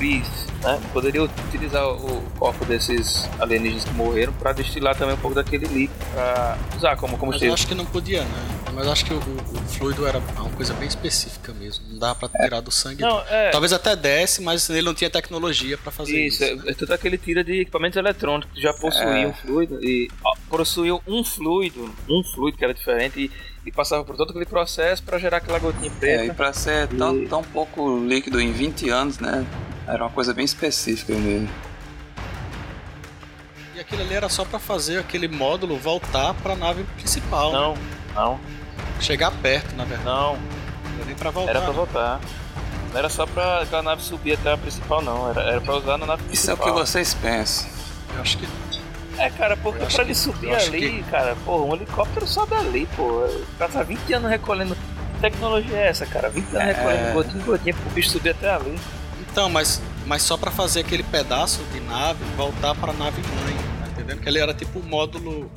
Chris, 0.00 0.26
né? 0.64 0.80
Poderia 0.94 1.22
utilizar 1.22 1.86
o 1.86 2.22
corpo 2.38 2.64
desses 2.64 3.28
alienígenas 3.38 3.84
que 3.84 3.92
morreram 3.92 4.32
para 4.32 4.52
destilar 4.54 4.96
também 4.96 5.14
um 5.14 5.18
pouco 5.18 5.34
daquele 5.34 5.66
líquido 5.66 6.04
para 6.14 6.56
usar 6.74 6.96
como 6.96 7.12
Mas 7.12 7.12
eu 7.12 7.18
combustível. 7.18 7.52
acho 7.54 7.66
que 7.66 7.74
não 7.74 7.84
podia, 7.84 8.22
né? 8.24 8.48
Mas 8.72 8.86
eu 8.86 8.92
acho 8.92 9.04
que 9.04 9.12
o, 9.12 9.18
o- 9.18 9.68
fluido 9.68 10.06
era 10.06 10.18
uma 10.18 10.48
coisa 10.50 10.72
bem 10.72 10.88
específica 10.88 11.52
mesmo. 11.52 11.84
Não 11.90 11.98
dava 11.98 12.14
pra 12.14 12.28
tirar 12.42 12.60
do 12.62 12.70
sangue. 12.70 13.02
Não, 13.02 13.20
é. 13.28 13.50
Talvez 13.50 13.74
até 13.74 13.94
desse, 13.94 14.40
mas 14.40 14.70
ele 14.70 14.80
não 14.82 14.94
tinha 14.94 15.10
tecnologia 15.10 15.76
pra 15.76 15.92
fazer 15.92 16.26
Isso, 16.26 16.42
isso. 16.42 16.66
é, 16.66 16.70
é 16.70 16.74
tudo 16.74 16.94
aquele 16.94 17.18
tira 17.18 17.44
de 17.44 17.60
equipamentos 17.60 17.98
eletrônicos 17.98 18.54
que 18.54 18.60
já 18.62 18.72
possuíam 18.72 19.30
É. 19.30 19.32
fluido 19.34 19.84
e 19.84 20.08
ó, 20.24 20.32
possuíam 20.48 21.02
um 21.06 21.22
fluido, 21.22 21.94
um 22.08 22.22
fluido 22.24 22.56
que 22.56 22.64
era 22.64 22.72
diferente 22.72 23.20
e, 23.20 23.30
e 23.68 23.70
passava 23.70 24.02
por 24.02 24.16
todo 24.16 24.30
aquele 24.30 24.46
processo 24.46 25.02
para 25.02 25.18
gerar 25.18 25.36
aquela 25.38 25.58
gotinha 25.58 25.90
É, 25.90 25.98
preta. 26.00 26.24
e 26.24 26.30
pra 26.32 26.54
ser 26.54 26.88
tão, 26.88 27.16
E- 27.22 27.26
tão 27.28 27.42
pouco 27.42 27.98
líquido 27.98 28.40
em 28.40 28.50
20 28.50 28.88
anos, 28.88 29.18
né? 29.18 29.44
Era 29.86 30.04
uma 30.04 30.10
coisa 30.10 30.32
bem 30.32 30.44
específica 30.44 31.12
mesmo. 31.14 31.48
E 33.74 33.80
aquilo 33.80 34.02
ali 34.02 34.14
era 34.14 34.28
só 34.28 34.44
pra 34.44 34.58
fazer 34.58 34.98
aquele 34.98 35.28
módulo 35.28 35.76
voltar 35.78 36.34
pra 36.34 36.54
nave 36.56 36.84
principal. 36.96 37.52
né? 37.52 37.58
Não, 37.58 37.74
não, 38.14 38.40
Chegar 39.00 39.30
perto, 39.30 39.74
na 39.76 39.84
verdade. 39.84 40.08
não. 40.08 40.36
Não 40.36 40.96
era 40.96 41.04
nem 41.06 41.14
pra 41.14 41.30
voltar. 41.30 41.50
Era 41.50 41.60
pra 41.60 41.70
né? 41.70 41.74
voltar. 41.76 42.20
Não 42.92 42.98
era 42.98 43.08
só 43.08 43.24
pra 43.26 43.62
aquela 43.62 43.82
nave 43.82 44.02
subir 44.02 44.34
até 44.34 44.52
a 44.52 44.56
principal, 44.58 45.00
não. 45.00 45.30
Era, 45.30 45.40
era 45.42 45.60
pra 45.60 45.76
usar 45.76 45.96
na 45.96 46.06
nave 46.06 46.22
Isso 46.32 46.50
é 46.50 46.54
o 46.54 46.56
principal. 46.56 46.74
que 46.84 46.88
vocês 46.90 47.14
pensam. 47.14 47.68
Eu 48.16 48.20
acho 48.22 48.36
que 48.38 48.48
É, 49.16 49.30
cara, 49.30 49.56
porque 49.56 49.78
pra 49.78 49.86
que- 49.88 50.00
ele 50.00 50.14
subir 50.14 50.48
eu 50.50 50.56
acho 50.56 50.68
ali, 50.68 51.02
cara, 51.10 51.36
pô, 51.44 51.62
um 51.64 51.74
helicóptero 51.74 52.26
sobe 52.26 52.54
ali, 52.54 52.86
pô. 52.96 53.04
O 53.04 53.46
cara 53.58 53.70
tá 53.70 53.82
20 53.82 54.12
anos 54.12 54.30
recolhendo. 54.30 54.74
Que 54.74 55.20
tecnologia 55.20 55.76
é 55.76 55.88
essa, 55.88 56.04
cara? 56.06 56.28
20 56.30 56.44
anos 56.48 56.60
É. 56.60 56.72
recolhendo 56.72 57.12
gotinha 57.14 57.42
em 57.42 57.46
gotinha 57.46 57.74
pro 57.74 57.90
bicho 57.90 58.10
subir 58.10 58.30
até 58.30 58.50
ali. 58.54 58.78
Então, 59.30 59.48
mas, 59.48 59.80
mas 60.06 60.22
só 60.22 60.36
pra 60.36 60.50
fazer 60.50 60.80
aquele 60.80 61.02
pedaço 61.02 61.62
de 61.72 61.80
nave 61.80 62.22
voltar 62.36 62.74
pra 62.74 62.92
nave 62.92 63.22
mãe, 63.22 63.54
tá 63.80 63.88
entendendo? 63.90 64.20
Que 64.20 64.28
ele 64.28 64.38
era 64.38 64.52
tipo 64.54 64.78
o 64.80 64.82
módulo. 64.82 65.50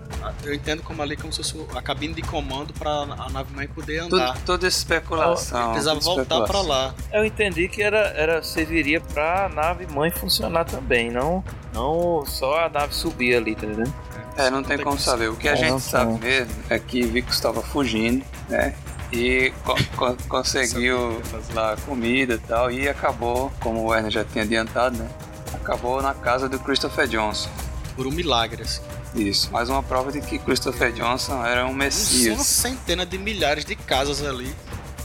Eu 0.43 0.53
entendo 0.53 0.81
como 0.83 1.01
ali 1.01 1.17
como 1.17 1.33
se 1.33 1.43
fosse 1.43 1.65
a 1.75 1.81
cabine 1.81 2.13
de 2.13 2.21
comando 2.21 2.73
pra 2.73 2.89
a 2.91 3.29
nave 3.29 3.53
mãe 3.53 3.67
poder 3.67 4.03
Tudo, 4.03 4.15
andar. 4.15 4.37
toda 4.45 4.65
especulação. 4.67 5.59
Ele 5.59 5.69
precisava 5.71 5.99
voltar 5.99 6.25
pra 6.25 6.37
especulação. 6.45 6.67
lá. 6.67 6.95
Eu 7.11 7.25
entendi 7.25 7.67
que 7.67 7.81
era, 7.83 7.97
era 8.15 8.41
serviria 8.41 9.01
pra 9.01 9.49
nave 9.53 9.85
mãe 9.87 10.09
funcionar 10.11 10.63
também, 10.63 11.11
não, 11.11 11.43
não 11.73 12.23
só 12.25 12.65
a 12.65 12.69
nave 12.69 12.93
subir 12.95 13.35
ali, 13.35 13.53
tá 13.55 13.65
entendendo? 13.65 13.93
É, 14.37 14.49
não 14.49 14.63
tem 14.63 14.77
como 14.79 14.97
saber. 14.97 15.29
O 15.29 15.35
que 15.35 15.47
a 15.49 15.55
É, 15.55 15.61
não 15.69 15.77
gente 15.79 15.81
sabe 15.81 16.11
tem. 16.19 16.29
mesmo 16.29 16.53
é 16.69 16.79
que 16.79 17.03
Vico 17.03 17.29
estava 17.31 17.61
fugindo, 17.61 18.23
né? 18.49 18.73
E 19.13 19.51
co- 19.63 19.75
co- 19.95 20.17
conseguiu 20.27 21.21
lá 21.53 21.75
comida 21.85 22.33
e 22.33 22.37
tal, 22.39 22.71
e 22.71 22.87
acabou, 22.89 23.51
como 23.59 23.81
o 23.81 23.85
Werner 23.87 24.11
já 24.11 24.23
tinha 24.25 24.43
adiantado, 24.43 24.97
né? 24.97 25.07
Acabou 25.53 26.01
na 26.01 26.13
casa 26.13 26.49
do 26.49 26.57
Christopher 26.59 27.07
Johnson. 27.07 27.49
Por 27.95 28.07
um 28.07 28.11
milagre, 28.11 28.63
assim. 28.63 28.81
Isso, 29.15 29.51
mais 29.51 29.69
uma 29.69 29.83
prova 29.83 30.11
de 30.11 30.19
que 30.21 30.39
Christopher 30.39 30.91
Johnson 30.91 31.45
era 31.45 31.61
um 31.63 31.67
São 31.67 31.69
uma 31.69 31.83
messias. 31.83 32.39
centena 32.47 33.05
de 33.05 33.17
milhares 33.19 33.63
de 33.63 33.75
casas 33.75 34.23
ali. 34.25 34.53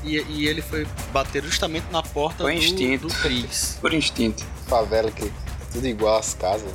E, 0.03 0.17
e 0.29 0.47
ele 0.47 0.63
foi 0.63 0.87
bater 1.13 1.43
justamente 1.45 1.85
na 1.93 2.03
porta 2.03 2.45
Foi 2.45 2.55
do, 2.55 2.59
instinto. 2.63 3.09
do 3.09 3.15
Chris. 3.15 3.77
Por 3.81 3.93
instinto. 3.93 4.43
Favela 4.67 5.11
que 5.11 5.31
tudo 5.73 5.87
igual 5.87 6.17
às 6.19 6.33
casas. 6.33 6.71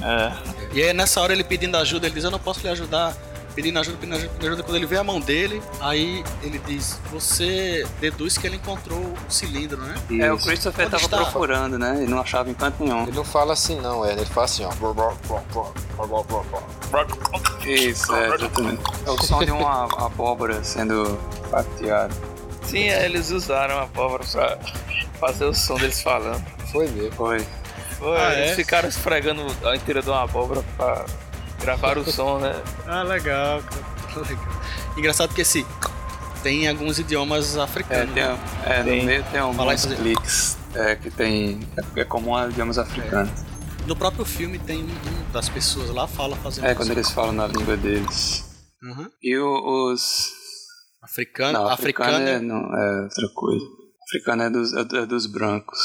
né? 0.00 0.32
É. 0.72 0.76
E 0.76 0.82
aí 0.82 0.92
nessa 0.92 1.20
hora 1.22 1.32
ele 1.32 1.44
pedindo 1.44 1.76
ajuda, 1.78 2.06
ele 2.06 2.14
diz, 2.14 2.24
eu 2.24 2.30
não 2.30 2.38
posso 2.38 2.60
lhe 2.60 2.68
ajudar. 2.68 3.16
Pedindo 3.58 3.80
ajuda, 3.80 3.96
pedindo 3.98 4.14
ajuda, 4.14 4.28
pedindo 4.34 4.46
ajuda. 4.52 4.62
Quando 4.62 4.76
ele 4.76 4.86
vê 4.86 4.96
a 4.98 5.02
mão 5.02 5.18
dele, 5.18 5.60
aí 5.80 6.22
ele 6.44 6.60
diz, 6.60 7.00
você 7.10 7.84
deduz 8.00 8.38
que 8.38 8.46
ele 8.46 8.54
encontrou 8.54 9.00
o 9.00 9.16
cilindro, 9.28 9.78
né? 9.82 9.96
É, 10.20 10.32
o 10.32 10.36
Isso. 10.36 10.46
Christopher 10.46 10.86
Onde 10.86 10.92
tava 10.92 11.04
está? 11.04 11.16
procurando, 11.16 11.76
né? 11.76 12.04
E 12.04 12.06
não 12.06 12.20
achava 12.20 12.48
em 12.48 12.54
canto 12.54 12.84
nenhum. 12.84 13.02
Ele 13.02 13.16
não 13.16 13.24
fala 13.24 13.54
assim 13.54 13.80
não, 13.80 14.04
é. 14.06 14.12
Ele 14.12 14.24
fala 14.26 14.44
assim, 14.44 14.64
ó. 14.64 14.70
Isso, 17.66 18.14
é, 18.14 18.34
exatamente. 18.34 18.82
É 19.04 19.10
o 19.10 19.18
som 19.24 19.44
de 19.44 19.50
uma 19.50 19.84
abóbora 20.06 20.62
sendo 20.62 21.18
fatiada. 21.50 22.14
Sim, 22.62 22.84
é, 22.90 23.06
eles 23.06 23.32
usaram 23.32 23.76
a 23.80 23.86
pólvora 23.88 24.22
pra 24.24 24.56
fazer 25.18 25.46
o 25.46 25.52
som 25.54 25.74
deles 25.78 26.00
falando. 26.00 26.44
Foi 26.70 26.86
mesmo. 26.90 27.10
Foi. 27.16 27.44
Foi, 27.98 28.16
Ah, 28.16 28.32
é? 28.34 28.44
eles 28.44 28.54
ficaram 28.54 28.88
esfregando 28.88 29.44
a 29.66 29.74
inteira 29.74 30.00
de 30.00 30.08
uma 30.08 30.22
abóbora 30.22 30.62
pra 30.76 31.04
gravar 31.68 31.98
o 31.98 32.10
som, 32.10 32.38
né? 32.38 32.54
Ah, 32.86 33.02
legal, 33.02 33.62
cara. 33.62 34.26
Legal. 34.28 34.62
Engraçado 34.96 35.28
porque 35.28 35.42
esse 35.42 35.66
tem 36.42 36.66
alguns 36.66 36.98
idiomas 36.98 37.56
É, 37.56 37.60
africanos. 37.60 38.14
tem, 38.14 38.24
né? 38.24 38.38
é 38.64 38.82
Tem. 38.82 39.00
no 39.00 39.04
meio 39.06 39.24
tem 39.24 39.40
alguns 39.40 39.84
cliques 39.86 40.56
é, 40.74 40.96
que 40.96 41.10
tem. 41.10 41.60
É, 41.96 42.00
é 42.00 42.04
comum 42.04 42.34
a 42.34 42.48
idiomas 42.48 42.78
africanos. 42.78 43.30
No 43.86 43.94
próprio 43.94 44.24
filme 44.24 44.58
tem 44.58 44.82
um, 44.84 45.32
das 45.32 45.48
pessoas 45.48 45.90
lá 45.90 46.06
fala 46.06 46.36
fazendo 46.36 46.66
É, 46.66 46.74
quando 46.74 46.90
eles 46.90 47.10
falam 47.10 47.32
na 47.32 47.46
língua 47.46 47.76
deles. 47.76 48.44
Uhum. 48.82 49.10
E 49.22 49.36
o- 49.36 49.92
os. 49.92 50.30
Africano, 51.02 51.52
Não, 51.58 51.68
africano, 51.68 52.10
africano 52.16 52.28
é, 52.28 52.34
é... 52.34 52.40
não, 52.40 52.56
é 52.76 53.02
outra 53.02 53.28
coisa. 53.34 53.64
Africano 54.08 54.42
é 54.42 54.50
dos, 54.50 54.72
é 54.74 55.06
dos 55.06 55.26
brancos. 55.26 55.78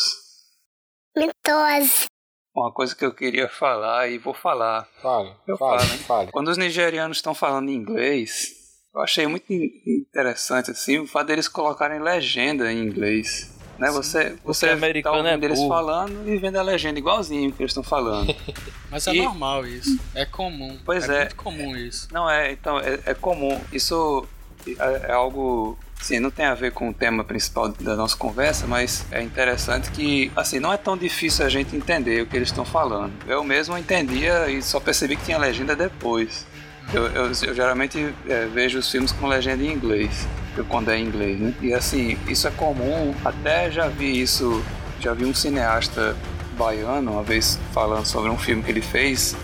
Mitose. 1.16 2.08
Uma 2.56 2.72
coisa 2.72 2.96
que 2.96 3.04
eu 3.04 3.14
queria 3.14 3.50
falar 3.50 4.10
e 4.10 4.18
vou 4.18 4.34
falar. 4.34 4.88
Fale, 5.02 5.32
Eu 5.48 5.58
fale, 5.58 5.80
falo, 5.86 6.00
fale. 6.00 6.32
Quando 6.32 6.50
os 6.50 6.58
nigerianos 6.58 7.18
estão 7.18 7.34
falando 7.34 7.70
inglês, 7.72 8.54
eu 8.94 9.02
achei 9.02 9.26
muito 9.26 9.52
in- 9.52 9.72
interessante 9.88 10.70
assim 10.70 11.00
o 11.00 11.08
fato 11.08 11.28
deles 11.28 11.48
colocarem 11.48 12.00
legenda 12.00 12.72
em 12.72 12.84
inglês. 12.86 13.52
Né? 13.80 13.90
Você, 13.90 14.38
você 14.46 14.70
americano 14.70 15.16
tá 15.24 15.30
ouvindo 15.30 15.44
é 15.44 15.48
eles 15.48 15.60
falando 15.68 16.30
e 16.30 16.38
vendo 16.38 16.58
a 16.58 16.62
legenda 16.62 17.00
igualzinho 17.00 17.52
que 17.52 17.64
eles 17.64 17.72
estão 17.72 17.82
falando. 17.82 18.34
Mas 18.92 19.08
é 19.08 19.16
E- 19.16 19.22
normal 19.24 19.66
isso. 19.66 20.00
É 20.14 20.24
comum. 20.26 20.78
Pois 20.86 21.10
é. 21.10 21.22
muito 21.22 21.36
comum 21.36 21.76
isso. 21.76 22.08
Não 22.12 22.30
é, 22.30 22.52
então 22.52 22.80
é, 22.80 23.00
é 23.04 23.14
comum. 23.16 23.60
Isso 23.72 24.28
é, 24.68 25.08
é 25.10 25.12
algo, 25.12 25.76
assim, 26.00 26.20
não 26.20 26.30
tem 26.32 26.46
a 26.46 26.54
ver 26.54 26.72
com 26.72 26.90
o 26.90 26.94
tema 26.94 27.24
principal 27.24 27.70
da 27.70 27.96
nossa 27.96 28.16
conversa, 28.18 28.68
mas 28.68 29.06
é 29.12 29.22
interessante 29.22 29.90
que, 29.92 30.32
assim, 30.36 30.60
não 30.60 30.72
é 30.74 30.78
tão 30.78 30.98
difícil 30.98 31.46
a 31.46 31.50
gente 31.50 31.76
entender 31.76 32.22
o 32.22 32.26
que 32.28 32.36
eles 32.36 32.50
estão 32.50 32.66
falando. 32.66 33.14
Eu 33.28 33.44
mesmo 33.44 33.78
entendia 33.78 34.50
e 34.50 34.62
só 34.62 34.80
percebi 34.80 35.16
que 35.16 35.24
tinha 35.26 35.38
legenda 35.38 35.76
depois. 35.76 36.46
Eu, 36.94 37.08
eu- 37.08 37.26
eu 37.28 37.56
geralmente 37.56 38.14
é, 38.28 38.46
vejo 38.48 38.78
os 38.80 38.92
filmes 38.92 39.12
com 39.14 39.28
legenda 39.28 39.64
em 39.64 39.72
inglês, 39.72 40.28
quando 40.68 40.92
é 40.92 40.98
em 40.98 41.06
inglês, 41.06 41.40
né? 41.40 41.54
E 41.62 41.74
assim, 41.74 42.18
isso 42.28 42.48
é 42.48 42.52
comum, 42.52 43.16
até 43.24 43.72
já 43.72 43.88
vi 43.88 44.22
isso, 44.22 44.62
já 45.00 45.14
vi 45.14 45.24
um 45.26 45.34
cineasta 45.34 46.16
baiano 46.58 47.14
uma 47.14 47.24
vez 47.24 47.58
falando 47.72 48.06
sobre 48.06 48.30
um 48.30 48.38
filme 48.38 48.62
que 48.62 48.70
ele 48.70 48.82
fez, 48.82 49.36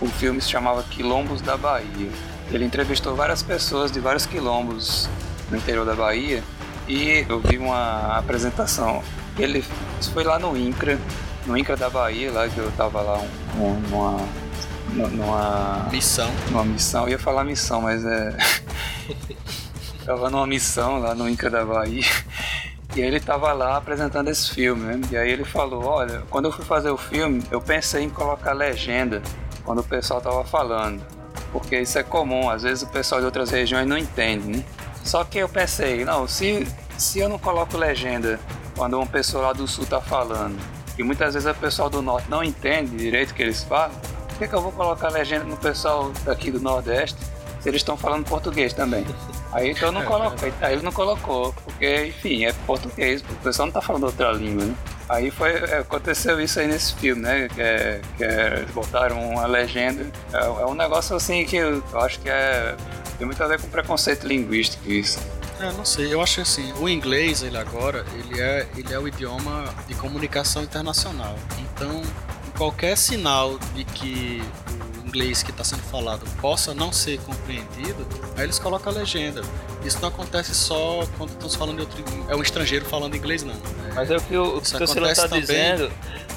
o 0.00 0.06
filme 0.06 0.40
se 0.40 0.48
chamava 0.48 0.82
Quilombos 0.84 1.40
da 1.42 1.56
Bahia. 1.56 2.08
Ele 2.52 2.64
entrevistou 2.64 3.16
várias 3.16 3.42
pessoas 3.42 3.90
de 3.90 3.98
vários 3.98 4.24
quilombos 4.24 5.08
no 5.50 5.56
interior 5.56 5.84
da 5.84 5.94
Bahia 5.94 6.42
e 6.88 7.24
eu 7.28 7.40
vi 7.40 7.58
uma 7.58 8.16
apresentação. 8.18 9.02
Ele 9.38 9.64
isso 10.00 10.12
foi 10.12 10.24
lá 10.24 10.38
no 10.38 10.56
INCRA, 10.56 10.98
no 11.46 11.56
INCRA 11.56 11.76
da 11.76 11.90
Bahia, 11.90 12.30
lá 12.32 12.48
que 12.48 12.58
eu 12.58 12.70
tava 12.72 13.00
lá 13.00 13.18
um- 13.18 13.62
um- 13.62 13.80
numa, 14.90 15.08
numa, 15.08 15.88
Missão. 15.90 16.30
numa 16.50 16.64
missão. 16.64 17.02
Eu 17.04 17.10
ia 17.10 17.18
falar 17.18 17.44
missão, 17.44 17.82
mas 17.82 18.04
é. 18.04 18.36
tava 20.04 20.30
numa 20.30 20.46
missão 20.46 20.98
lá 20.98 21.14
no 21.14 21.28
INCRA 21.28 21.50
da 21.50 21.64
Bahia. 21.64 22.04
E 22.94 23.00
ele 23.00 23.20
tava 23.20 23.52
lá 23.52 23.76
apresentando 23.76 24.28
esse 24.28 24.50
filme, 24.54 24.82
né? 24.96 25.00
E 25.10 25.16
aí 25.18 25.30
ele 25.30 25.44
falou, 25.44 25.84
olha, 25.84 26.22
quando 26.30 26.46
eu 26.46 26.52
fui 26.52 26.64
fazer 26.64 26.88
o 26.90 26.96
filme, 26.96 27.42
eu 27.50 27.60
pensei 27.60 28.02
em 28.04 28.08
colocar 28.08 28.52
legenda 28.54 29.20
quando 29.64 29.80
o 29.80 29.84
pessoal 29.84 30.20
tava 30.20 30.44
falando. 30.44 31.02
Porque 31.52 31.78
isso 31.78 31.98
é 31.98 32.02
comum, 32.02 32.48
às 32.48 32.62
vezes 32.62 32.82
o 32.82 32.86
pessoal 32.86 33.20
de 33.20 33.26
outras 33.26 33.50
regiões 33.50 33.86
não 33.86 33.98
entende, 33.98 34.48
né? 34.58 34.64
Só 35.06 35.24
que 35.24 35.38
eu 35.38 35.48
pensei, 35.48 36.04
não, 36.04 36.28
se, 36.28 36.66
se 36.98 37.20
eu 37.20 37.28
não 37.28 37.38
coloco 37.38 37.78
legenda 37.78 38.38
quando 38.76 38.94
uma 38.94 39.06
pessoa 39.06 39.46
lá 39.46 39.52
do 39.52 39.66
sul 39.66 39.86
tá 39.86 40.00
falando, 40.00 40.58
e 40.98 41.02
muitas 41.02 41.34
vezes 41.34 41.48
o 41.48 41.54
pessoal 41.54 41.88
do 41.88 42.02
norte 42.02 42.28
não 42.28 42.42
entende 42.42 42.96
direito 42.96 43.30
o 43.30 43.34
que 43.34 43.42
eles 43.42 43.62
falam, 43.64 43.94
por 44.28 44.38
que, 44.38 44.48
que 44.48 44.54
eu 44.54 44.60
vou 44.60 44.72
colocar 44.72 45.08
legenda 45.08 45.44
no 45.44 45.56
pessoal 45.56 46.12
daqui 46.24 46.50
do 46.50 46.60
nordeste? 46.60 47.16
eles 47.68 47.80
estão 47.80 47.96
falando 47.96 48.24
português 48.24 48.72
também. 48.72 49.04
Aí 49.52 49.70
então 49.70 49.90
não 49.90 50.04
coloca, 50.04 50.52
aí 50.60 50.74
ele 50.74 50.82
não 50.82 50.92
colocou, 50.92 51.52
porque 51.64 52.06
enfim, 52.06 52.44
é 52.44 52.52
português, 52.66 53.22
o 53.22 53.34
pessoal 53.36 53.66
não 53.66 53.72
tá 53.72 53.80
falando 53.80 54.04
outra 54.04 54.32
língua, 54.32 54.64
né? 54.64 54.74
Aí 55.08 55.30
foi, 55.30 55.50
é, 55.50 55.78
aconteceu 55.78 56.40
isso 56.40 56.58
aí 56.58 56.66
nesse 56.66 56.94
filme, 56.94 57.22
né? 57.22 57.48
Que, 57.48 57.60
é, 57.60 58.00
que 58.16 58.24
é, 58.24 58.64
botaram 58.74 59.20
uma 59.20 59.46
legenda. 59.46 60.06
É, 60.32 60.38
é 60.38 60.66
um 60.66 60.74
negócio 60.74 61.14
assim 61.14 61.44
que 61.44 61.56
eu, 61.56 61.82
eu 61.92 62.00
acho 62.00 62.18
que 62.20 62.28
é. 62.28 62.76
Tem 63.18 63.26
muito 63.26 63.42
a 63.42 63.46
ver 63.46 63.60
com 63.60 63.68
preconceito 63.68 64.26
linguístico 64.26 64.90
isso. 64.90 65.18
É, 65.58 65.72
não 65.72 65.84
sei, 65.84 66.12
eu 66.12 66.20
acho 66.20 66.42
assim, 66.42 66.70
o 66.74 66.88
inglês, 66.88 67.42
ele 67.42 67.56
agora, 67.56 68.04
ele 68.14 68.40
é, 68.40 68.68
ele 68.76 68.92
é 68.92 68.98
o 68.98 69.08
idioma 69.08 69.74
de 69.88 69.94
comunicação 69.94 70.62
internacional. 70.62 71.34
Então, 71.58 72.02
qualquer 72.58 72.96
sinal 72.96 73.58
de 73.74 73.84
que 73.84 74.42
o 75.02 75.06
inglês 75.06 75.42
que 75.42 75.50
está 75.50 75.64
sendo 75.64 75.82
falado 75.84 76.26
possa 76.42 76.74
não 76.74 76.92
ser 76.92 77.18
compreendido, 77.20 78.06
aí 78.36 78.44
eles 78.44 78.58
colocam 78.58 78.92
a 78.92 78.96
legenda. 78.96 79.40
Isso 79.82 79.98
não 80.02 80.08
acontece 80.08 80.54
só 80.54 81.06
quando 81.16 81.30
estamos 81.30 81.54
falando 81.54 81.76
de 81.76 81.82
outro 81.82 82.04
é 82.28 82.36
um 82.36 82.42
estrangeiro 82.42 82.84
falando 82.84 83.16
inglês, 83.16 83.42
não. 83.42 83.54
É, 83.54 83.94
Mas 83.94 84.10
é 84.10 84.16
o 84.16 84.20
que 84.20 84.36
o, 84.36 84.58
o 84.58 84.60
que 84.60 84.66
está 84.66 85.26
dizendo 85.26 85.90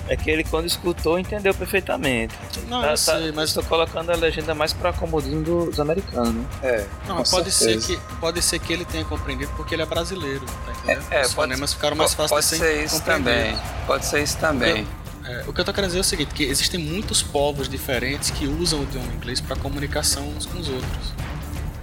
é 0.09 0.17
que 0.17 0.29
ele 0.29 0.43
quando 0.43 0.65
escutou 0.65 1.17
entendeu 1.19 1.53
perfeitamente. 1.53 2.35
Não, 2.67 2.81
tá, 2.81 2.91
eu 2.91 2.97
sei, 2.97 3.31
mas 3.31 3.49
estou 3.49 3.63
colocando 3.63 4.11
a 4.11 4.15
legenda 4.15 4.55
mais 4.55 4.73
para 4.73 4.91
comodismo 4.91 5.41
dos 5.43 5.79
americanos. 5.79 6.45
É. 6.63 6.85
Não, 7.07 7.23
pode 7.23 7.51
ser 7.51 7.79
que 7.79 7.97
pode 8.19 8.41
ser 8.41 8.59
que 8.59 8.73
ele 8.73 8.85
tenha 8.85 9.05
compreendido 9.05 9.51
porque 9.55 9.75
ele 9.75 9.83
é 9.83 9.85
brasileiro, 9.85 10.45
tá 10.65 10.71
entendendo? 10.71 11.05
É, 11.11 11.21
Os 11.21 11.33
fonemas 11.33 11.73
ficaram 11.73 11.95
mais 11.95 12.13
fáceis 12.13 12.29
pode 12.29 12.43
de 12.49 12.57
ser 12.57 12.83
isso 12.83 13.01
também. 13.03 13.57
Pode 13.85 14.05
ser 14.05 14.23
isso 14.23 14.37
também. 14.37 14.87
É, 15.25 15.43
o 15.47 15.53
que 15.53 15.61
eu 15.61 15.65
tô 15.65 15.71
querendo 15.71 15.89
dizer 15.89 15.99
é 15.99 16.01
o 16.01 16.03
seguinte, 16.03 16.33
que 16.33 16.43
existem 16.43 16.79
muitos 16.79 17.21
povos 17.21 17.69
diferentes 17.69 18.31
que 18.31 18.47
usam 18.47 18.79
o 18.79 18.83
idioma 18.83 19.13
inglês 19.13 19.39
para 19.39 19.55
comunicação 19.55 20.27
uns 20.27 20.47
com 20.47 20.57
os 20.57 20.67
outros. 20.67 21.13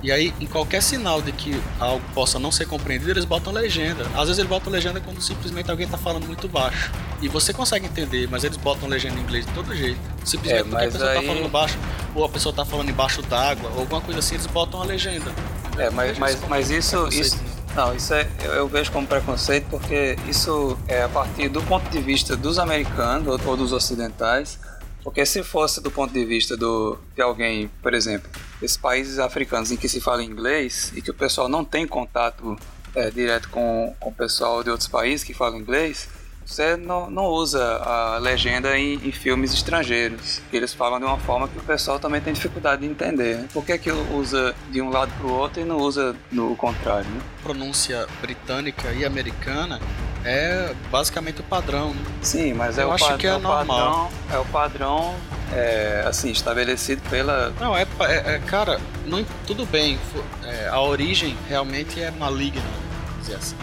E 0.03 0.13
aí, 0.13 0.33
em 0.41 0.47
qualquer 0.47 0.83
sinal 0.83 1.21
de 1.23 1.33
que 1.33 1.59
algo 1.81 2.03
possa 2.15 2.39
não 2.39 2.53
ser 2.53 2.67
compreendido, 2.67 3.11
eles 3.13 3.25
botam 3.25 3.53
legenda. 3.53 4.05
Às 4.15 4.25
vezes 4.29 4.39
eles 4.39 4.49
botam 4.49 4.71
legenda 4.73 5.01
quando 5.01 5.21
simplesmente 5.21 5.71
alguém 5.71 5.89
tá 5.89 5.97
falando 5.99 6.27
muito 6.27 6.47
baixo. 6.49 6.93
E 7.21 7.29
você 7.29 7.53
consegue 7.53 7.87
entender, 7.87 8.29
mas 8.31 8.45
eles 8.45 8.57
botam 8.59 8.89
legenda 8.89 9.19
em 9.19 9.23
inglês 9.23 9.47
de 9.47 9.53
todo 9.53 9.75
jeito. 9.75 9.99
Simplesmente 10.25 10.61
É, 10.61 10.65
porque 10.65 10.85
a 10.85 10.91
pessoa 10.91 11.11
aí- 11.11 11.21
tá 11.21 11.23
falando 11.35 11.51
baixo, 11.51 11.79
ou 12.15 12.25
a 12.25 12.29
pessoa 12.29 12.55
tá 12.55 12.65
falando 12.65 12.91
embaixo 12.91 13.23
d'água, 13.23 13.71
ou 13.75 13.81
alguma 13.81 14.01
coisa 14.01 14.21
assim, 14.21 14.35
eles 14.35 14.47
botam 14.47 14.83
a 14.83 14.85
legenda. 14.85 15.33
É, 15.79 15.91
mas, 15.91 16.19
mas, 16.19 16.39
mas 16.49 16.71
isso, 16.71 17.09
isso, 17.09 17.37
né? 17.37 17.43
não, 17.75 17.95
isso 17.95 18.15
é, 18.15 18.27
eu, 18.45 18.53
eu 18.53 18.69
vejo 18.69 18.91
como 18.93 19.07
preconceito 19.07 19.67
porque 19.69 20.17
isso 20.27 20.79
é 20.89 21.03
a 21.03 21.09
partir 21.09 21.49
do 21.49 21.63
ponto 21.63 21.89
de 21.91 22.01
vista 22.01 22.35
dos 22.37 22.59
americanos 22.59 23.27
ou, 23.29 23.51
ou 23.51 23.57
dos 23.57 23.73
ocidentais. 23.73 24.59
Porque 25.07 25.25
se 25.25 25.45
fosse 25.45 25.81
do 25.81 25.89
ponto 25.89 26.13
de 26.13 26.25
vista 26.25 26.57
do, 26.57 26.99
de 27.15 27.23
alguém, 27.23 27.71
por 27.81 27.95
exemplo, 27.95 28.29
esses 28.61 28.77
países 28.77 29.21
africanos 29.21 29.71
em 29.71 29.77
que 29.77 29.89
se 29.89 30.01
fala 30.01 30.21
inglês 30.21 30.93
e 30.97 31.01
que 31.01 31.13
o 31.13 31.15
pessoal 31.15 31.49
não 31.49 31.65
tem 31.65 31.87
contato 31.87 32.59
é, 32.93 33.09
direto 33.09 33.49
com, 33.51 33.95
com 34.01 34.11
o 34.11 34.13
pessoal 34.13 34.65
de 34.65 34.71
outros 34.71 34.89
países 34.89 35.23
que 35.23 35.33
falam 35.33 35.61
inglês, 35.61 36.09
você 36.47 36.77
não, 36.77 37.11
não 37.11 37.25
usa 37.27 37.63
a 37.79 38.19
legenda 38.19 38.79
em, 38.79 38.95
em 38.95 39.13
filmes 39.13 39.53
estrangeiros. 39.53 40.41
que 40.51 40.57
Eles 40.57 40.73
falam 40.73 40.99
de 40.99 41.05
uma 41.05 41.19
forma 41.19 41.49
que 41.49 41.59
o 41.59 41.63
pessoal 41.63 41.99
também 41.99 42.21
tem 42.21 42.33
dificuldade 42.33 42.83
de 42.83 42.89
entender. 42.89 43.37
né? 43.39 43.49
Por 43.53 43.65
que, 43.65 43.77
que 43.77 43.91
usa 43.91 44.55
de 44.71 44.81
um 44.81 44.89
lado 44.89 45.11
para 45.19 45.27
o 45.27 45.33
outro 45.33 45.61
e 45.61 45.65
não 45.65 45.77
usa 45.79 46.15
no 46.31 46.55
contrário? 46.57 47.07
Né? 47.11 47.21
pronúncia 47.43 48.07
britânica 48.21 48.91
e 48.93 49.05
americana 49.05 49.81
é 50.25 50.75
basicamente 50.91 51.41
o 51.41 51.45
padrão. 51.45 51.91
Né? 51.95 52.01
Sim, 52.23 52.55
mas 52.55 52.77
é 52.79 52.83
Eu 52.83 52.89
o, 52.89 52.93
acho 52.93 53.17
que 53.19 53.27
é 53.27 53.37
o 53.37 53.41
padrão, 53.41 53.57
normal. 53.57 54.11
é 54.33 54.39
o 54.39 54.45
padrão 54.47 55.15
é, 55.53 56.05
assim 56.07 56.31
estabelecido 56.31 57.01
pela 57.09 57.53
Não, 57.61 57.77
é, 57.77 57.87
é- 58.01 58.35
é, 58.35 58.39
cara, 58.41 58.81
não, 59.07 59.25
tudo 59.47 59.65
bem, 59.67 59.97
é, 60.43 60.69
a 60.69 60.81
origem 60.81 61.37
realmente 61.49 62.01
é 62.01 62.11
maligna, 62.11 62.61
vamos 63.09 63.21
dizer 63.27 63.37
assim. 63.37 63.57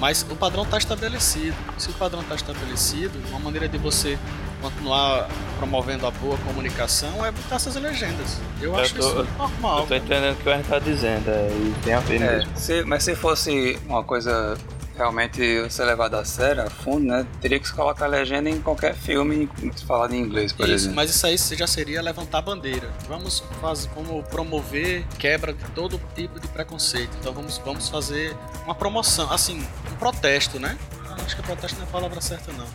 Mas 0.00 0.26
o 0.28 0.34
padrão 0.34 0.62
está 0.64 0.78
estabelecido. 0.78 1.54
Se 1.78 1.90
o 1.90 1.92
padrão 1.92 2.22
está 2.22 2.34
estabelecido, 2.34 3.12
uma 3.28 3.38
maneira 3.38 3.68
de 3.68 3.76
você 3.76 4.18
continuar 4.62 5.28
promovendo 5.58 6.06
a 6.06 6.10
boa 6.10 6.36
comunicação 6.38 7.24
é 7.24 7.30
botar 7.30 7.56
essas 7.56 7.76
legendas. 7.76 8.38
Eu, 8.60 8.72
Eu 8.74 8.78
acho 8.80 8.94
tô- 8.94 9.00
isso 9.00 9.28
normal. 9.38 9.80
Eu 9.80 9.86
tô 9.86 9.94
entendendo 9.94 10.32
o 10.32 10.36
que 10.36 10.48
o 10.48 10.52
Henrique 10.52 10.68
tá 10.70 10.78
dizendo, 10.78 11.28
é, 11.30 11.48
e 11.50 11.74
tem 11.84 11.92
a 11.94 12.00
ver 12.00 12.20
É, 12.22 12.36
mesmo. 12.38 12.50
se- 12.56 12.82
mas 12.84 13.04
se 13.04 13.14
fosse 13.14 13.78
uma 13.86 14.02
coisa 14.02 14.56
realmente 15.00 15.70
ser 15.70 15.84
levada 15.84 16.20
a 16.20 16.24
sério, 16.24 16.62
a 16.62 16.68
fundo, 16.70 17.06
né? 17.06 17.26
Teria 17.40 17.58
que 17.58 17.66
se 17.66 17.72
colocar 17.72 18.06
legenda 18.06 18.50
em 18.50 18.60
qualquer 18.60 18.94
filme 18.94 19.48
falado 19.86 20.14
em 20.14 20.20
inglês, 20.20 20.52
por 20.52 20.64
Isso, 20.66 20.74
exemplo. 20.74 20.96
mas 20.96 21.10
isso 21.10 21.26
aí 21.26 21.36
já 21.56 21.66
seria 21.66 22.02
levantar 22.02 22.38
a 22.38 22.42
bandeira. 22.42 22.90
Vamos 23.08 23.42
fazer, 23.60 23.88
vamos 23.94 24.26
promover 24.28 25.06
quebra 25.18 25.54
de 25.54 25.64
todo 25.72 25.98
tipo 26.14 26.38
de 26.38 26.46
preconceito. 26.48 27.10
Então 27.18 27.32
vamos, 27.32 27.56
vamos 27.64 27.88
fazer 27.88 28.36
uma 28.64 28.74
promoção, 28.74 29.32
assim, 29.32 29.66
um 29.90 29.96
protesto, 29.96 30.60
né? 30.60 30.76
Ah, 31.08 31.16
Acho 31.24 31.34
que 31.34 31.42
protesto 31.42 31.78
não 31.78 31.86
é 31.86 31.88
a 31.88 31.90
palavra 31.92 32.20
certa 32.20 32.52
não. 32.52 32.66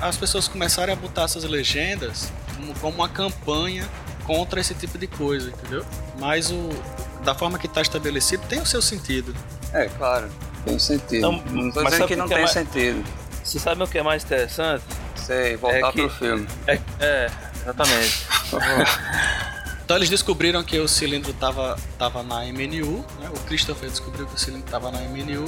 As 0.00 0.16
pessoas 0.16 0.46
começarem 0.46 0.92
a 0.92 0.96
botar 0.96 1.24
essas 1.24 1.42
legendas 1.44 2.32
como, 2.56 2.74
como 2.74 2.94
uma 2.96 3.08
campanha 3.08 3.88
contra 4.24 4.60
esse 4.60 4.74
tipo 4.74 4.96
de 4.98 5.08
coisa, 5.08 5.50
entendeu? 5.50 5.84
Mas 6.18 6.50
o 6.50 6.68
da 7.24 7.34
forma 7.34 7.58
que 7.58 7.66
está 7.66 7.80
estabelecido 7.82 8.44
tem 8.48 8.60
o 8.60 8.66
seu 8.66 8.80
sentido. 8.80 9.34
É, 9.72 9.86
claro, 9.86 10.28
tem 10.64 10.78
sentido. 10.78 11.20
Não, 11.22 11.32
Não, 11.32 11.70
tô 11.70 11.82
mas 11.82 11.92
dizendo 11.92 12.08
que 12.08 12.16
não 12.16 12.26
que 12.26 12.32
é 12.34 12.36
tem 12.36 12.44
mais- 12.44 12.52
sentido. 12.52 13.04
Você 13.42 13.58
sabe 13.58 13.82
o 13.82 13.86
que 13.86 13.98
é 13.98 14.02
mais 14.02 14.22
interessante? 14.24 14.84
Sei, 15.16 15.56
voltar 15.56 15.76
É 15.88 15.92
que- 15.92 16.00
pro 16.02 16.10
filme. 16.10 16.46
É, 16.66 16.80
é 17.00 17.30
exatamente. 17.62 18.26
Então 19.84 19.96
eles 19.96 20.08
descobriram 20.08 20.62
que 20.62 20.78
o 20.78 20.88
cilindro 20.88 21.32
tava, 21.34 21.76
tava 21.98 22.22
na 22.22 22.46
MNU, 22.46 23.04
né? 23.20 23.28
o 23.34 23.38
Christopher 23.40 23.90
descobriu 23.90 24.26
que 24.26 24.34
o 24.34 24.38
cilindro 24.38 24.70
tava 24.70 24.90
na 24.90 25.00
MNU, 25.02 25.44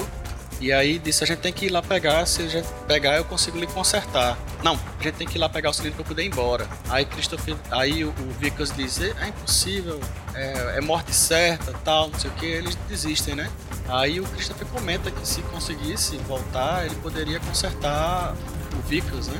e 0.61 0.73
aí 0.73 0.99
disse 0.99 1.23
a 1.25 1.27
gente 1.27 1.39
tem 1.41 1.53
que 1.53 1.67
ir 1.67 1.71
lá 1.71 1.83
pegar, 1.83 2.25
se 2.27 2.43
a 2.43 2.49
gente 2.49 2.69
pegar 2.87 3.17
eu 3.17 3.25
consigo 3.25 3.59
lhe 3.59 3.67
consertar. 3.67 4.37
Não, 4.63 4.79
a 4.99 5.03
gente 5.03 5.15
tem 5.17 5.27
que 5.27 5.37
ir 5.37 5.41
lá 5.41 5.49
pegar 5.49 5.71
o 5.71 5.73
cilindro 5.73 5.97
para 5.99 6.05
poder 6.09 6.23
ir 6.23 6.29
embora. 6.29 6.67
Aí 6.89 7.05
Christopher, 7.05 7.55
aí 7.71 8.05
o, 8.05 8.09
o 8.09 8.31
Vickers 8.39 8.73
diz, 8.75 9.01
é 9.01 9.13
é 9.21 9.29
impossível, 9.29 10.01
é, 10.35 10.75
é 10.79 10.81
morte 10.81 11.15
certa, 11.15 11.73
tal, 11.85 12.09
não 12.11 12.19
sei 12.19 12.31
o 12.31 12.35
que, 12.35 12.47
eles 12.47 12.75
desistem, 12.89 13.35
né? 13.35 13.51
Aí 13.89 14.19
o 14.21 14.25
Christopher 14.25 14.67
comenta 14.69 15.11
que 15.11 15.27
se 15.29 15.43
conseguisse 15.43 16.17
voltar, 16.19 16.87
ele 16.87 16.95
poderia 16.97 17.39
consertar 17.41 18.35
o 18.77 18.89
Vickers, 18.89 19.29
né? 19.29 19.39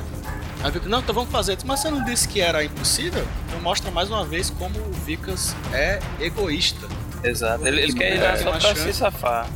Aí 0.61 0.69
o 0.69 0.73
Vickers, 0.73 0.91
não, 0.91 0.99
então 0.99 1.15
vamos 1.15 1.31
fazer. 1.31 1.57
Mas 1.65 1.79
você 1.79 1.89
não 1.89 2.03
disse 2.03 2.27
que 2.27 2.39
era 2.41 2.63
impossível? 2.63 3.25
Então 3.47 3.59
mostra 3.61 3.89
mais 3.89 4.09
uma 4.09 4.23
vez 4.23 4.51
como 4.51 4.77
o 4.79 4.91
Vickers 5.05 5.55
é 5.73 5.99
egoísta. 6.19 6.87
Exato. 7.23 7.65
Ele, 7.67 7.81
ele 7.81 7.93
quer 7.93 8.15
ir 8.15 8.19
É, 8.21 8.31
lá 8.31 8.37
só 8.37 8.51
pra 8.51 8.59
chance. 8.59 8.81
se 8.83 8.93
safar. 8.93 9.47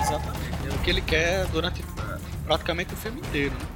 Exatamente. 0.00 0.45
Que 0.86 0.90
ele 0.90 1.00
quer 1.00 1.44
durante 1.48 1.82
praticamente 2.44 2.94
o 2.94 2.96
filme 2.96 3.18
inteiro. 3.18 3.52
Né? 3.54 3.66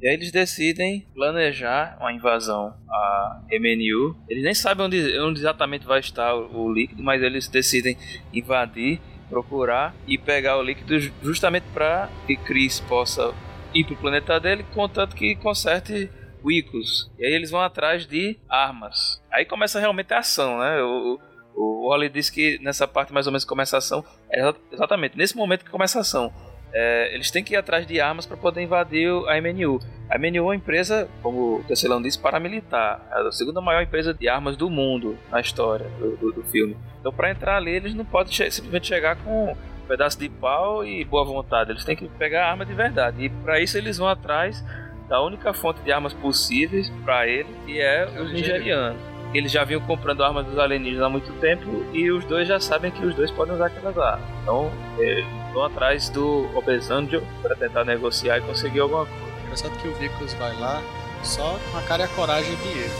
E 0.00 0.06
aí 0.06 0.14
eles 0.14 0.30
decidem 0.30 1.08
planejar 1.14 1.96
uma 1.98 2.12
invasão 2.12 2.74
à 2.88 3.40
MNU. 3.50 4.14
Eles 4.28 4.44
nem 4.44 4.54
sabem 4.54 4.86
onde, 4.86 5.18
onde 5.18 5.40
exatamente 5.40 5.86
vai 5.86 5.98
estar 6.00 6.34
o, 6.34 6.66
o 6.66 6.72
líquido, 6.72 7.02
mas 7.02 7.20
eles 7.22 7.48
decidem 7.48 7.96
invadir, 8.32 9.00
procurar 9.28 9.94
e 10.06 10.16
pegar 10.16 10.56
o 10.58 10.62
líquido 10.62 11.00
ju- 11.00 11.12
justamente 11.22 11.64
para 11.74 12.08
que 12.26 12.36
Chris 12.36 12.78
possa 12.80 13.34
ir 13.74 13.84
pro 13.84 13.96
planeta 13.96 14.38
dele, 14.38 14.64
contanto 14.72 15.16
que 15.16 15.34
conserte 15.36 16.10
o 16.42 16.50
Icos. 16.50 17.10
E 17.18 17.24
aí 17.26 17.32
eles 17.32 17.50
vão 17.50 17.60
atrás 17.60 18.06
de 18.06 18.38
armas. 18.48 19.22
Aí 19.32 19.44
começa 19.44 19.78
realmente 19.80 20.12
a 20.14 20.18
ação, 20.18 20.58
né? 20.58 20.80
O, 20.82 21.18
o, 21.54 21.88
Wally 21.90 22.08
disse 22.08 22.30
que 22.32 22.58
nessa 22.62 22.86
parte 22.86 23.12
mais 23.12 23.26
ou 23.26 23.32
menos 23.32 23.44
começa 23.44 23.76
a 23.76 23.78
ação. 23.78 24.04
É 24.30 24.38
exa- 24.40 24.56
exatamente 24.72 25.16
nesse 25.16 25.36
momento 25.36 25.64
que 25.64 25.70
começa 25.70 25.98
a 25.98 26.02
ação. 26.02 26.32
É, 26.70 27.14
eles 27.14 27.30
têm 27.30 27.42
que 27.42 27.54
ir 27.54 27.56
atrás 27.56 27.86
de 27.86 27.98
armas 27.98 28.26
para 28.26 28.36
poder 28.36 28.60
invadir 28.60 29.08
a 29.26 29.40
MNU. 29.40 29.80
A 30.10 30.18
MNU 30.18 30.36
é 30.36 30.40
uma 30.42 30.54
empresa, 30.56 31.08
como 31.22 31.56
o 31.60 31.64
Tecelão 31.64 32.00
disse, 32.00 32.18
paramilitar. 32.18 33.00
É 33.10 33.26
a 33.26 33.32
segunda 33.32 33.60
maior 33.60 33.82
empresa 33.82 34.12
de 34.12 34.28
armas 34.28 34.54
do 34.56 34.68
mundo 34.68 35.18
na 35.30 35.40
história 35.40 35.86
do, 35.98 36.16
do- 36.18 36.32
do 36.32 36.42
filme. 36.44 36.76
Então, 37.00 37.10
para 37.12 37.30
entrar 37.30 37.56
ali, 37.56 37.70
eles 37.72 37.94
não 37.94 38.04
podem 38.04 38.32
che- 38.32 38.50
simplesmente 38.50 38.86
chegar 38.86 39.16
com 39.16 39.52
um 39.52 39.86
pedaço 39.88 40.18
de 40.18 40.28
pau 40.28 40.84
e 40.84 41.02
boa 41.06 41.24
vontade. 41.24 41.70
Eles 41.70 41.84
têm 41.86 41.96
que 41.96 42.06
pegar 42.06 42.50
arma 42.50 42.66
de 42.66 42.74
verdade. 42.74 43.24
E 43.24 43.30
para 43.30 43.58
isso, 43.60 43.78
eles 43.78 43.96
vão 43.96 44.06
atrás 44.06 44.62
da 45.08 45.20
única 45.22 45.52
fonte 45.54 45.80
de 45.82 45.90
armas 45.92 46.12
possíveis 46.12 46.90
para 47.04 47.26
ele, 47.26 47.48
que 47.66 47.80
é 47.80 48.06
os 48.20 48.32
nigerianos. 48.32 49.00
Eles 49.34 49.52
já 49.52 49.62
vinham 49.62 49.80
comprando 49.82 50.24
armas 50.24 50.46
dos 50.46 50.58
alienígenas 50.58 51.04
há 51.04 51.08
muito 51.10 51.30
tempo 51.34 51.84
e 51.92 52.10
os 52.10 52.24
dois 52.24 52.48
já 52.48 52.58
sabem 52.58 52.90
que 52.90 53.04
os 53.04 53.14
dois 53.14 53.30
podem 53.30 53.54
usar 53.54 53.66
aquelas 53.66 53.96
armas. 53.98 54.26
Então, 54.42 54.70
eles 54.98 55.24
vão 55.52 55.64
atrás 55.64 56.08
do 56.08 56.48
Obesanjo 56.56 57.22
para 57.42 57.54
tentar 57.54 57.84
negociar 57.84 58.38
e 58.38 58.40
conseguir 58.42 58.80
alguma 58.80 59.04
coisa. 59.04 59.28
Engraçado 59.44 59.78
que 59.82 59.88
o 59.88 59.94
Vickers 59.96 60.32
vai 60.34 60.54
lá 60.58 60.82
só 61.22 61.58
com 61.70 61.76
a 61.78 61.82
cara 61.82 62.02
e 62.02 62.06
a 62.06 62.08
coragem 62.08 62.54
de 62.56 62.68
ele, 62.68 62.92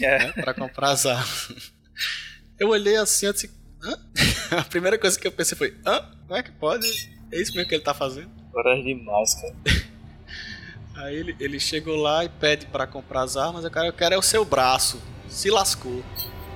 É. 0.02 0.18
né? 0.18 0.32
Pra 0.32 0.54
comprar 0.54 0.90
as 0.90 1.06
armas. 1.06 1.72
Eu 2.58 2.68
olhei 2.70 2.96
assim, 2.96 3.26
eu 3.26 3.32
disse, 3.32 3.50
hã? 3.84 3.96
A 4.58 4.64
primeira 4.64 4.98
coisa 4.98 5.18
que 5.18 5.26
eu 5.26 5.32
pensei 5.32 5.56
foi, 5.56 5.76
hã? 5.86 6.00
Como 6.26 6.36
é 6.38 6.42
que 6.42 6.50
pode? 6.52 6.86
É 7.32 7.40
isso 7.40 7.54
mesmo 7.54 7.68
que 7.68 7.74
ele 7.74 7.82
tá 7.84 7.94
fazendo? 7.94 8.30
Coragem 8.52 8.84
demais, 8.84 9.34
cara. 9.40 9.54
Aí 10.96 11.16
ele, 11.16 11.36
ele 11.40 11.58
chegou 11.60 11.96
lá 11.96 12.24
e 12.24 12.28
pede 12.28 12.66
pra 12.66 12.86
comprar 12.86 13.22
as 13.22 13.36
armas. 13.36 13.64
O 13.64 13.70
cara, 13.70 13.86
eu 13.86 13.92
quero 13.92 14.14
é 14.14 14.18
o 14.18 14.22
seu 14.22 14.44
braço. 14.44 15.00
Se 15.28 15.50
lascou. 15.50 16.02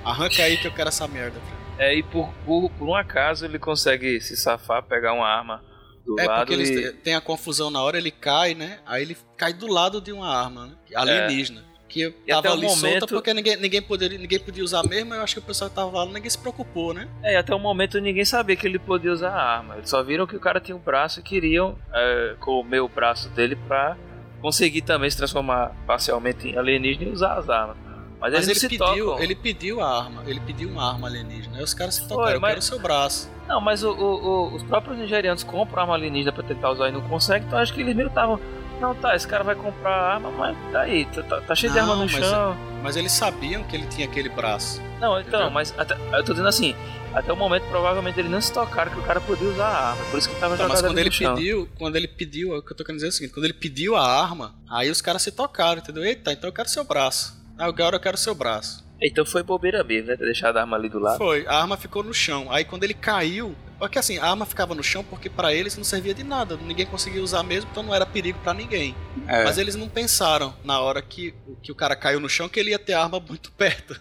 Arranca 0.05 0.43
aí 0.43 0.57
que 0.57 0.67
eu 0.67 0.73
quero 0.73 0.89
essa 0.89 1.09
merda. 1.09 1.41
É, 1.79 1.95
e 1.95 2.03
por, 2.03 2.29
por, 2.45 2.71
por 2.71 2.89
um 2.89 2.95
acaso 2.95 3.45
ele 3.45 3.59
consegue 3.59 4.21
se 4.21 4.37
safar, 4.37 4.83
pegar 4.83 5.13
uma 5.13 5.27
arma 5.27 5.63
do 6.07 6.19
É 6.19 6.27
lado 6.27 6.47
porque 6.47 6.63
e... 6.63 6.93
tem 6.93 7.15
a 7.15 7.21
confusão 7.21 7.71
na 7.71 7.83
hora, 7.83 7.99
ele 7.99 8.11
cai, 8.11 8.55
né? 8.55 8.79
Aí 8.87 9.03
ele 9.03 9.17
cai 9.37 9.53
do 9.53 9.67
lado 9.67 10.01
de 10.01 10.13
uma 10.13 10.29
arma, 10.29 10.67
né? 10.67 10.73
Alienígena. 10.95 11.65
Que 11.89 12.13
E 12.27 12.33
até 12.33 12.49
tava 12.49 12.55
ali 12.55 12.69
solta 12.69 12.87
momento- 12.87 13.07
porque 13.09 13.33
ninguém, 13.33 13.57
ninguém, 13.57 13.81
poderia, 13.81 14.19
ninguém 14.19 14.39
podia 14.41 14.63
usar 14.65 14.83
mesmo. 14.85 15.15
Eu 15.15 15.23
acho 15.23 15.35
que 15.35 15.39
o 15.41 15.43
pessoal 15.43 15.71
que 15.71 15.77
tava 15.77 15.91
lá, 15.91 16.07
ninguém 16.07 16.29
se 16.29 16.39
preocupou, 16.39 16.93
né? 16.93 17.09
É, 17.23 17.35
e 17.35 17.37
até 17.37 17.55
o 17.55 17.59
momento 17.59 17.99
ninguém 18.01 18.25
sabia 18.25 18.57
que 18.57 18.67
ele 18.67 18.79
podia 18.79 19.13
usar 19.13 19.31
a 19.31 19.43
arma. 19.57 19.77
Eles 19.77 19.89
só 19.91 20.03
viram 20.03 20.27
que 20.27 20.37
o 20.37 20.41
cara 20.41 20.61
tinha 20.61 20.77
um 20.77 20.81
braço 20.81 21.21
e 21.21 21.23
queriam 21.23 21.79
é, 21.93 22.35
comer 22.41 22.81
o 22.81 22.89
braço 22.89 23.29
dele 23.31 23.57
pra 23.69 23.97
conseguir 24.41 24.83
também 24.83 25.11
se 25.11 25.17
transformar 25.17 25.73
parcialmente 25.87 26.49
em 26.49 26.57
alienígena 26.59 27.11
e 27.11 27.13
usar 27.13 27.35
as 27.39 27.49
armas. 27.49 27.77
Mas, 28.19 28.33
Mas 28.33 28.49
ele 28.49 28.61
pediu, 28.61 29.07
tocam. 29.09 29.23
ele 29.23 29.35
pediu 29.35 29.81
a 29.83 29.99
arma, 30.05 30.23
ele 30.27 30.41
pediu 30.41 30.69
uma 30.71 30.91
arma 30.91 31.07
alienígena. 31.07 31.59
Aí 31.59 31.63
os 31.63 31.75
caras 31.75 31.97
se 31.97 32.01
Foi, 32.01 32.09
tocaram, 32.17 32.33
eu 32.33 32.41
mas- 32.41 32.49
quero 32.51 32.61
o 32.61 32.63
seu 32.63 32.79
braço. 32.79 33.31
Não, 33.47 33.61
mas 33.61 33.85
o- 33.85 33.93
o- 33.93 34.27
o- 34.27 34.55
os 34.55 34.63
próprios 34.63 34.99
nigerianos 34.99 35.45
compram 35.45 35.83
arma 35.83 35.95
alienígena 35.95 36.33
pra 36.33 36.43
tentar 36.43 36.71
usar 36.71 36.89
e 36.89 36.93
não 36.93 37.03
conseguem, 37.03 37.47
então 37.47 37.59
acho 37.59 37.75
que 37.75 37.81
eles 37.83 37.95
meio 37.95 38.09
estavam. 38.09 38.41
Não, 38.81 38.95
tá, 38.95 39.15
esse 39.15 39.27
cara 39.29 39.45
vai 39.45 39.55
comprar 39.55 39.91
arma, 40.15 40.31
mas 40.31 40.57
tá 40.73 40.81
aí, 40.81 41.05
tá, 41.07 41.23
tá- 41.23 41.41
tá 41.43 41.55
cheio 41.55 41.73
de 41.73 41.79
Não, 41.79 41.85
arma 41.93 42.05
no 42.05 42.11
mas 42.11 42.27
chão. 42.27 42.57
Mas 42.83 42.97
eles 42.97 43.13
sabiam 43.13 43.63
que 43.65 43.77
ele 43.77 43.87
tinha 43.87 44.07
aquele 44.07 44.29
braço. 44.29 44.81
Não, 45.01 45.21
então, 45.21 45.41
Entendeu? 45.41 45.51
mas 45.51 45.75
até- 45.79 45.95
eu 46.13 46.25
tô 46.25 46.33
dizendo 46.33 46.49
assim, 46.49 46.75
até 47.17 47.33
o 47.33 47.37
momento 47.37 47.65
provavelmente 47.69 48.19
eles 48.21 48.31
não 48.31 48.41
se 48.41 48.53
tocaram 48.53 48.93
que 48.93 48.99
o 48.99 49.03
cara 49.03 49.21
podia 49.21 49.49
usar 49.49 49.67
a 49.67 49.89
arma, 49.91 50.05
por 50.11 50.19
isso 50.19 50.29
que 50.29 50.35
tava 50.37 50.55
Então, 50.55 50.67
jogado 50.67 50.83
mas 50.83 50.91
quando 50.91 50.99
ele 50.99 51.11
chão. 51.11 51.35
pediu, 51.35 51.69
quando 51.79 51.97
ele 51.97 52.09
pediu, 52.09 52.55
o 52.57 52.63
que 52.63 52.73
eu 52.73 52.77
tô 52.77 52.85
querendo 52.85 52.99
dizer 52.99 53.07
é 53.07 53.11
o 53.11 53.13
seguinte, 53.13 53.33
quando 53.33 53.45
ele 53.45 53.55
pediu 53.55 53.97
a 53.97 54.07
arma, 54.23 54.55
aí 54.69 54.91
os 54.91 55.01
caras 55.01 55.23
se 55.23 55.33
tocaram, 55.33 55.81
entendeu? 55.81 56.05
Eita, 56.05 56.33
então 56.33 56.49
eu 56.49 56.53
quero 56.55 56.69
seu 56.69 56.85
braço. 56.85 57.35
Ah, 57.59 57.65
agora 57.65 57.97
eu 57.97 58.01
quero 58.01 58.17
seu 58.19 58.35
braço. 58.35 58.85
Então 59.03 59.27
foi 59.27 59.43
bobeira 59.43 59.83
mesmo, 59.85 60.09
né? 60.09 60.17
Ter 60.17 60.25
deixado 60.25 60.57
a 60.57 60.61
arma 60.63 60.77
ali 60.77 60.89
do 60.89 60.99
lado. 60.99 61.19
Foi, 61.19 61.47
a 61.47 61.55
arma 61.59 61.77
ficou 61.77 62.03
no 62.03 62.15
chão. 62.15 62.51
Aí 62.51 62.65
quando 62.65 62.85
ele 62.85 62.95
caiu, 62.95 63.55
porque 63.79 63.99
assim, 63.99 64.19
a 64.19 64.25
arma 64.27 64.47
ficava 64.47 64.75
no 64.75 64.83
chão 64.83 65.05
porque 65.05 65.29
pra 65.29 65.53
eles 65.55 65.77
não 65.77 65.85
servia 65.85 66.15
de 66.15 66.23
nada, 66.25 66.57
ninguém 66.57 66.87
conseguia 66.87 67.23
usar 67.23 67.43
mesmo, 67.43 67.69
então 67.71 67.83
não 67.83 67.95
era 67.95 68.07
perigo 68.07 68.39
pra 68.43 68.55
ninguém. 68.55 68.95
É, 69.27 69.45
Mas 69.45 69.59
eles 69.59 69.75
não 69.75 69.89
pensaram 69.89 70.55
na 70.65 70.81
hora 70.81 71.03
que, 71.03 71.35
que 71.63 71.71
o 71.73 71.75
cara 71.75 71.95
caiu 71.95 72.21
no 72.21 72.29
chão 72.29 72.49
que 72.49 72.59
ele 72.61 72.71
ia 72.71 72.79
ter 72.79 72.95
a 72.95 73.03
arma 73.03 73.21
muito 73.21 73.53
perto. 73.57 73.99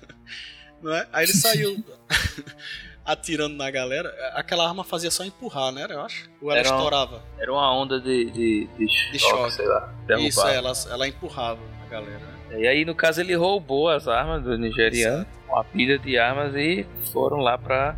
Não 0.81 0.93
é? 0.93 1.07
Aí 1.11 1.25
ele 1.25 1.33
saiu 1.33 1.83
atirando 3.05 3.55
na 3.55 3.69
galera. 3.69 4.13
Aquela 4.33 4.67
arma 4.67 4.83
fazia 4.83 5.11
só 5.11 5.23
empurrar, 5.23 5.71
né? 5.71 5.85
Eu 5.89 6.01
acho. 6.01 6.29
Ou 6.41 6.49
ela 6.51 6.59
Era 6.59 6.69
estourava. 6.69 7.23
Era 7.37 7.51
uma 7.53 7.71
onda 7.73 7.99
de, 8.01 8.31
de, 8.31 8.67
de, 8.77 9.19
choque, 9.19 9.37
choque. 9.37 9.53
sei 9.53 9.67
lá. 9.67 9.93
Isso, 10.19 10.45
é, 10.47 10.55
ela, 10.55 10.73
ela 10.89 11.07
empurrava 11.07 11.59
a 11.85 11.89
galera. 11.89 12.19
né? 12.49 12.59
E 12.61 12.67
aí, 12.67 12.83
no 12.85 12.95
caso, 12.95 13.21
ele 13.21 13.35
roubou 13.35 13.89
as 13.89 14.07
armas 14.07 14.43
do 14.43 14.57
nigeriano, 14.57 15.25
uma 15.47 15.63
pilha 15.63 15.97
de 15.99 16.17
armas, 16.17 16.55
e 16.55 16.85
foram 17.11 17.37
lá 17.37 17.57
pra 17.57 17.95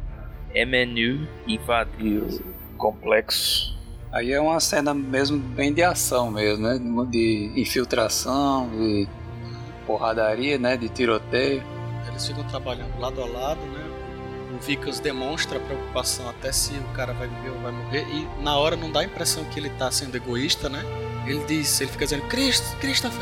MNU 0.53 1.27
invadir 1.47 2.21
o 2.21 2.77
complexo. 2.77 3.75
Aí 4.11 4.31
é 4.31 4.39
uma 4.39 4.59
cena 4.59 4.93
mesmo 4.93 5.37
bem 5.37 5.73
de 5.73 5.83
ação 5.83 6.31
mesmo, 6.31 6.65
né? 6.65 6.79
De 7.09 7.51
infiltração, 7.55 8.69
de 8.69 9.07
porradaria, 9.85 10.57
né? 10.57 10.77
De 10.77 10.89
tiroteio. 10.89 11.61
Eles 12.07 12.25
ficam 12.25 12.43
trabalhando 12.45 12.97
lado 12.99 13.21
a 13.21 13.25
lado, 13.25 13.61
né? 13.61 13.76
O 14.57 14.59
Vickers 14.59 14.99
demonstra 14.99 15.59
preocupação 15.59 16.27
até 16.29 16.51
se 16.51 16.73
o 16.73 16.83
cara 16.95 17.13
vai 17.13 17.27
viver 17.27 17.51
ou 17.51 17.59
vai 17.61 17.71
morrer. 17.71 18.07
E 18.09 18.43
na 18.43 18.57
hora 18.57 18.75
não 18.75 18.91
dá 18.91 19.01
a 19.01 19.03
impressão 19.03 19.45
que 19.45 19.59
ele 19.59 19.69
tá 19.71 19.91
sendo 19.91 20.15
egoísta, 20.17 20.67
né? 20.67 20.83
Ele 21.27 21.43
diz, 21.45 21.79
ele 21.79 21.91
fica 21.91 22.05
dizendo, 22.05 22.23
Cristo, 22.27 22.65
Christopher, 22.77 23.21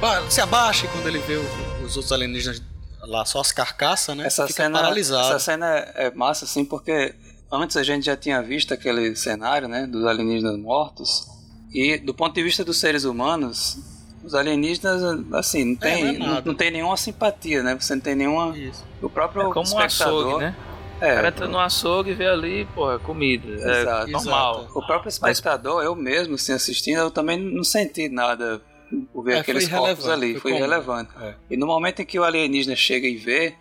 ba- 0.00 0.28
se 0.28 0.40
abaixa. 0.40 0.84
E 0.86 0.88
quando 0.90 1.06
ele 1.06 1.18
vê 1.20 1.36
os 1.84 1.96
outros 1.96 2.12
alienígenas 2.12 2.62
lá, 3.02 3.24
só 3.24 3.40
as 3.40 3.52
carcaças, 3.52 4.14
né? 4.16 4.26
Essa 4.26 4.46
fica 4.46 4.64
cena, 4.64 4.78
paralisado. 4.80 5.28
essa 5.28 5.38
cena 5.38 5.66
é 5.78 6.06
é 6.06 6.10
massa, 6.10 6.44
assim, 6.44 6.64
porque 6.64 7.14
antes 7.50 7.76
a 7.76 7.82
gente 7.82 8.04
já 8.04 8.16
tinha 8.16 8.42
visto 8.42 8.74
aquele 8.74 9.16
cenário, 9.16 9.66
né? 9.68 9.86
Dos 9.86 10.04
alienígenas 10.04 10.58
mortos. 10.58 11.26
E 11.72 11.96
do 11.98 12.12
ponto 12.12 12.34
de 12.34 12.42
vista 12.42 12.64
dos 12.64 12.78
seres 12.78 13.04
humanos, 13.04 13.78
os 14.22 14.34
alienígenas, 14.34 15.02
assim, 15.32 15.64
não 15.64 15.76
tem, 15.76 16.18
não 16.18 16.26
é 16.26 16.28
não, 16.36 16.42
não 16.46 16.54
tem 16.54 16.70
nenhuma 16.70 16.96
simpatia, 16.96 17.62
né? 17.62 17.74
Você 17.78 17.94
não 17.94 18.02
tem 18.02 18.14
nenhuma. 18.14 18.56
Isso. 18.56 18.84
O 19.00 19.08
próprio 19.08 19.42
É 19.42 19.44
como 19.52 19.58
um 19.60 19.62
espectador. 19.62 20.26
açougue, 20.26 20.44
né? 20.44 20.56
O 21.00 21.04
É, 21.04 21.14
cara 21.14 21.28
entra 21.28 21.48
no 21.48 21.58
açougue 21.58 22.10
e 22.10 22.14
vê 22.14 22.26
ali, 22.26 22.66
porra, 22.74 22.98
comida. 22.98 23.46
É 23.48 23.80
Exato. 23.82 24.10
normal. 24.10 24.58
Exato. 24.64 24.78
O 24.78 24.86
próprio 24.86 25.08
espectador, 25.08 25.82
eu 25.82 25.94
mesmo, 25.96 26.34
assim, 26.34 26.52
assistindo, 26.52 26.98
eu 26.98 27.10
também 27.10 27.38
não 27.38 27.64
senti 27.64 28.08
nada 28.08 28.60
por 29.12 29.22
ver 29.24 29.36
É, 29.36 29.38
aqueles 29.40 29.66
corpos 29.68 30.08
ali. 30.08 30.32
foi 30.32 30.40
Foi 30.40 30.50
comum. 30.52 30.64
irrelevante. 30.64 31.10
É. 31.20 31.34
E 31.50 31.56
no 31.56 31.66
momento 31.66 32.02
em 32.02 32.04
que 32.04 32.18
o 32.18 32.24
alienígena 32.24 32.76
chega 32.76 33.06
e 33.06 33.16
vê, 33.16 33.54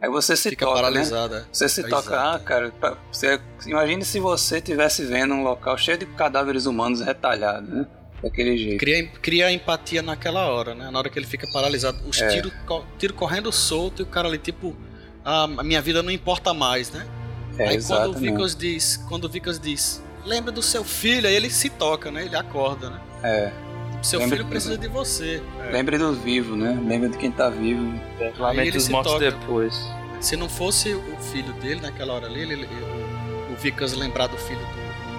aí 0.00 0.08
você 0.08 0.36
se 0.36 0.50
Fica 0.50 0.66
toca, 0.66 0.76
né? 0.76 0.82
paralisado. 0.82 1.34
é. 1.34 1.44
Você 1.50 1.68
se 1.68 1.80
É, 1.80 1.88
toca, 1.88 2.14
exato. 2.14 2.36
ah, 2.36 2.38
cara, 2.38 2.70
pra- 2.78 2.96
você, 3.10 3.40
imagine 3.66 4.04
se 4.04 4.20
você 4.20 4.58
estivesse 4.58 5.04
vendo 5.04 5.34
um 5.34 5.42
local 5.42 5.76
cheio 5.76 5.98
de 5.98 6.06
cadáveres 6.06 6.64
humanos 6.66 7.00
retalhados, 7.00 7.68
né? 7.68 7.86
Daquele 8.24 8.56
jeito. 8.56 8.78
Cria, 8.78 9.06
cria 9.20 9.52
empatia 9.52 10.02
naquela 10.02 10.46
hora, 10.48 10.74
né? 10.74 10.90
Na 10.90 10.98
hora 10.98 11.10
que 11.10 11.18
ele 11.18 11.26
fica 11.26 11.46
paralisado. 11.52 11.98
Os 12.08 12.20
É. 12.20 12.28
tiros 12.28 12.52
tiro 12.98 13.14
correndo 13.14 13.52
solto 13.52 14.00
e 14.00 14.02
o 14.02 14.06
cara 14.06 14.26
ali, 14.28 14.38
tipo, 14.38 14.74
ah, 15.24 15.44
a 15.44 15.62
minha 15.62 15.80
vida 15.82 16.02
não 16.02 16.10
importa 16.10 16.54
mais, 16.54 16.90
né? 16.90 17.06
É, 17.58 17.68
aí 17.68 17.68
quando 17.68 17.70
o 17.70 17.76
exatamente. 17.76 18.20
Vickers 18.20 18.56
diz, 18.56 18.96
quando 19.08 19.24
o 19.24 19.28
Vickers 19.28 19.60
diz, 19.60 20.02
lembra 20.24 20.50
do 20.50 20.62
seu 20.62 20.82
filho, 20.82 21.28
aí 21.28 21.34
ele 21.34 21.50
se 21.50 21.68
toca, 21.68 22.10
né? 22.10 22.24
Ele 22.24 22.34
acorda, 22.36 22.90
né? 22.90 23.00
É, 23.22 23.52
Seu 24.02 24.18
Lembra 24.18 24.36
filho 24.36 24.46
do- 24.46 24.50
precisa 24.50 24.76
de 24.76 24.86
você. 24.88 25.42
lembre 25.72 25.96
dos 25.96 26.18
vivos, 26.18 26.58
né? 26.58 26.78
Lembre 26.86 27.08
de 27.10 27.16
quem 27.16 27.30
tá 27.30 27.48
vivo. 27.48 27.98
Lamento 28.38 28.68
ele 28.68 28.76
os 28.76 28.84
se 28.84 28.90
mortos 28.90 29.12
toca. 29.14 29.30
depois. 29.30 29.74
Se 30.20 30.36
não 30.36 30.46
fosse 30.48 30.92
o 30.92 31.16
filho 31.32 31.52
dele 31.54 31.80
naquela 31.80 32.12
hora 32.12 32.26
ali, 32.26 32.40
ele, 32.40 32.52
ele- 32.54 32.66
o, 32.66 33.52
o 33.52 33.56
Vickers 33.56 33.94
lembrar 33.94 34.26
do 34.26 34.36
filho 34.36 34.58
do, 34.60 34.66
do 34.66 34.73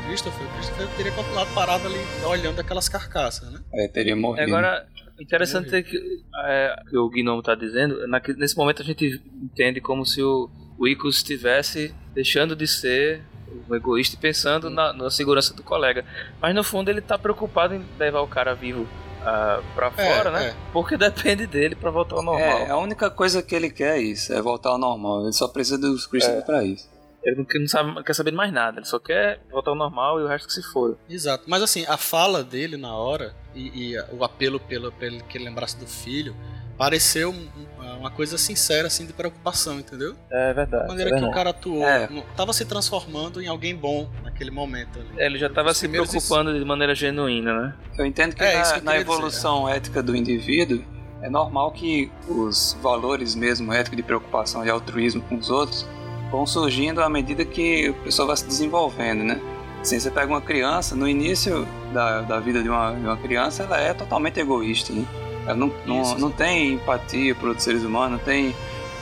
Christopher, 0.08 0.48
o 0.48 0.50
Christopher 0.54 0.88
teria 0.96 1.12
continuado 1.12 1.50
parado 1.54 1.88
ali 1.88 2.00
olhando 2.26 2.60
aquelas 2.60 2.88
carcaças, 2.88 3.52
né? 3.52 3.60
É, 3.74 3.88
teria 3.88 4.16
morrido. 4.16 4.44
Agora, 4.44 4.88
interessante 5.20 5.76
é 5.76 5.82
que, 5.82 5.98
é, 6.46 6.76
que 6.90 6.98
o 6.98 7.10
Gnomo 7.10 7.42
tá 7.42 7.56
dizendo, 7.56 7.98
nesse 8.38 8.56
momento 8.58 8.82
a 8.82 8.86
gente 8.86 9.22
entende 9.42 9.82
como 9.82 10.06
se 10.06 10.22
o, 10.22 10.50
o 10.78 10.88
Icos 10.88 11.18
estivesse 11.18 11.94
deixando 12.14 12.56
de 12.56 12.68
ser 12.68 13.22
um 13.70 13.76
egoísta 13.76 14.16
e 14.16 14.20
pensando 14.20 14.70
na, 14.70 14.94
na 14.94 15.10
segurança 15.10 15.54
do 15.54 15.64
colega. 15.64 16.06
Mas 16.42 16.54
no 16.54 16.64
fundo 16.64 16.90
ele 16.90 17.02
tá 17.02 17.18
preocupado 17.18 17.74
em 17.74 17.86
levar 17.98 18.22
o 18.22 18.28
cara 18.28 18.54
vivo 18.54 18.88
ah, 19.22 19.62
pra 19.74 19.92
fora, 19.92 20.30
né? 20.30 20.50
é. 20.50 20.56
Porque 20.72 20.96
depende 20.98 21.48
dele 21.48 21.76
pra 21.76 21.90
voltar 21.90 22.16
ao 22.16 22.22
normal. 22.24 22.60
É, 22.60 22.70
a 22.70 22.78
única 22.78 23.10
coisa 23.10 23.42
que 23.42 23.56
ele 23.56 23.70
quer 23.70 23.98
é 23.98 24.02
isso, 24.02 24.32
é 24.34 24.42
voltar 24.42 24.70
ao 24.70 24.78
normal. 24.78 25.24
Ele 25.24 25.34
só 25.34 25.48
precisa 25.48 25.78
dos 25.78 26.06
Christopher 26.06 26.40
É. 26.40 26.46
pra 26.46 26.64
isso. 26.64 26.95
Ele 27.26 27.38
não, 27.38 27.46
quer- 27.46 27.60
não 27.60 27.68
sabe, 27.68 27.92
não 27.96 28.04
quer 28.04 28.14
saber 28.14 28.30
de 28.32 28.38
mais 28.38 28.54
nada, 28.54 28.78
ele 28.80 28.86
só 28.86 29.00
quer 29.00 29.40
voltar 29.52 29.72
ao 29.72 29.76
normal 29.76 30.20
e 30.20 30.24
o 30.24 30.28
resto 30.28 30.48
que 30.48 30.54
se 30.54 30.62
for. 30.62 30.96
Exato. 31.10 31.44
Mas 31.48 31.62
assim, 31.64 31.84
a 31.88 31.98
fala 31.98 32.44
dele 32.44 32.78
na 32.78 32.96
hora 32.96 33.34
e, 33.56 33.94
e 33.94 34.00
o 34.14 34.24
apelo 34.24 34.60
pelo, 34.60 34.92
pelo 34.92 35.24
que 35.24 35.38
ele 35.38 35.46
lembrasse 35.46 35.76
do 35.78 35.88
filho 35.88 36.36
pareceu 36.78 37.30
um- 37.32 37.34
um- 37.82 37.98
uma 38.00 38.12
coisa 38.12 38.38
sincera, 38.38 38.88
assim, 38.88 39.06
de 39.08 39.14
preocupação, 39.14 39.80
entendeu? 39.80 40.14
É 40.30 40.54
verdade. 40.54 40.84
A 40.84 40.88
maneira 40.88 41.10
é 41.10 41.14
que 41.14 41.18
o 41.18 41.22
verdade. 41.22 41.34
cara 41.34 41.50
atuou, 41.52 41.84
É. 41.84 42.08
tava 42.36 42.52
se 42.54 42.66
transformando 42.66 43.42
em 43.42 43.48
alguém 43.48 43.76
bom 43.76 44.08
naquele 44.24 44.52
momento 44.52 45.00
ali. 45.00 45.10
É, 45.18 45.26
Ele 45.26 45.40
já 45.40 45.50
tava 45.50 45.72
Os 45.72 45.78
se 45.78 45.88
preocupando 45.88 46.54
de 46.58 46.64
maneira 46.66 46.94
genuína, 46.94 47.54
né? 47.60 47.76
Eu 47.98 48.06
entendo 48.06 48.36
que 48.36 48.44
É, 48.44 48.54
na, 48.56 48.62
isso 48.62 48.74
que 48.74 48.80
eu 48.80 48.84
na 48.84 48.98
evolução 48.98 49.68
ética 49.70 50.04
do 50.04 50.16
indivíduo, 50.16 50.84
é 51.22 51.30
normal 51.30 51.72
que 51.72 52.12
os 52.28 52.78
valores 52.82 53.34
mesmo 53.34 53.72
éticos 53.74 53.96
de 53.98 54.04
preocupação 54.04 54.64
e 54.66 54.70
altruísmo 54.70 55.22
com 55.24 55.38
os 55.38 55.50
outros 55.50 55.88
vão 56.36 56.46
surgindo 56.46 57.02
à 57.02 57.10
medida 57.10 57.46
que 57.46 57.88
a 57.88 58.04
pessoa 58.04 58.28
vai 58.28 58.38
se 58.38 58.46
desenvolvendo, 58.46 59.24
né? 59.24 59.40
Assim, 59.82 60.00
você 60.00 60.10
pega 60.10 60.28
uma 60.28 60.42
criança, 60.42 60.96
no 60.96 61.08
início 61.08 61.68
da, 61.94 62.22
da 62.22 62.40
vida 62.40 62.62
de 62.62 62.70
uma, 62.70 62.94
de 62.94 63.06
uma 63.06 63.18
criança, 63.18 63.64
ela 63.64 63.80
é 63.80 63.94
totalmente 63.94 64.40
egoísta, 64.40 64.92
né? 64.92 65.06
Ela 65.46 65.56
não, 65.56 65.72
não, 65.86 66.02
Isso. 66.02 66.18
não 66.18 66.32
tem 66.32 66.74
empatia 66.74 67.36
por 67.36 67.50
outros 67.50 67.64
seres 67.64 67.84
humanos, 67.84 68.18
não 68.18 68.26
tem... 68.26 68.56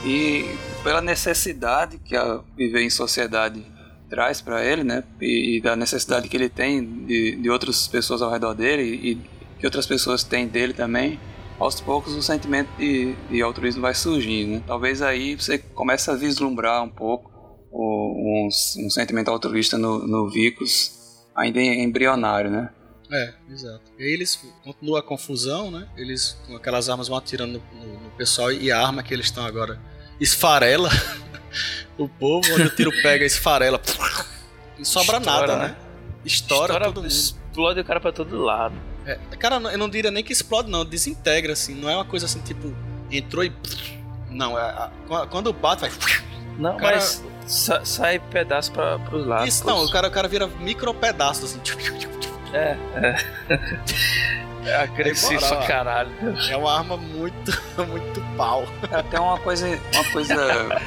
E 0.04 0.46
pela 0.82 1.00
necessidade 1.00 1.98
que 2.04 2.14
a 2.14 2.40
viver 2.54 2.82
em 2.82 2.90
sociedade 2.90 3.64
traz 4.10 4.42
para 4.42 4.62
ele, 4.62 4.84
né? 4.84 5.02
E, 5.20 5.56
e 5.56 5.60
da 5.60 5.74
necessidade 5.74 6.28
que 6.28 6.36
ele 6.36 6.50
tem 6.50 6.84
de, 7.06 7.36
de 7.36 7.50
outras 7.50 7.88
pessoas 7.88 8.20
ao 8.20 8.30
redor 8.30 8.52
dele 8.52 8.82
e 8.82 9.18
que 9.58 9.66
outras 9.66 9.86
pessoas 9.86 10.22
têm 10.22 10.46
dele 10.46 10.74
também, 10.74 11.18
aos 11.58 11.80
poucos 11.80 12.14
o 12.14 12.22
sentimento 12.22 12.68
de, 12.76 13.14
de 13.30 13.40
altruísmo 13.42 13.82
vai 13.82 13.94
surgindo, 13.94 14.52
né? 14.56 14.62
Talvez 14.66 15.00
aí 15.02 15.34
você 15.36 15.58
comece 15.58 16.10
a 16.10 16.14
vislumbrar 16.14 16.82
um 16.82 16.88
pouco 16.88 17.30
o- 17.70 18.44
um, 18.44 18.46
um 18.46 18.90
sentimento 18.90 19.30
altruísta 19.30 19.76
no, 19.78 20.06
no 20.06 20.28
Vicus, 20.30 20.92
ainda 21.34 21.60
em- 21.60 21.82
embrionário, 21.82 22.50
né? 22.50 22.70
É, 23.12 23.34
exato. 23.50 23.82
E 23.98 24.02
aí 24.02 24.10
eles 24.12 24.40
continua 24.64 24.98
a 25.00 25.02
confusão, 25.02 25.70
né? 25.70 25.86
Eles 25.96 26.36
com 26.46 26.56
aquelas 26.56 26.88
armas 26.88 27.06
vão 27.08 27.18
atirando 27.18 27.62
no, 27.72 27.80
no- 27.86 28.00
no 28.00 28.10
pessoal 28.12 28.50
e 28.52 28.72
a 28.72 28.80
arma 28.84 29.02
que 29.02 29.12
eles 29.14 29.26
estão 29.26 29.44
agora 29.44 29.78
esfarela 30.20 30.88
o 31.98 32.08
povo, 32.08 32.52
onde 32.54 32.62
o 32.62 32.70
tiro 32.74 32.90
pega 33.02 33.24
esfarela. 33.24 33.80
Não 34.78 34.84
sobra 34.84 35.18
Estoura, 35.18 35.46
nada, 35.46 35.56
né? 35.56 35.68
né? 35.68 35.76
Estoura, 36.24 36.80
todo 36.84 36.96
mundo. 37.02 37.06
explode 37.06 37.80
o 37.80 37.84
cara 37.84 38.00
pra 38.00 38.12
todo 38.12 38.36
lado. 38.40 38.74
É, 39.06 39.18
cara, 39.38 39.56
eu 39.56 39.78
não 39.78 39.88
diria 39.88 40.10
nem 40.10 40.24
que 40.24 40.32
explode, 40.32 40.70
não. 40.70 40.84
Desintegra, 40.84 41.52
assim. 41.52 41.74
Não 41.74 41.88
é 41.90 41.94
uma 41.94 42.04
coisa 42.04 42.26
assim, 42.26 42.40
tipo, 42.40 42.74
entrou 43.10 43.44
e. 43.44 43.52
Não, 44.30 44.58
é, 44.58 44.90
quando 45.30 45.52
bate, 45.52 45.82
vai. 45.82 45.90
Não, 46.58 46.76
Cara- 46.76 46.96
mas 46.96 47.22
sa- 47.46 47.84
sai 47.84 48.18
pedaço 48.18 48.72
pra, 48.72 48.98
pros 48.98 49.26
lados. 49.26 49.48
Isso 49.48 49.66
não, 49.66 49.84
o 49.84 49.90
cara, 49.90 50.08
o 50.08 50.10
cara 50.10 50.26
vira 50.28 50.46
micro 50.46 50.92
pedaços, 50.94 51.44
assim. 51.44 51.60
É, 52.52 52.76
é. 52.96 53.16
É 54.66 54.76
agressivo 54.76 55.46
pra 55.46 55.66
caralho. 55.66 56.10
É 56.48 56.56
uma 56.56 56.74
arma 56.78 56.96
muito, 56.96 57.52
muito 57.86 58.22
pau. 58.34 58.64
Até 58.90 59.20
uma 59.20 59.38
coisa, 59.38 59.66
uma 59.94 60.04
coisa 60.10 60.34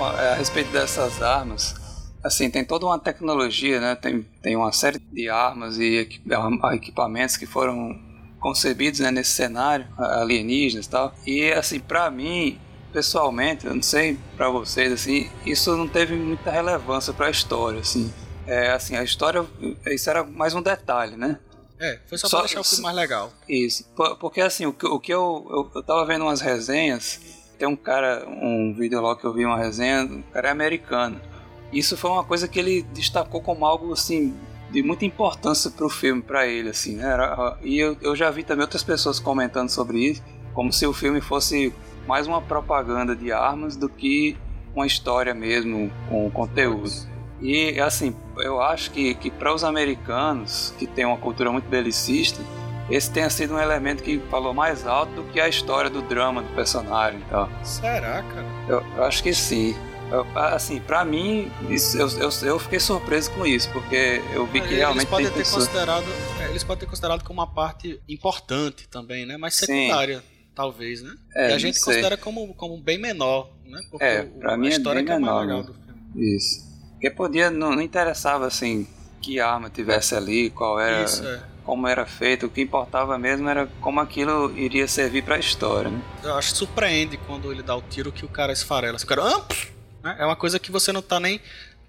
uma- 0.00 0.10
a 0.10 0.34
respeito 0.36 0.72
dessas 0.72 1.20
armas. 1.20 1.74
Assim, 2.22 2.50
tem 2.50 2.64
toda 2.64 2.84
uma 2.86 2.98
tecnologia, 2.98 3.80
né? 3.80 3.94
Tem, 3.94 4.22
tem 4.42 4.56
uma 4.56 4.72
série 4.72 4.98
de 4.98 5.28
armas 5.28 5.78
e 5.78 6.06
equipamentos 6.74 7.36
que 7.36 7.46
foram 7.46 7.98
concebidos 8.38 9.00
né, 9.00 9.10
nesse 9.10 9.32
cenário, 9.32 9.86
alienígenas 9.96 10.86
e 10.86 10.90
tal. 10.90 11.14
E, 11.26 11.50
assim, 11.52 11.80
pra 11.80 12.10
mim, 12.10 12.58
pessoalmente, 12.92 13.66
eu 13.66 13.74
não 13.74 13.82
sei 13.82 14.18
pra 14.36 14.48
vocês, 14.50 14.92
assim, 14.92 15.30
isso 15.46 15.74
não 15.76 15.88
teve 15.88 16.14
muita 16.16 16.50
relevância 16.50 17.12
pra 17.12 17.30
história, 17.30 17.80
assim. 17.80 18.12
É, 18.46 18.70
assim, 18.72 18.96
a 18.96 19.02
história, 19.04 19.44
isso 19.86 20.10
era 20.10 20.24
mais 20.24 20.54
um 20.54 20.62
detalhe, 20.62 21.16
né? 21.16 21.38
É, 21.78 21.98
foi 22.06 22.18
só, 22.18 22.28
Só- 22.28 22.38
pra 22.38 22.46
deixar 22.46 22.60
o 22.60 22.64
filme 22.64 22.82
mais 22.82 22.96
legal. 22.96 23.32
Isso, 23.48 23.84
po- 23.96 24.16
porque 24.16 24.40
assim, 24.42 24.66
o 24.66 24.72
que, 24.72 24.86
o 24.86 25.00
que 25.00 25.12
eu, 25.14 25.46
eu, 25.50 25.70
eu 25.74 25.82
tava 25.82 26.04
vendo 26.04 26.22
umas 26.26 26.40
resenhas, 26.42 27.18
tem 27.58 27.66
um 27.66 27.76
cara, 27.76 28.26
um 28.28 28.74
vídeo 28.74 29.00
lá 29.00 29.16
que 29.16 29.24
eu 29.24 29.32
vi 29.32 29.46
uma 29.46 29.56
resenha, 29.56 30.04
o 30.04 30.22
cara 30.24 30.48
é 30.48 30.50
americano. 30.50 31.18
Isso 31.72 31.96
foi 31.96 32.10
uma 32.10 32.24
coisa 32.24 32.48
que 32.48 32.58
ele 32.58 32.82
destacou 32.92 33.40
como 33.40 33.64
algo 33.64 33.92
assim 33.92 34.34
de 34.70 34.82
muita 34.82 35.04
importância 35.04 35.70
pro 35.70 35.88
filme, 35.88 36.22
pra 36.22 36.46
ele, 36.46 36.68
assim, 36.70 36.96
né? 36.96 37.04
Era- 37.12 37.56
e 37.62 37.78
eu, 37.78 37.96
eu 38.00 38.14
já 38.14 38.30
vi 38.30 38.42
também 38.44 38.62
outras 38.62 38.82
pessoas 38.84 39.18
comentando 39.18 39.68
sobre 39.68 39.98
isso, 39.98 40.22
como 40.54 40.72
se 40.72 40.86
o 40.86 40.92
filme 40.92 41.20
fosse 41.20 41.72
mais 42.06 42.26
uma 42.26 42.40
propaganda 42.40 43.14
de 43.16 43.32
armas 43.32 43.76
do 43.76 43.88
que 43.88 44.36
uma 44.74 44.86
história 44.86 45.34
mesmo 45.34 45.90
com 46.08 46.30
conteúdo. 46.30 46.90
E 47.40 47.80
assim, 47.80 48.14
eu 48.38 48.60
acho 48.60 48.90
que, 48.90 49.14
que 49.14 49.30
para 49.30 49.52
os 49.52 49.64
americanos, 49.64 50.74
que 50.78 50.86
tem 50.86 51.04
uma 51.04 51.16
cultura 51.16 51.50
muito 51.50 51.68
belicista, 51.68 52.40
esse 52.88 53.10
tenha 53.10 53.30
sido 53.30 53.54
um 53.54 53.58
elemento 53.58 54.02
que 54.02 54.18
falou 54.30 54.52
mais 54.52 54.86
alto 54.86 55.12
do 55.14 55.22
que 55.24 55.40
a 55.40 55.48
história 55.48 55.88
do 55.90 56.02
drama 56.02 56.42
do 56.42 56.48
personagem 56.54 57.20
e 57.20 57.24
tal. 57.30 57.48
Será, 57.62 58.22
cara? 58.22 58.46
Eu, 58.68 58.82
eu 58.96 59.04
acho 59.04 59.22
que 59.22 59.32
sim. 59.32 59.74
Assim, 60.34 60.80
pra 60.80 61.04
mim, 61.04 61.50
isso- 61.68 61.96
eu, 61.96 62.08
eu, 62.18 62.30
eu 62.42 62.58
fiquei 62.58 62.80
surpreso 62.80 63.30
com 63.32 63.46
isso, 63.46 63.70
porque 63.72 64.20
eu 64.32 64.44
vi 64.46 64.60
que 64.60 64.66
eles 64.68 64.78
realmente 64.78 65.06
podem 65.06 65.26
tem 65.30 65.42
ter 65.42 65.50
considerado, 65.50 66.04
é, 66.40 66.48
eles 66.50 66.64
podem 66.64 66.80
ter 66.80 66.86
considerado 66.86 67.22
como 67.22 67.40
uma 67.40 67.46
parte 67.46 68.00
importante 68.08 68.88
também, 68.88 69.24
né? 69.24 69.36
Mas 69.36 69.54
Sim. 69.54 69.66
secundária, 69.66 70.22
talvez, 70.54 71.02
né? 71.02 71.14
É, 71.36 71.50
e 71.50 71.52
a 71.52 71.58
gente 71.58 71.78
sei. 71.78 71.84
considera 71.84 72.16
como, 72.16 72.52
como 72.54 72.76
bem 72.80 72.98
menor, 72.98 73.50
né? 73.64 73.80
Porque 73.90 74.04
É, 74.04 74.22
o- 74.22 74.38
pra 74.40 74.54
a 74.54 74.56
mim 74.56 74.66
é 74.66 74.70
história 74.70 74.98
bem 75.00 75.06
que 75.06 75.12
é 75.12 75.18
mais 75.18 75.24
menor, 75.32 75.40
legal 75.46 75.62
do 75.62 75.74
filme. 75.74 76.00
Isso. 76.36 76.68
Porque 76.92 77.10
podia, 77.10 77.50
não, 77.50 77.70
não 77.76 77.80
interessava 77.82 78.46
assim 78.46 78.86
que 79.22 79.38
arma 79.38 79.70
tivesse 79.70 80.14
ali, 80.14 80.50
qual 80.50 80.80
era, 80.80 81.04
Isso, 81.04 81.24
é. 81.26 81.40
como 81.64 81.86
era 81.86 82.04
feito, 82.04 82.46
o 82.46 82.50
que 82.50 82.60
importava 82.60 83.16
mesmo 83.18 83.48
era 83.48 83.66
como 83.80 84.00
aquilo 84.00 84.50
iria 84.58 84.88
servir 84.88 85.22
pra 85.22 85.38
história, 85.38 85.90
né? 85.90 86.00
Eu 86.22 86.34
acho 86.36 86.52
que 86.52 86.58
surpreende 86.58 87.16
quando 87.26 87.52
ele 87.52 87.62
dá 87.62 87.76
o 87.76 87.82
tiro 87.82 88.10
que 88.10 88.24
o 88.24 88.28
cara 88.28 88.52
esfarela. 88.52 88.98
O 89.00 89.06
cara, 89.06 89.22
"Ah, 89.36 89.40
pff", 89.40 89.70
né? 90.02 90.16
É 90.18 90.24
uma 90.24 90.36
coisa 90.36 90.58
que 90.58 90.70
você 90.70 90.92
não 90.92 91.02
tá 91.02 91.18
nem. 91.20 91.40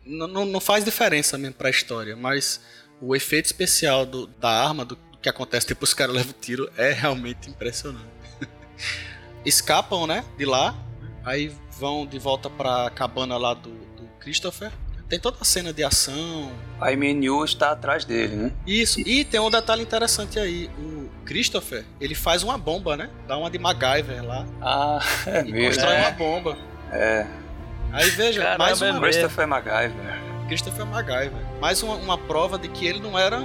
Não, 0.05 0.45
não, 0.45 0.59
faz 0.59 0.83
diferença 0.83 1.37
mesmo 1.37 1.55
pra 1.55 1.69
história, 1.69 2.15
mas 2.15 2.59
o 2.99 3.15
efeito 3.15 3.45
especial 3.45 4.05
do- 4.05 4.27
da 4.27 4.49
arma, 4.49 4.83
do, 4.83 4.97
que 5.21 5.29
acontece 5.29 5.67
depois 5.67 5.93
que 5.93 5.95
o 5.95 5.97
cara 6.05 6.11
leva 6.11 6.29
o 6.31 6.33
tiro, 6.33 6.71
é 6.75 6.91
realmente 6.91 7.49
impressionante. 7.49 8.05
Escapam, 9.45 10.05
né? 10.07 10.23
De 10.37 10.45
lá, 10.45 10.75
aí 11.23 11.51
vão 11.79 12.05
de 12.05 12.19
volta 12.19 12.49
pra 12.49 12.89
cabana 12.91 13.37
lá 13.37 13.53
do, 13.53 13.69
do 13.69 14.03
Christopher. 14.19 14.71
Tem 15.09 15.19
toda 15.19 15.37
a 15.41 15.43
cena 15.43 15.73
de 15.73 15.83
ação. 15.83 16.51
A 16.79 16.91
MNU 16.95 17.43
está 17.43 17.71
atrás 17.71 18.05
dele, 18.05 18.33
né? 18.35 18.51
Isso. 18.65 18.99
E 19.01 19.25
tem 19.25 19.39
um 19.41 19.49
detalhe 19.49 19.81
interessante 19.83 20.39
aí. 20.39 20.69
O 20.79 21.09
Christopher, 21.25 21.83
ele 21.99 22.15
faz 22.15 22.43
uma 22.43 22.57
bomba, 22.57 22.95
né? 22.95 23.09
Dá 23.27 23.37
uma 23.37 23.49
de 23.51 23.59
MacGyver 23.59 24.23
lá. 24.23 24.45
Ah, 24.61 24.99
é 25.27 25.41
E 25.41 25.51
mesmo. 25.51 25.67
constrói 25.67 25.95
É. 25.95 25.99
uma 26.01 26.11
bomba. 26.11 26.57
É, 26.93 27.27
Aí 27.93 28.09
veja, 28.11 28.41
Caramba, 28.41 28.63
mais 28.63 28.81
é 28.81 28.91
uma. 28.91 29.01
Christopher 29.01 29.47
MacGyver. 29.47 30.21
Christopher 30.47 30.85
MacGyver. 30.85 31.59
Mais 31.59 31.81
uma, 31.83 31.95
uma 31.95 32.17
prova 32.17 32.57
de 32.57 32.67
que 32.67 32.85
ele 32.85 32.99
não 32.99 33.17
era 33.17 33.39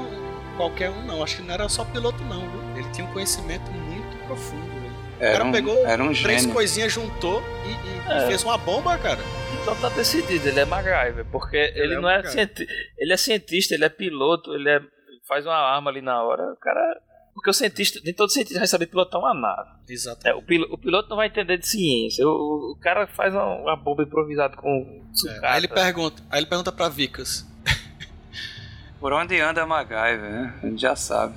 qualquer 0.56 0.90
um, 0.90 1.02
não. 1.02 1.22
Acho 1.22 1.36
que 1.36 1.42
não 1.42 1.54
era 1.54 1.68
só 1.68 1.84
piloto, 1.84 2.22
não. 2.24 2.40
Viu? 2.48 2.76
Ele 2.76 2.88
tinha 2.92 3.06
um 3.06 3.12
conhecimento 3.12 3.70
muito 3.70 4.16
profundo. 4.26 4.62
velho. 4.66 4.86
Era 5.18 5.32
cara 5.38 5.44
um, 5.44 5.52
pegou 5.52 5.86
era 5.86 6.02
um 6.02 6.12
Três 6.12 6.42
gênio. 6.42 6.54
coisinhas 6.54 6.92
juntou 6.92 7.42
e, 7.64 7.70
e- 7.70 8.08
e 8.08 8.22
É. 8.24 8.26
fez 8.26 8.42
uma 8.44 8.56
bomba, 8.58 8.96
cara. 8.98 9.18
Então 9.62 9.74
tá 9.76 9.88
decidido, 9.88 10.46
ele 10.48 10.60
é 10.60 10.64
MacGyver, 10.64 11.24
porque 11.32 11.56
ele, 11.74 11.94
é 11.94 12.00
não 12.00 12.08
é 12.08 12.18
MacGyver. 12.22 12.32
cienti... 12.54 12.66
ele 12.98 13.12
é 13.12 13.16
cientista, 13.16 13.74
ele 13.74 13.84
é 13.84 13.88
piloto, 13.88 14.54
ele 14.54 14.68
é... 14.70 14.80
faz 15.26 15.44
uma 15.44 15.56
arma 15.56 15.90
ali 15.90 16.00
na 16.00 16.22
hora, 16.22 16.52
o 16.52 16.56
cara... 16.56 17.00
Porque 17.36 17.50
o 17.50 17.52
cientista, 17.52 18.00
nem 18.02 18.14
todo 18.14 18.30
cientista 18.30 18.58
vai 18.58 18.66
saber 18.66 18.86
pilotar 18.86 19.20
uma 19.20 19.34
nave. 19.34 19.68
É, 19.88 19.92
Exatamente. 19.92 20.42
o, 20.42 20.42
pilo- 20.46 20.66
o 20.72 20.78
piloto 20.78 21.10
não 21.10 21.18
vai 21.18 21.26
entender 21.26 21.58
de 21.58 21.68
ciência, 21.68 22.26
o, 22.26 22.72
o 22.72 22.76
cara 22.80 23.06
faz 23.06 23.34
uma, 23.34 23.44
uma 23.44 23.76
bomba 23.76 24.02
improvisada 24.04 24.56
com 24.56 25.02
É. 25.28 25.46
Aí 25.46 25.58
ele 25.60 25.68
pergunta, 25.68 26.22
aí 26.30 26.40
ele 26.40 26.46
pergunta 26.46 26.72
pra 26.72 26.88
Vicas. 26.88 27.46
Por 28.98 29.12
onde 29.12 29.38
anda 29.38 29.66
MacGyver, 29.66 30.30
né? 30.30 30.54
A 30.62 30.66
gente 30.66 30.80
já 30.80 30.96
sabe. 30.96 31.36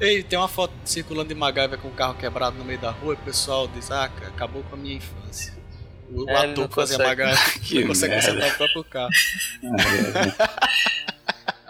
Ei, 0.00 0.22
tem 0.22 0.38
uma 0.38 0.48
foto 0.48 0.72
circulando 0.86 1.28
de 1.28 1.34
MacGyver 1.34 1.78
com 1.78 1.88
o 1.88 1.92
carro 1.92 2.14
quebrado 2.14 2.56
no 2.56 2.64
meio 2.64 2.78
da 2.80 2.90
rua 2.90 3.12
e 3.12 3.16
o 3.16 3.20
pessoal 3.20 3.68
diz, 3.68 3.90
ah, 3.90 4.04
acabou 4.04 4.62
com 4.64 4.74
a 4.74 4.78
minha 4.78 4.96
infância. 4.96 5.52
O 6.10 6.28
É, 6.30 6.46
ator 6.50 6.66
que 6.66 6.74
fazia. 6.74 6.96
MacGyver 6.96 7.52
Que 7.60 7.80
não 7.80 7.88
consegue 7.88 8.14
consertar 8.14 8.48
o 8.54 8.56
próprio 8.56 8.84
carro. 8.84 9.10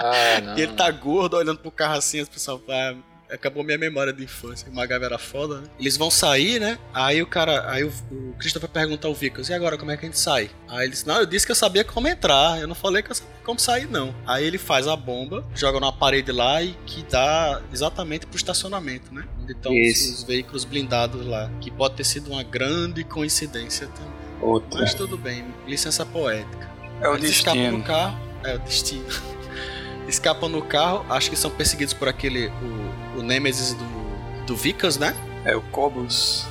Ah, 0.02 0.40
não. 0.40 0.56
E 0.58 0.62
ele 0.62 0.72
tá 0.72 0.90
gordo 0.90 1.36
olhando 1.36 1.58
pro 1.58 1.70
carro 1.70 1.98
assim, 1.98 2.20
as 2.20 2.28
pessoas 2.28 2.62
ah, 2.70 2.94
acabou 3.30 3.62
minha 3.62 3.78
memória 3.78 4.12
de 4.12 4.24
infância. 4.24 4.68
O 4.70 4.74
MacGyver 4.74 5.06
era 5.06 5.18
foda, 5.18 5.60
né? 5.60 5.68
Eles 5.78 5.96
vão 5.96 6.10
sair, 6.10 6.60
né? 6.60 6.78
Aí 6.92 7.22
o 7.22 7.26
cara, 7.26 7.70
aí 7.70 7.84
o, 7.84 7.92
o 8.10 8.34
Christopher 8.38 8.68
pergunta 8.68 9.06
ao 9.06 9.14
Vickers, 9.14 9.48
e 9.48 9.54
agora 9.54 9.78
como 9.78 9.90
é 9.90 9.96
que 9.96 10.04
a 10.04 10.08
gente 10.08 10.18
sai? 10.18 10.50
Aí 10.68 10.84
ele 10.84 10.92
diz, 10.92 11.04
não, 11.04 11.20
eu 11.20 11.26
disse 11.26 11.46
que 11.46 11.52
eu 11.52 11.56
sabia 11.56 11.84
como 11.84 12.08
entrar, 12.08 12.60
eu 12.60 12.66
não 12.66 12.74
falei 12.74 13.02
que 13.02 13.10
eu 13.10 13.14
sabia 13.14 13.32
como 13.44 13.58
sair, 13.58 13.88
não. 13.88 14.14
Aí 14.26 14.44
ele 14.44 14.58
faz 14.58 14.86
a 14.86 14.96
bomba, 14.96 15.44
joga 15.54 15.80
numa 15.80 15.92
parede 15.92 16.32
lá 16.32 16.62
e 16.62 16.74
que 16.86 17.02
dá 17.04 17.60
exatamente 17.72 18.26
pro 18.26 18.36
estacionamento, 18.36 19.12
né? 19.14 19.24
Onde 19.42 19.52
estão 19.52 19.72
os, 19.72 20.18
os 20.18 20.22
veículos 20.24 20.64
blindados 20.64 21.26
lá. 21.26 21.50
Que 21.60 21.70
pode 21.70 21.94
ter 21.94 22.04
sido 22.04 22.30
uma 22.30 22.42
grande 22.42 23.02
coincidência 23.04 23.86
também. 23.88 24.10
Outra. 24.40 24.80
Mas 24.80 24.94
tudo 24.94 25.16
bem, 25.16 25.44
licença 25.66 26.04
poética. 26.06 26.70
É 27.00 27.08
o 27.08 27.14
Eles 27.14 27.30
escapam 27.30 27.60
destino. 27.60 27.78
no 27.78 27.84
carro. 27.84 28.18
É 28.44 28.54
o 28.54 28.58
destino. 28.58 29.04
escapam 30.10 30.48
no 30.48 30.62
carro, 30.62 31.04
acho 31.08 31.30
que 31.30 31.36
são 31.36 31.50
perseguidos 31.50 31.94
por 31.94 32.08
aquele. 32.08 32.48
O, 33.16 33.20
o 33.20 33.22
Nemesis 33.22 33.74
do, 33.74 34.44
do 34.46 34.56
Vicas, 34.56 34.98
né? 34.98 35.14
É 35.44 35.56
o 35.56 35.62
Cobus. 35.62 36.46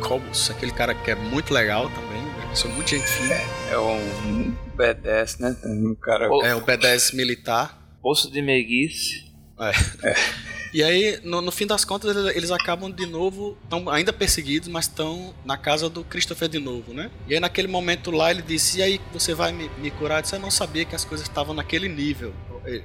Cobus, 0.00 0.50
aquele 0.50 0.72
cara 0.72 0.94
que 0.94 1.10
é 1.10 1.14
muito 1.14 1.52
legal 1.52 1.90
também. 1.90 2.22
né? 2.22 2.50
São 2.54 2.70
muito 2.70 2.90
gente 2.90 3.06
fina. 3.06 3.34
É 3.70 3.78
um 3.78 4.54
B10, 4.76 5.40
né? 5.40 5.56
Um 5.64 5.94
cara. 5.94 6.24
É 6.44 6.54
o 6.54 6.62
B10 6.62 7.14
militar. 7.14 7.78
Poço 8.02 8.30
de 8.30 8.40
meiguice. 8.40 9.30
E 10.72 10.82
aí, 10.82 11.20
no, 11.24 11.40
no 11.40 11.50
fim 11.50 11.66
das 11.66 11.84
contas, 11.84 12.16
eles, 12.16 12.36
eles 12.36 12.50
acabam 12.50 12.90
de 12.90 13.04
novo, 13.06 13.58
estão 13.64 13.88
ainda 13.88 14.12
perseguidos, 14.12 14.68
mas 14.68 14.84
estão 14.84 15.34
na 15.44 15.56
casa 15.56 15.88
do 15.88 16.04
Christopher 16.04 16.48
de 16.48 16.58
novo, 16.58 16.94
né? 16.94 17.10
E 17.26 17.34
aí, 17.34 17.40
naquele 17.40 17.66
momento 17.66 18.10
lá, 18.10 18.30
ele 18.30 18.42
disse: 18.42 18.78
E 18.78 18.82
aí, 18.82 19.00
você 19.12 19.34
vai 19.34 19.52
me, 19.52 19.68
me 19.78 19.90
curar? 19.90 20.18
Eu 20.18 20.22
disse: 20.22 20.36
Eu 20.36 20.40
não 20.40 20.50
sabia 20.50 20.84
que 20.84 20.94
as 20.94 21.04
coisas 21.04 21.26
estavam 21.26 21.54
naquele 21.54 21.88
nível. 21.88 22.32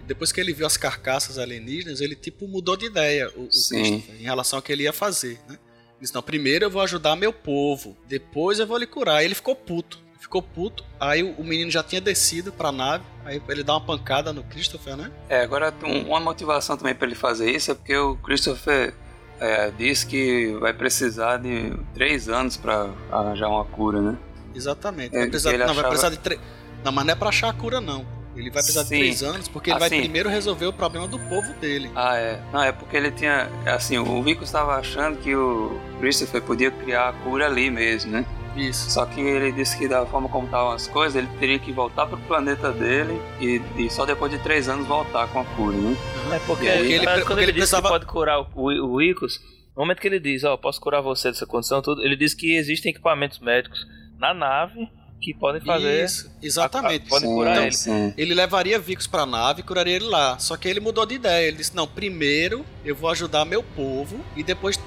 Depois 0.07 0.31
que 0.31 0.39
ele 0.39 0.53
viu 0.53 0.65
as 0.65 0.77
carcaças 0.77 1.37
alienígenas, 1.37 2.01
ele, 2.01 2.15
tipo, 2.15 2.47
mudou 2.47 2.77
de 2.77 2.85
ideia, 2.85 3.29
o, 3.35 3.43
o. 3.43 3.47
Christopher, 3.47 4.15
em 4.19 4.23
relação 4.23 4.57
ao 4.57 4.63
que 4.63 4.71
ele 4.71 4.83
ia 4.83 4.93
fazer, 4.93 5.39
né? 5.47 5.59
Ele 5.95 6.01
disse: 6.01 6.13
Não, 6.13 6.23
primeiro 6.23 6.65
eu 6.65 6.69
vou 6.69 6.81
ajudar 6.81 7.15
meu 7.15 7.31
povo, 7.31 7.95
depois 8.07 8.57
eu 8.57 8.65
vou 8.65 8.77
lhe 8.77 8.87
curar. 8.87 9.17
Aí 9.17 9.25
ele 9.25 9.35
ficou 9.35 9.55
puto. 9.55 10.03
Ficou 10.19 10.41
puto, 10.41 10.83
aí 10.99 11.21
o, 11.21 11.33
o 11.33 11.43
menino 11.43 11.69
já 11.69 11.83
tinha 11.83 12.01
descido 12.01 12.51
pra 12.51 12.71
nave, 12.71 13.05
aí 13.25 13.41
ele 13.49 13.63
dá 13.63 13.73
uma 13.73 13.81
pancada 13.81 14.31
no 14.31 14.43
Christopher, 14.43 14.95
né? 14.95 15.11
É, 15.29 15.41
agora 15.41 15.73
um- 15.83 16.07
uma 16.09 16.19
motivação 16.19 16.77
também 16.77 16.93
pra 16.95 17.05
ele 17.07 17.15
fazer 17.15 17.49
isso 17.51 17.71
é 17.71 17.73
porque 17.73 17.95
o 17.97 18.15
Christopher 18.17 18.93
é, 19.39 19.69
disse 19.77 20.05
que 20.05 20.55
vai 20.61 20.71
precisar 20.73 21.37
de 21.37 21.73
três 21.93 22.29
anos 22.29 22.55
pra 22.55 22.89
arranjar 23.11 23.49
uma 23.49 23.65
cura, 23.65 23.99
né? 24.01 24.17
Exatamente. 24.55 25.13
É, 25.15 25.19
Vai 25.19 25.27
precisar, 25.29 25.49
ele 25.49 25.57
não, 25.59 25.65
vai 25.67 25.73
achava- 25.75 25.89
precisar 25.89 26.09
de 26.09 26.19
três. 26.19 26.39
Não, 26.83 26.91
mas 26.91 27.05
não 27.05 27.11
é 27.11 27.15
pra 27.15 27.29
achar 27.29 27.49
a 27.49 27.53
cura, 27.53 27.81
não. 27.81 28.05
Ele 28.35 28.49
vai 28.49 28.61
precisar 28.61 28.83
Sim. 28.83 28.95
de 28.95 29.01
três 29.01 29.23
anos 29.23 29.47
porque 29.47 29.69
ele 29.71 29.79
vai 29.79 29.87
Assim. 29.87 29.99
primeiro 30.01 30.29
resolver 30.29 30.65
o 30.65 30.73
problema 30.73 31.07
do 31.07 31.17
povo 31.19 31.53
dele. 31.53 31.89
Ah, 31.95 32.17
é. 32.17 32.39
Não, 32.53 32.61
é 32.63 32.71
porque 32.71 32.95
ele 32.95 33.09
tinha. 33.11 33.49
Assim, 33.65 33.97
o 33.97 34.21
Vico 34.23 34.43
estava 34.43 34.75
achando 34.75 35.17
que 35.19 35.33
o 35.35 35.79
Christopher 35.99 36.41
podia 36.41 36.69
criar 36.69 37.09
a 37.09 37.13
cura 37.13 37.45
ali 37.45 37.69
mesmo, 37.71 38.11
né? 38.11 38.25
Isso. 38.55 38.89
Só 38.89 39.05
que 39.05 39.19
ele 39.19 39.51
disse 39.51 39.77
que 39.77 39.87
da 39.87 40.05
forma 40.05 40.29
como 40.29 40.45
estavam 40.45 40.71
as 40.71 40.87
coisas, 40.87 41.15
ele 41.15 41.27
teria 41.39 41.59
que 41.59 41.71
voltar 41.71 42.05
pro 42.05 42.17
planeta 42.19 42.71
dele 42.71 43.19
e, 43.39 43.61
e 43.77 43.89
só 43.89 44.05
depois 44.05 44.31
de 44.31 44.39
três 44.39 44.69
anos 44.69 44.87
voltar 44.87 45.27
com 45.27 45.41
a 45.41 45.45
cura, 45.45 45.75
né? 45.75 45.97
É 46.33 46.39
porque, 46.39 46.67
aí, 46.67 46.79
ele, 46.79 46.93
ele- 46.93 47.05
quando 47.05 47.19
porque 47.19 47.33
ele, 47.33 47.41
ele 47.43 47.51
diz 47.51 47.59
precisava- 47.61 47.87
que 47.87 47.93
pode 47.93 48.05
curar 48.05 48.39
o, 48.39 48.47
o, 48.55 48.93
o 48.93 49.01
Icos, 49.01 49.39
no 49.75 49.81
momento 49.83 49.99
que 49.99 50.07
ele 50.07 50.19
diz, 50.19 50.43
ó, 50.45 50.55
posso 50.55 50.79
curar 50.79 51.01
você 51.01 51.29
dessa 51.29 51.45
condição, 51.45 51.81
tudo, 51.81 52.01
ele 52.03 52.15
diz 52.15 52.33
que 52.33 52.55
existem 52.55 52.91
equipamentos 52.91 53.39
médicos 53.39 53.85
na 54.17 54.33
nave 54.33 54.87
que 55.21 55.33
podem 55.33 55.59
fazer. 55.61 56.05
Isso, 56.05 56.31
exatamente. 56.41 57.07
a- 57.07 57.09
Pode 57.09 57.25
Sim, 57.25 57.33
curar 57.33 57.51
Então, 57.53 57.63
ele. 57.63 57.71
sim. 57.73 58.13
Ele 58.17 58.33
levaria 58.33 58.79
Vicos 58.79 59.07
pra 59.07 59.25
nave 59.25 59.61
e 59.61 59.63
curaria 59.63 59.95
ele 59.95 60.05
lá. 60.05 60.37
Só 60.39 60.55
que 60.55 60.67
ele 60.67 60.79
mudou 60.79 61.05
de 61.05 61.15
ideia. 61.15 61.47
Ele 61.47 61.57
disse: 61.57 61.75
Não, 61.75 61.87
primeiro 61.87 62.63
eu 62.85 62.95
vou 62.95 63.09
ajudar 63.09 63.43
meu 63.43 63.63
povo 63.63 64.19
e 64.35 64.43
depois, 64.43 64.79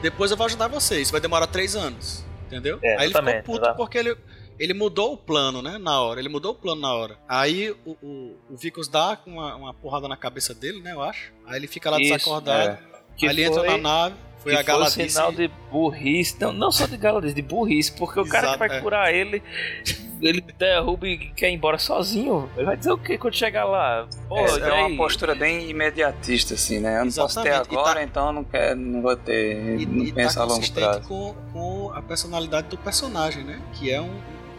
depois 0.00 0.30
eu 0.30 0.36
vou 0.36 0.46
ajudar 0.46 0.66
vocês. 0.68 1.10
Vai 1.10 1.20
demorar 1.20 1.46
três 1.46 1.76
anos. 1.76 2.24
Entendeu? 2.52 2.78
É, 2.82 2.96
Aí 2.96 3.06
ele 3.06 3.08
ficou 3.08 3.20
exatamente, 3.22 3.44
puto 3.44 3.64
exato. 3.64 3.76
porque 3.76 3.96
ele, 3.98 4.16
ele 4.58 4.74
mudou 4.74 5.14
o 5.14 5.16
plano, 5.16 5.62
né? 5.62 5.78
Na 5.78 6.00
hora. 6.00 6.20
Ele 6.20 6.28
mudou 6.28 6.52
o 6.52 6.54
plano 6.54 6.80
na 6.80 6.92
hora. 6.92 7.16
Aí 7.26 7.70
o, 7.84 7.96
o, 8.02 8.36
o 8.50 8.56
Vicos 8.56 8.88
dá 8.88 9.18
uma, 9.26 9.56
uma 9.56 9.74
porrada 9.74 10.06
na 10.06 10.16
cabeça 10.16 10.54
dele, 10.54 10.80
né? 10.80 10.92
Eu 10.92 11.02
acho. 11.02 11.32
Aí 11.46 11.56
ele 11.56 11.66
fica 11.66 11.90
lá 11.90 11.98
Isso, 11.98 12.12
desacordado. 12.12 12.70
É. 12.70 12.78
Que 13.16 13.26
aí 13.26 13.32
ele 13.32 13.46
foi, 13.46 13.64
entra 13.64 13.70
na 13.72 13.78
nave. 13.78 14.16
Foi 14.42 14.52
que 14.52 14.58
a 14.60 14.64
foi 14.64 14.74
um 14.74 14.78
Galadice. 14.78 15.08
sinal 15.10 15.32
de 15.32 15.50
burrice. 15.70 16.36
Não, 16.40 16.52
não 16.52 16.72
só 16.72 16.86
de 16.86 16.96
galadice, 16.96 17.34
de 17.34 17.42
burrice, 17.42 17.92
porque 17.92 18.18
o 18.20 18.24
cara 18.26 18.42
que 18.42 18.54
Exato, 18.54 18.58
vai 18.58 18.78
é. 18.78 18.80
curar 18.80 19.14
ele, 19.14 19.42
ele 20.20 20.40
derruba 20.58 21.06
e 21.06 21.16
quer 21.30 21.50
ir 21.50 21.54
embora 21.54 21.78
sozinho. 21.78 22.50
Ele 22.56 22.66
vai 22.66 22.76
dizer 22.76 22.90
o 22.92 22.98
que 22.98 23.16
quando 23.18 23.34
chegar 23.34 23.64
lá? 23.64 24.06
Pô, 24.28 24.38
É, 24.38 24.58
é 24.68 24.72
uma 24.84 24.96
postura 24.96 25.34
bem 25.34 25.68
imediatista, 25.70 26.54
assim, 26.54 26.80
né? 26.80 27.00
Eu 27.00 27.04
não 27.04 27.12
posso 27.12 27.40
ter 27.42 27.48
Exatamente. 27.48 27.72
E 27.74 27.76
agora, 27.78 27.94
tá- 27.94 28.02
então 28.02 28.26
eu 28.26 28.32
não 28.32 28.44
quero, 28.44 28.76
não 28.80 29.02
vou 29.02 29.16
ter. 29.16 29.80
E, 29.80 29.86
não 29.86 30.04
e 30.04 30.12
penso 30.12 30.34
tá 30.36 30.42
a 30.42 30.44
longo 30.44 30.72
prazo. 30.72 31.00
com, 31.08 31.34
com 31.52 31.92
a 31.94 32.02
personalidade 32.02 32.66
do 32.68 32.76
personagem, 32.78 33.44
né? 33.44 33.60
Que 33.74 33.90
é 33.92 34.00
um, 34.00 34.10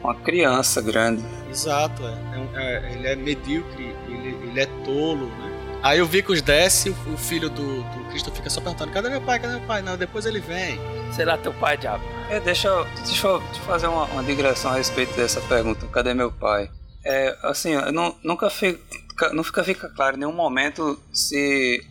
Uma 0.01 0.15
criança 0.15 0.81
grande. 0.81 1.23
Exato, 1.49 2.03
é. 2.05 2.11
É 2.35 2.39
um- 2.39 2.57
é- 2.59 2.93
ele 2.93 3.07
é 3.07 3.15
medíocre, 3.15 3.95
ele, 4.07 4.35
ele 4.49 4.59
é 4.59 4.65
tolo, 4.85 5.27
né? 5.27 5.52
Aí 5.83 6.01
o 6.01 6.05
Vicos 6.05 6.41
desce, 6.41 6.89
o, 6.89 7.13
o 7.13 7.17
filho 7.17 7.49
do, 7.49 7.83
do 7.83 8.05
Cristo 8.09 8.31
fica 8.31 8.49
só 8.49 8.61
perguntando: 8.61 8.91
cadê 8.91 9.09
meu 9.09 9.21
pai? 9.21 9.37
Cadê 9.39 9.53
meu 9.57 9.67
pai? 9.67 9.81
Não, 9.81 9.97
depois 9.97 10.25
ele 10.25 10.39
vem. 10.39 10.79
Sei 11.13 11.25
lá, 11.25 11.37
teu 11.37 11.53
pai, 11.53 11.77
diabo. 11.77 12.03
É, 12.29 12.39
deixa, 12.39 12.69
eu- 12.69 12.85
deixa 13.05 13.27
eu 13.27 13.41
te 13.51 13.59
fazer 13.61 13.87
uma, 13.87 14.05
uma 14.05 14.23
digressão 14.23 14.71
a 14.71 14.75
respeito 14.75 15.13
dessa 15.15 15.41
pergunta. 15.41 15.85
Cadê 15.87 16.13
meu 16.13 16.31
pai? 16.31 16.71
É, 17.05 17.37
assim, 17.43 17.71
eu 17.71 17.91
não, 17.91 18.15
nunca 18.23 18.49
fica, 18.49 19.33
nunca 19.33 19.61
fica 19.63 19.89
claro 19.89 20.15
em 20.15 20.19
nenhum 20.19 20.31
momento 20.33 20.97
se 21.11 21.85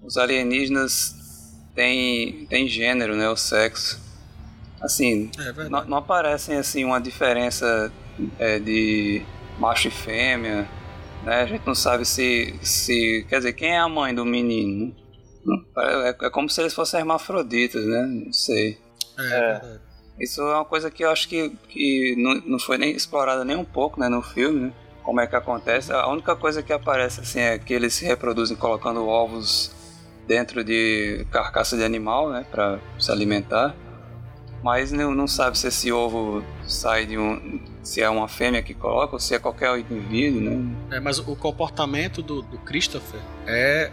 os 0.00 0.16
alienígenas 0.16 1.16
têm, 1.74 2.46
têm 2.46 2.68
gênero, 2.68 3.16
né? 3.16 3.28
O 3.28 3.36
sexo. 3.36 4.00
Assim, 4.80 5.30
É 5.38 5.68
não, 5.68 5.84
não 5.86 5.96
aparecem 5.98 6.56
assim 6.56 6.84
uma 6.84 7.00
diferença 7.00 7.90
é, 8.38 8.58
de 8.60 9.22
macho 9.58 9.88
e 9.88 9.90
fêmea, 9.90 10.68
né? 11.24 11.42
A 11.42 11.46
gente 11.46 11.66
não 11.66 11.74
sabe 11.74 12.04
se, 12.04 12.54
se 12.62 13.26
quer 13.28 13.38
dizer 13.38 13.52
quem 13.54 13.70
é 13.70 13.78
a 13.78 13.88
mãe 13.88 14.14
do 14.14 14.24
menino. 14.24 14.94
É, 15.76 16.08
é 16.26 16.30
como 16.30 16.48
se 16.48 16.60
eles 16.60 16.74
fossem 16.74 17.00
hermafroditas, 17.00 17.84
né? 17.84 18.02
Não 18.06 18.32
sei. 18.32 18.78
É, 19.18 19.28
verdade. 19.28 19.80
Isso 20.18 20.40
é 20.40 20.54
uma 20.54 20.64
coisa 20.64 20.90
que 20.90 21.04
eu 21.04 21.10
acho 21.10 21.28
que, 21.28 21.50
que 21.68 22.14
não, 22.16 22.34
não 22.52 22.58
foi 22.58 22.78
nem 22.78 22.94
explorada 22.94 23.44
nem 23.44 23.56
um 23.56 23.64
pouco, 23.64 23.98
né, 23.98 24.08
no 24.08 24.22
filme, 24.22 24.60
né? 24.60 24.72
Como 25.02 25.20
é 25.20 25.26
que 25.26 25.36
acontece? 25.36 25.92
A 25.92 26.06
única 26.08 26.34
coisa 26.34 26.62
que 26.62 26.72
aparece 26.72 27.20
assim 27.20 27.40
é 27.40 27.58
que 27.58 27.74
eles 27.74 27.92
se 27.92 28.06
reproduzem 28.06 28.56
colocando 28.56 29.06
ovos 29.06 29.70
dentro 30.26 30.64
de 30.64 31.26
carcaça 31.30 31.76
de 31.76 31.84
animal, 31.84 32.30
né, 32.30 32.46
para 32.50 32.78
se 32.98 33.10
alimentar. 33.10 33.74
Mas 34.62 34.92
não, 34.92 35.14
não 35.14 35.26
sabe 35.26 35.58
se 35.58 35.66
esse 35.66 35.92
ovo 35.92 36.42
sai 36.66 37.04
de 37.04 37.18
um, 37.18 37.60
se 37.84 38.00
é 38.00 38.08
uma 38.08 38.26
fêmea 38.26 38.62
que 38.62 38.74
coloca 38.74 39.14
ou 39.14 39.20
se 39.20 39.34
é 39.34 39.38
qualquer 39.38 39.78
indivíduo, 39.78 40.40
né? 40.40 40.74
É, 40.90 41.00
mas 41.00 41.18
o 41.18 41.36
comportamento 41.36 42.22
do, 42.22 42.42
do 42.42 42.58
Christopher 42.58 43.20
é. 43.46 43.90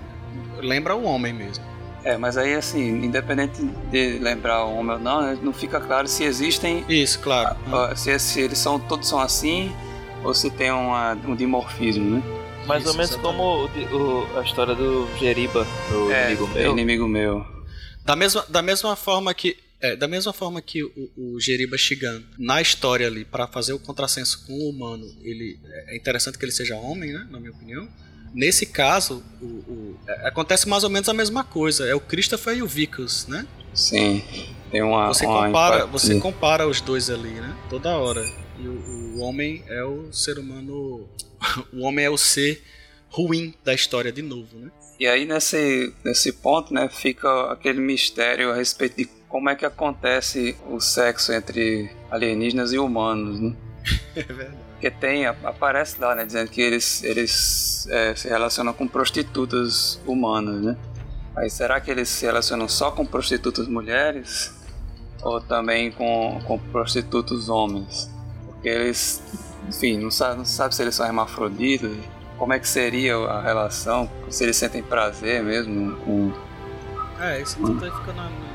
lembra 0.60 0.96
o 0.96 1.04
homem 1.04 1.34
mesmo. 1.34 1.64
É, 2.04 2.18
mas 2.18 2.36
aí 2.36 2.56
assim, 2.56 3.04
independente 3.06 3.64
de 3.92 4.18
lembrar 4.18 4.66
o 4.66 4.76
homem 4.76 4.94
ou 4.96 5.00
não, 5.00 5.22
né, 5.22 5.38
não 5.44 5.54
fica 5.54 5.80
claro 5.80 6.08
se 6.08 6.24
existem 6.24 6.84
Isso, 6.90 7.20
claro. 7.20 7.56
Ó, 7.72 7.94
se, 7.94 8.18
se 8.18 8.42
eles 8.42 8.58
são 8.58 8.80
todos 8.80 9.08
são 9.08 9.20
assim 9.20 9.72
ou 10.24 10.34
se 10.34 10.50
tem 10.50 10.72
uma, 10.72 11.14
um 11.28 11.36
dimorfismo, 11.36 12.18
né? 12.18 12.24
Mais 12.66 12.84
ou 12.86 12.90
Isso, 12.90 12.98
menos 12.98 13.12
exatamente. 13.12 13.38
como 13.90 13.98
o 13.98 14.24
o- 14.34 14.40
a 14.40 14.44
história 14.44 14.74
do 14.74 15.08
Jeriba, 15.20 15.66
do 15.90 16.12
é, 16.12 16.34
é 16.34 16.36
meu. 16.36 16.72
inimigo 16.72 17.08
meu. 17.08 17.46
Da 18.06 18.16
mesma, 18.16 18.46
da 18.50 18.62
mesma 18.62 18.96
forma 18.96 19.34
que. 19.34 19.58
É, 19.82 19.96
da 19.96 20.08
mesma 20.08 20.32
forma 20.32 20.62
que 20.62 20.84
o, 20.84 20.92
o 21.18 21.40
Jeriba 21.40 21.78
Shigan, 21.78 22.22
na 22.38 22.62
história 22.62 23.08
ali, 23.08 23.26
para 23.26 23.48
fazer 23.48 23.74
o 23.74 23.80
contrassenso 23.80 24.46
com 24.46 24.54
o 24.54 24.70
humano, 24.70 25.06
ele 25.24 25.60
é 25.88 25.96
interessante 25.98 26.38
que 26.38 26.46
ele 26.46 26.52
seja 26.52 26.76
homem, 26.76 27.12
né? 27.12 27.28
Na 27.32 27.40
minha 27.40 27.52
opinião. 27.52 27.88
Nesse 28.34 28.66
caso, 28.66 29.24
o, 29.42 29.46
o- 29.46 30.00
é, 30.08 30.28
acontece 30.28 30.70
mais 30.70 30.84
ou 30.84 30.90
menos 30.90 31.10
a 31.10 31.14
mesma 31.14 31.44
coisa. 31.44 31.86
É 31.88 31.96
o 31.96 32.00
Christopher 32.00 32.56
e 32.58 32.62
o 32.62 32.68
Vicus, 32.68 33.28
né? 33.28 33.46
Sim. 33.74 34.24
Tem 34.70 34.82
uma. 34.82 35.08
Você 35.08 35.26
uma 35.26 35.46
compara, 35.48 35.76
empatia. 35.78 35.92
você 35.92 36.20
compara 36.20 36.68
os 36.68 36.80
dois 36.80 37.10
ali, 37.10 37.30
né? 37.32 37.58
Toda 37.70 37.90
hora. 37.98 38.24
E 38.60 38.68
o, 38.68 39.16
o 39.16 39.20
homem 39.22 39.64
é 39.68 39.84
o 39.84 40.12
ser 40.14 40.38
humano. 40.40 41.10
O 41.74 41.82
homem 41.82 42.06
é 42.06 42.10
o 42.10 42.18
ser 42.18 42.62
ruim 43.10 43.54
da 43.64 43.74
história 43.74 44.12
de 44.12 44.22
novo, 44.22 44.58
né? 44.60 44.70
E 45.00 45.08
aí 45.08 45.26
nesse, 45.26 45.92
nesse 46.06 46.32
ponto, 46.32 46.72
né, 46.72 46.88
fica 46.88 47.52
aquele 47.52 47.82
mistério 47.82 48.52
a 48.52 48.56
respeito 48.56 48.96
de 48.98 49.10
como 49.32 49.50
é 49.50 49.56
que 49.56 49.66
acontece 49.66 50.56
o 50.70 50.80
sexo 50.80 51.32
entre 51.32 51.90
alienígenas 52.12 52.74
e 52.74 52.78
humanos, 52.78 53.40
né? 53.40 53.54
É 54.16 54.22
verdade. 54.24 54.58
Porque 54.74 54.92
tem, 54.92 55.26
aparece 55.28 56.02
lá, 56.02 56.16
né, 56.16 56.26
dizendo 56.26 56.50
que 56.50 56.60
eles, 56.60 57.04
eles 57.04 57.88
é, 57.90 58.16
se 58.16 58.28
relacionam 58.28 58.74
com 58.74 58.88
prostitutas 58.88 60.02
humanas, 60.08 60.60
né? 60.62 60.76
Aí 61.36 61.50
será 61.52 61.80
que 61.80 61.90
eles 61.92 62.10
se 62.10 62.26
relacionam 62.26 62.68
só 62.68 62.90
com 62.92 63.06
prostitutas 63.06 63.68
mulheres? 63.68 64.54
Ou 65.22 65.40
também 65.40 65.92
com, 65.92 66.42
com 66.46 66.58
prostitutos 66.58 67.48
homens? 67.48 68.10
Porque 68.48 68.68
eles, 68.70 69.22
enfim, 69.70 69.98
não 70.00 70.10
sabe, 70.10 70.40
não 70.40 70.46
sabe 70.46 70.74
se 70.74 70.82
eles 70.82 70.96
são 70.96 71.06
hermafroditas, 71.06 71.92
como 72.38 72.52
é 72.54 72.60
que 72.60 72.68
seria 72.68 73.16
a 73.18 73.40
relação, 73.42 74.10
se 74.30 74.44
eles 74.44 74.58
sentem 74.58 74.82
prazer 74.82 75.44
mesmo 75.44 75.96
com... 75.98 76.32
É, 77.20 77.40
isso 77.40 77.56
tudo 77.58 77.86
aí 77.86 77.92
fica 77.92 78.14
na. 78.14 78.24
na- 78.24 78.51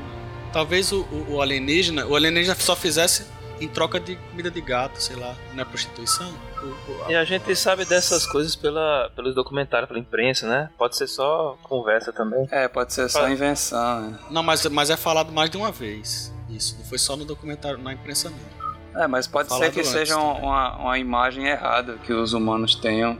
Talvez 0.57 0.91
o, 0.91 1.01
o- 1.11 1.33
o 1.35 1.41
alienígena. 1.43 2.07
O 2.07 2.15
alienígena 2.15 2.55
só 2.55 2.75
fizesse 2.75 3.27
em 3.61 3.67
troca 3.67 3.99
de 3.99 4.15
comida 4.15 4.49
de 4.49 4.59
gato, 4.59 4.99
sei 4.99 5.15
lá, 5.15 5.35
não 5.53 5.61
é 5.61 5.65
prostituição? 5.65 6.27
O- 6.63 6.65
o- 6.65 7.11
E 7.11 7.15
a 7.15 7.23
gente 7.23 7.55
sabe 7.55 7.85
dessas 7.85 8.25
coisas 8.25 8.55
pela, 8.55 9.11
pelos 9.15 9.35
documentários, 9.35 9.87
pela 9.87 9.99
imprensa, 9.99 10.47
né? 10.49 10.71
Pode 10.75 10.97
ser 10.97 11.05
só 11.05 11.55
conversa 11.61 12.11
também. 12.11 12.47
É, 12.49 12.67
pode 12.67 12.91
ser 12.91 13.07
só 13.07 13.19
Fala. 13.19 13.31
invenção, 13.31 14.01
né? 14.09 14.19
Não, 14.31 14.41
mas, 14.41 14.65
mas 14.65 14.89
é 14.89 14.97
falado 14.97 15.31
mais 15.31 15.47
de 15.51 15.57
uma 15.57 15.71
vez. 15.71 16.33
Isso, 16.49 16.75
não 16.79 16.85
foi 16.85 16.97
só 16.97 17.15
no 17.15 17.23
documentário, 17.23 17.77
na 17.77 17.93
imprensa 17.93 18.31
não. 18.31 19.03
É, 19.03 19.05
mas 19.05 19.27
pode 19.27 19.49
Falado 19.49 19.63
ser 19.65 19.71
que 19.71 19.83
seja 19.83 20.17
uma, 20.17 20.75
uma 20.75 20.97
imagem 20.97 21.45
errada 21.45 21.99
que 22.03 22.11
os 22.11 22.33
humanos 22.33 22.73
tenham. 22.73 23.15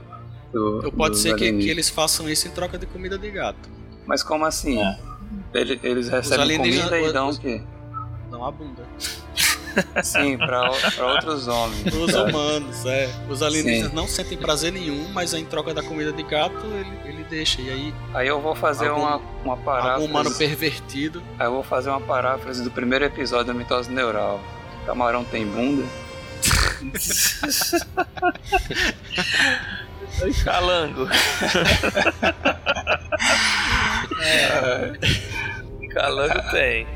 Do, 0.52 0.86
Ou 0.86 0.90
pode 0.90 1.16
ser 1.16 1.36
que, 1.36 1.52
que 1.52 1.70
eles 1.70 1.88
façam 1.88 2.28
isso 2.28 2.48
em 2.48 2.50
troca 2.50 2.76
de 2.76 2.86
comida 2.86 3.16
de 3.16 3.30
gato. 3.30 3.68
Mas 4.04 4.24
como 4.24 4.44
assim? 4.44 4.80
Ele- 4.80 5.08
Eles 5.54 6.08
recebem 6.08 6.42
alienígenas- 6.44 6.88
comida 6.90 7.08
e 7.08 7.12
dão 7.12 7.28
os- 7.28 7.36
o 7.36 7.40
quê? 7.40 7.62
Não 8.30 8.44
a 8.44 8.50
bunda. 8.50 8.82
Sim, 10.02 10.36
pra 10.38 10.70
outros 10.70 11.46
homens. 11.46 11.86
Os 11.94 12.12
humanos, 12.14 12.84
é. 12.84 13.08
Os 13.28 13.42
alienígenas 13.42 13.90
Sim. 13.90 13.96
não 13.96 14.08
sentem 14.08 14.36
prazer 14.36 14.72
nenhum, 14.72 15.08
mas 15.12 15.32
em 15.34 15.44
troca 15.44 15.72
da 15.72 15.82
comida 15.82 16.12
de 16.12 16.22
gato, 16.24 16.66
ele, 16.66 16.98
ele 17.04 17.24
deixa. 17.24 17.60
E 17.62 17.70
aí, 17.70 17.94
Aí 18.12 18.26
eu 18.28 18.40
vou 18.40 18.54
fazer 18.56 18.88
Algum- 18.88 19.02
uma, 19.02 19.16
uma 19.44 19.52
algum 19.52 19.64
paráfrase. 19.64 20.04
humano 20.04 20.34
pervertido. 20.34 21.22
Aí 21.38 21.46
eu 21.46 21.52
vou 21.52 21.62
fazer 21.62 21.90
uma 21.90 22.00
paráfrase 22.00 22.62
do 22.64 22.70
primeiro 22.70 23.04
episódio 23.04 23.46
da 23.46 23.54
mitose 23.54 23.90
neural. 23.90 24.40
Camarão 24.84 25.22
tem 25.24 25.46
bunda. 25.46 25.84
Calango. 30.44 31.08
Calango 35.92 36.50
tem. 36.50 36.86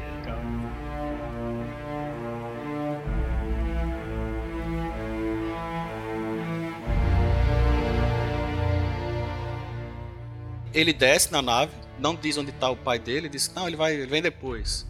Ele 10.74 10.92
desce 10.92 11.30
na 11.30 11.42
nave, 11.42 11.72
não 11.98 12.14
diz 12.14 12.38
onde 12.38 12.50
tá 12.52 12.70
o 12.70 12.76
pai 12.76 12.98
dele, 12.98 13.28
diz, 13.28 13.52
não, 13.54 13.66
ele 13.66 13.76
vai, 13.76 13.94
ele 13.94 14.06
vem 14.06 14.22
depois. 14.22 14.86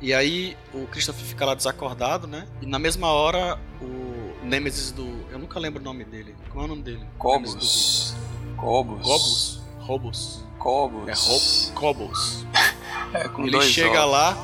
E 0.00 0.12
aí 0.12 0.56
o 0.74 0.86
Christopher 0.88 1.24
fica 1.24 1.44
lá 1.46 1.54
desacordado, 1.54 2.26
né? 2.26 2.46
E 2.60 2.66
na 2.66 2.78
mesma 2.78 3.08
hora 3.08 3.58
o 3.80 4.44
Nemesis 4.44 4.90
do. 4.90 5.24
Eu 5.30 5.38
nunca 5.38 5.58
lembro 5.60 5.80
o 5.80 5.84
nome 5.84 6.04
dele. 6.04 6.34
Como 6.50 6.62
é 6.62 6.64
o 6.64 6.68
nome 6.68 6.82
dele? 6.82 7.06
Cobos. 7.18 7.54
Nemesis 7.54 8.16
Cobos. 8.56 9.61
Robos. 9.82 10.44
Cobos. 10.58 11.08
É 11.08 11.12
Rob- 11.12 11.74
Cobos. 11.74 12.46
É, 13.14 13.28
com 13.28 13.46
Ele 13.46 13.60
chega 13.60 14.06
lá. 14.06 14.34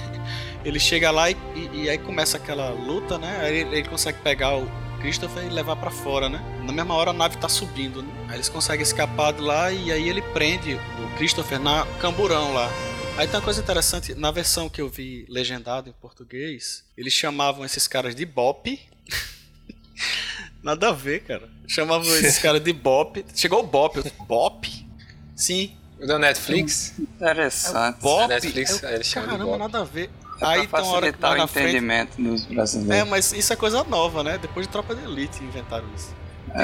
ele 0.64 0.80
chega 0.80 1.10
lá 1.10 1.30
e, 1.30 1.36
e- 1.54 1.70
e 1.84 1.90
aí 1.90 1.98
começa 1.98 2.38
aquela 2.38 2.70
luta, 2.70 3.18
né? 3.18 3.40
Aí 3.42 3.54
ele, 3.58 3.76
ele 3.80 3.88
consegue 3.88 4.18
pegar 4.22 4.56
o 4.56 4.66
Christopher 5.00 5.44
e 5.44 5.50
levar 5.50 5.76
pra 5.76 5.90
fora, 5.90 6.26
né? 6.30 6.40
Na 6.64 6.72
mesma 6.72 6.94
hora 6.94 7.10
a 7.10 7.12
nave 7.12 7.36
tá 7.36 7.50
subindo, 7.50 8.02
né? 8.02 8.08
Aí 8.28 8.36
eles 8.36 8.48
conseguem 8.48 8.82
escapar 8.82 9.34
de 9.34 9.42
lá 9.42 9.70
e 9.70 9.92
aí 9.92 10.08
ele 10.08 10.22
prende 10.22 10.74
o 10.74 11.16
Christopher 11.18 11.60
na 11.60 11.84
camburão 12.00 12.54
lá. 12.54 12.70
Aí 13.18 13.26
tem 13.26 13.36
uma 13.36 13.42
coisa 13.44 13.60
interessante, 13.60 14.14
na 14.14 14.30
versão 14.30 14.70
que 14.70 14.80
eu 14.80 14.88
vi 14.88 15.26
legendado 15.28 15.90
em 15.90 15.92
português, 15.92 16.84
eles 16.96 17.12
chamavam 17.12 17.62
esses 17.64 17.86
caras 17.86 18.14
de 18.14 18.24
Bop. 18.24 18.80
Nada 20.62 20.88
a 20.88 20.92
ver, 20.92 21.20
cara. 21.24 21.48
Chamavam 21.66 22.06
esses 22.16 22.38
caras 22.38 22.62
de 22.62 22.72
Bop. 22.72 23.24
Chegou 23.34 23.60
o 23.60 23.66
Bop. 23.66 23.96
eu, 23.98 24.04
Bop? 24.26 24.86
Sim, 25.36 25.76
O 26.00 26.06
da 26.06 26.18
Netflix, 26.18 26.94
Interessante. 26.98 28.00
Bop. 28.00 28.26
Netflix, 28.28 28.82
aí 28.84 28.94
eles 28.96 29.06
chamam 29.06 29.28
de 29.28 29.32
Caramba, 29.36 29.50
Bop. 29.58 29.58
nada 29.72 29.80
a 29.80 29.84
ver. 29.84 30.10
É 30.40 30.46
Aí 30.46 30.66
uma 30.66 30.86
hora 30.86 31.12
que 31.12 31.18
vai 31.20 31.34
o 31.34 31.36
na 31.38 31.46
frente. 31.48 31.68
entendimento 31.68 32.20
dos 32.22 32.44
É, 32.44 32.54
brasileiros. 32.54 33.08
mas 33.08 33.32
isso 33.32 33.52
é 33.52 33.56
coisa 33.56 33.82
nova, 33.84 34.22
né? 34.22 34.38
Depois 34.38 34.66
de 34.66 34.72
Tropa 34.72 34.94
de 34.94 35.02
Elite 35.04 35.42
inventaram 35.42 35.86
isso. 35.96 36.14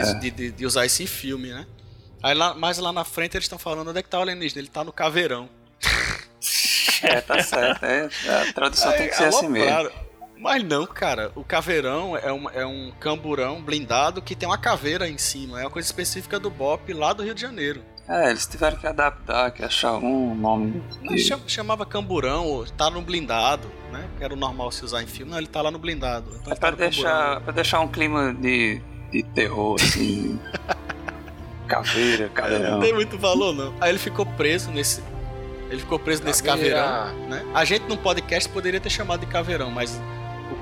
Isso 0.00 0.18
De, 0.20 0.30
de- 0.30 0.50
de 0.52 0.64
usar 0.66 0.86
isso 0.86 1.02
em 1.02 1.06
filme, 1.06 1.48
né? 1.52 1.66
Aí 2.22 2.34
lá, 2.34 2.54
mais 2.54 2.78
lá 2.78 2.92
na 2.92 3.04
frente 3.04 3.36
eles 3.36 3.44
estão 3.44 3.58
falando 3.58 3.88
onde 3.90 3.98
é 3.98 4.02
que 4.02 4.08
tá 4.08 4.18
o 4.18 4.22
alienígena. 4.22 4.60
Ele 4.60 4.68
tá 4.68 4.82
no 4.84 4.92
caveirão. 4.92 5.48
É, 7.02 7.20
tá 7.20 7.42
certo. 7.42 7.84
É, 7.84 8.08
a 8.48 8.52
tradução 8.54 8.90
tem 8.92 9.08
que 9.08 9.14
ser 9.16 9.24
Aí, 9.24 9.28
assim 9.28 9.48
mesmo. 9.48 9.90
Mas 10.44 10.62
não, 10.62 10.86
cara. 10.86 11.32
O 11.34 11.42
caveirão 11.42 12.14
é 12.16 12.30
um, 12.32 12.50
é 12.50 12.66
um 12.66 12.92
camburão 13.00 13.62
blindado 13.62 14.20
que 14.20 14.34
tem 14.36 14.46
uma 14.46 14.58
caveira 14.58 15.08
em 15.08 15.16
cima. 15.16 15.58
É 15.60 15.64
uma 15.64 15.70
coisa 15.70 15.86
específica 15.86 16.38
do 16.38 16.50
Bop 16.50 16.92
lá 16.92 17.14
do 17.14 17.22
Rio 17.22 17.34
de 17.34 17.40
Janeiro. 17.40 17.80
É, 18.06 18.28
eles 18.30 18.46
tiveram 18.46 18.76
que 18.76 18.86
adaptar, 18.86 19.50
que 19.52 19.64
achar 19.64 19.94
um 19.94 20.34
nome. 20.34 20.82
Não, 21.00 21.16
cham- 21.16 21.40
chamava 21.46 21.86
camburão, 21.86 22.46
ou 22.46 22.66
tá 22.66 22.90
no 22.90 23.00
blindado, 23.00 23.66
né? 23.90 24.06
Que 24.18 24.24
era 24.24 24.34
o 24.34 24.36
normal 24.36 24.70
se 24.70 24.84
usar 24.84 25.02
em 25.02 25.06
filme. 25.06 25.32
Não, 25.32 25.38
ele 25.38 25.46
tá 25.46 25.62
lá 25.62 25.70
no 25.70 25.78
blindado. 25.78 26.28
Então 26.38 26.52
É 26.52 26.54
tá 26.54 26.60
pra 26.60 26.70
no 26.72 26.76
deixar, 26.76 27.40
pra 27.40 27.52
deixar 27.54 27.80
um 27.80 27.88
clima 27.88 28.34
de, 28.34 28.82
de 29.10 29.22
terror, 29.22 29.76
assim. 29.80 30.38
Caveira, 31.66 32.26
É, 32.26 32.28
caveirão. 32.28 32.70
não 32.72 32.80
tem 32.80 32.92
muito 32.92 33.16
valor, 33.18 33.54
não. 33.54 33.72
Aí 33.80 33.88
ele 33.90 33.98
ficou 33.98 34.26
preso 34.26 34.70
nesse. 34.70 35.02
Ele 35.70 35.80
ficou 35.80 35.98
preso 35.98 36.22
nesse 36.22 36.42
Caveira. 36.42 36.82
caveirão, 36.82 37.28
né? 37.30 37.42
A 37.54 37.64
gente 37.64 37.88
no 37.88 37.96
podcast 37.96 38.46
poderia 38.50 38.78
ter 38.78 38.90
chamado 38.90 39.20
de 39.20 39.26
caveirão, 39.26 39.70
mas 39.70 39.98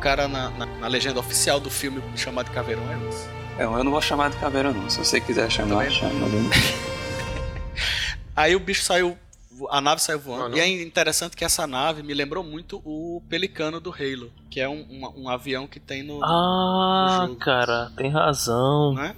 cara 0.02 0.26
na, 0.28 0.50
na- 0.50 0.66
na 0.66 0.86
legenda 0.88 1.20
oficial 1.20 1.60
do 1.60 1.70
filme 1.70 2.02
chamado 2.16 2.46
de 2.46 2.52
caveirão 2.52 2.82
é 2.90 3.08
isso. 3.08 3.28
É, 3.58 3.64
eu 3.64 3.84
não 3.84 3.92
vou 3.92 4.00
chamar 4.02 4.30
de 4.30 4.36
caveira, 4.38 4.72
não. 4.72 4.88
Se 4.90 4.98
você 4.98 5.20
quiser 5.20 5.50
chamar, 5.50 5.84
Também 5.84 5.88
não. 5.88 5.94
chama. 5.94 6.26
Aí 8.34 8.56
o 8.56 8.60
bicho 8.60 8.82
saiu. 8.82 9.16
A 9.70 9.80
nave 9.80 10.00
saiu 10.02 10.18
voando. 10.18 10.46
Ah, 10.46 10.48
não? 10.48 10.56
e 10.56 10.60
é 10.60 10.82
interessante 10.82 11.36
que 11.36 11.44
essa 11.44 11.66
nave 11.66 12.02
me 12.02 12.14
lembrou 12.14 12.42
muito 12.42 12.78
o 12.84 13.22
Pelicano 13.28 13.78
do 13.78 13.90
Halo, 13.90 14.32
que 14.50 14.58
é 14.60 14.68
um, 14.68 14.80
um- 14.90 15.22
um 15.24 15.28
avião 15.28 15.66
que 15.66 15.78
tem 15.78 16.02
no. 16.02 16.24
Ah, 16.24 17.18
no 17.20 17.26
jogo. 17.28 17.38
cara, 17.38 17.92
tem 17.96 18.10
razão. 18.10 18.94
Né? 18.94 19.14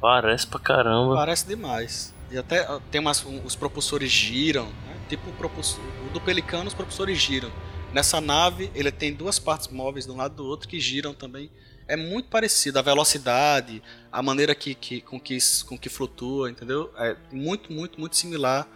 Parece 0.00 0.46
pra 0.46 0.58
caramba. 0.58 1.14
Parece 1.14 1.46
demais. 1.46 2.12
E 2.30 2.36
até 2.36 2.66
tem 2.90 3.00
umas, 3.00 3.24
um- 3.24 3.40
os 3.44 3.54
propulsores 3.54 4.10
giram, 4.10 4.64
né? 4.66 4.96
Tipo 5.08 5.30
o 5.30 5.32
propulsor. 5.34 5.80
O 6.06 6.12
do 6.12 6.20
Pelicano, 6.20 6.66
os 6.66 6.74
propulsores 6.74 7.18
giram. 7.18 7.50
Nessa 7.92 8.20
nave, 8.20 8.70
ele 8.74 8.90
tem 8.90 9.12
duas 9.12 9.38
partes 9.38 9.68
móveis 9.68 10.06
de 10.06 10.12
um 10.12 10.16
lado 10.16 10.36
do 10.36 10.46
outro 10.46 10.68
que 10.68 10.80
giram 10.80 11.12
também. 11.12 11.50
É 11.86 11.96
muito 11.96 12.28
parecido, 12.28 12.78
a 12.78 12.82
velocidade, 12.82 13.82
a 14.10 14.22
maneira 14.22 14.54
que, 14.54 14.74
que, 14.74 15.00
com, 15.02 15.20
que, 15.20 15.36
com 15.66 15.76
que 15.76 15.88
flutua, 15.88 16.50
entendeu? 16.50 16.90
É 16.96 17.16
muito, 17.30 17.72
muito, 17.72 18.00
muito 18.00 18.16
similar 18.16 18.66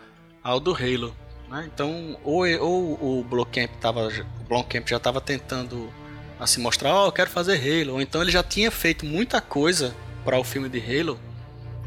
ao 0.43 0.61
do 0.61 0.75
Halo. 0.75 1.17
Né? 1.49 1.71
Então, 1.73 2.19
ou, 2.23 2.45
ou 2.61 3.21
o 3.21 3.25
Blomkamp 3.25 3.71
tava, 3.81 4.09
o 4.41 4.45
Blomkamp 4.45 4.87
já 4.87 4.99
estava 4.99 5.21
tentando 5.21 5.91
assim, 6.39 6.61
mostrar, 6.61 6.95
ó, 6.95 7.07
eu 7.07 7.13
quero 7.13 7.31
fazer 7.31 7.57
Halo. 7.57 7.95
Ou 7.95 8.01
então 8.03 8.21
ele 8.21 8.31
já 8.31 8.43
tinha 8.43 8.71
feito 8.71 9.07
muita 9.07 9.41
coisa 9.41 9.97
para 10.25 10.39
o 10.39 10.45
filme 10.45 10.69
de 10.69 10.79
Halo 10.79 11.19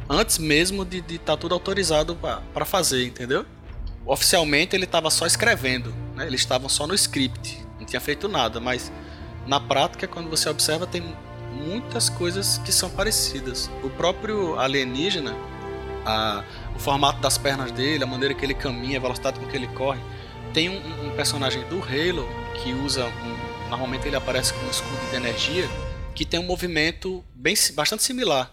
antes 0.10 0.40
mesmo 0.40 0.84
de 0.84 1.04
estar 1.14 1.38
tudo 1.38 1.54
autorizado 1.54 2.18
para 2.54 2.66
fazer, 2.66 3.06
entendeu? 3.06 3.46
Oficialmente 4.10 4.76
ele 4.76 4.86
estava 4.86 5.11
só 5.11 5.27
escrevendo, 5.27 5.94
né? 6.15 6.26
eles 6.26 6.41
estavam 6.41 6.68
só 6.68 6.88
no 6.88 6.95
script, 6.95 7.64
não 7.80 7.86
tinha 7.86 7.99
feito 7.99 8.27
nada, 8.27 8.60
mas 8.60 8.91
na 9.45 9.60
prática, 9.60 10.07
quando 10.07 10.27
você 10.31 10.49
observa, 10.49 10.88
tem 10.88 11.15
muitas 11.53 12.10
coisas 12.10 12.57
que 12.65 12.72
são 12.72 12.90
parecidas. 12.90 13.69
O 13.84 13.90
próprio 13.91 14.57
alienígena, 14.57 15.36
a- 16.03 16.44
o 16.76 16.80
formato 16.80 17.22
das 17.22 17.38
pernas 17.38 17.72
dele, 17.72 18.03
a 18.03 18.07
maneira 18.07 18.34
que 18.34 18.44
ele 18.44 18.56
caminha, 18.56 18.98
a 18.98 19.02
velocidade 19.02 19.40
com 19.40 19.45
que 19.45 19.56
ele 19.56 19.68
corre. 19.68 19.99
Tem 20.56 20.69
um, 20.69 21.06
um 21.07 21.15
personagem 21.15 21.64
do 21.69 21.77
Halo 21.77 22.27
que 22.64 22.73
usa 22.73 23.06
um, 23.06 23.69
normalmente 23.69 24.07
ele 24.07 24.15
aparece 24.15 24.53
com 24.56 24.65
um 24.65 24.72
escudo 24.72 25.07
de 25.11 25.18
energia 25.18 25.69
que 26.15 26.26
tem 26.26 26.40
um 26.40 26.44
movimento 26.48 27.23
bem, 27.36 27.53
bastante 27.76 28.02
similar 28.02 28.52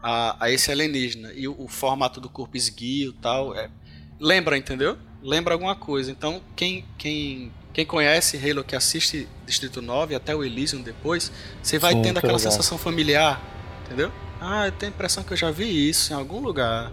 a, 0.00 0.36
a 0.44 0.50
esse 0.52 0.70
alienígena. 0.70 1.32
E 1.32 1.48
o, 1.48 1.64
o 1.64 1.66
formato 1.66 2.20
do 2.20 2.28
corpo 2.30 2.56
esguio 2.56 3.12
tal. 3.14 3.56
É, 3.56 3.68
lembra, 4.20 4.56
entendeu? 4.56 4.96
Lembra 5.22 5.54
alguma 5.54 5.74
coisa. 5.74 6.10
Então, 6.10 6.40
quem, 6.54 6.84
quem, 6.96 7.52
quem 7.72 7.84
conhece 7.84 8.36
Halo, 8.36 8.62
que 8.64 8.76
assiste 8.76 9.28
Distrito 9.46 9.82
9 9.82 10.14
até 10.14 10.34
o 10.34 10.44
Elysium 10.44 10.80
depois, 10.80 11.32
você 11.62 11.78
vai 11.78 11.92
Sim, 11.92 12.02
tendo 12.02 12.18
aquela 12.18 12.36
ligado. 12.36 12.50
sensação 12.50 12.78
familiar, 12.78 13.40
entendeu? 13.84 14.12
Ah, 14.40 14.66
eu 14.66 14.72
tenho 14.72 14.92
a 14.92 14.94
impressão 14.94 15.24
que 15.24 15.32
eu 15.32 15.36
já 15.36 15.50
vi 15.50 15.88
isso 15.88 16.12
em 16.12 16.16
algum 16.16 16.40
lugar. 16.40 16.92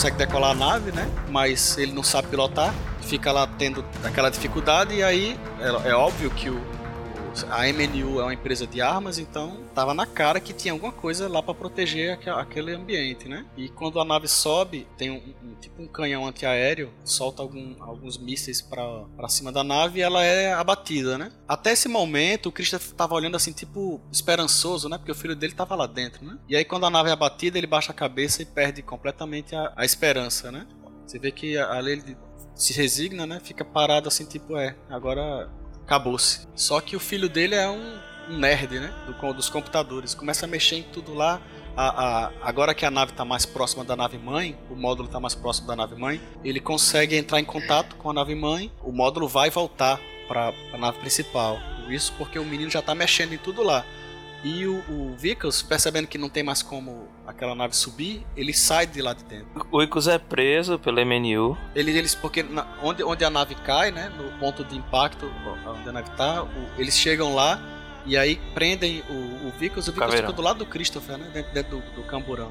Consegue 0.00 0.16
decolar 0.16 0.52
a 0.52 0.54
nave, 0.54 0.92
né? 0.92 1.06
Mas 1.28 1.76
ele 1.76 1.92
não 1.92 2.02
sabe 2.02 2.28
pilotar, 2.28 2.72
fica 3.02 3.30
lá 3.30 3.46
tendo 3.46 3.84
aquela 4.02 4.30
dificuldade 4.30 4.94
e 4.94 5.02
aí 5.02 5.38
é, 5.60 5.90
é 5.90 5.94
óbvio 5.94 6.30
que 6.30 6.48
o, 6.48 6.58
a 7.48 7.68
MNU 7.68 8.20
é 8.20 8.22
uma 8.24 8.34
empresa 8.34 8.66
de 8.66 8.80
armas, 8.80 9.18
então 9.18 9.64
tava 9.74 9.94
na 9.94 10.04
cara 10.06 10.40
que 10.40 10.52
tinha 10.52 10.72
alguma 10.72 10.92
coisa 10.92 11.28
lá 11.28 11.42
para 11.42 11.54
proteger 11.54 12.12
aque- 12.14 12.28
aquele 12.28 12.72
ambiente, 12.74 13.28
né? 13.28 13.46
E 13.56 13.68
quando 13.68 14.00
a 14.00 14.04
nave 14.04 14.26
sobe, 14.28 14.86
tem 14.96 15.10
um, 15.10 15.16
um- 15.42 15.54
tipo 15.60 15.80
um 15.82 15.86
canhão 15.86 16.26
antiaéreo, 16.26 16.90
solta 17.04 17.42
algum- 17.42 17.76
alguns 17.80 18.18
mísseis 18.18 18.60
para 18.60 19.28
cima 19.28 19.52
da 19.52 19.62
nave 19.62 20.00
e 20.00 20.02
ela 20.02 20.24
é 20.24 20.52
abatida, 20.52 21.16
né? 21.16 21.30
Até 21.46 21.72
esse 21.72 21.88
momento, 21.88 22.46
o 22.48 22.52
Christopher 22.52 22.94
tava 22.94 23.14
olhando 23.14 23.36
assim, 23.36 23.52
tipo, 23.52 24.00
esperançoso, 24.12 24.88
né? 24.88 24.98
Porque 24.98 25.12
o 25.12 25.14
filho 25.14 25.36
dele 25.36 25.54
tava 25.54 25.74
lá 25.74 25.86
dentro, 25.86 26.24
né? 26.24 26.36
E 26.48 26.56
aí 26.56 26.64
quando 26.64 26.86
a 26.86 26.90
nave 26.90 27.10
é 27.10 27.12
abatida, 27.12 27.58
ele 27.58 27.66
baixa 27.66 27.92
a 27.92 27.94
cabeça 27.94 28.42
e 28.42 28.46
perde 28.46 28.82
completamente 28.82 29.54
a, 29.54 29.72
a 29.76 29.84
esperança, 29.84 30.50
né? 30.50 30.66
Você 31.06 31.18
vê 31.18 31.30
que 31.30 31.56
ali 31.56 31.92
ele 31.92 32.16
se 32.54 32.72
resigna, 32.72 33.26
né? 33.26 33.40
Fica 33.42 33.64
parado 33.64 34.08
assim, 34.08 34.24
tipo, 34.26 34.56
é, 34.56 34.76
agora 34.88 35.48
acabou-se. 35.94 36.46
Só 36.54 36.80
que 36.80 36.94
o 36.94 37.00
filho 37.00 37.28
dele 37.28 37.56
é 37.56 37.68
um, 37.68 37.98
um 38.30 38.38
nerd, 38.38 38.78
né? 38.78 38.92
Do, 39.06 39.32
dos 39.34 39.50
computadores. 39.50 40.14
Começa 40.14 40.46
a 40.46 40.48
mexer 40.48 40.76
em 40.76 40.82
tudo 40.84 41.12
lá. 41.12 41.40
A, 41.76 41.88
a- 42.26 42.32
agora 42.42 42.74
que 42.74 42.86
a 42.86 42.90
nave 42.90 43.10
está 43.10 43.24
mais 43.24 43.44
próxima 43.44 43.84
da 43.84 43.96
nave 43.96 44.16
mãe, 44.18 44.56
o 44.70 44.76
módulo 44.76 45.08
está 45.08 45.18
mais 45.18 45.34
próximo 45.34 45.66
da 45.66 45.74
nave 45.76 45.96
mãe, 45.96 46.20
ele 46.44 46.60
consegue 46.60 47.16
entrar 47.16 47.40
em 47.40 47.44
contato 47.44 47.96
com 47.96 48.10
a 48.10 48.12
nave 48.12 48.34
mãe. 48.34 48.70
O 48.82 48.92
módulo 48.92 49.26
vai 49.26 49.50
voltar 49.50 50.00
para 50.28 50.52
a 50.72 50.78
nave 50.78 50.98
principal. 51.00 51.58
Isso 51.88 52.12
porque 52.16 52.38
o 52.38 52.44
menino 52.44 52.70
já 52.70 52.78
está 52.78 52.94
mexendo 52.94 53.32
em 53.32 53.38
tudo 53.38 53.62
lá. 53.64 53.84
E 54.42 54.66
o, 54.66 54.76
o 54.88 55.14
Vickers, 55.18 55.60
percebendo 55.60 56.06
que 56.06 56.16
não 56.16 56.28
tem 56.30 56.42
mais 56.42 56.62
como 56.62 57.06
aquela 57.26 57.54
nave 57.54 57.76
subir, 57.76 58.26
ele 58.34 58.54
sai 58.54 58.86
de 58.86 59.02
lá 59.02 59.12
de 59.12 59.22
dentro. 59.24 59.66
O 59.70 59.82
Icos 59.82 60.08
é 60.08 60.18
preso 60.18 60.78
pelo 60.78 60.98
MNU. 61.04 61.58
Ele, 61.74 61.90
eles, 61.96 62.14
porque 62.14 62.42
na- 62.42 62.66
onde, 62.82 63.02
onde 63.04 63.22
a 63.24 63.28
nave 63.28 63.54
cai, 63.54 63.90
né, 63.90 64.10
no 64.16 64.38
ponto 64.38 64.64
de 64.64 64.76
impacto, 64.76 65.30
onde 65.66 65.88
a 65.88 65.92
nave 65.92 66.10
tá, 66.12 66.42
o- 66.42 66.48
eles 66.80 66.96
chegam 66.96 67.34
lá 67.34 67.60
e 68.06 68.16
aí 68.16 68.40
prendem 68.54 69.02
o, 69.10 69.48
o 69.48 69.52
Vickers. 69.58 69.88
O 69.88 69.92
Vickers 69.92 70.14
fica 70.14 70.32
do 70.32 70.40
lado 70.42 70.58
do 70.60 70.66
Christopher, 70.66 71.18
né, 71.18 71.30
dentro, 71.34 71.52
dentro 71.52 71.76
do, 71.78 71.82
do 71.96 72.02
camburão. 72.04 72.50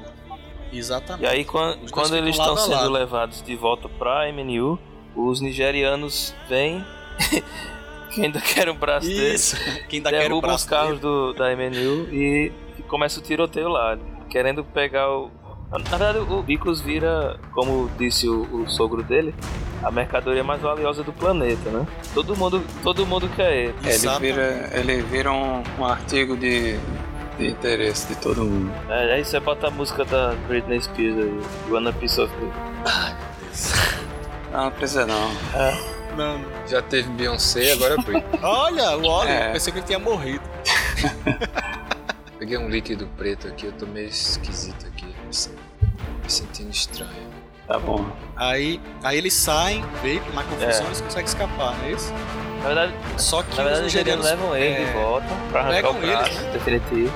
Exatamente. 0.71 1.23
E 1.23 1.27
aí, 1.27 1.43
quando, 1.43 1.87
ficam 1.87 2.15
eles 2.15 2.35
estão 2.37 2.55
sendo 2.55 2.91
levados 2.91 3.41
de 3.41 3.55
volta 3.55 3.89
pra 3.89 4.31
MNU, 4.31 4.77
os 5.15 5.41
nigerianos 5.41 6.35
vêm, 6.47 6.85
que 8.09 8.21
ainda 8.21 8.39
querem 8.41 8.73
o 8.73 8.77
braço 8.77 9.09
Isso. 9.09 9.55
Quem 9.87 9.99
ainda 9.99 10.09
quer 10.09 10.17
o 10.17 10.19
derrubam 10.21 10.55
os 10.55 10.65
braço 10.65 10.67
carros 10.67 10.99
dele. 10.99 11.01
do, 11.01 11.33
da 11.33 11.55
MNU 11.55 12.13
e, 12.13 12.51
começa 12.87 13.19
o 13.19 13.23
tiroteio 13.23 13.69
lá, 13.69 13.97
querendo 14.29 14.63
pegar 14.63 15.09
o. 15.09 15.31
Na 15.71 15.77
verdade, 15.77 16.17
o 16.17 16.41
Bicos 16.41 16.81
vira, 16.81 17.39
como 17.51 17.91
disse 17.95 18.27
o, 18.27 18.63
o 18.63 18.67
sogro 18.67 19.03
dele, 19.03 19.35
a 19.83 19.91
mercadoria 19.91 20.43
mais 20.43 20.59
valiosa 20.61 21.03
do 21.03 21.13
planeta, 21.13 21.69
né? 21.69 21.85
Todo 22.13 22.35
mundo, 22.35 22.63
todo 22.81 23.05
mundo 23.05 23.29
quer 23.35 23.53
ele. 23.55 23.75
É, 23.83 23.87
ele 23.87 23.89
Exatamente. 23.89 24.33
vira, 24.33 24.69
ele 24.73 25.01
vira 25.03 25.31
um, 25.31 25.63
um 25.77 25.85
artigo 25.85 26.35
de, 26.35 26.79
de 27.37 27.47
interesse 27.49 28.07
de 28.07 28.15
todo 28.15 28.43
mundo. 28.43 28.73
É, 28.89 29.13
aí 29.13 29.23
você 29.23 29.39
bota 29.39 29.67
a 29.67 29.69
música 29.69 30.03
da 30.05 30.33
Britney 30.47 30.81
Spears 30.81 31.15
aí, 31.15 31.39
Wanna 31.69 31.93
Piece 31.93 32.19
of 32.19 32.33
Me. 32.37 32.51
Não, 34.51 34.63
não 34.63 34.71
precisa 34.71 35.05
não. 35.05 35.29
Imaginando. 36.19 36.45
Já 36.67 36.81
teve 36.81 37.09
Beyoncé, 37.11 37.71
agora 37.73 37.95
é 37.95 37.97
Britney. 37.97 38.23
Olha, 38.43 38.97
o 38.97 39.05
óleo, 39.05 39.29
É. 39.29 39.51
pensei 39.53 39.71
que 39.73 39.79
ele 39.79 39.85
tinha 39.85 39.99
morrido. 39.99 40.43
Peguei 42.37 42.57
um 42.57 42.69
líquido 42.69 43.07
preto 43.17 43.47
aqui, 43.47 43.65
eu 43.65 43.71
tô 43.73 43.85
meio 43.85 44.07
esquisito 44.07 44.85
aqui. 44.87 45.05
Me 45.05 46.29
sentindo 46.31 46.69
estranho. 46.71 47.29
Tá 47.67 47.77
bom. 47.77 48.05
Aí, 48.35 48.81
aí 49.03 49.17
eles 49.17 49.33
saem, 49.33 49.83
veio 50.01 50.21
na 50.33 50.43
confusão 50.43 50.85
É. 50.85 50.87
eles 50.87 51.01
conseguem 51.01 51.25
escapar, 51.25 51.77
não 51.77 51.85
é 51.85 51.91
isso? 51.91 52.11
Na 52.61 52.65
verdade, 52.65 52.93
Só 53.17 53.43
que 53.43 53.49
na 53.55 53.63
verdade 53.63 53.85
os 53.87 53.93
eles 53.93 53.93
nigerianos 53.93 54.25
levam 54.25 54.55
ele 54.55 54.73
é, 54.83 54.85
de 54.85 54.91
volta 54.91 55.27
pra 55.51 55.61
arrancar 55.61 55.89
o 55.91 55.93
braço, 55.93 56.41
né? 56.41 56.51
definitivo. 56.51 57.13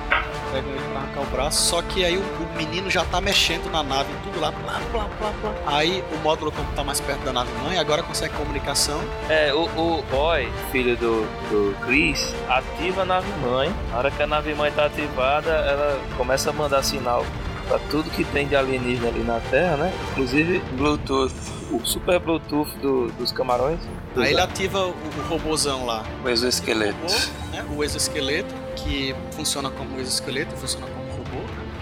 pegam 0.52 0.72
ele 0.72 0.93
arrancar 1.14 1.22
o 1.22 1.26
braço, 1.32 1.62
só 1.70 1.82
que 1.82 2.04
aí 2.04 2.18
o, 2.18 2.22
o 2.22 2.58
menino 2.58 2.90
já 2.90 3.04
tá 3.06 3.22
mexendo 3.22 3.72
na 3.72 3.84
nave, 3.84 4.10
tudo 4.24 4.40
lá, 4.40 4.52
plá, 4.52 4.80
plá, 4.92 5.08
plá, 5.18 5.32
plá. 5.42 5.54
Aí 5.68 6.04
o 6.14 6.18
módulo, 6.20 6.52
como 6.52 6.68
tá 6.74 6.84
mais 6.84 7.00
perto 7.00 7.22
da 7.24 7.34
nave 7.34 7.52
mãe, 7.64 7.78
agora 7.78 8.04
consegue 8.04 8.34
comunicação. 8.36 9.00
É, 9.30 9.54
o, 9.54 9.64
o 9.66 10.04
Boy, 10.10 10.50
filho 10.72 10.96
do, 10.98 11.22
do 11.50 11.76
Chris, 11.86 12.34
ativa 12.50 13.04
a 13.04 13.06
nave 13.06 13.28
mãe. 13.42 13.74
Na 13.92 13.98
hora 14.00 14.12
que 14.12 14.22
a 14.22 14.28
nave 14.28 14.54
mãe 14.54 14.72
tá 14.72 14.86
ativada, 14.86 15.50
ela 15.52 16.00
começa 16.18 16.50
a 16.50 16.54
mandar 16.54 16.84
sinal 16.84 17.26
pra 17.68 17.80
tudo 17.90 18.10
que 18.10 18.24
tem 18.26 18.48
de 18.48 18.56
alienígena 18.56 19.08
ali 19.08 19.24
na 19.24 19.40
Terra, 19.50 19.78
né? 19.78 19.94
Inclusive 20.12 20.60
Bluetooth, 20.74 21.34
o 21.72 21.80
super 21.86 22.20
Bluetooth 22.20 22.70
do- 22.80 23.08
dos 23.14 23.32
camarões. 23.32 23.80
Aí 24.18 24.32
ele 24.32 24.42
ativa 24.42 24.80
o, 24.86 24.90
o 24.90 25.28
robôzão 25.30 25.86
lá, 25.86 26.04
o 26.24 26.30
exoesqueleto. 26.30 26.98
robô, 27.02 27.14
né, 27.52 27.66
o 27.76 27.84
exoesqueleto, 27.84 28.54
que 28.76 29.16
funciona 29.32 29.72
como 29.72 29.98
exoesqueleto, 30.00 30.56
funciona 30.58 30.86
como 30.86 31.03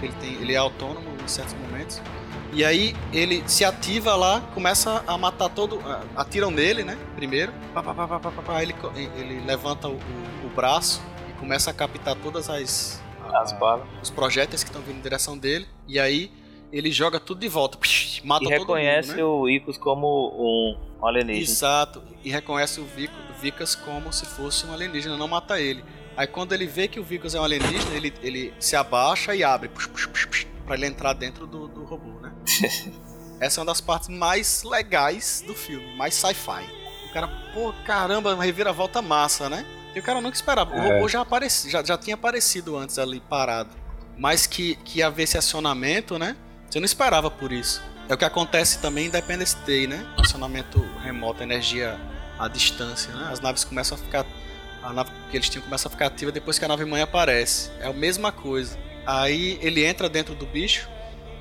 ele, 0.06 0.14
tem, 0.20 0.34
ele 0.34 0.52
é 0.52 0.56
autônomo 0.56 1.08
em 1.22 1.28
certos 1.28 1.54
momentos. 1.54 2.00
E 2.52 2.64
aí 2.64 2.94
ele 3.12 3.42
se 3.48 3.64
ativa 3.64 4.14
lá, 4.14 4.40
começa 4.52 5.02
a 5.06 5.16
matar 5.16 5.48
todo. 5.48 5.80
Atiram 6.14 6.50
nele, 6.50 6.84
né? 6.84 6.98
Primeiro. 7.16 7.52
Pá, 7.72 7.82
ele, 8.62 8.74
ele 9.16 9.40
levanta 9.46 9.88
o, 9.88 9.92
o- 9.94 10.46
o 10.46 10.50
braço 10.54 11.00
e 11.30 11.32
começa 11.40 11.70
a 11.70 11.74
captar 11.74 12.14
todas 12.16 12.50
as. 12.50 13.02
As 13.32 13.52
a- 13.52 13.56
balas. 13.56 13.86
os 14.02 14.10
projéteis 14.10 14.62
que 14.62 14.68
estão 14.68 14.82
vindo 14.82 14.98
em 14.98 15.00
direção 15.00 15.38
dele. 15.38 15.66
E 15.88 15.98
aí 15.98 16.30
ele 16.70 16.90
joga 16.92 17.18
tudo 17.18 17.40
de 17.40 17.48
volta. 17.48 17.78
psh, 17.78 18.20
mata 18.24 18.44
E 18.44 18.48
todo 18.48 18.58
reconhece 18.58 19.08
mundo, 19.10 19.16
né? 19.18 19.24
o 19.24 19.48
Icos 19.48 19.78
como 19.78 20.06
um, 20.36 20.76
um 21.02 21.06
alienígena. 21.06 21.42
Exato. 21.50 22.02
E 22.22 22.30
reconhece 22.30 22.80
o 22.80 22.84
Vic- 22.84 23.12
Vicas 23.40 23.74
como 23.74 24.12
se 24.12 24.26
fosse 24.26 24.66
um 24.66 24.72
alienígena, 24.74 25.16
não 25.16 25.26
mata 25.28 25.58
ele. 25.58 25.82
Aí 26.16 26.26
quando 26.26 26.52
ele 26.52 26.66
vê 26.66 26.88
que 26.88 27.00
o 27.00 27.04
Vicas 27.04 27.34
é 27.34 27.40
um 27.40 27.44
alienígena, 27.44 27.94
ele, 27.94 28.12
ele 28.22 28.54
se 28.58 28.76
abaixa 28.76 29.34
e 29.34 29.42
abre 29.42 29.68
pux, 29.68 29.86
pux, 29.86 30.06
pux, 30.06 30.24
pux, 30.26 30.46
pra 30.66 30.74
ele 30.76 30.86
entrar 30.86 31.12
dentro 31.14 31.46
do, 31.46 31.68
do 31.68 31.84
robô, 31.84 32.20
né? 32.20 32.32
Essa 33.40 33.60
é 33.60 33.62
uma 33.62 33.66
das 33.66 33.80
partes 33.80 34.08
mais 34.08 34.62
legais 34.62 35.42
do 35.46 35.54
filme, 35.54 35.96
mais 35.96 36.14
sci-fi. 36.14 36.64
O 37.10 37.12
cara, 37.12 37.28
pô, 37.52 37.72
caramba, 37.84 38.34
uma 38.34 38.44
reviravolta 38.44 39.02
massa, 39.02 39.48
né? 39.50 39.66
E 39.94 39.98
o 39.98 40.02
cara 40.02 40.20
nunca 40.20 40.36
esperava. 40.36 40.74
O 40.74 40.78
É. 40.78 40.94
robô 40.94 41.08
já, 41.08 41.20
apareci, 41.22 41.68
já, 41.68 41.82
já 41.82 41.98
tinha 41.98 42.14
aparecido 42.14 42.76
antes 42.76 42.98
ali, 42.98 43.20
parado. 43.20 43.70
Mas 44.16 44.46
que, 44.46 44.76
que 44.76 44.98
ia 45.00 45.08
haver 45.08 45.24
esse 45.24 45.36
acionamento, 45.36 46.18
né? 46.18 46.36
Você 46.70 46.78
não 46.78 46.86
esperava 46.86 47.30
por 47.30 47.50
isso. 47.52 47.82
É 48.08 48.14
o 48.14 48.16
que 48.18 48.24
acontece 48.24 48.78
também 48.78 49.04
em 49.04 49.08
Independence 49.08 49.56
Day, 49.66 49.86
né? 49.86 50.06
Acionamento 50.16 50.80
remoto, 51.02 51.42
energia 51.42 51.98
à 52.38 52.46
distância, 52.48 53.12
né? 53.14 53.28
As 53.32 53.40
naves 53.40 53.64
começam 53.64 53.96
a 53.96 54.00
ficar. 54.00 54.24
A 54.82 54.92
nave 54.92 55.10
que 55.30 55.36
eles 55.36 55.48
tinham 55.48 55.64
começa 55.64 55.88
a 55.88 55.90
ficar 55.90 56.06
ativa 56.06 56.32
depois 56.32 56.58
que 56.58 56.64
a 56.64 56.68
nave 56.68 56.84
mãe 56.84 57.02
aparece. 57.02 57.70
É 57.80 57.86
a 57.86 57.92
mesma 57.92 58.32
coisa. 58.32 58.76
Aí 59.06 59.58
ele 59.62 59.84
entra 59.84 60.08
dentro 60.08 60.34
do 60.34 60.46
bicho 60.46 60.88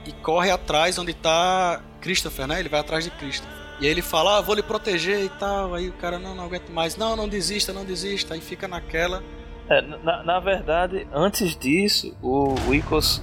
e 0.05 0.11
corre 0.11 0.51
atrás 0.51 0.97
onde 0.97 1.13
tá 1.13 1.81
Christopher, 2.01 2.47
né? 2.47 2.59
Ele 2.59 2.69
vai 2.69 2.79
atrás 2.79 3.03
de 3.03 3.11
Christopher. 3.11 3.55
E 3.79 3.85
aí 3.85 3.91
ele 3.91 4.01
fala, 4.03 4.37
ah, 4.37 4.41
vou 4.41 4.53
lhe 4.55 4.61
proteger 4.61 5.19
e 5.23 5.29
tal. 5.29 5.73
Aí 5.73 5.89
o 5.89 5.93
cara, 5.93 6.19
não, 6.19 6.35
não 6.35 6.45
aguento 6.45 6.69
mais. 6.71 6.95
Não, 6.97 7.15
não 7.15 7.27
desista, 7.27 7.73
não 7.73 7.83
desista. 7.83 8.33
Aí 8.35 8.41
fica 8.41 8.67
naquela. 8.67 9.23
É, 9.69 9.81
na, 9.81 10.21
na 10.23 10.39
verdade, 10.39 11.07
antes 11.13 11.55
disso, 11.55 12.15
o, 12.21 12.53
o 12.67 12.75
Icos 12.75 13.21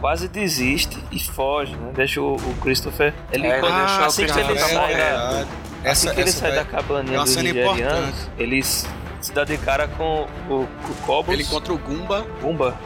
quase 0.00 0.28
desiste 0.28 0.96
e 1.10 1.18
foge, 1.18 1.74
né? 1.76 1.90
Deixa 1.94 2.20
o, 2.20 2.34
o 2.36 2.54
Christopher. 2.60 3.12
Ele, 3.32 3.46
É, 3.46 3.58
quando- 3.60 3.72
assim 3.74 4.26
que 4.26 4.32
ele 4.32 4.44
Christopher 4.44 4.58
sai 4.68 4.74
morrer. 4.76 4.94
da, 4.96 5.30
verdade. 5.32 5.48
assim 5.86 6.14
que 6.14 6.20
ele 6.20 6.30
sai 6.32 6.50
vai- 6.52 6.58
da 6.58 6.64
cabaninha 6.70 7.16
é 7.18 7.22
dos 7.24 7.36
nigerianos, 7.36 8.30
eles 8.38 8.86
se 9.26 9.32
dá 9.32 9.44
de 9.44 9.56
cara 9.58 9.88
com 9.88 10.26
o, 10.48 10.62
o 10.62 10.94
Cobos. 11.04 11.32
Ele 11.32 11.42
encontra 11.42 11.72
o 11.72 11.78
Goomba. 11.78 12.26
Bumba. 12.40 12.76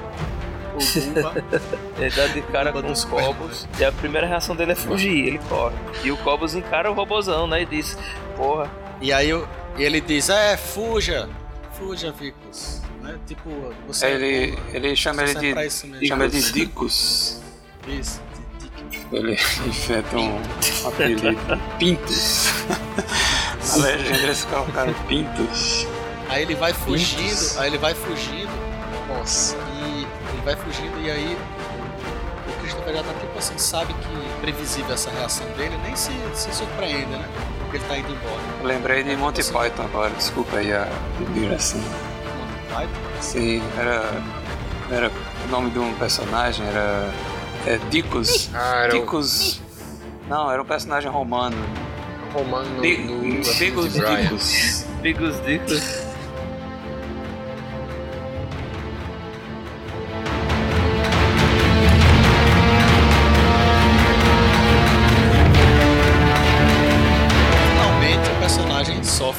O 0.74 0.78
Goomba. 1.00 1.44
Ele 1.98 2.10
dá 2.10 2.26
de 2.28 2.40
cara 2.42 2.72
com 2.72 2.90
os. 2.90 3.04
Cobos. 3.04 3.68
E 3.78 3.84
a 3.84 3.92
primeira 3.92 4.26
reação 4.26 4.56
dele 4.56 4.72
é 4.72 4.74
fugir, 4.74 5.26
ele 5.26 5.38
corre. 5.48 5.74
E 6.02 6.10
o 6.10 6.16
Cobos 6.18 6.54
encara 6.54 6.90
o 6.90 6.94
robozão, 6.94 7.46
né? 7.46 7.62
E 7.62 7.66
diz: 7.66 7.96
Porra, 8.36 8.70
e 9.00 9.12
aí 9.12 9.32
o- 9.34 9.46
ele 9.76 10.00
diz, 10.00 10.28
é, 10.30 10.56
fuja. 10.56 11.28
Fuja, 11.72 12.10
Vicos. 12.12 12.80
Né? 13.02 13.18
Tipo, 13.26 13.50
você 13.86 14.06
Ele, 14.06 14.58
ele 14.72 14.96
chama 14.96 15.22
ele 15.22 15.30
é 15.30 15.34
de. 15.40 15.54
mesmo. 15.54 16.06
Chama 16.06 16.24
ele 16.24 16.40
de 16.40 16.52
Dicos. 16.52 17.40
Isso, 17.88 18.20
Ele 19.12 19.38
inventa 19.66 20.16
um, 20.18 20.36
um 20.36 20.40
apelido. 20.88 21.38
Pintos. 21.78 22.46
A 23.72 23.76
legenda 23.76 24.18
eles 24.22 24.44
colocaram 24.46 24.92
Pintos. 25.08 25.86
Aí 26.30 26.42
ele 26.42 26.54
vai 26.54 26.72
fugindo, 26.72 27.58
aí 27.58 27.66
ele 27.68 27.78
vai 27.78 27.92
fugindo 27.92 28.52
Nossa. 29.08 29.56
e 29.56 30.06
ele 30.32 30.42
vai 30.44 30.54
fugindo 30.54 31.00
e 31.00 31.10
aí 31.10 31.36
o 32.46 32.60
Christopher 32.60 32.94
já 32.94 33.02
tá 33.02 33.12
tipo 33.14 33.36
assim, 33.36 33.58
sabe 33.58 33.92
que 33.94 34.40
previsível 34.40 34.94
essa 34.94 35.10
reação 35.10 35.44
dele, 35.56 35.76
nem 35.82 35.96
se, 35.96 36.12
se 36.34 36.54
surpreende, 36.54 37.06
né? 37.06 37.28
Porque 37.58 37.78
ele 37.78 37.84
tá 37.84 37.98
indo 37.98 38.12
embora. 38.12 38.40
Eu 38.60 38.66
lembrei 38.66 39.02
de 39.02 39.16
Monty 39.16 39.42
Python 39.42 39.82
agora, 39.82 40.10
desculpa 40.10 40.58
aí 40.58 40.72
a 40.72 40.86
digressão. 41.34 41.80
Vai, 42.72 42.88
Sim, 43.20 43.60
era. 43.76 44.22
Era 44.88 45.10
o 45.46 45.50
nome 45.50 45.70
de 45.70 45.80
um 45.80 45.92
personagem, 45.94 46.64
era. 46.64 47.12
É 47.66 47.76
Dicos. 47.90 48.50
Ah, 48.54 48.84
era 48.84 48.96
o 48.96 49.00
Dicos. 49.00 49.60
Não, 50.28 50.50
era 50.50 50.62
um 50.62 50.64
personagem 50.64 51.10
romano. 51.10 51.56
Romano 52.32 52.80
Dicos 52.80 53.96
Brian. 53.96 54.22
Dicos. 54.22 54.84
Bigos 55.02 55.44
Dicos. 55.44 56.09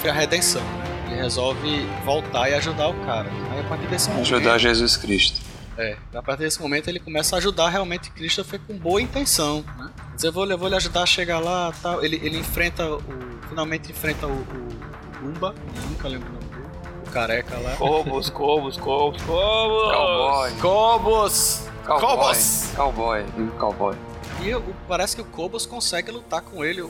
Sofre 0.01 0.09
a 0.09 0.13
redenção. 0.13 0.61
né? 0.61 1.05
Ele 1.07 1.21
resolve 1.21 1.85
voltar 2.03 2.49
e 2.49 2.55
ajudar 2.55 2.87
o 2.87 2.93
cara. 3.05 3.29
Aí 3.51 3.59
a 3.59 3.63
partir 3.63 3.87
desse 3.87 4.09
momento. 4.09 4.33
Ajudar 4.33 4.57
Jesus 4.57 4.97
Cristo. 4.97 5.41
É, 5.77 5.95
a 6.13 6.21
partir 6.21 6.43
desse 6.43 6.59
momento 6.61 6.89
ele 6.89 6.99
começa 6.99 7.35
a 7.35 7.37
ajudar 7.37 7.69
realmente 7.69 8.11
Christopher 8.11 8.59
com 8.67 8.77
boa 8.77 9.01
intenção, 9.01 9.63
né? 9.77 9.89
Dizer, 10.15 10.27
eu 10.27 10.33
vou, 10.33 10.45
eu 10.45 10.57
vou 10.57 10.67
lhe 10.67 10.75
ajudar 10.75 11.03
a 11.03 11.05
chegar 11.05 11.39
lá 11.39 11.71
tal. 11.81 12.03
Ele, 12.03 12.19
ele 12.23 12.37
enfrenta 12.37 12.85
o. 12.87 13.01
Finalmente 13.47 13.91
enfrenta 13.91 14.27
o, 14.27 14.31
o, 14.31 14.33
o 14.33 15.19
Goomba, 15.21 15.53
eu 15.75 15.89
nunca 15.89 16.07
lembro 16.07 16.29
o 16.29 16.33
nome 16.33 16.45
dele. 16.45 16.65
O 17.07 17.11
careca 17.11 17.57
lá. 17.57 17.75
Cobos, 17.75 18.29
Cobos, 18.29 18.77
Cobos, 18.77 19.21
Cobos. 19.23 19.91
Cowboy. 19.93 20.51
Cobos! 20.61 21.63
Cowboy. 21.85 21.99
Cobos! 22.01 22.71
Cowboy. 22.75 23.25
Um 23.37 23.47
cowboy. 23.59 23.95
E 24.43 24.55
o- 24.55 24.63
parece 24.87 25.15
que 25.15 25.21
o 25.21 25.25
Cobos 25.25 25.65
consegue 25.67 26.09
lutar 26.11 26.41
com 26.41 26.65
ele. 26.65 26.81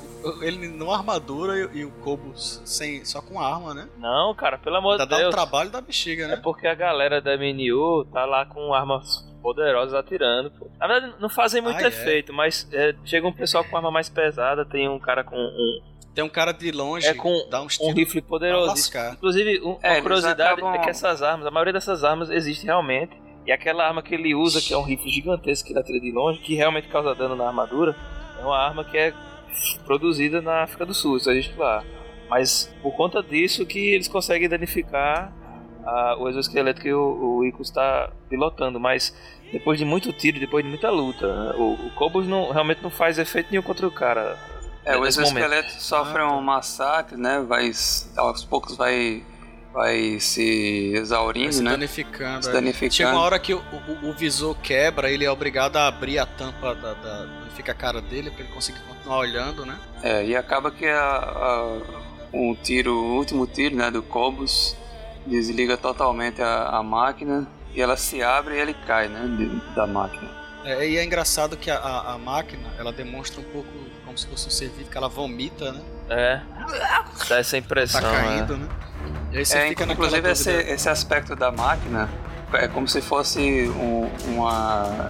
Ele 0.42 0.68
numa 0.70 0.96
armadura 0.96 1.70
e, 1.74 1.80
e 1.80 1.86
o 1.86 1.92
Cobos 1.92 2.62
sem, 2.64 3.04
só 3.04 3.22
com 3.22 3.40
arma, 3.42 3.74
né? 3.74 3.90
Não, 3.98 4.34
cara, 4.34 4.58
pelo 4.58 4.78
amor 4.78 4.98
de 4.98 5.06
dá 5.06 5.16
um 5.18 5.20
Deus. 5.20 5.36
trabalho 5.36 5.70
da 5.70 5.82
bexiga, 5.82 6.24
É 6.26 6.28
né? 6.28 6.40
porque 6.42 6.66
a 6.66 6.74
galera 6.76 7.20
da 7.22 7.34
MNU 7.36 8.06
tá 8.06 8.26
lá 8.26 8.46
com 8.46 8.74
armas 8.74 9.30
poderosas 9.42 9.94
atirando, 9.94 10.52
pô. 10.52 10.70
Na 10.80 10.88
verdade, 10.88 11.14
não 11.20 11.28
fazem 11.30 11.62
muito 11.62 11.78
Ah, 11.80 11.84
é? 11.84 11.88
efeito, 11.88 12.32
mas 12.32 12.68
é, 12.72 12.96
chega 13.04 13.28
um 13.28 13.34
pessoal 13.34 13.64
com 13.66 13.76
arma 13.76 13.92
mais 13.92 14.08
pesada, 14.08 14.64
tem 14.64 14.88
um 14.88 15.00
cara 15.00 15.24
com 15.24 15.36
um, 15.36 15.82
Tem 16.14 16.24
um 16.24 16.30
cara 16.30 16.52
de 16.52 16.72
longe, 16.72 17.08
É 17.08 17.14
com 17.14 17.48
dá 17.50 17.62
um 17.62 17.68
tiros 17.68 17.94
rifle 17.96 18.22
poderoso. 18.22 18.92
Inclusive, 19.14 19.62
um- 19.62 19.78
É, 19.82 19.94
uma 19.94 20.02
curiosidade 20.02 20.42
acabam- 20.42 20.76
é 20.76 20.80
que 20.80 20.90
essas 20.90 21.22
armas, 21.24 21.48
a 21.48 21.52
maioria 21.52 21.72
dessas 21.74 22.04
armas 22.04 22.30
existe 22.30 22.66
realmente. 22.66 23.16
E 23.46 23.52
aquela 23.52 23.88
arma 23.88 24.02
que 24.02 24.14
ele 24.14 24.36
usa, 24.36 24.62
que 24.62 24.74
é 24.74 24.78
um 24.78 24.84
rifle 24.84 25.10
gigantesco 25.10 25.66
que 25.66 25.74
ele 25.74 25.80
atira 25.80 26.00
de 26.00 26.12
longe, 26.12 26.40
que 26.40 26.56
realmente 26.56 26.88
causa 26.88 27.16
dano 27.16 27.36
na 27.36 27.48
armadura, 27.48 27.96
é 28.40 28.46
uma 28.46 28.58
arma 28.58 28.84
que 28.84 28.98
é 28.98 29.14
produzida 29.86 30.42
na 30.42 30.64
África 30.64 30.86
do 30.86 30.94
Sul, 30.94 31.18
isso 31.18 31.30
existe 31.32 31.58
lá. 31.58 31.84
Mas 32.30 32.74
por 32.82 32.96
conta 32.96 33.22
disso 33.22 33.66
que 33.66 33.94
eles 33.94 34.08
conseguem 34.08 34.48
danificar 34.48 35.34
ah, 35.86 36.16
o 36.18 36.30
exoesqueleto 36.30 36.82
que 36.82 36.94
o, 36.94 37.38
o 37.38 37.46
Ico 37.46 37.62
está 37.62 38.12
pilotando, 38.30 38.80
mas 38.80 39.14
depois 39.52 39.78
de 39.78 39.86
muito 39.86 40.14
tiro, 40.14 40.40
depois 40.40 40.64
de 40.64 40.70
muita 40.70 40.90
luta, 40.90 41.28
o, 41.58 41.74
o 41.74 41.92
Cobos 41.96 42.28
não, 42.28 42.52
realmente 42.52 42.82
não 42.82 42.90
faz 42.90 43.18
efeito 43.20 43.50
nenhum 43.52 43.64
contra 43.64 43.86
o 43.88 43.92
cara. 43.92 44.38
É, 44.86 44.96
o 44.96 45.02
nesse 45.02 45.20
momento. 45.20 45.38
exoesqueleto 45.38 45.82
sofre 45.82 46.20
tá. 46.20 46.32
um 46.32 46.42
massacre, 46.42 47.18
né? 47.18 47.42
Vai. 47.42 47.72
Aos 48.18 48.44
poucos 48.46 48.76
vai. 48.76 49.24
Vai 49.74 50.20
se 50.20 50.92
exaurindo, 50.96 51.54
se 51.54 51.64
né? 51.64 51.72
danificando. 51.72 52.44
Se 52.44 52.50
é. 52.50 52.54
danificando. 52.54 52.94
Chega 52.94 53.12
uma 53.12 53.22
hora 53.22 53.40
que 53.40 53.54
o, 53.54 53.60
o- 53.60 54.10
o 54.10 54.14
visor 54.14 54.56
quebra, 54.62 55.10
ele 55.10 55.24
é 55.24 55.32
obrigado 55.32 55.78
a 55.78 55.88
abrir 55.88 56.20
a 56.20 56.26
tampa 56.26 56.76
da, 56.76 56.94
da- 56.94 57.28
onde 57.42 57.52
fica 57.56 57.72
a 57.72 57.76
cara 57.76 58.02
dele 58.02 58.30
pra 58.32 58.44
ele 58.44 58.54
conseguir 58.54 58.80
continuar 58.82 59.20
olhando, 59.20 59.66
né? 59.66 59.80
É, 60.04 60.26
e 60.26 60.36
acaba 60.36 60.72
que 60.72 60.86
a, 60.86 61.00
a- 61.02 61.78
um 62.34 62.54
tiro, 62.54 62.94
o 62.94 63.16
último 63.18 63.48
tiro, 63.48 63.76
né, 63.76 63.90
do 63.90 64.04
Cobus, 64.04 64.76
desliga 65.26 65.78
totalmente 65.78 66.42
a, 66.42 66.64
a 66.68 66.84
máquina 66.84 67.48
e 67.74 67.82
ela 67.82 67.96
se 67.96 68.22
abre 68.22 68.56
e 68.56 68.60
ele 68.60 68.74
cai, 68.74 69.08
né, 69.08 69.26
de- 69.38 69.74
da 69.76 69.88
máquina. 69.88 70.30
É, 70.66 70.88
e 70.88 70.98
é 70.98 71.04
engraçado 71.04 71.56
que 71.58 71.72
a, 71.72 71.78
a, 71.78 72.14
a 72.14 72.18
máquina, 72.18 72.70
ela 72.78 72.92
demonstra 72.92 73.40
um 73.40 73.44
pouco 73.46 73.70
como 74.06 74.18
se 74.18 74.28
fosse 74.28 74.48
um 74.48 74.52
ser 74.52 74.70
vivo, 74.70 74.90
que 74.90 74.98
ela 74.98 75.08
vomita, 75.08 75.72
né? 75.72 75.82
É. 76.12 76.42
Dá 77.30 77.40
essa 77.40 77.58
impressão. 77.58 78.02
Tá 78.02 78.12
né? 78.12 78.22
caindo, 78.22 78.58
né? 78.58 78.68
E 79.32 79.38
aí 79.38 79.46
você 79.46 79.58
É, 79.58 79.68
inclusive 79.70 80.30
esse, 80.30 80.52
dúvida. 80.52 80.72
esse 80.72 80.90
aspecto 80.90 81.36
da 81.36 81.52
máquina 81.52 82.10
é 82.54 82.68
como 82.68 82.88
se 82.88 83.02
fosse 83.02 83.40
um- 83.70 84.10
uma. 84.34 85.10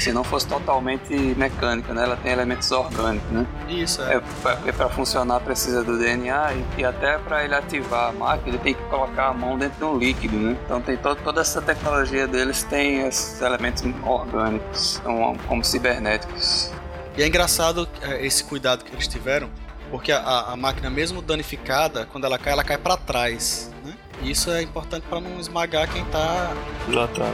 Se 0.00 0.12
não 0.12 0.24
fosse 0.24 0.48
totalmente 0.48 1.14
mecânica, 1.14 1.94
né? 1.94 2.02
Ela 2.02 2.16
tem 2.16 2.32
elementos 2.32 2.70
orgânicos, 2.72 3.30
né? 3.30 3.46
Isso, 3.68 4.02
é. 4.02 4.16
É, 4.16 4.22
pra- 4.42 4.58
é 4.66 4.72
para 4.72 4.88
funcionar 4.88 5.38
precisa 5.40 5.84
do 5.84 5.96
DNA 5.96 6.52
e, 6.54 6.80
e 6.80 6.84
até 6.84 7.16
para 7.18 7.44
ele 7.44 7.54
ativar 7.54 8.08
a 8.10 8.12
máquina 8.12 8.48
ele 8.48 8.58
tem 8.58 8.74
que 8.74 8.82
colocar 8.90 9.28
a 9.28 9.32
mão 9.32 9.56
dentro 9.56 9.78
de 9.78 9.84
um 9.84 9.96
líquido, 9.96 10.36
né? 10.36 10.56
Então 10.64 10.82
tem 10.82 10.96
to- 10.96 11.14
toda 11.14 11.40
essa 11.40 11.62
tecnologia 11.62 12.26
deles 12.26 12.64
tem 12.64 13.06
esses 13.06 13.40
elementos 13.40 13.84
orgânicos, 14.04 15.00
são 15.04 15.36
como 15.46 15.64
cibernéticos. 15.64 16.70
E 17.16 17.22
é 17.22 17.26
engraçado 17.28 17.88
é, 18.02 18.26
esse 18.26 18.42
cuidado 18.42 18.84
que 18.84 18.92
eles 18.92 19.06
tiveram, 19.06 19.48
porque 19.90 20.12
a, 20.12 20.18
a- 20.52 20.56
máquina, 20.56 20.90
mesmo 20.90 21.20
danificada, 21.22 22.06
quando 22.10 22.24
ela 22.24 22.38
cai, 22.38 22.52
ela 22.52 22.64
cai 22.64 22.78
pra 22.78 22.96
trás, 22.96 23.70
né? 23.84 23.94
E 24.22 24.30
isso 24.30 24.50
é 24.50 24.62
importante 24.62 25.04
pra 25.08 25.20
não 25.20 25.38
esmagar 25.38 25.88
quem 25.88 26.04
tá, 26.06 26.52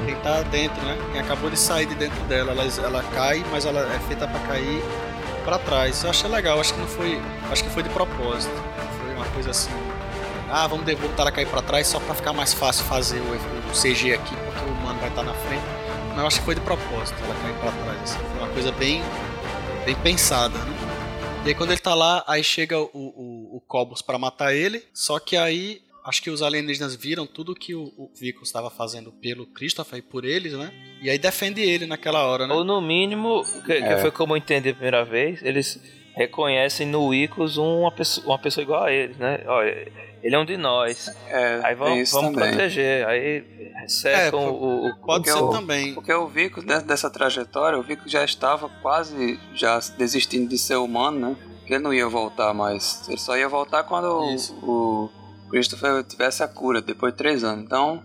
quem 0.05 0.15
tá 0.16 0.43
dentro, 0.43 0.83
né? 0.83 0.99
Quem 1.12 1.20
acabou 1.20 1.49
de 1.49 1.57
sair 1.59 1.87
de 1.87 1.95
dentro 1.95 2.20
dela. 2.24 2.51
Ela, 2.53 2.65
ela 2.65 3.03
cai, 3.15 3.45
mas 3.53 3.65
ela 3.65 3.81
é 3.95 3.99
feita 4.09 4.27
pra 4.27 4.41
cair 4.41 4.83
pra 5.45 5.59
trás. 5.59 6.03
Eu 6.03 6.11
achei 6.11 6.29
legal, 6.29 6.59
acho 6.61 6.74
que 6.74 6.81
não 6.81 6.89
foi. 6.89 7.20
Acho 7.51 7.62
que 7.62 7.70
foi 7.70 7.83
de 7.85 7.89
propósito. 7.91 8.53
Foi 9.01 9.15
uma 9.15 9.24
coisa 9.27 9.51
assim. 9.51 9.70
Ah, 10.51 10.66
vamos 10.66 10.85
voltar 11.01 11.27
a 11.27 11.31
cair 11.33 11.47
pra 11.47 11.62
trás 11.62 11.87
só 11.87 11.99
pra 12.01 12.15
ficar 12.15 12.33
mais 12.33 12.53
fácil 12.53 12.85
fazer 12.85 13.20
o, 13.20 13.70
o 13.70 13.73
CG 13.73 14.12
aqui, 14.15 14.35
porque 14.37 14.65
o 14.65 14.73
humano 14.73 14.99
vai 14.99 15.09
estar 15.09 15.23
na 15.23 15.33
frente. 15.35 15.62
Mas 16.11 16.19
eu 16.19 16.27
acho 16.27 16.41
que 16.41 16.45
foi 16.45 16.55
de 16.57 16.61
propósito 16.62 17.16
ela 17.24 17.35
cair 17.43 17.55
pra 17.55 17.70
trás. 17.70 18.03
Assim. 18.03 18.19
Foi 18.19 18.39
uma 18.45 18.49
coisa 18.53 18.73
bem, 18.73 19.03
bem 19.87 19.95
pensada, 19.95 20.59
né? 20.59 20.91
E 21.44 21.48
aí 21.48 21.55
quando 21.55 21.70
ele 21.73 21.81
tá 21.81 21.94
lá, 21.94 22.23
aí 22.27 22.43
chega 22.44 22.78
o, 22.78 22.89
o, 22.94 23.56
o 23.56 23.60
Cobos 23.66 24.01
pra 24.01 24.16
matar 24.16 24.55
ele, 24.55 24.82
só 24.94 25.19
que 25.19 25.36
aí 25.36 25.82
acho 26.05 26.23
que 26.23 26.31
os 26.31 26.40
alienígenas 26.40 26.94
viram 26.94 27.27
tudo 27.27 27.55
que 27.55 27.74
o, 27.74 27.93
o 27.97 28.10
Vico 28.14 28.43
estava 28.44 28.70
fazendo 28.70 29.10
pelo 29.12 29.47
Christopher 29.47 29.98
e 29.98 30.02
por 30.02 30.24
eles, 30.24 30.52
né? 30.52 30.73
E 31.02 31.10
aí 31.10 31.19
defende 31.19 31.60
ele 31.60 31.85
naquela 31.86 32.24
hora, 32.24 32.47
né? 32.47 32.55
Ou 32.55 32.64
no 32.64 32.81
mínimo, 32.81 33.43
que, 33.66 33.74
que 33.74 33.85
É. 33.85 33.98
foi 33.98 34.10
como 34.12 34.35
eu 34.35 34.36
entendi 34.36 34.69
a 34.69 34.73
primeira 34.73 35.05
vez, 35.05 35.43
eles 35.43 35.81
reconhecem 36.14 36.86
no 36.86 37.12
Icos 37.12 37.56
uma 37.56 37.90
pessoa, 37.90 38.27
uma 38.27 38.39
pessoa 38.39 38.62
igual 38.62 38.85
a 38.85 38.93
eles, 38.93 39.16
né? 39.16 39.43
Olha, 39.47 39.93
ele 40.23 40.35
é 40.35 40.39
um 40.39 40.44
de 40.44 40.57
nós. 40.57 41.09
É, 41.28 41.57
Aí 41.65 41.74
tem 41.74 41.77
vamos, 41.77 42.11
vamos 42.12 42.32
proteger. 42.35 43.07
Aí 43.07 43.44
secam 43.89 44.40
É, 44.40 44.47
o, 44.47 44.86
o- 44.89 44.97
Pode 45.05 45.24
porque 45.24 45.32
ser 45.32 45.43
o- 45.44 45.49
também. 45.51 45.94
Porque 45.94 46.12
o 46.12 46.27
Vico, 46.28 46.61
de- 46.65 46.81
dessa 46.82 47.11
trajetória, 47.11 47.78
o 47.78 47.82
Vico 47.82 48.09
já 48.09 48.24
estava 48.24 48.69
quase 48.81 49.39
já 49.55 49.78
desistindo 49.99 50.49
de 50.49 50.59
ser 50.59 50.77
humano, 50.77 51.31
né? 51.31 51.36
Que 51.66 51.74
ele 51.74 51.82
não 51.85 51.93
ia 51.94 52.09
voltar 52.09 52.53
mais. 52.55 53.07
Ele 53.09 53.19
só 53.19 53.36
ia 53.36 53.49
voltar 53.49 53.82
quando 53.85 54.32
Isso. 54.35 54.55
o, 54.62 55.11
o 55.47 55.51
Christopher 55.51 56.03
tivesse 56.05 56.43
a 56.43 56.49
cura, 56.49 56.81
depois 56.81 57.12
de 57.12 57.19
três 57.19 57.43
anos. 57.44 57.65
Então, 57.65 58.03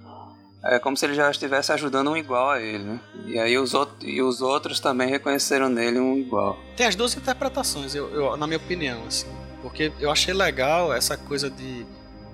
é 0.64 0.80
como 0.80 0.98
se 0.98 1.06
ele 1.06 1.14
já 1.14 1.30
estivesse 1.32 1.72
ajudando 1.72 2.12
um 2.12 2.18
igual 2.18 2.50
a 2.52 2.60
ele, 2.62 2.84
né? 2.84 3.00
E 3.26 3.40
aí 3.40 3.58
os, 3.58 3.74
outros 3.74 3.98
e 4.04 4.22
os 4.22 4.42
outros 4.42 4.80
também 4.80 5.08
reconheceram 5.10 5.70
nele 5.70 6.00
um 6.00 6.18
igual. 6.18 6.58
Tem 6.76 6.86
as 6.88 6.96
duas 6.96 7.16
interpretações, 7.16 7.94
eu, 7.96 8.10
eu- 8.14 8.38
na 8.38 8.46
minha 8.48 8.58
opinião, 8.58 9.04
assim. 9.08 9.28
Porque 9.62 9.92
eu 10.00 10.12
achei 10.12 10.34
legal 10.34 10.94
essa 10.94 11.18
coisa 11.18 11.50
de, 11.50 11.86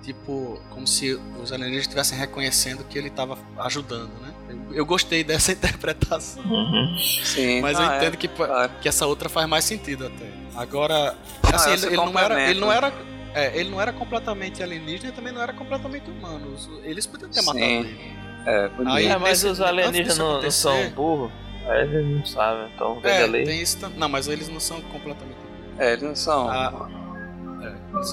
tipo, 0.04 0.60
como 0.70 0.86
se 0.86 1.14
os 1.42 1.52
alienígenas 1.52 1.86
estivessem 1.86 2.18
reconhecendo 2.18 2.84
que 2.84 2.98
ele 2.98 3.08
estava 3.08 3.38
ajudando, 3.60 4.12
né? 4.22 4.32
Eu, 4.72 4.86
gostei 4.86 5.24
dessa 5.24 5.52
interpretação. 5.54 6.44
Uhum. 6.44 6.96
Sim, 7.24 7.62
Mas 7.62 7.80
ah, 7.80 7.84
eu 7.84 7.92
é, 7.92 7.98
entendo 7.98 8.18
que, 8.18 8.28
pa- 8.28 8.46
claro. 8.48 8.72
que 8.82 8.88
essa 8.90 9.06
outra 9.08 9.30
faz 9.30 9.48
mais 9.48 9.64
sentido 9.66 10.06
até. 10.08 10.30
Agora, 10.56 11.16
Ah, 11.44 11.56
assim, 11.56 11.74
esse 11.74 11.86
ele, 11.88 11.96
ele 11.96 12.06
não 12.06 12.20
era, 12.20 12.50
ele 12.50 12.60
não 12.60 12.72
era, 12.72 12.94
é, 13.34 13.58
ele 13.60 13.70
não 13.70 13.82
era 13.82 13.92
completamente 13.94 14.62
alienígena 14.62 15.10
e 15.10 15.12
também 15.12 15.32
não 15.34 15.42
era 15.42 15.54
completamente 15.54 16.10
humano. 16.12 16.56
Eles 16.84 17.06
podiam 17.08 17.30
ter 17.30 17.42
matado 17.42 17.60
Sim. 17.66 17.80
ele. 17.80 18.14
É, 18.46 18.68
podia. 18.70 18.94
Aí- 18.94 19.06
É, 19.08 19.18
mas 19.18 19.44
nesse- 19.44 19.48
os 19.48 19.62
alienígenas 19.62 20.18
não, 20.18 20.42
não 20.42 20.52
são 20.52 20.90
burros. 20.92 21.32
Aí 21.66 21.82
eles 21.82 22.06
não 22.18 22.26
sabem, 22.26 22.70
então 22.76 23.00
vem 23.00 23.12
É, 23.12 23.24
ali. 23.24 23.44
tem 23.46 23.62
isso. 23.62 23.78
Não, 23.96 24.10
mas 24.10 24.28
eles 24.28 24.50
não 24.50 24.60
são 24.60 24.82
completamente. 24.82 25.38
É, 25.80 25.94
eles 25.94 26.04
não 26.04 26.16
são. 26.16 26.50
Ah, 26.50 26.90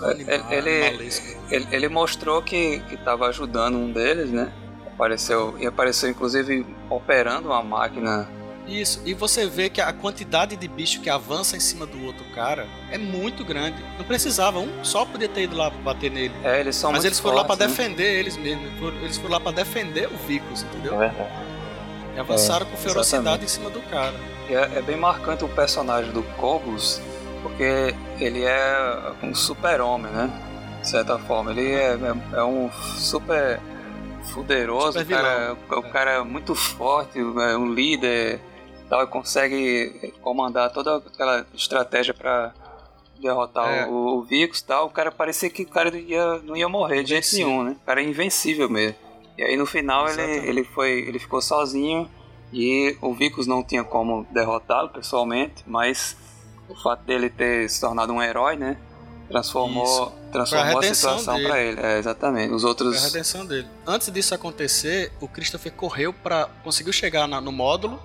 É, 0.03 0.11
Ele- 0.57 0.85
anima- 0.85 1.03
ele-. 1.51 1.67
Ele, 1.73 1.89
mostrou 1.89 2.43
que 2.43 2.83
estava 2.93 3.27
ajudando 3.29 3.77
um 3.77 3.91
deles, 3.93 4.31
né? 4.31 4.53
Apareceu, 4.95 5.57
e 5.59 5.67
apareceu 5.67 6.11
inclusive 6.11 6.67
operando 6.91 7.49
uma 7.49 7.63
máquina. 7.63 8.29
Isso, 8.69 9.01
e 9.05 9.15
você 9.15 9.47
vê 9.47 9.69
que 9.71 9.81
a 9.81 9.93
quantidade 9.93 10.55
de 10.55 10.69
bicho 10.69 11.01
que 11.01 11.09
avança 11.11 11.57
em 11.57 11.61
cima 11.61 11.87
do 11.87 12.05
outro 12.05 12.25
cara 12.35 12.69
é 12.93 12.99
muito 12.99 13.45
grande. 13.45 13.83
Não 13.99 14.05
precisava, 14.05 14.59
um 14.61 14.85
só 14.85 15.05
podia 15.05 15.29
ter 15.29 15.45
ido 15.45 15.57
lá 15.57 15.71
bater 15.71 16.11
nele. 16.11 16.35
É, 16.45 16.61
eles 16.61 16.77
são 16.77 16.91
Mas 16.93 16.99
muito 17.01 17.09
eles 17.09 17.19
foram 17.19 17.37
lá 17.39 17.45
pra 17.45 17.57
fortes, 17.57 17.77
né? 17.79 17.85
defender 17.85 18.19
eles 18.21 18.37
mesmos. 18.37 18.71
Eles 19.03 19.17
foram- 19.17 19.31
lá 19.33 19.41
pra 19.41 19.51
defender 19.51 20.07
o 20.13 20.17
Vicus, 20.27 20.63
É 20.63 20.67
entendeu? 20.67 20.99
verdade. 20.99 21.31
E 22.15 22.21
avançaram 22.21 22.67
com 22.67 22.77
ferocidade 22.77 23.45
exatamente. 23.45 23.45
em 23.45 23.49
cima 23.49 23.71
do 23.71 23.81
cara. 23.91 24.15
É, 24.49 24.79
é 24.79 24.83
bem 24.83 24.97
marcante 24.97 25.43
o 25.43 25.49
personagem 25.49 26.13
do 26.13 26.23
Cobus, 26.37 27.01
porque 27.43 27.95
ele 28.19 28.45
é 28.45 29.13
um 29.23 29.35
super-homem, 29.35 30.11
né? 30.13 30.31
De 30.81 30.89
certa 30.89 31.19
forma. 31.19 31.51
Ele 31.53 31.71
é, 31.73 31.93
é, 31.95 32.39
é 32.39 32.43
um 32.45 32.71
super 32.97 33.61
fuderoso, 34.33 34.99
Super 34.99 35.15
o 35.15 35.17
cara, 35.23 35.55
vilão. 35.69 35.79
o 35.81 35.83
cara 35.91 36.11
é 36.13 36.23
muito 36.23 36.55
forte, 36.55 37.19
é 37.19 37.57
um 37.57 37.73
líder, 37.73 38.41
tal, 38.89 39.03
e 39.03 39.07
consegue 39.07 40.13
comandar 40.23 40.71
toda 40.73 40.97
aquela 40.99 41.47
estratégia 41.55 42.15
pra 42.15 42.53
derrotar 43.21 43.69
É. 43.69 43.87
o, 43.87 44.19
o 44.19 44.23
Vicus 44.23 44.63
tal. 44.63 44.87
O 44.87 44.91
cara 44.91 45.11
parecia 45.11 45.51
que 45.51 45.63
o 45.63 45.69
cara 45.69 45.95
ia, 45.97 46.39
não 46.39 46.57
ia 46.57 46.69
morrer 46.69 47.03
de 47.03 47.11
jeito 47.11 47.29
nenhum, 47.35 47.63
né? 47.65 47.77
O 47.83 47.85
cara 47.87 48.01
é 48.01 48.05
invencível 48.05 48.69
mesmo. 48.69 48.97
E 49.37 49.43
aí 49.43 49.57
no 49.57 49.67
final 49.67 50.09
ele, 50.09 50.21
Exatamente. 50.23 50.47
ele 50.49 50.65
foi. 50.65 50.91
ele 51.01 51.19
ficou 51.19 51.41
sozinho 51.41 52.09
e 52.53 52.97
o 53.01 53.13
Vicus 53.15 53.47
não 53.47 53.63
tinha 53.63 53.83
como 53.85 54.27
derrotá-lo 54.31 54.89
pessoalmente, 54.91 55.63
mas 55.67 56.17
o 56.71 56.75
fato 56.83 57.03
dele 57.05 57.29
ter 57.29 57.69
se 57.69 57.81
tornado 57.81 58.13
um 58.13 58.23
herói, 58.23 58.57
né? 58.57 58.77
Transformou, 59.29 60.13
transformou 60.33 60.79
a 60.79 60.81
a, 60.81 60.95
situação 60.95 61.41
pra 61.43 61.61
ele. 61.61 61.81
É, 61.81 61.99
exatamente. 61.99 62.53
Os 62.53 62.63
Foi 62.63 62.69
a 62.69 62.71
outros. 62.71 63.05
redenção 63.05 63.47
dele. 63.47 63.67
Antes 63.87 64.11
disso 64.11 64.35
acontecer, 64.35 65.13
o 65.21 65.29
Christopher 65.29 65.73
correu 65.73 66.13
pra. 66.13 66.49
conseguiu 66.65 66.93
chegar 66.93 67.29
na- 67.29 67.41
no 67.41 67.53
módulo. 67.53 68.01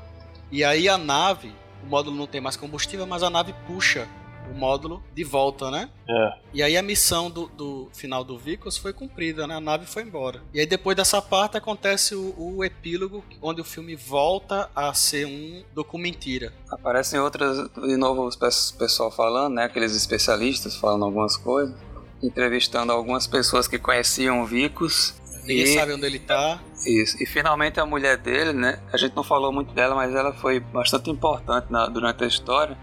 E 0.52 0.64
aí 0.64 0.88
a 0.88 0.98
nave. 0.98 1.52
O 1.84 1.88
módulo 1.88 2.16
não 2.16 2.28
tem 2.28 2.40
mais 2.42 2.56
combustível, 2.56 3.06
mas 3.08 3.24
a 3.24 3.30
nave 3.30 3.54
puxa 3.68 4.08
o 4.52 4.58
módulo 4.58 5.02
de 5.14 5.24
volta, 5.24 5.70
né? 5.72 5.90
É. 6.10 6.34
E 6.54 6.64
aí 6.64 6.78
a 6.78 6.82
missão 6.82 7.30
do, 7.30 7.48
do 7.48 7.90
final 7.94 8.24
do 8.24 8.38
Vicus 8.38 8.78
foi 8.78 8.94
cumprida, 8.94 9.46
né? 9.48 9.56
A 9.56 9.60
nave 9.60 9.86
foi 9.86 10.04
embora. 10.04 10.42
E 10.54 10.60
aí 10.60 10.66
depois 10.66 10.96
dessa 10.96 11.22
parte 11.22 11.58
acontece 11.58 12.16
o, 12.16 12.34
o 12.38 12.64
epílogo, 12.64 13.24
onde 13.42 13.62
o 13.62 13.64
filme 13.64 13.96
volta 13.96 14.70
a 14.76 14.94
ser 14.94 15.26
um 15.26 15.64
documentira. 15.74 16.54
Aparecem 16.70 17.20
outras. 17.20 17.70
De 17.72 17.98
novo, 17.98 18.26
os 18.26 18.36
pe- 18.36 18.78
pessoal 18.78 19.12
falando, 19.12 19.56
né? 19.56 19.64
Aqueles 19.66 19.96
especialistas 19.96 20.76
falando 20.76 21.06
algumas 21.06 21.36
coisas. 21.38 21.76
Entrevistando 22.24 22.92
algumas 22.92 23.28
pessoas 23.28 23.68
que 23.68 23.78
conheciam 23.78 24.42
o 24.42 24.46
Vicus. 24.46 25.14
Ninguém 25.42 25.64
E- 25.64 25.74
sabe 25.76 25.94
onde 25.94 26.06
ele 26.06 26.18
tá. 26.20 26.60
Isso. 26.88 27.22
E 27.22 27.26
finalmente 27.26 27.80
a 27.80 27.86
mulher 27.86 28.18
dele, 28.18 28.54
né? 28.54 28.80
A 28.92 28.98
gente 28.98 29.16
não 29.16 29.24
falou 29.24 29.52
muito 29.52 29.74
dela, 29.74 29.94
mas 29.94 30.14
ela 30.16 30.34
foi 30.34 30.60
bastante 30.60 31.10
importante 31.10 31.68
na- 31.72 31.88
durante 31.88 32.24
a 32.24 32.28
história, 32.28 32.76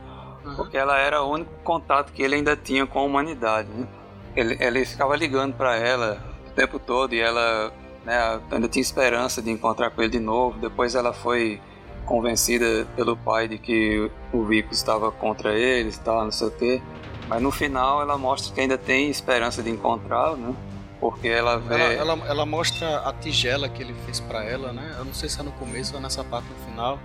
Uhum. 0.44 0.56
porque 0.56 0.77
ela 0.77 0.98
era 0.98 1.23
o 1.23 1.31
único 1.31 1.51
contato 1.62 2.12
que 2.12 2.23
ele 2.23 2.35
ainda 2.35 2.56
tinha 2.56 2.86
com 2.86 2.98
a 2.98 3.02
humanidade, 3.02 3.69
né? 3.69 3.86
Ele, 4.35 4.56
ele 4.60 4.85
ficava 4.85 5.14
ligando 5.14 5.55
pra 5.55 5.77
ela 5.77 6.23
o 6.47 6.51
tempo 6.51 6.78
todo 6.78 7.14
e 7.14 7.20
ela 7.20 7.73
né, 8.05 8.40
ainda 8.51 8.69
tinha 8.69 8.81
esperança 8.81 9.43
de 9.43 9.51
encontrar 9.51 9.90
com 9.90 10.02
ele 10.02 10.10
de 10.10 10.20
novo. 10.20 10.59
Depois 10.59 10.94
ela 10.94 11.12
foi 11.12 11.60
convencida 12.05 12.86
pelo 12.97 13.16
pai 13.16 13.47
de 13.47 13.59
que 13.59 14.10
o 14.32 14.44
Vico 14.44 14.73
estava 14.73 15.10
contra 15.12 15.55
eles 15.55 15.97
e 15.97 16.01
tal, 16.01 16.24
não 16.24 16.32
sei 16.32 16.48
o 16.48 16.51
quê. 16.51 16.82
Mas 17.28 17.40
no 17.40 17.51
final 17.51 18.02
ela 18.02 18.19
mostra 18.19 18.55
que 18.55 18.60
ainda 18.60 18.77
tem 18.77 19.09
esperança 19.09 19.62
de 19.62 19.70
encontrá-lo, 19.70 20.36
né? 20.36 20.55
Porque 21.01 21.28
ela 21.28 21.59
vê. 21.59 21.74
Ela, 21.74 21.93
ela, 21.93 22.27
ela 22.28 22.47
mostra 22.47 23.01
a 23.01 23.12
tigela 23.12 23.69
que 23.69 23.82
ele 23.82 23.94
fez 24.05 24.20
pra 24.20 24.44
ela, 24.44 24.73
né? 24.73 24.94
Eu 24.98 25.05
não 25.05 25.14
sei 25.14 25.28
se 25.28 25.40
é 25.40 25.43
no 25.43 25.52
começo 25.52 25.94
ou 25.94 26.01
nessa 26.01 26.23
parte 26.23 26.47
no 26.48 26.70
final. 26.70 26.98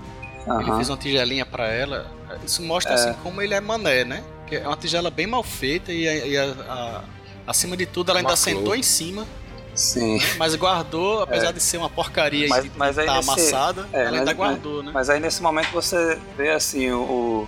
Ele 0.47 0.63
Aham. 0.63 0.75
fez 0.77 0.89
uma 0.89 0.97
tigelinha 0.97 1.45
pra 1.45 1.67
ela. 1.67 2.09
Isso 2.45 2.61
mostra 2.63 2.93
É. 2.93 2.95
assim 2.95 3.13
como 3.21 3.41
ele 3.41 3.53
é 3.53 3.59
mané, 3.59 4.03
né? 4.05 4.23
Que 4.47 4.55
é 4.55 4.67
uma 4.67 4.77
tigela 4.77 5.09
bem 5.11 5.27
mal 5.27 5.43
feita 5.43 5.91
e, 5.91 6.03
e 6.05 6.37
a- 6.37 6.55
a- 6.69 7.01
acima 7.45 7.75
de 7.75 7.85
tudo 7.85 8.11
ela 8.11 8.19
ainda 8.19 8.35
sentou 8.35 8.73
em 8.75 8.81
cima, 8.83 9.25
Sim. 9.75 10.19
mas 10.37 10.55
guardou, 10.55 11.21
apesar 11.21 11.51
de 11.51 11.59
ser 11.59 11.77
uma 11.77 11.89
porcaria 11.89 12.47
Mas- 12.47 12.65
e 12.65 12.71
mas 12.77 12.95
tá 12.95 13.01
nesse- 13.01 13.29
amassada, 13.29 13.87
é, 13.91 13.99
ela 14.01 14.11
mas- 14.11 14.19
ainda 14.19 14.33
guardou, 14.33 14.83
né? 14.83 14.91
Mas 14.93 15.09
aí 15.09 15.19
nesse 15.19 15.41
momento 15.43 15.69
você 15.71 16.17
vê 16.37 16.51
assim 16.51 16.89
o, 16.91 17.45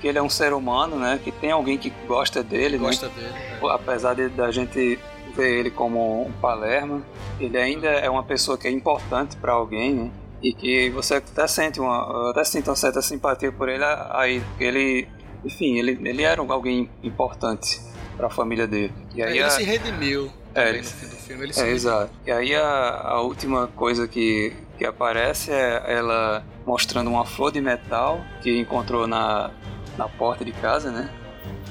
que 0.00 0.06
ele 0.08 0.18
é 0.18 0.22
um 0.22 0.28
ser 0.28 0.52
humano, 0.52 0.96
né? 0.96 1.18
Que 1.22 1.32
tem 1.32 1.50
alguém 1.52 1.78
que 1.78 1.90
gosta 2.06 2.42
dele, 2.42 2.76
né? 2.76 2.84
Gosta 2.84 3.08
dele. 3.08 3.32
é. 3.34 3.58
apesar 3.70 4.14
de, 4.14 4.28
da 4.28 4.50
gente 4.50 4.98
ver 5.34 5.58
ele 5.60 5.70
como 5.70 6.26
um 6.26 6.32
Palermo, 6.32 7.02
ele 7.40 7.56
ainda 7.56 7.88
é 7.88 8.10
uma 8.10 8.22
pessoa 8.22 8.58
que 8.58 8.68
é 8.68 8.70
importante 8.70 9.36
para 9.36 9.52
alguém, 9.52 9.94
né? 9.94 10.10
E 10.42 10.52
que 10.52 10.90
você 10.90 11.14
até 11.14 11.46
sente 11.46 11.80
uma, 11.80 12.30
até 12.30 12.42
sente 12.44 12.68
uma 12.68 12.74
certa 12.76 13.00
simpatia 13.00 13.52
por 13.52 13.68
ele 13.68 13.84
aí, 14.10 14.40
porque 14.40 14.64
ele, 14.64 15.08
enfim, 15.44 15.78
ele, 15.78 15.92
ele 16.08 16.22
era 16.24 16.40
alguém 16.42 16.90
importante 17.02 17.80
para 18.16 18.26
a 18.26 18.30
família 18.30 18.66
dele. 18.66 18.92
E 19.14 19.22
aí 19.22 19.30
ele 19.38 19.42
a- 19.44 19.50
se 19.50 19.62
redimiu 19.62 20.30
É, 20.54 20.68
ele 20.70 20.78
no 20.78 20.84
fim 20.84 21.06
do 21.06 21.16
filme. 21.16 21.44
Ele 21.44 21.52
se 21.52 21.60
é, 21.60 21.62
redimiu. 21.62 21.76
exato. 21.76 22.10
E 22.26 22.32
aí 22.32 22.54
a, 22.56 23.00
a 23.04 23.20
última 23.22 23.68
coisa 23.68 24.08
que, 24.08 24.52
que 24.76 24.84
aparece 24.84 25.52
é 25.52 25.82
ela 25.86 26.44
mostrando 26.66 27.08
uma 27.08 27.24
flor 27.24 27.52
de 27.52 27.60
metal 27.60 28.20
que 28.42 28.58
encontrou 28.58 29.06
na, 29.06 29.50
na 29.96 30.08
porta 30.08 30.44
de 30.44 30.52
casa, 30.52 30.90
né? 30.90 31.08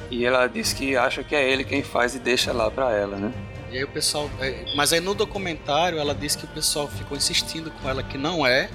E 0.10 0.26
ela 0.26 0.48
diz 0.48 0.72
que 0.74 0.96
acha 0.96 1.24
que 1.24 1.36
é 1.36 1.48
ele 1.50 1.64
quem 1.64 1.84
faz 1.84 2.16
e 2.16 2.20
deixa 2.20 2.52
lá 2.54 2.70
pra 2.72 2.92
ela, 2.92 3.18
né? 3.18 3.32
E 3.72 3.78
aí 3.78 3.84
o 3.84 3.88
pessoal. 3.88 4.30
é, 4.40 4.66
Mas 4.76 4.92
aí 4.94 5.00
no 5.00 5.14
documentário 5.14 5.98
ela 5.98 6.14
disse 6.14 6.38
que 6.38 6.46
o 6.46 6.48
pessoal 6.50 6.88
ficou 6.88 7.16
insistindo 7.18 7.72
com 7.72 7.90
ela 7.90 8.04
que 8.04 8.18
não 8.18 8.46
é. 8.46 8.70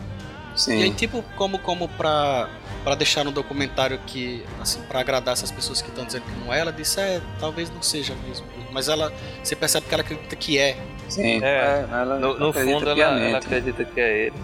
E 0.69 0.73
aí, 0.73 0.83
Sim. 0.89 0.93
tipo, 0.95 1.23
como, 1.37 1.59
como 1.59 1.87
pra, 1.87 2.49
pra 2.83 2.95
deixar 2.95 3.23
no 3.25 3.31
documentário 3.31 3.99
que, 4.07 4.43
assim, 4.59 4.81
pra 4.85 5.01
agradar 5.01 5.35
essas 5.35 5.51
pessoas 5.53 5.83
que 5.83 5.89
estão 5.91 6.07
dizendo 6.07 6.23
que 6.23 6.41
não 6.43 6.53
é, 6.53 6.61
ela 6.61 6.73
disse, 6.73 6.99
é, 6.99 7.21
talvez 7.39 7.69
não 7.69 7.83
seja 7.83 8.15
mesmo. 8.27 8.47
Mas 8.73 8.89
ela, 8.89 9.13
você 9.43 9.55
percebe 9.55 9.87
que 9.87 9.93
ela 9.93 10.03
acredita 10.03 10.35
que 10.35 10.59
é. 10.59 10.79
Sim. 11.11 11.45
É, 11.45 11.85
ela 11.93 12.19
No, 12.19 12.39
no 12.39 12.53
fundo, 12.55 12.89
ela, 12.89 13.21
ela 13.21 13.37
acredita 13.39 13.85
que 13.85 14.01
é 14.01 14.27
ele. 14.29 14.37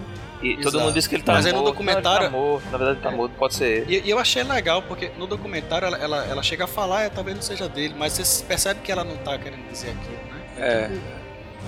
E 0.43 0.57
todo 0.57 0.67
Exato. 0.67 0.83
mundo 0.83 0.93
diz 0.93 1.07
que 1.07 1.15
ele 1.15 1.23
tá 1.23 1.33
Mas 1.33 1.45
aí 1.47 1.51
morto. 1.53 1.65
no 1.65 1.71
documentário- 1.71 2.29
Não, 2.29 2.37
ele 2.39 2.47
tá 2.47 2.51
morto. 2.59 2.65
Na 2.71 2.77
verdade, 2.77 2.97
ele 2.99 3.03
tá 3.03 3.11
morto. 3.11 3.33
Pode 3.35 3.55
ser 3.55 3.65
ele. 3.87 3.95
E, 3.97 4.01
e 4.05 4.09
eu 4.11 4.19
achei 4.19 4.43
legal, 4.43 4.81
porque 4.83 5.09
no 5.17 5.25
documentário 5.25 5.87
ela, 5.87 5.97
ela, 5.97 6.25
ela 6.25 6.43
chega 6.43 6.65
a 6.65 6.67
falar, 6.67 7.03
é, 7.03 7.09
talvez 7.09 7.35
não 7.35 7.41
seja 7.41 7.67
dele, 7.67 7.95
mas 7.97 8.13
você 8.13 8.43
percebe 8.43 8.81
que 8.81 8.91
ela 8.91 9.03
não 9.03 9.15
tá 9.17 9.35
querendo 9.39 9.67
dizer 9.71 9.89
aquilo, 9.91 10.32
né? 10.55 10.67
É. 10.67 10.91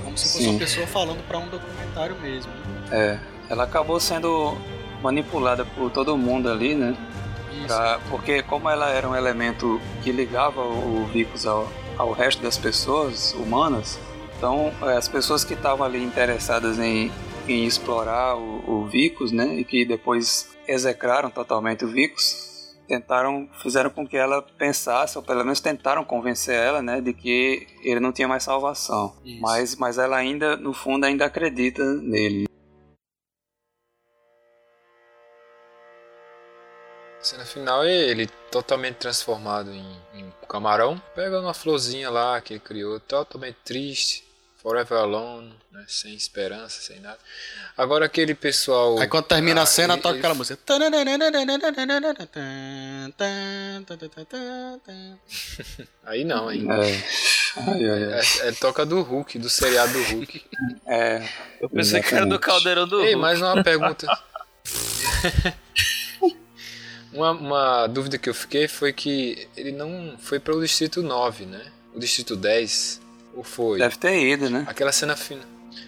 Como 0.04 0.18
se 0.18 0.26
fosse 0.26 0.44
Sim. 0.44 0.50
uma 0.52 0.60
pessoa 0.60 0.88
falando 0.88 1.26
pra 1.28 1.38
um 1.40 1.48
documentário 1.48 2.16
mesmo. 2.20 2.52
né? 2.52 2.90
É. 2.92 3.20
Ela 3.50 3.64
acabou 3.64 4.00
sendo 4.00 4.58
manipulada 5.02 5.64
por 5.66 5.92
todo 5.92 6.18
mundo 6.18 6.50
ali, 6.50 6.74
né? 6.76 6.96
Isso. 7.58 7.68
Pra- 7.68 8.00
porque 8.10 8.42
como 8.44 8.70
ela 8.70 8.90
era 8.90 9.08
um 9.08 9.16
elemento 9.16 9.80
que 10.04 10.12
ligava 10.12 10.62
o 10.62 11.06
Vicus 11.14 11.46
ao, 11.46 11.68
ao 11.98 12.12
resto 12.12 12.42
das 12.42 12.58
pessoas 12.58 13.34
humanas, 13.34 14.00
então 14.38 14.74
eh, 14.84 14.98
as 14.98 15.08
pessoas 15.08 15.44
que 15.44 15.54
estavam 15.54 15.86
ali 15.86 16.04
interessadas 16.04 16.78
em, 16.80 17.12
em 17.48 17.64
explorar 17.66 18.36
o, 18.36 18.64
o 18.68 18.86
Vicus, 18.92 19.32
né, 19.32 19.56
e 19.56 19.64
que 19.64 19.86
depois 19.86 20.50
execraram 20.68 21.30
totalmente 21.30 21.86
o 21.86 21.88
Vicus, 21.88 22.55
tentaram, 22.88 23.50
fizeram 23.62 23.90
com 23.90 24.08
que 24.08 24.18
ela 24.18 24.42
pensasse, 24.42 25.18
ou 25.18 25.24
pelo 25.24 25.44
menos 25.44 25.60
tentaram 25.60 26.04
convencer 26.04 26.56
ela, 26.56 26.82
né, 26.82 27.02
de 27.02 27.14
que 27.14 27.68
ele 27.84 28.00
não 28.00 28.12
tinha 28.12 28.28
mais 28.28 28.44
salvação. 28.44 29.16
Isso. 29.24 29.42
Mas, 29.42 29.76
mas 29.76 29.98
ela 29.98 30.18
ainda, 30.18 30.56
no 30.56 30.74
fundo, 30.74 31.06
ainda 31.06 31.26
acredita 31.26 31.84
nele. 31.84 32.46
Cena 37.22 37.44
final 37.44 37.84
é 37.84 37.92
ele 37.92 38.28
totalmente 38.52 38.98
transformado 38.98 39.72
em, 39.72 39.98
em 40.14 40.32
camarão, 40.48 41.02
pega 41.16 41.42
uma 41.42 41.54
florzinha 41.54 42.10
lá 42.10 42.40
que 42.40 42.54
ele 42.54 42.60
criou, 42.60 43.00
totalmente 43.00 43.58
triste, 43.66 44.25
forever 44.66 44.98
alone, 44.98 45.54
né, 45.72 45.86
sem 45.88 46.16
esperança, 46.16 46.82
sem 46.82 47.00
nada. 47.00 47.20
Agora 47.78 48.06
aquele 48.08 48.34
pessoal. 48.34 48.98
Aí 48.98 49.08
quando 49.08 49.26
termina 49.26 49.60
a 49.62 49.64
Ah, 49.64 49.68
cena, 49.68 49.94
ele- 49.94 50.02
toca 50.02 50.16
ele- 50.16 50.20
aquela 50.22 50.34
música. 50.34 50.58
Aí 56.04 56.24
não, 56.24 56.52
hein? 56.52 56.66
É. 56.72 57.04
Ai, 57.58 57.90
ai, 57.90 58.04
ai. 58.14 58.22
É, 58.42 58.48
é 58.48 58.52
toca 58.54 58.84
do 58.86 59.02
Hulk, 59.04 59.38
do 59.38 59.50
seriado 59.52 59.94
do 59.94 60.02
Hulk. 60.04 60.44
É, 60.88 61.28
Eu 61.62 61.70
pensei 61.70 62.02
que 62.02 62.08
era 62.16 62.26
do 62.26 62.36
Exatamente. 62.36 62.42
caldeirão 62.42 62.88
do 62.88 63.00
Ei, 63.02 63.10
Hulk. 63.14 63.22
mais 63.22 63.40
uma 63.42 63.64
pergunta. 63.64 64.08
uma, 67.14 67.32
uma 67.32 67.88
dúvida 67.88 68.18
que 68.18 68.30
eu 68.30 68.34
fiquei 68.34 68.68
foi 68.68 68.92
que 68.94 69.48
ele 69.56 69.72
não 69.72 70.18
foi 70.20 70.40
para 70.40 70.56
o 70.56 70.62
Distrito 70.62 71.02
9, 71.04 71.46
né? 71.46 71.62
O 71.94 72.00
Distrito 72.00 72.36
10. 72.36 73.00
Ou 73.36 73.44
foi? 73.44 73.80
deve 73.80 73.98
ter 73.98 74.18
ido, 74.20 74.50
né? 74.50 74.66
Aquela 74.68 74.92
cena 74.92 75.16
final. 75.16 75.44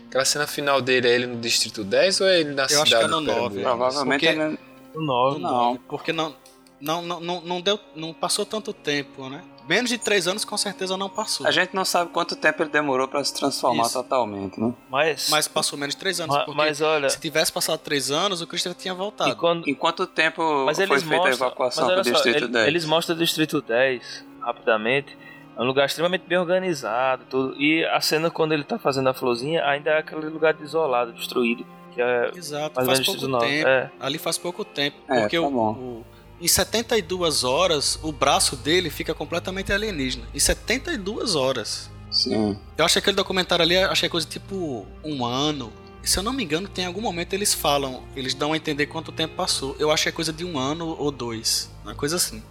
Aquela 0.09 0.25
cena 0.25 0.47
final 0.47 0.81
dele 0.81 1.07
é 1.07 1.11
ele 1.15 1.27
no 1.27 1.37
Distrito 1.37 1.83
10 1.83 2.21
ou 2.21 2.27
é 2.27 2.39
ele 2.39 2.53
na 2.53 2.63
Eu 2.63 2.65
acho 2.81 2.85
cidade 2.85 2.89
que 2.89 2.95
é 2.95 3.07
no 3.07 3.15
do 3.17 3.21
9, 3.21 3.33
Perambuco? 3.55 3.61
Provavelmente 3.61 4.25
Porque- 4.25 4.39
ele- 4.41 4.59
Do 4.93 5.01
nove. 5.01 5.39
Não. 5.39 5.75
Porque 5.87 6.11
não, 6.13 6.35
não, 6.81 7.01
não, 7.01 7.41
não, 7.41 7.61
deu. 7.61 7.79
Não 7.95 8.13
passou 8.13 8.45
tanto 8.45 8.73
tempo, 8.73 9.29
né? 9.29 9.43
Menos 9.67 9.89
de 9.89 9.97
três 9.97 10.27
anos 10.29 10.45
com 10.45 10.55
certeza 10.57 10.95
não 10.95 11.09
passou. 11.09 11.45
A 11.45 11.51
gente 11.51 11.75
não 11.75 11.83
sabe 11.83 12.09
quanto 12.11 12.35
tempo 12.37 12.63
ele 12.63 12.69
demorou 12.69 13.05
pra 13.07 13.21
se 13.23 13.33
transformar 13.33 13.83
Isso. 13.83 13.93
totalmente, 13.93 14.59
né? 14.59 14.73
Mas, 14.89 15.27
Mas 15.29 15.47
passou 15.47 15.77
menos 15.77 15.93
de 15.93 15.99
três 15.99 16.19
anos. 16.21 16.33
ma- 16.35 16.45
porque 16.45 16.57
mas 16.57 16.79
olha, 16.81 17.09
se 17.09 17.19
tivesse 17.19 17.51
passado 17.51 17.77
três 17.79 18.09
anos, 18.09 18.41
o 18.41 18.47
Christopher 18.47 18.77
tinha 18.81 18.93
voltado. 18.93 19.29
e 19.29 19.35
quando, 19.35 19.67
Em 19.67 19.75
quanto 19.75 20.07
tempo 20.07 20.41
mas 20.65 20.77
foi 20.77 20.85
eles 20.85 21.03
feita 21.03 21.15
a 21.15 21.17
mostram, 21.27 21.47
evacuação 21.47 21.83
mas 21.85 21.93
pro 21.93 21.99
olha 21.99 22.03
só, 22.17 22.23
Distrito 22.23 22.43
ele- 22.45 22.53
10? 22.53 22.67
eles 22.67 22.85
mostram 22.85 23.15
o 23.15 23.19
Distrito 23.19 23.61
10 23.61 24.25
rapidamente. 24.41 25.17
É 25.57 25.61
um 25.61 25.65
lugar 25.65 25.85
extremamente 25.87 26.23
bem 26.27 26.37
organizado, 26.37 27.23
tudo. 27.29 27.59
E 27.61 27.83
a 27.85 27.99
cena 27.99 28.29
quando 28.29 28.51
ele 28.53 28.63
tá 28.63 28.77
fazendo 28.77 29.07
a 29.09 29.13
florzinha 29.13 29.65
ainda 29.65 29.89
é 29.91 29.97
aquele 29.97 30.27
lugar 30.29 30.53
desolado, 30.53 31.11
destruído, 31.13 31.65
que 31.93 32.01
é 32.01 32.31
Exato, 32.35 32.75
faz 32.75 32.87
pouco 32.87 33.01
Distrito 33.01 33.27
9. 33.27 33.45
tempo. 33.47 33.67
É. 33.67 33.91
Ali 33.99 34.17
faz 34.19 34.37
pouco 34.37 34.63
tempo. 34.63 34.97
É, 35.09 35.21
porque 35.21 35.37
tá 35.37 35.41
o, 35.43 35.71
o- 35.71 36.05
em 36.39 36.47
72 36.47 37.43
horas, 37.43 37.99
o 38.03 38.11
braço 38.11 38.55
dele 38.55 38.91
fica 38.91 39.13
completamente 39.15 39.73
alienígena. 39.73 40.25
Em 40.35 40.39
72 40.39 41.33
horas. 41.35 41.89
Sim. 42.11 42.57
Eu 42.77 42.85
achei 42.85 42.99
aquele 42.99 43.15
documentário 43.15 43.63
ali, 43.63 43.75
achei 43.77 44.07
coisa 44.07 44.27
tipo 44.27 44.85
um 45.03 45.25
ano. 45.25 45.73
Se 46.03 46.17
eu 46.19 46.23
não 46.23 46.31
me 46.31 46.43
engano, 46.43 46.67
tem 46.67 46.85
algum 46.85 47.01
momento 47.01 47.33
eles 47.33 47.53
falam, 47.53 48.03
eles 48.15 48.33
dão 48.33 48.53
a 48.53 48.57
entender 48.57 48.85
quanto 48.85 49.11
tempo 49.11 49.33
passou. 49.35 49.75
Eu 49.79 49.91
achei 49.91 50.11
coisa 50.11 50.31
de 50.31 50.45
um 50.45 50.57
ano 50.57 50.95
ou 50.99 51.11
dois, 51.11 51.69
uma 51.83 51.95
coisa 51.95 52.15
assim. 52.15 52.41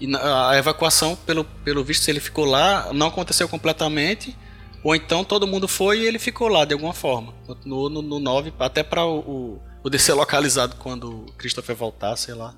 E 0.00 0.08
a 0.16 0.56
evacuação, 0.56 1.16
pelo, 1.16 1.44
pelo 1.44 1.84
visto, 1.84 2.04
se 2.04 2.10
ele 2.10 2.20
ficou 2.20 2.44
lá, 2.44 2.92
não 2.92 3.08
aconteceu 3.08 3.48
completamente. 3.48 4.36
Ou 4.82 4.94
então 4.94 5.24
todo 5.24 5.46
mundo 5.46 5.66
foi 5.66 6.00
e 6.00 6.06
ele 6.06 6.18
ficou 6.18 6.48
lá 6.48 6.64
de 6.64 6.74
alguma 6.74 6.92
forma. 6.92 7.32
Continuou 7.46 7.88
no, 7.88 8.02
no 8.02 8.20
9, 8.20 8.52
até 8.58 8.82
para 8.82 9.04
o, 9.04 9.18
o, 9.20 9.62
o 9.82 9.88
descer 9.88 10.14
localizado 10.14 10.76
quando 10.76 11.20
o 11.22 11.32
Christopher 11.38 11.74
voltar, 11.74 12.16
sei 12.16 12.34
lá. 12.34 12.54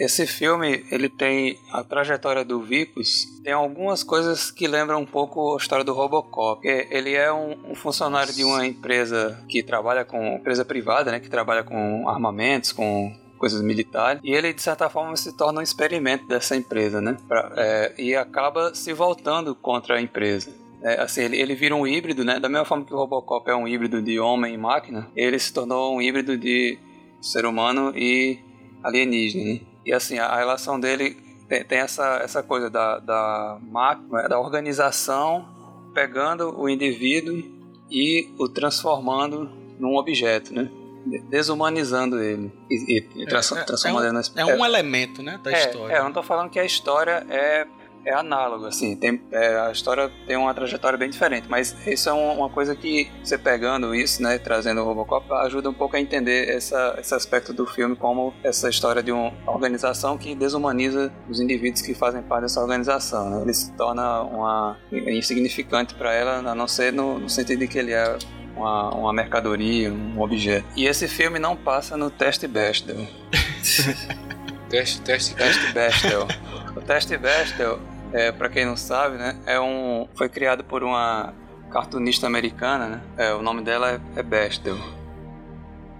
Esse 0.00 0.26
filme, 0.26 0.82
ele 0.90 1.10
tem 1.10 1.58
a 1.70 1.84
trajetória 1.84 2.42
do 2.42 2.62
Vicus, 2.62 3.26
tem 3.44 3.52
algumas 3.52 4.02
coisas 4.02 4.50
que 4.50 4.66
lembram 4.66 5.02
um 5.02 5.06
pouco 5.06 5.52
a 5.54 5.58
história 5.58 5.84
do 5.84 5.92
Robocop. 5.92 6.62
porque 6.62 6.88
Ele 6.90 7.12
é 7.14 7.30
um, 7.30 7.72
um 7.72 7.74
funcionário 7.74 8.32
de 8.32 8.42
uma 8.42 8.66
empresa 8.66 9.44
que 9.46 9.62
trabalha 9.62 10.02
com 10.04 10.36
empresa 10.36 10.64
privada, 10.64 11.10
né, 11.10 11.20
que 11.20 11.28
trabalha 11.28 11.62
com 11.62 12.08
armamentos, 12.08 12.72
com 12.72 13.12
coisas 13.36 13.60
militares, 13.62 14.20
e 14.24 14.32
ele 14.32 14.52
de 14.52 14.60
certa 14.62 14.88
forma 14.88 15.16
se 15.16 15.36
torna 15.36 15.60
um 15.60 15.62
experimento 15.62 16.26
dessa 16.26 16.56
empresa, 16.56 17.00
né, 17.00 17.16
pra- 17.28 17.52
é, 17.56 17.94
e 17.98 18.14
acaba 18.16 18.74
se 18.74 18.92
voltando 18.94 19.54
contra 19.54 19.96
a 19.96 20.00
empresa. 20.00 20.50
É, 20.82 21.00
assim, 21.02 21.22
ele, 21.24 21.36
ele 21.38 21.54
vira 21.54 21.76
um 21.76 21.86
híbrido, 21.86 22.24
né? 22.24 22.40
Da 22.40 22.48
mesma 22.48 22.64
forma 22.64 22.86
que 22.86 22.94
o 22.94 22.96
Robocop 22.96 23.50
é 23.50 23.54
um 23.54 23.68
híbrido 23.68 24.00
de 24.00 24.18
homem 24.18 24.54
e 24.54 24.56
máquina, 24.56 25.10
ele 25.14 25.38
se 25.38 25.52
tornou 25.52 25.94
um 25.94 26.00
híbrido 26.00 26.38
de 26.38 26.78
ser 27.20 27.44
humano 27.44 27.92
e 27.94 28.38
alienígena. 28.82 29.44
né? 29.44 29.60
E 29.84 29.92
assim, 29.92 30.18
a, 30.18 30.36
relação 30.36 30.78
dele 30.78 31.16
tem, 31.48 31.64
tem 31.64 31.78
essa, 31.78 32.18
essa 32.22 32.42
coisa 32.42 32.68
da, 32.70 32.98
da 32.98 33.58
máquina, 33.62 34.28
da 34.28 34.38
organização 34.38 35.48
pegando 35.94 36.58
o 36.58 36.68
indivíduo 36.68 37.42
e 37.90 38.28
o 38.38 38.48
transformando 38.48 39.50
num 39.78 39.96
objeto, 39.96 40.52
né? 40.54 40.70
De- 41.06 41.18
Desumanizando 41.22 42.22
ele 42.22 42.52
e, 42.70 42.98
e- 43.16 43.26
trans- 43.26 43.52
É- 43.52 43.60
é- 43.60 43.64
transformando 43.64 44.04
é 44.04 44.08
ele 44.08 44.18
um, 44.18 44.22
numa 44.40 44.52
é 44.52 44.56
um 44.56 44.64
elemento, 44.64 45.22
né, 45.22 45.40
da 45.42 45.50
é, 45.50 45.58
história. 45.58 45.94
É, 45.94 45.98
eu 45.98 46.04
não 46.04 46.12
tô 46.12 46.22
falando 46.22 46.50
que 46.50 46.58
a 46.60 46.64
história 46.64 47.26
é, 47.30 47.66
é 48.04 48.14
análoga, 48.14 48.68
assim. 48.68 48.96
Tem, 48.96 49.20
é, 49.32 49.58
a 49.60 49.70
história 49.70 50.10
tem 50.26 50.36
uma 50.36 50.52
trajetória 50.54 50.98
bem 50.98 51.10
diferente, 51.10 51.46
mas 51.48 51.74
isso 51.86 52.08
é 52.08 52.12
um- 52.12 52.38
uma 52.38 52.48
coisa 52.48 52.74
que 52.74 53.10
você 53.22 53.36
pegando 53.38 53.94
isso, 53.94 54.22
né, 54.22 54.38
trazendo 54.38 54.80
o 54.80 54.84
Robocop, 54.84 55.30
ajuda 55.44 55.68
um 55.70 55.74
pouco 55.74 55.96
a 55.96 56.00
entender 56.00 56.48
essa, 56.48 56.96
esse 56.98 57.14
aspecto 57.14 57.52
do 57.52 57.66
filme 57.66 57.96
como 57.96 58.32
essa 58.42 58.68
história 58.68 59.02
de 59.02 59.12
uma 59.12 59.32
organização 59.46 60.16
que 60.16 60.34
desumaniza 60.34 61.12
os 61.28 61.40
indivíduos 61.40 61.82
que 61.82 61.94
fazem 61.94 62.22
parte 62.22 62.42
dessa 62.42 62.60
organização, 62.60 63.28
né? 63.30 63.42
Ele 63.42 63.54
se 63.54 63.72
torna 63.72 64.22
uma 64.22 64.76
insignificante 64.92 65.94
para 65.94 66.12
ela, 66.12 66.38
a 66.50 66.54
não 66.54 66.66
ser 66.68 66.92
no, 66.92 67.18
no 67.18 67.28
sentido 67.28 67.60
de 67.60 67.68
que 67.68 67.78
ele 67.78 67.92
é 67.92 68.16
uma, 68.56 68.94
uma 68.94 69.12
mercadoria, 69.12 69.92
um 69.92 70.20
objeto. 70.20 70.66
E 70.76 70.86
esse 70.86 71.06
filme 71.08 71.38
não 71.38 71.56
passa 71.56 71.96
no 71.96 72.10
teste 72.10 72.46
Bechdel. 72.46 73.06
Teste, 74.70 75.00
teste, 75.02 75.34
Teste 75.34 75.72
Bechdel. 75.72 76.28
o 76.80 76.82
teste 76.82 77.16
Bechdel, 77.16 77.78
é, 78.12 78.32
para 78.32 78.48
quem 78.48 78.64
não 78.64 78.76
sabe, 78.76 79.16
né, 79.16 79.36
é 79.46 79.60
um, 79.60 80.08
foi 80.16 80.28
criado 80.28 80.64
por 80.64 80.82
uma 80.82 81.32
cartunista 81.70 82.26
americana, 82.26 82.86
né? 82.88 83.00
É, 83.16 83.32
o 83.32 83.42
nome 83.42 83.62
dela 83.62 83.92
é, 83.92 84.00
é 84.16 84.22
Bestel. 84.22 84.76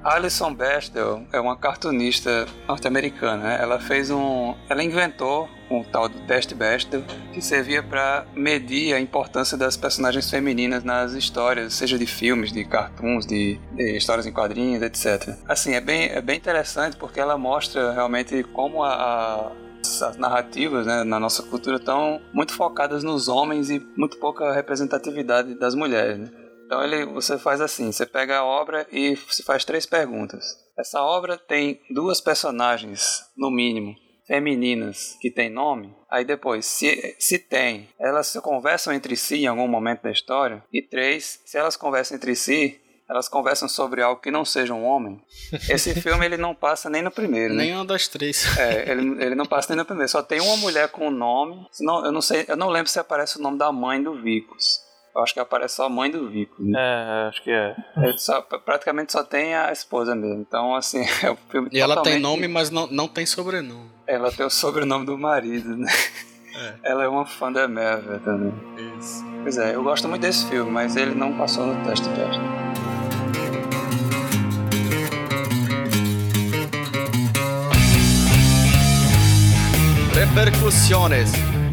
Alison 0.02 0.52
Bestel 0.54 1.26
é 1.32 1.38
uma 1.38 1.54
cartunista 1.56 2.46
norte-americana. 2.66 3.44
Né? 3.44 3.58
Ela 3.60 3.78
fez 3.78 4.10
um, 4.10 4.54
ela 4.68 4.82
inventou 4.82 5.48
um 5.70 5.84
tal 5.84 6.08
do 6.08 6.18
teste 6.20 6.54
Bestel 6.54 7.04
que 7.32 7.40
servia 7.42 7.82
para 7.82 8.26
medir 8.34 8.94
a 8.94 9.00
importância 9.00 9.56
das 9.56 9.76
personagens 9.76 10.28
femininas 10.28 10.82
nas 10.82 11.12
histórias, 11.12 11.74
seja 11.74 11.98
de 11.98 12.06
filmes, 12.06 12.50
de 12.50 12.64
cartoons, 12.64 13.26
de, 13.26 13.60
de 13.74 13.96
histórias 13.96 14.26
em 14.26 14.32
quadrinhos, 14.32 14.82
etc. 14.82 15.36
Assim 15.46 15.74
é 15.74 15.80
bem 15.80 16.06
é 16.06 16.20
bem 16.20 16.38
interessante 16.38 16.96
porque 16.96 17.20
ela 17.20 17.36
mostra 17.36 17.92
realmente 17.92 18.42
como 18.42 18.82
a, 18.82 18.94
a 18.94 19.52
as 19.82 20.16
narrativas 20.16 20.86
né, 20.86 21.04
na 21.04 21.20
nossa 21.20 21.42
cultura 21.42 21.76
estão 21.76 22.20
muito 22.32 22.54
focadas 22.54 23.02
nos 23.02 23.28
homens 23.28 23.70
e 23.70 23.78
muito 23.96 24.18
pouca 24.18 24.52
representatividade 24.52 25.58
das 25.58 25.74
mulheres. 25.74 26.18
Né? 26.18 26.30
Então 26.64 26.82
ele, 26.82 27.04
você 27.06 27.36
faz 27.36 27.60
assim, 27.60 27.90
você 27.90 28.06
pega 28.06 28.38
a 28.38 28.44
obra 28.44 28.86
e 28.92 29.16
se 29.28 29.42
faz 29.42 29.64
três 29.64 29.84
perguntas. 29.86 30.44
Essa 30.78 31.02
obra 31.02 31.36
tem 31.36 31.80
duas 31.90 32.20
personagens, 32.20 33.24
no 33.36 33.50
mínimo, 33.50 33.94
femininas 34.26 35.16
que 35.20 35.30
têm 35.30 35.50
nome. 35.50 35.92
Aí 36.08 36.24
depois, 36.24 36.64
se, 36.64 37.16
se 37.18 37.38
tem, 37.38 37.88
elas 37.98 38.28
se 38.28 38.40
conversam 38.40 38.92
entre 38.92 39.16
si 39.16 39.38
em 39.38 39.46
algum 39.48 39.66
momento 39.66 40.02
da 40.02 40.12
história. 40.12 40.64
E 40.72 40.80
três, 40.80 41.40
se 41.44 41.58
elas 41.58 41.76
conversam 41.76 42.16
entre 42.16 42.36
si, 42.36 42.79
elas 43.10 43.28
conversam 43.28 43.68
sobre 43.68 44.02
algo 44.02 44.20
que 44.20 44.30
não 44.30 44.44
seja 44.44 44.72
um 44.72 44.84
homem. 44.84 45.20
Esse 45.68 45.92
filme 46.00 46.24
ele 46.24 46.36
não 46.36 46.54
passa 46.54 46.88
nem 46.88 47.02
no 47.02 47.10
primeiro, 47.10 47.52
né? 47.52 47.64
Nenhuma 47.64 47.84
das 47.84 48.06
três. 48.06 48.56
É, 48.56 48.88
ele, 48.88 49.20
ele 49.20 49.34
não 49.34 49.44
passa 49.44 49.70
nem 49.70 49.78
no 49.78 49.84
primeiro. 49.84 50.08
Só 50.08 50.22
tem 50.22 50.40
uma 50.40 50.56
mulher 50.56 50.88
com 50.90 51.08
o 51.08 51.10
nome. 51.10 51.66
Senão, 51.72 52.04
eu 52.04 52.12
não 52.12 52.22
sei, 52.22 52.44
eu 52.46 52.56
não 52.56 52.68
lembro 52.68 52.88
se 52.88 53.00
aparece 53.00 53.36
o 53.36 53.42
nome 53.42 53.58
da 53.58 53.72
mãe 53.72 54.00
do 54.00 54.14
Vicos. 54.22 54.80
Eu 55.12 55.22
acho 55.22 55.34
que 55.34 55.40
aparece 55.40 55.74
só 55.74 55.86
a 55.86 55.88
mãe 55.88 56.08
do 56.08 56.30
Vico. 56.30 56.62
Né? 56.62 56.78
É, 56.78 57.28
acho 57.28 57.42
que 57.42 57.50
é. 57.50 57.74
Ele 57.96 58.16
só, 58.16 58.40
praticamente 58.42 59.10
só 59.10 59.24
tem 59.24 59.56
a 59.56 59.72
esposa 59.72 60.14
mesmo. 60.14 60.40
Então, 60.40 60.76
assim, 60.76 61.04
é 61.24 61.32
o 61.32 61.36
filme 61.50 61.68
E 61.72 61.80
ela 61.80 62.00
tem 62.02 62.20
nome, 62.20 62.46
mas 62.46 62.70
não, 62.70 62.86
não 62.86 63.08
tem 63.08 63.26
sobrenome. 63.26 63.90
Ela 64.06 64.30
tem 64.30 64.46
o 64.46 64.50
sobrenome 64.50 65.04
do 65.04 65.18
marido, 65.18 65.76
né? 65.76 65.92
É. 66.54 66.90
Ela 66.90 67.04
é 67.04 67.08
uma 67.08 67.26
fã 67.26 67.50
da 67.50 67.66
Marvel 67.66 68.20
também. 68.20 68.52
Isso. 68.98 69.24
Pois 69.42 69.58
é, 69.58 69.74
eu 69.74 69.82
gosto 69.82 70.06
muito 70.06 70.22
desse 70.22 70.46
filme, 70.48 70.70
mas 70.70 70.94
ele 70.94 71.14
não 71.14 71.36
passou 71.36 71.66
no 71.66 71.84
teste 71.84 72.08
de 72.08 72.14
teste. 72.14 72.69
Repercusiones. 80.20 81.32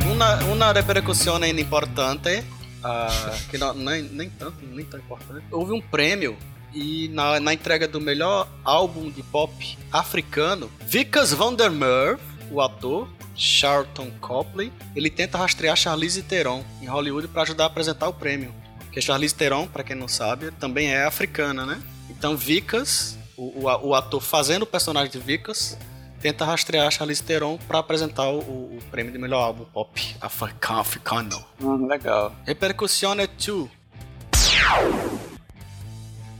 Una, 0.09 0.39
una 0.45 0.71
repercusión 0.71 1.43
importante 1.43 2.45
uh, 2.81 3.49
que 3.51 3.57
não, 3.57 3.73
nem, 3.73 4.03
nem 4.03 4.29
tanto, 4.29 4.65
nem 4.65 4.85
tão 4.85 4.97
importante. 4.97 5.45
Houve 5.51 5.73
um 5.73 5.81
prêmio 5.81 6.37
e 6.73 7.09
na, 7.09 7.41
na 7.41 7.53
entrega 7.53 7.89
do 7.89 7.99
melhor 7.99 8.47
álbum 8.63 9.11
de 9.11 9.21
pop 9.21 9.77
africano, 9.91 10.71
Vikas 10.79 11.33
van 11.33 11.55
der 11.55 11.69
Merwe, 11.69 12.21
o 12.49 12.61
ator, 12.61 13.09
Charlton 13.35 14.09
Copley, 14.21 14.71
ele 14.95 15.09
tenta 15.09 15.37
rastrear 15.37 15.75
Charlize 15.75 16.23
Theron 16.23 16.63
em 16.81 16.85
Hollywood 16.85 17.27
para 17.27 17.41
ajudar 17.41 17.65
a 17.65 17.67
apresentar 17.67 18.07
o 18.07 18.13
prêmio. 18.13 18.55
Porque 18.79 19.01
Charlize 19.01 19.35
Theron, 19.35 19.67
para 19.67 19.83
quem 19.83 19.95
não 19.97 20.07
sabe, 20.07 20.51
também 20.51 20.93
é 20.93 21.03
africana, 21.03 21.65
né? 21.65 21.81
Então 22.09 22.37
Vikas, 22.37 23.17
o, 23.35 23.65
o, 23.65 23.89
o 23.89 23.93
ator 23.93 24.21
fazendo 24.21 24.61
o 24.61 24.65
personagem 24.65 25.11
de 25.11 25.19
Vikas, 25.19 25.77
tenta 26.21 26.45
rastrear 26.45 26.87
a 26.87 26.91
Charlize 26.91 27.23
Theron 27.23 27.57
para 27.67 27.79
apresentar 27.79 28.29
o, 28.29 28.39
o, 28.39 28.79
prêmio 28.91 29.11
de 29.11 29.17
melhor 29.17 29.41
álbum 29.43 29.65
pop 29.65 30.15
africano. 30.21 31.43
Hum, 31.61 31.87
legal. 31.87 32.35
Repercussione 32.45 33.27
2. 33.27 33.69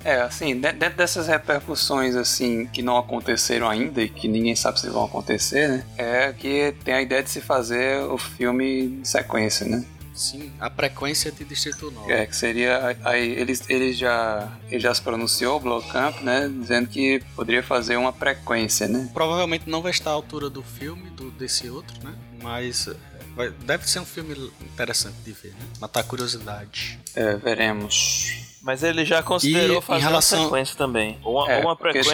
É, 0.03 0.21
assim, 0.21 0.57
dentro 0.57 0.95
dessas 0.95 1.27
repercussões, 1.27 2.15
assim, 2.15 2.65
que 2.67 2.81
não 2.81 2.97
aconteceram 2.97 3.67
ainda 3.67 4.01
e 4.01 4.07
que 4.07 4.27
ninguém 4.27 4.55
sabe 4.55 4.79
se 4.79 4.89
vão 4.89 5.03
acontecer, 5.03 5.67
né? 5.67 5.85
É 5.97 6.31
que 6.31 6.73
tem 6.85 6.93
a 6.93 7.01
ideia 7.01 7.21
de 7.21 7.29
se 7.29 7.41
fazer 7.41 8.03
o 8.03 8.17
filme 8.17 8.87
de 8.87 9.07
sequência, 9.07 9.67
né? 9.67 9.83
Sim, 10.17 10.51
a 10.59 10.67
frequência 10.67 11.31
de 11.31 11.45
Distrito 11.45 11.91
9. 11.91 12.11
É, 12.11 12.25
que 12.25 12.35
seria. 12.35 12.97
Aí 13.03 13.33
ele, 13.33 13.53
ele, 13.69 13.93
já, 13.93 14.51
ele 14.67 14.79
já 14.79 14.91
se 14.91 14.99
pronunciou, 14.99 15.57
o 15.57 15.59
Blocamp, 15.59 16.21
né? 16.21 16.49
Dizendo 16.49 16.89
que 16.89 17.23
poderia 17.35 17.61
fazer 17.61 17.97
uma 17.97 18.11
frequência, 18.11 18.87
né? 18.87 19.07
Provavelmente 19.13 19.69
não 19.69 19.79
vai 19.79 19.91
estar 19.91 20.09
à 20.09 20.13
altura 20.13 20.49
do 20.49 20.63
filme, 20.63 21.07
do, 21.11 21.29
desse 21.29 21.69
outro, 21.69 21.95
né? 22.03 22.15
Mas 22.41 22.89
vai, 23.35 23.51
deve 23.51 23.87
ser 23.87 23.99
um 23.99 24.05
filme 24.05 24.51
interessante 24.61 25.17
de 25.23 25.31
ver, 25.31 25.49
né? 25.49 25.67
Matar 25.79 25.99
a 25.99 26.03
curiosidade. 26.03 26.99
É, 27.13 27.35
veremos. 27.35 28.47
Mas 28.63 28.81
ele 28.81 29.05
já 29.05 29.21
considerou 29.21 29.77
e, 29.77 29.81
fazer 29.83 30.03
relação... 30.03 30.39
uma 30.39 30.45
sequência 30.45 30.75
também. 30.75 31.19
Uma, 31.23 31.51
é, 31.51 31.61
uma 31.61 31.75
frequência 31.75 32.11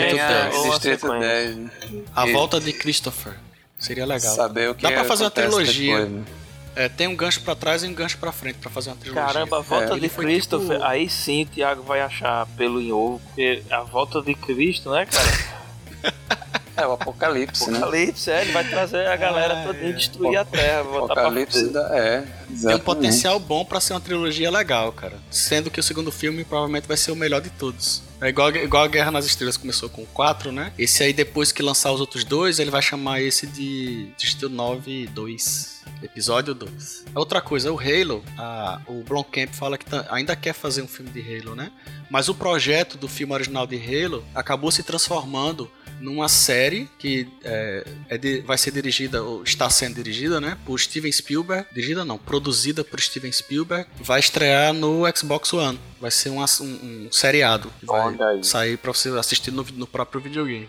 ou 0.56 0.66
uma 0.66 0.80
sequência. 0.80 1.20
10, 1.20 1.56
né? 1.56 1.72
A 2.14 2.28
e... 2.28 2.34
volta 2.34 2.60
de 2.60 2.74
Christopher. 2.74 3.40
Seria 3.80 4.06
legal. 4.06 4.36
Saber 4.36 4.70
o 4.70 4.76
que 4.76 4.84
Dá 4.84 4.92
pra 4.92 5.06
fazer 5.06 5.24
uma 5.24 5.32
trilogia. 5.32 6.06
Depois, 6.06 6.12
né? 6.12 6.43
É, 6.76 6.90
tem 6.90 7.08
um 7.08 7.16
gancho 7.16 7.42
para 7.42 7.56
trás 7.56 7.84
e 7.84 7.88
um 7.88 7.94
gancho 7.94 8.18
para 8.18 8.32
frente 8.32 8.58
para 8.58 8.70
fazer 8.70 8.90
uma 8.90 8.96
trilogia. 8.96 9.26
Caramba, 9.26 9.58
a 9.58 9.62
volta 9.62 9.96
é, 9.96 10.00
de 10.00 10.10
Christopher, 10.10 10.78
tipo... 10.78 10.84
aí 10.84 11.10
sim 11.10 11.44
o 11.44 11.46
Thiago 11.46 11.84
vai 11.84 12.02
achar 12.02 12.48
pelo 12.58 12.82
em 12.82 12.92
ovo, 12.92 13.22
porque 13.28 13.62
a 13.70 13.82
volta 13.82 14.22
de 14.22 14.34
Cristo, 14.34 14.92
né, 14.92 15.06
cara? 15.06 16.54
É 16.76 16.88
o 16.88 16.94
Apocalipse, 16.94 17.70
né? 17.70 17.78
Apocalipse, 17.78 18.32
é, 18.32 18.42
ele 18.42 18.52
vai 18.52 18.68
trazer 18.68 19.08
a 19.08 19.16
galera 19.16 19.62
ah, 19.62 19.64
toda 19.66 19.80
e 19.80 19.94
destruir 19.94 20.38
a 20.38 20.46
Terra. 20.46 20.82
Apocalipse, 20.82 21.70
da, 21.70 21.98
é. 21.98 22.18
Exatamente. 22.18 22.66
Tem 22.66 22.76
um 22.76 22.80
potencial 22.80 23.40
bom 23.40 23.64
para 23.64 23.80
ser 23.80 23.94
uma 23.94 24.02
trilogia 24.02 24.50
legal, 24.50 24.92
cara. 24.92 25.18
Sendo 25.30 25.70
que 25.70 25.80
o 25.80 25.84
segundo 25.84 26.12
filme 26.12 26.44
provavelmente 26.44 26.88
vai 26.88 26.98
ser 26.98 27.12
o 27.12 27.16
melhor 27.16 27.42
de 27.42 27.50
todos. 27.52 28.02
É 28.20 28.30
igual, 28.30 28.56
igual 28.56 28.84
a 28.84 28.88
Guerra 28.88 29.12
nas 29.12 29.26
Estrelas 29.26 29.58
começou 29.58 29.90
com 29.90 30.06
4, 30.06 30.52
né? 30.52 30.72
Esse 30.78 31.04
aí, 31.04 31.14
depois 31.14 31.52
que 31.52 31.62
lançar 31.62 31.92
os 31.92 32.00
outros 32.00 32.24
dois, 32.24 32.58
ele 32.58 32.72
vai 32.72 32.82
chamar 32.82 33.22
esse 33.22 33.46
de 33.46 34.10
Distrito 34.18 34.50
9 34.50 35.08
2. 35.08 35.84
Episódio 36.02 36.54
2. 36.54 37.06
Outra 37.14 37.42
coisa, 37.42 37.72
o 37.72 37.78
Halo, 37.80 38.24
a, 38.38 38.80
o 38.88 39.04
Blomkamp 39.04 39.50
fala 39.54 39.78
que 39.78 39.86
tá, 39.86 40.06
ainda 40.10 40.36
quer 40.36 40.54
fazer 40.54 40.82
um 40.82 40.88
filme 40.88 41.12
de 41.12 41.20
Halo, 41.22 41.56
né? 41.56 41.72
Mas 42.10 42.30
o 42.30 42.36
projeto 42.36 42.98
do 42.98 43.08
filme 43.08 43.34
original 43.34 43.68
de 43.68 43.76
Halo 43.76 44.24
acabou 44.34 44.72
se 44.72 44.84
transformando 44.84 45.70
numa 46.04 46.28
série 46.28 46.90
que 47.00 47.26
é, 47.46 47.88
é 48.10 48.18
de, 48.18 48.42
vai 48.42 48.58
ser 48.58 48.72
dirigida, 48.72 49.24
ou 49.24 49.42
está 49.42 49.70
sendo 49.70 49.96
dirigida, 49.96 50.42
né, 50.42 50.58
por 50.66 50.78
Steven 50.78 51.12
Spielberg. 51.12 51.66
Dirigida 51.74 52.04
não, 52.04 52.18
produzida 52.18 52.84
por 52.84 53.00
Steven 53.00 53.32
Spielberg. 53.32 53.88
Vai 54.02 54.20
estrear 54.20 54.74
no 54.74 55.04
Xbox 55.16 55.54
One. 55.54 55.80
Vai 56.02 56.12
ser 56.12 56.30
um, 56.30 56.42
um, 56.42 57.06
um 57.06 57.08
seriado. 57.10 57.72
Que 57.80 57.86
vai 57.86 58.44
sair 58.44 58.78
pra 58.78 58.92
você 58.92 59.10
assistir 59.18 59.52
no, 59.52 59.64
no 59.74 59.88
próprio 59.88 60.20
videogame. 60.20 60.68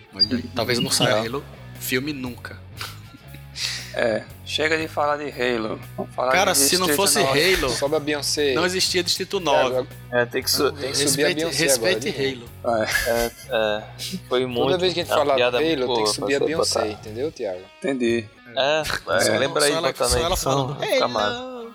Talvez 0.55 0.79
não 0.79 0.91
saia 0.91 1.25
filme 1.81 2.13
nunca. 2.13 2.57
É, 3.97 4.25
chega 4.45 4.77
de 4.77 4.89
falar 4.89 5.17
de 5.17 5.31
Halo. 5.31 5.79
Falar 6.15 6.33
Cara, 6.33 6.53
de 6.53 6.59
se 6.59 6.77
não 6.79 6.89
fosse 6.89 7.21
9. 7.21 7.55
Halo, 7.55 7.71
sobe 7.71 7.97
a 7.97 8.01
Beyoncé. 8.01 8.53
Não 8.55 8.67
existia 8.67 9.03
Distrito 9.03 9.39
9. 9.39 9.87
É, 10.11 10.27
tem 10.27 10.43
que, 10.43 10.51
su 10.51 10.73
tem 10.73 10.91
que 10.91 10.97
subir 10.97 11.27
a 11.27 11.35
Beyoncé 11.35 11.65
Respeite 11.65 12.09
agora, 12.09 12.29
Halo. 12.29 12.89
É, 13.07 13.31
é, 13.51 13.83
foi 14.29 14.47
muito. 14.47 14.67
Toda 14.67 14.79
vez 14.79 14.95
que 14.95 15.01
a 15.01 15.05
gente 15.05 15.13
fala 15.13 15.37
de 15.37 15.43
Halo, 15.43 15.95
tem 15.95 16.05
que 16.05 16.11
subir 16.11 16.35
a 16.37 16.41
Beyoncé, 16.41 16.91
entendeu, 16.91 17.31
Thiago? 17.31 17.63
Entendi. 17.79 18.25
É, 18.57 18.83
é. 19.27 19.39
lembra 19.39 19.65
aí, 19.65 19.75
botar 19.75 20.09
na 20.09 20.29
edição. 20.29 20.79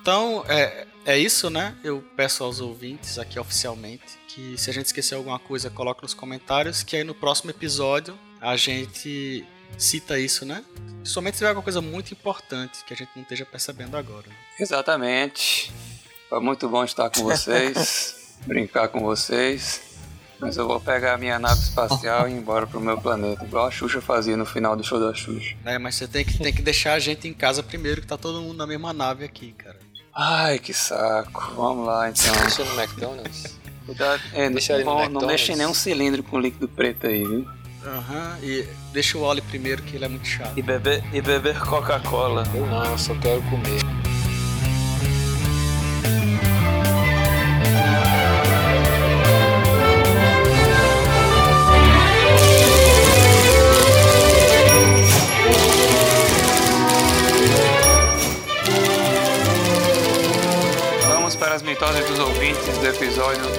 Então, 0.02 0.46
é, 0.48 0.86
é 1.06 1.18
isso, 1.18 1.50
né? 1.50 1.76
Eu 1.84 2.04
peço 2.16 2.44
aos 2.44 2.60
ouvintes 2.60 3.18
aqui 3.18 3.40
oficialmente 3.40 4.20
que 4.28 4.58
se 4.58 4.70
a 4.70 4.74
gente 4.74 4.86
esquecer 4.86 5.16
alguma 5.16 5.40
coisa, 5.40 5.70
coloque 5.70 6.02
nos 6.02 6.14
comentários, 6.14 6.84
que 6.84 6.96
aí 6.96 7.04
no 7.04 7.14
próximo 7.14 7.50
episódio 7.50 8.18
a 8.42 8.56
gente 8.56 9.46
cita 9.78 10.20
isso, 10.20 10.46
né? 10.46 10.64
Somente 11.04 11.36
se 11.36 11.40
tiver 11.40 11.50
alguma 11.50 11.64
coisa 11.64 11.82
muito 11.82 12.12
importante 12.12 12.84
que 12.86 12.94
a 12.94 12.98
gente 12.98 13.12
não 13.16 13.24
esteja 13.24 13.46
percebendo 13.46 13.96
agora. 13.96 14.28
Exatamente. 14.60 15.72
Foi 16.30 16.40
muito 16.40 16.68
bom 16.70 16.84
estar 16.84 17.10
com 17.10 17.24
vocês, 17.24 18.38
brincar 18.46 18.90
com 18.90 19.00
vocês. 19.00 19.82
Mas 20.40 20.56
eu 20.56 20.66
vou 20.66 20.80
pegar 20.80 21.16
a 21.16 21.18
minha 21.18 21.38
nave 21.38 21.60
espacial 21.60 22.28
e 22.28 22.32
ir 22.32 22.36
embora 22.36 22.66
pro 22.66 22.80
meu 22.80 22.98
planeta, 23.00 23.44
igual 23.44 23.68
a 23.68 23.72
Xuxa 23.72 24.00
fazia 24.00 24.38
no 24.38 24.46
final 24.46 24.74
do 24.76 24.84
show 24.84 24.98
da 24.98 25.14
Xuxa. 25.14 25.56
É, 25.66 25.78
mas 25.78 25.96
você 25.96 26.08
tem 26.08 26.24
que, 26.24 26.38
tem 26.38 26.54
que 26.54 26.62
deixar 26.62 26.94
a 26.94 27.00
gente 27.00 27.28
em 27.28 27.34
casa 27.34 27.62
primeiro, 27.62 28.00
que 28.00 28.08
tá 28.08 28.18
todo 28.18 28.42
mundo 28.42 28.56
na 28.56 28.66
mesma 28.66 28.94
nave 28.94 29.26
aqui, 29.26 29.52
cara. 29.52 29.78
Ai, 30.16 30.58
que 30.58 30.74
saco. 30.74 31.54
Vamos 31.56 31.86
lá, 31.86 32.10
então. 32.10 32.34
Deixa 32.42 32.64
no 32.64 32.82
McDonald's. 32.82 33.60
Cuidado, 33.86 34.22
é, 34.34 34.50
deixa 34.50 34.78
não, 34.84 35.10
não, 35.10 35.22
não 35.22 35.28
deixe 35.28 35.56
nenhum 35.56 35.74
cilindro 35.74 36.22
com 36.22 36.40
líquido 36.40 36.70
preto 36.70 37.08
aí, 37.08 37.24
viu? 37.24 37.48
Aham, 37.86 38.38
uhum, 38.42 38.44
e 38.44 38.68
deixa 38.92 39.18
o 39.18 39.22
Oli 39.22 39.42
primeiro 39.42 39.82
que 39.84 39.96
ele 39.96 40.06
é 40.06 40.08
muito 40.08 40.28
chato. 40.28 40.58
E 40.58 40.62
beber, 40.62 41.04
e 41.14 41.22
beber 41.22 41.58
Coca-Cola. 41.60 42.44
Eu 42.54 42.66
não, 42.66 42.86
eu 42.86 42.98
só 42.98 43.16
quero 43.16 43.42
comer. 43.44 44.00
mitoses 61.70 62.04
dos 62.08 62.20
ouvintes 62.20 62.78
do 62.80 62.88
episódio 62.88 63.44
9, 63.44 63.59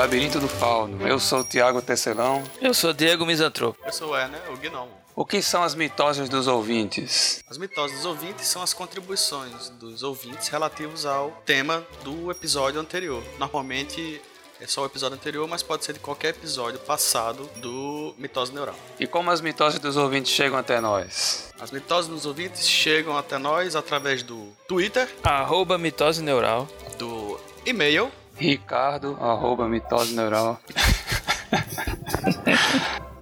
Labirinto 0.00 0.40
do 0.40 0.48
Fauno. 0.48 1.06
Eu 1.06 1.20
sou 1.20 1.40
o 1.40 1.44
Tiago 1.44 1.82
Tecelão. 1.82 2.42
Eu 2.58 2.72
sou 2.72 2.90
Diego 2.90 3.26
Misantropo. 3.26 3.78
Eu 3.84 3.92
sou 3.92 4.12
o 4.12 4.16
é, 4.16 4.26
né? 4.28 4.40
O 4.50 4.56
Gnomo. 4.56 4.90
O 5.14 5.26
que 5.26 5.42
são 5.42 5.62
as 5.62 5.74
mitoses 5.74 6.26
dos 6.26 6.46
ouvintes? 6.46 7.44
As 7.50 7.58
mitoses 7.58 7.98
dos 7.98 8.06
ouvintes 8.06 8.46
são 8.46 8.62
as 8.62 8.72
contribuições 8.72 9.68
dos 9.78 10.02
ouvintes 10.02 10.48
relativos 10.48 11.04
ao 11.04 11.32
tema 11.44 11.86
do 12.02 12.30
episódio 12.30 12.80
anterior. 12.80 13.22
Normalmente 13.38 14.22
é 14.58 14.66
só 14.66 14.84
o 14.84 14.86
episódio 14.86 15.18
anterior, 15.18 15.46
mas 15.46 15.62
pode 15.62 15.84
ser 15.84 15.92
de 15.92 15.98
qualquer 15.98 16.30
episódio 16.30 16.80
passado 16.80 17.44
do 17.56 18.14
Mitose 18.16 18.54
Neural. 18.54 18.76
E 18.98 19.06
como 19.06 19.30
as 19.30 19.42
mitoses 19.42 19.78
dos 19.78 19.98
ouvintes 19.98 20.32
chegam 20.32 20.58
até 20.58 20.80
nós? 20.80 21.52
As 21.60 21.70
mitoses 21.70 22.08
dos 22.08 22.24
ouvintes 22.24 22.66
chegam 22.66 23.18
até 23.18 23.36
nós 23.36 23.76
através 23.76 24.22
do 24.22 24.48
Twitter, 24.66 25.06
Arroba 25.22 25.76
mitose 25.76 26.22
neural. 26.22 26.66
do 26.96 27.38
e-mail, 27.66 28.10
Ricardo, 28.40 29.16
arroba 29.20 29.68
mitose 29.68 30.14
neural. 30.14 30.58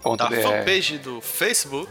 ponto 0.03 0.28
da 0.28 0.31
fanpage 0.43 0.99
do 0.99 1.20
Facebook. 1.20 1.90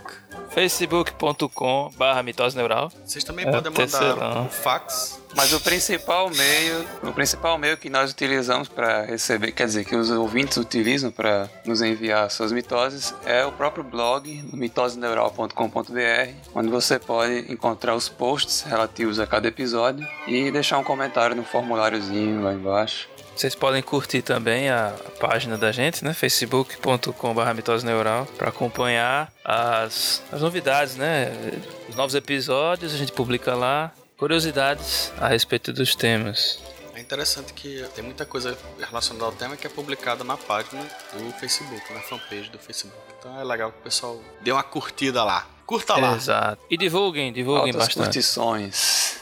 facebook.com 0.49 1.91
barra 1.97 2.23
mitose 2.23 2.55
neural. 2.55 2.91
Vocês 3.05 3.23
também 3.23 3.45
É, 3.45 3.51
podem 3.51 3.71
mandar 3.71 3.87
terceirão. 3.87 4.43
um 4.45 4.49
fax. 4.49 5.21
Mas 5.35 5.53
o 5.53 5.59
principal 5.59 6.29
meio, 6.31 6.83
o 7.03 7.11
principal 7.11 7.57
meio 7.59 7.77
que 7.77 7.89
nós 7.91 8.11
utilizamos 8.11 8.67
para 8.67 9.03
receber, 9.05 9.51
quer 9.51 9.65
dizer, 9.67 9.85
que 9.85 9.95
os 9.95 10.09
ouvintes 10.09 10.57
utilizam 10.57 11.11
para 11.11 11.47
nos 11.63 11.81
enviar 11.81 12.31
suas 12.31 12.51
mitoses 12.51 13.13
é 13.23 13.45
o 13.45 13.51
próprio 13.51 13.83
blog, 13.83 14.41
mitoseneural.com.br, 14.51 16.31
onde 16.55 16.69
você 16.69 16.97
pode 16.97 17.51
encontrar 17.51 17.93
os 17.93 18.09
posts 18.09 18.61
relativos 18.63 19.19
a 19.19 19.27
cada 19.27 19.47
episódio 19.47 20.07
e 20.25 20.49
deixar 20.49 20.79
um 20.79 20.83
comentário 20.83 21.35
no 21.35 21.43
formuláriozinho 21.43 22.41
lá 22.41 22.53
embaixo. 22.53 23.07
Vocês 23.37 23.53
podem 23.53 23.83
curtir 23.83 24.23
também 24.23 24.67
a 24.67 24.95
página 25.19 25.59
da 25.59 25.71
gente, 25.71 26.03
né? 26.03 26.11
facebook.com.br 26.11 27.53
mitose 27.55 27.85
neural 27.85 28.25
para 28.35 28.49
acompanhar 28.49 29.31
as, 29.45 30.23
as 30.31 30.41
novidades, 30.41 30.95
né? 30.95 31.31
Os 31.87 31.95
novos 31.95 32.15
episódios 32.15 32.95
a 32.95 32.97
gente 32.97 33.11
publica 33.11 33.53
lá. 33.53 33.93
Curiosidades 34.17 35.13
a 35.19 35.27
respeito 35.27 35.71
dos 35.71 35.93
temas. 35.93 36.59
É 36.95 36.99
interessante 36.99 37.53
que 37.53 37.85
tem 37.93 38.03
muita 38.03 38.25
coisa 38.25 38.57
relacionada 38.79 39.25
ao 39.25 39.31
tema 39.31 39.55
que 39.55 39.67
é 39.67 39.69
publicada 39.69 40.23
na 40.23 40.35
página 40.35 40.81
do 41.13 41.31
Facebook, 41.33 41.93
na 41.93 41.99
fanpage 41.99 42.49
do 42.49 42.57
Facebook. 42.57 42.99
Então 43.19 43.39
é 43.39 43.43
legal 43.43 43.71
que 43.71 43.77
o 43.77 43.83
pessoal 43.83 44.19
dê 44.41 44.51
uma 44.51 44.63
curtida 44.63 45.23
lá. 45.23 45.47
Curta 45.63 45.95
lá. 45.95 46.15
Exato. 46.15 46.59
E 46.71 46.75
divulguem, 46.75 47.31
divulguem 47.31 47.71
Altas 47.71 47.89
bastante. 47.89 48.05
curtições. 48.05 49.15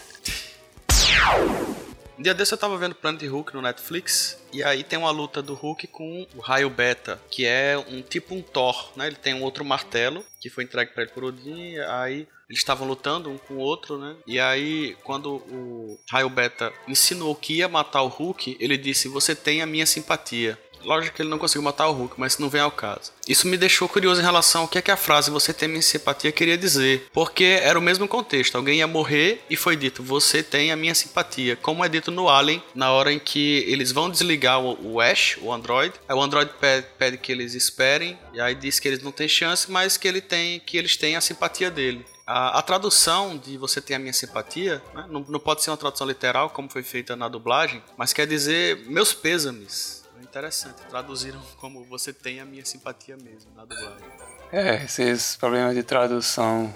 Um 2.17 2.21
dia 2.23 2.33
desse 2.33 2.53
eu 2.53 2.57
tava 2.57 2.77
vendo 2.77 2.95
Planet 2.95 3.21
Hulk 3.23 3.53
no 3.53 3.61
Netflix 3.61 4.37
e 4.53 4.63
aí 4.63 4.83
tem 4.83 4.97
uma 4.97 5.11
luta 5.11 5.41
do 5.41 5.53
Hulk 5.53 5.87
com 5.87 6.25
o 6.33 6.39
Raio 6.39 6.69
Beta, 6.69 7.19
que 7.29 7.45
é 7.45 7.77
um 7.77 8.01
tipo 8.01 8.33
um 8.33 8.41
Thor, 8.41 8.91
né? 8.95 9.07
Ele 9.07 9.17
tem 9.17 9.33
um 9.33 9.43
outro 9.43 9.65
martelo 9.65 10.23
que 10.39 10.49
foi 10.49 10.63
entregue 10.63 10.93
pra 10.93 11.03
ele 11.03 11.11
por 11.11 11.25
Odin, 11.25 11.77
aí 11.79 12.25
eles 12.49 12.59
estavam 12.59 12.87
lutando 12.87 13.29
um 13.29 13.37
com 13.37 13.55
o 13.55 13.59
outro, 13.59 13.97
né? 13.97 14.15
E 14.25 14.39
aí 14.39 14.95
quando 15.03 15.35
o 15.35 15.99
Raio 16.09 16.29
Beta 16.29 16.71
insinuou 16.87 17.35
que 17.35 17.55
ia 17.55 17.67
matar 17.67 18.03
o 18.03 18.07
Hulk, 18.07 18.55
ele 18.59 18.77
disse: 18.77 19.09
"Você 19.09 19.35
tem 19.35 19.61
a 19.61 19.65
minha 19.65 19.85
simpatia". 19.85 20.57
Lógico 20.85 21.15
que 21.15 21.21
ele 21.21 21.29
não 21.29 21.39
conseguiu 21.39 21.63
matar 21.63 21.87
o 21.87 21.91
Hulk, 21.91 22.13
mas 22.17 22.33
isso 22.33 22.41
não 22.41 22.49
vem 22.49 22.61
ao 22.61 22.71
caso. 22.71 23.11
Isso 23.27 23.47
me 23.47 23.57
deixou 23.57 23.89
curioso 23.89 24.21
em 24.21 24.23
relação 24.23 24.61
ao 24.61 24.67
que 24.67 24.77
é 24.77 24.81
que 24.81 24.91
a 24.91 24.97
frase 24.97 25.31
você 25.31 25.51
tem 25.51 25.67
minha 25.67 25.81
simpatia 25.81 26.31
queria 26.31 26.57
dizer. 26.57 27.07
Porque 27.11 27.43
era 27.43 27.77
o 27.77 27.81
mesmo 27.81 28.07
contexto. 28.07 28.55
Alguém 28.55 28.77
ia 28.77 28.87
morrer 28.87 29.43
e 29.49 29.55
foi 29.55 29.75
dito, 29.75 30.03
você 30.03 30.43
tem 30.43 30.71
a 30.71 30.75
minha 30.75 30.93
simpatia. 30.93 31.55
Como 31.55 31.83
é 31.83 31.89
dito 31.89 32.11
no 32.11 32.29
Alien, 32.29 32.61
na 32.75 32.91
hora 32.91 33.11
em 33.11 33.19
que 33.19 33.65
eles 33.67 33.91
vão 33.91 34.09
desligar 34.09 34.61
o, 34.61 34.93
o 34.93 35.01
Ash, 35.01 35.37
o 35.41 35.51
Android. 35.51 35.93
Aí 36.07 36.15
o 36.15 36.21
Android 36.21 36.51
pede, 36.59 36.87
pede 36.97 37.17
que 37.17 37.31
eles 37.31 37.55
esperem. 37.55 38.17
E 38.33 38.39
aí 38.39 38.53
diz 38.53 38.79
que 38.79 38.87
eles 38.87 39.01
não 39.01 39.11
têm 39.11 39.27
chance, 39.27 39.71
mas 39.71 39.97
que, 39.97 40.07
ele 40.07 40.21
tem, 40.21 40.59
que 40.59 40.77
eles 40.77 40.95
têm 40.95 41.15
a 41.15 41.21
simpatia 41.21 41.71
dele. 41.71 42.05
A, 42.27 42.59
a 42.59 42.61
tradução 42.61 43.37
de 43.37 43.57
você 43.57 43.79
tem 43.79 43.95
a 43.95 43.99
minha 43.99 44.13
simpatia, 44.13 44.81
né, 44.93 45.05
não, 45.09 45.23
não 45.27 45.39
pode 45.39 45.63
ser 45.63 45.69
uma 45.69 45.77
tradução 45.77 46.07
literal, 46.07 46.49
como 46.49 46.69
foi 46.69 46.81
feita 46.81 47.15
na 47.15 47.27
dublagem, 47.27 47.83
mas 47.95 48.13
quer 48.13 48.25
dizer 48.25 48.83
meus 48.87 49.13
pêsames. 49.13 50.04
Interessante, 50.35 50.81
traduziram 50.89 51.41
como 51.61 51.85
você 51.85 52.11
tem 52.11 52.41
a 52.41 52.45
minha 52.45 52.65
simpatia 52.65 53.15
mesmo 53.15 53.49
na 53.55 53.63
dublagem. 53.63 54.05
É, 54.51 54.83
esses 54.83 55.37
problemas 55.37 55.73
de 55.73 55.81
tradução 55.81 56.75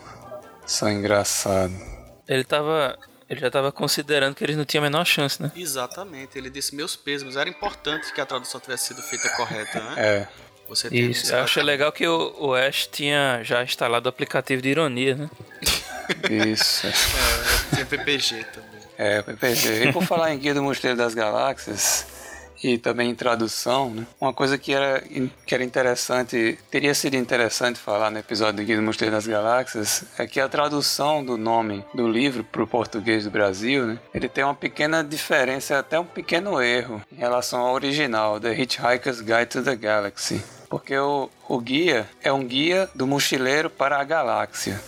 são 0.65 0.89
engraçados. 0.89 1.75
Ele 2.25 2.45
tava. 2.45 2.97
Ele 3.29 3.41
já 3.41 3.51
tava 3.51 3.69
considerando 3.69 4.33
que 4.33 4.45
eles 4.45 4.55
não 4.55 4.63
tinham 4.63 4.81
a 4.85 4.89
menor 4.89 5.03
chance, 5.03 5.43
né? 5.43 5.51
Exatamente, 5.57 6.37
ele 6.37 6.49
disse 6.49 6.73
meus 6.73 6.95
pêsames. 6.95 7.35
Era 7.35 7.49
importante 7.49 8.13
que 8.13 8.21
a 8.21 8.25
tradução 8.25 8.61
tivesse 8.61 8.87
sido 8.87 9.01
feita 9.01 9.27
correta, 9.35 9.77
né? 9.77 9.95
É, 9.97 10.27
Você 10.69 10.87
Isso. 10.87 11.33
Eu 11.33 11.39
achei 11.39 11.61
legal 11.61 11.91
que 11.91 12.07
o, 12.07 12.33
o 12.39 12.55
Ash 12.55 12.87
tinha 12.87 13.41
já 13.43 13.61
instalado 13.61 14.05
o 14.05 14.09
aplicativo 14.09 14.61
de 14.61 14.69
ironia, 14.69 15.15
né? 15.17 15.29
isso. 16.47 16.87
É, 16.87 17.75
tinha 17.75 17.85
PPG 17.85 18.45
também. 18.53 18.79
É, 18.97 19.21
PPG. 19.21 19.83
E 19.83 19.91
por 19.91 20.05
falar 20.05 20.33
em 20.33 20.39
Guia 20.39 20.53
do 20.53 20.63
Mosteiro 20.63 20.95
das 20.95 21.13
Galáxias 21.13 22.07
e 22.63 22.77
também 22.77 23.09
em 23.09 23.15
tradução, 23.15 23.89
né? 23.89 24.05
uma 24.19 24.33
coisa 24.33 24.57
que 24.57 24.73
era, 24.73 25.01
que 25.45 25.55
era 25.55 25.63
interessante, 25.63 26.57
teria 26.69 26.93
sido 26.93 27.15
interessante 27.15 27.79
falar 27.79 28.09
no 28.11 28.19
episódio 28.19 28.65
Guia 28.65 28.75
do 28.75 28.81
Mosteiro 28.81 29.13
das 29.13 29.27
Galáxias, 29.27 30.03
é 30.17 30.27
que 30.27 30.39
a 30.39 30.49
tradução 30.49 31.23
do 31.23 31.37
nome 31.37 31.83
do 31.93 32.07
livro 32.07 32.43
para 32.43 32.63
o 32.63 32.67
português 32.67 33.23
do 33.23 33.31
Brasil, 33.31 33.85
né? 33.87 33.99
ele 34.13 34.27
tem 34.27 34.43
uma 34.43 34.55
pequena 34.55 35.03
diferença, 35.03 35.79
até 35.79 35.99
um 35.99 36.05
pequeno 36.05 36.61
erro 36.61 37.01
em 37.11 37.17
relação 37.17 37.61
ao 37.61 37.73
original, 37.73 38.39
The 38.39 38.53
Hitchhiker's 38.53 39.21
Guide 39.21 39.47
to 39.47 39.63
the 39.63 39.75
Galaxy. 39.75 40.41
Porque 40.69 40.95
o, 40.95 41.29
o 41.47 41.59
guia 41.59 42.07
é 42.21 42.31
um 42.31 42.45
guia 42.45 42.87
do 42.93 43.07
mochileiro 43.07 43.71
para 43.71 43.99
a 43.99 44.03
galáxia 44.03 44.79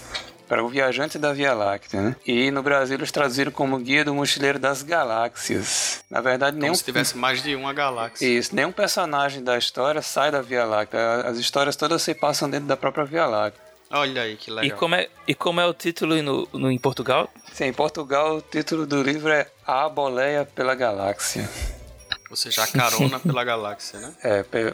para 0.52 0.62
o 0.62 0.68
viajante 0.68 1.18
da 1.18 1.32
Via 1.32 1.54
Láctea, 1.54 2.02
né? 2.02 2.16
E 2.28 2.52
no 2.52 2.62
Brasil 2.62 2.98
eles 2.98 3.10
traduziram 3.10 3.54
como 3.54 3.78
Guia 3.78 4.04
do 4.04 4.14
Mochileiro 4.14 4.60
das 4.60 4.84
Galáxias. 4.84 6.04
Na 6.10 6.20
verdade, 6.20 6.56
Como 6.58 6.64
nenhum 6.64 6.76
se 6.76 6.84
tivesse 6.84 7.18
mais 7.18 7.42
de 7.42 7.56
uma 7.56 7.72
galáxia. 7.72 8.28
isso, 8.28 8.54
nenhum 8.54 8.74
personagem 8.74 9.42
da 9.42 9.58
história 9.58 10.02
sai 10.02 10.30
da 10.30 10.42
Via 10.42 10.66
Láctea. 10.66 11.22
As 11.26 11.38
histórias 11.38 11.78
todas 11.78 12.02
se 12.02 12.14
passam 12.14 12.50
dentro 12.50 12.68
da 12.68 12.76
própria 12.76 13.06
Via 13.06 13.26
Láctea. 13.28 13.64
Olha 13.92 14.24
aí 14.24 14.36
que 14.36 14.52
legal. 14.52 14.66
E 14.66 14.72
como, 14.72 14.96
é, 14.96 15.08
e 15.26 15.34
como 15.34 15.62
é 15.62 15.66
o 15.66 15.74
título 15.74 16.22
no, 16.22 16.46
no, 16.52 16.70
em 16.70 16.78
Portugal? 16.78 17.30
Sim, 17.54 17.68
em 17.68 17.74
Portugal 17.74 18.36
o 18.36 18.42
título 18.42 18.86
do 18.86 19.02
livro 19.02 19.32
é 19.32 19.48
A 19.66 19.88
Boleia 19.88 20.44
pela 20.54 20.76
Galáxia. 20.76 21.50
Ou 22.32 22.38
seja, 22.38 22.64
a 22.64 22.68
carona 22.68 23.20
pela 23.22 23.44
galáxia, 23.44 24.00
né? 24.00 24.14
É, 24.24 24.42
pe- 24.42 24.74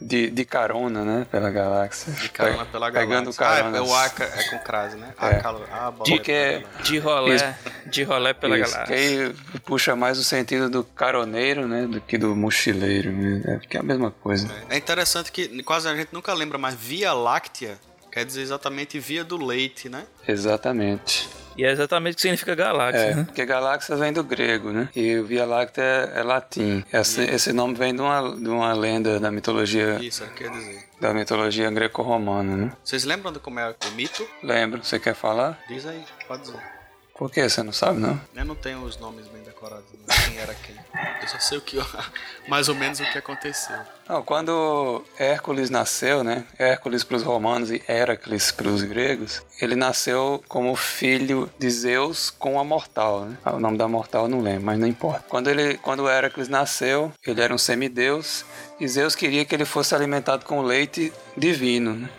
de, 0.00 0.30
de 0.30 0.44
carona, 0.44 1.02
né? 1.02 1.26
Pela 1.30 1.50
galáxia. 1.50 2.12
De 2.12 2.28
carona 2.28 2.66
pela 2.66 2.90
galáxia. 2.90 3.08
Pegando 3.08 3.30
Ah, 3.30 3.32
é, 3.32 3.56
carona. 3.56 3.76
é 3.78 3.80
o 3.80 3.94
A 3.94 4.08
ca- 4.10 4.24
é 4.24 4.48
com 4.50 4.58
crase, 4.58 4.96
né? 4.96 5.14
A 5.18 5.30
É. 5.30 5.40
calo- 5.40 5.66
a 5.72 5.90
bola 5.90 6.04
De- 6.04 6.14
é 6.14 6.18
que 6.18 6.24
pela 6.32 6.38
é- 6.38 6.58
galáxia. 6.60 6.82
De 6.84 6.98
rolé, 6.98 7.34
Isso. 7.34 7.90
de 7.90 8.02
rolé 8.04 8.32
pela 8.34 8.58
Isso, 8.58 8.72
galáxia. 8.72 8.94
que 8.96 9.02
aí 9.02 9.34
puxa 9.64 9.96
mais 9.96 10.18
o 10.18 10.24
sentido 10.24 10.68
do 10.68 10.84
caroneiro, 10.84 11.66
né? 11.66 11.86
Do 11.86 12.00
que 12.00 12.18
do 12.18 12.36
mochileiro. 12.36 13.10
Né? 13.10 13.42
É, 13.46 13.66
que 13.66 13.76
é 13.76 13.80
a 13.80 13.82
mesma 13.82 14.10
coisa. 14.10 14.46
É 14.68 14.76
interessante 14.76 15.32
que 15.32 15.62
quase 15.62 15.88
a 15.88 15.96
gente 15.96 16.10
nunca 16.12 16.34
lembra, 16.34 16.58
mas 16.58 16.74
Via 16.74 17.14
Láctea 17.14 17.78
quer 18.12 18.24
dizer 18.26 18.42
exatamente 18.42 18.98
via 18.98 19.24
do 19.24 19.36
leite, 19.42 19.88
né? 19.88 20.04
Exatamente. 20.28 21.28
E 21.56 21.64
é 21.64 21.70
exatamente 21.70 22.14
o 22.14 22.16
que 22.16 22.22
significa 22.22 22.54
galáxia, 22.54 23.00
É, 23.00 23.14
né? 23.14 23.24
porque 23.24 23.44
galáxia 23.46 23.96
vem 23.96 24.12
do 24.12 24.24
grego, 24.24 24.70
né? 24.70 24.88
E 24.94 25.16
o 25.18 25.24
Via 25.24 25.44
Láctea 25.44 25.82
é, 26.14 26.20
é 26.20 26.22
latim. 26.22 26.84
Esse, 26.92 27.22
esse 27.22 27.52
nome 27.52 27.74
vem 27.74 27.94
de 27.94 28.00
uma, 28.00 28.36
de 28.36 28.48
uma 28.48 28.72
lenda 28.72 29.20
da 29.20 29.30
mitologia, 29.30 29.98
Isso, 30.00 30.24
quer 30.36 30.50
dizer. 30.50 30.84
da 31.00 31.14
mitologia 31.14 31.70
greco-romana, 31.70 32.56
né? 32.56 32.72
Vocês 32.82 33.04
lembram 33.04 33.32
de 33.32 33.38
como 33.38 33.58
é 33.60 33.68
o 33.70 33.90
mito? 33.94 34.26
Lembro, 34.42 34.82
você 34.84 34.98
quer 34.98 35.14
falar? 35.14 35.58
Diz 35.68 35.86
aí, 35.86 36.02
pode 36.26 36.42
dizer. 36.42 36.73
Por 37.16 37.30
que 37.30 37.48
você 37.48 37.62
não 37.62 37.72
sabe, 37.72 38.00
não? 38.00 38.20
Eu 38.34 38.44
não 38.44 38.56
tenho 38.56 38.82
os 38.82 38.96
nomes 38.98 39.26
bem 39.28 39.40
decorados, 39.42 39.84
quem 40.26 40.36
era 40.36 40.52
quem. 40.54 40.74
Eu 41.22 41.28
só 41.28 41.38
sei 41.38 41.58
o 41.58 41.60
que, 41.60 41.78
mais 42.48 42.68
ou 42.68 42.74
menos 42.74 42.98
o 42.98 43.04
que 43.04 43.16
aconteceu. 43.18 43.76
Não, 44.08 44.20
quando 44.22 45.02
Hércules 45.16 45.70
nasceu, 45.70 46.24
né? 46.24 46.44
Hércules 46.58 47.04
para 47.04 47.16
os 47.16 47.22
romanos 47.22 47.70
e 47.70 47.80
Heracles 47.88 48.50
para 48.50 48.68
os 48.68 48.82
gregos, 48.82 49.42
ele 49.60 49.76
nasceu 49.76 50.42
como 50.48 50.74
filho 50.74 51.48
de 51.58 51.70
Zeus 51.70 52.30
com 52.30 52.58
a 52.58 52.64
mortal, 52.64 53.26
né? 53.26 53.38
Ah, 53.44 53.54
O 53.54 53.60
nome 53.60 53.78
da 53.78 53.86
mortal 53.86 54.24
eu 54.24 54.28
não 54.28 54.40
lembro, 54.40 54.64
mas 54.64 54.78
não 54.78 54.86
importa. 54.86 55.24
Quando 55.28 55.48
ele, 55.48 55.78
quando 55.78 56.08
Heracles 56.08 56.48
nasceu, 56.48 57.12
ele 57.24 57.40
era 57.40 57.54
um 57.54 57.58
semideus 57.58 58.44
e 58.80 58.88
Zeus 58.88 59.14
queria 59.14 59.44
que 59.44 59.54
ele 59.54 59.64
fosse 59.64 59.94
alimentado 59.94 60.44
com 60.44 60.60
leite 60.62 61.12
divino, 61.36 61.94
né? 61.94 62.10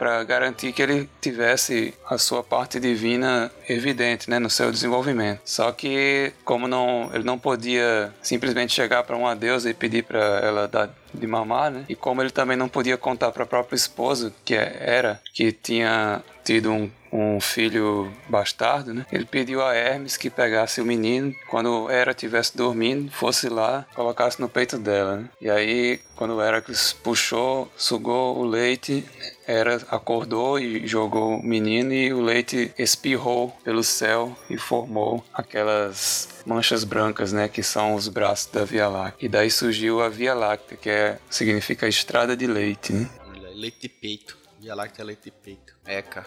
Para 0.00 0.24
garantir 0.24 0.72
que 0.72 0.80
ele 0.80 1.10
tivesse 1.20 1.92
a 2.08 2.16
sua 2.16 2.42
parte 2.42 2.80
divina 2.80 3.52
evidente, 3.68 4.30
né, 4.30 4.38
no 4.38 4.48
seu 4.48 4.72
desenvolvimento. 4.72 5.42
Só 5.44 5.70
que 5.72 6.32
como 6.42 6.66
não, 6.66 7.10
ele 7.12 7.22
não 7.22 7.38
podia 7.38 8.10
simplesmente 8.22 8.72
chegar 8.72 9.02
para 9.02 9.14
uma 9.14 9.36
deusa 9.36 9.68
e 9.68 9.74
pedir 9.74 10.04
para 10.04 10.18
ela 10.42 10.66
dar 10.66 10.88
de 11.12 11.26
mamar, 11.26 11.70
né? 11.70 11.84
E 11.86 11.94
como 11.94 12.22
ele 12.22 12.30
também 12.30 12.56
não 12.56 12.68
podia 12.68 12.96
contar 12.96 13.30
para 13.30 13.42
a 13.42 13.46
própria 13.46 13.76
esposa, 13.76 14.32
que 14.44 14.54
é- 14.54 14.76
era, 14.80 15.20
que 15.34 15.52
tinha 15.52 16.22
tido 16.44 16.70
um, 16.72 16.90
um 17.12 17.40
filho 17.40 18.10
bastardo, 18.28 18.94
né? 18.94 19.04
Ele 19.12 19.24
pediu 19.24 19.62
a 19.62 19.74
Hermes 19.74 20.16
que 20.16 20.30
pegasse 20.30 20.80
o 20.80 20.84
menino 20.84 21.34
quando 21.48 21.90
Hera 21.90 22.12
estivesse 22.12 22.56
dormindo, 22.56 23.10
fosse 23.10 23.48
lá, 23.48 23.86
colocasse 23.94 24.40
no 24.40 24.48
peito 24.48 24.78
dela. 24.78 25.16
Né? 25.16 25.28
E 25.40 25.50
aí, 25.50 26.00
quando 26.16 26.40
Heracles 26.40 26.92
puxou, 26.92 27.70
sugou 27.76 28.38
o 28.38 28.44
leite, 28.44 29.04
Hera 29.50 29.84
acordou 29.90 30.58
e 30.60 30.86
jogou 30.86 31.38
o 31.38 31.42
menino 31.42 31.92
e 31.92 32.12
o 32.12 32.20
leite 32.20 32.72
espirrou 32.78 33.50
pelo 33.64 33.82
céu 33.82 34.36
e 34.48 34.56
formou 34.56 35.24
aquelas 35.34 36.28
manchas 36.46 36.84
brancas, 36.84 37.32
né, 37.32 37.48
que 37.48 37.62
são 37.62 37.94
os 37.94 38.06
braços 38.06 38.46
da 38.52 38.64
Via 38.64 38.88
Láctea. 38.88 39.26
E 39.26 39.28
daí 39.28 39.50
surgiu 39.50 40.00
a 40.00 40.08
Via 40.08 40.34
Láctea, 40.34 40.76
que 40.76 40.88
é, 40.88 41.18
significa 41.28 41.88
estrada 41.88 42.36
de 42.36 42.46
leite, 42.46 42.92
né? 42.92 43.10
Leite 43.52 43.80
de 43.82 43.88
peito. 43.88 44.38
Via 44.60 44.74
Láctea 44.74 45.02
é 45.02 45.04
leite 45.04 45.24
de 45.24 45.30
peito. 45.32 45.74
Eca. 45.84 46.24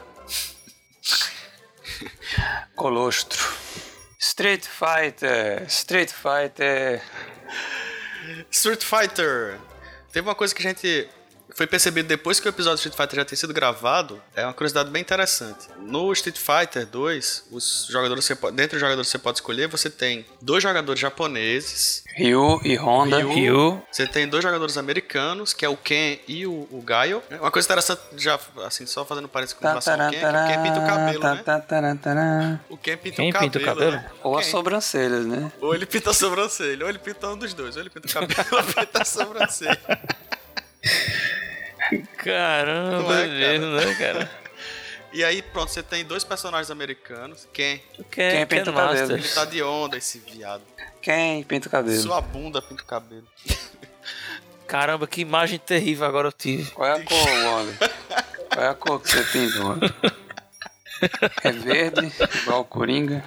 Colostro. 2.76 3.40
Street 4.20 4.66
Fighter, 4.66 5.64
Street 5.68 6.12
Fighter. 6.12 7.02
Street 8.52 8.84
Fighter. 8.84 9.60
Teve 10.12 10.28
uma 10.28 10.36
coisa 10.36 10.54
que 10.54 10.66
a 10.66 10.70
gente 10.70 11.10
foi 11.56 11.68
percebido 11.68 12.08
depois 12.08 12.40
que 12.40 12.48
o 12.48 12.50
episódio 12.50 12.76
Street 12.76 12.96
Fighter 12.96 13.20
já 13.20 13.26
tinha 13.26 13.38
sido 13.38 13.54
gravado, 13.54 14.22
é 14.36 14.44
uma 14.46 14.54
curiosidade 14.54 14.90
bem 14.90 15.02
interessante. 15.02 15.68
No 15.80 16.12
Street 16.14 16.38
Fighter 16.38 16.86
2, 16.86 17.46
os 17.52 17.88
jogadores 17.90 18.26
você 18.26 18.36
pode, 18.36 18.56
dentro 18.56 18.72
dos 18.72 18.82
jogadores 18.82 19.08
que 19.08 19.12
você 19.12 19.20
pode 19.20 19.38
escolher, 19.38 19.68
você 19.68 19.90
tem 19.90 20.26
dois 20.42 20.64
jogadores 20.64 21.00
japoneses, 21.00 22.04
Ryu 22.16 22.60
e 22.64 22.76
Honda. 22.76 23.18
Ryu. 23.18 23.34
Ryu. 23.34 23.84
Você 23.92 24.06
tem 24.08 24.28
dois 24.28 24.44
jogadores 24.44 24.78
americanos, 24.78 25.54
que 25.54 25.66
é 25.66 25.70
o 25.70 25.76
Ken 25.78 26.20
e 26.28 26.46
o, 26.46 26.68
o 26.72 26.82
Gaio. 26.86 27.24
Uma 27.40 27.50
coisa 27.52 27.66
interessante, 27.66 28.02
já 28.18 28.40
assim, 28.66 28.86
só 28.86 29.04
fazendo 29.04 29.28
parênteses 29.28 29.58
com 29.60 29.68
relação 29.68 29.94
ao 29.94 30.10
Ken, 30.12 30.18
é 30.18 30.20
que 30.20 30.26
o 30.26 30.48
Ken 30.48 30.64
pinta 30.64 30.80
o 30.80 30.86
cabelo, 30.88 31.24
né? 31.24 32.60
O 32.70 32.78
Ken 32.78 32.98
pinta 32.98 33.16
Quem 33.16 33.30
o 33.30 33.34
cabelo. 33.34 33.52
pinta 33.52 33.60
o 33.60 33.66
cabelo? 33.66 33.92
né? 33.92 34.12
Ou 34.24 34.38
as 34.38 34.46
sobrancelhas, 34.48 35.26
né? 35.26 35.52
Ou 35.60 35.74
ele 35.74 35.86
pinta 35.86 36.12
a 36.12 36.14
sobrancelha, 36.14 36.84
ou 36.86 36.90
ele 36.90 37.00
pinta 37.00 37.28
um 37.30 37.38
dos 37.38 37.54
dois. 37.54 37.76
Ou 37.76 37.82
ele 37.82 37.90
pinta 37.90 38.08
o 38.08 38.12
cabelo, 38.12 38.48
ou 38.58 38.64
pinta 38.64 39.02
a 39.02 39.06
sobrancelha. 39.06 39.80
Caramba, 42.18 43.02
Não 43.04 43.14
é, 43.14 43.28
cara? 43.28 43.86
né, 43.86 43.96
cara? 43.96 44.32
E 45.14 45.24
aí, 45.24 45.44
pronto, 45.44 45.70
você 45.70 45.84
tem 45.84 46.04
dois 46.04 46.24
personagens 46.24 46.72
americanos. 46.72 47.48
Ken, 47.54 47.80
Quem, 48.10 48.32
Quem 48.32 48.48
pinta 48.48 48.72
o 48.72 48.74
cabelo? 48.74 49.12
ele 49.12 49.28
tá 49.28 49.46
de 49.46 49.62
onda, 49.62 49.96
esse 49.96 50.18
viado. 50.18 50.64
Quem 51.04 51.44
pinta 51.44 51.68
o 51.68 51.72
cabelo? 51.72 52.02
Sua 52.02 52.20
bunda 52.20 52.60
pinta 52.64 52.82
o 52.82 52.86
cabelo. 52.86 53.28
Caramba, 54.66 55.06
que 55.06 55.22
imagem 55.22 55.60
terrível 55.60 56.08
agora 56.08 56.30
eu 56.30 56.32
tive. 56.32 56.72
Qual 56.72 56.88
é 56.90 56.94
a 57.00 57.04
cor, 57.04 57.28
Wally? 57.30 57.78
Qual 58.52 58.66
é 58.66 58.70
a 58.70 58.74
cor 58.74 59.00
que 59.00 59.10
você 59.12 59.24
pinta, 59.26 59.60
Wally? 59.64 59.94
É 61.44 61.52
verde, 61.52 62.12
igual 62.42 62.62
o 62.62 62.66
Coringa. 62.66 63.24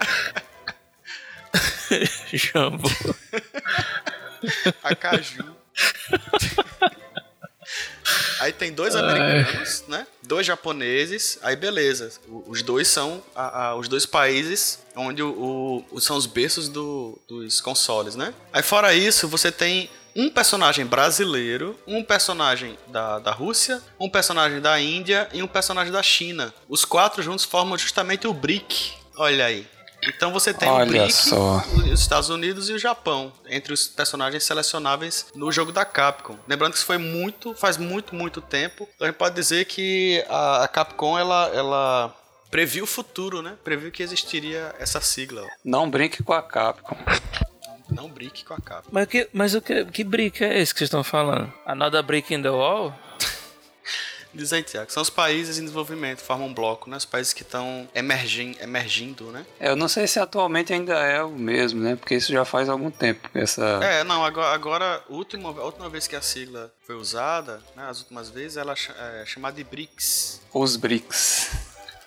Jambo. 2.33 2.91
A 4.83 4.93
Caju. 4.97 5.55
Aí 8.41 8.53
tem 8.53 8.73
dois 8.73 8.95
americanos, 8.95 9.85
né? 9.89 10.07
Dois 10.23 10.47
japoneses. 10.47 11.39
Aí 11.43 11.57
beleza. 11.57 12.13
Os 12.47 12.63
dois 12.63 12.87
são 12.89 13.23
a- 13.35 13.69
a- 13.69 13.77
os 13.77 13.89
dois 13.89 14.05
países 14.07 14.79
onde 14.95 15.23
o, 15.23 15.85
o- 15.91 16.01
são 16.01 16.17
os 16.17 16.27
berços 16.27 16.69
do- 16.69 17.19
dos 17.27 17.61
consoles, 17.61 18.15
né? 18.15 18.33
Aí 18.53 18.63
fora 18.63 18.95
isso, 18.95 19.27
você 19.29 19.51
tem 19.51 19.91
um 20.15 20.31
personagem 20.31 20.87
brasileiro, 20.87 21.79
um 21.87 22.03
personagem 22.03 22.79
da, 22.89 23.19
da 23.19 23.33
Rússia, 23.33 23.83
um 24.01 24.09
personagem 24.09 24.61
da 24.61 24.81
Índia 24.81 25.29
e 25.33 25.43
um 25.43 25.47
personagem 25.47 25.93
da 25.93 26.03
China. 26.03 26.55
Os 26.69 26.85
quatro 26.85 27.23
juntos 27.23 27.45
formam 27.45 27.77
justamente 27.77 28.27
o 28.27 28.33
BRIC. 28.33 28.93
Olha 29.17 29.47
aí. 29.47 29.67
Então 30.07 30.33
você 30.33 30.55
tem 30.55 30.69
o 30.69 30.73
Olha 30.73 30.87
BRIC, 30.87 31.13
só. 31.13 31.65
os 31.93 32.01
Estados 32.01 32.29
Unidos 32.29 32.69
e 32.69 32.73
o 32.73 32.79
Japão, 32.79 33.33
entre 33.49 33.73
os 33.73 33.87
personagens 33.87 34.45
selecionáveis 34.45 35.27
no 35.35 35.51
jogo 35.51 35.73
da 35.73 35.85
Capcom. 35.85 36.37
Lembrando 36.47 36.73
que 36.73 36.79
isso 36.79 36.87
foi 36.87 36.99
muito, 36.99 37.55
faz 37.55 37.77
muito, 37.77 38.15
muito 38.15 38.41
tempo. 38.41 38.89
Então 38.95 39.07
a 39.07 39.11
gente 39.11 39.19
pode 39.19 39.35
dizer 39.35 39.65
que 39.65 40.25
a, 40.29 40.69
Capcom 40.69 41.19
ela, 41.19 41.51
ela 41.55 42.15
previu 42.51 42.85
o 42.85 42.87
futuro, 42.87 43.43
né? 43.43 43.55
Previu 43.65 43.91
que 43.91 44.03
existiria 44.03 44.75
essa 44.79 45.01
sigla. 45.01 45.47
Não 45.65 45.91
brinque 45.91 46.23
com 46.23 46.33
a 46.33 46.43
Capcom. 46.43 46.97
Não 47.91 48.09
brique 48.09 48.45
com 48.45 48.55
a 48.55 48.61
Capcom. 48.61 48.91
Mas, 48.93 49.05
o 49.05 49.07
que, 49.07 49.29
mas 49.33 49.55
o 49.55 49.61
que, 49.61 49.85
que 49.87 50.05
brick 50.05 50.43
é 50.43 50.61
esse 50.61 50.73
que 50.73 50.79
vocês 50.79 50.89
estão 50.89 51.05
falando? 51.05 51.53
Another 51.65 52.03
brick 52.03 52.35
in 52.35 52.43
the 52.43 52.51
wall? 52.51 52.93
Diz 54.37 54.53
aí, 54.53 54.63
Tiago, 54.63 54.93
são 54.93 55.03
os 55.03 55.11
países 55.11 55.59
em 55.59 55.63
desenvolvimento, 55.63 56.21
formam 56.21 56.49
um 56.49 56.55
bloco, 56.55 56.91
né? 56.91 56.97
Os 56.97 57.05
países 57.05 57.33
que 57.33 57.43
estão 57.43 57.89
emergin, 57.95 58.55
emergindo, 58.61 59.33
né? 59.33 59.47
É, 59.59 59.71
Eu 59.71 59.77
não 59.77 59.89
sei 59.89 60.07
se 60.07 60.19
atualmente 60.21 60.73
ainda 60.73 60.95
é 60.95 61.23
o 61.23 61.31
mesmo, 61.31 61.81
né? 61.81 61.97
Porque 61.97 62.15
isso 62.15 62.33
já 62.33 62.45
faz 62.45 62.69
algum 62.69 62.91
tempo. 62.91 63.29
Essa... 63.35 63.81
É, 63.83 64.05
não, 64.05 64.25
agora, 64.25 64.55
agora 64.55 65.05
a, 65.09 65.13
última, 65.13 65.49
a 65.49 65.65
última 65.65 65.89
vez 65.89 66.07
que 66.07 66.15
a 66.15 66.21
sigla 66.21 66.73
foi 66.87 66.95
usada, 66.97 67.61
né, 67.75 67.89
as 67.89 68.01
últimas 68.01 68.29
vezes, 68.29 68.57
ela 68.57 68.73
é 68.73 69.07
é 69.07 69.25
chamada 69.27 69.57
de 69.57 69.65
BRICS. 69.65 70.41
Os 70.53 70.77
BRICS. 70.77 71.51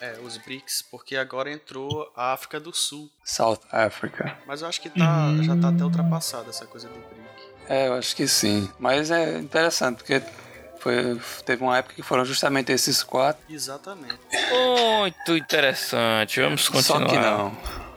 É, 0.00 0.18
os 0.22 0.36
BRICS, 0.38 0.82
porque 0.82 1.16
agora 1.16 1.52
entrou 1.52 2.10
a 2.16 2.32
África 2.32 2.58
do 2.58 2.72
Sul. 2.72 3.10
South 3.24 3.60
Africa. 3.70 4.38
Mas 4.46 4.62
eu 4.62 4.68
acho 4.68 4.80
que 4.80 4.88
tá, 4.90 5.34
já 5.42 5.56
tá 5.56 5.68
até 5.68 5.84
ultrapassada 5.84 6.50
essa 6.50 6.66
coisa 6.66 6.88
do 6.88 6.94
BRIC. 6.94 7.20
É, 7.68 7.88
eu 7.88 7.94
acho 7.94 8.16
que 8.16 8.26
sim. 8.26 8.70
Mas 8.78 9.10
é 9.10 9.38
interessante, 9.38 9.98
porque 9.98 10.22
foi, 10.80 11.20
teve 11.44 11.62
uma 11.62 11.76
época 11.78 11.94
que 11.94 12.02
foram 12.02 12.24
justamente 12.24 12.72
esses 12.72 13.02
quatro. 13.02 13.42
Exatamente. 13.48 14.18
Muito 14.50 15.36
interessante. 15.36 16.40
Vamos 16.40 16.68
continuar. 16.68 17.00
Só 17.00 17.06
que 17.06 17.18
não. 17.18 17.89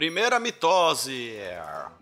Primeira 0.00 0.40
mitose. 0.40 1.36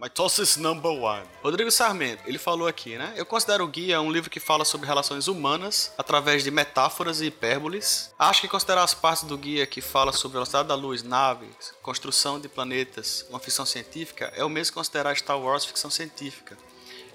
Mitosis 0.01 0.57
number 0.57 0.93
one. 0.93 1.27
Rodrigo 1.43 1.69
Sarmento, 1.69 2.23
ele 2.27 2.39
falou 2.39 2.69
aqui, 2.69 2.97
né? 2.97 3.13
Eu 3.17 3.27
considero 3.27 3.65
o 3.65 3.67
Guia 3.67 4.01
um 4.01 4.13
livro 4.13 4.31
que 4.31 4.39
fala 4.39 4.65
sobre 4.65 4.87
relações 4.87 5.27
humanas 5.27 5.93
através 5.99 6.45
de 6.45 6.51
metáforas 6.53 7.21
e 7.21 7.27
hipérboles. 7.27 8.15
Acho 8.17 8.43
que 8.43 8.47
considerar 8.47 8.85
as 8.85 8.95
partes 8.95 9.25
do 9.25 9.37
guia 9.37 9.67
que 9.67 9.81
fala 9.81 10.13
sobre 10.13 10.35
velocidade 10.35 10.69
da 10.69 10.77
luz, 10.77 11.03
naves, 11.03 11.75
construção 11.83 12.39
de 12.39 12.49
planetas, 12.49 13.27
uma 13.31 13.41
ficção 13.41 13.67
científica, 13.67 14.33
é 14.37 14.45
o 14.45 14.49
mesmo 14.49 14.71
que 14.71 14.79
considerar 14.79 15.17
Star 15.17 15.41
Wars 15.41 15.65
ficção 15.65 15.91
científica. 15.91 16.57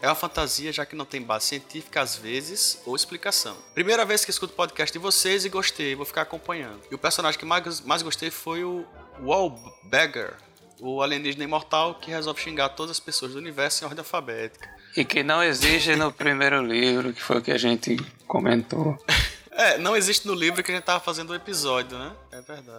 É 0.01 0.07
uma 0.09 0.15
fantasia, 0.15 0.73
já 0.73 0.85
que 0.85 0.97
não 0.97 1.05
tem 1.05 1.21
base 1.21 1.45
científica 1.45 2.01
às 2.01 2.17
vezes 2.17 2.81
ou 2.85 2.93
explicação. 2.93 3.55
Primeira 3.73 4.03
vez 4.03 4.25
que 4.25 4.31
escuto 4.31 4.51
o 4.51 4.57
podcast 4.57 4.91
de 4.91 4.99
vocês 4.99 5.45
e 5.45 5.49
gostei, 5.49 5.95
vou 5.95 6.05
ficar 6.05 6.23
acompanhando. 6.23 6.81
E 6.91 6.93
o 6.93 6.97
personagem 6.97 7.39
que 7.39 7.45
mais, 7.45 7.79
mais 7.79 8.01
gostei 8.01 8.29
foi 8.29 8.65
o 8.65 8.85
Wallbagger, 9.21 10.35
o 10.79 11.01
alienígena 11.01 11.43
imortal 11.43 11.95
que 11.95 12.11
resolve 12.11 12.41
xingar 12.41 12.69
todas 12.69 12.91
as 12.91 12.99
pessoas 12.99 13.33
do 13.33 13.37
universo 13.37 13.83
em 13.83 13.87
ordem 13.87 13.99
alfabética. 13.99 14.69
E 14.95 15.03
que 15.03 15.23
não 15.23 15.41
existe 15.43 15.95
no 15.95 16.11
primeiro 16.11 16.61
livro, 16.61 17.13
que 17.13 17.21
foi 17.21 17.37
o 17.37 17.41
que 17.41 17.51
a 17.51 17.57
gente 17.57 17.97
comentou. 18.27 18.97
É, 19.55 19.77
não 19.77 19.95
existe 19.95 20.25
no 20.25 20.33
livro 20.33 20.63
que 20.63 20.71
a 20.71 20.73
gente 20.73 20.83
tava 20.83 20.99
fazendo 20.99 21.29
o 21.29 21.35
episódio, 21.35 21.95
né? 21.95 22.11
É 22.31 22.41
verdade. 22.41 22.75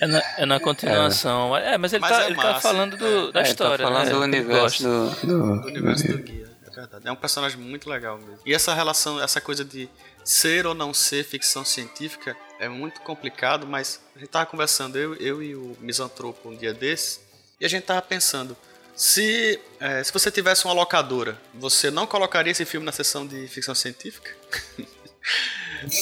É 0.00 0.06
na, 0.06 0.22
é 0.38 0.46
na 0.46 0.58
continuação. 0.58 1.54
É, 1.54 1.76
mas 1.76 1.92
ele, 1.92 2.00
Mas 2.00 2.10
tá, 2.16 2.22
é 2.22 2.26
ele 2.28 2.36
tá 2.36 2.60
falando 2.62 2.96
do- 2.96 3.30
da 3.30 3.40
É, 3.40 3.42
história, 3.42 3.84
tá 3.84 3.92
falando 3.92 4.06
né? 4.06 4.10
do 4.10 4.20
universo 4.22 4.82
do, 4.82 5.10
do, 5.26 5.60
Do 5.60 5.68
universo 5.68 6.08
do 6.08 6.16
guia, 6.22 6.48
é 6.66 6.70
verdade. 6.70 7.06
É 7.06 7.12
um 7.12 7.16
personagem 7.16 7.58
muito 7.58 7.90
legal 7.90 8.16
mesmo. 8.16 8.38
E 8.46 8.54
essa 8.54 8.72
relação, 8.72 9.22
essa 9.22 9.38
coisa 9.38 9.62
de 9.66 9.86
ser 10.24 10.66
ou 10.66 10.72
não 10.74 10.94
ser 10.94 11.24
ficção 11.24 11.62
científica 11.62 12.34
é 12.58 12.70
muito 12.70 13.02
complicado, 13.02 13.66
mas 13.66 14.00
a 14.16 14.18
gente 14.18 14.28
tava 14.30 14.46
conversando, 14.46 14.96
eu, 14.96 15.14
eu 15.16 15.42
e 15.42 15.54
o 15.54 15.76
Misantropo, 15.78 16.48
um 16.48 16.56
dia 16.56 16.72
desses, 16.72 17.20
e 17.60 17.64
a 17.64 17.68
gente 17.68 17.84
tava 17.84 18.02
pensando. 18.02 18.56
Se, 18.96 19.58
é, 19.80 20.04
se 20.04 20.12
você 20.12 20.30
tivesse 20.30 20.64
uma 20.66 20.72
locadora, 20.74 21.36
você 21.52 21.90
não 21.90 22.06
colocaria 22.06 22.52
esse 22.52 22.64
filme 22.64 22.86
na 22.86 22.92
seção 22.92 23.26
de 23.26 23.46
ficção 23.48 23.74
científica? 23.74 24.30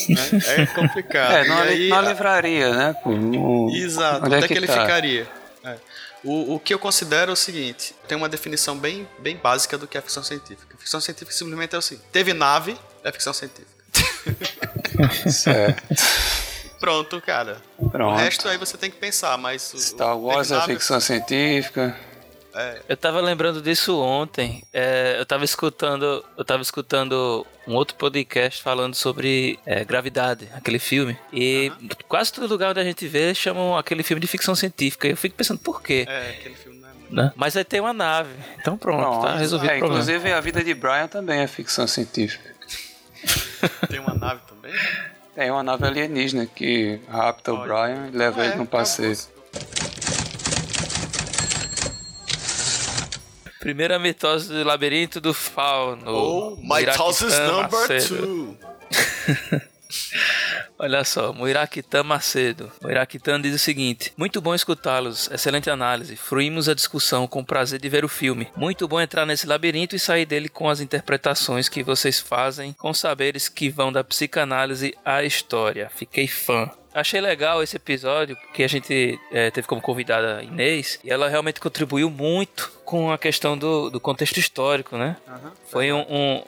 Né? 0.09 0.63
é 0.63 0.67
complicado. 0.67 1.33
É, 1.33 1.43
E 1.43 1.45
li- 1.45 1.53
aí, 1.85 1.89
numa 1.89 2.01
a- 2.01 2.09
livraria, 2.09 2.73
né? 2.75 2.93
pô? 3.03 3.11
O- 3.11 3.71
Exato, 3.75 4.27
onde 4.27 4.35
onde 4.37 4.43
é 4.43 4.45
é 4.45 4.49
que, 4.49 4.55
ele 4.55 4.67
tá? 4.67 4.81
ficaria? 4.83 5.29
É. 5.65 5.77
O, 6.23 6.55
o 6.55 6.61
que 6.61 6.73
eu 6.75 6.79
considero 6.79 7.31
é 7.31 7.35
o 7.35 7.37
seguinte: 7.37 7.95
tem 8.07 8.17
uma 8.17 8.29
definição 8.29 8.77
bem, 8.79 9.09
bem 9.19 9.37
básica 9.37 9.77
do 9.79 9.89
que 9.89 9.97
é 9.99 10.01
ficção 10.01 10.23
científica. 10.23 10.77
Ficção 10.79 11.01
científica 11.01 11.33
simplesmente 11.37 11.75
é 11.75 11.79
o 11.79 11.83
seguinte: 11.83 12.07
teve 12.13 12.33
nave, 12.33 12.77
é 13.03 13.11
ficção 13.11 13.33
científica. 13.33 13.73
Certo. 15.31 15.83
Pronto, 16.83 17.21
cara. 17.21 17.59
Pronto. 17.93 18.13
O 18.13 18.17
resto 18.17 18.49
aí 18.49 18.59
você 18.59 18.77
tem 18.77 18.91
que 18.91 18.97
pensar, 18.97 19.39
mas. 19.39 19.73
Star 19.77 20.19
Wars 20.19 20.51
é 20.51 20.61
ficção 20.63 20.99
científica. 21.01 21.97
Eu 22.89 22.97
tava 22.97 23.21
lembrando 23.21 23.63
disso 23.63 23.99
ontem. 23.99 24.63
É, 24.73 25.17
eu 25.19 25.25
tava 25.25 25.45
escutando. 25.45 26.25
Eu 26.37 26.45
tava 26.45 26.61
escutando 26.61 27.47
um 27.69 27.75
outro 27.75 27.95
podcast 27.97 28.61
falando 28.63 28.95
sobre 28.97 29.59
é, 29.65 29.85
gravidade, 29.85 30.49
aquele 30.53 30.79
filme. 30.81 31.17
E 31.33 31.71
quase 32.09 32.33
todo 32.33 32.49
lugar 32.49 32.71
onde 32.73 32.81
a 32.81 32.85
gente 32.85 33.07
vê 33.07 33.33
chamam 33.35 33.77
aquele 33.79 34.03
filme 34.03 34.21
de 34.21 34.27
ficção 34.27 34.55
científica. 34.57 35.07
E 35.07 35.13
eu 35.13 35.17
fico 35.17 35.37
pensando 35.37 35.61
por 35.61 35.81
quê? 35.81 36.05
É, 36.09 36.31
aquele 36.31 36.57
filme 36.57 36.79
não 36.81 36.89
é 36.89 36.93
muito. 36.93 37.15
né? 37.15 37.33
Mas 37.37 37.57
aí 37.57 37.65
tem 37.65 37.81
uma 37.81 37.93
nave. 37.95 38.35
Então 38.61 38.77
pronto, 38.77 39.23
tá 39.25 39.37
resolvido 39.37 39.71
É, 39.71 39.77
o 39.77 39.79
problema. 39.79 40.03
inclusive 40.03 40.33
a 40.33 40.41
vida 40.41 40.63
de 40.65 40.75
Brian 40.75 41.07
também 41.07 41.39
é 41.41 41.47
ficção 41.47 41.87
científica. 41.87 42.53
Tem 43.89 44.01
uma 44.01 44.15
nave 44.15 44.41
também? 44.49 44.75
Tem 45.35 45.51
uma 45.51 45.63
nave 45.63 45.87
alienígena 45.87 46.47
que 46.47 47.01
rapta 47.09 47.53
Olha. 47.53 47.61
o 47.61 47.65
Brian 47.65 48.09
e 48.09 48.17
leva 48.17 48.43
ah, 48.43 48.45
ele 48.45 48.55
é, 48.55 48.57
num 48.57 48.67
passeio. 48.67 49.17
Primeira 53.59 53.99
mitose 53.99 54.49
do 54.49 54.63
labirinto 54.63 55.21
do 55.21 55.33
fauno. 55.33 56.03
Oh, 56.07 56.57
my 56.57 56.83
Iraquistã, 56.83 57.47
number 57.47 57.89
2. 57.89 59.63
Olha 60.85 61.05
só, 61.05 61.33
Muirakitan 61.33 62.03
Macedo. 62.03 62.69
Muirakitan 62.83 63.41
diz 63.41 63.55
o 63.55 63.59
seguinte: 63.59 64.13
Muito 64.17 64.41
bom 64.41 64.53
escutá-los, 64.53 65.31
excelente 65.31 65.71
análise. 65.71 66.17
Fruímos 66.17 66.69
a 66.69 66.75
discussão 66.75 67.29
com 67.29 67.39
o 67.39 67.45
prazer 67.45 67.79
de 67.81 67.89
ver 67.89 68.05
o 68.05 68.09
filme. 68.09 68.49
Muito 68.57 68.89
bom 68.89 69.01
entrar 69.01 69.25
nesse 69.25 69.47
labirinto 69.47 69.95
e 69.95 69.99
sair 70.01 70.27
dele 70.27 70.49
com 70.49 70.69
as 70.69 70.81
interpretações 70.81 71.69
que 71.69 71.85
vocês 71.85 72.19
fazem, 72.19 72.73
com 72.73 72.93
saberes 72.93 73.49
que 73.49 73.71
vão 73.71 73.93
da 73.93 74.03
psicanálise 74.03 74.93
à 75.05 75.23
história. 75.23 75.89
Fiquei 75.95 76.27
fã. 76.27 76.69
Achei 76.93 77.21
legal 77.21 77.63
esse 77.63 77.77
episódio, 77.77 78.37
porque 78.37 78.65
a 78.65 78.69
gente 78.69 79.19
eh, 79.33 79.51
teve 79.53 79.67
como 79.69 79.81
convidada 79.81 80.39
a 80.39 80.43
Inês, 80.43 80.99
e 81.05 81.11
ela 81.11 81.27
realmente 81.29 81.59
contribuiu 81.61 82.11
muito 82.11 82.71
com 82.85 83.11
a 83.11 83.17
questão 83.17 83.57
do, 83.57 83.89
do 83.89 83.99
contexto 84.01 84.37
histórico, 84.39 84.99
né? 84.99 85.17
Foi 85.71 85.91
um, 85.91 86.01
um- 86.01 86.43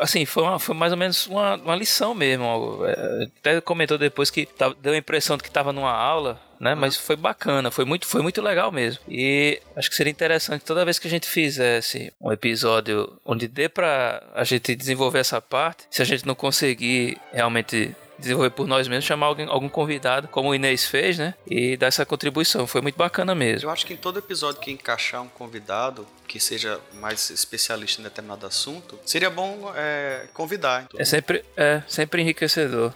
assim, 0.00 0.24
foi, 0.24 0.42
uma- 0.42 0.58
foi 0.58 0.74
mais 0.74 0.92
ou 0.92 0.98
menos 0.98 1.26
uma, 1.26 1.56
uma 1.56 1.76
lição 1.76 2.14
mesmo. 2.14 2.80
é, 2.86 3.28
Até 3.40 3.60
comentou 3.60 3.96
depois 3.98 4.30
que 4.30 4.48
deu 4.80 4.92
a 4.92 4.96
impressão 4.96 5.36
de 5.36 5.42
que 5.42 5.48
estava 5.48 5.72
numa 5.72 5.90
aula, 5.92 6.40
né? 6.60 6.74
Mas 6.74 6.96
foi 6.96 7.16
bacana, 7.16 7.70
foi 7.70 7.84
muito, 7.84 8.06
foi 8.06 8.22
muito 8.22 8.40
legal 8.40 8.70
mesmo. 8.72 9.02
E 9.08 9.60
acho 9.76 9.90
que 9.90 9.96
seria 9.96 10.10
interessante 10.10 10.64
toda 10.64 10.84
vez 10.84 10.98
que 10.98 11.06
a 11.06 11.10
gente 11.10 11.28
fizesse 11.28 12.12
um 12.20 12.30
episódio 12.32 13.18
onde 13.24 13.46
dê 13.48 13.68
pra 13.68 14.22
a 14.34 14.44
gente 14.44 14.74
desenvolver 14.74 15.18
essa 15.18 15.40
parte, 15.40 15.84
se 15.90 16.00
a 16.00 16.04
gente 16.04 16.26
não 16.26 16.34
conseguir 16.34 17.18
realmente 17.32 17.94
desenvolver 18.18 18.50
por 18.50 18.66
nós 18.66 18.88
mesmos, 18.88 19.04
chamar 19.04 19.26
alguém, 19.26 19.46
algum 19.46 19.68
convidado, 19.68 20.28
como 20.28 20.50
o 20.50 20.54
Inês 20.54 20.86
fez, 20.86 21.18
né? 21.18 21.34
E 21.48 21.76
dar 21.76 21.88
essa 21.88 22.04
contribuição. 22.04 22.66
Foi 22.66 22.80
muito 22.80 22.96
bacana 22.96 23.34
mesmo. 23.34 23.68
Eu 23.68 23.72
acho 23.72 23.86
que 23.86 23.94
em 23.94 23.96
todo 23.96 24.18
episódio 24.18 24.60
que 24.60 24.70
encaixar 24.70 25.22
um 25.22 25.28
convidado 25.28 26.06
que 26.26 26.40
seja 26.40 26.80
mais 26.94 27.30
especialista 27.30 28.00
em 28.00 28.04
determinado 28.04 28.46
assunto, 28.46 28.98
seria 29.04 29.30
bom 29.30 29.72
é, 29.76 30.26
convidar. 30.32 30.86
É 30.96 31.04
sempre, 31.04 31.44
é 31.56 31.82
sempre 31.86 32.22
enriquecedor. 32.22 32.92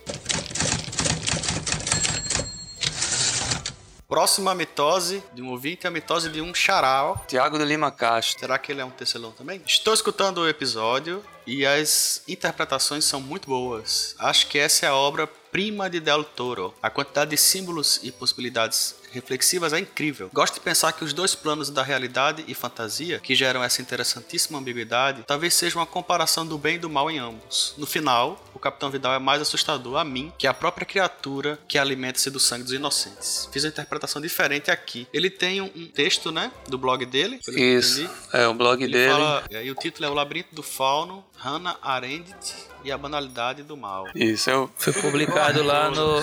Próxima 4.09 4.55
mitose 4.55 5.23
de 5.35 5.43
um 5.43 5.51
ouvinte 5.51 5.87
é 5.87 5.89
a 5.89 5.91
mitose 5.91 6.31
de 6.31 6.41
um 6.41 6.55
charal. 6.55 7.23
Tiago 7.29 7.59
de 7.59 7.65
Lima 7.67 7.91
Castro. 7.91 8.41
Será 8.41 8.59
que 8.59 8.73
ele 8.73 8.81
é 8.81 8.85
um 8.85 8.91
tecelão 8.91 9.33
também? 9.33 9.61
Estou 9.67 9.93
escutando 9.93 10.39
o 10.39 10.49
episódio 10.49 11.23
e 11.49 11.65
as 11.65 12.23
interpretações 12.29 13.07
são 13.07 13.23
muito 13.23 13.49
boas. 13.49 14.15
Acho 14.19 14.47
que 14.49 14.59
essa 14.59 14.85
é 14.85 14.89
a 14.91 14.95
obra 14.95 15.27
prima 15.27 15.89
de 15.89 15.99
Del 15.99 16.23
Toro. 16.23 16.75
A 16.83 16.91
quantidade 16.91 17.31
de 17.31 17.39
símbolos 17.39 18.01
e 18.03 18.13
possibilidades 18.13 18.95
reflexivas 19.11 19.73
é 19.73 19.79
incrível. 19.79 20.31
Gosto 20.33 20.55
de 20.55 20.61
pensar 20.61 20.93
que 20.93 21.05
os 21.05 21.15
dois 21.15 21.35
planos 21.35 21.71
da 21.71 21.83
realidade 21.83 22.45
e 22.47 22.55
fantasia, 22.55 23.19
que 23.19 23.35
geram 23.35 23.65
essa 23.65 23.81
interessantíssima 23.81 24.59
ambiguidade, 24.59 25.25
talvez 25.27 25.55
seja 25.55 25.79
uma 25.79 25.87
comparação 25.87 26.47
do 26.47 26.59
bem 26.59 26.77
e 26.77 26.79
do 26.79 26.91
mal 26.91 27.11
em 27.11 27.19
ambos. 27.19 27.75
No 27.79 27.87
final, 27.87 28.45
o 28.59 28.61
Capitão 28.61 28.91
Vidal 28.91 29.15
é 29.15 29.19
mais 29.19 29.41
assustador 29.41 29.97
a 29.97 30.05
mim 30.05 30.33
que 30.37 30.47
a 30.47 30.53
própria 30.53 30.85
criatura 30.85 31.59
que 31.69 31.79
alimenta-se 31.79 32.31
do 32.31 32.41
sangue 32.41 32.65
dos 32.65 32.73
inocentes. 32.73 33.49
Fiz 33.53 33.65
uma 33.65 33.71
interpretação 33.71 34.21
diferente 34.21 34.71
aqui. 34.71 35.07
Ele 35.13 35.31
tem 35.31 35.61
um, 35.61 35.69
texto, 35.87 36.31
né, 36.33 36.51
do 36.69 36.77
blog 36.77 37.05
dele. 37.07 37.41
Isso. 37.49 38.09
É 38.33 38.47
o 38.47 38.55
blog 38.55 38.83
Ele 38.83 38.93
dele. 38.93 39.11
fala, 39.11 39.45
é, 39.51 39.65
e 39.65 39.71
o 39.71 39.75
título 39.75 40.07
é 40.07 40.11
O 40.11 40.15
Labirinto 40.15 40.55
do 40.55 40.63
Fauno, 40.63 41.25
Hannah 41.37 41.77
Arendt 41.83 42.35
e 42.85 42.93
a 42.93 42.99
Banalidade 42.99 43.63
do 43.63 43.77
Mal. 43.77 44.07
Isso, 44.15 44.49
eu, 44.51 44.71
Foi 44.77 44.93
publicado 44.93 45.63
lá 45.63 45.91
no, 45.91 46.21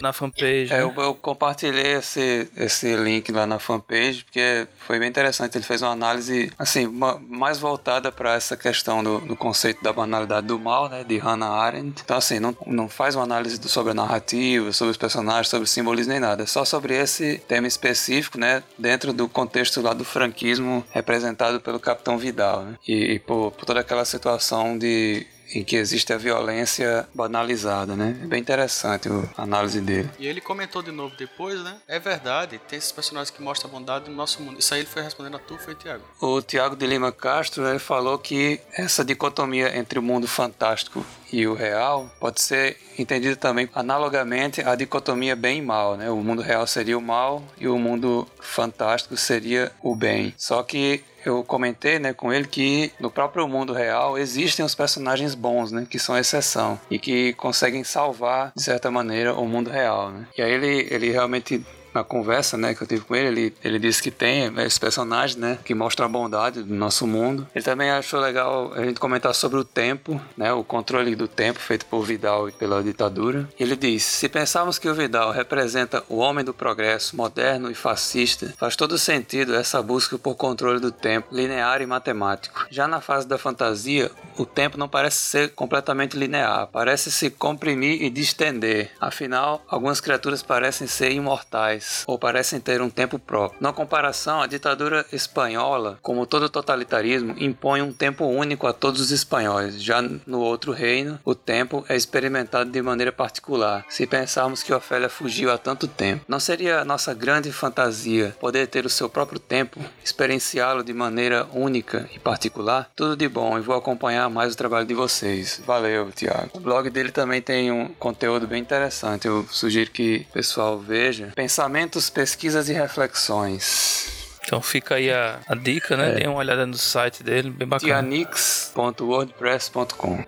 na 0.00 0.12
fanpage. 0.12 0.72
é, 0.72 0.76
né? 0.78 0.82
eu, 0.82 0.94
eu 0.96 1.14
compartilhei 1.14 1.94
esse, 1.94 2.50
esse 2.56 2.94
link 2.96 3.30
lá 3.32 3.46
na 3.46 3.58
fanpage, 3.58 4.24
porque 4.24 4.66
foi 4.86 4.98
bem 4.98 5.08
interessante. 5.08 5.56
Ele 5.56 5.64
fez 5.64 5.82
uma 5.82 5.92
análise, 5.92 6.50
assim, 6.58 6.86
ma- 6.86 7.18
mais 7.28 7.58
voltada 7.58 8.10
para 8.10 8.34
essa 8.34 8.56
questão 8.56 9.02
do, 9.02 9.20
do 9.20 9.36
conceito 9.36 9.82
da 9.82 9.92
banalidade 9.92 10.46
do 10.46 10.58
mal, 10.58 10.88
né, 10.88 11.04
de 11.04 11.18
Hannah 11.18 11.48
Arendt. 11.50 11.77
Então, 11.78 12.16
assim, 12.16 12.38
não, 12.40 12.56
não 12.66 12.88
faz 12.88 13.14
uma 13.14 13.24
análise 13.24 13.58
do- 13.58 13.68
sobre 13.68 13.92
a 13.92 13.94
narrativa, 13.94 14.72
sobre 14.72 14.90
os 14.92 14.96
personagens, 14.96 15.48
sobre 15.48 15.64
o 15.64 15.68
simbolismo 15.68 16.12
nem 16.12 16.20
nada. 16.20 16.42
É 16.42 16.46
só 16.46 16.64
sobre 16.64 16.94
esse 16.94 17.38
tema 17.48 17.66
específico, 17.66 18.38
né, 18.38 18.62
dentro 18.78 19.12
do 19.12 19.28
contexto 19.28 19.80
lá 19.80 19.92
do 19.92 20.04
franquismo 20.04 20.84
representado 20.90 21.60
pelo 21.60 21.78
Capitão 21.80 22.18
Vidal, 22.18 22.62
né, 22.64 22.74
e, 22.86 23.14
e 23.14 23.18
por, 23.18 23.52
por 23.52 23.64
toda 23.64 23.80
aquela 23.80 24.04
situação 24.04 24.76
de 24.78 25.26
em 25.54 25.64
que 25.64 25.76
existe 25.76 26.12
a 26.12 26.18
violência 26.18 27.08
banalizada, 27.14 27.96
né? 27.96 28.14
É 28.22 28.26
bem 28.26 28.38
interessante 28.38 29.08
o- 29.08 29.26
a 29.34 29.44
análise 29.44 29.80
dele. 29.80 30.10
E 30.18 30.26
ele 30.26 30.42
comentou 30.42 30.82
de 30.82 30.90
novo 30.92 31.14
depois, 31.16 31.58
né? 31.64 31.76
É 31.88 31.98
verdade, 31.98 32.60
tem 32.68 32.78
esses 32.78 32.92
personagens 32.92 33.30
que 33.34 33.40
mostram 33.42 33.70
a 33.70 33.72
bondade 33.72 34.10
no 34.10 34.14
nosso 34.14 34.42
mundo. 34.42 34.58
Isso 34.58 34.74
aí 34.74 34.80
ele 34.80 34.88
foi 34.90 35.00
respondendo 35.02 35.36
a 35.36 35.38
tu, 35.38 35.56
foi 35.56 35.74
Tiago. 35.74 36.04
O 36.20 36.42
Tiago 36.42 36.76
de 36.76 36.86
Lima 36.86 37.10
Castro 37.10 37.66
ele 37.66 37.78
falou 37.78 38.18
que 38.18 38.60
essa 38.74 39.02
dicotomia 39.02 39.74
entre 39.74 39.98
o 39.98 40.02
mundo 40.02 40.28
fantástico 40.28 41.02
e 41.32 41.46
o 41.46 41.54
real 41.54 42.10
pode 42.18 42.40
ser 42.40 42.76
entendida 42.98 43.36
também 43.36 43.68
analogamente 43.74 44.60
à 44.62 44.74
dicotomia 44.74 45.36
bem 45.36 45.58
e 45.58 45.62
mal, 45.62 45.96
né? 45.96 46.10
O 46.10 46.16
mundo 46.16 46.42
real 46.42 46.66
seria 46.66 46.98
o 46.98 47.02
mal 47.02 47.42
e 47.58 47.68
o 47.68 47.78
mundo 47.78 48.26
fantástico 48.40 49.16
seria 49.16 49.70
o 49.82 49.94
bem. 49.94 50.34
Só 50.36 50.62
que 50.62 51.02
eu 51.24 51.44
comentei, 51.44 51.98
né, 51.98 52.12
com 52.12 52.32
ele 52.32 52.46
que 52.46 52.92
no 52.98 53.10
próprio 53.10 53.46
mundo 53.46 53.72
real 53.72 54.16
existem 54.16 54.64
os 54.64 54.74
personagens 54.74 55.34
bons, 55.34 55.70
né, 55.72 55.86
que 55.88 55.98
são 55.98 56.16
exceção 56.16 56.80
e 56.90 56.98
que 56.98 57.34
conseguem 57.34 57.84
salvar 57.84 58.52
de 58.56 58.62
certa 58.62 58.90
maneira 58.90 59.34
o 59.34 59.46
mundo 59.46 59.70
real, 59.70 60.10
né? 60.10 60.26
E 60.36 60.42
aí 60.42 60.50
ele 60.50 60.88
ele 60.90 61.10
realmente 61.10 61.64
na 61.98 62.04
conversa, 62.04 62.56
né, 62.56 62.74
que 62.74 62.82
eu 62.82 62.86
tive 62.86 63.02
com 63.02 63.14
ele, 63.14 63.28
ele, 63.28 63.54
ele 63.64 63.78
disse 63.78 64.02
que 64.02 64.10
tem 64.10 64.52
esse 64.58 64.78
personagem, 64.78 65.38
né, 65.38 65.58
que 65.64 65.74
mostra 65.74 66.06
a 66.06 66.08
bondade 66.08 66.62
do 66.62 66.74
nosso 66.74 67.06
mundo. 67.06 67.46
Ele 67.54 67.64
também 67.64 67.90
achou 67.90 68.20
legal 68.20 68.72
a 68.74 68.84
gente 68.84 69.00
comentar 69.00 69.34
sobre 69.34 69.58
o 69.58 69.64
tempo, 69.64 70.20
né, 70.36 70.52
o 70.52 70.62
controle 70.62 71.14
do 71.16 71.26
tempo 71.26 71.58
feito 71.58 71.86
por 71.86 72.04
Vidal 72.04 72.48
e 72.48 72.52
pela 72.52 72.82
ditadura. 72.82 73.48
Ele 73.58 73.74
diz: 73.74 74.04
se 74.04 74.28
pensarmos 74.28 74.78
que 74.78 74.88
o 74.88 74.94
Vidal 74.94 75.32
representa 75.32 76.04
o 76.08 76.18
homem 76.18 76.44
do 76.44 76.54
progresso, 76.54 77.16
moderno 77.16 77.70
e 77.70 77.74
fascista, 77.74 78.54
faz 78.56 78.76
todo 78.76 78.96
sentido 78.96 79.54
essa 79.54 79.82
busca 79.82 80.16
por 80.16 80.36
controle 80.36 80.78
do 80.78 80.92
tempo, 80.92 81.34
linear 81.34 81.82
e 81.82 81.86
matemático. 81.86 82.66
Já 82.70 82.86
na 82.86 83.00
fase 83.00 83.26
da 83.26 83.38
fantasia, 83.38 84.10
o 84.36 84.46
tempo 84.46 84.78
não 84.78 84.88
parece 84.88 85.18
ser 85.18 85.50
completamente 85.54 86.16
linear, 86.16 86.68
parece 86.68 87.10
se 87.10 87.30
comprimir 87.30 88.02
e 88.02 88.10
distender. 88.10 88.92
Afinal, 89.00 89.62
algumas 89.68 90.00
criaturas 90.00 90.42
parecem 90.42 90.86
ser 90.86 91.10
imortais 91.10 91.87
ou 92.06 92.18
parecem 92.18 92.60
ter 92.60 92.80
um 92.80 92.90
tempo 92.90 93.18
próprio. 93.18 93.60
Na 93.60 93.72
comparação, 93.72 94.40
a 94.40 94.46
ditadura 94.46 95.04
espanhola, 95.12 95.98
como 96.02 96.26
todo 96.26 96.48
totalitarismo, 96.48 97.34
impõe 97.38 97.82
um 97.82 97.92
tempo 97.92 98.24
único 98.24 98.66
a 98.66 98.72
todos 98.72 99.00
os 99.00 99.10
espanhóis. 99.10 99.82
Já 99.82 100.02
no 100.02 100.40
outro 100.40 100.72
reino, 100.72 101.18
o 101.24 101.34
tempo 101.34 101.84
é 101.88 101.96
experimentado 101.96 102.70
de 102.70 102.82
maneira 102.82 103.12
particular. 103.12 103.84
Se 103.88 104.06
pensarmos 104.06 104.62
que 104.62 104.72
Ofélia 104.72 105.08
fugiu 105.08 105.50
há 105.50 105.58
tanto 105.58 105.86
tempo, 105.86 106.24
não 106.28 106.40
seria 106.40 106.84
nossa 106.84 107.14
grande 107.14 107.52
fantasia 107.52 108.36
poder 108.40 108.66
ter 108.66 108.86
o 108.86 108.90
seu 108.90 109.08
próprio 109.08 109.38
tempo, 109.38 109.80
experienciá-lo 110.04 110.82
de 110.82 110.92
maneira 110.92 111.46
única 111.52 112.08
e 112.14 112.18
particular? 112.18 112.90
Tudo 112.94 113.16
de 113.16 113.28
bom 113.28 113.58
e 113.58 113.60
vou 113.60 113.76
acompanhar 113.76 114.28
mais 114.28 114.54
o 114.54 114.56
trabalho 114.56 114.86
de 114.86 114.94
vocês. 114.94 115.60
Valeu, 115.66 116.10
Tiago. 116.12 116.50
O 116.54 116.60
blog 116.60 116.90
dele 116.90 117.10
também 117.10 117.40
tem 117.40 117.70
um 117.70 117.88
conteúdo 117.88 118.46
bem 118.46 118.60
interessante. 118.60 119.26
Eu 119.26 119.46
sugiro 119.50 119.90
que 119.90 120.26
o 120.30 120.32
pessoal 120.32 120.78
veja. 120.78 121.32
Pensamentos, 121.78 122.10
pesquisas 122.10 122.68
e 122.68 122.72
reflexões. 122.72 124.34
Então 124.44 124.60
fica 124.60 124.96
aí 124.96 125.12
a, 125.12 125.38
a 125.46 125.54
dica, 125.54 125.96
né? 125.96 126.10
Dê 126.10 126.26
uma 126.26 126.38
olhada 126.38 126.66
no 126.66 126.76
site 126.76 127.22
dele, 127.22 127.50
bem 127.50 127.68
bacana. 127.68 128.02
tianix.wordpress.com 128.02 130.24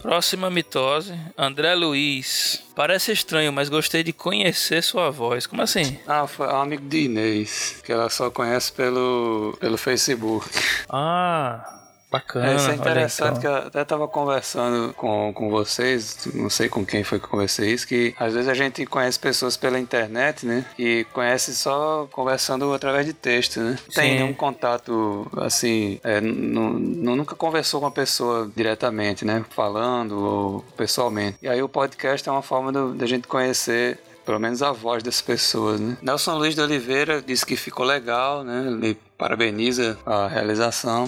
Próxima 0.00 0.48
mitose, 0.48 1.18
André 1.36 1.74
Luiz. 1.74 2.62
Parece 2.76 3.10
estranho, 3.10 3.52
mas 3.52 3.68
gostei 3.68 4.04
de 4.04 4.12
conhecer 4.12 4.80
sua 4.80 5.10
voz. 5.10 5.44
Como 5.44 5.60
assim? 5.60 5.98
Ah, 6.06 6.28
foi 6.28 6.46
um 6.46 6.60
amigo 6.60 6.88
de 6.88 7.06
Inês, 7.06 7.82
que 7.84 7.90
ela 7.90 8.08
só 8.08 8.30
conhece 8.30 8.72
pelo, 8.72 9.56
pelo 9.58 9.76
Facebook. 9.76 10.48
Ah, 10.88 11.77
bacana. 12.10 12.52
É, 12.52 12.56
isso 12.56 12.70
é 12.70 12.74
interessante 12.74 13.38
então. 13.38 13.40
que 13.40 13.46
eu 13.46 13.54
até 13.68 13.84
tava 13.84 14.08
conversando 14.08 14.92
com, 14.94 15.32
com 15.34 15.50
vocês, 15.50 16.26
não 16.34 16.48
sei 16.50 16.68
com 16.68 16.84
quem 16.84 17.04
foi 17.04 17.18
que 17.18 17.24
eu 17.26 17.30
conversei 17.30 17.72
isso, 17.72 17.86
que 17.86 18.14
às 18.18 18.32
vezes 18.34 18.48
a 18.48 18.54
gente 18.54 18.84
conhece 18.86 19.18
pessoas 19.18 19.56
pela 19.56 19.78
internet, 19.78 20.46
né? 20.46 20.64
E 20.78 21.04
conhece 21.12 21.54
só 21.54 22.08
conversando 22.10 22.72
através 22.72 23.06
de 23.06 23.12
texto, 23.12 23.60
né? 23.60 23.70
Não 23.86 23.94
Tem 23.94 24.10
Sim. 24.12 24.14
nenhum 24.18 24.32
contato, 24.34 25.26
assim, 25.38 26.00
é, 26.02 26.20
nu- 26.20 26.78
nu- 26.78 27.16
nunca 27.16 27.34
conversou 27.34 27.80
com 27.80 27.86
a 27.86 27.90
pessoa 27.90 28.50
diretamente, 28.56 29.24
né? 29.24 29.44
Falando 29.50 30.12
ou 30.18 30.64
pessoalmente. 30.76 31.38
E 31.42 31.48
aí 31.48 31.62
o 31.62 31.68
podcast 31.68 32.28
é 32.28 32.32
uma 32.32 32.42
forma 32.42 32.72
da 32.94 33.06
gente 33.06 33.26
conhecer 33.28 33.98
pelo 34.24 34.38
menos 34.38 34.62
a 34.62 34.72
voz 34.72 35.02
das 35.02 35.22
pessoas, 35.22 35.80
né? 35.80 35.96
Nelson 36.02 36.34
Luiz 36.36 36.54
de 36.54 36.60
Oliveira 36.60 37.22
disse 37.22 37.46
que 37.46 37.56
ficou 37.56 37.86
legal, 37.86 38.44
né? 38.44 38.64
Ele 38.66 38.98
parabeniza 39.16 39.98
a 40.04 40.28
realização. 40.28 41.06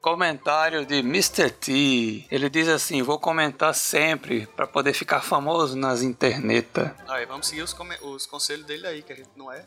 Comentário 0.00 0.86
de 0.86 0.98
Mr. 0.98 1.50
T. 1.50 2.26
Ele 2.30 2.48
diz 2.48 2.68
assim: 2.68 3.02
Vou 3.02 3.18
comentar 3.18 3.74
sempre 3.74 4.46
para 4.54 4.66
poder 4.66 4.92
ficar 4.92 5.20
famoso 5.20 5.76
nas 5.76 6.02
interneta. 6.02 6.94
Aí, 7.08 7.26
vamos 7.26 7.48
seguir 7.48 7.62
os, 7.62 7.76
os 8.02 8.24
conselhos 8.26 8.64
dele 8.64 8.86
aí, 8.86 9.02
que 9.02 9.12
a 9.12 9.16
gente 9.16 9.30
não 9.36 9.50
é. 9.52 9.64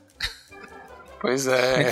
Pois 1.22 1.46
é. 1.46 1.92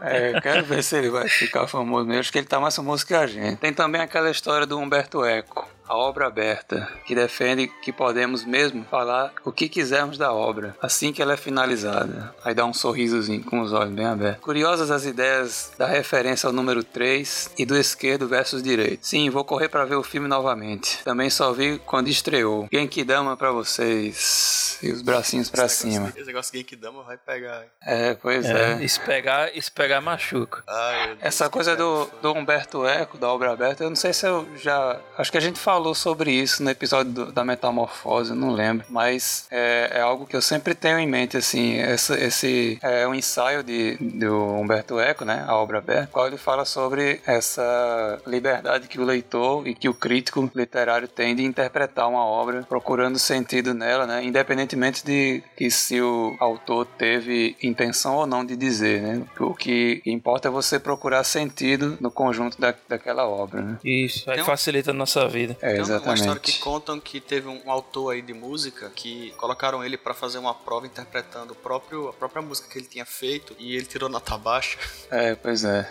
é. 0.00 0.36
eu 0.36 0.40
Quero 0.42 0.64
ver 0.64 0.84
se 0.84 0.96
ele 0.96 1.10
vai 1.10 1.28
ficar 1.28 1.66
famoso 1.66 2.06
mesmo. 2.06 2.20
Acho 2.20 2.30
que 2.30 2.38
ele 2.38 2.46
tá 2.46 2.60
mais 2.60 2.76
famoso 2.76 3.04
que 3.04 3.14
a 3.14 3.26
gente. 3.26 3.58
Tem 3.58 3.72
também 3.72 4.00
aquela 4.00 4.30
história 4.30 4.64
do 4.66 4.78
Humberto 4.78 5.24
Eco. 5.24 5.68
A 5.92 5.96
obra 5.98 6.26
aberta, 6.26 6.88
que 7.04 7.14
defende 7.14 7.68
que 7.82 7.92
podemos 7.92 8.46
mesmo 8.46 8.82
falar 8.90 9.30
o 9.44 9.52
que 9.52 9.68
quisermos 9.68 10.16
da 10.16 10.32
obra, 10.32 10.74
assim 10.80 11.12
que 11.12 11.20
ela 11.20 11.34
é 11.34 11.36
finalizada. 11.36 12.34
Aí 12.42 12.54
dá 12.54 12.64
um 12.64 12.72
sorrisozinho 12.72 13.44
com 13.44 13.60
os 13.60 13.74
olhos 13.74 13.92
bem 13.92 14.06
abertos. 14.06 14.42
Curiosas 14.42 14.90
as 14.90 15.04
ideias 15.04 15.70
da 15.76 15.86
referência 15.86 16.46
ao 16.46 16.52
número 16.52 16.82
3 16.82 17.50
e 17.58 17.66
do 17.66 17.76
esquerdo 17.76 18.26
versus 18.26 18.62
direito. 18.62 19.06
Sim, 19.06 19.28
vou 19.28 19.44
correr 19.44 19.68
para 19.68 19.84
ver 19.84 19.96
o 19.96 20.02
filme 20.02 20.26
novamente. 20.26 21.04
Também 21.04 21.28
só 21.28 21.52
vi 21.52 21.78
quando 21.84 22.08
estreou. 22.08 22.66
Quem 22.68 22.88
dama 23.04 23.36
pra 23.36 23.50
vocês. 23.50 24.78
E 24.82 24.90
os 24.90 25.02
bracinhos 25.02 25.50
pra 25.50 25.66
Esse 25.66 25.76
cima. 25.76 25.92
negócio- 26.06 26.16
Esse 26.18 26.26
negócio 26.26 26.52
de 26.52 26.58
Genkidama 26.58 27.02
vai 27.02 27.18
pegar. 27.18 27.64
É, 27.82 28.14
pois 28.14 28.46
é. 28.46 28.72
É, 28.80 28.82
e 28.84 28.88
se 28.88 28.98
pegar, 29.00 29.54
e 29.56 29.60
se 29.60 29.70
pegar 29.70 30.00
machuca. 30.00 30.62
Ai, 30.66 31.16
Essa 31.20 31.50
coisa 31.50 31.76
do, 31.76 32.06
do 32.22 32.32
Humberto 32.32 32.86
Eco, 32.86 33.18
da 33.18 33.28
obra 33.28 33.52
aberta, 33.52 33.84
eu 33.84 33.88
não 33.90 33.96
sei 33.96 34.12
se 34.14 34.26
eu 34.26 34.48
já. 34.56 34.98
Acho 35.18 35.30
que 35.30 35.38
a 35.38 35.40
gente 35.40 35.58
falou 35.60 35.81
sobre 35.94 36.30
isso 36.30 36.62
no 36.62 36.70
episódio 36.70 37.12
do- 37.12 37.32
da 37.32 37.44
Metamorfose, 37.44 38.32
não 38.34 38.52
lembro. 38.52 38.86
Mas 38.88 39.46
é, 39.50 39.90
é 39.94 40.00
algo 40.00 40.26
que 40.26 40.36
eu 40.36 40.42
sempre 40.42 40.74
tenho 40.74 40.98
em 40.98 41.06
mente, 41.06 41.36
assim. 41.36 41.76
Essa, 41.78 42.18
esse 42.18 42.78
é 42.82 43.06
um 43.06 43.14
ensaio 43.14 43.62
de, 43.62 43.96
do 43.96 44.34
Humberto 44.54 44.98
Eco, 45.00 45.24
né? 45.24 45.44
A 45.46 45.56
obra 45.56 45.78
aberta, 45.78 46.08
qual 46.12 46.26
ele 46.26 46.36
fala 46.36 46.64
sobre 46.64 47.20
essa 47.26 48.20
liberdade 48.26 48.88
que 48.88 49.00
o 49.00 49.04
leitor 49.04 49.66
e 49.66 49.74
que 49.74 49.88
o 49.88 49.94
crítico 49.94 50.50
literário 50.54 51.08
tem 51.08 51.34
de 51.34 51.44
interpretar 51.44 52.08
uma 52.08 52.24
obra, 52.24 52.62
procurando 52.68 53.18
sentido 53.18 53.74
nela, 53.74 54.06
né? 54.06 54.22
Independentemente 54.24 55.04
de 55.04 55.42
que 55.56 55.70
se 55.70 56.00
o 56.00 56.36
autor 56.38 56.86
teve 56.86 57.56
intenção 57.62 58.16
ou 58.16 58.26
não 58.26 58.44
de 58.44 58.56
dizer, 58.56 59.02
né? 59.02 59.22
O 59.40 59.54
que 59.54 60.02
importa 60.06 60.48
é 60.48 60.50
você 60.50 60.78
procurar 60.78 61.24
sentido 61.24 61.96
no 62.00 62.10
conjunto 62.10 62.60
da, 62.60 62.74
daquela 62.88 63.26
obra, 63.26 63.60
né? 63.62 63.78
Isso, 63.84 64.30
aí 64.30 64.40
um- 64.40 64.44
facilita 64.44 64.90
a 64.90 64.94
nossa 64.94 65.28
vida. 65.28 65.56
É, 65.62 65.71
Tem 65.74 65.82
uma 65.82 66.14
história 66.14 66.40
que 66.40 66.50
exatamente. 66.50 66.58
contam 66.60 67.00
que 67.00 67.20
teve 67.20 67.48
um 67.48 67.70
autor 67.70 68.12
aí 68.12 68.22
de 68.22 68.32
música 68.32 68.90
que 68.90 69.30
colocaram 69.32 69.84
ele 69.84 69.96
pra 69.96 70.14
fazer 70.14 70.38
uma 70.38 70.54
prova 70.54 70.86
interpretando 70.86 71.52
o 71.52 71.56
próprio, 71.56 72.08
a 72.08 72.12
própria 72.12 72.42
música 72.42 72.68
que 72.68 72.78
ele 72.78 72.86
tinha 72.86 73.06
feito 73.06 73.54
e 73.58 73.76
ele 73.76 73.86
tirou 73.86 74.08
nota 74.08 74.36
baixa. 74.36 74.78
É, 75.10 75.34
pois 75.34 75.64
é. 75.64 75.88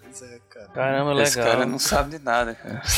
Pois 0.00 0.22
é, 0.22 0.40
cara. 0.48 0.68
Caramba, 0.68 1.10
legal. 1.10 1.24
Esse 1.24 1.36
cara 1.36 1.66
não 1.66 1.78
sabe 1.78 2.18
de 2.18 2.24
nada, 2.24 2.54
cara. 2.54 2.82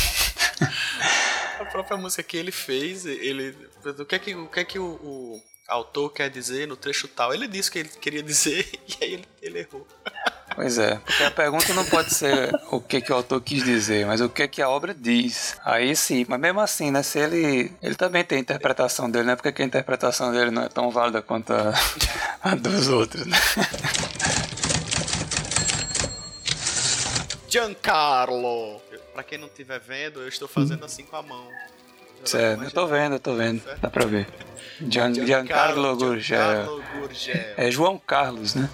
A 1.59 1.65
própria 1.65 1.97
música 1.97 2.23
que 2.23 2.37
ele 2.37 2.53
fez, 2.53 3.07
ele. 3.07 3.57
O 3.85 4.05
que 4.05 4.15
é 4.15 4.19
que 4.19 4.35
o, 4.35 4.47
que 4.47 4.61
é 4.61 4.65
que 4.65 4.79
o, 4.79 4.85
o 4.85 5.43
autor 5.69 6.11
quer 6.13 6.31
dizer 6.31 6.67
no 6.67 6.77
trecho 6.77 7.09
tal? 7.09 7.35
Ele 7.35 7.49
disse 7.49 7.69
o 7.69 7.73
que 7.73 7.79
ele 7.81 7.89
queria 7.89 8.23
dizer 8.23 8.69
e 8.89 9.05
aí 9.05 9.13
ele, 9.15 9.25
ele 9.43 9.59
errou. 9.61 9.87
Pois 10.55 10.79
é, 10.79 10.97
porque 10.97 11.23
a 11.23 11.31
pergunta 11.31 11.75
não 11.75 11.85
pode 11.85 12.15
ser 12.15 12.51
o 12.71 12.81
que, 12.81 13.01
que 13.03 13.13
o 13.13 13.17
autor 13.17 13.43
quis 13.43 13.63
dizer, 13.63 14.07
mas 14.07 14.23
o 14.23 14.29
que, 14.29 14.49
que 14.49 14.63
a 14.63 14.69
obra 14.69 14.95
diz. 14.95 15.55
Aí 15.63 15.95
sim, 15.95 16.25
mas 16.27 16.41
mesmo 16.41 16.61
assim, 16.61 16.91
né? 16.91 17.03
Se 17.03 17.19
ele. 17.19 17.71
Ele 17.83 17.95
também 17.95 18.25
tem 18.25 18.39
a 18.39 18.41
interpretação 18.41 19.11
dele, 19.11 19.27
né? 19.27 19.37
Porque 19.37 19.53
que 19.53 19.63
a 19.63 19.67
interpretação 19.67 20.33
dele 20.33 20.51
não 20.51 20.63
é 20.63 20.69
tão 20.69 20.91
válida 20.91 21.21
quanto 21.21 21.53
a, 21.53 21.75
a 22.43 22.55
dos 22.55 22.89
outros, 22.89 23.27
né? 23.27 23.37
Giancarlo! 27.51 28.81
Pra 29.13 29.23
quem 29.23 29.37
não 29.37 29.47
estiver 29.47 29.81
vendo, 29.81 30.21
eu 30.23 30.29
estou 30.29 30.49
fazendo 30.49 30.85
assim 30.85 31.05
com 31.05 31.17
a 31.17 31.23
mão. 31.23 31.49
Certo, 32.25 32.65
eu 32.65 32.71
tô 32.71 32.87
vendo, 32.87 33.15
eu 33.15 33.21
tô 33.21 33.35
vendo. 33.35 33.63
Dá 33.81 33.91
pra 33.91 34.05
ver. 34.05 34.27
Gian, 34.89 35.15
Giancarlo 35.15 35.97
Gurgel. 35.97 36.83
Gurgel. 37.01 37.55
É 37.57 37.71
João 37.71 37.99
Carlos, 37.99 38.55
né? 38.55 38.69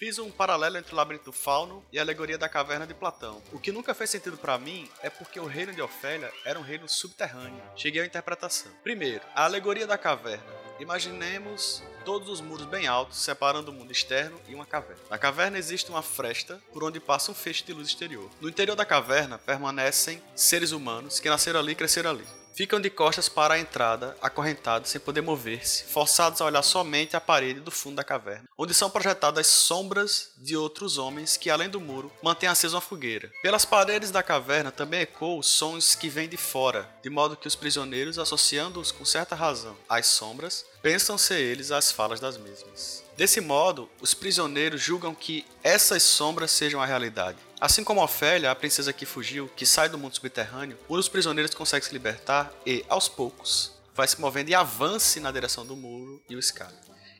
Fiz 0.00 0.18
um 0.18 0.30
paralelo 0.30 0.78
entre 0.78 0.94
o 0.94 0.96
Labirinto 0.96 1.30
Fauno 1.30 1.84
e 1.92 1.98
a 1.98 2.02
alegoria 2.02 2.38
da 2.38 2.48
caverna 2.48 2.86
de 2.86 2.94
Platão. 2.94 3.42
O 3.52 3.58
que 3.58 3.70
nunca 3.70 3.92
fez 3.92 4.08
sentido 4.08 4.38
pra 4.38 4.56
mim 4.56 4.88
é 5.02 5.10
porque 5.10 5.38
o 5.38 5.44
reino 5.44 5.74
de 5.74 5.82
Ofélia 5.82 6.32
era 6.42 6.58
um 6.58 6.62
reino 6.62 6.88
subterrâneo. 6.88 7.62
Cheguei 7.76 8.00
à 8.00 8.06
interpretação. 8.06 8.72
Primeiro, 8.82 9.20
a 9.34 9.44
alegoria 9.44 9.86
da 9.86 9.98
caverna. 9.98 10.42
Imaginemos 10.80 11.82
todos 12.02 12.30
os 12.30 12.40
muros 12.40 12.64
bem 12.64 12.86
altos, 12.86 13.18
separando 13.22 13.70
o 13.70 13.74
mundo 13.74 13.92
externo 13.92 14.40
e 14.48 14.54
uma 14.54 14.64
caverna. 14.64 15.02
Na 15.10 15.18
caverna 15.18 15.58
existe 15.58 15.90
uma 15.90 16.00
fresta 16.00 16.58
por 16.72 16.82
onde 16.82 16.98
passa 16.98 17.30
um 17.30 17.34
feixe 17.34 17.62
de 17.62 17.74
luz 17.74 17.88
exterior. 17.88 18.30
No 18.40 18.48
interior 18.48 18.74
da 18.74 18.86
caverna 18.86 19.36
permanecem 19.36 20.22
seres 20.34 20.72
humanos 20.72 21.20
que 21.20 21.28
nasceram 21.28 21.60
ali 21.60 21.72
e 21.72 21.74
cresceram 21.74 22.08
ali. 22.08 22.24
Ficam 22.60 22.78
de 22.78 22.90
costas 22.90 23.26
para 23.26 23.54
a 23.54 23.58
entrada, 23.58 24.14
acorrentados 24.20 24.90
sem 24.90 25.00
poder 25.00 25.22
mover-se, 25.22 25.84
forçados 25.84 26.42
a 26.42 26.44
olhar 26.44 26.62
somente 26.62 27.16
a 27.16 27.20
parede 27.20 27.58
do 27.58 27.70
fundo 27.70 27.96
da 27.96 28.04
caverna, 28.04 28.46
onde 28.58 28.74
são 28.74 28.90
projetadas 28.90 29.46
sombras 29.46 30.32
de 30.36 30.58
outros 30.58 30.98
homens 30.98 31.38
que, 31.38 31.48
além 31.48 31.70
do 31.70 31.80
muro, 31.80 32.12
mantêm 32.22 32.50
acesa 32.50 32.74
uma 32.74 32.82
fogueira. 32.82 33.32
Pelas 33.42 33.64
paredes 33.64 34.10
da 34.10 34.22
caverna 34.22 34.70
também 34.70 35.00
ecoam 35.00 35.42
sons 35.42 35.94
que 35.94 36.10
vêm 36.10 36.28
de 36.28 36.36
fora, 36.36 36.86
de 37.02 37.08
modo 37.08 37.34
que 37.34 37.48
os 37.48 37.56
prisioneiros, 37.56 38.18
associando-os 38.18 38.92
com 38.92 39.06
certa 39.06 39.34
razão 39.34 39.74
às 39.88 40.04
sombras, 40.04 40.66
pensam 40.82 41.16
ser 41.16 41.40
eles 41.40 41.70
as 41.70 41.90
falas 41.90 42.20
das 42.20 42.36
mesmas. 42.36 43.02
Desse 43.20 43.38
modo, 43.38 43.86
os 44.00 44.14
prisioneiros 44.14 44.80
julgam 44.80 45.14
que 45.14 45.44
essas 45.62 46.02
sombras 46.02 46.50
sejam 46.50 46.80
a 46.80 46.86
realidade. 46.86 47.36
Assim 47.60 47.84
como 47.84 48.02
Ofélia, 48.02 48.50
a 48.50 48.54
princesa 48.54 48.94
que 48.94 49.04
fugiu, 49.04 49.46
que 49.54 49.66
sai 49.66 49.90
do 49.90 49.98
mundo 49.98 50.14
subterrâneo, 50.14 50.78
um 50.88 50.96
dos 50.96 51.06
prisioneiros 51.06 51.54
consegue 51.54 51.84
se 51.84 51.92
libertar 51.92 52.50
e, 52.64 52.82
aos 52.88 53.10
poucos, 53.10 53.72
vai 53.94 54.08
se 54.08 54.18
movendo 54.18 54.48
e 54.48 54.54
avance 54.54 55.20
na 55.20 55.30
direção 55.30 55.66
do 55.66 55.76
muro 55.76 56.22
e 56.30 56.34
o 56.34 56.38
escape, 56.38 56.72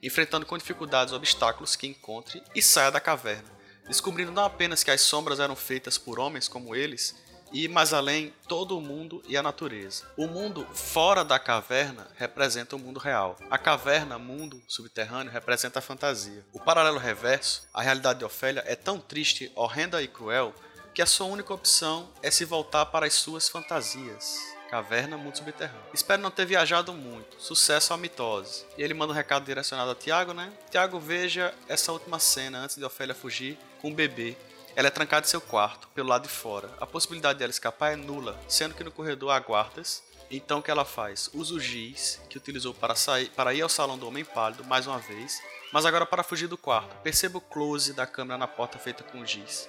enfrentando 0.03 0.47
com 0.47 0.57
dificuldades 0.57 1.13
obstáculos 1.13 1.77
que 1.77 1.87
encontre 1.87 2.43
e 2.55 2.63
saia 2.63 2.91
da 2.91 2.99
caverna, 2.99 3.53
descobrindo 3.87 4.33
não 4.33 4.47
apenas 4.47 4.83
que 4.83 4.91
as 4.91 5.03
sombras 5.03 5.39
eram 5.39 5.55
feitas 5.55 5.99
por 5.99 6.19
homens 6.19 6.49
como 6.49 6.75
eles, 6.75 7.15
e 7.53 7.69
mais 7.69 7.93
além, 7.93 8.33
todo 8.49 8.77
o 8.77 8.81
mundo 8.81 9.23
e 9.27 9.37
a 9.37 9.43
natureza. 9.43 10.05
O 10.17 10.27
mundo 10.27 10.67
fora 10.73 11.25
da 11.25 11.39
caverna 11.39 12.07
representa 12.17 12.77
o 12.77 12.79
mundo 12.79 12.99
real. 13.01 13.37
A 13.51 13.59
caverna, 13.59 14.19
mundo 14.19 14.63
subterrâneo, 14.69 15.33
representa 15.33 15.79
a 15.79 15.83
fantasia. 15.83 16.45
O 16.53 16.61
paralelo 16.61 16.99
reverso, 16.99 17.69
a 17.75 17.83
realidade 17.83 18.21
de 18.21 18.25
Ofélia, 18.25 18.63
é 18.67 18.77
tão 18.77 18.99
triste, 19.01 19.51
horrenda 19.55 20.03
e 20.03 20.09
cruel 20.09 20.55
que 20.95 21.03
a 21.03 21.07
sua 21.07 21.27
única 21.27 21.55
opção 21.55 22.09
é 22.23 22.31
se 22.31 22.45
voltar 22.45 22.87
para 22.87 23.07
as 23.07 23.15
suas 23.15 23.49
fantasias. 23.49 24.39
Caverna, 24.69 25.17
mundo 25.17 25.37
subterrâneo. 25.37 25.83
Espero 25.93 26.23
não 26.23 26.31
ter 26.31 26.47
viajado 26.47 26.93
muito. 26.93 27.41
Sucesso 27.43 27.93
à 27.93 27.97
mitose. 27.97 28.65
E 28.79 28.83
ele 28.83 28.95
manda 28.95 29.13
um 29.13 29.17
recado 29.17 29.45
direcionado 29.45 29.91
a 29.91 29.95
Tiago, 29.97 30.33
né? 30.33 30.53
Tiago, 30.71 31.01
veja 31.01 31.53
essa 31.69 31.91
última 31.91 32.21
cena 32.21 32.59
antes 32.59 32.77
de 32.77 32.85
Ofélia 32.85 33.15
fugir 33.15 33.59
com 33.81 33.91
o 33.91 33.95
bebê 33.95 34.37
ela 34.77 34.89
é 34.89 34.91
trancada 34.91 35.27
em 35.27 35.29
seu 35.29 35.41
quarto, 35.41 35.89
pelo 35.89 36.09
lado 36.09 36.23
de 36.23 36.29
fora. 36.29 36.71
A 36.81 36.87
possibilidade 36.87 37.39
dela 37.39 37.51
escapar 37.51 37.93
é 37.93 37.97
nula, 37.97 38.39
sendo 38.49 38.75
que 38.75 38.85
no 38.85 38.93
corredor 38.93 39.31
há 39.31 39.39
guardas. 39.41 40.03
Então 40.31 40.61
o 40.61 40.63
que 40.63 40.71
ela 40.71 40.85
faz? 40.85 41.29
Usa 41.35 41.55
o 41.55 41.61
giz 41.61 42.21
que 42.29 42.39
utilizou 42.39 42.73
para, 42.73 42.95
sair, 42.95 43.31
para 43.31 43.53
ir 43.53 43.63
ao 43.63 43.69
salão 43.69 43.99
do 43.99 44.07
Homem 44.07 44.25
Pálido 44.25 44.65
mais 44.65 44.87
uma 44.87 44.99
vez, 44.99 45.43
mas 45.73 45.85
agora 45.85 46.07
para 46.07 46.23
fugir 46.23 46.47
do 46.47 46.57
quarto. 46.57 46.95
Perceba 47.03 47.39
o 47.39 47.41
close 47.41 47.93
da 47.93 48.07
câmera 48.07 48.39
na 48.39 48.47
porta 48.47 48.79
feita 48.79 49.03
com 49.03 49.27
giz. 49.27 49.69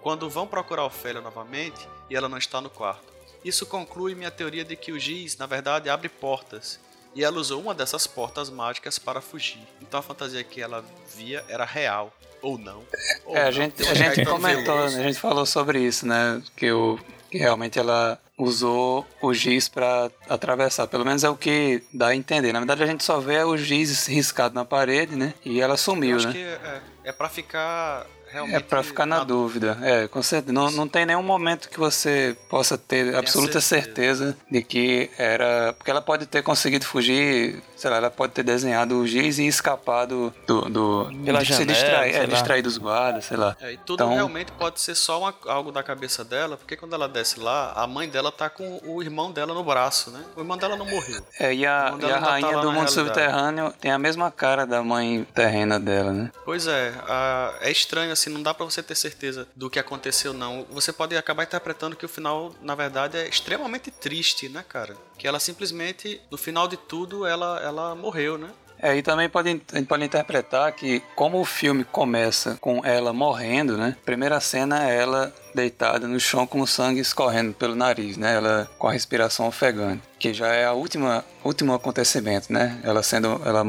Quando 0.00 0.28
vão 0.28 0.46
procurar 0.46 0.84
Ofélia 0.84 1.20
novamente 1.20 1.86
e 2.08 2.16
ela 2.16 2.28
não 2.28 2.38
está 2.38 2.60
no 2.60 2.70
quarto. 2.70 3.10
Isso 3.44 3.64
conclui 3.64 4.14
minha 4.14 4.30
teoria 4.30 4.64
de 4.64 4.74
que 4.76 4.92
o 4.92 4.98
giz, 4.98 5.36
na 5.36 5.46
verdade, 5.46 5.88
abre 5.88 6.08
portas. 6.08 6.80
E 7.14 7.24
ela 7.24 7.38
usou 7.38 7.60
uma 7.60 7.74
dessas 7.74 8.06
portas 8.06 8.50
mágicas 8.50 8.98
para 8.98 9.20
fugir. 9.20 9.66
Então 9.80 10.00
a 10.00 10.02
fantasia 10.02 10.44
que 10.44 10.60
ela 10.60 10.84
via 11.14 11.44
era 11.48 11.64
real. 11.64 12.12
Ou 12.42 12.58
não. 12.58 12.82
Ou 13.26 13.36
É, 13.36 13.44
a 13.44 13.50
gente, 13.50 13.82
a 13.82 13.92
gente 13.94 14.16
Caetano 14.16 14.30
comentou, 14.36 14.76
né? 14.76 14.84
a 14.84 15.02
gente 15.02 15.18
falou 15.18 15.44
sobre 15.46 15.80
isso, 15.80 16.06
né? 16.06 16.42
Que, 16.56 16.70
o, 16.72 16.98
que 17.30 17.38
realmente 17.38 17.78
ela 17.78 18.18
usou 18.38 19.06
o 19.20 19.34
giz 19.34 19.68
pra 19.68 20.10
atravessar. 20.28 20.86
Pelo 20.86 21.04
menos 21.04 21.22
é 21.22 21.28
o 21.28 21.36
que 21.36 21.82
dá 21.92 22.08
a 22.08 22.16
entender. 22.16 22.52
Na 22.52 22.60
verdade, 22.60 22.82
a 22.82 22.86
gente 22.86 23.04
só 23.04 23.20
vê 23.20 23.42
o 23.44 23.56
giz 23.56 24.06
riscado 24.06 24.54
na 24.54 24.64
parede, 24.64 25.14
né? 25.14 25.34
E 25.44 25.60
ela 25.60 25.74
Eu 25.74 25.78
sumiu, 25.78 26.16
acho 26.16 26.28
né? 26.28 26.32
que 26.32 26.42
é, 26.42 26.80
é 27.04 27.12
pra 27.12 27.28
ficar 27.28 28.06
realmente. 28.32 28.56
É 28.56 28.60
pra 28.60 28.82
ficar 28.82 29.06
na 29.06 29.22
dúvida. 29.24 29.78
É, 29.82 30.08
com 30.08 30.22
certeza. 30.22 30.52
Não, 30.52 30.70
não 30.70 30.88
tem 30.88 31.04
nenhum 31.06 31.22
momento 31.22 31.68
que 31.68 31.78
você 31.78 32.36
possa 32.48 32.76
ter 32.78 33.14
absoluta 33.16 33.60
certeza. 33.60 34.26
certeza. 34.34 34.36
de 34.50 34.62
que 34.62 35.10
era. 35.18 35.72
Porque 35.74 35.90
ela 35.90 36.00
pode 36.02 36.26
ter 36.26 36.42
conseguido 36.42 36.84
fugir, 36.84 37.62
sei 37.76 37.90
lá, 37.90 37.96
ela 37.96 38.10
pode 38.10 38.32
ter 38.32 38.42
desenhado 38.42 38.96
o 38.98 39.06
giz 39.06 39.38
e 39.38 39.46
escapado 39.46 40.32
do. 40.46 40.62
do 40.68 41.10
Pela 41.24 41.40
de 41.40 41.46
se 41.46 41.52
janela, 41.52 41.72
distrair, 41.72 42.14
é, 42.16 42.26
distrair 42.26 42.62
dos 42.62 42.76
guardas, 42.78 43.24
sei 43.24 43.36
lá. 43.36 43.56
É, 43.60 43.72
e 43.72 43.76
tudo 43.78 44.02
Então- 44.04 44.14
realmente 44.14 44.52
pode 44.52 44.80
ser 44.80 44.94
só 44.94 45.18
uma- 45.20 45.34
algo 45.46 45.70
da 45.72 45.82
cabeça 45.82 46.24
dela, 46.24 46.56
porque 46.56 46.76
quando 46.76 46.94
ela 46.94 47.08
desce 47.08 47.40
lá, 47.40 47.72
a 47.74 47.86
mãe 47.86 48.08
dela 48.08 48.30
tá 48.32 48.50
com 48.50 48.80
o 48.84 49.02
irmão 49.02 49.30
dela 49.32 49.54
no 49.54 49.62
braço, 49.64 50.10
né? 50.10 50.22
O 50.36 50.40
irmão 50.40 50.56
dela 50.58 50.76
não 50.76 50.86
morreu. 50.86 51.22
É, 51.38 51.54
e 51.54 51.64
a, 51.66 51.94
e 52.00 52.04
a 52.04 52.08
tá 52.08 52.18
rainha 52.18 52.46
lá 52.56 52.62
do 52.62 52.72
mundo 52.72 52.88
realidade. 52.88 52.92
subterrâneo 52.92 53.72
tem 53.80 53.90
a 53.90 53.98
mesma 53.98 54.30
cara 54.30 54.66
da 54.66 54.82
mãe 54.82 55.26
terrena 55.34 55.78
dela, 55.80 56.12
né? 56.12 56.30
Pois 56.44 56.66
é, 56.66 56.92
a- 57.08 57.54
é 57.60 57.70
estranho 57.70 58.12
assim, 58.12 58.19
não 58.28 58.42
dá 58.42 58.52
pra 58.52 58.64
você 58.64 58.82
ter 58.82 58.94
certeza 58.94 59.48
do 59.56 59.70
que 59.70 59.78
aconteceu, 59.78 60.32
não. 60.32 60.66
Você 60.70 60.92
pode 60.92 61.16
acabar 61.16 61.44
interpretando 61.44 61.96
que 61.96 62.04
o 62.04 62.08
final, 62.08 62.54
na 62.60 62.74
verdade, 62.74 63.16
é 63.16 63.28
extremamente 63.28 63.90
triste, 63.90 64.48
né, 64.48 64.64
cara? 64.68 64.96
Que 65.16 65.26
ela 65.26 65.40
simplesmente, 65.40 66.20
no 66.30 66.36
final 66.36 66.68
de 66.68 66.76
tudo, 66.76 67.24
ela, 67.24 67.60
ela 67.62 67.94
morreu, 67.94 68.36
né? 68.36 68.50
É, 68.82 68.96
e 68.96 69.02
também 69.02 69.28
pode, 69.28 69.48
a 69.48 69.76
gente 69.76 69.86
pode 69.86 70.04
interpretar 70.04 70.72
que, 70.72 71.00
como 71.14 71.38
o 71.38 71.44
filme 71.44 71.84
começa 71.84 72.56
com 72.60 72.84
ela 72.84 73.12
morrendo, 73.12 73.76
né? 73.76 73.96
Primeira 74.04 74.40
cena 74.40 74.90
é 74.90 74.96
ela 74.96 75.34
deitada 75.54 76.06
no 76.06 76.20
chão 76.20 76.46
com 76.46 76.60
o 76.60 76.66
sangue 76.66 77.00
escorrendo 77.00 77.52
pelo 77.52 77.74
nariz, 77.74 78.16
né? 78.16 78.34
Ela 78.34 78.68
com 78.78 78.88
a 78.88 78.92
respiração 78.92 79.46
ofegante, 79.46 80.02
que 80.18 80.32
já 80.32 80.48
é 80.48 80.64
a 80.64 80.72
última 80.72 81.24
último 81.44 81.72
acontecimento, 81.74 82.52
né? 82.52 82.78
Ela 82.82 83.02
sendo 83.02 83.40
ela 83.44 83.64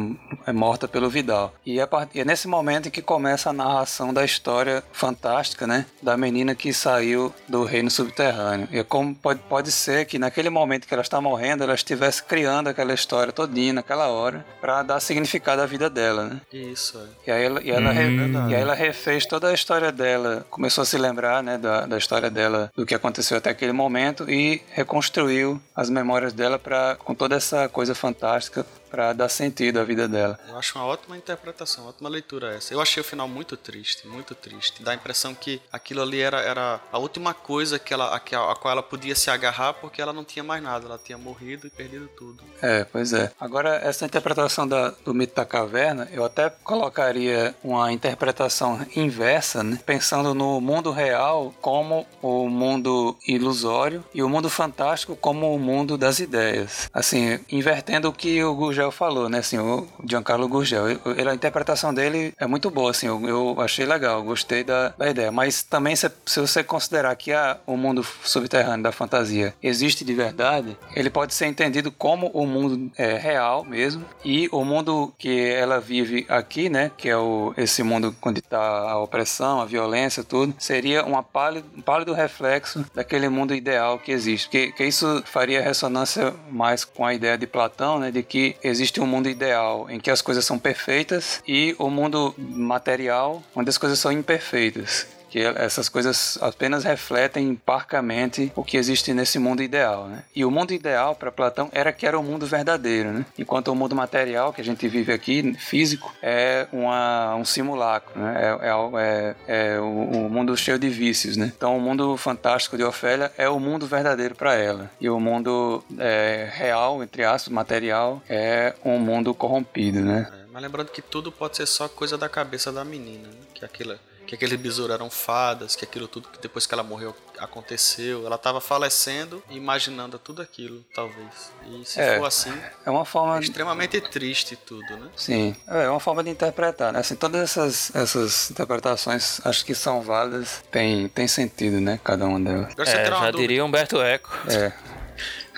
é 0.46 0.52
morta 0.52 0.88
pelo 0.88 1.10
Vidal. 1.10 1.54
E 1.66 1.80
é, 1.80 1.86
part... 1.86 2.10
e 2.14 2.22
é 2.22 2.26
nesse 2.26 2.48
momento 2.48 2.88
em 2.88 2.92
que 2.92 3.02
começa 3.02 3.50
a 3.50 3.54
narração 3.54 4.14
da 4.14 4.24
história 4.26 4.84
fantástica, 4.92 5.66
né? 5.66 5.86
Da 6.02 6.18
menina 6.18 6.56
que 6.56 6.74
saiu 6.74 7.34
do 7.48 7.64
reino 7.64 7.90
subterrâneo. 7.90 8.68
E 8.72 8.80
é 8.80 8.84
como 8.84 9.16
pode, 9.16 9.40
pode 9.48 9.72
ser 9.72 10.06
que 10.06 10.20
naquele 10.20 10.50
momento 10.50 10.88
que 10.88 10.94
ela 10.94 11.04
está 11.04 11.22
morrendo, 11.22 11.64
ela 11.64 11.74
estivesse 11.74 12.24
criando 12.24 12.68
aquela 12.68 12.94
história 12.94 13.32
todinha 13.32 13.74
naquela 13.74 14.08
hora 14.08 14.46
para 14.60 14.84
dar 14.84 15.00
significado 15.00 15.62
à 15.62 15.66
vida 15.66 15.90
dela, 15.90 16.26
né? 16.26 16.42
Isso, 16.52 16.98
é. 16.98 17.30
E 17.30 17.32
aí 17.32 17.44
ela, 17.44 17.62
e 17.64 17.72
ela, 17.72 17.92
hum. 17.92 17.94
re... 17.94 18.52
e 18.52 18.56
aí 18.56 18.62
ela 18.62 18.74
refez 18.74 19.26
toda 19.26 19.50
a 19.50 19.54
história 19.54 19.92
dela, 19.92 20.46
começou 20.50 20.82
a 20.82 20.86
se 20.86 20.98
lembrar, 20.98 21.42
né? 21.42 21.58
Da, 21.58 21.71
da, 21.72 21.86
da 21.86 21.98
história 21.98 22.30
dela, 22.30 22.72
do 22.76 22.86
que 22.86 22.94
aconteceu 22.94 23.38
até 23.38 23.50
aquele 23.50 23.72
momento 23.72 24.30
e 24.30 24.62
reconstruiu 24.72 25.62
as 25.76 25.90
memórias 25.90 26.34
dela 26.34 26.60
para 26.60 26.96
com 26.98 27.16
toda 27.16 27.36
essa 27.36 27.70
coisa 27.70 27.96
fantástica 27.96 28.66
para 28.92 29.14
dar 29.14 29.30
sentido 29.30 29.80
à 29.80 29.84
vida 29.84 30.08
dela. 30.08 30.38
Eu 30.48 30.60
acho 30.60 30.78
uma 30.78 30.86
ótima 30.86 31.18
interpretação, 31.18 31.88
ótima 31.88 32.10
leitura 32.10 32.54
essa. 32.54 32.74
Eu 32.74 32.82
achei 32.82 33.00
o 33.00 33.04
final 33.04 33.28
muito 33.28 33.56
triste, 33.56 34.06
muito 34.06 34.36
triste. 34.36 34.84
Dá 34.84 34.92
a 34.92 34.96
impressão 34.96 35.34
que 35.34 35.62
aquilo 35.72 36.02
ali 36.02 36.20
era, 36.20 36.42
era 36.42 36.82
a 36.92 37.00
última 37.00 37.34
coisa 37.34 37.80
que 37.80 37.94
ela, 37.94 38.08
a, 38.08 38.16
a 38.18 38.56
qual 38.56 38.72
ela 38.72 38.84
podia 38.84 39.16
se 39.16 39.30
agarrar 39.30 39.74
porque 39.74 40.02
ela 40.02 40.12
não 40.12 40.26
tinha 40.26 40.44
mais 40.44 40.62
nada, 40.62 40.86
ela 40.86 41.00
tinha 41.02 41.18
morrido 41.18 41.68
e 41.68 41.70
perdido 41.70 42.10
tudo. 42.18 42.44
É, 42.62 42.84
pois 42.84 43.14
é. 43.14 43.32
Agora, 43.40 43.76
essa 43.78 44.06
interpretação 44.06 44.68
da, 44.68 44.90
do 44.90 45.14
mito 45.14 45.36
da 45.36 45.46
caverna, 45.46 46.10
eu 46.12 46.26
até 46.26 46.50
colocaria 46.50 47.56
uma 47.64 47.92
interpretação 47.92 48.86
inversa, 48.96 49.64
né? 49.64 49.80
pensando 49.86 50.34
no 50.34 50.60
mundo 50.60 50.92
real 50.92 51.54
como 51.62 52.06
o 52.22 52.50
mundo 52.50 53.18
ilusório 53.28 54.04
e 54.14 54.22
o 54.22 54.30
mundo 54.30 54.50
fantástico 54.50 55.16
como 55.16 55.56
o 55.56 55.60
mundo 55.60 55.98
das 55.98 56.20
ideias. 56.20 56.90
Assim, 56.94 57.40
invertendo 57.50 58.10
o 58.10 58.14
que 58.14 58.44
o 58.44 58.74
Gurgel 58.82 58.92
falou, 58.92 59.30
né? 59.30 59.40
Assim, 59.40 59.58
o 59.60 59.88
Giancarlo 60.08 60.48
Gurgel. 60.48 60.90
Ele, 60.90 61.30
a 61.30 61.34
interpretação 61.36 61.94
dele 61.94 62.34
é 62.40 62.48
muito 62.48 62.70
boa, 62.72 62.92
assim, 62.92 63.08
eu, 63.08 63.22
eu 63.28 63.62
achei 63.62 63.86
legal, 63.86 64.24
gostei 64.24 64.64
da, 64.64 64.90
da 64.90 65.10
ideia. 65.10 65.32
Mas 65.32 65.62
também, 65.62 65.96
se, 65.96 66.10
se 66.26 66.40
você 66.40 66.64
considerar 66.64 67.16
que 67.16 67.32
a, 67.32 67.58
o 67.68 67.78
mundo 67.78 68.06
subterrâneo 68.24 68.84
da 68.84 68.92
fantasia 68.92 69.54
existe 69.62 70.04
de 70.04 70.14
verdade, 70.14 70.78
ele 70.96 71.10
pode 71.10 71.34
ser 71.34 71.46
entendido 71.46 71.92
como 71.92 72.28
o 72.28 72.46
mundo 72.48 72.92
é, 72.98 73.18
real 73.18 73.64
mesmo 73.64 74.04
e 74.26 74.50
o 74.52 74.64
mundo 74.64 75.14
que 75.18 75.50
ela 75.50 75.80
vive 75.80 76.26
aqui, 76.28 76.70
né? 76.70 76.92
Que 76.98 77.10
é 77.10 77.18
o, 77.18 77.54
esse 77.58 77.84
mundo 77.84 78.16
onde 78.22 78.40
está 78.40 78.60
a 78.60 79.00
opressão, 79.00 79.62
a 79.62 79.66
violência, 79.66 80.24
tudo, 80.24 80.54
seria 80.58 81.04
uma 81.06 81.22
pálido, 81.22 81.68
um 81.78 81.82
pálido 81.82 82.14
reflexo 82.14 82.86
daquele 82.94 83.30
mundo 83.30 83.54
ideal 83.54 84.00
que 84.00 84.12
existe. 84.12 84.50
Que, 84.50 84.72
que 84.72 84.84
isso 84.84 85.22
faria 85.26 85.62
ressonância 85.62 86.34
mais 86.50 86.84
com 86.84 87.06
a 87.06 87.14
ideia 87.14 87.38
de 87.38 87.46
Platão, 87.46 88.00
né? 88.00 88.12
De 88.12 88.24
que 88.24 88.56
existe 88.72 89.00
um 89.00 89.06
mundo 89.06 89.30
ideal 89.30 89.88
em 89.90 90.00
que 90.00 90.10
as 90.10 90.22
coisas 90.22 90.46
são 90.46 90.58
perfeitas 90.58 91.44
e 91.48 91.76
o 91.78 91.90
mundo 91.90 92.34
material 92.38 93.44
onde 93.56 93.70
as 93.70 93.78
coisas 93.78 94.00
são 94.00 94.12
imperfeitas 94.12 95.08
que 95.32 95.40
essas 95.40 95.88
coisas 95.88 96.38
apenas 96.42 96.84
refletem 96.84 97.56
parcamente 97.56 98.52
o 98.54 98.66
que 98.66 98.76
existe 98.76 99.14
nesse 99.14 99.40
mundo 99.40 99.64
ideal, 99.64 100.08
né? 100.08 100.24
E 100.36 100.44
o 100.44 100.52
mundo 100.52 100.74
ideal 100.74 101.16
para 101.16 101.32
Platão 101.32 101.70
era 101.72 101.94
que 101.94 102.06
era 102.06 102.20
o 102.20 102.24
mundo 102.24 102.46
verdadeiro, 102.46 103.14
né? 103.14 103.26
Enquanto 103.40 103.70
o 103.70 103.76
mundo 103.76 103.96
material 103.96 104.52
que 104.52 104.60
a 104.60 104.64
gente 104.64 104.86
vive 104.90 105.14
aqui, 105.14 105.54
físico, 105.54 106.14
é 106.22 106.68
uma, 106.74 107.34
um 107.36 107.46
simulacro, 107.46 108.20
né? 108.20 108.58
É, 108.62 108.68
é, 108.68 109.36
é, 109.48 109.74
é 109.76 109.80
o, 109.80 110.26
o, 110.26 110.30
mundo 110.30 110.56
cheio 110.58 110.78
de 110.78 110.90
vícios, 110.90 111.38
né? 111.38 111.54
Então 111.56 111.78
o 111.78 111.80
mundo 111.80 112.18
fantástico 112.18 112.76
de 112.76 112.84
Ofélia 112.84 113.32
é 113.38 113.48
o 113.48 113.58
mundo 113.58 113.88
verdadeiro 113.88 114.36
para 114.36 114.56
ela 114.56 114.92
e 115.00 115.10
o 115.10 115.18
mundo 115.18 115.82
é, 115.98 116.50
real, 116.52 117.02
entre 117.02 117.24
aspas, 117.24 117.54
material, 117.54 118.22
é 118.30 118.76
um 118.84 119.00
mundo 119.00 119.34
corrompido, 119.34 120.02
né? 120.02 120.28
É, 120.30 120.46
mas 120.52 120.62
lembrando 120.62 120.92
que 120.92 121.02
tudo 121.02 121.32
pode 121.32 121.56
ser 121.56 121.66
só 121.66 121.88
coisa 121.88 122.18
da 122.18 122.28
cabeça 122.28 122.70
da 122.70 122.84
menina, 122.84 123.30
né? 123.30 123.40
Que 123.54 123.64
aquilo 123.64 123.94
que 124.26 124.36
aquele 124.36 124.58
besouro 124.58 124.94
eram 124.94 125.10
fadas, 125.10 125.76
que 125.76 125.84
aquilo 125.84 126.08
tudo 126.08 126.30
que 126.30 126.40
depois 126.40 126.66
que 126.66 126.74
ela 126.74 126.84
morreu 126.84 127.16
aconteceu. 127.38 128.26
Ela 128.26 128.36
estava 128.36 128.62
falecendo 128.62 129.44
e 129.50 129.58
imaginando 129.58 130.18
tudo 130.20 130.42
aquilo, 130.42 130.84
talvez. 130.94 131.52
E 131.68 131.84
se 131.86 132.00
é, 132.00 132.18
for 132.18 132.26
assim, 132.26 132.54
é 132.86 132.90
uma 132.90 133.04
forma 133.06 133.38
é 133.38 133.40
extremamente 133.40 134.00
triste 134.00 134.56
tudo, 134.56 134.98
né? 134.98 135.10
Sim, 135.16 135.56
é 135.68 135.90
uma 135.90 136.00
forma 136.00 136.24
de 136.24 136.30
interpretar, 136.30 136.94
né? 136.94 137.00
Assim, 137.00 137.16
todas 137.16 137.42
essas, 137.42 137.96
essas 137.96 138.52
interpretações 138.52 139.42
acho 139.46 139.66
que 139.66 139.76
são 139.76 140.02
válidas, 140.02 140.64
tem, 140.72 141.08
tem 141.10 141.28
sentido, 141.28 141.82
né? 141.82 142.00
Cada 142.04 142.26
uma 142.26 142.40
delas. 142.40 142.74
É, 142.78 143.06
já 143.06 143.10
dúvida. 143.10 143.38
diria 143.38 143.66
Humberto 143.66 144.02
Eco. 144.02 144.32
É. 144.48 144.72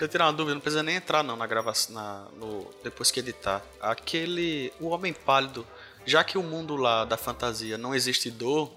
eu 0.00 0.08
tirar 0.08 0.26
uma 0.26 0.32
dúvida, 0.32 0.54
não 0.54 0.60
precisa 0.60 0.82
nem 0.82 0.96
entrar 0.96 1.22
não 1.22 1.36
na 1.36 1.46
gravação, 1.46 1.94
na, 1.94 2.24
no, 2.36 2.70
depois 2.82 3.10
que 3.10 3.20
editar. 3.20 3.62
Aquele, 3.80 4.72
o 4.80 4.88
Homem 4.88 5.12
Pálido, 5.12 5.66
já 6.06 6.24
que 6.24 6.38
o 6.38 6.42
mundo 6.42 6.76
lá 6.76 7.04
da 7.04 7.16
fantasia 7.16 7.78
não 7.78 7.94
existe 7.94 8.30
dor, 8.30 8.70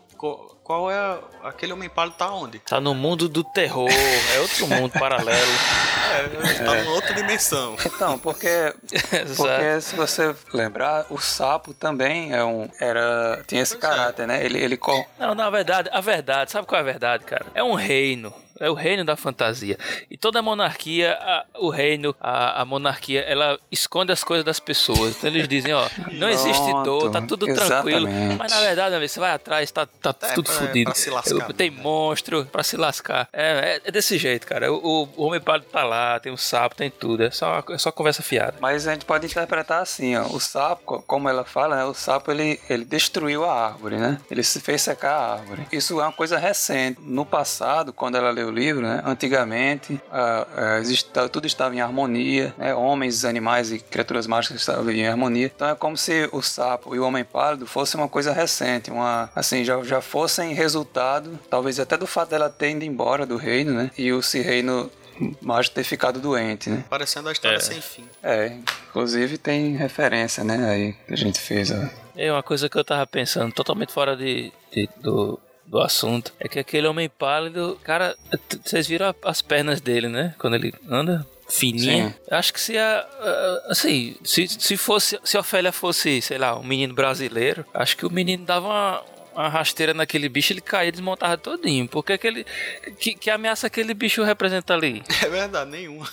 qual 0.67 0.91
é 0.91 1.19
aquele 1.43 1.71
homem 1.71 1.87
pálido 1.87 2.17
tá 2.17 2.29
onde? 2.29 2.59
Tá 2.59 2.81
no 2.81 2.93
mundo 2.93 3.29
do 3.29 3.41
terror, 3.41 3.89
é 3.89 4.39
outro 4.39 4.67
mundo 4.67 4.91
paralelo. 4.91 5.51
É, 6.07 6.53
tá 6.63 6.75
é. 6.75 6.83
numa 6.83 6.95
outra 6.95 7.13
dimensão. 7.13 7.75
Então, 7.85 8.17
porque, 8.17 8.47
porque 9.35 9.81
se 9.81 9.95
você 9.95 10.33
lembrar, 10.53 11.05
o 11.09 11.19
sapo 11.19 11.73
também 11.73 12.33
é 12.33 12.43
um 12.43 12.67
era 12.79 13.43
tinha 13.45 13.61
esse 13.61 13.77
pois 13.77 13.91
é. 13.91 13.95
caráter, 13.95 14.23
é. 14.23 14.25
né? 14.25 14.45
Ele 14.45 14.57
ele 14.57 14.79
Não, 15.19 15.35
na 15.35 15.49
verdade, 15.49 15.89
a 15.91 16.01
verdade, 16.01 16.51
sabe 16.51 16.65
qual 16.65 16.79
é 16.79 16.81
a 16.81 16.85
verdade, 16.85 17.25
cara? 17.25 17.45
É 17.53 17.61
um 17.61 17.73
reino 17.73 18.33
é 18.59 18.69
o 18.69 18.73
reino 18.73 19.03
da 19.03 19.15
fantasia. 19.15 19.77
E 20.09 20.17
toda 20.17 20.41
monarquia, 20.41 21.13
a, 21.19 21.45
o 21.59 21.69
reino, 21.69 22.15
a, 22.19 22.61
a, 22.61 22.65
monarquia, 22.65 23.21
ela 23.21 23.59
esconde 23.71 24.11
as 24.11 24.23
coisas 24.23 24.45
das 24.45 24.59
pessoas. 24.59 25.15
Então 25.17 25.29
eles 25.29 25.47
dizem, 25.47 25.73
ó, 25.73 25.87
não 26.13 26.29
existe 26.29 26.71
dor, 26.83 27.11
tá 27.11 27.21
tudo 27.21 27.49
exatamente. 27.49 28.01
tranquilo. 28.01 28.37
Mas 28.37 28.51
na 28.51 28.59
verdade, 28.61 29.07
você 29.07 29.19
vai 29.19 29.31
atrás, 29.31 29.71
tá, 29.71 29.85
tá 29.85 30.15
é, 30.21 30.33
tudo 30.33 30.45
pra, 30.45 30.53
fodido. 30.53 30.93
tem 31.55 31.69
monstro 31.69 32.45
pra 32.45 32.63
se 32.63 32.77
lascar. 32.77 33.27
É, 33.31 33.81
é, 33.81 33.81
é 33.85 33.91
desse 33.91 34.17
jeito, 34.17 34.47
cara. 34.47 34.71
O, 34.71 35.09
o 35.15 35.23
homem 35.23 35.39
pálido 35.39 35.67
tá 35.71 35.83
lá, 35.83 36.19
tem 36.19 36.31
um 36.31 36.37
sapo, 36.37 36.75
tem 36.75 36.89
tudo. 36.89 37.23
É 37.23 37.31
só, 37.31 37.63
é 37.69 37.77
só 37.77 37.91
conversa 37.91 38.21
fiada. 38.23 38.55
Mas 38.59 38.87
a 38.87 38.93
gente 38.93 39.05
pode 39.05 39.25
interpretar 39.25 39.81
assim, 39.81 40.15
ó. 40.15 40.27
O 40.27 40.39
sapo, 40.39 41.03
como 41.05 41.29
ela 41.29 41.43
fala, 41.43 41.75
né? 41.77 41.85
O 41.85 41.93
sapo, 41.93 42.31
ele, 42.31 42.59
ele 42.69 42.85
destruiu 42.85 43.45
a 43.45 43.67
árvore, 43.67 43.97
né? 43.97 44.19
Ele 44.29 44.43
se 44.43 44.59
fez 44.59 44.81
secar 44.81 45.13
a 45.13 45.33
árvore. 45.33 45.67
Isso 45.71 45.99
é 45.99 46.03
uma 46.03 46.11
coisa 46.11 46.37
recente. 46.37 46.99
No 47.01 47.25
passado, 47.25 47.93
quando 47.93 48.15
ela 48.15 48.31
leu 48.31 48.46
o 48.47 48.51
livro, 48.51 48.81
né? 48.81 49.01
Antigamente, 49.05 49.99
tudo 51.31 51.47
estava 51.47 51.75
em 51.75 51.81
harmonia, 51.81 52.53
né? 52.57 52.73
Homens, 52.73 53.25
animais 53.25 53.71
e 53.71 53.79
criaturas 53.79 54.27
mágicas 54.27 54.61
estavam 54.61 54.89
em 54.91 55.07
harmonia. 55.07 55.51
Então 55.53 55.69
é 55.69 55.75
como 55.75 55.97
se 55.97 56.29
o 56.31 56.41
sapo 56.41 56.95
e 56.95 56.99
o 56.99 57.03
homem 57.03 57.23
pálido 57.23 57.65
fossem 57.65 57.99
uma 57.99 58.09
coisa 58.09 58.31
recente, 58.31 58.91
uma 58.91 59.29
assim 59.35 59.63
já, 59.63 59.81
já 59.83 60.01
fossem 60.01 60.53
resultado, 60.53 61.39
talvez 61.49 61.79
até 61.79 61.97
do 61.97 62.07
fato 62.07 62.29
dela 62.29 62.49
ter 62.49 62.71
ido 62.71 62.85
embora 62.85 63.25
do 63.25 63.37
reino, 63.37 63.73
né? 63.73 63.91
E 63.97 64.11
o 64.11 64.21
reino 64.33 64.89
mágico 65.41 65.75
ter 65.75 65.83
ficado 65.83 66.19
doente, 66.19 66.69
né? 66.69 66.83
Parecendo 66.89 67.29
a 67.29 67.31
história 67.31 67.57
é. 67.57 67.59
sem 67.59 67.81
fim. 67.81 68.05
É, 68.21 68.57
inclusive 68.89 69.37
tem 69.37 69.75
referência, 69.75 70.43
né? 70.43 70.69
Aí 70.69 70.93
que 70.93 71.13
a 71.13 71.17
gente 71.17 71.39
fez. 71.39 71.71
Ó. 71.71 71.75
É 72.15 72.31
uma 72.31 72.43
coisa 72.43 72.69
que 72.69 72.77
eu 72.77 72.83
tava 72.83 73.05
pensando, 73.05 73.51
totalmente 73.53 73.93
fora 73.93 74.15
de, 74.15 74.51
de 74.71 74.89
do, 74.97 75.39
do 75.67 75.79
assunto. 75.79 76.33
É 76.39 76.47
que 76.47 76.57
aquele 76.57 76.87
homem 76.87 77.09
pálido, 77.09 77.77
cara, 77.83 78.15
vocês 78.63 78.87
viram 78.87 79.13
as 79.23 79.41
pernas 79.41 79.81
dele, 79.81 80.07
né? 80.07 80.33
Quando 80.39 80.55
ele 80.55 80.73
anda 80.89 81.27
fininha. 81.49 82.09
Sim. 82.09 82.15
Acho 82.31 82.53
que 82.53 82.59
se 82.59 82.77
a, 82.77 83.07
assim, 83.69 84.15
se, 84.23 84.47
se 84.47 84.77
fosse, 84.77 85.19
se 85.23 85.37
a 85.37 85.39
Ofélia 85.39 85.71
fosse, 85.71 86.21
sei 86.21 86.37
lá, 86.37 86.57
um 86.57 86.63
menino 86.63 86.93
brasileiro, 86.93 87.65
acho 87.73 87.95
que 87.97 88.05
o 88.05 88.11
menino 88.11 88.45
dava 88.45 88.67
uma, 88.67 89.03
uma 89.33 89.49
rasteira 89.49 89.93
naquele 89.93 90.27
bicho, 90.29 90.53
ele 90.53 90.61
caía 90.61 90.89
e 90.89 90.91
desmontava 90.91 91.37
todinho. 91.37 91.87
Porque 91.87 92.13
aquele. 92.13 92.45
Que, 92.99 93.13
que 93.13 93.29
ameaça 93.29 93.67
aquele 93.67 93.93
bicho 93.93 94.23
representa 94.23 94.73
ali? 94.73 95.03
É 95.23 95.29
verdade, 95.29 95.69
nenhuma. 95.71 96.07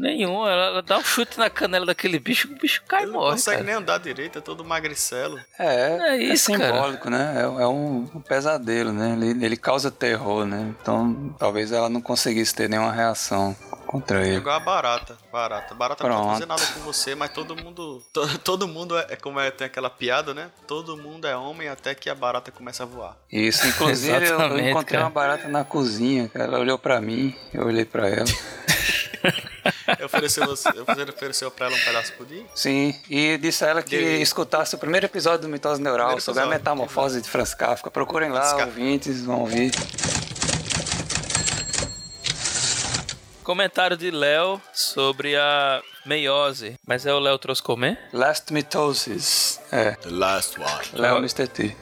Nenhum, 0.00 0.48
ela, 0.48 0.80
dá 0.80 0.96
um 0.96 1.04
chute 1.04 1.38
na 1.38 1.50
canela 1.50 1.84
daquele 1.84 2.18
bicho, 2.18 2.48
o 2.50 2.58
bicho 2.58 2.82
cai 2.88 3.02
ele 3.02 3.12
morre. 3.12 3.24
Não 3.26 3.32
consegue 3.32 3.58
cara. 3.58 3.66
nem 3.66 3.74
andar 3.76 3.98
direito, 3.98 4.38
é 4.38 4.40
todo 4.40 4.64
magricelo. 4.64 5.38
É, 5.58 5.66
é, 5.66 5.98
é 6.12 6.16
isso, 6.16 6.50
é 6.52 6.56
simbólico, 6.56 7.04
cara. 7.04 7.18
né? 7.18 7.40
É, 7.40 7.42
é 7.42 7.66
um, 7.66 8.08
um, 8.14 8.20
pesadelo, 8.20 8.92
né? 8.92 9.12
Ele, 9.12 9.44
ele 9.44 9.56
causa 9.58 9.90
terror, 9.90 10.46
né? 10.46 10.74
Então 10.80 11.34
talvez 11.38 11.70
ela 11.70 11.90
não 11.90 12.00
conseguisse 12.00 12.54
ter 12.54 12.66
nenhuma 12.66 12.92
reação 12.92 13.54
contra 13.86 14.26
ele. 14.26 14.36
Igual 14.36 14.56
a 14.56 14.60
barata. 14.60 15.18
Barata. 15.30 15.74
Barata 15.74 16.04
não 16.04 16.10
Pronto. 16.10 16.22
pode 16.28 16.34
fazer 16.34 16.46
nada 16.46 16.62
com 16.72 16.80
você, 16.80 17.14
mas 17.14 17.30
todo 17.30 17.54
mundo. 17.54 18.02
to- 18.10 18.38
todo 18.40 18.66
mundo 18.66 18.96
é, 18.96 19.06
é 19.10 19.16
como 19.16 19.38
é, 19.38 19.50
tem 19.50 19.66
aquela 19.66 19.90
piada, 19.90 20.32
né? 20.32 20.48
Todo 20.66 20.96
mundo 20.96 21.26
é 21.26 21.36
homem 21.36 21.68
até 21.68 21.94
que 21.94 22.08
a 22.08 22.14
barata 22.14 22.50
começa 22.50 22.84
a 22.84 22.86
voar. 22.86 23.16
Isso, 23.30 23.66
inclusive 23.68 24.28
eu- 24.28 24.40
eu, 24.40 24.58
encontrei 24.70 24.96
cara. 24.98 25.04
uma 25.04 25.10
barata 25.10 25.46
na 25.48 25.62
cozinha, 25.62 26.26
cara. 26.28 26.44
Ela 26.46 26.58
olhou 26.58 26.78
pra 26.78 27.02
mim, 27.02 27.34
eu 27.52 27.66
olhei 27.66 27.84
pra 27.84 28.08
ela. 28.08 28.24
Eu 29.98 30.06
ofereceu, 30.06 30.44
ofereceu 30.50 31.50
pra 31.50 31.66
ela 31.66 31.76
um 31.76 31.80
pedaço 31.80 32.12
de 32.12 32.18
pudim? 32.18 32.46
Sim, 32.54 32.94
e 33.08 33.36
disse 33.38 33.64
a 33.64 33.68
ela 33.68 33.82
que 33.82 33.96
escutasse 33.96 34.74
o 34.74 34.78
primeiro 34.78 35.06
episódio 35.06 35.42
do 35.42 35.48
Mitose 35.48 35.80
Neural 35.80 36.08
Primeiro 36.08 36.24
sobre 36.24 36.42
a 36.42 36.46
metamorfose 36.46 37.20
de 37.20 37.28
Franz 37.28 37.54
Kafka. 37.54 37.90
Procurem 37.90 38.30
lá, 38.30 38.54
Franz 38.54 38.66
ouvintes, 38.68 39.24
vão 39.24 39.40
ouvir. 39.40 39.72
Comentário 43.42 43.96
de 43.96 44.10
Léo 44.10 44.60
sobre 44.72 45.36
a 45.36 45.82
meiose. 46.06 46.76
Mas 46.86 47.04
é 47.04 47.12
o 47.12 47.18
Léo 47.18 47.38
trouxe 47.38 47.62
comer? 47.62 47.98
Last 48.12 48.52
Mitosis. 48.52 49.60
É, 49.72 49.92
The 49.92 50.10
last 50.10 50.60
one. 50.60 50.68
Léo 50.92 51.16
Mr. 51.18 51.48
T. 51.48 51.76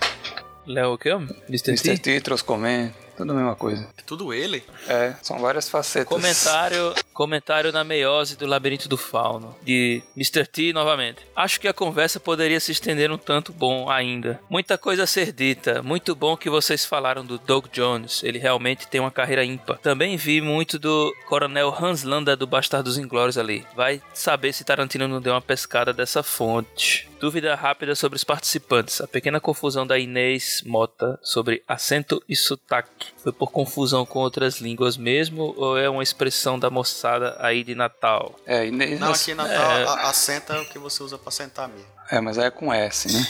Léo 0.66 0.92
o 0.94 0.98
quê? 0.98 1.10
Mr. 1.10 1.70
Mr. 1.70 1.82
T? 1.82 1.98
T, 1.98 2.20
Troscomen, 2.20 2.94
tudo 3.18 3.32
a 3.32 3.34
mesma 3.34 3.56
coisa. 3.56 3.88
É 3.98 4.02
tudo 4.02 4.32
ele? 4.32 4.62
É, 4.86 5.14
são 5.22 5.38
várias 5.38 5.68
facetas. 5.68 6.08
Comentário, 6.08 6.94
comentário 7.12 7.72
na 7.72 7.82
meiose 7.82 8.36
do 8.36 8.46
labirinto 8.46 8.88
do 8.88 8.96
fauno, 8.96 9.54
de 9.62 10.02
Mr. 10.16 10.46
T 10.46 10.72
novamente. 10.72 11.26
Acho 11.34 11.60
que 11.60 11.68
a 11.68 11.74
conversa 11.74 12.20
poderia 12.20 12.60
se 12.60 12.72
estender 12.72 13.10
um 13.10 13.18
tanto 13.18 13.52
bom 13.52 13.90
ainda. 13.90 14.40
Muita 14.48 14.78
coisa 14.78 15.02
a 15.02 15.06
ser 15.06 15.32
dita. 15.32 15.82
Muito 15.82 16.14
bom 16.14 16.36
que 16.36 16.48
vocês 16.48 16.84
falaram 16.84 17.24
do 17.24 17.38
Doug 17.38 17.66
Jones. 17.72 18.22
Ele 18.22 18.38
realmente 18.38 18.86
tem 18.86 19.00
uma 19.00 19.10
carreira 19.10 19.44
ímpar. 19.44 19.78
Também 19.78 20.16
vi 20.16 20.40
muito 20.40 20.78
do 20.78 21.12
Coronel 21.28 21.74
Hans 21.78 22.04
Landa 22.04 22.36
do 22.36 22.46
Bastardos 22.46 22.98
Inglórios 22.98 23.36
ali. 23.36 23.66
Vai 23.74 24.00
saber 24.14 24.52
se 24.52 24.64
Tarantino 24.64 25.08
não 25.08 25.20
deu 25.20 25.32
uma 25.34 25.42
pescada 25.42 25.92
dessa 25.92 26.22
fonte. 26.22 27.08
Dúvida 27.20 27.54
rápida 27.56 27.96
sobre 27.96 28.16
os 28.16 28.22
participantes. 28.22 29.00
A 29.00 29.08
pequena 29.08 29.40
confusão 29.40 29.84
da 29.84 29.98
Inês 29.98 30.62
Mota 30.64 31.18
sobre 31.22 31.62
acento 31.66 32.22
e 32.28 32.36
sotaque. 32.36 33.07
Foi 33.16 33.32
por 33.32 33.50
confusão 33.50 34.04
com 34.06 34.18
outras 34.20 34.58
línguas 34.60 34.96
mesmo 34.96 35.54
ou 35.56 35.76
é 35.78 35.88
uma 35.88 36.02
expressão 36.02 36.58
da 36.58 36.70
moçada 36.70 37.36
aí 37.40 37.64
de 37.64 37.74
Natal? 37.74 38.36
É, 38.46 38.66
Inês, 38.66 39.00
Não, 39.00 39.10
aqui 39.12 39.32
em 39.32 39.34
Natal, 39.34 39.70
É. 39.72 39.84
a, 39.84 39.94
assenta 40.10 40.54
é 40.54 40.60
o 40.60 40.64
que 40.66 40.78
você 40.78 41.02
usa 41.02 41.18
pra 41.18 41.30
sentar 41.32 41.68
mesmo. 41.68 41.86
é, 42.10 42.20
mas 42.20 42.38
aí 42.38 42.46
é 42.46 42.50
com 42.50 42.72
S, 42.72 43.12
né? 43.12 43.26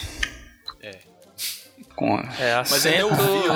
É. 0.82 0.98
Com... 1.96 2.18
É 2.38 2.54
Mas 2.70 2.84
ele 2.86 2.96
acento. 3.02 3.06
ouviu. 3.22 3.52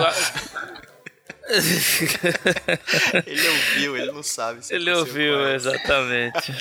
Ele 3.26 3.49
ouviu, 3.49 3.97
ele 3.97 4.12
não 4.12 4.23
sabe. 4.23 4.65
se 4.65 4.75
Ele 4.75 4.91
ouviu, 4.92 5.49
exatamente. 5.55 6.52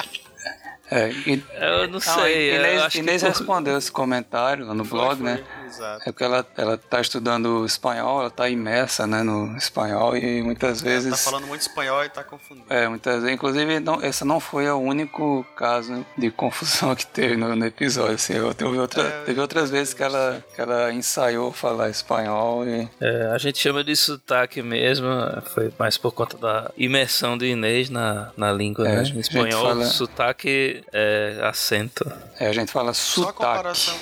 É, 0.89 1.09
e- 1.11 1.43
Eu 1.53 1.87
não 1.87 1.99
sei. 1.99 2.51
eu 2.51 2.55
Inês, 2.59 2.81
acho 2.81 2.97
Inês 2.97 3.21
que 3.21 3.27
respondeu 3.29 3.77
esse 3.77 3.91
comentário 3.91 4.65
lá 4.65 4.73
no 4.73 4.83
Foi, 4.83 4.99
blog, 4.99 5.17
foi, 5.17 5.25
né? 5.25 5.43
Exato. 5.71 6.01
É 6.01 6.11
porque 6.11 6.23
ela, 6.23 6.45
ela 6.57 6.77
tá 6.77 6.99
estudando 7.01 7.65
espanhol, 7.65 8.21
ela 8.21 8.29
tá 8.29 8.49
imersa, 8.49 9.07
né, 9.07 9.23
no 9.23 9.55
espanhol 9.57 10.15
e 10.17 10.41
muitas 10.41 10.81
vezes... 10.81 11.11
Tá 11.11 11.17
falando 11.31 11.47
muito 11.47 11.61
espanhol 11.61 12.03
e 12.03 12.09
tá 12.09 12.23
confundindo. 12.23 12.65
É, 12.69 12.87
muitas 12.87 13.15
vezes, 13.21 13.29
inclusive, 13.35 13.79
não, 13.79 14.03
esse 14.03 14.23
não 14.25 14.39
foi 14.39 14.69
o 14.69 14.77
único 14.77 15.45
caso 15.55 16.05
de 16.17 16.29
confusão 16.31 16.93
que 16.95 17.05
teve 17.05 17.35
no, 17.37 17.55
no 17.55 17.65
episódio. 17.65 18.15
Assim, 18.15 18.33
eu- 18.33 18.53
teve, 18.53 18.77
outra, 18.77 19.03
É, 19.03 19.23
teve 19.23 19.39
outras 19.39 19.69
vezes 19.69 19.93
que 19.93 20.03
ela, 20.03 20.43
que 20.55 20.61
ela 20.61 20.91
ensaiou 20.93 21.51
falar 21.51 21.89
espanhol 21.89 22.65
e. 22.67 22.89
É, 22.99 23.27
a 23.33 23.37
gente 23.37 23.57
chama 23.59 23.83
de 23.83 23.95
sotaque 23.95 24.61
mesmo, 24.61 25.07
foi 25.53 25.71
mais 25.79 25.97
por 25.97 26.11
conta 26.11 26.37
da 26.37 26.71
imersão 26.77 27.37
do 27.37 27.45
Inês 27.45 27.89
na, 27.89 28.31
na 28.35 28.51
língua, 28.51 28.87
É, 28.87 28.95
né? 28.97 29.03
espanhol, 29.17 29.67
fala- 29.67 29.85
sotaque 29.85 30.83
é 30.91 31.39
acento. 31.43 32.11
É, 32.39 32.47
a 32.47 32.53
gente 32.53 32.71
fala 32.71 32.93
Só 32.93 33.21
a 33.21 33.25
sotaque. 33.25 33.37
comparação. 33.37 33.95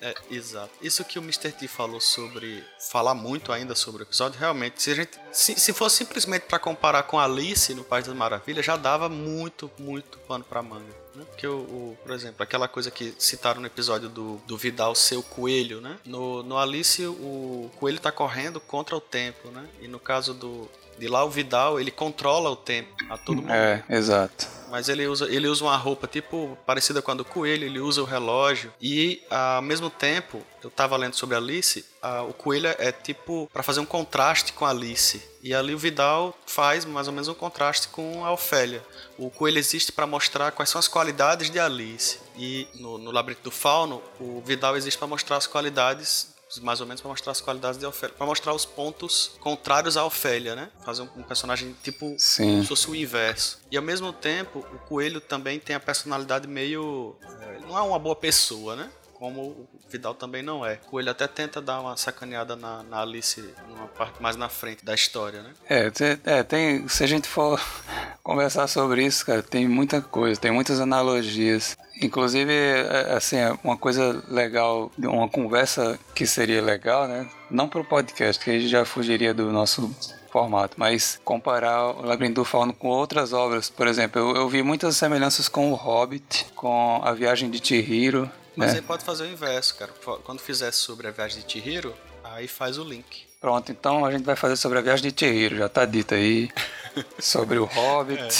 É, 0.00 0.14
exato. 0.30 0.70
Isso 0.80 1.04
que 1.04 1.18
o 1.18 1.22
Mr. 1.22 1.52
T 1.52 1.68
falou 1.68 2.00
sobre 2.00 2.64
falar 2.90 3.14
muito 3.14 3.52
ainda 3.52 3.74
sobre 3.74 4.02
o 4.02 4.04
episódio, 4.04 4.40
realmente, 4.40 4.82
se 4.82 4.90
a 4.90 4.94
gente 4.94 5.18
se, 5.30 5.58
se 5.60 5.72
fosse 5.74 5.98
simplesmente 5.98 6.42
pra 6.46 6.58
comparar 6.58 7.02
com 7.02 7.18
Alice 7.18 7.74
no 7.74 7.84
País 7.84 8.06
das 8.06 8.14
Maravilhas, 8.16 8.64
já 8.64 8.76
dava 8.76 9.08
muito, 9.10 9.70
muito 9.78 10.18
pano 10.20 10.42
pra 10.44 10.62
manga. 10.62 11.00
Né? 11.14 11.24
Porque, 11.28 11.46
o, 11.46 11.58
o- 11.58 11.98
por 12.02 12.12
exemplo, 12.12 12.42
aquela 12.42 12.66
coisa 12.66 12.90
que 12.90 13.14
citaram 13.18 13.60
no 13.60 13.66
episódio 13.66 14.08
do, 14.08 14.36
do 14.46 14.56
Vidal 14.56 14.94
ser 14.94 15.16
o 15.16 15.22
coelho, 15.22 15.80
né? 15.80 15.98
No, 16.06 16.42
no 16.42 16.56
Alice, 16.56 17.04
o 17.04 17.70
coelho 17.78 18.00
tá 18.00 18.10
correndo 18.12 18.58
contra 18.60 18.96
o 18.96 19.00
tempo, 19.00 19.48
né? 19.50 19.68
E 19.82 19.88
no 19.88 19.98
caso 19.98 20.32
do. 20.32 20.66
De 21.00 21.08
lá, 21.08 21.24
o 21.24 21.30
Vidal, 21.30 21.80
ele 21.80 21.90
controla 21.90 22.50
o 22.50 22.56
tempo 22.56 22.94
a 23.08 23.16
todo 23.16 23.36
momento. 23.42 23.52
É, 23.54 23.82
exato. 23.88 24.46
Mas 24.70 24.88
ele 24.88 25.04
usa, 25.08 25.26
ele 25.28 25.48
usa 25.48 25.64
uma 25.64 25.76
roupa 25.76 26.06
tipo 26.06 26.56
parecida 26.64 27.02
com 27.02 27.10
a 27.10 27.14
do 27.14 27.24
coelho, 27.24 27.64
ele 27.64 27.80
usa 27.80 28.00
o 28.00 28.04
relógio. 28.04 28.72
E 28.80 29.20
ao 29.28 29.60
mesmo 29.62 29.90
tempo, 29.90 30.40
eu 30.62 30.70
tava 30.70 30.96
lendo 30.96 31.14
sobre 31.14 31.34
a 31.34 31.38
Alice, 31.38 31.84
a- 32.00 32.22
o 32.22 32.32
coelho 32.32 32.68
é 32.78 32.92
tipo 32.92 33.50
para 33.52 33.64
fazer 33.64 33.80
um 33.80 33.84
contraste 33.84 34.52
com 34.52 34.64
a 34.64 34.70
Alice. 34.70 35.20
E 35.42 35.52
ali 35.52 35.74
o 35.74 35.78
Vidal 35.78 36.36
faz 36.46 36.84
mais 36.84 37.08
ou 37.08 37.12
menos 37.12 37.26
um 37.26 37.34
contraste 37.34 37.88
com 37.88 38.24
a 38.24 38.30
Ofélia. 38.30 38.80
O 39.18 39.28
coelho 39.28 39.58
existe 39.58 39.90
para 39.90 40.06
mostrar 40.06 40.52
quais 40.52 40.70
são 40.70 40.78
as 40.78 40.86
qualidades 40.86 41.50
de 41.50 41.58
Alice. 41.58 42.18
E 42.36 42.68
no, 42.76 42.96
no 42.96 43.10
Labirinto 43.10 43.42
do 43.42 43.50
Fauno, 43.50 44.00
o 44.20 44.40
Vidal 44.44 44.76
existe 44.76 44.98
para 44.98 45.08
mostrar 45.08 45.36
as 45.38 45.48
qualidades 45.48 46.28
mais 46.58 46.80
ou 46.80 46.86
menos 46.86 47.00
para 47.00 47.10
mostrar 47.10 47.32
as 47.32 47.40
qualidades 47.40 47.78
de 47.78 47.86
Ofélia, 47.86 48.14
para 48.16 48.26
mostrar 48.26 48.52
os 48.54 48.64
pontos 48.64 49.32
contrários 49.40 49.96
à 49.96 50.04
Ofélia, 50.04 50.56
né? 50.56 50.68
Fazer 50.84 51.02
um, 51.02 51.08
um 51.18 51.22
personagem 51.22 51.76
tipo 51.82 52.14
Sim. 52.18 52.44
como 52.50 52.62
se 52.62 52.68
fosse 52.68 52.90
o 52.90 52.96
inverso. 52.96 53.60
E 53.70 53.76
ao 53.76 53.82
mesmo 53.82 54.12
tempo, 54.12 54.58
o 54.72 54.78
coelho 54.88 55.20
também 55.20 55.60
tem 55.60 55.76
a 55.76 55.80
personalidade 55.80 56.48
meio. 56.48 57.16
eh, 57.42 57.58
Não 57.66 57.76
é 57.78 57.80
uma 57.82 57.98
boa 57.98 58.16
pessoa, 58.16 58.74
né? 58.74 58.90
Como 59.14 59.42
o 59.42 59.68
Vidal 59.90 60.14
também 60.14 60.42
não 60.42 60.64
é. 60.64 60.80
O 60.86 60.90
coelho 60.90 61.10
até 61.10 61.28
tenta 61.28 61.60
dar 61.60 61.78
uma 61.80 61.94
sacaneada 61.94 62.56
na, 62.56 62.82
na 62.82 63.02
Alice, 63.02 63.38
numa 63.68 63.86
parte 63.86 64.20
mais 64.22 64.34
na 64.34 64.48
frente 64.48 64.82
da 64.82 64.94
história, 64.94 65.42
né? 65.42 65.52
É, 65.68 65.92
é, 66.24 66.42
tem, 66.42 66.88
se 66.88 67.04
a 67.04 67.06
gente 67.06 67.28
for 67.28 67.60
conversar 68.24 68.66
sobre 68.66 69.04
isso, 69.04 69.26
cara, 69.26 69.42
tem 69.42 69.68
muita 69.68 70.00
coisa, 70.00 70.40
tem 70.40 70.50
muitas 70.50 70.80
analogias. 70.80 71.76
Inclusive, 72.00 72.52
é, 72.52 73.14
assim, 73.14 73.36
é 73.36 73.52
uma 73.62 73.76
coisa 73.76 74.22
legal, 74.28 74.90
uma 74.98 75.28
conversa 75.28 75.98
que 76.14 76.26
seria 76.26 76.62
legal, 76.62 77.06
né? 77.06 77.28
Não 77.50 77.68
pro 77.68 77.84
podcast, 77.84 78.42
que 78.42 78.50
a 78.50 78.54
gente 78.54 78.68
já 78.68 78.84
fugiria 78.84 79.34
do 79.34 79.50
nosso 79.52 79.94
formato, 80.30 80.74
mas 80.78 81.20
comparar 81.24 81.88
o 81.88 82.06
Labirinto 82.06 82.40
do 82.40 82.44
Fauno 82.44 82.72
com 82.72 82.88
outras 82.88 83.32
obras. 83.32 83.68
Por 83.68 83.86
exemplo, 83.86 84.20
eu, 84.20 84.36
eu 84.36 84.48
vi 84.48 84.62
muitas 84.62 84.96
semelhanças 84.96 85.48
com 85.48 85.70
o 85.72 85.74
Hobbit, 85.74 86.46
com 86.54 87.00
a 87.04 87.12
Viagem 87.12 87.50
de 87.50 87.64
Chihiro, 87.64 88.30
Mas 88.56 88.72
né? 88.72 88.78
aí 88.78 88.82
pode 88.82 89.04
fazer 89.04 89.24
o 89.24 89.26
inverso, 89.26 89.76
cara. 89.76 89.92
Quando 90.24 90.40
fizer 90.40 90.70
sobre 90.72 91.08
a 91.08 91.10
viagem 91.10 91.42
de 91.42 91.52
Chihiro, 91.52 91.94
aí 92.22 92.46
faz 92.46 92.78
o 92.78 92.84
link. 92.84 93.24
Pronto, 93.40 93.72
então 93.72 94.04
a 94.04 94.12
gente 94.12 94.24
vai 94.24 94.36
fazer 94.36 94.56
sobre 94.56 94.78
a 94.78 94.82
Viagem 94.82 95.10
de 95.10 95.18
Chihiro, 95.18 95.56
já 95.56 95.68
tá 95.68 95.84
dito 95.84 96.14
aí. 96.14 96.50
sobre 97.18 97.58
o 97.58 97.64
Hobbit. 97.64 98.34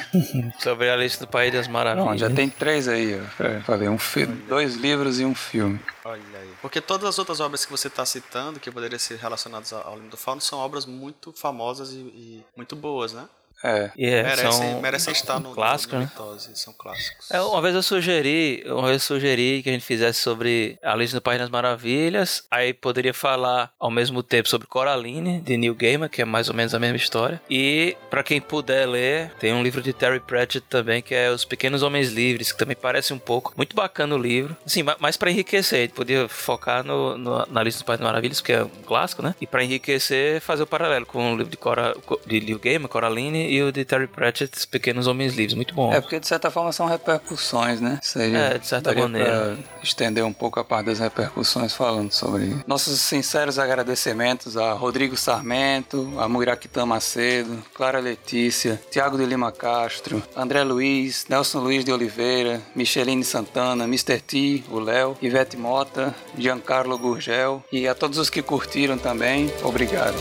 Sobre 0.60 0.88
a 0.90 0.96
lista 0.96 1.24
do 1.26 1.30
País 1.30 1.52
das 1.52 1.68
Maravilhas. 1.68 2.06
Não, 2.06 2.16
já 2.18 2.30
tem 2.30 2.48
três 2.48 2.88
aí, 2.88 3.20
ó. 3.20 3.24
pra- 3.36 3.60
Falei, 3.62 3.88
um 3.88 3.98
fi- 3.98 4.26
dois 4.26 4.74
livros 4.76 5.20
e 5.20 5.24
um 5.24 5.34
filme. 5.34 5.78
Olha 6.04 6.20
aí. 6.40 6.50
Porque 6.60 6.80
todas 6.80 7.08
as 7.08 7.18
outras 7.18 7.40
obras 7.40 7.64
que 7.64 7.70
você 7.70 7.88
está 7.88 8.04
citando, 8.04 8.58
que 8.60 8.70
poderiam 8.70 8.98
ser 8.98 9.16
relacionadas 9.18 9.72
ao 9.72 9.94
Livro 9.94 10.10
do 10.10 10.16
Fauno, 10.16 10.40
são 10.40 10.58
obras 10.58 10.86
muito 10.86 11.32
famosas 11.32 11.90
e, 11.92 11.96
e 11.96 12.44
muito 12.56 12.74
boas, 12.74 13.12
né? 13.12 13.24
É, 13.64 13.90
E 13.96 14.06
é, 14.06 14.22
merecem, 14.22 14.52
são 14.52 14.80
merecem 14.80 15.12
estar 15.12 15.40
no, 15.40 15.52
clássico, 15.54 15.94
no 15.94 16.00
né? 16.00 16.06
Mitose, 16.12 16.50
são 16.56 16.72
clássicos. 16.72 17.30
É, 17.30 17.40
uma 17.40 17.60
vez 17.62 17.74
eu 17.74 17.82
sugeri, 17.82 18.62
uma 18.66 18.88
vez 18.88 18.94
eu 19.02 19.06
sugeri 19.06 19.62
que 19.62 19.68
a 19.70 19.72
gente 19.72 19.84
fizesse 19.84 20.20
sobre 20.20 20.78
Alice 20.82 21.14
no 21.14 21.20
País 21.20 21.38
das 21.40 21.48
Maravilhas, 21.50 22.44
aí 22.50 22.72
poderia 22.72 23.14
falar 23.14 23.70
ao 23.78 23.90
mesmo 23.90 24.22
tempo 24.22 24.48
sobre 24.48 24.66
Coraline, 24.66 25.40
de 25.40 25.56
Neil 25.56 25.74
Gaiman, 25.74 26.08
que 26.08 26.22
é 26.22 26.24
mais 26.24 26.48
ou 26.48 26.54
menos 26.54 26.74
a 26.74 26.78
mesma 26.78 26.96
história. 26.96 27.40
E 27.50 27.96
pra 28.10 28.22
quem 28.22 28.40
puder 28.40 28.86
ler, 28.86 29.32
tem 29.38 29.52
um 29.52 29.62
livro 29.62 29.82
de 29.82 29.92
Terry 29.92 30.20
Pratchett 30.20 30.66
também, 30.68 31.02
que 31.02 31.14
é 31.14 31.30
Os 31.30 31.44
Pequenos 31.44 31.82
Homens 31.82 32.10
Livres, 32.12 32.52
que 32.52 32.58
também 32.58 32.76
parece 32.80 33.12
um 33.12 33.18
pouco. 33.18 33.52
Muito 33.56 33.74
bacana 33.76 34.14
o 34.14 34.18
livro. 34.18 34.56
Assim, 34.64 34.82
ma- 34.82 34.96
mais 34.98 35.16
pra 35.16 35.30
enriquecer, 35.30 35.78
a 35.78 35.82
gente 35.82 35.94
podia 35.94 36.28
focar 36.28 36.84
no, 36.84 37.16
no- 37.18 37.46
na 37.50 37.60
Alice 37.60 37.78
no 37.78 37.84
País 37.84 37.98
das 38.00 38.06
Maravilhas, 38.08 38.40
que 38.40 38.52
é 38.52 38.62
um 38.64 38.68
clássico, 38.68 39.22
né? 39.22 39.34
E 39.40 39.46
pra 39.46 39.62
enriquecer, 39.64 40.40
fazer 40.40 40.62
o 40.62 40.66
paralelo 40.66 41.06
com 41.06 41.32
o 41.32 41.36
livro 41.36 41.50
de, 41.50 41.56
Cora, 41.56 41.94
de 42.26 42.40
Neil 42.40 42.58
Gaiman, 42.58 42.88
Coraline, 42.88 43.51
e 43.52 43.62
o 43.62 43.70
de 43.70 43.84
Terry 43.84 44.06
Pratchett, 44.06 44.56
Os 44.56 44.64
Pequenos 44.64 45.06
Homens 45.06 45.34
Livres. 45.34 45.52
Muito 45.54 45.74
bom. 45.74 45.92
é 45.92 46.00
porque 46.00 46.18
de 46.18 46.26
certa 46.26 46.50
forma 46.50 46.72
são 46.72 46.86
repercussões, 46.86 47.80
né? 47.82 47.98
Seja, 48.02 48.38
É, 48.38 48.58
de 48.58 48.66
certa 48.66 48.94
maneira. 48.94 49.58
estender 49.82 50.24
um 50.24 50.32
pouco 50.32 50.58
a 50.58 50.64
parte 50.64 50.86
das 50.86 50.98
repercussões 50.98 51.74
falando 51.74 52.10
sobre 52.12 52.56
nossos 52.66 52.98
sinceros 53.00 53.58
agradecimentos 53.58 54.56
a 54.56 54.72
Rodrigo 54.72 55.16
Sarmento, 55.18 56.14
a 56.18 56.26
Muiraquitã 56.28 56.86
Macedo, 56.86 57.62
Clara 57.74 58.00
Letícia, 58.00 58.80
Tiago 58.90 59.18
de 59.18 59.26
Lima 59.26 59.52
Castro, 59.52 60.22
André 60.34 60.64
Luiz, 60.64 61.26
Nelson 61.28 61.60
Luiz 61.60 61.84
de 61.84 61.92
Oliveira, 61.92 62.62
Micheline 62.74 63.22
Santana, 63.22 63.84
Mr. 63.84 64.18
T, 64.20 64.64
o 64.70 64.78
Léo, 64.78 65.14
Ivete 65.20 65.58
Mota, 65.58 66.14
Giancarlo 66.38 66.96
Gurgel 66.96 67.62
e 67.70 67.86
a 67.86 67.94
todos 67.94 68.16
os 68.16 68.30
que 68.30 68.40
curtiram 68.40 68.96
também, 68.96 69.52
obrigado. 69.62 70.16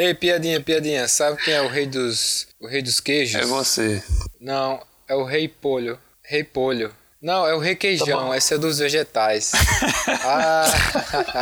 Ei, 0.00 0.14
piadinha, 0.14 0.58
piadinha. 0.62 1.06
Sabe 1.06 1.36
quem 1.44 1.52
é 1.52 1.60
o 1.60 1.68
rei 1.68 1.86
dos. 1.86 2.48
O 2.58 2.66
rei 2.66 2.80
dos 2.80 3.00
queijos? 3.00 3.42
É 3.42 3.44
você. 3.44 4.02
Não, 4.40 4.82
é 5.06 5.14
o 5.14 5.24
rei 5.24 5.46
polho. 5.46 5.98
Rei 6.22 6.42
polho. 6.42 6.90
Não, 7.20 7.46
é 7.46 7.54
o 7.54 7.58
rei 7.58 7.76
queijão. 7.76 8.34
Esse 8.34 8.54
é 8.54 8.58
dos 8.58 8.78
vegetais. 8.78 9.52
ah, 10.24 10.64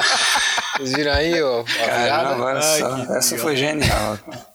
vocês 0.76 0.92
viram 0.92 1.12
aí, 1.12 1.40
ó? 1.40 1.62
Caramba, 1.62 2.58
Essa 2.58 2.86
legal. 2.88 3.22
foi 3.38 3.56
genial. 3.56 4.18
cara. 4.18 4.46